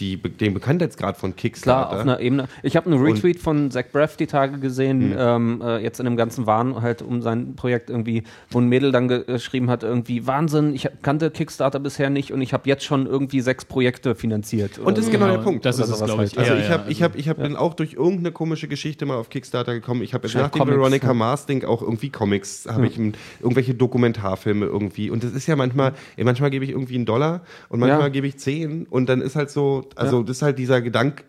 die, 0.00 0.16
den 0.16 0.54
Bekanntheitsgrad 0.54 1.18
von 1.18 1.36
Kickstarter. 1.36 1.88
Klar, 1.88 1.94
auf 2.00 2.00
einer 2.00 2.20
Ebene. 2.20 2.48
Ich 2.62 2.76
habe 2.76 2.90
einen 2.90 3.02
Retweet 3.02 3.38
von 3.38 3.70
Zach 3.70 3.84
Braff 3.92 4.16
die 4.16 4.26
Tage 4.26 4.58
gesehen, 4.58 5.14
ähm, 5.18 5.60
äh, 5.62 5.78
jetzt 5.82 6.00
in 6.00 6.06
dem 6.06 6.16
ganzen 6.16 6.46
Wahn 6.46 6.80
halt 6.80 7.02
um 7.02 7.20
sein 7.20 7.54
Projekt 7.56 7.90
irgendwie, 7.90 8.22
wo 8.50 8.58
ein 8.60 8.68
Mädel 8.68 8.90
dann 8.90 9.08
ge- 9.08 9.24
geschrieben 9.24 9.68
hat, 9.68 9.82
irgendwie 9.82 10.26
Wahnsinn, 10.26 10.74
ich 10.74 10.88
kannte 11.02 11.30
Kickstarter 11.30 11.78
bisher 11.78 12.08
nicht 12.08 12.32
und 12.32 12.40
ich 12.40 12.54
habe 12.54 12.66
jetzt 12.68 12.84
schon 12.84 13.06
irgendwie 13.06 13.42
sechs 13.42 13.66
Projekte 13.66 14.14
finanziert. 14.14 14.78
Und 14.78 14.96
das 14.96 15.04
ist 15.04 15.10
genau 15.10 15.26
der 15.28 15.38
Punkt. 15.38 15.64
Das 15.66 15.78
ist 15.78 15.90
es, 15.90 16.02
glaube 16.02 16.24
ich. 16.24 16.38
Also 16.38 16.52
eher, 16.54 16.58
ich 16.60 16.68
ja, 16.68 16.72
habe 16.78 16.90
ich 16.90 17.02
hab, 17.02 17.14
ich 17.16 17.28
hab 17.28 17.36
bin 17.36 17.54
auch 17.54 17.74
durch 17.74 17.92
irgendeine 17.92 18.32
komische 18.32 18.68
Geschichte 18.68 19.04
mal 19.04 19.16
auf 19.16 19.28
Kickstarter 19.28 19.74
gekommen. 19.74 20.02
Ich 20.02 20.14
habe 20.14 20.26
jetzt 20.26 20.34
nach 20.36 20.48
dem 20.48 20.66
Veronica 20.66 21.08
ja. 21.08 21.14
Mars 21.14 21.44
Ding 21.46 21.64
auch 21.64 21.82
irgendwie 21.82 22.08
Comics, 22.08 22.66
habe 22.66 22.86
ich 22.86 22.96
m- 22.98 23.12
irgendwelche 23.40 23.74
Dokumentarfilme 23.74 24.64
irgendwie. 24.64 25.10
Und 25.10 25.22
das 25.22 25.32
ist 25.32 25.46
ja 25.46 25.56
manchmal, 25.56 25.92
ey, 26.16 26.24
manchmal 26.24 26.50
gebe 26.50 26.64
ich 26.64 26.70
irgendwie 26.70 26.94
einen 26.94 27.04
Dollar 27.04 27.42
und 27.68 27.78
manchmal 27.80 28.02
Ja. 28.02 28.08
gebe 28.08 28.26
ich 28.26 28.38
zehn 28.38 28.86
und 28.88 29.08
dann 29.08 29.20
ist 29.20 29.36
halt 29.36 29.50
so, 29.50 29.81
also 29.96 30.18
ja. 30.18 30.24
das 30.24 30.36
ist 30.38 30.42
halt 30.42 30.58
dieser 30.58 30.80
Gedanke, 30.80 31.24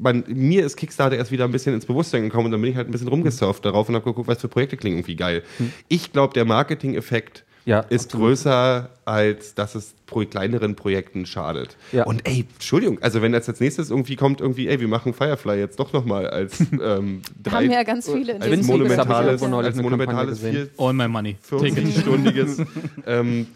man, 0.00 0.24
mir 0.28 0.64
ist 0.64 0.76
Kickstarter 0.76 1.16
erst 1.16 1.30
wieder 1.30 1.44
ein 1.44 1.52
bisschen 1.52 1.74
ins 1.74 1.86
Bewusstsein 1.86 2.22
gekommen 2.22 2.46
und 2.46 2.52
dann 2.52 2.60
bin 2.60 2.70
ich 2.70 2.76
halt 2.76 2.88
ein 2.88 2.92
bisschen 2.92 3.08
rumgesurft 3.08 3.62
mhm. 3.64 3.68
darauf 3.68 3.88
und 3.88 3.94
habe 3.94 4.04
geguckt, 4.04 4.28
was 4.28 4.40
für 4.40 4.48
Projekte 4.48 4.76
klingen 4.76 4.98
irgendwie 4.98 5.16
geil. 5.16 5.42
Mhm. 5.58 5.72
Ich 5.88 6.12
glaube, 6.12 6.34
der 6.34 6.44
Marketing-Effekt 6.44 7.44
ja, 7.66 7.80
ist 7.80 8.06
absolut. 8.06 8.26
größer, 8.26 8.90
als 9.04 9.54
dass 9.54 9.74
es 9.74 9.94
pro 10.06 10.24
kleineren 10.24 10.76
Projekten 10.76 11.24
schadet. 11.24 11.76
Ja. 11.92 12.04
Und 12.04 12.28
ey, 12.28 12.44
Entschuldigung, 12.52 12.98
also 13.00 13.22
wenn 13.22 13.32
jetzt 13.32 13.48
als 13.48 13.60
nächstes 13.60 13.90
irgendwie 13.90 14.16
kommt, 14.16 14.40
irgendwie, 14.40 14.68
ey, 14.68 14.80
wir 14.80 14.88
machen 14.88 15.14
Firefly 15.14 15.58
jetzt 15.58 15.78
doch 15.78 15.92
nochmal 15.92 16.26
als 16.28 16.60
ähm, 16.82 17.22
drei, 17.42 17.64
haben 17.64 17.70
ja 17.70 17.82
ganz 17.82 18.10
viele 18.10 18.34
als 18.34 18.44
Winziges 18.44 18.66
monumentales, 18.66 19.40
ja. 19.40 19.58
als 19.58 19.76
monumentales 19.76 20.40
vier, 20.40 20.68
All 20.76 20.92
my 20.92 21.08
money. 21.08 21.36
40-stündiges 21.50 22.66
ähm, 23.06 23.46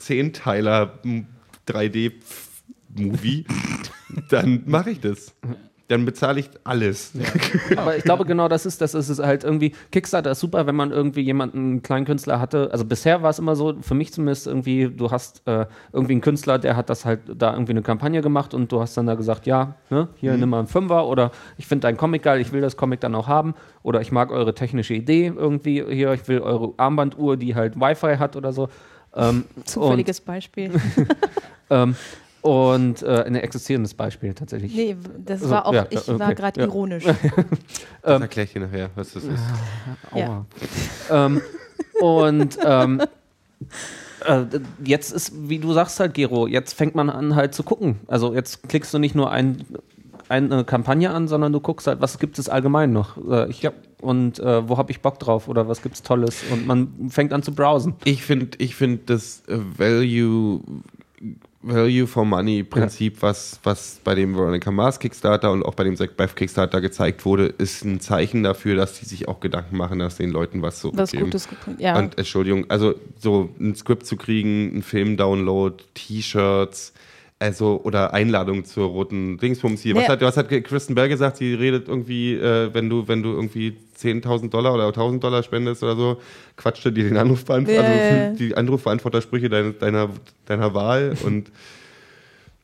Zehnteiler 0.00 0.98
3D 1.68 2.12
Movie, 2.94 3.44
dann 4.30 4.62
mache 4.66 4.90
ich 4.90 5.00
das. 5.00 5.34
Dann 5.92 6.06
bezahle 6.06 6.40
ich 6.40 6.48
alles. 6.64 7.12
Ja. 7.12 7.76
Aber 7.76 7.94
ich 7.96 8.02
glaube, 8.02 8.24
genau 8.24 8.48
das 8.48 8.64
ist 8.64 8.80
das. 8.80 8.94
Ist 8.94 9.10
es 9.10 9.18
halt 9.18 9.44
irgendwie, 9.44 9.74
Kickstarter 9.90 10.30
ist 10.30 10.40
super, 10.40 10.66
wenn 10.66 10.74
man 10.74 10.90
irgendwie 10.90 11.20
jemanden, 11.20 11.58
einen 11.58 11.82
kleinen 11.82 12.06
Künstler 12.06 12.40
hatte. 12.40 12.70
Also 12.72 12.86
bisher 12.86 13.22
war 13.22 13.28
es 13.28 13.38
immer 13.38 13.56
so, 13.56 13.74
für 13.82 13.92
mich 13.92 14.10
zumindest 14.10 14.46
irgendwie, 14.46 14.88
du 14.88 15.10
hast 15.10 15.46
äh, 15.46 15.66
irgendwie 15.92 16.12
einen 16.12 16.22
Künstler, 16.22 16.58
der 16.58 16.76
hat 16.76 16.88
das 16.88 17.04
halt 17.04 17.20
da 17.36 17.52
irgendwie 17.52 17.72
eine 17.72 17.82
Kampagne 17.82 18.22
gemacht 18.22 18.54
und 18.54 18.72
du 18.72 18.80
hast 18.80 18.96
dann 18.96 19.06
da 19.06 19.16
gesagt, 19.16 19.44
ja, 19.44 19.74
ne, 19.90 20.08
hier 20.14 20.32
mhm. 20.32 20.40
nimm 20.40 20.48
mal 20.48 20.58
einen 20.60 20.68
Fünfer 20.68 21.06
oder 21.06 21.30
ich 21.58 21.66
finde 21.66 21.82
deinen 21.82 21.98
Comic 21.98 22.22
geil, 22.22 22.40
ich 22.40 22.52
will 22.52 22.62
das 22.62 22.78
Comic 22.78 23.00
dann 23.00 23.14
auch 23.14 23.28
haben 23.28 23.54
oder 23.82 24.00
ich 24.00 24.12
mag 24.12 24.30
eure 24.30 24.54
technische 24.54 24.94
Idee 24.94 25.32
irgendwie 25.36 25.84
hier, 25.84 26.14
ich 26.14 26.26
will 26.26 26.40
eure 26.40 26.72
Armbanduhr, 26.78 27.36
die 27.36 27.54
halt 27.54 27.78
Wi-Fi 27.78 28.16
hat 28.16 28.36
oder 28.36 28.54
so. 28.54 28.70
Ähm, 29.14 29.44
Zufälliges 29.64 30.22
Beispiel. 30.22 30.70
ähm, 31.70 31.96
und 32.42 33.02
äh, 33.02 33.24
ein 33.24 33.36
existierendes 33.36 33.94
Beispiel 33.94 34.34
tatsächlich. 34.34 34.74
Nee, 34.74 34.96
das 35.24 35.42
Also, 35.42 35.54
war 35.54 35.66
auch, 35.66 35.72
ja, 35.74 35.86
ich 35.90 36.08
okay, 36.08 36.18
war 36.18 36.34
gerade 36.34 36.60
ja. 36.60 36.66
ironisch. 36.66 37.04
Das 38.02 38.20
erkläre 38.20 38.46
ich 38.46 38.52
dir 38.52 38.60
nachher, 38.60 38.90
was 38.96 39.12
das 39.12 39.22
ist. 39.24 39.40
Ja. 40.14 40.44
ähm, 41.08 41.40
und 42.00 42.58
ähm, 42.64 43.00
äh, 44.26 44.44
jetzt 44.84 45.12
ist, 45.12 45.32
wie 45.48 45.58
du 45.60 45.72
sagst 45.72 46.00
halt, 46.00 46.14
Gero, 46.14 46.48
jetzt 46.48 46.72
fängt 46.74 46.96
man 46.96 47.08
an 47.10 47.36
halt 47.36 47.54
zu 47.54 47.62
gucken. 47.62 48.00
Also 48.08 48.34
jetzt 48.34 48.68
klickst 48.68 48.92
du 48.92 48.98
nicht 48.98 49.14
nur 49.14 49.30
ein 49.30 49.64
eine 50.28 50.64
Kampagne 50.64 51.10
an, 51.10 51.28
sondern 51.28 51.52
du 51.52 51.60
guckst 51.60 51.86
halt, 51.86 52.00
was 52.00 52.18
gibt 52.18 52.38
es 52.38 52.48
allgemein 52.48 52.90
noch. 52.92 53.18
Äh, 53.30 53.50
ich, 53.50 53.68
Und 54.00 54.38
äh, 54.38 54.66
wo 54.66 54.78
habe 54.78 54.90
ich 54.90 55.00
Bock 55.00 55.18
drauf 55.18 55.46
oder 55.46 55.68
was 55.68 55.82
gibt's 55.82 56.02
Tolles? 56.02 56.42
Und 56.50 56.66
man 56.66 57.10
fängt 57.10 57.34
an 57.34 57.42
zu 57.42 57.52
browsen. 57.52 57.94
Ich 58.04 58.24
finde 58.24 58.56
ich 58.58 58.74
find 58.74 59.10
das 59.10 59.42
Value, 59.46 60.60
Value 61.62 62.06
for 62.06 62.24
Money 62.24 62.64
Prinzip, 62.64 63.22
was, 63.22 63.60
was 63.62 64.00
bei 64.02 64.14
dem 64.14 64.36
Veronica 64.36 64.70
Mars 64.70 64.98
Kickstarter 64.98 65.52
und 65.52 65.64
auch 65.64 65.74
bei 65.74 65.84
dem 65.84 65.96
Zack 65.96 66.16
Braff 66.16 66.34
Kickstarter 66.34 66.80
gezeigt 66.80 67.24
wurde, 67.24 67.46
ist 67.46 67.84
ein 67.84 68.00
Zeichen 68.00 68.42
dafür, 68.42 68.74
dass 68.74 68.98
die 68.98 69.04
sich 69.04 69.28
auch 69.28 69.40
Gedanken 69.40 69.76
machen, 69.76 70.00
dass 70.00 70.16
den 70.16 70.30
Leuten 70.30 70.62
was 70.62 70.80
so 70.80 70.90
Was 70.94 71.12
Gutes. 71.12 71.48
Ja. 71.78 71.98
Und 71.98 72.18
Entschuldigung, 72.18 72.68
also 72.68 72.94
so 73.18 73.50
ein 73.60 73.74
Skript 73.76 74.06
zu 74.06 74.16
kriegen, 74.16 74.72
einen 74.72 74.82
Film-Download, 74.82 75.82
T-Shirts, 75.94 76.92
also 77.42 77.80
oder 77.84 78.14
Einladung 78.14 78.64
zur 78.64 78.86
roten 78.86 79.36
Dingsbums 79.38 79.82
hier. 79.82 79.94
Was, 79.94 80.02
Nee. 80.04 80.08
hat, 80.08 80.20
was 80.22 80.36
hat 80.36 80.48
Kristen 80.48 80.94
Bell 80.94 81.08
gesagt? 81.08 81.36
Sie 81.38 81.54
redet 81.54 81.88
irgendwie, 81.88 82.34
äh, 82.34 82.72
wenn 82.72 82.88
du 82.88 83.08
wenn 83.08 83.22
du 83.22 83.30
irgendwie 83.32 83.76
10.000 83.98 84.50
Dollar 84.50 84.74
oder 84.74 84.86
1.000 84.88 85.20
Dollar 85.20 85.42
spendest 85.42 85.82
oder 85.82 85.96
so, 85.96 86.16
quatschte 86.56 86.92
dir 86.92 87.04
den 87.04 87.16
Anrufbeantworter, 87.16 87.82
Ja, 87.82 87.94
ja, 87.94 88.16
ja. 88.16 88.24
also 88.28 88.36
die 88.38 88.56
Anrufbeantwortersprüche 88.56 89.48
deiner, 89.48 89.70
deiner, 89.72 90.08
deiner 90.46 90.72
Wahl 90.74 91.14
und 91.24 91.50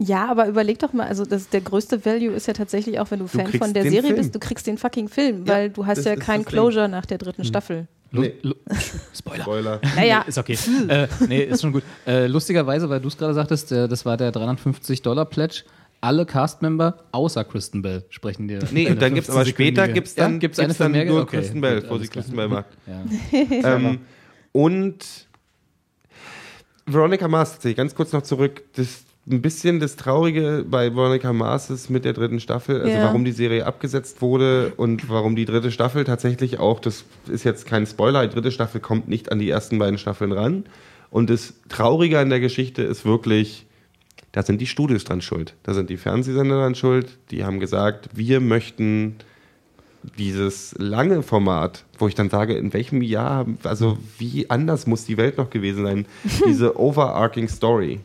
Ja, 0.00 0.30
aber 0.30 0.46
überleg 0.46 0.78
doch 0.78 0.92
mal, 0.92 1.08
also 1.08 1.24
das, 1.24 1.48
der 1.48 1.60
größte 1.60 2.04
Value 2.06 2.32
ist 2.32 2.46
ja 2.46 2.52
tatsächlich 2.52 3.00
auch, 3.00 3.10
wenn 3.10 3.18
du, 3.18 3.26
Fan 3.26 3.46
kriegst 3.46 3.58
von 3.64 3.74
der 3.74 3.82
Serie 3.82 4.02
Film. 4.02 4.16
bist, 4.16 4.34
du 4.34 4.38
kriegst 4.38 4.66
den 4.66 4.78
fucking 4.78 5.08
Film, 5.08 5.44
Ja, 5.44 5.54
weil 5.54 5.70
du 5.70 5.86
hast 5.86 6.04
ja 6.04 6.14
kein 6.14 6.42
das 6.42 6.46
Ding. 6.52 6.58
Closure 6.60 6.88
nach 6.88 7.04
der 7.04 7.18
dritten 7.18 7.44
Staffel. 7.44 7.88
Lu- 8.12 8.22
Nee. 8.22 8.34
lu- 8.42 8.54
Spoiler. 9.14 9.42
Spoiler. 9.42 9.80
Naja, 9.96 10.22
Ist 10.26 10.38
okay. 10.38 10.56
äh, 10.88 11.08
nee, 11.28 11.42
ist 11.42 11.60
schon 11.62 11.72
gut. 11.72 11.82
Äh, 12.06 12.26
lustigerweise, 12.28 12.88
weil 12.88 13.00
du 13.00 13.08
es 13.08 13.18
gerade 13.18 13.34
sagtest, 13.34 13.70
der, 13.72 13.88
das 13.88 14.04
war 14.06 14.16
der 14.16 14.32
350-Dollar-Pledge. 14.32 15.64
Alle 16.00 16.24
Castmember 16.26 17.02
außer 17.10 17.42
Kristen 17.44 17.82
Bell 17.82 18.04
sprechen 18.08 18.46
dir. 18.46 18.60
Nee, 18.70 18.88
und 18.88 19.02
dann 19.02 19.14
gibt 19.14 19.28
es 19.28 19.34
aber 19.34 19.42
15-sekündige 19.42 19.50
später 19.50 19.88
gibt's 19.88 20.14
dann, 20.14 20.32
ja, 20.34 20.38
gibt's 20.38 20.58
eine 20.60 20.68
gibt's 20.68 20.78
dann 20.78 21.06
nur 21.08 21.22
Okay, 21.22 21.38
Kristen 21.38 21.60
Bell, 21.60 21.82
wo 21.88 21.94
alles 21.94 22.02
sie. 22.02 22.08
Kristen 22.08 22.36
Bell 22.36 22.48
macht. 22.48 22.66
Ja. 22.86 23.04
ähm, 23.76 23.98
und 24.52 25.04
Veronica 26.86 27.26
Mars, 27.26 27.58
ganz 27.76 27.94
kurz 27.96 28.12
noch 28.12 28.22
zurück. 28.22 28.62
Das, 28.76 29.02
ein 29.30 29.42
bisschen 29.42 29.78
das 29.80 29.96
Traurige 29.96 30.64
bei 30.68 30.94
Veronica 30.94 31.32
Mars 31.32 31.70
ist 31.70 31.90
mit 31.90 32.04
der 32.04 32.12
dritten 32.14 32.40
Staffel, 32.40 32.80
also 32.80 32.88
Ja. 32.90 33.02
warum 33.04 33.24
die 33.24 33.32
Serie 33.32 33.66
abgesetzt 33.66 34.22
wurde 34.22 34.72
und 34.76 35.08
warum 35.10 35.36
die 35.36 35.44
dritte 35.44 35.70
Staffel 35.70 36.04
tatsächlich 36.04 36.58
auch, 36.58 36.80
das 36.80 37.04
ist 37.28 37.44
jetzt 37.44 37.66
kein 37.66 37.86
Spoiler, 37.86 38.26
die 38.26 38.34
dritte 38.34 38.50
Staffel 38.52 38.80
kommt 38.80 39.08
nicht 39.08 39.30
an 39.30 39.38
die 39.38 39.50
ersten 39.50 39.78
beiden 39.78 39.98
Staffeln 39.98 40.32
ran. 40.32 40.64
Und 41.10 41.30
das 41.30 41.54
Traurige 41.68 42.18
an 42.18 42.30
der 42.30 42.40
Geschichte 42.40 42.82
ist 42.82 43.04
wirklich, 43.04 43.66
da 44.32 44.42
sind 44.42 44.60
die 44.60 44.66
Studios 44.66 45.04
dran 45.04 45.20
schuld. 45.20 45.54
Da 45.62 45.74
sind 45.74 45.90
die 45.90 45.96
Fernsehsender 45.96 46.56
dran 46.58 46.74
schuld. 46.74 47.18
Die 47.30 47.44
haben 47.44 47.60
gesagt, 47.60 48.10
wir 48.14 48.40
möchten 48.40 49.16
dieses 50.18 50.74
lange 50.78 51.22
Format, 51.22 51.84
wo 51.98 52.08
ich 52.08 52.14
dann 52.14 52.30
sage, 52.30 52.54
in 52.54 52.72
welchem 52.72 53.02
Jahr, 53.02 53.46
also 53.64 53.98
wie 54.18 54.48
anders 54.48 54.86
muss 54.86 55.04
die 55.04 55.16
Welt 55.16 55.38
noch 55.38 55.50
gewesen 55.50 55.84
sein, 55.84 56.06
diese 56.46 56.78
overarching 56.78 57.48
Story 57.48 58.00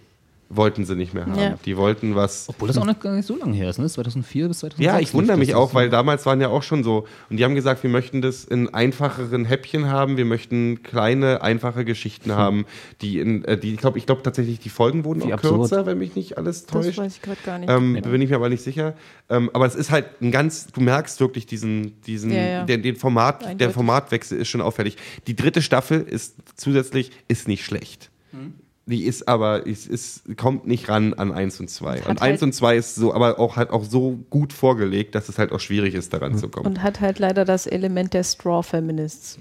wollten 0.49 0.85
sie 0.85 0.95
nicht 0.95 1.13
mehr 1.13 1.25
haben. 1.25 1.39
Ja. 1.39 1.57
Die 1.65 1.77
wollten 1.77 2.15
was. 2.15 2.47
Obwohl 2.47 2.67
das 2.67 2.77
auch 2.77 2.85
noch 2.85 2.99
gar 2.99 3.15
nicht 3.15 3.25
so 3.25 3.35
lange 3.37 3.53
her 3.55 3.69
ist, 3.69 3.79
ne? 3.79 3.87
2004 3.87 4.47
bis 4.47 4.59
2006. 4.59 4.85
Ja, 4.85 4.99
ich 4.99 5.13
wundere 5.13 5.37
mich 5.37 5.49
Das 5.49 5.57
auch, 5.57 5.73
weil 5.73 5.89
damals 5.89 6.25
waren 6.25 6.39
ja 6.41 6.49
auch 6.49 6.63
schon 6.63 6.83
so. 6.83 7.05
Und 7.29 7.37
die 7.37 7.43
haben 7.43 7.55
gesagt, 7.55 7.81
wir 7.83 7.89
möchten 7.89 8.21
das 8.21 8.43
in 8.43 8.73
einfacheren 8.73 9.45
Häppchen 9.45 9.89
haben. 9.89 10.17
Wir 10.17 10.25
möchten 10.25 10.83
kleine, 10.83 11.41
einfache 11.41 11.85
Geschichten 11.85 12.31
haben, 12.33 12.65
die 13.01 13.19
in, 13.19 13.43
äh, 13.45 13.57
die, 13.57 13.73
ich 13.73 13.79
glaube, 13.79 13.97
ich 13.97 14.05
glaube 14.05 14.21
tatsächlich, 14.23 14.59
die 14.59 14.69
Folgen 14.69 15.05
wurden 15.05 15.21
Wie 15.21 15.27
auch 15.33 15.37
absurd. 15.37 15.55
kürzer, 15.61 15.85
wenn 15.85 15.97
mich 15.97 16.15
nicht 16.15 16.37
alles 16.37 16.65
das 16.65 16.83
täuscht. 16.83 16.97
weiß 16.97 17.15
ich 17.15 17.21
gerade 17.21 17.39
gar 17.43 17.59
nicht. 17.59 17.69
Ähm, 17.69 17.93
Bin 18.01 18.21
ich 18.21 18.29
mir 18.29 18.35
aber 18.35 18.49
nicht 18.49 18.63
sicher. 18.63 18.93
Ähm, 19.29 19.49
aber 19.53 19.65
es 19.65 19.75
ist 19.75 19.91
halt 19.91 20.21
ein 20.21 20.31
ganz, 20.31 20.67
du 20.67 20.81
merkst 20.81 21.19
wirklich 21.19 21.45
diesen, 21.45 21.99
diesen, 22.01 22.31
Ja, 22.31 22.43
ja. 22.45 22.63
Den, 22.65 22.83
den 22.83 22.95
Format, 22.95 23.59
der. 23.59 23.71
Formatwechsel 23.71 24.37
ist 24.39 24.49
schon 24.49 24.61
auffällig. 24.61 24.97
Die 25.27 25.35
dritte 25.35 25.61
Staffel 25.61 26.01
ist 26.01 26.35
zusätzlich, 26.55 27.11
ist 27.27 27.47
nicht 27.47 27.65
schlecht. 27.65 28.11
Hm. 28.31 28.53
Die 28.85 29.05
ist 29.05 29.29
aber, 29.29 29.65
es 29.65 29.87
ist, 29.87 30.35
kommt 30.35 30.67
nicht 30.67 30.89
ran 30.89 31.13
an 31.13 31.31
1 31.31 31.61
und 31.61 31.69
2. 31.69 32.01
Hat 32.01 32.09
Und 32.09 32.21
1 32.21 32.21
halt- 32.21 32.43
und 32.43 32.53
2 32.53 32.75
ist 32.75 32.95
so, 32.95 33.13
aber 33.13 33.39
auch 33.39 33.55
halt 33.55 33.69
auch 33.69 33.85
so 33.85 34.19
gut 34.29 34.51
vorgelegt, 34.51 35.15
dass 35.15 35.29
es 35.29 35.37
halt 35.39 35.53
auch 35.53 35.61
schwierig 35.61 35.93
ist, 35.93 36.11
daran 36.11 36.37
zu 36.37 36.49
kommen. 36.49 36.65
Und 36.65 36.83
hat 36.83 36.99
halt 36.99 37.17
leider 37.19 37.45
das 37.45 37.65
Element 37.65 38.13
der 38.13 38.25
Straw 38.25 38.61
Feminists, 38.61 39.37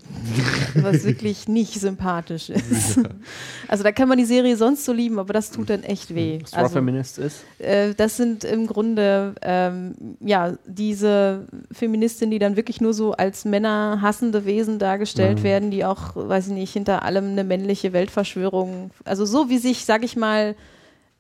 was 0.76 1.02
wirklich 1.04 1.48
nicht 1.48 1.74
sympathisch 1.74 2.50
ist. 2.50 3.00
Also 3.66 3.82
da 3.82 3.90
kann 3.90 4.08
man 4.08 4.16
die 4.18 4.26
Serie 4.26 4.56
sonst 4.56 4.84
so 4.84 4.92
lieben, 4.92 5.18
aber 5.18 5.32
das 5.32 5.50
tut 5.50 5.70
dann 5.70 5.82
echt 5.82 6.14
weh. 6.14 6.38
Straw 6.46 6.62
Also, 6.62 6.74
Feminist 6.74 7.18
ist. 7.18 7.42
äh, 7.58 7.94
das 7.96 8.16
sind 8.16 8.44
im 8.44 8.68
Grunde 8.68 9.34
ähm, 9.42 9.94
ja 10.20 10.56
diese 10.66 11.48
Feministinnen, 11.72 12.30
die 12.30 12.38
dann 12.38 12.54
wirklich 12.54 12.80
nur 12.80 12.94
so 12.94 13.10
als 13.12 13.44
männerhassende 13.44 14.44
Wesen 14.44 14.78
dargestellt 14.78 15.42
werden, 15.42 15.72
die 15.72 15.84
auch, 15.84 16.14
weiß 16.14 16.46
ich 16.48 16.52
nicht, 16.52 16.72
hinter 16.72 17.02
allem 17.02 17.30
eine 17.30 17.42
männliche 17.42 17.92
Weltverschwörung, 17.92 18.92
also 19.04 19.24
so 19.31 19.31
wie 19.48 19.58
sich, 19.58 19.84
sag 19.84 20.04
ich 20.04 20.16
mal, 20.16 20.54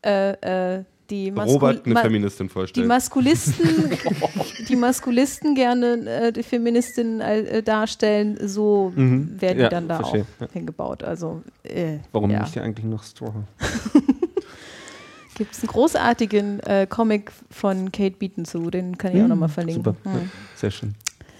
äh, 0.04 0.76
äh, 0.78 0.84
die 1.10 1.30
Maskul- 1.30 1.52
Robert 1.52 1.84
eine 1.84 1.94
Ma- 1.94 2.02
Feministin 2.02 2.46
die 2.46 2.52
vorstellen. 2.52 2.86
Maskulisten, 2.86 3.90
die 4.68 4.76
Maskulisten 4.76 5.54
gerne 5.54 5.92
äh, 6.08 6.32
die 6.32 6.42
Feministinnen 6.42 7.20
äh, 7.20 7.62
darstellen, 7.62 8.38
so 8.48 8.92
werden 8.94 9.38
die 9.38 9.46
Mhm. 9.54 9.60
Ja, 9.60 9.68
dann 9.68 9.88
da 9.88 9.96
verstehe, 9.96 10.24
auch 10.40 10.52
hingebaut. 10.52 11.02
Also 11.04 11.42
äh, 11.64 11.98
Warum 12.12 12.30
ja. 12.30 12.40
nicht 12.40 12.56
eigentlich 12.58 12.86
noch 12.86 13.02
Straw? 13.04 13.32
Gibt 15.34 15.54
es 15.54 15.60
einen 15.60 15.68
großartigen 15.68 16.60
äh, 16.60 16.86
Comic 16.88 17.32
von 17.50 17.90
Kate 17.90 18.16
Beaton 18.18 18.44
zu, 18.44 18.70
den 18.70 18.98
kann 18.98 19.16
ich 19.16 19.22
auch 19.22 19.28
nochmal 19.28 19.48
verlinken. 19.48 19.82
Super, 19.82 19.96
Hm. 20.04 20.12
ja, 20.14 20.20
sehr 20.54 20.70
schön. 20.70 20.94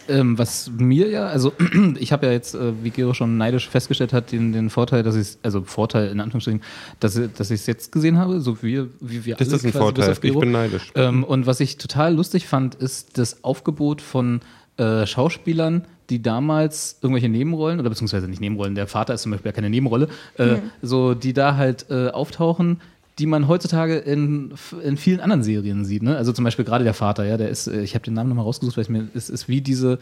Ähm, 0.09 0.39
was 0.39 0.71
mir 0.77 1.09
ja, 1.09 1.27
also 1.27 1.53
ich 1.99 2.13
habe 2.13 2.27
ja 2.27 2.33
jetzt, 2.33 2.55
äh, 2.55 2.73
wie 2.83 2.91
Gero 2.91 3.15
schon 3.15 3.37
neidisch 3.37 3.69
festgestellt 3.69 4.13
hat, 4.13 4.33
den, 4.33 4.53
den 4.53 4.71
Vorteil, 4.71 5.03
dass 5.03 5.15
ich 5.15 5.39
also 5.43 5.63
Vorteil 5.63 6.09
in 6.09 6.21
Anführungsstrichen, 6.21 6.63
dass, 7.01 7.15
dass 7.37 7.51
ich 7.51 7.61
es 7.61 7.67
jetzt 7.67 7.93
gesehen 7.93 8.19
habe, 8.19 8.41
so 8.41 8.63
wie, 8.63 8.85
wie 9.01 9.25
wir 9.25 9.37
das 9.37 9.49
alle 9.49 9.57
ist 9.57 9.67
ein 9.67 9.73
Vorteil. 9.73 10.13
Ich 10.23 10.39
bin 10.39 10.53
neidisch. 10.53 10.93
Ähm, 10.95 11.25
und 11.25 11.47
was 11.47 11.61
ich 11.61 11.79
total 11.79 12.15
lustig 12.15 12.47
fand, 12.47 12.75
ist 12.75 13.19
das 13.19 13.45
Aufgebot 13.45 14.01
von 14.01 14.41
äh, 14.77 15.07
Schauspielern, 15.07 15.85
die 16.11 16.23
damals 16.23 16.99
irgendwelche 17.01 17.29
Nebenrollen, 17.29 17.81
oder 17.81 17.89
beziehungsweise 17.89 18.29
nicht 18.29 18.41
Nebenrollen, 18.41 18.75
der 18.75 18.87
Vater 18.87 19.15
ist 19.15 19.23
zum 19.23 19.33
Beispiel 19.33 19.51
ja 19.51 19.55
keine 19.55 19.71
Nebenrolle, 19.71 20.09
äh, 20.37 20.57
so 20.83 21.15
die 21.15 21.33
da 21.33 21.57
halt 21.57 21.87
äh, 21.91 22.09
auftauchen, 22.09 22.81
die 23.19 23.27
man 23.27 23.47
heutzutage 23.47 23.97
in, 23.99 24.55
in 24.83 24.97
vielen 24.97 25.21
anderen 25.21 25.43
Serien 25.43 25.85
sieht. 25.85 26.03
Ne? 26.03 26.17
Also 26.17 26.33
zum 26.33 26.45
Beispiel 26.45 26.65
gerade 26.65 26.85
der 26.85 26.95
Vater, 26.95 27.25
ja, 27.25 27.37
der 27.37 27.51
ist, 27.51 27.67
äh, 27.67 27.83
ich 27.83 27.95
habe 27.95 28.05
den 28.05 28.15
Namen 28.15 28.31
nochmal 28.31 28.45
rausgesucht, 28.45 28.77
weil 28.77 28.83
ich 28.83 28.91
mir, 28.91 29.09
es 29.15 29.29
ist 29.29 29.49
wie 29.49 29.61
diese, 29.61 29.99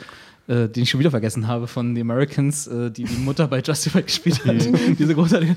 äh, 0.49 0.69
den 0.69 0.83
ich 0.83 0.91
schon 0.91 1.01
wieder 1.01 1.11
vergessen 1.11 1.47
habe, 1.49 1.67
von 1.67 1.95
The 1.95 2.01
Americans, 2.01 2.67
äh, 2.67 2.91
die 2.91 3.05
die 3.05 3.17
Mutter 3.19 3.47
bei 3.49 3.61
Justified 3.61 4.07
gespielt 4.07 4.45
hat. 4.45 4.57
diese 4.99 5.15
großartige. 5.15 5.57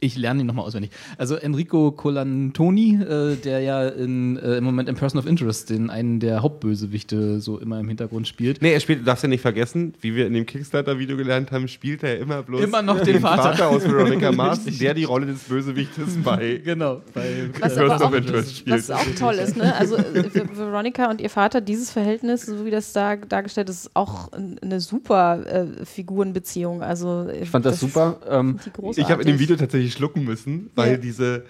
Ich 0.00 0.16
lerne 0.16 0.40
ihn 0.42 0.46
nochmal 0.46 0.64
auswendig. 0.66 0.92
Also 1.16 1.34
Enrico 1.34 1.90
Colantoni, 1.92 2.94
äh, 3.02 3.36
der 3.36 3.60
ja 3.60 3.88
in, 3.88 4.36
äh, 4.36 4.56
im 4.58 4.64
Moment 4.64 4.88
in 4.88 4.94
Person 4.94 5.18
of 5.18 5.26
Interest 5.26 5.68
den 5.70 5.90
einen 5.90 6.20
der 6.20 6.42
Hauptbösewichte 6.42 7.40
so 7.40 7.58
immer 7.58 7.80
im 7.80 7.88
Hintergrund 7.88 8.28
spielt. 8.28 8.62
Nee, 8.62 8.72
er 8.72 8.80
spielt, 8.80 9.00
du 9.00 9.04
darfst 9.04 9.24
ja 9.24 9.28
nicht 9.28 9.40
vergessen, 9.40 9.94
wie 10.00 10.14
wir 10.14 10.26
in 10.26 10.34
dem 10.34 10.46
Kickstarter-Video 10.46 11.16
gelernt 11.16 11.50
haben, 11.50 11.66
spielt 11.68 12.02
er 12.04 12.18
immer 12.18 12.42
bloß 12.42 12.60
Immer 12.62 12.82
noch 12.82 13.00
den 13.00 13.20
Vater. 13.20 13.68
aus 13.68 13.84
Veronica 13.84 14.30
Mars, 14.30 14.60
der 14.78 14.94
die 14.94 15.04
Rolle 15.04 15.26
des 15.26 15.40
Bösewichtes 15.40 16.16
bei 16.24 16.60
Genau, 16.64 17.02
bei 17.14 17.48
Person 17.58 17.90
of 17.90 18.14
Interest 18.14 18.58
spielt. 18.58 18.76
Was 18.76 18.90
auch 18.90 19.04
toll 19.18 19.34
ist, 19.34 19.56
ne? 19.56 19.74
Also 19.74 19.96
äh, 19.96 20.30
Ver- 20.30 20.56
Veronica 20.56 21.10
und 21.10 21.20
ihr 21.20 21.30
Vater, 21.30 21.60
dieses 21.60 21.90
Verhältnis, 21.90 22.46
so 22.46 22.64
wie 22.64 22.70
das 22.70 22.92
da 22.92 23.16
dargestellt 23.16 23.68
ist 23.68 23.90
auch 23.98 24.32
ein- 24.32 24.58
eine 24.60 24.80
super 24.80 25.44
äh, 25.46 25.84
Figurenbeziehung. 25.84 26.82
Also 26.82 27.28
Ich 27.28 27.50
fand 27.50 27.66
das, 27.66 27.80
super. 27.80 28.20
Ähm, 28.28 28.58
Ich 28.96 29.10
habe 29.10 29.22
in 29.22 29.28
dem 29.28 29.38
Video 29.38 29.56
tatsächlich 29.56 29.92
schlucken 29.92 30.24
müssen, 30.24 30.70
weil 30.74 30.92
Ja. 30.92 30.96
diese, 30.96 31.44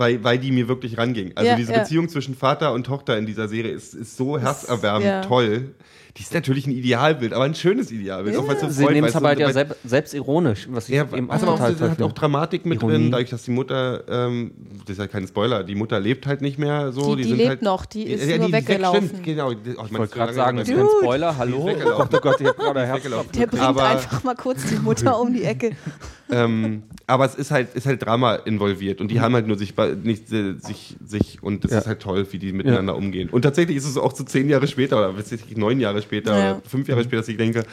weil, 0.00 0.24
weil 0.24 0.38
die 0.38 0.50
mir 0.50 0.66
wirklich 0.66 0.96
ranging. 0.98 1.32
Also 1.36 1.50
Ja, 1.50 1.56
diese 1.56 1.72
ja. 1.72 1.80
Beziehung 1.80 2.08
zwischen 2.08 2.34
Vater 2.34 2.72
und 2.72 2.84
Tochter 2.84 3.16
in 3.18 3.26
dieser 3.26 3.46
Serie 3.48 3.70
ist, 3.70 3.94
ist 3.94 4.16
so 4.16 4.38
herzerwärmend 4.38 5.04
ja. 5.06 5.20
toll. 5.20 5.74
Die 6.16 6.22
ist 6.22 6.34
natürlich 6.34 6.66
ein 6.66 6.72
Idealbild, 6.72 7.32
aber 7.32 7.44
ein 7.44 7.54
schönes 7.54 7.92
Idealbild. 7.92 8.36
Auch 8.36 8.52
so 8.58 8.68
sie 8.68 8.84
nehmen 8.86 9.06
es 9.06 9.14
aber 9.14 9.28
halt 9.28 9.38
ja 9.38 9.46
weil- 9.46 9.52
selb, 9.54 9.76
selbstironisch, 9.84 10.66
was 10.70 10.88
ich 10.88 10.96
Ja, 10.96 11.02
eben 11.14 11.30
also 11.30 11.46
auch 11.46 11.52
total 11.52 11.72
auch, 11.74 11.78
toll 11.78 11.90
hat 11.90 12.02
auch. 12.02 12.12
Dramatik 12.12 12.66
mit 12.66 12.78
Ironie. 12.80 12.94
drin, 12.94 13.10
dadurch, 13.12 13.30
dass 13.30 13.44
die 13.44 13.52
Mutter, 13.52 14.02
ähm, 14.08 14.50
das 14.80 14.90
ist 14.90 14.98
ja 14.98 15.06
kein 15.06 15.28
Spoiler, 15.28 15.62
die 15.62 15.76
Mutter 15.76 16.00
lebt 16.00 16.26
halt 16.26 16.40
nicht 16.40 16.58
mehr 16.58 16.90
so. 16.92 17.14
Die- 17.14 17.22
die 17.22 17.28
sind 17.28 17.36
lebt 17.38 17.48
halt, 17.50 17.62
noch, 17.62 17.86
die 17.86 18.02
ist 18.04 18.26
nur 18.26 18.38
die- 18.38 18.46
die- 18.46 18.52
weggelaufen. 18.52 19.08
Stimmt, 19.08 19.22
genau. 19.24 19.52
Die- 19.54 19.76
oh, 19.76 19.84
Ich 19.86 19.96
wollte 19.96 20.14
gerade 20.16 20.32
sagen, 20.32 20.56
das 20.58 20.68
ist 20.68 20.74
kein 20.76 20.86
Spoiler. 21.00 21.36
Hallo? 21.38 21.68
Oh. 21.70 21.84
Gott, 21.96 22.08
oh 22.12 22.18
Gott, 22.20 22.40
ich 22.40 22.46
hab 22.48 22.56
gerade 22.56 23.02
Die. 23.32 23.38
Der 23.38 23.46
bringt 23.46 23.62
Aber- 23.62 23.86
einfach 23.88 24.24
mal 24.24 24.34
kurz 24.34 24.64
die 24.66 24.76
Mutter 24.76 25.20
um 25.20 25.32
die 25.32 25.44
Ecke. 25.44 25.70
ähm, 26.32 26.82
aber 27.06 27.24
es 27.24 27.34
ist 27.36 27.50
halt, 27.52 27.74
ist 27.74 27.86
halt 27.86 28.04
Drama 28.04 28.34
involviert 28.34 29.00
und 29.00 29.10
die 29.12 29.20
haben 29.20 29.34
halt 29.34 29.46
nur 29.46 29.58
sich, 29.58 29.74
bei- 29.76 29.89
nicht 29.96 30.32
äh, 30.32 30.54
sich, 30.58 30.96
sich 31.04 31.42
und 31.42 31.64
es 31.64 31.70
Ja. 31.72 31.78
ist 31.78 31.86
halt 31.86 32.00
toll, 32.00 32.26
wie 32.30 32.38
die 32.38 32.52
miteinander 32.52 32.96
umgehen. 32.96 33.28
Und 33.30 33.42
tatsächlich 33.42 33.76
ist 33.76 33.86
es 33.86 33.96
auch 33.96 34.14
so 34.14 34.24
zehn 34.24 34.48
Jahre 34.48 34.66
später 34.66 34.96
oder 35.10 35.14
neun 35.56 35.80
Jahre 35.80 36.02
später, 36.02 36.36
Ja. 36.38 36.50
oder 36.52 36.62
fünf 36.68 36.88
Jahre 36.88 37.02
später, 37.02 37.18
dass 37.18 37.28
ich 37.28 37.36
denke, 37.36 37.64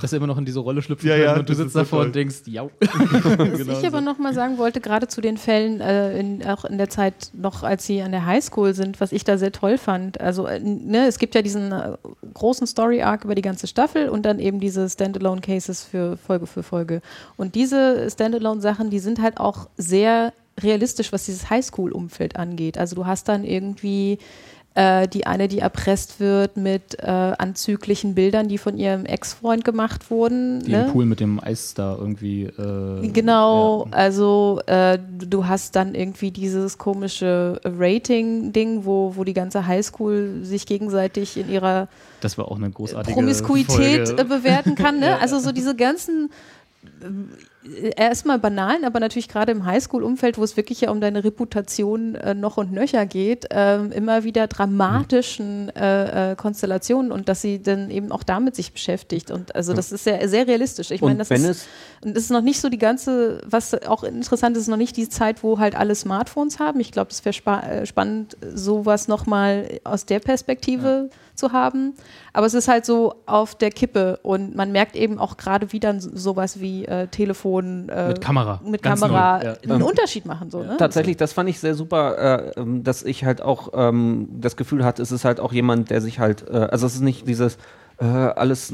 Dass 0.00 0.12
er 0.12 0.18
immer 0.18 0.26
noch 0.26 0.38
in 0.38 0.44
diese 0.44 0.60
Rolle 0.60 0.82
schlüpfen 0.82 1.08
Ja, 1.08 1.16
kann 1.16 1.24
ja, 1.24 1.32
und 1.34 1.48
du 1.48 1.52
das 1.52 1.56
sitzt 1.58 1.72
so 1.72 1.78
davor 1.80 1.98
toll. 2.00 2.06
und 2.06 2.14
denkst, 2.14 2.36
ja. 2.46 2.64
Was 2.80 3.80
ich 3.80 3.86
aber 3.86 4.00
noch 4.00 4.18
mal 4.18 4.34
sagen 4.34 4.58
wollte, 4.58 4.80
gerade 4.80 5.08
zu 5.08 5.20
den 5.20 5.36
Fällen, 5.36 5.80
äh, 5.80 6.18
in, 6.18 6.44
auch 6.46 6.64
in 6.64 6.78
der 6.78 6.88
Zeit 6.88 7.30
noch, 7.34 7.62
als 7.62 7.86
sie 7.86 8.02
an 8.02 8.12
der 8.12 8.26
Highschool 8.26 8.74
sind, 8.74 9.00
was 9.00 9.12
ich 9.12 9.24
da 9.24 9.38
sehr 9.38 9.52
toll 9.52 9.78
fand. 9.78 10.20
Also, 10.20 10.46
äh, 10.46 10.60
ne, 10.60 11.06
es 11.06 11.18
gibt 11.18 11.34
ja 11.34 11.42
diesen 11.42 11.72
äh, 11.72 11.92
großen 12.34 12.66
Story-Arc 12.66 13.24
über 13.24 13.34
die 13.34 13.42
ganze 13.42 13.66
Staffel 13.66 14.08
und 14.08 14.24
dann 14.24 14.38
eben 14.38 14.60
diese 14.60 14.88
Standalone-Cases 14.88 15.82
für 15.84 16.16
Folge 16.16 16.46
für 16.46 16.62
Folge. 16.62 17.00
Und 17.36 17.54
diese 17.54 18.08
Standalone-Sachen, 18.10 18.90
die 18.90 18.98
sind 18.98 19.20
halt 19.20 19.38
auch 19.38 19.68
sehr 19.76 20.32
realistisch, 20.60 21.12
was 21.12 21.24
dieses 21.24 21.50
Highschool-Umfeld 21.50 22.36
angeht. 22.36 22.78
Also, 22.78 22.96
du 22.96 23.06
hast 23.06 23.28
dann 23.28 23.44
irgendwie 23.44 24.18
äh, 24.76 25.08
die 25.08 25.26
eine, 25.26 25.48
die 25.48 25.60
erpresst 25.60 26.20
wird 26.20 26.58
mit 26.58 26.98
äh, 26.98 27.06
anzüglichen 27.06 28.14
Bildern, 28.14 28.46
die 28.48 28.58
von 28.58 28.76
ihrem 28.76 29.06
Ex-Freund 29.06 29.64
gemacht 29.64 30.10
wurden. 30.10 30.60
Die 30.60 30.72
ne? 30.72 30.84
im 30.84 30.92
Pool 30.92 31.06
mit 31.06 31.18
dem 31.18 31.42
Eis 31.42 31.72
da 31.72 31.96
irgendwie. 31.98 32.42
Äh, 32.42 33.08
Genau, 33.08 33.88
also 33.90 34.60
äh, 34.66 34.98
du 34.98 35.46
hast 35.46 35.76
dann 35.76 35.94
irgendwie 35.94 36.30
dieses 36.30 36.76
komische 36.76 37.58
Rating-Ding, 37.64 38.84
wo, 38.84 39.16
wo 39.16 39.24
die 39.24 39.32
ganze 39.32 39.66
Highschool 39.66 40.40
sich 40.42 40.66
gegenseitig 40.66 41.38
in 41.38 41.48
ihrer 41.48 41.88
Das 42.20 42.36
war 42.36 42.48
auch 42.48 42.56
eine 42.56 42.70
großartige 42.70 43.14
Promiskuität 43.14 44.08
Folge. 44.08 44.24
bewerten 44.26 44.74
kann. 44.74 45.00
Ne? 45.00 45.16
Also 45.26 45.38
so 45.38 45.50
diese 45.50 45.74
ganzen 45.74 46.30
erstmal 47.96 48.38
banalen, 48.38 48.84
aber 48.84 49.00
natürlich 49.00 49.28
gerade 49.28 49.52
im 49.52 49.64
Highschool-Umfeld, 49.64 50.38
wo 50.38 50.44
es 50.44 50.56
wirklich 50.56 50.82
ja 50.82 50.90
um 50.90 51.00
deine 51.00 51.24
Reputation 51.24 52.14
äh, 52.14 52.34
noch 52.34 52.56
und 52.56 52.72
nöcher 52.72 53.06
geht, 53.06 53.46
ähm, 53.50 53.92
immer 53.92 54.24
wieder 54.24 54.46
dramatischen 54.46 55.70
äh, 55.74 56.32
äh, 56.32 56.36
Konstellationen 56.36 57.12
und 57.12 57.28
dass 57.28 57.42
sie 57.42 57.62
dann 57.62 57.90
eben 57.90 58.12
auch 58.12 58.22
damit 58.22 58.56
sich 58.56 58.72
beschäftigt. 58.72 59.30
Und 59.30 59.54
also 59.54 59.72
das 59.72 59.92
ist 59.92 60.04
sehr, 60.04 60.28
sehr 60.28 60.46
realistisch. 60.46 60.90
Ich 60.90 61.00
meine, 61.00 61.18
das 61.18 61.30
ist, 61.30 61.68
und 62.02 62.16
das 62.16 62.24
ist 62.24 62.30
noch 62.30 62.42
nicht 62.42 62.60
so 62.60 62.68
die 62.68 62.78
ganze, 62.78 63.40
was 63.44 63.74
auch 63.86 64.04
interessant 64.04 64.56
ist, 64.56 64.68
noch 64.68 64.76
nicht 64.76 64.96
die 64.96 65.08
Zeit, 65.08 65.42
wo 65.42 65.58
halt 65.58 65.74
alle 65.74 65.94
Smartphones 65.94 66.58
haben. 66.58 66.80
Ich 66.80 66.92
glaube, 66.92 67.10
es 67.10 67.24
wäre 67.24 67.32
spa 67.32 67.60
äh, 67.60 67.86
spannend, 67.86 68.36
sowas 68.54 69.08
nochmal 69.08 69.80
aus 69.84 70.06
der 70.06 70.20
Perspektive 70.20 71.10
zu 71.36 71.52
haben. 71.52 71.94
Aber 72.32 72.46
es 72.46 72.54
ist 72.54 72.66
halt 72.68 72.84
so 72.84 73.14
auf 73.26 73.54
der 73.54 73.70
Kippe 73.70 74.18
und 74.22 74.56
man 74.56 74.72
merkt 74.72 74.96
eben 74.96 75.18
auch 75.18 75.36
gerade, 75.36 75.72
wie 75.72 75.80
dann 75.80 76.00
so- 76.00 76.10
sowas 76.14 76.60
wie 76.60 76.84
äh, 76.86 77.06
Telefon 77.08 77.88
äh, 77.88 78.08
Mit 78.08 78.20
Kamera. 78.20 78.60
mit 78.64 78.82
Ganz 78.82 79.00
Kamera 79.00 79.44
ja. 79.44 79.54
einen 79.68 79.82
Unterschied 79.82 80.26
machen. 80.26 80.50
So, 80.50 80.62
ne? 80.62 80.76
Tatsächlich, 80.78 81.16
das 81.16 81.32
fand 81.32 81.48
ich 81.48 81.60
sehr 81.60 81.74
super, 81.74 82.52
äh, 82.56 82.60
ähm, 82.60 82.82
dass 82.82 83.02
ich 83.02 83.24
halt 83.24 83.42
auch 83.42 83.68
ähm, 83.74 84.28
das 84.40 84.56
Gefühl 84.56 84.84
hatte, 84.84 85.02
es 85.02 85.12
ist 85.12 85.24
halt 85.24 85.38
auch 85.40 85.52
jemand, 85.52 85.90
der 85.90 86.00
sich 86.00 86.18
halt, 86.18 86.48
äh, 86.48 86.56
also 86.56 86.86
es 86.86 86.94
ist 86.94 87.02
nicht 87.02 87.28
dieses 87.28 87.58
äh, 87.98 88.04
alles. 88.04 88.72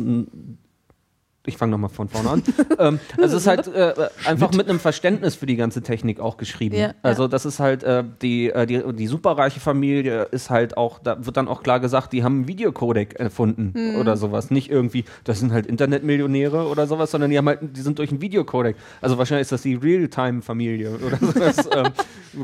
Ich 1.45 1.57
fange 1.57 1.73
nochmal 1.73 1.91
von 1.91 2.09
vorne 2.09 2.31
an. 2.31 2.43
ähm, 2.79 3.01
also 3.21 3.37
es 3.37 3.43
ist 3.43 3.47
halt 3.49 3.67
äh, 3.67 3.95
einfach 4.27 4.53
mit 4.53 4.69
einem 4.69 4.79
Verständnis 4.79 5.35
für 5.35 5.47
die 5.47 5.57
ganze 5.57 5.83
Technik 5.83 6.21
auch 6.21 6.37
geschrieben. 6.37 6.77
Ja, 6.77 6.95
also 7.03 7.23
ja. 7.23 7.29
das 7.29 7.45
ist 7.45 7.59
halt 7.59 7.83
äh, 7.83 8.05
die, 8.23 8.51
äh, 8.51 8.65
die, 8.65 8.81
die 8.93 9.07
superreiche 9.09 9.59
Familie 9.59 10.23
ist 10.31 10.51
halt 10.51 10.77
auch, 10.77 11.01
da 11.01 11.27
wird 11.27 11.37
dann 11.37 11.49
auch 11.49 11.65
klar 11.65 11.81
gesagt, 11.81 12.13
die 12.13 12.23
haben 12.23 12.37
einen 12.37 12.49
Videocodec 12.49 13.15
erfunden 13.19 13.73
Mhm. 13.75 13.97
oder 13.97 14.17
sowas. 14.17 14.51
Nicht 14.53 14.71
irgendwie, 14.71 15.05
das 15.25 15.41
sind 15.41 15.53
halt 15.53 15.67
Internetmillionäre 15.67 16.69
oder 16.69 16.87
sowas, 16.87 17.11
sondern 17.11 17.31
die 17.31 17.39
haben 17.39 17.49
halt, 17.49 17.59
die 17.77 17.81
sind 17.81 17.99
durch 17.99 18.11
einen 18.11 18.21
Videocodec. 18.21 18.77
Also 19.01 19.19
wahrscheinlich 19.19 19.43
ist 19.43 19.53
das 19.53 19.63
die 19.63 19.75
Realtime-Familie 19.75 20.97
oder 21.05 21.17
sowas. 21.21 21.69
ähm, 21.75 21.93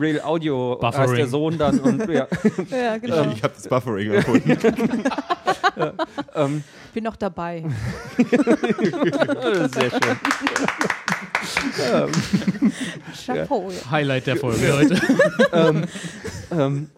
Real 0.00 0.20
Audio 0.22 0.78
heißt 0.82 0.96
Buffering. 0.98 1.16
der 1.16 1.26
Sohn 1.28 1.56
dann 1.56 1.78
und 1.80 2.08
ja. 2.10 2.26
ja, 2.70 2.98
genau. 2.98 3.30
ich 3.32 3.42
habe 3.44 3.54
das 3.54 3.68
Buffering 3.68 4.10
erfunden. 4.12 4.58
Bin 6.94 7.04
noch 7.04 7.16
dabei. 7.16 7.64
sehr 9.73 9.90
schön. 9.90 10.19
Chapeau. 13.27 13.70
Ja. 13.70 13.90
Highlight 13.90 14.27
der 14.27 14.36
Folge 14.36 14.73
heute. 14.74 15.01
ähm, 16.51 16.90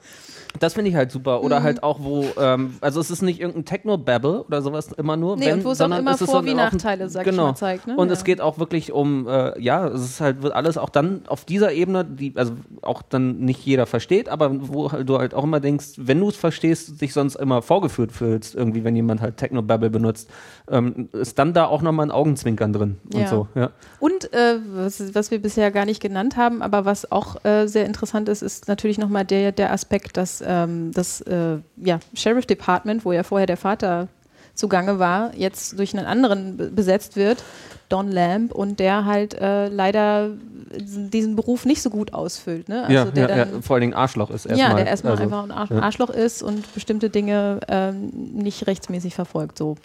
das 0.61 0.74
finde 0.74 0.91
ich 0.91 0.97
halt 0.97 1.11
super. 1.11 1.43
Oder 1.43 1.62
halt 1.62 1.82
auch, 1.82 1.99
wo, 2.01 2.27
ähm, 2.39 2.77
also 2.81 3.01
es 3.01 3.11
ist 3.11 3.23
nicht 3.23 3.41
irgendein 3.41 3.65
Techno-Babble 3.65 4.45
oder 4.45 4.62
sowas 4.62 4.93
immer 4.97 5.16
nur. 5.16 5.37
Nee, 5.37 5.47
wenn, 5.47 5.55
und 5.55 5.65
wo 5.65 5.70
es 5.73 5.81
auch 5.81 5.87
immer 5.87 6.12
es 6.12 6.23
Vor- 6.23 6.45
wie 6.45 6.55
Nachteile, 6.55 7.09
sag 7.09 7.27
ich 7.27 7.31
genau. 7.32 7.49
mal, 7.49 7.55
zeigt, 7.57 7.87
ne? 7.87 7.97
Und 7.97 8.09
Ja. 8.09 8.12
es 8.15 8.24
geht 8.24 8.41
auch 8.41 8.59
wirklich 8.59 8.93
um, 8.93 9.27
äh, 9.27 9.59
ja, 9.61 9.89
es 9.89 10.03
ist 10.03 10.20
halt, 10.20 10.43
wird 10.43 10.55
alles 10.55 10.78
auch 10.78 10.91
dann 10.91 11.23
auf 11.27 11.45
dieser 11.45 11.73
Ebene, 11.73 12.05
die, 12.05 12.35
also 12.37 12.53
auch 12.82 13.03
dann 13.03 13.39
nicht 13.41 13.65
jeder 13.65 13.87
versteht, 13.87 14.28
aber 14.28 14.51
wo 14.69 14.93
halt 14.93 15.09
du 15.09 15.19
halt 15.19 15.35
auch 15.35 15.45
immer 15.45 15.61
denkst, 15.61 15.87
wenn 15.97 16.20
du 16.20 16.28
es 16.28 16.37
verstehst, 16.37 17.01
dich 17.01 17.12
sonst 17.12 17.35
immer 17.37 17.62
vorgeführt 17.62 18.12
fühlst, 18.12 18.55
irgendwie, 18.55 18.85
wenn 18.85 18.95
jemand 18.95 19.20
halt 19.23 19.39
Techno-Babble 19.39 19.91
benutzt, 19.91 20.31
ähm, 20.70 21.09
ist 21.12 21.39
dann 21.39 21.55
da 21.55 21.65
auch 21.66 21.82
nochmal 21.82 22.07
ein 22.07 22.11
Augenzwinkern 22.12 22.73
drin 22.73 22.99
und 23.15 23.20
Ja. 23.20 23.28
so, 23.28 23.49
ja. 23.55 23.70
Und 23.99 24.32
äh, 24.32 24.57
was, 24.74 25.15
was 25.15 25.31
wir 25.31 25.41
bisher 25.41 25.70
gar 25.70 25.87
nicht 25.87 26.01
genannt 26.03 26.37
haben, 26.37 26.61
aber 26.62 26.85
was 26.85 27.11
auch 27.11 27.43
äh, 27.45 27.66
sehr 27.66 27.87
interessant 27.87 28.28
ist, 28.28 28.43
ist 28.43 28.69
natürlich 28.69 28.99
nochmal 28.99 29.24
der, 29.24 29.53
der 29.53 29.73
Aspekt, 29.73 30.16
dass 30.19 30.41
ähm, 30.51 30.90
das 30.93 31.20
äh, 31.22 31.59
ja, 31.77 32.01
Sheriff 32.14 32.47
Department, 32.47 33.05
wo 33.05 33.12
ja 33.12 33.22
vorher 33.22 33.47
der 33.47 33.56
Vater 33.56 34.09
zugange 34.55 34.98
war, 34.98 35.32
jetzt 35.35 35.78
durch 35.78 35.97
einen 35.97 36.06
anderen 36.06 36.56
be- 36.56 36.70
besetzt 36.70 37.16
wird, 37.16 37.43
Don 37.89 38.10
Lamb, 38.10 38.52
und 38.52 38.78
der 38.78 39.05
halt 39.06 39.32
äh, 39.35 39.68
leider 39.68 40.31
diesen 40.77 41.35
Beruf 41.35 41.64
nicht 41.64 41.82
so 41.82 41.90
gut 41.90 42.12
ausfüllt. 42.14 42.68
Ne? 42.68 42.82
Also 42.82 42.93
ja, 42.93 43.05
der 43.06 43.28
ja, 43.28 43.36
ja, 43.36 43.44
dann, 43.47 43.62
vor 43.62 43.74
allen 43.74 43.81
Dingen 43.81 43.94
Arschloch 43.94 44.31
ist 44.31 44.47
erstmal. 44.47 44.70
ja, 44.70 44.77
der 44.77 44.86
erstmal 44.86 45.12
also, 45.12 45.24
einfach 45.24 45.44
ein 45.44 45.51
Arsch, 45.51 45.70
ja. 45.70 45.78
Arschloch 45.81 46.10
ist 46.10 46.43
und 46.43 46.74
bestimmte 46.74 47.10
Dinge 47.10 47.60
ähm, 47.68 48.10
nicht 48.35 48.66
rechtsmäßig 48.66 49.14
verfolgt. 49.14 49.59
So. 49.59 49.77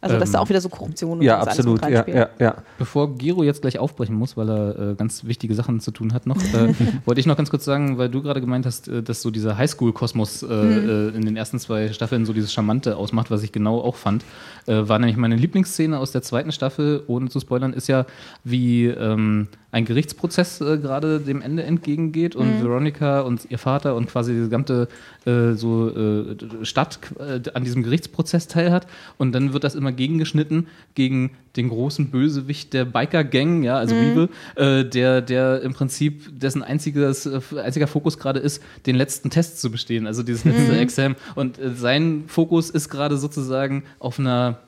Also, 0.00 0.18
dass 0.18 0.28
Ähm, 0.28 0.32
da 0.34 0.38
auch 0.40 0.48
wieder 0.48 0.60
so 0.60 0.68
Korruption 0.68 1.18
und 1.18 1.22
Ja, 1.22 1.36
alles 1.36 1.58
absolut, 1.58 1.80
mit 1.80 1.90
ja, 1.90 2.04
ja, 2.06 2.28
ja. 2.38 2.56
Bevor 2.78 3.16
Gero 3.16 3.42
jetzt 3.42 3.62
gleich 3.62 3.78
aufbrechen 3.78 4.14
muss, 4.14 4.36
weil 4.36 4.50
er 4.50 4.78
äh, 4.78 4.94
ganz 4.94 5.24
wichtige 5.24 5.54
Sachen 5.54 5.80
zu 5.80 5.90
tun 5.90 6.12
hat 6.12 6.26
noch, 6.26 6.36
äh, 6.36 6.74
wollte 7.06 7.20
ich 7.20 7.26
noch 7.26 7.36
ganz 7.36 7.50
kurz 7.50 7.64
sagen, 7.64 7.96
weil 7.96 8.10
du 8.10 8.22
gerade 8.22 8.40
gemeint 8.40 8.66
hast, 8.66 8.88
äh, 8.88 9.02
dass 9.02 9.22
so 9.22 9.30
dieser 9.30 9.56
Highschool-Kosmos 9.56 10.42
äh, 10.42 10.46
äh, 10.46 11.08
in 11.16 11.24
den 11.24 11.36
ersten 11.36 11.58
zwei 11.58 11.92
Staffeln 11.92 12.26
so 12.26 12.34
dieses 12.34 12.52
Charmante 12.52 12.96
ausmacht, 12.96 13.30
was 13.30 13.42
ich 13.42 13.52
genau 13.52 13.80
auch 13.80 13.96
fand, 13.96 14.22
äh, 14.66 14.86
war 14.86 14.98
nämlich 14.98 15.16
meine 15.16 15.36
Lieblingsszene 15.36 15.98
aus 15.98 16.12
der 16.12 16.22
zweiten 16.22 16.52
Staffel, 16.52 17.02
ohne 17.06 17.30
zu 17.30 17.40
spoilern, 17.40 17.72
ist 17.72 17.88
ja, 17.88 18.04
wie 18.44 18.86
ähm, 18.86 19.48
ein 19.72 19.84
Gerichtsprozess 19.84 20.60
äh, 20.60 20.78
gerade 20.78 21.20
dem 21.20 21.42
Ende 21.42 21.62
entgegengeht 21.62 22.34
und 22.34 22.62
Veronica 22.62 23.20
und 23.20 23.46
ihr 23.50 23.58
Vater 23.58 23.94
und 23.94 24.08
quasi 24.08 24.32
die 24.32 24.40
gesamte 24.40 24.88
äh, 25.26 25.52
so 25.52 25.90
äh, 25.90 26.36
Stadt 26.62 26.98
äh, 27.18 27.40
an 27.52 27.64
diesem 27.64 27.82
Gerichtsprozess 27.82 28.48
teilhat. 28.48 28.86
Und 29.18 29.32
dann 29.32 29.52
wird 29.52 29.64
das 29.64 29.74
immer 29.74 29.92
gegengeschnitten 29.96 30.68
gegen 30.94 31.30
den 31.56 31.68
großen 31.68 32.10
Bösewicht 32.10 32.72
der 32.72 32.84
Biker-Gang, 32.84 33.62
ja, 33.62 33.76
also 33.78 33.94
Weevil, 33.96 34.28
äh, 34.56 34.84
der, 34.84 35.22
der 35.22 35.62
im 35.62 35.72
Prinzip 35.72 36.38
dessen 36.38 36.62
einziges, 36.62 37.26
äh, 37.26 37.40
einziger 37.62 37.86
Fokus 37.86 38.18
gerade 38.18 38.40
ist, 38.40 38.62
den 38.84 38.96
letzten 38.96 39.30
Test 39.30 39.60
zu 39.60 39.70
bestehen, 39.70 40.06
also 40.06 40.22
dieses 40.22 40.44
letzte 40.44 40.78
Exam. 40.78 41.16
Und 41.34 41.58
äh, 41.58 41.74
sein 41.74 42.24
Fokus 42.26 42.70
ist 42.70 42.88
gerade 42.90 43.16
sozusagen 43.16 43.84
auf 43.98 44.18
einer 44.18 44.60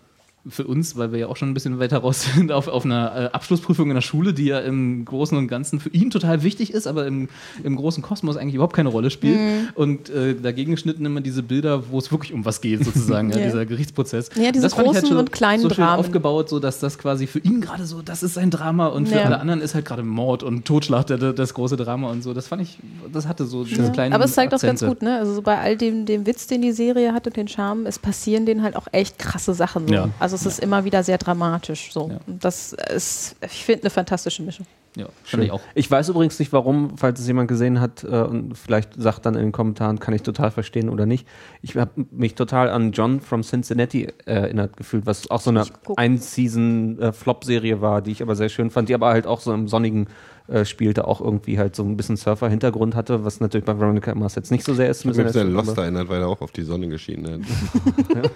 für 0.49 0.65
uns, 0.67 0.97
weil 0.97 1.13
wir 1.13 1.19
ja 1.19 1.27
auch 1.29 1.37
schon 1.37 1.51
ein 1.51 1.55
bisschen 1.55 1.79
weiter 1.79 1.99
raus 1.99 2.27
sind, 2.35 2.53
auf, 2.53 2.69
auf 2.69 2.85
einer 2.85 3.13
äh, 3.15 3.25
Abschlussprüfung 3.33 3.89
in 3.89 3.95
der 3.95 4.01
Schule, 4.03 4.33
die 4.33 4.47
ja 4.47 4.59
im 4.61 5.05
Großen 5.05 5.37
und 5.37 5.49
Ganzen 5.49 5.81
für 5.81 5.91
ihn 5.91 6.11
total 6.11 6.43
wichtig 6.43 6.73
ist, 6.73 6.87
aber 6.87 7.07
im, 7.07 7.29
im 7.63 7.77
großen 7.77 8.03
Kosmos 8.03 8.37
eigentlich 8.37 8.55
überhaupt 8.55 8.75
keine 8.77 8.89
Rolle 8.89 9.11
spielt. 9.11 9.39
Und 9.75 10.11
äh, 10.11 10.35
dagegen 10.35 10.73
geschnitten 10.73 11.05
immer 11.05 11.21
diese 11.21 11.43
Bilder, 11.43 11.91
wo 11.91 11.99
es 11.99 12.11
wirklich 12.11 12.33
um 12.33 12.45
was 12.45 12.61
geht, 12.61 12.85
sozusagen, 12.85 13.31
ja, 13.33 13.39
Ja. 13.39 13.45
dieser 13.45 13.67
Gerichtsprozess. 13.67 14.31
Ja, 14.37 14.51
diese 14.53 14.65
Das 14.65 14.73
ich 14.73 14.79
großen 14.79 15.17
und 15.17 15.33
kleinen 15.33 15.63
so 15.63 15.69
schön 15.69 15.85
Dramen. 15.85 16.01
aufgebaut, 16.01 16.49
so 16.49 16.59
dass 16.61 16.79
das 16.81 16.99
quasi 16.99 17.27
für 17.27 17.39
ihn 17.41 17.61
gerade 17.61 17.85
so, 17.87 18.03
das 18.03 18.23
ist 18.23 18.35
sein 18.35 18.51
Drama 18.51 18.87
und 18.89 19.09
für 19.09 19.17
Ja. 19.17 19.23
alle 19.25 19.41
anderen 19.41 19.61
ist 19.61 19.75
halt 19.75 19.85
gerade 19.85 20.03
Mord 20.03 20.43
und 20.43 20.65
Totschlag 20.65 21.07
der, 21.07 21.19
das 21.33 21.55
große 21.55 21.77
Drama 21.77 22.11
und 22.11 22.23
so. 22.23 22.35
Das 22.35 22.47
fand 22.49 22.63
ich, 22.63 22.79
das 23.13 23.27
hatte 23.29 23.45
so 23.47 23.65
diese 23.65 23.91
kleinen 23.93 24.13
Aber 24.15 24.25
es 24.25 24.33
zeigt 24.35 24.55
auch 24.55 24.61
ganz 24.61 24.83
Akzente. 24.83 24.95
gut, 24.95 25.03
ne? 25.03 25.19
Also 25.19 25.35
so 25.35 25.43
bei 25.43 25.59
all 25.59 25.77
dem, 25.77 26.07
dem 26.07 26.27
Witz, 26.27 26.47
den 26.47 26.63
die 26.63 26.73
Serie 26.73 27.13
hat 27.13 27.27
und 27.27 27.37
den 27.37 27.49
Charme, 27.49 27.87
es 27.87 27.99
passieren 27.99 28.47
denen 28.47 28.63
halt 28.63 28.77
auch 28.77 28.87
echt 28.93 29.19
krasse 29.19 29.55
Sachen. 29.55 29.89
So. 29.89 29.95
Ja. 29.95 30.09
Also 30.19 30.37
es 30.41 30.47
ist 30.47 30.61
immer 30.61 30.85
wieder 30.85 31.03
sehr 31.03 31.19
dramatisch. 31.19 31.93
So. 31.93 32.11
Das 32.27 32.73
ist, 32.73 33.37
ich 33.43 33.65
finde, 33.65 33.85
eine 33.85 33.91
fantastische 33.91 34.43
Mischung. 34.43 34.67
Ja, 34.97 35.07
fand 35.23 35.45
ich 35.45 35.53
auch. 35.53 35.61
Ich 35.75 35.89
weiß 35.89 36.09
übrigens 36.09 36.39
nicht, 36.39 36.53
warum, 36.53 36.97
falls 36.97 37.21
es 37.21 37.27
jemand 37.27 37.49
gesehen 37.49 37.81
hat 37.81 38.03
äh, 38.05 38.23
und 38.23 38.57
vielleicht 38.57 38.95
sagt 38.97 39.27
dann 39.27 39.35
in 39.35 39.43
den 39.43 39.53
Kommentaren, 39.53 40.01
kann 40.01 40.15
ich 40.15 40.23
total 40.23 40.51
verstehen 40.51 40.89
oder 40.89 41.07
nicht. 41.07 41.27
Ich 41.63 41.77
habe 41.77 42.07
mich 42.11 42.35
total 42.35 42.71
an 42.71 42.93
John 42.93 43.21
from 43.21 43.43
Cincinnati 43.43 44.05
äh, 44.05 44.13
erinnert 44.25 44.77
gefühlt, 44.77 45.07
was 45.07 45.31
auch 45.31 45.41
so 45.41 45.51
eine. 45.51 45.65
Ein-Season-Flop-Serie 45.97 47.81
war, 47.81 48.03
die 48.03 48.13
ich 48.13 48.23
aber 48.23 48.35
sehr 48.35 48.49
schön 48.49 48.71
fand, 48.71 48.89
die 48.89 48.95
aber 48.95 49.09
halt 49.09 49.27
auch 49.27 49.41
so 49.41 49.53
im 49.53 49.69
sonnigen 49.69 50.09
äh, 50.49 50.65
spielte, 50.65 51.07
auch 51.07 51.21
irgendwie 51.21 51.59
halt 51.59 51.77
so 51.77 51.83
ein 51.85 51.97
bisschen 51.97 52.17
Surfer-Hintergrund 52.17 52.95
hatte, 52.95 53.23
was 53.25 53.41
natürlich 53.41 53.67
bei 53.67 53.79
Veronica 53.79 54.15
Mars 54.15 54.35
jetzt 54.35 54.51
nicht 54.51 54.65
so 54.65 54.73
sehr 54.73 54.89
ist. 54.89 55.05
Ich 55.05 55.19
habe 55.19 55.25
mich 55.25 55.35
Lost 55.35 55.77
erinnert, 55.77 56.09
weil 56.09 56.23
er 56.23 56.29
auch 56.29 56.41
auf 56.41 56.53
die 56.53 56.63
Sonne 56.63 56.89
geschienen 56.89 57.45
hat. 57.45 58.31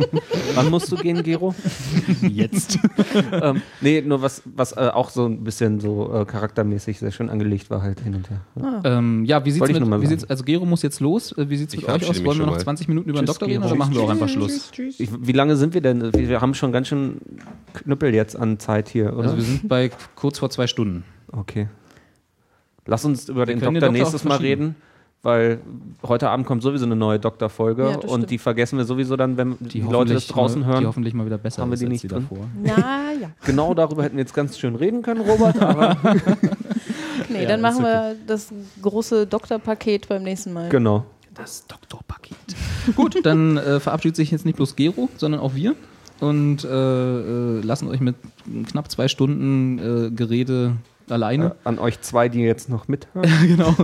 Wann 0.54 0.70
musst 0.70 0.92
du 0.92 0.96
gehen, 0.96 1.22
Gero? 1.22 1.54
Jetzt. 2.22 2.78
ähm, 3.32 3.62
nee, 3.80 4.02
nur 4.02 4.20
was, 4.20 4.42
was 4.44 4.72
äh, 4.72 4.90
auch 4.92 5.08
so 5.08 5.24
ein 5.24 5.42
bisschen 5.42 5.80
so 5.80 6.12
äh, 6.12 6.24
charaktermäßig 6.26 6.98
sehr 6.98 7.12
schön 7.12 7.30
angelegt 7.30 7.70
war 7.70 7.80
halt 7.80 8.00
hin 8.00 8.14
und 8.14 8.28
her. 8.28 8.40
Ja. 8.60 8.98
Ähm, 8.98 9.24
ja, 9.24 9.44
wie 9.44 9.50
sieht's 9.50 9.60
Wollte 9.60 9.80
mit, 9.80 10.02
wie 10.02 10.06
sieht's, 10.06 10.24
also 10.24 10.44
Gero 10.44 10.66
muss 10.66 10.82
jetzt 10.82 11.00
los. 11.00 11.32
Äh, 11.38 11.48
Wie 11.48 11.56
sieht's 11.56 11.72
Ich 11.72 11.80
mit 11.80 11.90
euch 11.90 12.08
aus? 12.08 12.22
Wollen 12.24 12.38
wir 12.38 12.46
noch 12.46 12.52
mal. 12.52 12.60
20 12.60 12.88
Minuten 12.88 13.08
über 13.08 13.20
den 13.20 13.26
Tschüss, 13.26 13.38
Doktor 13.38 13.48
reden 13.48 13.62
Gero. 13.62 13.72
oder 13.72 13.78
machen 13.78 13.94
wir 13.94 14.02
auch 14.02 14.10
einfach 14.10 14.28
Schluss? 14.28 14.70
Ich, 14.98 15.10
wie 15.18 15.32
lange 15.32 15.56
sind 15.56 15.72
wir 15.72 15.80
denn? 15.80 16.12
Wir, 16.12 16.28
wir 16.28 16.40
haben 16.42 16.52
schon 16.52 16.72
ganz 16.72 16.88
schön 16.88 17.22
Knüppel 17.72 18.14
jetzt 18.14 18.36
an 18.36 18.58
Zeit 18.58 18.90
hier, 18.90 19.14
oder? 19.14 19.30
Also 19.30 19.36
wir 19.36 19.44
sind 19.44 19.68
bei 19.68 19.90
kurz 20.14 20.38
vor 20.38 20.50
zwei 20.50 20.66
Stunden. 20.66 21.04
okay. 21.32 21.68
Lass 22.86 23.04
uns 23.04 23.28
über 23.28 23.46
den 23.46 23.58
Doktor, 23.60 23.72
den 23.72 23.80
Doktor 23.80 23.92
nächstes 23.92 24.24
Mal 24.24 24.38
reden, 24.38 24.74
weil 25.22 25.60
heute 26.02 26.28
Abend 26.30 26.46
kommt 26.46 26.62
sowieso 26.62 26.84
eine 26.84 26.96
neue 26.96 27.18
Doktor-Folge 27.20 27.82
Ja, 27.82 27.88
das 27.90 27.96
stimmt. 27.98 28.12
und 28.12 28.30
die 28.30 28.38
vergessen 28.38 28.76
wir 28.78 28.84
sowieso 28.84 29.16
dann, 29.16 29.36
wenn 29.36 29.56
die, 29.60 29.80
Leute 29.80 30.14
das 30.14 30.26
draußen 30.26 30.60
mal, 30.60 30.66
Die 30.66 30.72
hören. 30.72 30.86
hoffentlich 30.86 31.14
mal 31.14 31.24
wieder 31.26 31.38
besser 31.38 31.62
Haben 31.62 31.70
wir 31.70 31.78
die 31.78 31.84
als 31.84 31.90
nicht 31.92 32.02
die 32.04 32.08
drin? 32.08 32.26
davor. 32.28 32.46
Na 32.62 33.12
ja. 33.20 33.30
Genau 33.46 33.72
darüber 33.74 34.02
hätten 34.02 34.16
wir 34.16 34.22
jetzt 34.22 34.34
ganz 34.34 34.58
schön 34.58 34.74
reden 34.74 35.02
können, 35.02 35.20
Robert, 35.20 35.60
aber 35.62 35.96
Nee, 37.28 37.42
Ja, 37.42 37.48
dann 37.48 37.60
machen 37.60 37.84
wir 37.84 38.16
das 38.26 38.48
große 38.82 39.26
Doktorpaket 39.26 40.08
beim 40.08 40.22
nächsten 40.24 40.52
Mal. 40.52 40.68
genau. 40.70 41.04
Das 41.34 41.66
Doktorpaket. 41.66 42.36
Gut, 42.94 43.24
dann 43.24 43.56
äh, 43.56 43.80
verabschiedet 43.80 44.16
sich 44.16 44.30
jetzt 44.32 44.44
nicht 44.44 44.56
bloß 44.56 44.76
Gero, 44.76 45.08
sondern 45.16 45.40
auch 45.40 45.54
wir 45.54 45.74
und 46.20 46.62
äh, 46.62 46.68
äh, 46.68 47.60
lassen 47.62 47.88
euch 47.88 48.00
mit 48.00 48.16
knapp 48.68 48.90
zwei 48.90 49.08
Stunden 49.08 49.78
äh, 49.78 50.10
Gerede 50.10 50.72
alleine. 51.12 51.46
Äh, 51.64 51.68
an 51.68 51.78
euch 51.78 52.00
zwei, 52.00 52.28
die 52.28 52.40
jetzt 52.40 52.68
noch 52.68 52.88
mithören. 52.88 53.30
genau. 53.46 53.74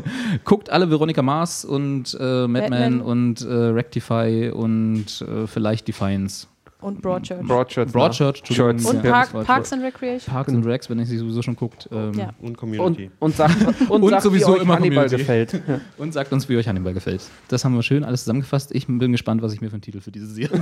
Guckt 0.45 0.71
alle 0.71 0.91
Veronica 0.91 1.23
Mars 1.23 1.65
und 1.65 2.17
äh, 2.19 2.47
Madman 2.47 2.71
Madman. 2.99 3.01
und 3.01 3.41
äh, 3.43 3.53
Rectify 3.53 4.51
und 4.55 5.23
äh, 5.23 5.47
vielleicht 5.47 5.87
Defiance. 5.89 6.47
Und 6.81 7.03
Broadchurch. 7.03 7.41
Broadchurch. 7.45 7.91
Broadchurch. 7.91 8.41
Shirts. 8.45 8.85
und 8.87 9.03
Ja, 9.05 9.11
Park, 9.11 9.45
Parks 9.45 9.73
and 9.73 9.83
Recreation. 9.83 10.33
Parks 10.33 10.53
and 10.55 10.65
Recs, 10.65 10.89
wenn 10.89 11.01
ihr 11.01 11.07
sie 11.07 11.19
sowieso 11.19 11.43
schon 11.43 11.57
guckt. 11.57 11.89
Ähm, 11.91 12.13
Ja. 12.15 12.31
Und 12.41 12.51
Und, 12.51 12.57
Community. 12.57 13.11
und 13.19 13.35
sagt, 13.35 13.57
und, 13.91 14.01
Und 14.05 14.11
sagt 14.11 14.23
sowieso 14.23 14.53
wie 14.53 14.59
euch 14.59 14.63
immer 14.63 14.77
Hannibal 14.77 15.09
Community. 15.09 15.17
gefällt. 15.17 15.63
Und 15.99 16.13
sagt 16.13 16.33
uns, 16.33 16.49
wie 16.49 16.57
euch 16.57 16.69
Hannibal 16.69 16.95
gefällt. 16.95 17.23
Das 17.49 17.65
haben 17.65 17.75
wir 17.75 17.83
schön 17.83 18.05
alles 18.05 18.21
zusammengefasst. 18.21 18.73
Ich 18.73 18.87
bin 18.87 19.11
gespannt, 19.11 19.43
was 19.43 19.53
ich 19.55 19.61
mir 19.61 19.71
für 19.71 19.75
einen 19.75 19.83
Titel 19.83 20.01
für 20.01 20.13
diese 20.13 20.29
Serie 20.29 20.53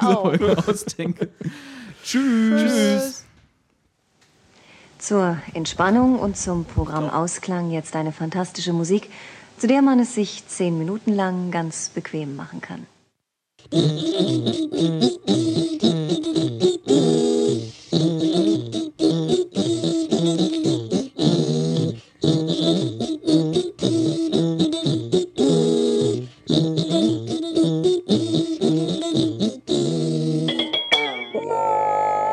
auch. 0.00 0.32
ausdenke. 0.68 1.28
Tschüss. 2.04 3.25
Zur 4.98 5.38
Entspannung 5.54 6.18
und 6.18 6.36
zum 6.36 6.64
Programmausklang 6.64 7.70
jetzt 7.70 7.94
eine 7.94 8.12
fantastische 8.12 8.72
Musik, 8.72 9.10
zu 9.58 9.66
der 9.66 9.82
man 9.82 10.00
es 10.00 10.14
sich 10.14 10.46
zehn 10.48 10.78
Minuten 10.78 11.14
lang 11.14 11.50
ganz 11.50 11.90
bequem 11.90 12.34
machen 12.34 12.60
kann. 12.60 12.86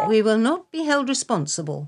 We 0.10 0.24
will 0.24 0.38
not 0.38 0.72
be 0.72 0.84
held 0.86 1.10
responsible 1.10 1.88